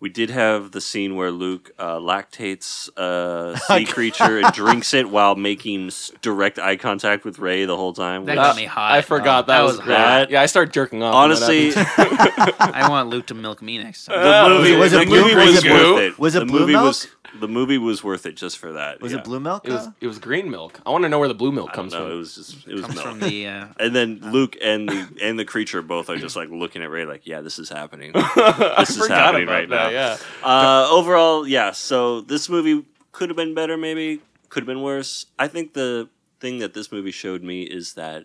we 0.00 0.08
did 0.08 0.30
have 0.30 0.70
the 0.70 0.80
scene 0.80 1.16
where 1.16 1.32
Luke 1.32 1.72
uh, 1.76 1.96
lactates 1.96 2.88
a 2.96 3.58
sea 3.66 3.84
creature 3.92 4.38
and 4.38 4.52
drinks 4.54 4.94
it 4.94 5.10
while 5.10 5.34
making 5.34 5.90
direct 6.22 6.60
eye 6.60 6.76
contact 6.76 7.24
with 7.24 7.40
Rey 7.40 7.64
the 7.64 7.76
whole 7.76 7.92
time. 7.92 8.24
That 8.26 8.32
which- 8.36 8.44
got 8.44 8.56
me 8.56 8.64
hot. 8.66 8.92
I 8.92 9.00
forgot 9.00 9.48
that, 9.48 9.58
that 9.58 9.62
was, 9.64 9.78
was 9.78 9.86
great. 9.86 9.96
hot. 9.98 10.30
Yeah, 10.30 10.40
I 10.42 10.46
started 10.46 10.72
jerking 10.72 11.02
off. 11.02 11.14
honestly. 11.14 11.72
I 11.76 12.86
want 12.88 13.08
Luke 13.08 13.26
to 13.26 13.34
milk 13.34 13.60
me 13.60 13.78
next 13.78 14.04
time. 14.04 14.22
the 14.22 14.54
movie, 14.56 14.76
was 14.76 14.92
it 14.92 15.00
the 15.00 15.06
blue- 15.06 15.22
movie 15.22 15.34
was 15.34 15.46
was, 15.46 15.56
it 15.56 15.62
blue? 15.68 15.94
worth 15.94 16.02
it. 16.02 16.18
Was 16.18 16.34
it 16.36 16.38
the 16.40 16.46
blue 16.46 16.60
movie 16.60 16.72
milk? 16.74 16.84
Was, 16.84 17.08
the 17.38 17.48
movie 17.48 17.78
was 17.78 18.02
worth 18.02 18.26
it 18.26 18.36
just 18.36 18.58
for 18.58 18.72
that. 18.72 19.00
Was 19.00 19.12
yeah. 19.12 19.18
it 19.18 19.24
blue 19.24 19.40
milk? 19.40 19.66
it 19.66 19.72
was 19.72 19.88
it 20.00 20.06
was 20.06 20.18
green 20.18 20.50
milk. 20.50 20.80
I 20.86 20.90
want 20.90 21.02
to 21.04 21.08
know 21.08 21.18
where 21.18 21.28
the 21.28 21.34
blue 21.34 21.52
milk 21.52 21.70
I 21.70 21.76
don't 21.76 21.82
comes 21.82 21.92
know. 21.92 22.04
from. 22.04 22.12
It 22.12 22.14
was 22.16 22.34
just 22.34 22.66
it 22.66 22.72
was 22.72 22.82
Comes 22.82 22.94
milk. 22.96 23.06
from 23.06 23.20
the 23.20 23.46
uh, 23.46 23.66
And 23.80 23.94
then 23.94 24.20
Luke 24.32 24.56
and 24.62 24.88
the 24.88 25.08
and 25.22 25.38
the 25.38 25.44
creature 25.44 25.82
both 25.82 26.08
are 26.10 26.16
just 26.16 26.36
like 26.36 26.48
looking 26.50 26.82
at 26.82 26.90
Rey 26.90 27.04
like, 27.04 27.26
yeah, 27.26 27.40
this 27.40 27.58
is 27.58 27.68
happening. 27.68 28.12
I 28.14 28.74
This 28.80 28.96
is 28.96 29.08
happening 29.08 29.44
about 29.44 29.52
right 29.52 29.68
that, 29.68 29.84
now. 29.84 29.88
Yeah. 29.90 30.16
Uh, 30.42 30.88
overall, 30.90 31.46
yeah. 31.46 31.72
So 31.72 32.20
this 32.22 32.48
movie 32.48 32.84
could 33.12 33.28
have 33.28 33.36
been 33.36 33.54
better, 33.54 33.76
maybe 33.76 34.20
could 34.48 34.62
have 34.62 34.68
been 34.68 34.82
worse. 34.82 35.26
I 35.38 35.48
think 35.48 35.74
the 35.74 36.08
thing 36.40 36.58
that 36.58 36.74
this 36.74 36.90
movie 36.92 37.10
showed 37.10 37.42
me 37.42 37.62
is 37.62 37.94
that 37.94 38.24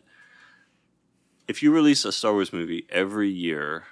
if 1.48 1.62
you 1.62 1.74
release 1.74 2.06
a 2.06 2.12
Star 2.12 2.34
Wars 2.34 2.54
movie 2.54 2.86
every 2.90 3.30
year 3.30 3.86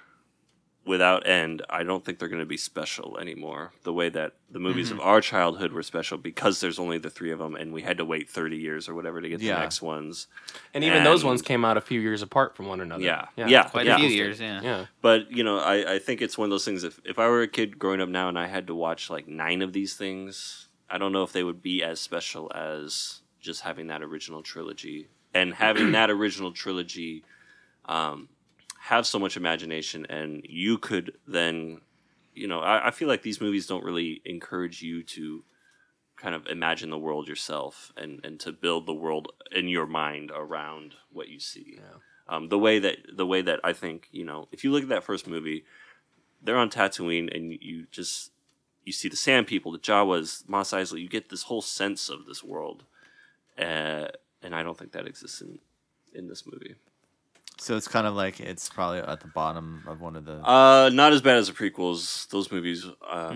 without 0.84 1.26
end, 1.28 1.62
I 1.70 1.84
don't 1.84 2.04
think 2.04 2.18
they're 2.18 2.28
going 2.28 2.40
to 2.40 2.46
be 2.46 2.56
special 2.56 3.16
anymore. 3.18 3.72
The 3.84 3.92
way 3.92 4.08
that 4.08 4.32
the 4.50 4.58
movies 4.58 4.88
Mm-hmm. 4.90 4.98
of 5.00 5.06
our 5.06 5.20
childhood 5.20 5.72
were 5.72 5.82
special 5.82 6.18
because 6.18 6.60
there's 6.60 6.78
only 6.78 6.98
the 6.98 7.08
three 7.10 7.30
of 7.30 7.38
them, 7.38 7.54
and 7.54 7.72
we 7.72 7.82
had 7.82 7.98
to 7.98 8.04
wait 8.04 8.28
30 8.28 8.56
years 8.56 8.88
or 8.88 8.94
whatever 8.94 9.20
to 9.20 9.28
get 9.28 9.40
Yeah. 9.40 9.54
the 9.54 9.60
next 9.60 9.80
ones. 9.80 10.26
And 10.74 10.82
even 10.82 11.04
those 11.04 11.22
ones 11.24 11.40
came 11.40 11.64
out 11.64 11.76
a 11.76 11.80
few 11.80 12.00
years 12.00 12.20
apart 12.20 12.56
from 12.56 12.66
one 12.66 12.80
another. 12.80 13.02
Yeah. 13.02 13.26
Yeah. 13.36 13.62
quite 13.68 13.86
yeah. 13.86 13.94
a 13.96 13.98
few 13.98 14.08
years. 14.08 14.40
Yeah. 14.40 14.60
Yeah. 14.60 14.86
But 15.00 15.30
you 15.30 15.44
know, 15.44 15.58
I, 15.58 15.94
I 15.94 15.98
think 16.00 16.20
it's 16.20 16.36
one 16.36 16.46
of 16.46 16.50
those 16.50 16.64
things. 16.64 16.82
If 16.82 17.00
if 17.04 17.18
I 17.18 17.28
were 17.28 17.42
a 17.42 17.48
kid 17.48 17.78
growing 17.78 18.00
up 18.00 18.08
now 18.08 18.28
and 18.28 18.38
I 18.38 18.48
had 18.48 18.66
to 18.66 18.74
watch 18.74 19.08
like 19.08 19.28
nine 19.28 19.62
of 19.62 19.72
these 19.72 19.94
things, 19.94 20.68
I 20.90 20.98
don't 20.98 21.12
know 21.12 21.22
if 21.22 21.32
they 21.32 21.44
would 21.44 21.62
be 21.62 21.82
as 21.84 22.00
special 22.00 22.50
as 22.54 23.20
just 23.40 23.60
having 23.62 23.86
that 23.86 24.02
original 24.02 24.42
trilogy 24.42 25.08
and 25.32 25.54
having 25.54 25.92
that 25.98 26.10
original 26.10 26.50
trilogy 26.52 27.24
um, 27.86 28.28
have 28.84 29.06
so 29.06 29.18
much 29.18 29.36
imagination, 29.36 30.06
and 30.06 30.44
you 30.48 30.78
could 30.78 31.12
then, 31.26 31.80
you 32.34 32.48
know, 32.48 32.60
I, 32.60 32.88
I 32.88 32.90
feel 32.90 33.08
like 33.08 33.22
these 33.22 33.40
movies 33.40 33.66
don't 33.66 33.84
really 33.84 34.20
encourage 34.24 34.82
you 34.82 35.02
to 35.04 35.44
kind 36.16 36.34
of 36.34 36.46
imagine 36.46 36.90
the 36.90 36.98
world 36.98 37.26
yourself 37.28 37.92
and 37.96 38.20
and 38.24 38.38
to 38.40 38.52
build 38.52 38.86
the 38.86 38.94
world 38.94 39.32
in 39.50 39.68
your 39.68 39.86
mind 39.86 40.30
around 40.32 40.94
what 41.10 41.28
you 41.28 41.40
see 41.40 41.80
um, 42.28 42.48
the 42.48 42.58
way 42.58 42.78
that 42.78 42.98
the 43.14 43.26
way 43.26 43.42
that 43.42 43.60
I 43.64 43.72
think 43.72 44.08
you 44.10 44.24
know 44.24 44.48
if 44.52 44.64
you 44.64 44.70
look 44.70 44.82
at 44.82 44.88
that 44.88 45.04
first 45.04 45.26
movie, 45.26 45.64
they're 46.42 46.56
on 46.56 46.70
Tatooine 46.70 47.34
and 47.34 47.52
you 47.60 47.86
just 47.90 48.30
you 48.84 48.92
see 48.92 49.08
the 49.08 49.16
Sand 49.16 49.46
People, 49.46 49.72
the 49.72 49.78
Jawas, 49.78 50.48
Mos 50.48 50.72
Eisley. 50.72 51.02
You 51.02 51.08
get 51.08 51.28
this 51.28 51.44
whole 51.44 51.62
sense 51.62 52.08
of 52.08 52.26
this 52.26 52.42
world, 52.42 52.84
uh, 53.58 54.08
and 54.42 54.54
I 54.54 54.62
don't 54.62 54.78
think 54.78 54.92
that 54.92 55.06
exists 55.06 55.40
in 55.40 55.58
in 56.14 56.28
this 56.28 56.44
movie. 56.46 56.76
So 57.62 57.76
it's 57.76 57.86
kind 57.86 58.08
of 58.08 58.14
like 58.14 58.40
it's 58.40 58.68
probably 58.68 58.98
at 58.98 59.20
the 59.20 59.28
bottom 59.28 59.84
of 59.86 60.00
one 60.00 60.16
of 60.16 60.24
the. 60.24 60.44
Uh, 60.44 60.90
not 60.92 61.12
as 61.12 61.22
bad 61.22 61.36
as 61.36 61.46
the 61.46 61.52
prequels. 61.52 62.28
Those 62.28 62.50
movies, 62.50 62.84
uh, 63.08 63.34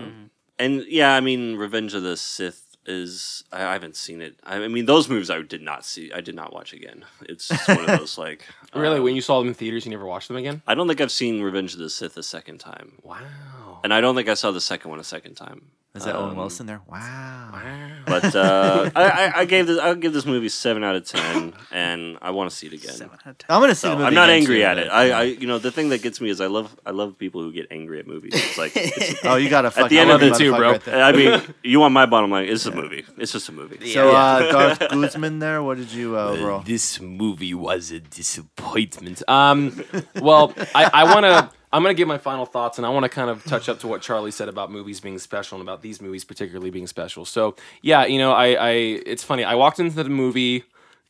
and 0.59 0.83
yeah, 0.87 1.15
I 1.15 1.21
mean, 1.21 1.55
Revenge 1.55 1.93
of 1.93 2.03
the 2.03 2.17
Sith 2.17 2.75
is. 2.85 3.45
I, 3.53 3.63
I 3.63 3.71
haven't 3.71 3.95
seen 3.95 4.21
it. 4.21 4.37
I, 4.43 4.57
I 4.57 4.67
mean, 4.67 4.85
those 4.85 5.07
movies 5.07 5.29
I 5.29 5.41
did 5.41 5.61
not 5.61 5.85
see. 5.85 6.11
I 6.11 6.19
did 6.19 6.35
not 6.35 6.53
watch 6.53 6.73
again. 6.73 7.05
It's 7.21 7.49
one 7.69 7.89
of 7.89 7.99
those 7.99 8.17
like. 8.25 8.45
Really, 8.75 8.99
when 8.99 9.15
you 9.15 9.21
saw 9.21 9.39
them 9.39 9.47
in 9.47 9.53
theaters, 9.53 9.85
you 9.85 9.91
never 9.91 10.05
watched 10.05 10.27
them 10.27 10.37
again? 10.37 10.61
I 10.67 10.75
don't 10.75 10.89
think 10.89 10.99
I've 10.99 11.11
seen 11.11 11.41
Revenge 11.41 11.73
of 11.73 11.79
the 11.79 11.89
Sith 11.89 12.17
a 12.17 12.23
second 12.23 12.57
time. 12.57 12.97
Wow. 13.03 13.79
And 13.85 13.93
I 13.93 14.01
don't 14.01 14.15
think 14.15 14.27
I 14.27 14.33
saw 14.33 14.51
the 14.51 14.59
second 14.59 14.91
one 14.91 14.99
a 14.99 15.05
second 15.05 15.35
time. 15.35 15.71
Is 15.95 16.03
that 16.05 16.15
Owen 16.15 16.31
um, 16.31 16.35
Wilson 16.37 16.67
there? 16.67 16.81
Wow. 16.87 17.59
But 18.05 18.35
uh, 18.35 18.91
I, 18.95 19.03
I, 19.03 19.39
I 19.39 19.45
gave 19.45 19.65
this. 19.65 19.79
I'll 19.79 19.95
give 19.95 20.13
this 20.13 20.27
movie 20.27 20.47
seven 20.49 20.83
out 20.83 20.95
of 20.95 21.05
ten, 21.05 21.53
and 21.71 22.19
I 22.21 22.29
want 22.29 22.51
to 22.51 22.55
see 22.55 22.67
it 22.67 22.73
again. 22.73 22.93
Seven 22.93 23.13
out 23.25 23.31
of 23.31 23.37
ten. 23.39 23.47
I'm 23.49 23.61
gonna 23.61 23.73
see 23.73 23.87
So, 23.87 23.89
the 23.89 23.95
movie. 23.95 24.07
I'm 24.07 24.13
not 24.13 24.29
again, 24.29 24.41
angry 24.41 24.57
too, 24.57 24.63
at 24.63 24.77
it. 24.77 24.87
I, 24.89 25.09
I, 25.11 25.23
you 25.23 25.47
know, 25.47 25.57
the 25.57 25.71
thing 25.71 25.89
that 25.89 26.03
gets 26.03 26.21
me 26.21 26.29
is 26.29 26.39
I 26.39 26.45
love, 26.47 26.79
I 26.85 26.91
love 26.91 27.17
people 27.17 27.41
who 27.41 27.51
get 27.51 27.67
angry 27.71 27.99
at 27.99 28.05
movies. 28.05 28.33
It's 28.35 28.57
like, 28.59 28.73
it's, 28.75 29.19
oh, 29.25 29.37
you 29.37 29.49
gotta. 29.49 29.71
Fuck, 29.71 29.89
the 29.89 29.97
end 29.97 30.11
of 30.11 30.21
you, 30.21 30.27
it 30.31 30.37
too, 30.37 30.55
bro. 30.55 30.73
right. 30.73 30.87
I 30.87 31.11
mean, 31.13 31.41
you 31.63 31.79
want 31.79 31.93
my 31.95 32.05
bottom 32.05 32.29
line? 32.29 32.47
It's 32.47 32.65
a 32.67 32.71
movie. 32.71 33.03
It's 33.17 33.31
just 33.31 33.49
a 33.49 33.51
movie. 33.51 33.91
So, 33.91 34.11
Yeah. 34.11 34.17
uh, 34.17 34.51
Garth 34.51 34.79
Guzman 34.91 35.39
there. 35.39 35.63
What 35.63 35.77
did 35.77 35.91
you 35.91 36.15
uh, 36.15 36.25
overall? 36.29 36.61
This 36.61 37.01
movie 37.01 37.55
was 37.55 37.89
a 37.91 37.99
disappointment. 37.99 39.23
Um, 39.27 39.83
well, 40.21 40.53
I, 40.75 40.91
I 40.93 41.03
want 41.15 41.25
to. 41.25 41.49
I'm 41.71 41.83
going 41.83 41.93
to 41.93 41.97
give 41.97 42.07
my 42.07 42.17
final 42.17 42.45
thoughts, 42.45 42.77
and 42.77 42.85
I 42.85 42.89
want 42.89 43.03
to 43.03 43.09
kind 43.09 43.29
of 43.29 43.43
touch 43.43 43.67
up 43.67 43.79
to 43.79 43.87
what 43.87 44.01
Charlie 44.01 44.31
said 44.31 44.47
about 44.47 44.71
movies 44.71 44.99
being 44.99 45.19
special 45.19 45.57
and 45.57 45.67
about 45.67 45.81
these 45.81 46.01
movies 46.01 46.23
particularly 46.23 46.69
being 46.69 46.87
special. 46.87 47.25
So, 47.25 47.55
yeah, 47.81 48.05
you 48.05 48.17
know, 48.17 48.31
I, 48.31 48.47
I 48.53 48.71
it's 48.71 49.23
funny. 49.23 49.43
I 49.43 49.55
walked 49.55 49.79
into 49.79 50.01
the 50.01 50.09
movie 50.09 50.63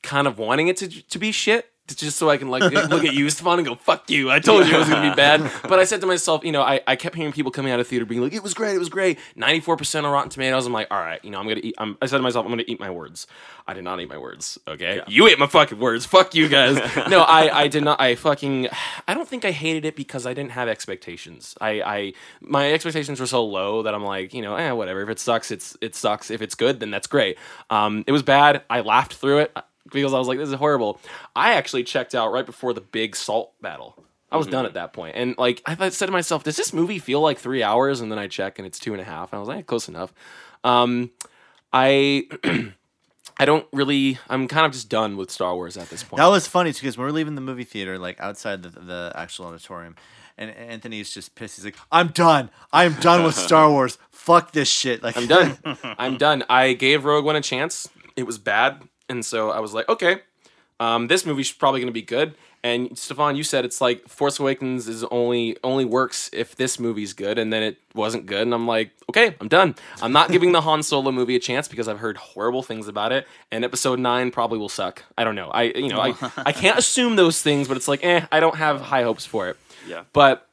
kind 0.04 0.28
of 0.28 0.38
wanting 0.38 0.68
it 0.68 0.78
to 0.78 0.88
to 0.88 1.20
be 1.20 1.32
shit 1.32 1.72
just 1.96 2.18
so 2.18 2.30
I 2.30 2.38
can 2.38 2.50
like 2.50 2.64
look 2.90 3.06
at 3.06 3.14
you, 3.14 3.30
Stefan, 3.30 3.60
and 3.60 3.68
go, 3.68 3.76
"Fuck 3.76 4.10
you!" 4.10 4.30
I 4.30 4.40
told 4.40 4.68
you 4.68 4.76
it 4.76 4.80
was 4.80 4.90
gonna 4.90 5.10
be 5.10 5.16
bad. 5.16 5.52
But 5.68 5.80
I 5.80 5.84
said 5.86 6.02
to 6.02 6.08
myself, 6.08 6.44
you 6.46 6.52
know, 6.52 6.62
I, 6.62 6.80
I 6.88 6.96
kept 6.96 7.16
hearing 7.16 7.34
people 7.34 7.52
coming 7.52 7.72
out 7.72 7.80
of 7.80 7.88
theater 7.88 8.06
being 8.06 8.22
like, 8.22 8.34
"It 8.34 8.44
was 8.44 8.54
great, 8.54 8.76
it 8.76 8.80
was 8.80 8.90
great." 8.90 9.20
Ninety 9.36 9.60
four 9.60 9.76
percent 9.78 10.06
on 10.06 10.12
Rotten 10.12 10.30
Tomatoes. 10.30 10.66
I'm 10.66 10.74
like, 10.74 10.88
all 10.92 11.00
right, 11.00 11.24
you 11.24 11.30
know, 11.30 11.40
I'm 11.40 11.48
gonna 11.48 11.62
eat. 11.64 11.76
I'm, 11.78 11.98
I 12.02 12.06
said 12.06 12.18
to 12.18 12.24
myself, 12.24 12.46
I'm 12.46 12.52
gonna 12.52 12.64
eat 12.68 12.80
my 12.80 12.90
words. 12.90 13.28
I 13.68 13.74
did 13.74 13.84
not 13.84 14.00
eat 14.00 14.10
my 14.10 14.18
words. 14.18 14.58
Okay, 14.68 15.02
you 15.08 15.28
ate 15.28 15.40
my 15.40 15.48
fucking 15.48 15.80
words. 15.80 16.06
Fuck 16.06 16.36
you 16.36 16.48
guys. 16.48 16.76
no, 17.10 17.22
I 17.22 17.64
I 17.64 17.68
did 17.68 17.84
not. 17.84 18.00
I 18.00 18.16
fucking. 18.16 18.70
I 19.08 19.14
don't 19.14 19.28
think 19.28 19.46
I 19.46 19.52
hated 19.52 19.86
it 19.86 19.96
because 19.96 20.26
I 20.26 20.34
didn't 20.34 20.52
have 20.52 20.68
expectations. 20.68 21.56
I 21.60 21.82
I 21.82 22.14
my 22.42 22.72
expectations 22.72 23.20
were 23.20 23.28
so 23.28 23.46
low 23.46 23.84
that 23.84 23.94
I'm 23.94 24.04
like, 24.04 24.34
you 24.34 24.42
know, 24.42 24.56
eh, 24.56 24.72
whatever. 24.72 25.02
If 25.02 25.10
it 25.10 25.20
sucks, 25.20 25.52
it's 25.52 25.76
it 25.82 25.96
sucks. 25.96 26.32
If 26.32 26.42
it's 26.42 26.56
good, 26.56 26.80
then 26.80 26.92
that's 26.92 27.08
great. 27.08 27.38
Um, 27.70 28.04
it 28.08 28.12
was 28.12 28.24
bad. 28.24 28.64
I 28.70 28.82
laughed 28.82 29.14
through 29.14 29.40
it 29.40 29.52
because 29.92 30.14
I 30.14 30.20
was 30.20 30.28
like, 30.28 30.38
this 30.38 30.50
is 30.50 30.56
horrible. 30.56 31.00
I 31.36 31.54
actually 31.54 31.84
checked 31.84 32.16
out 32.16 32.32
right 32.32 32.46
before 32.46 32.74
the 32.74 32.82
big 32.82 33.16
salt 33.16 33.54
battle. 33.62 34.04
I 34.30 34.36
was 34.36 34.48
done 34.48 34.66
at 34.66 34.74
that 34.74 34.92
point, 34.92 35.16
and 35.16 35.38
like 35.38 35.62
I 35.66 35.90
said 35.90 36.08
to 36.08 36.12
myself, 36.12 36.44
does 36.44 36.58
this 36.58 36.74
movie 36.74 37.00
feel 37.00 37.22
like 37.22 37.40
three 37.40 37.64
hours? 37.64 38.02
And 38.02 38.12
then 38.12 38.20
I 38.20 38.28
check, 38.28 38.60
and 38.60 38.66
it's 38.66 38.78
two 38.78 38.92
and 38.92 39.02
a 39.02 39.06
half. 39.06 39.32
And 39.32 39.38
I 39.38 39.40
was 39.40 39.48
like, 39.48 39.66
close 39.66 39.88
enough. 39.88 40.14
Um, 40.64 41.12
I. 41.72 42.28
I 43.40 43.46
don't 43.46 43.68
really. 43.72 44.18
I'm 44.30 44.48
kind 44.48 44.66
of 44.66 44.72
just 44.72 44.90
done 44.90 45.16
with 45.16 45.30
Star 45.30 45.54
Wars 45.54 45.78
at 45.78 45.90
this 45.90 46.04
point. 46.04 46.18
That 46.18 46.28
was 46.28 46.48
funny 46.48 46.74
too, 46.74 46.82
because 46.82 46.98
when 46.98 47.06
we're 47.06 47.14
leaving 47.14 47.36
the 47.36 47.42
movie 47.42 47.64
theater, 47.64 48.00
like 48.00 48.20
outside 48.20 48.64
the, 48.64 48.70
the 48.70 49.12
actual 49.16 49.46
auditorium, 49.46 49.96
and 50.38 50.50
Anthony's 50.52 51.14
just 51.14 51.36
pissed. 51.36 51.58
He's 51.58 51.66
like, 51.66 51.76
"I'm 51.92 52.08
done. 52.08 52.50
I'm 52.74 52.94
done 52.94 53.24
with 53.24 53.36
Star 53.36 53.70
Wars. 53.72 54.00
Fuck 54.10 54.54
this 54.54 54.68
shit." 54.68 55.04
Like, 55.04 55.18
I'm 55.18 55.28
done. 55.28 55.58
I'm 55.84 56.18
done. 56.18 56.44
I 56.50 56.74
gave 56.74 57.06
Rogue 57.06 57.26
One 57.26 57.36
a 57.36 57.42
chance. 57.42 57.88
It 58.16 58.24
was 58.24 58.40
bad, 58.40 58.82
and 59.10 59.26
so 59.26 59.50
I 59.52 59.60
was 59.60 59.74
like, 59.74 59.88
okay, 59.90 60.22
um, 60.80 61.08
this 61.08 61.26
movie's 61.26 61.52
probably 61.52 61.80
going 61.80 61.88
to 61.88 61.94
be 61.94 62.02
good. 62.02 62.36
And 62.64 62.98
Stefan, 62.98 63.36
you 63.36 63.44
said 63.44 63.66
it's 63.66 63.80
like 63.80 64.08
Force 64.08 64.40
Awakens 64.40 64.88
is 64.88 65.04
only 65.06 65.58
only 65.64 65.86
works 65.86 66.30
if 66.34 66.56
this 66.56 66.80
movie's 66.80 67.14
good, 67.14 67.38
and 67.38 67.54
then 67.54 67.64
it 67.64 67.78
wasn't 67.94 68.26
good. 68.26 68.42
And 68.42 68.54
I'm 68.54 68.68
like, 68.68 68.92
okay, 69.10 69.36
I'm 69.40 69.48
done. 69.48 69.76
I'm 70.02 70.12
not 70.12 70.32
giving 70.32 70.52
the 70.52 70.62
Han 70.68 70.84
Solo 70.84 71.12
movie 71.12 71.36
a 71.36 71.40
chance 71.40 71.68
because 71.68 71.88
I've 71.88 72.00
heard 72.00 72.18
horrible 72.18 72.64
things 72.64 72.88
about 72.88 73.12
it, 73.12 73.28
and 73.52 73.64
Episode 73.64 74.00
Nine 74.00 74.32
probably 74.32 74.58
will 74.58 74.70
suck. 74.70 75.04
I 75.18 75.24
don't 75.24 75.36
know. 75.36 75.50
I 75.50 75.64
you 75.64 75.90
know 75.90 76.02
I 76.02 76.16
I 76.38 76.52
can't 76.52 76.78
assume 76.78 77.16
those 77.16 77.42
things, 77.42 77.68
but 77.68 77.78
it's 77.78 77.88
like, 77.88 78.04
eh, 78.04 78.26
I 78.32 78.40
don't 78.40 78.56
have 78.56 78.82
high 78.82 79.04
hopes 79.04 79.26
for 79.26 79.48
it. 79.50 79.58
Yeah. 79.88 80.04
But 80.12 80.48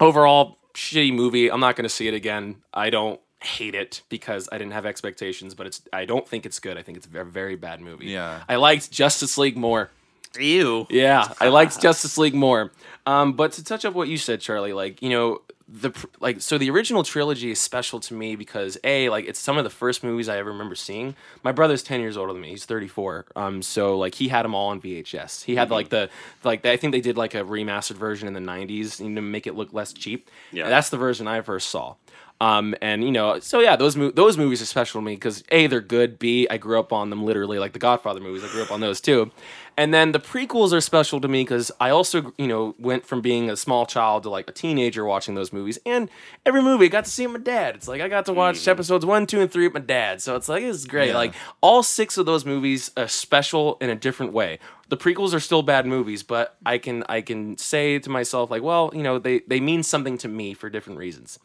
overall, 0.00 0.58
shitty 0.74 1.14
movie. 1.14 1.50
I'm 1.50 1.60
not 1.60 1.76
going 1.76 1.84
to 1.84 1.94
see 1.94 2.08
it 2.08 2.14
again. 2.14 2.56
I 2.72 2.90
don't 2.90 3.20
hate 3.44 3.74
it 3.74 4.02
because 4.08 4.48
I 4.50 4.58
didn't 4.58 4.72
have 4.72 4.86
expectations, 4.86 5.54
but 5.54 5.66
it's 5.66 5.82
I 5.92 6.04
don't 6.04 6.26
think 6.26 6.46
it's 6.46 6.58
good. 6.58 6.76
I 6.76 6.82
think 6.82 6.96
it's 6.96 7.06
a 7.06 7.24
very, 7.24 7.56
bad 7.56 7.80
movie. 7.80 8.06
Yeah. 8.06 8.42
I 8.48 8.56
liked 8.56 8.90
Justice 8.90 9.38
League 9.38 9.56
more. 9.56 9.90
Ew. 10.38 10.86
Yeah, 10.90 11.32
I 11.40 11.48
liked 11.60 11.80
Justice 11.80 12.18
League 12.18 12.34
more. 12.34 12.72
Um, 13.06 13.34
but 13.34 13.52
to 13.52 13.64
touch 13.64 13.84
up 13.84 13.94
what 13.94 14.08
you 14.08 14.16
said, 14.16 14.40
Charlie, 14.40 14.72
like 14.72 15.00
you 15.00 15.10
know 15.10 15.42
the 15.66 15.92
like 16.20 16.40
so 16.40 16.58
the 16.58 16.68
original 16.70 17.02
trilogy 17.02 17.50
is 17.50 17.58
special 17.58 17.98
to 17.98 18.14
me 18.14 18.36
because 18.36 18.76
a 18.84 19.08
like 19.08 19.26
it's 19.26 19.38
some 19.38 19.56
of 19.56 19.64
the 19.64 19.70
first 19.70 20.04
movies 20.04 20.28
I 20.28 20.38
ever 20.38 20.50
remember 20.50 20.74
seeing. 20.74 21.16
My 21.42 21.52
brother's 21.52 21.82
ten 21.82 22.00
years 22.00 22.16
older 22.16 22.32
than 22.32 22.42
me; 22.42 22.50
he's 22.50 22.64
thirty 22.64 22.88
four. 22.88 23.26
Um, 23.34 23.62
so 23.62 23.96
like 23.96 24.14
he 24.14 24.28
had 24.28 24.44
them 24.44 24.54
all 24.54 24.70
on 24.70 24.80
VHS. 24.80 25.44
He 25.44 25.54
had 25.56 25.70
like 25.70 25.88
the 25.88 26.10
like 26.42 26.66
I 26.66 26.76
think 26.76 26.92
they 26.92 27.00
did 27.00 27.16
like 27.16 27.34
a 27.34 27.42
remastered 27.42 27.96
version 27.96 28.28
in 28.28 28.34
the 28.34 28.40
nineties, 28.40 29.00
you 29.00 29.08
know, 29.08 29.16
to 29.16 29.22
make 29.22 29.46
it 29.46 29.54
look 29.54 29.72
less 29.72 29.92
cheap. 29.92 30.30
Yeah. 30.52 30.64
And 30.64 30.72
that's 30.72 30.90
the 30.90 30.98
version 30.98 31.26
I 31.26 31.40
first 31.40 31.70
saw. 31.70 31.94
Um, 32.40 32.74
and 32.82 33.04
you 33.04 33.12
know, 33.12 33.38
so 33.38 33.60
yeah, 33.60 33.76
those 33.76 33.96
mo- 33.96 34.10
those 34.10 34.36
movies 34.36 34.60
are 34.60 34.66
special 34.66 35.00
to 35.00 35.04
me 35.04 35.14
because 35.14 35.44
a 35.50 35.66
they're 35.68 35.80
good. 35.80 36.18
B 36.18 36.48
I 36.50 36.58
grew 36.58 36.78
up 36.78 36.92
on 36.92 37.08
them 37.10 37.24
literally, 37.24 37.58
like 37.58 37.72
the 37.72 37.78
Godfather 37.78 38.20
movies. 38.20 38.42
I 38.42 38.48
grew 38.48 38.62
up 38.62 38.72
on 38.72 38.80
those 38.80 39.00
too. 39.00 39.30
And 39.76 39.92
then 39.92 40.12
the 40.12 40.20
prequels 40.20 40.72
are 40.72 40.80
special 40.80 41.20
to 41.20 41.28
me 41.28 41.42
because 41.42 41.70
I 41.80 41.90
also 41.90 42.32
you 42.36 42.48
know 42.48 42.74
went 42.78 43.06
from 43.06 43.20
being 43.20 43.50
a 43.50 43.56
small 43.56 43.86
child 43.86 44.24
to 44.24 44.30
like 44.30 44.48
a 44.48 44.52
teenager 44.52 45.04
watching 45.04 45.36
those 45.36 45.52
movies. 45.52 45.78
And 45.86 46.10
every 46.44 46.60
movie 46.60 46.86
I 46.86 46.88
got 46.88 47.04
to 47.04 47.10
see 47.10 47.24
with 47.26 47.40
my 47.40 47.44
dad. 47.44 47.76
It's 47.76 47.86
like 47.86 48.00
I 48.00 48.08
got 48.08 48.26
to 48.26 48.32
watch 48.32 48.66
episodes 48.66 49.06
one, 49.06 49.26
two, 49.26 49.40
and 49.40 49.50
three 49.50 49.68
with 49.68 49.74
my 49.74 49.80
dad. 49.80 50.20
So 50.20 50.34
it's 50.34 50.48
like 50.48 50.64
it's 50.64 50.86
great. 50.86 51.10
Yeah. 51.10 51.16
Like 51.16 51.34
all 51.60 51.84
six 51.84 52.18
of 52.18 52.26
those 52.26 52.44
movies 52.44 52.90
are 52.96 53.08
special 53.08 53.78
in 53.80 53.90
a 53.90 53.94
different 53.94 54.32
way. 54.32 54.58
The 54.88 54.96
prequels 54.96 55.32
are 55.34 55.40
still 55.40 55.62
bad 55.62 55.86
movies, 55.86 56.24
but 56.24 56.56
I 56.66 56.78
can 56.78 57.04
I 57.08 57.20
can 57.20 57.56
say 57.58 58.00
to 58.00 58.10
myself 58.10 58.50
like, 58.50 58.62
well, 58.62 58.90
you 58.92 59.04
know, 59.04 59.20
they 59.20 59.40
they 59.46 59.60
mean 59.60 59.84
something 59.84 60.18
to 60.18 60.28
me 60.28 60.52
for 60.52 60.68
different 60.68 60.98
reasons. 60.98 61.38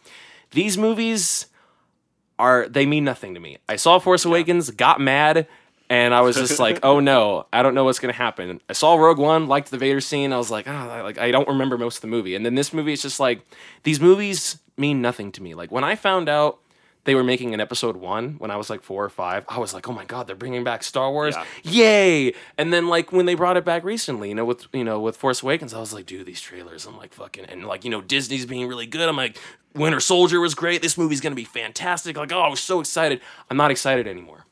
These 0.51 0.77
movies 0.77 1.47
are 2.37 2.67
they 2.67 2.85
mean 2.85 3.03
nothing 3.03 3.33
to 3.33 3.39
me. 3.39 3.57
I 3.67 3.75
saw 3.75 3.99
Force 3.99 4.25
Awakens, 4.25 4.71
got 4.71 4.99
mad, 4.99 5.47
and 5.89 6.13
I 6.13 6.21
was 6.21 6.35
just 6.35 6.59
like, 6.65 6.79
oh 6.83 6.99
no, 6.99 7.45
I 7.51 7.61
don't 7.61 7.75
know 7.75 7.83
what's 7.83 7.99
gonna 7.99 8.13
happen. 8.13 8.61
I 8.69 8.73
saw 8.73 8.95
Rogue 8.95 9.19
One, 9.19 9.47
liked 9.47 9.71
the 9.71 9.77
Vader 9.77 10.01
scene. 10.01 10.31
I 10.33 10.37
was 10.37 10.49
like, 10.49 10.65
ah, 10.67 10.89
I 10.89 11.01
like 11.01 11.17
I 11.17 11.31
don't 11.31 11.47
remember 11.47 11.77
most 11.77 11.97
of 11.97 12.01
the 12.01 12.07
movie. 12.07 12.35
And 12.35 12.45
then 12.45 12.55
this 12.55 12.73
movie 12.73 12.93
is 12.93 13.01
just 13.01 13.19
like 13.19 13.41
these 13.83 13.99
movies 13.99 14.59
mean 14.77 15.01
nothing 15.01 15.31
to 15.33 15.43
me. 15.43 15.53
Like 15.53 15.71
when 15.71 15.83
I 15.83 15.95
found 15.95 16.29
out 16.29 16.59
they 17.09 17.15
were 17.15 17.23
making 17.23 17.55
an 17.55 17.59
episode 17.59 17.97
one 17.97 18.35
when 18.37 18.51
I 18.51 18.55
was 18.55 18.69
like 18.69 18.83
four 18.83 19.03
or 19.03 19.09
five. 19.09 19.43
I 19.49 19.57
was 19.57 19.73
like, 19.73 19.89
oh 19.89 19.91
my 19.91 20.05
god, 20.05 20.27
they're 20.27 20.35
bringing 20.35 20.63
back 20.63 20.83
Star 20.83 21.11
Wars, 21.11 21.35
yay! 21.63 22.35
And 22.55 22.71
then 22.71 22.87
like 22.87 23.11
when 23.11 23.25
they 23.25 23.33
brought 23.33 23.57
it 23.57 23.65
back 23.65 23.83
recently, 23.83 24.29
you 24.29 24.35
know, 24.35 24.45
with 24.45 24.67
you 24.73 24.83
know 24.83 24.99
with 24.99 25.17
Force 25.17 25.41
Awakens, 25.41 25.73
I 25.73 25.79
was 25.79 25.91
like, 25.91 26.05
dude, 26.05 26.27
these 26.27 26.39
trailers, 26.39 26.85
I'm 26.85 26.97
like 26.97 27.15
fucking, 27.15 27.45
and 27.45 27.65
like 27.65 27.83
you 27.83 27.89
know 27.89 28.01
Disney's 28.01 28.45
being 28.45 28.67
really 28.67 28.85
good. 28.85 29.09
I'm 29.09 29.17
like, 29.17 29.39
Winter 29.73 29.99
Soldier 29.99 30.39
was 30.39 30.53
great. 30.53 30.83
This 30.83 30.99
movie's 30.99 31.19
gonna 31.19 31.33
be 31.33 31.45
fantastic. 31.45 32.15
Like, 32.15 32.31
oh, 32.31 32.41
I 32.41 32.47
was 32.47 32.59
so 32.59 32.79
excited. 32.79 33.21
I'm 33.49 33.57
not 33.57 33.71
excited 33.71 34.07
anymore. 34.07 34.45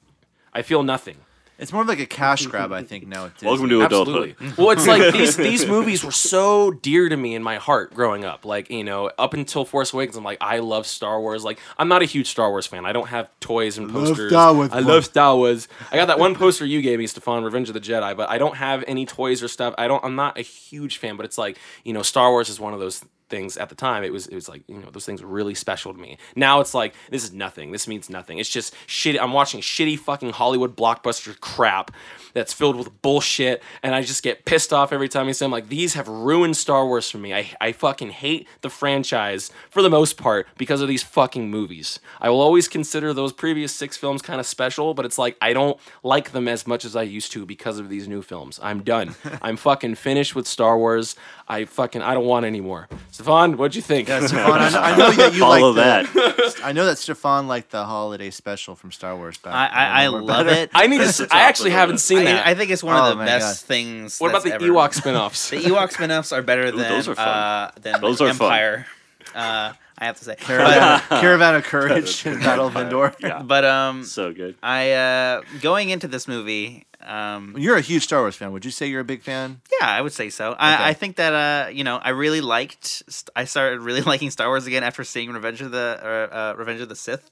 I 0.51 0.63
feel 0.63 0.81
nothing. 0.81 1.17
It's 1.59 1.73
more 1.73 1.81
of 1.81 1.87
like 1.87 1.99
a 1.99 2.05
cash 2.05 2.45
grab, 2.47 2.71
I 2.71 2.83
think. 2.83 3.07
Now, 3.07 3.25
at 3.25 3.41
Welcome 3.41 3.69
Disney. 3.69 3.79
to 3.79 3.85
Absolutely. 3.85 4.31
adulthood. 4.31 4.57
well, 4.57 4.71
it's 4.71 4.87
like 4.87 5.13
these 5.13 5.35
these 5.35 5.65
movies 5.65 6.03
were 6.03 6.11
so 6.11 6.71
dear 6.71 7.09
to 7.09 7.17
me 7.17 7.35
in 7.35 7.43
my 7.43 7.55
heart 7.57 7.93
growing 7.93 8.25
up. 8.25 8.45
Like 8.45 8.69
you 8.69 8.83
know, 8.83 9.11
up 9.17 9.33
until 9.33 9.65
Force 9.65 9.93
Awakens, 9.93 10.17
I'm 10.17 10.23
like, 10.23 10.37
I 10.41 10.59
love 10.59 10.85
Star 10.87 11.19
Wars. 11.19 11.43
Like 11.43 11.59
I'm 11.77 11.87
not 11.87 12.01
a 12.01 12.05
huge 12.05 12.27
Star 12.27 12.49
Wars 12.49 12.67
fan. 12.67 12.85
I 12.85 12.91
don't 12.93 13.07
have 13.07 13.29
toys 13.39 13.77
and 13.77 13.91
love 13.93 14.07
posters. 14.09 14.31
Star 14.31 14.53
Wars, 14.53 14.69
I 14.71 14.79
love 14.79 15.05
Star 15.05 15.35
Wars. 15.35 15.67
I 15.91 15.95
got 15.95 16.07
that 16.07 16.19
one 16.19 16.35
poster 16.35 16.65
you 16.65 16.81
gave 16.81 16.99
me, 16.99 17.07
Stefan, 17.07 17.43
Revenge 17.43 17.69
of 17.69 17.73
the 17.73 17.81
Jedi. 17.81 18.15
But 18.15 18.29
I 18.29 18.37
don't 18.37 18.55
have 18.57 18.83
any 18.87 19.05
toys 19.05 19.41
or 19.41 19.47
stuff. 19.47 19.73
I 19.77 19.87
don't. 19.87 20.03
I'm 20.03 20.15
not 20.15 20.37
a 20.37 20.41
huge 20.41 20.97
fan. 20.97 21.17
But 21.17 21.25
it's 21.25 21.37
like 21.37 21.57
you 21.83 21.93
know, 21.93 22.01
Star 22.01 22.31
Wars 22.31 22.49
is 22.49 22.59
one 22.59 22.73
of 22.73 22.79
those 22.79 23.03
things 23.29 23.57
at 23.57 23.69
the 23.69 23.75
time 23.75 24.03
it 24.03 24.13
was 24.13 24.27
it 24.27 24.35
was 24.35 24.47
like 24.47 24.63
you 24.67 24.79
know 24.79 24.89
those 24.91 25.05
things 25.05 25.21
were 25.21 25.29
really 25.29 25.55
special 25.55 25.93
to 25.93 25.99
me. 25.99 26.17
Now 26.35 26.59
it's 26.59 26.73
like 26.73 26.93
this 27.09 27.23
is 27.23 27.33
nothing. 27.33 27.71
This 27.71 27.87
means 27.87 28.09
nothing. 28.09 28.37
It's 28.37 28.49
just 28.49 28.73
shit 28.85 29.19
i'm 29.21 29.33
watching 29.33 29.61
shitty 29.61 29.99
fucking 29.99 30.31
hollywood 30.31 30.75
blockbuster 30.75 31.39
crap 31.39 31.91
that's 32.33 32.53
filled 32.53 32.75
with 32.75 33.01
bullshit 33.01 33.61
and 33.83 33.95
i 33.95 34.01
just 34.01 34.23
get 34.23 34.45
pissed 34.45 34.71
off 34.73 34.93
every 34.93 35.09
time 35.09 35.27
i 35.27 35.31
see 35.31 35.43
them. 35.45 35.51
Like 35.51 35.69
these 35.69 35.93
have 35.93 36.07
ruined 36.07 36.57
star 36.57 36.85
wars 36.85 37.09
for 37.09 37.17
me. 37.17 37.33
I, 37.33 37.49
I 37.59 37.71
fucking 37.71 38.11
hate 38.11 38.47
the 38.61 38.69
franchise 38.69 39.51
for 39.69 39.81
the 39.81 39.89
most 39.89 40.17
part 40.17 40.47
because 40.57 40.81
of 40.81 40.87
these 40.87 41.03
fucking 41.03 41.49
movies. 41.49 41.99
I 42.21 42.29
will 42.29 42.41
always 42.41 42.67
consider 42.67 43.13
those 43.13 43.33
previous 43.33 43.73
six 43.73 43.97
films 43.97 44.21
kind 44.21 44.39
of 44.39 44.45
special 44.45 44.93
but 44.93 45.05
it's 45.05 45.17
like 45.17 45.37
i 45.41 45.53
don't 45.53 45.79
like 46.03 46.31
them 46.31 46.47
as 46.47 46.65
much 46.67 46.85
as 46.85 46.95
i 46.95 47.01
used 47.01 47.31
to 47.33 47.45
because 47.45 47.79
of 47.79 47.89
these 47.89 48.07
new 48.07 48.21
films. 48.21 48.59
I'm 48.61 48.83
done. 48.83 49.15
I'm 49.41 49.57
fucking 49.57 49.95
finished 49.95 50.35
with 50.35 50.47
star 50.47 50.77
wars. 50.77 51.15
I 51.47 51.65
fucking 51.65 52.01
i 52.01 52.13
don't 52.13 52.25
want 52.25 52.45
any 52.45 52.61
more 52.61 52.87
Stefan, 53.17 53.57
what'd 53.57 53.75
you 53.75 53.81
think? 53.81 54.07
Yeah, 54.09 54.27
Stefan, 54.27 54.61
I 54.61 54.69
know, 54.69 54.79
I 54.79 54.95
know 54.95 55.11
that 55.11 55.33
you 55.33 55.39
Follow 55.39 55.71
like 55.71 56.13
that. 56.13 56.53
I 56.63 56.71
know 56.71 56.85
that 56.85 56.99
Stefan 56.99 57.47
liked 57.47 57.71
the 57.71 57.83
holiday 57.83 58.29
special 58.29 58.75
from 58.75 58.91
Star 58.91 59.15
Wars. 59.15 59.39
Back 59.39 59.55
I 59.55 59.65
I, 59.67 59.85
I 60.03 60.05
Remember 60.05 60.27
love 60.27 60.45
better? 60.45 60.61
it. 60.61 60.71
I 60.75 60.85
need 60.85 61.01
to. 61.01 61.27
I 61.31 61.41
actually 61.41 61.71
haven't 61.71 61.97
seen 61.97 62.25
that. 62.25 62.45
I, 62.45 62.51
I 62.51 62.53
think 62.55 62.69
it's 62.69 62.83
one 62.83 62.95
Oh, 62.95 63.11
of 63.13 63.17
the 63.17 63.25
best 63.25 63.63
God. 63.63 63.67
things. 63.67 64.19
what 64.19 64.29
about 64.29 64.43
that's 64.43 64.59
the 64.59 64.65
ever- 64.65 64.71
Ewok 64.73 64.93
spin-offs? 64.93 65.49
The 65.49 65.57
Ewok 65.57 65.91
spin-offs 65.93 66.31
are 66.31 66.43
better 66.43 66.69
than 66.69 66.77
those 66.87 67.07
are 67.07 67.15
fun. 67.15 67.27
Uh, 67.27 67.71
than 67.81 68.01
Those 68.01 68.21
are 68.21 68.31
fun. 68.35 68.51
Empire. 68.51 68.85
Uh, 69.33 69.73
I 69.99 70.05
have 70.05 70.17
to 70.19 70.25
say, 70.25 70.35
Caravan, 70.35 71.01
Caravan 71.09 71.55
of 71.55 71.63
Courage 71.63 72.25
and 72.25 72.39
Battle 72.39 72.67
of 72.67 72.75
Endor. 72.77 73.15
Yeah. 73.19 73.41
but 73.41 73.65
um, 73.65 74.03
So 74.03 74.31
good. 74.31 74.55
I 74.61 74.91
uh, 74.91 75.41
going 75.61 75.89
into 75.89 76.07
this 76.07 76.27
movie, 76.27 76.85
um, 77.01 77.55
You're 77.57 77.77
a 77.77 77.81
huge 77.81 78.03
Star 78.03 78.19
Wars 78.19 78.35
fan. 78.35 78.51
Would 78.51 78.63
you 78.65 78.69
say 78.71 78.87
you're 78.87 79.01
a 79.01 79.05
big 79.05 79.23
fan? 79.23 79.61
yeah, 79.81 79.87
I 79.87 80.01
would 80.01 80.13
say 80.13 80.29
so. 80.29 80.51
Okay. 80.51 80.57
I, 80.59 80.89
I 80.89 80.93
think 80.93 81.15
that 81.15 81.33
uh, 81.33 81.69
you 81.69 81.83
know, 81.83 81.97
I 81.97 82.09
really 82.09 82.41
liked. 82.41 83.01
I 83.35 83.45
started 83.45 83.79
really 83.81 84.01
liking 84.13 84.29
Star 84.29 84.47
Wars 84.47 84.67
again 84.67 84.83
after 84.83 85.03
seeing 85.03 85.31
Revenge 85.31 85.61
of 85.61 85.71
the 85.71 85.99
uh, 86.31 86.35
uh, 86.35 86.55
Revenge 86.57 86.81
of 86.81 86.89
the 86.89 86.95
Sith, 86.95 87.29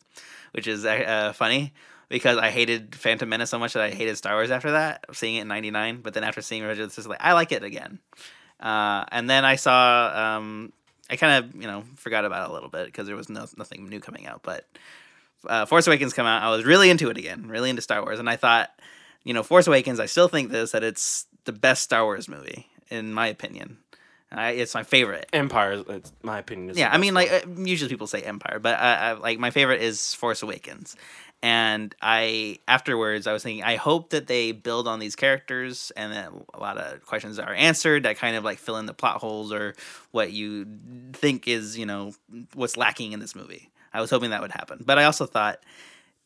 which 0.54 0.66
is 0.68 0.86
uh, 0.86 0.90
uh, 0.90 1.34
funny 1.34 1.74
because 2.10 2.38
I 2.38 2.50
hated 2.50 2.96
Phantom 2.96 3.28
Menace 3.30 3.50
so 3.50 3.60
much 3.60 3.74
that 3.74 3.84
I 3.84 3.90
hated 3.92 4.16
Star 4.18 4.34
Wars 4.36 4.50
after 4.50 4.72
that. 4.72 5.06
Seeing 5.14 5.36
it 5.36 5.42
in 5.42 5.48
'99, 5.50 6.02
but 6.02 6.14
then 6.16 6.24
after 6.24 6.42
seeing 6.42 6.62
Revenge 6.64 6.80
of 6.80 6.90
the 6.90 6.94
Sith, 6.96 7.08
like 7.08 7.22
I 7.22 7.34
like 7.34 7.52
it 7.52 7.64
again. 7.64 8.00
Uh, 8.60 9.06
and 9.12 9.30
then 9.30 9.46
I 9.46 9.56
saw. 9.58 10.38
Um, 10.38 10.74
I 11.10 11.15
kind 11.15 11.44
of 11.44 11.56
you 11.56 11.68
know 11.68 11.84
forgot 11.95 12.26
about 12.26 12.48
it 12.48 12.52
a 12.52 12.53
little 12.53 12.69
bit 12.69 12.86
because 12.86 13.07
there 13.07 13.15
was 13.15 13.30
no 13.30 13.45
nothing 13.57 13.88
new 13.90 13.99
coming 13.99 14.27
out, 14.27 14.41
but 14.44 14.65
uh, 15.48 15.65
Force 15.65 15.88
Awakens 15.88 16.14
come 16.14 16.26
out, 16.26 16.41
I 16.41 16.49
was 16.49 16.65
really 16.65 16.90
into 16.90 17.10
it 17.10 17.18
again, 17.18 17.48
really 17.48 17.69
into 17.69 17.82
Star 17.82 18.02
Wars, 18.02 18.19
and 18.19 18.30
I 18.30 18.36
thought, 18.36 18.69
you 19.23 19.34
know, 19.34 19.44
Force 19.44 19.68
Awakens. 19.68 19.99
I 19.99 20.07
still 20.07 20.27
think 20.27 20.52
this 20.52 20.72
that 20.72 20.84
it's 20.84 21.27
the 21.45 21.53
best 21.53 21.84
Star 21.84 22.03
Wars 22.03 22.27
movie 22.27 22.68
in 22.90 23.14
my 23.14 23.27
opinion. 23.27 23.77
I, 24.32 24.52
it's 24.52 24.73
my 24.73 24.84
favorite. 24.84 25.30
Empire, 25.32 25.84
it's 25.88 26.11
my 26.23 26.40
opinion. 26.40 26.72
Is 26.72 26.77
Yeah, 26.77 26.90
I 26.91 26.98
mean, 26.98 27.14
one. 27.14 27.26
like 27.26 27.45
uh, 27.45 27.61
usually 27.64 27.90
people 27.90 28.07
say 28.07 28.22
Empire, 28.22 28.60
but 28.60 28.80
I, 28.80 28.94
I, 28.95 29.11
like 29.14 29.40
my 29.40 29.52
favorite 29.52 29.82
is 29.82 30.14
Force 30.14 30.41
Awakens. 30.41 30.95
And 31.46 31.94
I 32.02 32.58
afterwards, 32.68 33.28
I 33.28 33.34
was 33.34 33.44
thinking, 33.44 33.64
I 33.64 33.76
hope 33.76 34.10
that 34.10 34.26
they 34.26 34.52
build 34.52 34.88
on 34.88 34.98
these 34.98 35.16
characters, 35.16 35.92
and 35.96 36.12
that 36.12 36.32
a 36.56 36.60
lot 36.60 36.80
of 36.80 37.06
questions 37.06 37.38
are 37.38 37.54
answered 37.54 38.02
that 38.02 38.18
kind 38.18 38.36
of 38.36 38.44
like 38.44 38.58
fill 38.58 38.78
in 38.78 38.88
the 38.88 38.96
plot 38.96 39.18
holes 39.18 39.54
or 39.54 39.76
what 40.10 40.32
you 40.32 40.66
think 41.14 41.48
is, 41.48 41.78
you 41.78 41.86
know, 41.86 42.14
what's 42.56 42.78
lacking 42.78 43.12
in 43.12 43.20
this 43.20 43.36
movie. 43.36 43.70
I 43.94 44.02
was 44.02 44.10
hoping 44.10 44.32
that 44.32 44.42
would 44.42 44.54
happen, 44.54 44.82
but 44.84 44.98
I 44.98 45.04
also 45.04 45.28
thought 45.28 45.60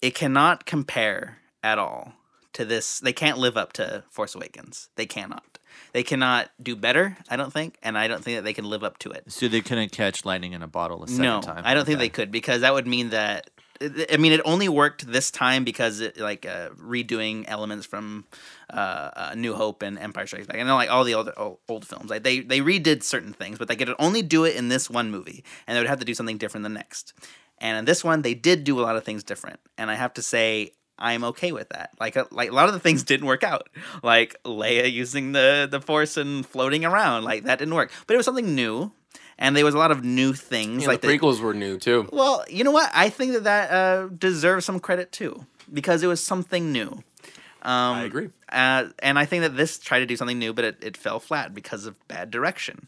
it 0.02 0.16
cannot 0.16 0.66
compare 0.66 1.40
at 1.62 1.78
all 1.78 2.14
to 2.54 2.64
this. 2.64 3.02
They 3.02 3.12
can't 3.12 3.38
live 3.38 3.58
up 3.58 3.74
to 3.74 4.06
Force 4.10 4.36
Awakens. 4.36 4.88
They 4.96 5.06
cannot. 5.06 5.60
They 5.92 6.04
cannot 6.04 6.50
do 6.64 6.78
better. 6.78 7.18
I 7.30 7.36
don't 7.36 7.52
think, 7.52 7.78
and 7.84 7.98
I 7.98 8.08
don't 8.08 8.24
think 8.24 8.38
that 8.38 8.44
they 8.46 8.54
can 8.54 8.64
live 8.70 8.86
up 8.86 8.98
to 9.00 9.10
it. 9.12 9.26
So 9.34 9.50
they 9.50 9.60
couldn't 9.60 9.92
catch 9.92 10.24
lightning 10.24 10.54
in 10.54 10.64
a 10.64 10.68
bottle 10.68 11.04
a 11.04 11.10
second 11.10 11.24
No, 11.24 11.42
time. 11.42 11.64
I 11.66 11.74
don't 11.74 11.84
think 11.84 11.98
Okay. 11.98 12.06
they 12.06 12.10
could 12.10 12.32
because 12.32 12.62
that 12.62 12.74
would 12.74 12.88
mean 12.88 13.10
that. 13.10 13.50
I 13.82 14.18
mean, 14.18 14.34
it 14.34 14.42
only 14.44 14.68
worked 14.68 15.08
this 15.08 15.32
time 15.32 15.64
because 15.64 16.02
it 16.02 16.18
like 16.18 16.46
uh, 16.46 16.70
redoing 16.72 17.46
elements 17.48 17.86
from 17.86 18.26
uh, 18.70 19.10
uh, 19.16 19.34
New 19.38 19.54
Hope 19.54 19.84
and 19.84 19.98
Empire 19.98 20.28
Strikes 20.28 20.48
Back, 20.48 20.58
and 20.58 20.68
then, 20.68 20.76
like 20.76 20.90
all 20.90 21.06
the 21.06 21.14
old, 21.14 21.32
old 21.38 21.60
old 21.70 21.88
films. 21.88 22.10
Like 22.10 22.24
they 22.24 22.42
they 22.42 22.60
redid 22.60 23.04
certain 23.04 23.32
things, 23.32 23.58
but 23.58 23.70
they 23.70 23.78
could 23.78 23.94
only 23.98 24.22
do 24.22 24.44
it 24.44 24.56
in 24.56 24.68
this 24.68 24.90
one 24.90 25.12
movie, 25.12 25.46
and 25.66 25.76
they 25.76 25.80
would 25.80 25.90
have 25.90 26.00
to 26.00 26.06
do 26.06 26.14
something 26.14 26.38
different 26.38 26.64
the 26.64 26.70
next. 26.70 27.14
And 27.60 27.78
in 27.78 27.86
this 27.86 28.04
one, 28.04 28.22
they 28.22 28.34
did 28.34 28.64
do 28.66 28.80
a 28.80 28.84
lot 28.84 28.98
of 28.98 29.04
things 29.06 29.24
different, 29.24 29.60
and 29.78 29.90
I 29.90 29.96
have 29.96 30.14
to 30.16 30.22
say. 30.22 30.74
I'm 31.02 31.24
okay 31.24 31.54
with 31.54 31.70
that. 31.70 31.92
Like, 31.98 32.18
a, 32.18 32.28
like 32.30 32.50
a 32.50 32.54
lot 32.54 32.68
of 32.68 32.74
the 32.74 32.80
things 32.82 33.04
didn't 33.06 33.26
work 33.26 33.42
out. 33.42 33.70
Like 34.04 34.36
Leia 34.44 34.92
using 34.92 35.32
the 35.32 35.66
the 35.72 35.80
Force 35.80 36.18
and 36.18 36.46
floating 36.46 36.84
around, 36.84 37.24
like 37.24 37.46
that 37.46 37.58
didn't 37.58 37.74
work. 37.74 37.94
But 38.06 38.16
it 38.16 38.18
was 38.18 38.26
something 38.26 38.54
new, 38.54 38.92
and 39.40 39.56
there 39.56 39.66
was 39.66 39.74
a 39.74 39.78
lot 39.78 39.90
of 39.90 40.04
new 40.04 40.34
things. 40.34 40.84
Yeah, 40.84 40.90
like 40.90 41.02
the 41.02 41.08
prequels 41.08 41.40
were 41.40 41.56
new 41.56 41.80
too. 41.80 42.08
well, 42.12 42.44
you 42.48 42.64
know 42.64 42.72
what? 42.72 42.92
I 42.94 43.10
think 43.10 43.34
that 43.34 43.46
that 43.46 43.72
uh, 43.72 44.08
deserves 44.08 44.66
some 44.66 44.80
credit 44.80 45.12
too 45.12 45.48
because 45.74 46.04
it 46.04 46.08
was 46.08 46.22
something 46.22 46.72
new. 46.72 47.04
Um, 47.62 47.98
I 47.98 48.04
agree. 48.04 48.30
Uh, 48.52 48.86
and 49.00 49.18
I 49.18 49.26
think 49.26 49.44
that 49.44 49.58
this 49.58 49.80
tried 49.80 50.00
to 50.00 50.06
do 50.06 50.16
something 50.16 50.38
new, 50.38 50.54
but 50.54 50.66
it, 50.66 50.78
it 50.82 50.98
fell 50.98 51.20
flat 51.20 51.54
because 51.54 51.86
of 51.86 52.08
bad 52.08 52.32
direction. 52.32 52.88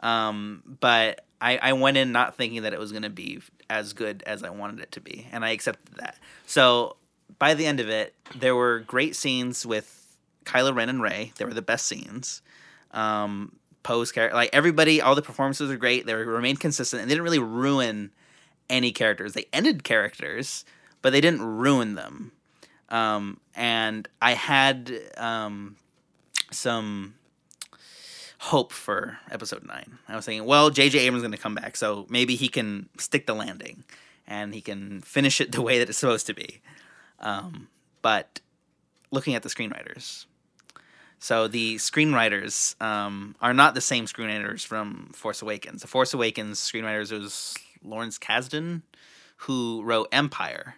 Um, 0.00 0.62
but 0.80 1.24
I, 1.40 1.58
I 1.58 1.72
went 1.74 1.96
in 1.96 2.12
not 2.12 2.36
thinking 2.36 2.62
that 2.62 2.72
it 2.72 2.78
was 2.78 2.92
going 2.92 3.02
to 3.02 3.10
be 3.10 3.40
as 3.68 3.92
good 3.92 4.22
as 4.26 4.42
I 4.42 4.50
wanted 4.50 4.80
it 4.80 4.92
to 4.92 5.00
be, 5.00 5.26
and 5.32 5.44
I 5.44 5.50
accepted 5.50 5.96
that. 5.96 6.18
So 6.46 6.96
by 7.38 7.54
the 7.54 7.66
end 7.66 7.80
of 7.80 7.88
it, 7.88 8.14
there 8.34 8.56
were 8.56 8.80
great 8.80 9.16
scenes 9.16 9.64
with 9.64 10.16
Kylo 10.44 10.74
Ren 10.74 10.88
and 10.88 11.02
Rey. 11.02 11.32
They 11.36 11.44
were 11.44 11.54
the 11.54 11.62
best 11.62 11.86
scenes. 11.86 12.42
Um, 12.92 13.56
Poe's 13.82 14.12
character, 14.12 14.36
like 14.36 14.50
everybody, 14.52 15.00
all 15.00 15.14
the 15.14 15.22
performances 15.22 15.70
are 15.70 15.76
great. 15.76 16.06
They 16.06 16.14
remained 16.14 16.60
consistent 16.60 17.02
and 17.02 17.10
they 17.10 17.14
didn't 17.14 17.24
really 17.24 17.38
ruin 17.38 18.10
any 18.68 18.92
characters. 18.92 19.32
They 19.32 19.46
ended 19.52 19.84
characters, 19.84 20.64
but 21.02 21.10
they 21.10 21.20
didn't 21.20 21.42
ruin 21.42 21.94
them. 21.94 22.32
Um, 22.88 23.40
and 23.54 24.08
I 24.20 24.32
had 24.32 24.92
um, 25.16 25.76
some 26.50 27.14
hope 28.38 28.72
for 28.72 29.18
episode 29.30 29.66
nine. 29.66 29.98
I 30.08 30.16
was 30.16 30.24
thinking, 30.24 30.46
well, 30.46 30.70
J.J. 30.70 30.98
Abrams 31.00 31.18
is 31.18 31.22
going 31.22 31.32
to 31.32 31.38
come 31.38 31.54
back, 31.54 31.76
so 31.76 32.06
maybe 32.08 32.36
he 32.36 32.48
can 32.48 32.88
stick 32.98 33.26
the 33.26 33.34
landing 33.34 33.84
and 34.26 34.54
he 34.54 34.60
can 34.60 35.00
finish 35.02 35.40
it 35.40 35.52
the 35.52 35.62
way 35.62 35.78
that 35.78 35.88
it's 35.88 35.98
supposed 35.98 36.26
to 36.26 36.34
be. 36.34 36.60
Um, 37.18 37.68
but 38.00 38.40
looking 39.10 39.34
at 39.34 39.42
the 39.42 39.48
screenwriters, 39.48 40.24
so 41.20 41.48
the 41.48 41.76
screenwriters 41.76 42.80
um, 42.82 43.36
are 43.42 43.52
not 43.52 43.74
the 43.74 43.82
same 43.82 44.06
screenwriters 44.06 44.64
from 44.64 45.10
Force 45.14 45.42
Awakens. 45.42 45.82
The 45.82 45.86
Force 45.86 46.14
Awakens 46.14 46.58
screenwriters 46.58 47.12
was 47.12 47.54
Lawrence 47.84 48.18
Kasdan, 48.18 48.80
who 49.36 49.82
wrote 49.82 50.08
Empire, 50.12 50.76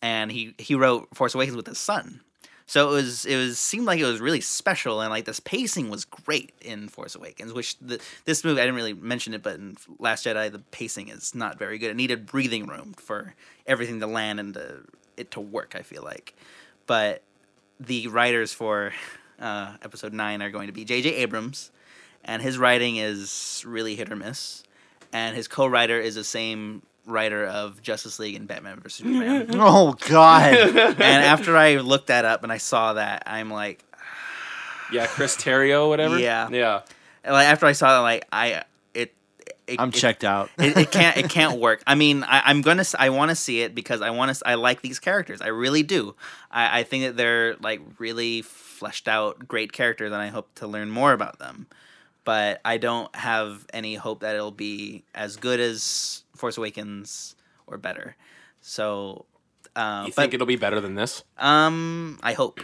and 0.00 0.30
he 0.30 0.54
he 0.56 0.76
wrote 0.76 1.08
Force 1.14 1.34
Awakens 1.34 1.56
with 1.56 1.66
his 1.66 1.78
son. 1.78 2.20
So 2.66 2.90
it 2.90 2.92
was 2.92 3.26
it 3.26 3.36
was 3.36 3.58
seemed 3.58 3.86
like 3.86 3.98
it 3.98 4.04
was 4.04 4.20
really 4.20 4.40
special, 4.40 5.00
and 5.00 5.10
like 5.10 5.24
this 5.24 5.40
pacing 5.40 5.90
was 5.90 6.04
great 6.04 6.52
in 6.60 6.86
Force 6.88 7.16
Awakens. 7.16 7.52
Which 7.52 7.76
the 7.80 8.00
this 8.24 8.44
movie 8.44 8.60
I 8.60 8.64
didn't 8.64 8.76
really 8.76 8.94
mention 8.94 9.34
it, 9.34 9.42
but 9.42 9.56
in 9.56 9.76
Last 9.98 10.26
Jedi 10.26 10.50
the 10.50 10.60
pacing 10.60 11.08
is 11.08 11.34
not 11.34 11.58
very 11.58 11.78
good. 11.78 11.90
It 11.90 11.96
needed 11.96 12.24
breathing 12.24 12.68
room 12.68 12.94
for 12.96 13.34
everything 13.66 13.98
to 13.98 14.06
land 14.06 14.38
and 14.38 14.54
to, 14.54 14.84
it 15.16 15.32
to 15.32 15.40
work. 15.40 15.74
I 15.76 15.82
feel 15.82 16.04
like, 16.04 16.36
but 16.86 17.24
the 17.80 18.06
writers 18.06 18.52
for 18.52 18.92
uh, 19.42 19.72
episode 19.82 20.12
nine 20.12 20.40
are 20.42 20.50
going 20.50 20.68
to 20.68 20.72
be 20.72 20.84
J.J. 20.84 21.14
Abrams, 21.16 21.70
and 22.24 22.40
his 22.40 22.56
writing 22.58 22.96
is 22.96 23.62
really 23.66 23.96
hit 23.96 24.10
or 24.10 24.16
miss. 24.16 24.62
And 25.12 25.36
his 25.36 25.46
co-writer 25.48 26.00
is 26.00 26.14
the 26.14 26.24
same 26.24 26.82
writer 27.04 27.44
of 27.44 27.82
Justice 27.82 28.18
League 28.18 28.36
and 28.36 28.48
Batman 28.48 28.78
vs 28.80 28.94
Superman. 29.04 29.48
Oh 29.60 29.92
God! 30.08 30.54
and 30.54 31.02
after 31.02 31.56
I 31.56 31.76
looked 31.76 32.06
that 32.06 32.24
up 32.24 32.42
and 32.44 32.52
I 32.52 32.58
saw 32.58 32.94
that, 32.94 33.24
I'm 33.26 33.50
like, 33.50 33.84
Yeah, 34.92 35.06
Chris 35.06 35.36
Terrio, 35.36 35.88
whatever. 35.88 36.18
Yeah. 36.18 36.48
yeah. 36.50 36.80
like 37.26 37.46
after 37.46 37.66
I 37.66 37.72
saw 37.72 37.96
that, 37.96 38.00
like 38.00 38.26
I 38.32 38.62
it. 38.94 39.14
it 39.66 39.80
I'm 39.80 39.88
it- 39.88 39.94
checked 39.94 40.22
out. 40.24 40.50
it, 40.58 40.76
it 40.76 40.90
can't 40.92 41.16
it 41.16 41.28
can't 41.28 41.58
work. 41.60 41.82
I 41.86 41.94
mean, 41.94 42.22
I, 42.24 42.42
I'm 42.46 42.62
gonna 42.62 42.84
I 42.98 43.10
want 43.10 43.30
to 43.30 43.34
see 43.34 43.60
it 43.62 43.74
because 43.74 44.00
I 44.00 44.10
want 44.10 44.34
to 44.34 44.48
I 44.48 44.54
like 44.54 44.80
these 44.82 44.98
characters. 44.98 45.40
I 45.42 45.48
really 45.48 45.82
do. 45.82 46.14
I, 46.50 46.80
I 46.80 46.82
think 46.84 47.04
that 47.04 47.16
they're 47.16 47.56
like 47.56 47.80
really 47.98 48.42
fleshed 48.82 49.06
out, 49.06 49.46
great 49.46 49.72
characters, 49.72 50.10
and 50.10 50.20
I 50.20 50.26
hope 50.26 50.52
to 50.56 50.66
learn 50.66 50.90
more 50.90 51.12
about 51.12 51.38
them. 51.38 51.68
But 52.24 52.60
I 52.64 52.78
don't 52.78 53.14
have 53.14 53.64
any 53.72 53.94
hope 53.94 54.20
that 54.20 54.34
it'll 54.34 54.50
be 54.50 55.04
as 55.14 55.36
good 55.36 55.60
as 55.60 56.24
Force 56.34 56.56
Awakens 56.58 57.36
or 57.68 57.78
better. 57.78 58.16
So, 58.60 59.26
uh, 59.76 60.02
You 60.06 60.12
but 60.16 60.22
think 60.22 60.34
it'll 60.34 60.46
be 60.46 60.56
better 60.56 60.80
than 60.80 60.96
this? 60.96 61.22
um, 61.38 62.18
I 62.24 62.32
hope. 62.32 62.60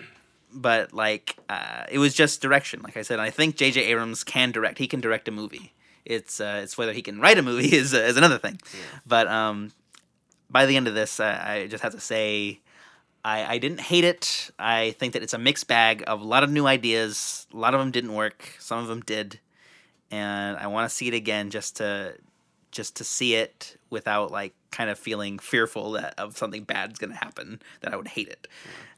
But 0.53 0.93
like, 0.93 1.37
uh, 1.49 1.85
it 1.89 1.99
was 1.99 2.15
just 2.15 2.41
direction. 2.43 2.81
Like 2.83 2.97
I 2.97 3.03
said, 3.03 3.21
I 3.21 3.31
think 3.31 3.55
J.J. 3.57 3.81
Abrams 3.85 4.25
can 4.25 4.51
direct. 4.51 4.79
He 4.79 4.89
can 4.89 5.01
direct 5.01 5.29
a 5.29 5.31
movie. 5.31 5.73
It's 6.05 6.41
uh, 6.41 6.61
it's 6.65 6.77
whether 6.79 6.93
he 6.93 7.03
can 7.03 7.21
write 7.21 7.39
a 7.39 7.43
movie 7.43 7.73
is 7.77 7.95
uh, 7.95 7.99
is 7.99 8.17
another 8.17 8.39
thing. 8.39 8.59
Yeah. 8.75 8.81
But 9.07 9.29
um, 9.29 9.71
by 10.51 10.67
the 10.67 10.77
end 10.77 10.89
of 10.89 10.95
this, 10.95 11.21
uh, 11.21 11.39
I 11.45 11.67
just 11.69 11.83
have 11.85 11.93
to 11.93 12.01
say, 12.01 12.61
I 13.25 13.55
I 13.55 13.59
didn't 13.59 13.81
hate 13.81 14.05
it. 14.05 14.51
I 14.59 14.93
think 14.93 15.13
that 15.13 15.23
it's 15.23 15.35
a 15.35 15.39
mixed 15.39 15.69
bag 15.69 16.05
of 16.07 16.21
a 16.21 16.25
lot 16.25 16.43
of 16.45 16.51
new 16.51 16.67
ideas. 16.67 17.47
A 17.53 17.57
lot 17.57 17.75
of 17.75 17.81
them 17.81 17.91
didn't 17.91 18.15
work. 18.15 18.55
Some 18.59 18.79
of 18.79 18.87
them 18.87 19.01
did, 19.01 19.41
and 20.11 20.57
I 20.57 20.67
want 20.69 20.89
to 20.89 20.95
see 20.95 21.09
it 21.09 21.15
again 21.15 21.51
just 21.51 21.77
to 21.77 22.15
just 22.71 22.97
to 22.97 23.05
see 23.05 23.35
it 23.35 23.77
without 23.91 24.31
like 24.31 24.55
kind 24.71 24.91
of 24.91 24.99
feeling 24.99 25.39
fearful 25.39 25.93
that 25.93 26.15
of 26.19 26.37
something 26.37 26.65
bad's 26.65 26.99
going 26.99 27.11
to 27.11 27.17
happen 27.17 27.61
that 27.81 27.93
I 27.93 27.97
would 27.97 28.09
hate 28.09 28.29
it. 28.29 28.47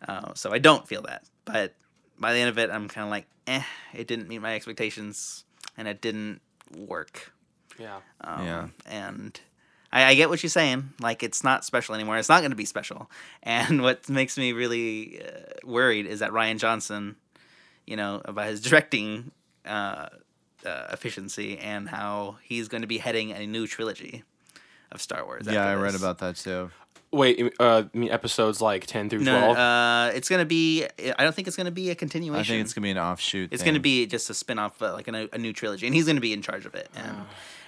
Uh, 0.06 0.34
so 0.34 0.52
I 0.52 0.58
don't 0.58 0.86
feel 0.88 1.02
that, 1.02 1.24
but 1.44 1.74
by 2.18 2.32
the 2.32 2.40
end 2.40 2.48
of 2.50 2.58
it, 2.58 2.68
I'm 2.70 2.88
kind 2.88 3.04
of 3.04 3.10
like, 3.10 3.26
eh, 3.46 3.62
it 3.94 4.06
didn't 4.08 4.28
meet 4.28 4.40
my 4.40 4.54
expectations, 4.54 5.44
and 5.78 5.86
it 5.88 6.00
didn't 6.02 6.40
work. 6.76 7.32
Yeah. 7.78 8.00
Um, 8.20 8.44
Yeah. 8.44 8.68
And 8.86 9.40
I, 9.92 10.04
I 10.04 10.14
get 10.14 10.28
what 10.28 10.42
you're 10.42 10.50
saying. 10.50 10.90
Like, 11.00 11.22
it's 11.22 11.42
not 11.42 11.64
special 11.64 11.94
anymore. 11.94 12.16
It's 12.18 12.28
not 12.28 12.40
going 12.40 12.50
to 12.52 12.56
be 12.56 12.64
special. 12.64 13.10
And 13.42 13.82
what 13.82 14.08
makes 14.08 14.36
me 14.36 14.52
really 14.52 15.22
uh, 15.22 15.30
worried 15.64 16.06
is 16.06 16.20
that 16.20 16.30
Rian 16.30 16.58
Johnson, 16.58 17.16
you 17.86 17.96
know, 17.96 18.20
about 18.24 18.46
his 18.48 18.60
directing 18.60 19.30
uh, 19.66 20.08
uh, 20.64 20.86
efficiency 20.92 21.58
and 21.58 21.88
how 21.88 22.36
he's 22.42 22.68
going 22.68 22.82
to 22.82 22.86
be 22.86 22.98
heading 22.98 23.32
a 23.32 23.46
new 23.46 23.66
trilogy 23.66 24.22
of 24.92 25.00
Star 25.00 25.24
Wars. 25.24 25.46
yeah, 25.46 25.52
after 25.64 25.78
I 25.78 25.82
read 25.82 25.94
about 25.94 26.18
that 26.18 26.36
too. 26.36 26.70
Wait, 27.12 27.40
uh, 27.58 27.84
I 27.92 27.98
mean 27.98 28.10
episodes 28.10 28.60
like 28.60 28.86
ten 28.86 29.08
through 29.10 29.20
No, 29.20 29.36
twelve. 29.38 29.56
uh, 29.56 30.10
it's 30.14 30.28
going 30.28 30.38
to 30.40 30.46
be. 30.46 30.84
I 31.18 31.24
don't 31.24 31.34
think 31.34 31.48
it's 31.48 31.56
going 31.56 31.64
to 31.64 31.72
be 31.72 31.90
a 31.90 31.94
continuation. 31.96 32.40
I 32.40 32.44
think 32.44 32.64
it's 32.64 32.72
gonna 32.72 32.84
be 32.84 32.90
an 32.90 32.98
offshoot. 32.98 33.52
It's 33.52 33.62
thing. 33.62 33.72
going 33.72 33.74
to 33.74 33.80
be 33.80 34.06
just 34.06 34.30
a 34.30 34.34
spin-off, 34.34 34.80
uh, 34.80 34.92
like 34.92 35.08
a, 35.08 35.28
a 35.32 35.38
new 35.38 35.52
trilogy, 35.52 35.86
and 35.86 35.94
he's 35.94 36.04
going 36.04 36.16
to 36.18 36.20
be 36.20 36.32
in 36.32 36.40
charge 36.42 36.66
of 36.66 36.74
it. 36.76 36.88
And, 36.94 37.16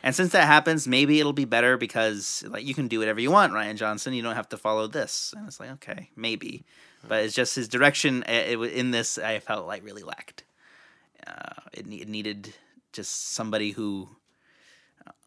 and 0.02 0.14
since 0.14 0.32
that 0.32 0.46
happens, 0.46 0.88
maybe 0.88 1.20
it'll 1.20 1.32
be 1.32 1.44
better 1.44 1.76
because 1.76 2.44
like 2.48 2.64
you 2.64 2.74
can 2.74 2.88
do 2.88 2.98
whatever 2.98 3.20
you 3.20 3.30
want, 3.30 3.52
Rian 3.52 3.76
Johnson. 3.76 4.14
You 4.14 4.22
don't 4.22 4.34
have 4.34 4.48
to 4.50 4.56
follow 4.56 4.86
this. 4.86 5.34
And 5.36 5.46
it's 5.46 5.60
like 5.60 5.70
okay, 5.72 6.10
maybe, 6.16 6.64
but 7.06 7.24
it's 7.24 7.34
just 7.34 7.54
his 7.54 7.68
direction. 7.68 8.22
uh, 8.24 8.32
It, 8.32 8.58
in 8.58 8.90
this, 8.90 9.18
I 9.18 9.38
felt 9.38 9.66
like 9.66 9.84
really 9.84 10.02
lacked. 10.02 10.44
Uh, 11.26 11.60
it, 11.72 11.86
it 11.86 12.08
needed 12.08 12.54
just 12.92 13.32
somebody 13.32 13.70
who 13.70 14.08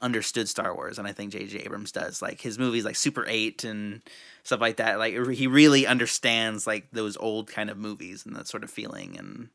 understood 0.01 0.47
Star 0.47 0.75
Wars, 0.75 0.99
and 0.99 1.07
I 1.07 1.11
think 1.11 1.31
J.J. 1.31 1.59
Abrams 1.59 1.91
does. 1.91 2.21
Like 2.21 2.41
his 2.41 2.59
movies, 2.59 2.85
like 2.85 2.95
Super 2.95 3.25
Eight 3.27 3.63
and 3.63 4.01
stuff 4.43 4.61
like 4.61 4.77
that. 4.77 4.99
Like 4.99 5.13
he 5.31 5.47
really 5.47 5.87
understands 5.87 6.67
like 6.67 6.87
those 6.91 7.17
old 7.17 7.47
kind 7.47 7.69
of 7.69 7.77
movies 7.77 8.25
and 8.25 8.35
that 8.35 8.47
sort 8.47 8.63
of 8.63 8.69
feeling. 8.69 9.17
And 9.17 9.49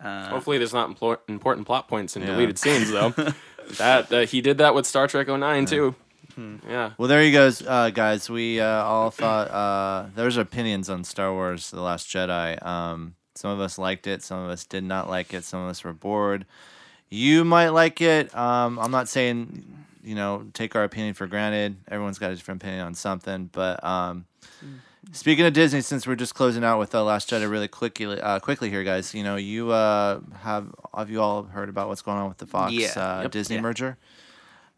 uh, 0.00 0.28
Hopefully, 0.28 0.58
there's 0.58 0.74
not 0.74 0.90
implo- 0.90 1.18
important 1.28 1.66
plot 1.66 1.88
points 1.88 2.16
in 2.16 2.22
Yeah. 2.22 2.28
deleted 2.32 2.58
scenes 2.58 2.90
though. 2.90 3.10
that 3.78 4.12
uh, 4.12 4.20
he 4.26 4.40
did 4.40 4.58
that 4.58 4.74
with 4.74 4.86
Star 4.86 5.06
Trek 5.08 5.28
09 5.28 5.66
too. 5.66 5.94
Hmm. 6.34 6.56
Yeah. 6.68 6.92
Well, 6.98 7.08
there 7.08 7.22
you 7.22 7.32
goes, 7.32 7.62
uh, 7.66 7.90
guys. 7.90 8.28
We 8.28 8.60
uh, 8.60 8.66
all 8.84 9.10
thought 9.10 9.50
uh, 9.50 10.08
there's 10.14 10.36
opinions 10.36 10.90
on 10.90 11.02
Star 11.04 11.32
Wars: 11.32 11.70
The 11.70 11.80
Last 11.80 12.08
Jedi. 12.08 12.64
Um, 12.64 13.14
some 13.34 13.50
of 13.50 13.60
us 13.60 13.78
liked 13.78 14.06
it, 14.06 14.22
some 14.22 14.38
of 14.44 14.50
us 14.50 14.64
did 14.64 14.84
not 14.84 15.08
like 15.08 15.32
it, 15.34 15.44
some 15.44 15.60
of 15.62 15.68
us 15.70 15.82
were 15.84 15.92
bored. 15.92 16.44
You 17.08 17.44
might 17.44 17.68
like 17.68 18.00
it. 18.00 18.34
Um, 18.36 18.78
I'm 18.78 18.90
not 18.90 19.08
saying, 19.08 19.64
you 20.02 20.14
know, 20.14 20.44
take 20.54 20.74
our 20.74 20.84
opinion 20.84 21.14
for 21.14 21.26
granted. 21.26 21.76
Everyone's 21.88 22.18
got 22.18 22.32
a 22.32 22.34
different 22.34 22.62
opinion 22.62 22.84
on 22.86 22.94
something. 22.94 23.48
But 23.52 23.82
um, 23.84 24.26
speaking 25.12 25.44
of 25.46 25.52
Disney, 25.52 25.80
since 25.80 26.06
we're 26.06 26.16
just 26.16 26.34
closing 26.34 26.64
out 26.64 26.78
with 26.78 26.90
the 26.90 27.02
Last 27.02 27.30
Jedi, 27.30 27.48
really 27.50 27.68
quickly, 27.68 28.20
uh, 28.20 28.38
quickly 28.40 28.70
here, 28.70 28.84
guys. 28.84 29.14
You 29.14 29.22
know, 29.24 29.36
you 29.36 29.70
uh, 29.70 30.20
have 30.42 30.74
have 30.96 31.10
you 31.10 31.20
all 31.20 31.44
heard 31.44 31.68
about 31.68 31.88
what's 31.88 32.02
going 32.02 32.18
on 32.18 32.28
with 32.28 32.38
the 32.38 32.46
Fox 32.46 32.72
Yeah. 32.72 32.92
uh, 32.96 33.22
Yep. 33.22 33.30
Disney 33.32 33.56
Yeah. 33.56 33.62
merger? 33.62 33.96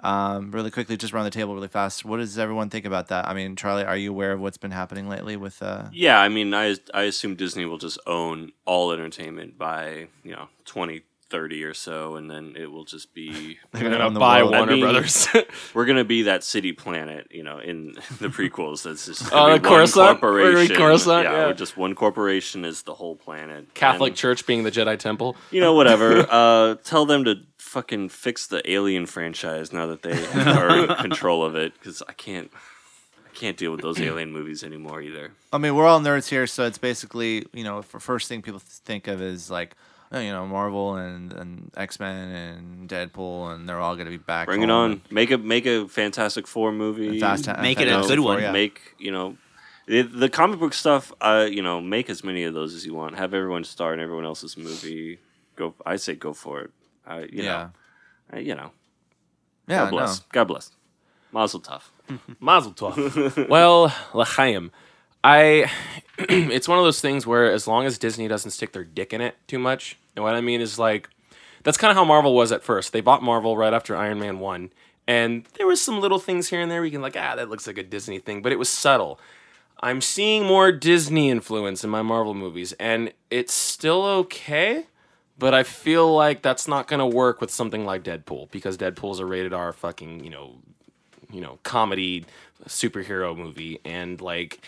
Um, 0.00 0.52
really 0.52 0.70
quickly, 0.70 0.96
just 0.96 1.12
run 1.12 1.24
the 1.24 1.30
table 1.30 1.54
really 1.56 1.66
fast. 1.66 2.04
What 2.04 2.18
does 2.18 2.38
everyone 2.38 2.70
think 2.70 2.84
about 2.84 3.08
that? 3.08 3.26
I 3.26 3.34
mean, 3.34 3.56
Charlie, 3.56 3.82
are 3.84 3.96
you 3.96 4.10
aware 4.10 4.30
of 4.30 4.38
what's 4.40 4.56
been 4.56 4.70
happening 4.70 5.08
lately 5.08 5.36
with? 5.36 5.60
Uh, 5.60 5.86
Yeah, 5.92 6.20
I 6.20 6.28
mean, 6.28 6.54
I 6.54 6.76
I 6.94 7.02
assume 7.02 7.34
Disney 7.34 7.64
will 7.64 7.78
just 7.78 7.98
own 8.06 8.52
all 8.64 8.92
entertainment 8.92 9.58
by 9.58 10.06
you 10.22 10.30
know 10.32 10.48
twenty 10.64 11.02
thirty 11.30 11.62
or 11.64 11.74
so, 11.74 12.16
and 12.16 12.30
then 12.30 12.54
it 12.56 12.70
will 12.70 12.84
just 12.84 13.12
be 13.14 13.58
They're 13.72 13.82
We're 13.84 13.90
gonna 13.90 13.98
gonna 13.98 14.14
the 14.14 14.20
buy 14.20 14.42
world. 14.42 14.54
I 14.54 14.58
Warner 14.58 14.72
mean- 14.72 14.80
Brothers. 14.82 15.28
we're 15.74 15.84
gonna 15.86 16.04
be 16.04 16.22
that 16.22 16.44
city 16.44 16.72
planet, 16.72 17.28
you 17.30 17.42
know, 17.42 17.58
in 17.58 17.92
the 18.20 18.28
prequels. 18.28 18.82
That's 18.84 19.06
just 19.06 19.26
Oh, 19.26 19.30
gonna 19.30 19.52
one 19.52 19.60
Coruscant? 19.62 20.22
We're 20.22 20.40
corporation. 20.42 20.76
Coruscant, 20.76 21.24
yeah, 21.24 21.32
yeah. 21.32 21.46
we're 21.46 21.54
just 21.54 21.76
one 21.76 21.94
corporation 21.94 22.64
is 22.64 22.82
the 22.82 22.94
whole 22.94 23.16
planet. 23.16 23.74
Catholic 23.74 24.10
And, 24.10 24.16
Church 24.16 24.46
being 24.46 24.64
the 24.64 24.70
Jedi 24.70 24.98
Temple. 24.98 25.36
you 25.50 25.60
know, 25.60 25.74
whatever. 25.74 26.26
uh, 26.30 26.76
tell 26.84 27.06
them 27.06 27.24
to 27.24 27.36
fucking 27.58 28.08
fix 28.08 28.46
the 28.46 28.68
Alien 28.70 29.04
franchise 29.06 29.72
now 29.72 29.86
that 29.86 30.02
they 30.02 30.12
are 30.34 30.84
in 30.84 30.94
control 30.96 31.44
of 31.44 31.54
it, 31.54 31.74
because 31.74 32.02
I 32.08 32.12
can't. 32.14 32.50
I 33.26 33.40
can't 33.40 33.56
deal 33.56 33.70
with 33.70 33.82
those 33.82 34.00
alien 34.00 34.32
movies 34.32 34.64
anymore 34.64 35.00
either. 35.00 35.30
I 35.52 35.58
mean, 35.58 35.76
we're 35.76 35.86
all 35.86 36.00
nerds 36.00 36.28
here, 36.28 36.48
so 36.48 36.64
it's 36.64 36.78
basically 36.78 37.46
you 37.52 37.62
know, 37.62 37.82
for 37.82 38.00
first 38.00 38.26
thing 38.28 38.42
people 38.42 38.58
think 38.64 39.06
of 39.06 39.22
is 39.22 39.48
like, 39.48 39.76
you 40.12 40.30
know, 40.30 40.46
Marvel 40.46 40.96
and 40.96 41.32
and 41.32 41.70
X 41.76 42.00
Men 42.00 42.30
and 42.30 42.88
Deadpool, 42.88 43.54
and 43.54 43.68
they're 43.68 43.80
all 43.80 43.96
gonna 43.96 44.10
be 44.10 44.16
back. 44.16 44.46
Bring 44.46 44.62
it 44.62 44.70
on. 44.70 45.02
Make 45.10 45.30
a 45.30 45.38
make 45.38 45.66
a 45.66 45.86
Fantastic 45.88 46.46
Four 46.46 46.72
movie. 46.72 47.20
Fast, 47.20 47.48
Make 47.60 47.80
it 47.80 47.88
a 47.88 48.02
good 48.06 48.20
one. 48.20 48.40
yeah. 48.40 48.52
Make 48.52 48.80
you 48.98 49.10
know 49.10 49.36
the, 49.86 50.02
the 50.02 50.28
comic 50.28 50.60
book 50.60 50.74
stuff. 50.74 51.12
Uh, 51.20 51.46
you 51.50 51.62
know, 51.62 51.80
make 51.80 52.08
as 52.08 52.24
many 52.24 52.44
of 52.44 52.54
those 52.54 52.74
as 52.74 52.86
you 52.86 52.94
want. 52.94 53.16
Have 53.16 53.34
everyone 53.34 53.64
star 53.64 53.92
in 53.94 54.00
everyone 54.00 54.24
else's 54.24 54.56
movie. 54.56 55.18
Go. 55.56 55.74
I 55.84 55.96
say 55.96 56.14
go 56.14 56.32
for 56.32 56.60
it. 56.60 56.70
I 57.06 57.20
you 57.20 57.28
yeah, 57.32 57.44
know. 57.44 57.70
I, 58.32 58.38
you 58.38 58.54
know. 58.54 58.70
yeah, 59.66 59.84
God 59.84 59.90
bless. 59.90 60.18
no. 60.18 60.24
God 60.32 60.44
bless. 60.44 60.70
Mazel 61.32 61.60
tov. 61.60 61.82
Mazel 62.40 62.72
tov. 62.72 63.48
well, 63.48 63.92
l'chaim. 64.14 64.70
I, 65.22 65.70
it's 66.18 66.68
one 66.68 66.78
of 66.78 66.84
those 66.84 67.00
things 67.00 67.26
where 67.26 67.50
as 67.50 67.66
long 67.66 67.86
as 67.86 67.98
Disney 67.98 68.28
doesn't 68.28 68.52
stick 68.52 68.72
their 68.72 68.84
dick 68.84 69.12
in 69.12 69.20
it 69.20 69.36
too 69.46 69.58
much, 69.58 69.98
and 70.16 70.24
what 70.24 70.34
I 70.34 70.40
mean 70.40 70.60
is 70.60 70.78
like, 70.78 71.08
that's 71.64 71.76
kind 71.76 71.90
of 71.90 71.96
how 71.96 72.04
Marvel 72.04 72.34
was 72.34 72.52
at 72.52 72.62
first. 72.62 72.92
They 72.92 73.00
bought 73.00 73.22
Marvel 73.22 73.56
right 73.56 73.72
after 73.72 73.96
Iron 73.96 74.18
Man 74.20 74.38
one, 74.38 74.72
and 75.06 75.44
there 75.56 75.66
was 75.66 75.80
some 75.80 76.00
little 76.00 76.18
things 76.18 76.48
here 76.48 76.60
and 76.60 76.70
there. 76.70 76.84
You 76.84 76.90
can 76.90 77.02
like, 77.02 77.16
ah, 77.16 77.34
that 77.36 77.48
looks 77.48 77.66
like 77.66 77.78
a 77.78 77.82
Disney 77.82 78.18
thing, 78.18 78.42
but 78.42 78.52
it 78.52 78.58
was 78.58 78.68
subtle. 78.68 79.20
I'm 79.80 80.00
seeing 80.00 80.44
more 80.44 80.72
Disney 80.72 81.30
influence 81.30 81.84
in 81.84 81.90
my 81.90 82.02
Marvel 82.02 82.34
movies, 82.34 82.72
and 82.74 83.12
it's 83.30 83.52
still 83.52 84.04
okay. 84.04 84.86
But 85.38 85.54
I 85.54 85.62
feel 85.62 86.12
like 86.12 86.42
that's 86.42 86.66
not 86.66 86.88
gonna 86.88 87.06
work 87.06 87.40
with 87.40 87.50
something 87.50 87.84
like 87.84 88.02
Deadpool 88.02 88.50
because 88.50 88.76
Deadpool's 88.76 89.20
a 89.20 89.24
rated 89.26 89.52
R 89.52 89.72
fucking 89.72 90.24
you 90.24 90.30
know 90.30 90.56
you 91.30 91.40
know 91.40 91.58
comedy 91.62 92.24
superhero 92.66 93.36
movie 93.36 93.80
and 93.84 94.20
like 94.20 94.60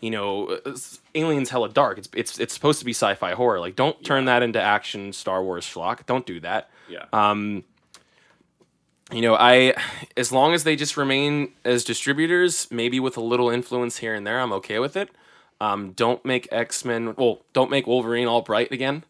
you 0.00 0.10
know 0.10 0.50
it's- 0.50 1.00
aliens 1.14 1.50
hella 1.50 1.68
dark. 1.70 1.98
It's 1.98 2.08
it's 2.14 2.38
it's 2.38 2.52
supposed 2.54 2.78
to 2.80 2.84
be 2.84 2.92
sci-fi 2.92 3.32
horror. 3.32 3.60
Like 3.60 3.76
don't 3.76 4.02
turn 4.04 4.26
that 4.26 4.42
into 4.42 4.60
action 4.60 5.12
star 5.12 5.42
wars 5.42 5.64
schlock. 5.64 6.04
Don't 6.06 6.26
do 6.26 6.40
that. 6.40 6.70
Yeah. 6.88 7.04
um 7.12 7.64
you 9.12 9.20
know 9.22 9.36
i 9.36 9.72
as 10.16 10.32
long 10.32 10.52
as 10.52 10.64
they 10.64 10.74
just 10.76 10.96
remain 10.96 11.52
as 11.64 11.84
distributors 11.84 12.66
maybe 12.72 12.98
with 12.98 13.16
a 13.16 13.20
little 13.20 13.50
influence 13.50 13.98
here 13.98 14.14
and 14.14 14.26
there 14.26 14.40
i'm 14.40 14.52
okay 14.52 14.78
with 14.80 14.96
it. 14.96 15.08
Um 15.60 15.92
don't 15.92 16.24
make 16.24 16.48
x-men 16.52 17.14
well 17.16 17.42
don't 17.52 17.70
make 17.70 17.86
wolverine 17.86 18.26
all 18.26 18.42
bright 18.42 18.72
again 18.72 19.04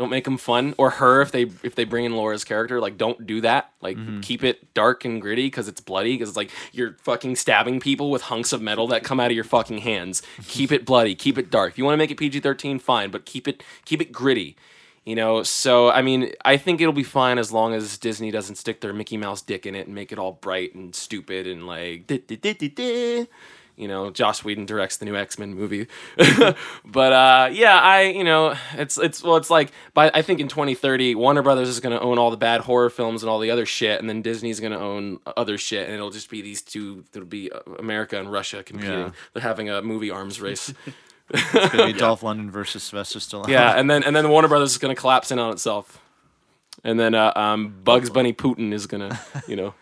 don't 0.00 0.10
make 0.10 0.26
him 0.26 0.38
fun. 0.38 0.74
Or 0.78 0.90
her 0.90 1.20
if 1.20 1.30
they 1.30 1.42
if 1.62 1.74
they 1.74 1.84
bring 1.84 2.06
in 2.06 2.16
Laura's 2.16 2.42
character 2.42 2.80
like 2.80 2.96
don't 2.96 3.26
do 3.26 3.42
that. 3.42 3.70
Like 3.82 3.98
mm-hmm. 3.98 4.20
keep 4.20 4.42
it 4.42 4.72
dark 4.72 5.04
and 5.04 5.20
gritty 5.20 5.46
because 5.46 5.68
it's 5.68 5.80
bloody 5.80 6.14
because 6.14 6.30
it's 6.30 6.36
like 6.36 6.50
you're 6.72 6.96
fucking 7.02 7.36
stabbing 7.36 7.80
people 7.80 8.10
with 8.10 8.22
hunks 8.22 8.52
of 8.52 8.62
metal 8.62 8.88
that 8.88 9.04
come 9.04 9.20
out 9.20 9.30
of 9.30 9.34
your 9.34 9.44
fucking 9.44 9.78
hands. 9.78 10.22
Keep 10.48 10.72
it 10.72 10.86
bloody. 10.86 11.14
Keep 11.14 11.36
it 11.36 11.50
dark. 11.50 11.72
If 11.72 11.78
you 11.78 11.84
want 11.84 11.94
to 11.94 11.98
make 11.98 12.10
it 12.10 12.16
PG-13 12.16 12.80
fine 12.80 13.10
but 13.10 13.26
keep 13.26 13.46
it 13.46 13.62
keep 13.84 14.00
it 14.00 14.10
gritty 14.10 14.56
you 15.04 15.14
know? 15.14 15.42
So 15.42 15.90
I 15.90 16.02
mean 16.02 16.32
I 16.44 16.56
think 16.56 16.80
it'll 16.80 16.92
be 16.94 17.02
fine 17.02 17.38
as 17.38 17.52
long 17.52 17.74
as 17.74 17.98
Disney 17.98 18.30
doesn't 18.30 18.56
stick 18.56 18.80
their 18.80 18.94
Mickey 18.94 19.18
Mouse 19.18 19.42
dick 19.42 19.66
in 19.66 19.74
it 19.74 19.86
and 19.86 19.94
make 19.94 20.12
it 20.12 20.18
all 20.18 20.32
bright 20.32 20.74
and 20.74 20.94
stupid 20.94 21.46
and 21.46 21.66
like. 21.66 22.06
You 23.80 23.88
know 23.88 24.10
Joss 24.10 24.44
Whedon 24.44 24.66
directs 24.66 24.98
the 24.98 25.04
new 25.06 25.16
X-Men 25.16 25.54
movie. 25.54 25.86
But 26.84 27.12
uh 27.12 27.48
yeah 27.52 27.78
I 27.78 28.02
you 28.02 28.24
know 28.24 28.54
it's 28.74 28.98
it's 28.98 29.22
well 29.22 29.36
it's 29.36 29.50
like 29.50 29.72
by 29.94 30.10
I 30.12 30.22
think 30.22 30.40
in 30.40 30.48
2030 30.48 31.14
Warner 31.14 31.42
Brothers 31.42 31.68
is 31.68 31.80
going 31.80 31.96
to 31.96 32.00
own 32.00 32.18
all 32.18 32.30
the 32.30 32.36
bad 32.36 32.60
horror 32.62 32.90
films 32.90 33.22
and 33.22 33.30
all 33.30 33.38
the 33.38 33.50
other 33.50 33.66
shit 33.66 34.00
and 34.00 34.08
then 34.08 34.22
Disney's 34.22 34.60
going 34.60 34.72
to 34.72 34.78
own 34.78 35.20
other 35.36 35.56
shit 35.58 35.86
and 35.86 35.94
it'll 35.94 36.10
just 36.10 36.28
be 36.30 36.42
these 36.42 36.62
two 36.62 37.04
it'll 37.14 37.26
be 37.26 37.50
uh, 37.50 37.60
America 37.78 38.18
and 38.18 38.30
Russia 38.30 38.62
competing. 38.62 38.98
Yeah. 38.98 39.10
they're 39.32 39.42
having 39.42 39.70
a 39.70 39.80
movie 39.82 40.10
arms 40.10 40.40
race. 40.40 40.72
It's 41.32 41.72
gonna 41.72 41.86
be 41.86 41.92
Dolph 41.92 42.22
Lundgren 42.22 42.50
versus 42.50 42.82
Sylvester 42.82 43.20
Stallone. 43.20 43.46
yeah 43.48 43.78
and 43.78 43.88
then 43.88 44.02
and 44.02 44.16
then 44.16 44.28
Warner 44.30 44.48
Brothers 44.52 44.72
is 44.72 44.78
going 44.78 44.92
to 44.94 45.00
collapse 45.00 45.30
in 45.30 45.38
on 45.38 45.52
itself. 45.52 46.00
And 46.82 46.98
then 46.98 47.14
uh, 47.14 47.32
um, 47.36 47.74
Bugs 47.84 48.10
Bunny 48.10 48.32
Putin 48.32 48.72
is 48.72 48.86
gonna, 48.86 49.20
you 49.46 49.54
know, 49.54 49.74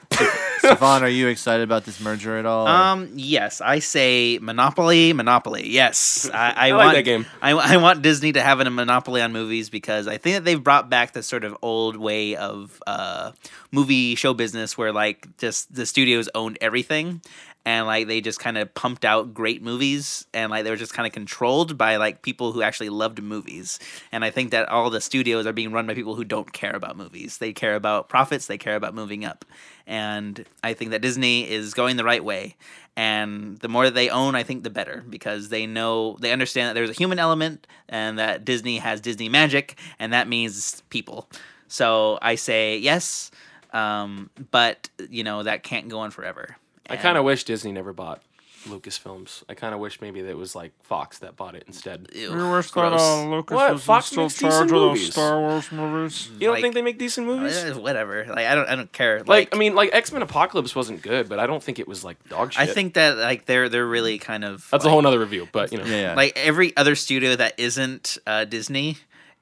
Stefan, 0.76 1.02
are 1.02 1.08
you 1.08 1.28
excited 1.28 1.62
about 1.62 1.84
this 1.84 2.00
merger 2.00 2.36
at 2.36 2.46
all? 2.46 2.66
Um. 2.66 3.10
Yes, 3.14 3.60
I 3.60 3.78
say 3.78 4.38
Monopoly. 4.40 5.12
Monopoly. 5.12 5.68
Yes, 5.68 6.28
I, 6.32 6.50
I, 6.56 6.68
I 6.68 6.70
like 6.72 6.84
want 6.84 6.96
that 6.96 7.02
game. 7.02 7.26
I, 7.40 7.52
I 7.52 7.76
want 7.78 8.02
Disney 8.02 8.32
to 8.32 8.42
have 8.42 8.60
a 8.60 8.68
monopoly 8.68 9.22
on 9.22 9.32
movies 9.32 9.70
because 9.70 10.06
I 10.06 10.18
think 10.18 10.36
that 10.36 10.44
they've 10.44 10.62
brought 10.62 10.90
back 10.90 11.12
the 11.12 11.22
sort 11.22 11.44
of 11.44 11.56
old 11.62 11.96
way 11.96 12.36
of 12.36 12.82
uh, 12.86 13.32
movie 13.72 14.14
show 14.14 14.34
business 14.34 14.76
where 14.76 14.92
like 14.92 15.36
just 15.38 15.74
the 15.74 15.86
studios 15.86 16.28
owned 16.34 16.58
everything 16.60 17.22
and 17.68 17.86
like 17.86 18.06
they 18.06 18.22
just 18.22 18.40
kind 18.40 18.56
of 18.56 18.72
pumped 18.72 19.04
out 19.04 19.34
great 19.34 19.62
movies 19.62 20.24
and 20.32 20.50
like 20.50 20.64
they 20.64 20.70
were 20.70 20.76
just 20.76 20.94
kind 20.94 21.06
of 21.06 21.12
controlled 21.12 21.76
by 21.76 21.96
like 21.96 22.22
people 22.22 22.50
who 22.50 22.62
actually 22.62 22.88
loved 22.88 23.22
movies. 23.22 23.78
And 24.10 24.24
i 24.24 24.30
think 24.30 24.52
that 24.52 24.70
all 24.70 24.88
the 24.88 25.02
studios 25.02 25.46
are 25.46 25.52
being 25.52 25.70
run 25.70 25.86
by 25.86 25.92
people 25.92 26.14
who 26.14 26.24
don't 26.24 26.50
care 26.50 26.74
about 26.74 26.96
movies. 26.96 27.36
They 27.36 27.52
care 27.52 27.74
about 27.74 28.08
profits 28.08 28.46
they 28.46 28.56
care 28.56 28.74
about 28.74 28.94
moving 28.94 29.22
up. 29.22 29.44
And 29.86 30.46
i 30.64 30.72
think 30.72 30.92
that 30.92 31.02
disney 31.02 31.46
is 31.46 31.74
going 31.74 31.98
the 31.98 32.04
right 32.04 32.24
way. 32.24 32.56
And 32.96 33.58
the 33.58 33.68
more 33.68 33.84
that 33.84 33.94
they 33.94 34.08
own 34.08 34.34
i 34.34 34.42
think 34.42 34.64
the 34.64 34.70
better 34.70 35.04
because 35.06 35.50
they 35.50 35.66
know 35.66 36.16
they 36.20 36.32
understand 36.32 36.68
that 36.68 36.74
there's 36.74 36.88
a 36.96 37.00
human 37.02 37.18
element 37.18 37.66
and 37.86 38.18
that 38.18 38.46
disney 38.46 38.78
has 38.78 39.02
disney 39.02 39.28
magic 39.28 39.78
and 39.98 40.14
that 40.14 40.26
means 40.26 40.82
people. 40.88 41.28
So 41.66 42.18
i 42.22 42.34
say 42.34 42.78
yes 42.78 43.30
um, 43.74 44.30
but 44.50 44.88
you 45.10 45.22
know 45.22 45.42
that 45.42 45.62
can't 45.62 45.90
go 45.90 45.98
on 45.98 46.10
forever 46.10 46.56
I 46.88 46.96
kind 46.96 47.18
of 47.18 47.24
wish 47.24 47.44
Disney 47.44 47.72
never 47.72 47.92
bought 47.92 48.22
Lucasfilms. 48.66 49.44
I 49.48 49.54
kind 49.54 49.72
of 49.74 49.80
wish 49.80 50.00
maybe 50.00 50.20
that 50.22 50.30
it 50.30 50.36
was 50.36 50.54
like 50.54 50.72
Fox 50.82 51.18
that 51.20 51.36
bought 51.36 51.54
it 51.54 51.64
instead. 51.66 52.08
Ew. 52.14 52.32
We 52.34 52.50
wish 52.50 52.66
that 52.66 52.72
Gross. 52.90 53.00
uh, 53.00 53.24
Lucas 53.28 53.54
What? 53.54 53.72
was 53.72 53.82
Fox 53.84 54.06
still 54.06 54.24
makes 54.24 54.38
charge 54.38 54.52
decent 54.52 54.64
of 54.64 54.68
those 54.70 54.88
movies. 54.98 55.12
Star 55.12 55.38
Wars 55.40 55.72
movies. 55.72 56.28
You 56.32 56.38
don't 56.40 56.54
Like- 56.54 56.62
think 56.62 56.74
they 56.74 56.82
make 56.82 56.98
decent 56.98 57.26
movies? 57.26 57.56
Eh, 57.56 57.72
whatever 57.74 58.24
like 58.26 58.46
i 58.46 58.54
don't 58.54 58.68
i 58.68 58.74
don't 58.74 58.92
care 58.92 59.22
like, 59.26 59.54
I 59.54 59.58
mean, 59.58 59.74
like 59.74 59.90
X 59.92 60.12
Men 60.12 60.22
Apocalypse 60.22 60.74
wasn't 60.74 61.02
good, 61.02 61.28
but 61.28 61.38
I 61.38 61.46
don't 61.46 61.62
think 61.62 61.78
it 61.78 61.86
was 61.88 62.04
like 62.04 62.16
dog 62.28 62.52
shit. 62.52 62.60
I 62.62 62.66
think 62.66 62.94
that 62.94 63.16
like 63.16 63.46
they're 63.46 63.68
they're 63.68 63.86
really 63.86 64.18
kind 64.18 64.44
of 64.44 64.66
that's 64.70 64.84
a 64.84 64.90
whole 64.90 65.02
nother 65.02 65.18
review. 65.20 65.48
But 65.52 65.70
you 65.72 65.78
know, 65.78 65.84
yeah, 65.84 66.00
yeah. 66.00 66.14
like 66.14 66.32
every 66.36 66.76
other 66.76 66.94
studio 66.94 67.36
that 67.36 67.54
isn't 67.58 68.18
uh, 68.26 68.44
Disney 68.44 68.98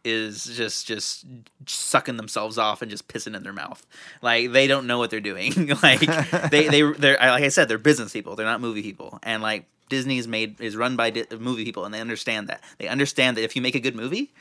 is 0.07 0.45
just 0.45 0.87
just 0.87 1.27
sucking 1.67 2.17
themselves 2.17 2.57
off 2.57 2.81
and 2.81 2.91
just 2.91 3.09
pissing 3.09 3.35
in 3.35 3.43
their 3.43 3.53
mouth. 3.53 3.85
Like 4.23 4.53
they 4.53 4.69
don't 4.69 4.87
know 4.87 4.99
what 4.99 5.11
they're 5.11 5.21
doing. 5.21 5.53
like 5.83 6.01
they 6.51 6.69
they 6.69 6.83
they're 6.83 7.17
like 7.19 7.43
I 7.43 7.49
said 7.49 7.69
they're 7.69 7.79
business 7.79 8.13
people. 8.13 8.37
They're 8.37 8.47
not 8.47 8.61
movie 8.61 8.83
people. 8.83 9.19
And 9.23 9.43
like 9.43 9.67
Disney 9.89 10.19
is 10.19 10.29
made 10.29 10.61
is 10.61 10.77
run 10.77 10.97
by 10.97 11.11
di- 11.11 11.27
movie 11.39 11.65
people 11.65 11.85
and 11.85 11.93
they 11.93 12.01
understand 12.01 12.49
that. 12.49 12.63
They 12.79 12.89
understand 12.89 13.37
that 13.37 13.43
if 13.43 13.57
you 13.57 13.63
make 13.63 13.75
a 13.75 13.81
good 13.81 13.97
movie, 13.97 14.33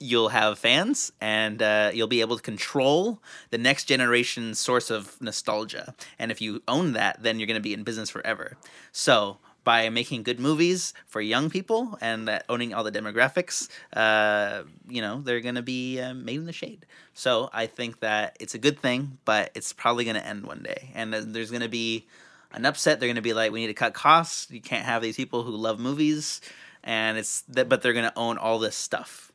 you'll 0.00 0.30
have 0.30 0.58
fans 0.58 1.12
and 1.20 1.62
uh, 1.62 1.92
you'll 1.94 2.08
be 2.08 2.20
able 2.20 2.36
to 2.36 2.42
control 2.42 3.22
the 3.50 3.58
next 3.58 3.84
generation's 3.84 4.58
source 4.58 4.90
of 4.90 5.20
nostalgia. 5.22 5.94
And 6.18 6.32
if 6.32 6.40
you 6.40 6.62
own 6.66 6.92
that, 6.94 7.22
then 7.22 7.38
you're 7.38 7.46
going 7.46 7.54
to 7.54 7.62
be 7.62 7.72
in 7.72 7.84
business 7.84 8.10
forever. 8.10 8.56
So 8.90 9.38
by 9.64 9.88
making 9.90 10.22
good 10.22 10.40
movies 10.40 10.92
for 11.06 11.20
young 11.20 11.50
people 11.50 11.98
and 12.00 12.28
uh, 12.28 12.40
owning 12.48 12.74
all 12.74 12.84
the 12.84 12.92
demographics, 12.92 13.68
uh, 13.94 14.62
you 14.88 15.00
know, 15.00 15.20
they're 15.20 15.40
going 15.40 15.54
to 15.54 15.62
be 15.62 16.00
uh, 16.00 16.14
made 16.14 16.36
in 16.36 16.46
the 16.46 16.52
shade. 16.52 16.86
So 17.14 17.50
I 17.52 17.66
think 17.66 18.00
that 18.00 18.36
it's 18.40 18.54
a 18.54 18.58
good 18.58 18.78
thing, 18.80 19.18
but 19.24 19.50
it's 19.54 19.72
probably 19.72 20.04
going 20.04 20.16
to 20.16 20.26
end 20.26 20.44
one 20.44 20.62
day. 20.62 20.90
And 20.94 21.12
there's 21.12 21.50
going 21.50 21.62
to 21.62 21.68
be 21.68 22.06
an 22.52 22.66
upset. 22.66 22.98
They're 23.00 23.08
going 23.08 23.16
to 23.16 23.22
be 23.22 23.34
like, 23.34 23.52
we 23.52 23.60
need 23.60 23.68
to 23.68 23.74
cut 23.74 23.94
costs. 23.94 24.50
You 24.50 24.60
can't 24.60 24.84
have 24.84 25.02
these 25.02 25.16
people 25.16 25.42
who 25.42 25.52
love 25.52 25.78
movies. 25.78 26.40
And 26.82 27.16
it's 27.16 27.42
that, 27.42 27.68
but 27.68 27.82
they're 27.82 27.92
going 27.92 28.10
to 28.10 28.18
own 28.18 28.38
all 28.38 28.58
this 28.58 28.76
stuff 28.76 29.32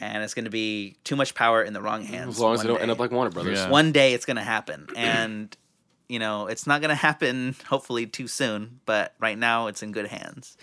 and 0.00 0.22
it's 0.22 0.34
going 0.34 0.44
to 0.44 0.50
be 0.50 0.96
too 1.04 1.16
much 1.16 1.34
power 1.34 1.62
in 1.62 1.72
the 1.72 1.80
wrong 1.80 2.02
hands. 2.02 2.34
As 2.34 2.40
long 2.40 2.54
as 2.54 2.62
they 2.62 2.68
don't 2.68 2.80
end 2.80 2.90
up 2.90 2.98
like 2.98 3.10
Warner 3.10 3.30
Brothers. 3.30 3.60
Yeah. 3.60 3.70
one 3.70 3.92
day 3.92 4.12
it's 4.12 4.26
going 4.26 4.36
to 4.36 4.42
happen 4.42 4.88
and 4.96 5.56
you 6.14 6.20
know 6.20 6.46
it's 6.46 6.66
not 6.66 6.80
going 6.80 6.94
to 6.96 7.02
happen 7.08 7.56
hopefully 7.66 8.06
too 8.06 8.28
soon 8.28 8.80
but 8.86 9.14
right 9.18 9.38
now 9.38 9.66
it's 9.66 9.82
in 9.82 9.90
good 9.92 10.06
hands 10.06 10.56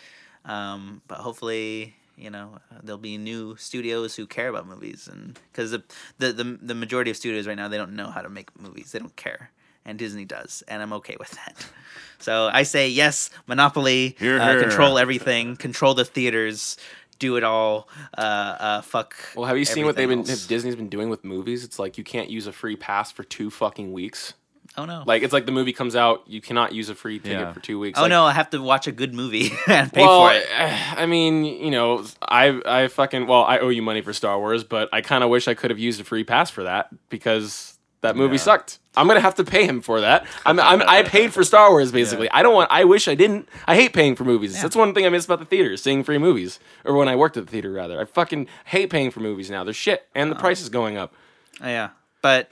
um, 0.46 1.02
but 1.08 1.18
hopefully 1.20 1.96
you 2.18 2.30
know 2.30 2.48
uh, 2.72 2.80
there'll 2.84 2.98
be 3.12 3.18
new 3.18 3.56
studios 3.58 4.16
who 4.16 4.26
care 4.26 4.48
about 4.48 4.66
movies 4.68 5.10
and 5.12 5.40
because 5.52 5.72
the, 5.72 5.84
the 6.20 6.32
the 6.32 6.60
the 6.62 6.76
majority 6.76 7.12
of 7.12 7.18
studios 7.18 7.46
right 7.48 7.58
now 7.58 7.68
they 7.68 7.78
don't 7.78 7.96
know 7.96 8.10
how 8.16 8.22
to 8.22 8.30
make 8.30 8.48
movies 8.60 8.92
they 8.94 9.00
don't 9.00 9.16
care 9.16 9.52
and 9.86 10.00
disney 10.00 10.26
does 10.26 10.64
and 10.70 10.82
i'm 10.82 10.94
okay 10.94 11.18
with 11.20 11.32
that 11.32 11.56
so 12.20 12.50
i 12.54 12.64
say 12.64 12.88
yes 12.88 13.30
monopoly 13.48 14.16
Hear, 14.20 14.40
uh, 14.40 14.52
hear. 14.52 14.62
control 14.62 14.98
everything 14.98 15.56
control 15.58 15.94
the 15.94 16.06
theaters 16.06 16.78
do 17.20 17.36
it 17.38 17.44
all 17.44 17.88
uh, 18.18 18.22
uh, 18.22 18.82
fuck 18.82 19.16
Well, 19.36 19.46
have 19.46 19.58
you 19.58 19.66
seen 19.66 19.86
what 19.86 19.96
they've 19.96 20.10
been. 20.10 20.24
Disney's 20.24 20.76
been 20.76 20.90
doing 20.90 21.08
with 21.08 21.24
movies? 21.24 21.64
It's 21.64 21.78
like 21.78 22.00
you 22.00 22.04
can't 22.04 22.32
use 22.32 22.48
a 22.48 22.52
free 22.52 22.76
pass 22.76 23.12
for 23.12 23.24
two 23.24 23.52
fucking 23.52 23.94
weeks. 23.94 24.34
Oh 24.78 24.86
no 24.86 25.04
Like 25.06 25.24
it's 25.24 25.34
like 25.34 25.46
the 25.46 25.52
movie 25.52 25.74
comes 25.74 25.96
out, 25.96 26.24
you 26.28 26.42
cannot 26.42 26.74
use 26.74 26.90
a 26.90 26.96
free 26.96 27.20
ticket 27.20 27.40
Yeah. 27.40 27.54
for 27.54 27.60
two 27.60 27.80
weeks. 27.80 27.98
oh 28.00 28.04
Like, 28.04 28.10
no 28.10 28.26
i 28.26 28.32
have 28.32 28.50
to 28.52 28.62
watch 28.62 28.88
a 28.88 28.92
good 28.92 29.14
movie 29.14 29.52
and 29.68 29.92
pay 29.92 30.02
well, 30.02 30.28
for 30.28 30.34
it 30.34 30.46
I 30.98 31.06
mean, 31.06 31.46
you 31.46 31.72
know, 31.72 32.06
I 32.22 32.60
I 32.66 32.88
fucking 32.88 33.28
well, 33.28 33.44
I 33.44 33.60
owe 33.60 33.70
you 33.70 33.82
money 33.82 34.02
for 34.02 34.14
Star 34.14 34.38
Wars, 34.40 34.64
but 34.64 34.90
I 34.94 35.02
kind 35.02 35.24
of 35.24 35.30
wish 35.30 35.48
I 35.48 35.54
could 35.54 35.72
have 35.72 35.80
used 35.80 36.00
a 36.00 36.04
free 36.04 36.24
pass 36.24 36.50
for 36.50 36.64
that 36.64 36.90
because 37.10 37.78
that 38.02 38.16
movie 38.16 38.36
Yeah. 38.36 38.42
sucked. 38.42 38.80
I'm 38.98 39.08
gonna 39.08 39.22
have 39.22 39.36
to 39.36 39.44
pay 39.44 39.66
him 39.66 39.80
for 39.82 40.02
that. 40.02 40.26
I'm, 40.46 40.60
I'm 40.60 40.82
I 40.82 41.04
paid 41.18 41.34
for 41.34 41.44
Star 41.44 41.70
Wars 41.70 41.92
basically. 41.92 42.30
I 42.32 42.44
don't 42.44 42.54
want. 42.54 42.70
I 42.72 42.84
wish 42.84 43.08
I 43.08 43.16
didn't. 43.16 43.48
I 43.68 43.76
hate 43.76 43.94
paying 43.94 44.16
for 44.16 44.26
movies. 44.26 44.62
That's 44.62 44.76
one 44.76 44.94
thing 44.94 45.06
I 45.06 45.10
miss 45.10 45.26
about 45.26 45.40
the 45.40 45.46
theater, 45.46 45.78
seeing 45.78 46.04
free 46.04 46.18
movies, 46.18 46.60
or 46.84 46.94
when 46.96 47.08
I 47.08 47.16
worked 47.16 47.38
at 47.38 47.46
the 47.46 47.52
theater 47.52 47.72
rather. 47.72 48.02
I 48.02 48.06
fucking 48.06 48.48
hate 48.66 48.90
paying 48.90 49.12
for 49.12 49.20
movies 49.22 49.50
now. 49.50 49.64
They're 49.64 49.74
shit, 49.74 50.08
and 50.14 50.30
the 50.32 50.36
oh. 50.36 50.40
price 50.40 50.62
is 50.62 50.68
going 50.70 50.98
up. 50.98 51.14
Yeah, 51.62 51.92
but 52.22 52.50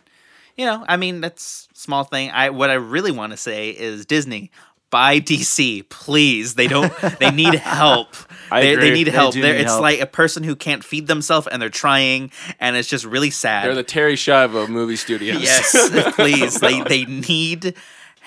you 0.60 0.66
know, 0.66 0.84
I 0.90 0.98
mean, 0.98 1.22
that's 1.22 1.70
small 1.74 2.04
thing. 2.04 2.32
I 2.32 2.50
what 2.50 2.70
I 2.70 2.74
really 2.74 3.12
want 3.12 3.32
to 3.32 3.38
say 3.38 3.70
is 3.70 4.06
Disney. 4.06 4.52
Buy 4.90 5.22
DC, 5.22 5.88
please. 5.88 6.56
They 6.56 6.68
don't. 6.68 6.92
They 7.20 7.32
need 7.32 7.54
help. 7.54 8.14
I 8.52 8.62
they, 8.62 8.74
agree. 8.74 8.90
they 8.90 8.94
need 8.96 9.08
help. 9.08 9.36
Need 9.36 9.46
it's 9.46 9.70
help. 9.70 9.82
like 9.82 10.02
a 10.02 10.06
person 10.06 10.44
who 10.44 10.58
can't 10.58 10.84
feed 10.84 11.08
themselves 11.08 11.48
and 11.48 11.62
they're 11.62 11.70
trying, 11.70 12.32
and 12.60 12.76
it's 12.76 12.90
just 12.90 13.06
really 13.06 13.30
sad. 13.30 13.66
They're 13.66 13.76
the 13.76 13.84
Terry 13.84 14.18
of 14.28 14.70
movie 14.70 14.98
studios. 14.98 15.42
yes, 15.42 16.16
please. 16.16 16.60
They 16.60 16.82
they 16.90 17.06
need 17.06 17.76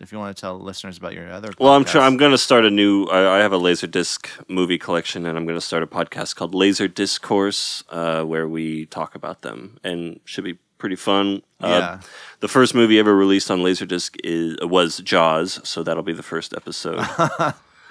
If 0.00 0.12
you 0.12 0.18
want 0.18 0.34
to 0.34 0.40
tell 0.40 0.58
listeners 0.58 0.96
about 0.96 1.12
your 1.12 1.30
other. 1.30 1.52
Well, 1.58 1.74
I'm 1.74 1.84
trying. 1.84 2.06
I'm 2.06 2.16
going 2.16 2.30
to 2.30 2.38
start 2.38 2.64
a 2.64 2.70
new. 2.70 3.04
I, 3.04 3.36
I 3.36 3.38
have 3.40 3.52
a 3.52 3.58
Laserdisc 3.58 4.28
movie 4.48 4.78
collection, 4.78 5.26
and 5.26 5.36
I'm 5.36 5.44
going 5.44 5.58
to 5.58 5.64
start 5.64 5.82
a 5.82 5.86
podcast 5.86 6.36
called 6.36 6.54
Laser 6.54 6.88
Discourse, 6.88 7.84
uh, 7.90 8.22
where 8.24 8.48
we 8.48 8.86
talk 8.86 9.14
about 9.14 9.42
them, 9.42 9.78
and 9.84 10.18
should 10.24 10.44
be 10.44 10.58
pretty 10.78 10.96
fun. 10.96 11.42
Uh, 11.60 11.68
Yeah. 11.68 12.00
The 12.40 12.48
first 12.48 12.74
movie 12.74 12.98
ever 12.98 13.14
released 13.14 13.50
on 13.50 13.60
Laserdisc 13.60 14.16
is 14.24 14.56
was 14.62 14.98
Jaws, 14.98 15.60
so 15.64 15.82
that'll 15.82 16.02
be 16.02 16.14
the 16.14 16.22
first 16.22 16.54
episode. 16.54 16.98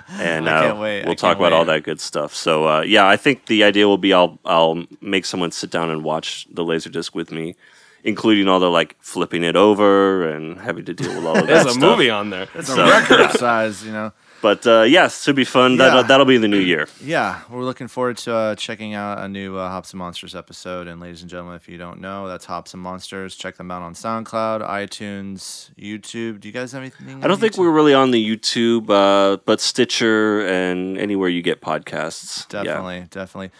and 0.09 0.49
I 0.49 0.57
uh, 0.57 0.61
can't 0.63 0.79
wait, 0.79 1.03
I 1.03 1.05
we'll 1.05 1.15
talk 1.15 1.37
about 1.37 1.53
all 1.53 1.65
that 1.65 1.83
good 1.83 2.01
stuff. 2.01 2.33
So 2.33 2.67
uh, 2.67 2.81
yeah, 2.81 3.07
I 3.07 3.17
think 3.17 3.45
the 3.45 3.63
idea 3.63 3.87
will 3.87 3.99
be 3.99 4.13
I'll 4.13 4.39
I'll 4.43 4.83
make 5.01 5.25
someone 5.25 5.51
sit 5.51 5.69
down 5.69 5.91
and 5.91 6.03
watch 6.03 6.47
the 6.51 6.65
Laserdisc 6.65 7.13
with 7.13 7.31
me. 7.31 7.55
Including 8.03 8.47
all 8.47 8.59
the 8.59 8.69
like 8.69 8.95
flipping 9.01 9.43
it 9.43 9.55
over 9.55 10.27
and 10.29 10.57
having 10.59 10.85
to 10.85 10.93
deal 10.93 11.13
with 11.15 11.25
all 11.25 11.37
of 11.37 11.47
that 11.47 11.47
There's 11.47 11.65
a 11.65 11.69
stuff. 11.71 11.81
movie 11.81 12.09
on 12.09 12.29
there. 12.29 12.47
It's 12.55 12.69
a 12.69 12.75
So- 12.75 12.85
record 12.87 13.31
size, 13.31 13.83
you 13.85 13.91
know. 13.91 14.13
But 14.41 14.65
uh, 14.65 14.83
yes, 14.83 15.23
should 15.23 15.35
be 15.35 15.43
fun. 15.43 15.71
Yeah. 15.73 15.89
That, 15.95 16.07
that'll 16.07 16.25
be 16.25 16.37
the 16.37 16.47
new 16.47 16.59
year. 16.59 16.87
Yeah, 17.03 17.41
we're 17.49 17.65
looking 17.65 17.89
forward 17.89 18.15
to 18.19 18.33
uh, 18.33 18.55
checking 18.55 18.93
out 18.93 19.17
a 19.19 19.27
new 19.27 19.57
uh, 19.57 19.67
Hops 19.67 19.91
and 19.91 19.97
Monsters 19.99 20.33
episode. 20.33 20.87
And 20.87 21.01
ladies 21.01 21.19
and 21.21 21.29
gentlemen, 21.29 21.55
if 21.57 21.67
you 21.67 21.77
don't 21.77 21.99
know, 21.99 22.25
that's 22.29 22.45
Hops 22.45 22.73
and 22.73 22.81
Monsters. 22.81 23.35
Check 23.35 23.57
them 23.57 23.69
out 23.69 23.81
on 23.81 23.95
SoundCloud, 23.95 24.61
iTunes, 24.65 25.71
YouTube. 25.77 26.39
Do 26.39 26.47
you 26.47 26.53
guys 26.53 26.71
have 26.71 26.81
anything? 26.81 27.21
I 27.21 27.27
don't 27.27 27.39
think 27.39 27.57
we're 27.57 27.69
really 27.71 27.93
on 27.93 28.11
the 28.11 28.25
YouTube, 28.37 28.89
uh, 28.89 29.37
but 29.45 29.59
Stitcher 29.59 30.47
and 30.47 30.97
anywhere 30.97 31.27
you 31.27 31.41
get 31.41 31.59
podcasts. 31.61 32.45
Yeah. 32.53 32.63
Definitely, 32.63 33.07
definitely. 33.09 33.51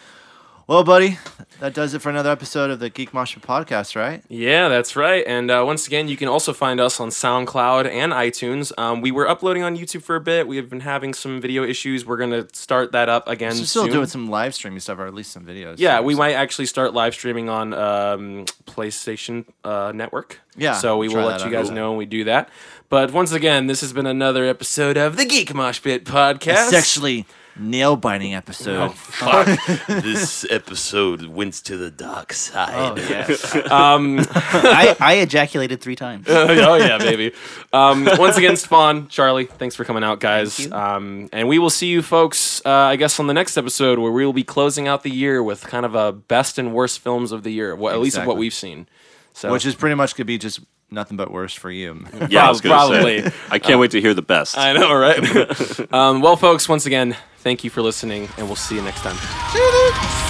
Well, 0.70 0.84
buddy, 0.84 1.18
that 1.58 1.74
does 1.74 1.94
it 1.94 1.98
for 1.98 2.10
another 2.10 2.30
episode 2.30 2.70
of 2.70 2.78
the 2.78 2.90
Geek 2.90 3.12
Mosh 3.12 3.36
podcast, 3.38 3.96
right? 3.96 4.22
Yeah, 4.28 4.68
that's 4.68 4.94
right. 4.94 5.24
And 5.26 5.50
uh, 5.50 5.64
once 5.66 5.88
again, 5.88 6.06
you 6.06 6.16
can 6.16 6.28
also 6.28 6.52
find 6.52 6.78
us 6.78 7.00
on 7.00 7.08
SoundCloud 7.08 7.90
and 7.90 8.12
iTunes. 8.12 8.70
Um, 8.78 9.00
we 9.00 9.10
were 9.10 9.28
uploading 9.28 9.64
on 9.64 9.76
YouTube 9.76 10.04
for 10.04 10.14
a 10.14 10.20
bit. 10.20 10.46
We 10.46 10.58
have 10.58 10.70
been 10.70 10.78
having 10.78 11.12
some 11.12 11.40
video 11.40 11.64
issues. 11.64 12.06
We're 12.06 12.18
gonna 12.18 12.46
start 12.52 12.92
that 12.92 13.08
up 13.08 13.26
again. 13.26 13.54
So 13.54 13.64
still 13.64 13.82
soon. 13.86 13.92
doing 13.94 14.06
some 14.06 14.30
live 14.30 14.54
streaming 14.54 14.78
stuff, 14.78 15.00
or 15.00 15.06
at 15.06 15.12
least 15.12 15.32
some 15.32 15.44
videos. 15.44 15.74
Yeah, 15.78 16.02
we 16.02 16.14
might 16.14 16.34
actually 16.34 16.66
start 16.66 16.94
live 16.94 17.14
streaming 17.14 17.48
on 17.48 17.74
um, 17.74 18.44
PlayStation 18.66 19.46
uh, 19.64 19.90
Network. 19.92 20.38
Yeah, 20.56 20.74
So 20.74 20.98
we 20.98 21.08
will 21.08 21.24
let 21.24 21.40
you 21.40 21.46
out. 21.46 21.52
guys 21.52 21.70
know 21.70 21.90
when 21.90 21.98
we 21.98 22.06
do 22.06 22.22
that. 22.24 22.48
But 22.88 23.12
once 23.12 23.32
again, 23.32 23.66
this 23.66 23.80
has 23.80 23.92
been 23.92 24.06
another 24.06 24.44
episode 24.44 24.96
of 24.96 25.16
the 25.16 25.24
Geek 25.24 25.52
Mosh 25.52 25.82
Pit 25.82 26.04
podcast. 26.04 26.68
A 26.68 26.70
sexually 26.70 27.26
nail 27.56 27.96
biting 27.96 28.34
episode. 28.34 28.78
Oh, 28.78 28.88
Fuck. 28.90 29.58
This 30.02 30.46
episode 30.50 31.24
went 31.26 31.54
to 31.64 31.76
the 31.76 31.90
dark 31.90 32.32
side. 32.32 32.98
Oh, 32.98 33.08
yeah. 33.08 33.26
Um, 33.70 34.18
I, 34.30 34.96
I 35.00 35.14
ejaculated 35.16 35.80
three 35.80 35.96
times. 35.96 36.26
oh 36.28 36.74
yeah, 36.74 36.98
baby. 36.98 37.32
Um, 37.72 38.08
once 38.18 38.36
again, 38.36 38.56
Spawn, 38.56 39.08
Charlie, 39.08 39.46
thanks 39.46 39.74
for 39.76 39.84
coming 39.84 40.02
out, 40.02 40.20
guys. 40.20 40.70
Um, 40.70 41.28
and 41.32 41.48
we 41.48 41.58
will 41.58 41.70
see 41.70 41.86
you 41.86 42.02
folks, 42.02 42.60
uh, 42.64 42.70
I 42.70 42.96
guess, 42.96 43.20
on 43.20 43.26
the 43.26 43.34
next 43.34 43.56
episode 43.56 43.98
where 43.98 44.12
we 44.12 44.24
will 44.24 44.32
be 44.32 44.44
closing 44.44 44.88
out 44.88 45.02
the 45.02 45.10
year 45.10 45.42
with 45.42 45.62
kind 45.62 45.86
of 45.86 45.94
a 45.94 46.12
best 46.12 46.58
and 46.58 46.74
worst 46.74 47.00
films 47.00 47.32
of 47.32 47.42
the 47.42 47.50
year. 47.50 47.74
Well, 47.76 47.94
at 47.94 48.00
least 48.00 48.18
of 48.18 48.26
what 48.26 48.36
we've 48.36 48.54
seen. 48.54 48.88
So 49.32 49.50
Which 49.52 49.64
is 49.64 49.74
pretty 49.74 49.94
much 49.94 50.14
could 50.14 50.26
be 50.26 50.38
just 50.38 50.60
nothing 50.90 51.16
but 51.16 51.30
worse 51.30 51.54
for 51.54 51.70
you. 51.70 52.04
Yeah, 52.28 52.46
I 52.46 52.48
was 52.48 52.60
gonna 52.60 52.74
Probably. 52.74 53.22
say. 53.22 53.32
I 53.50 53.58
can't 53.58 53.80
wait 53.80 53.90
to 53.92 54.00
hear 54.00 54.14
the 54.14 54.22
best. 54.22 54.56
I 54.58 54.72
know, 54.72 54.94
right? 54.94 55.92
um, 55.92 56.20
well, 56.20 56.36
folks, 56.36 56.68
once 56.68 56.86
again, 56.86 57.16
thank 57.38 57.64
you 57.64 57.70
for 57.70 57.82
listening, 57.82 58.28
and 58.36 58.46
we'll 58.46 58.56
see 58.56 58.76
you 58.76 58.82
next 58.82 59.00
time. 59.02 60.29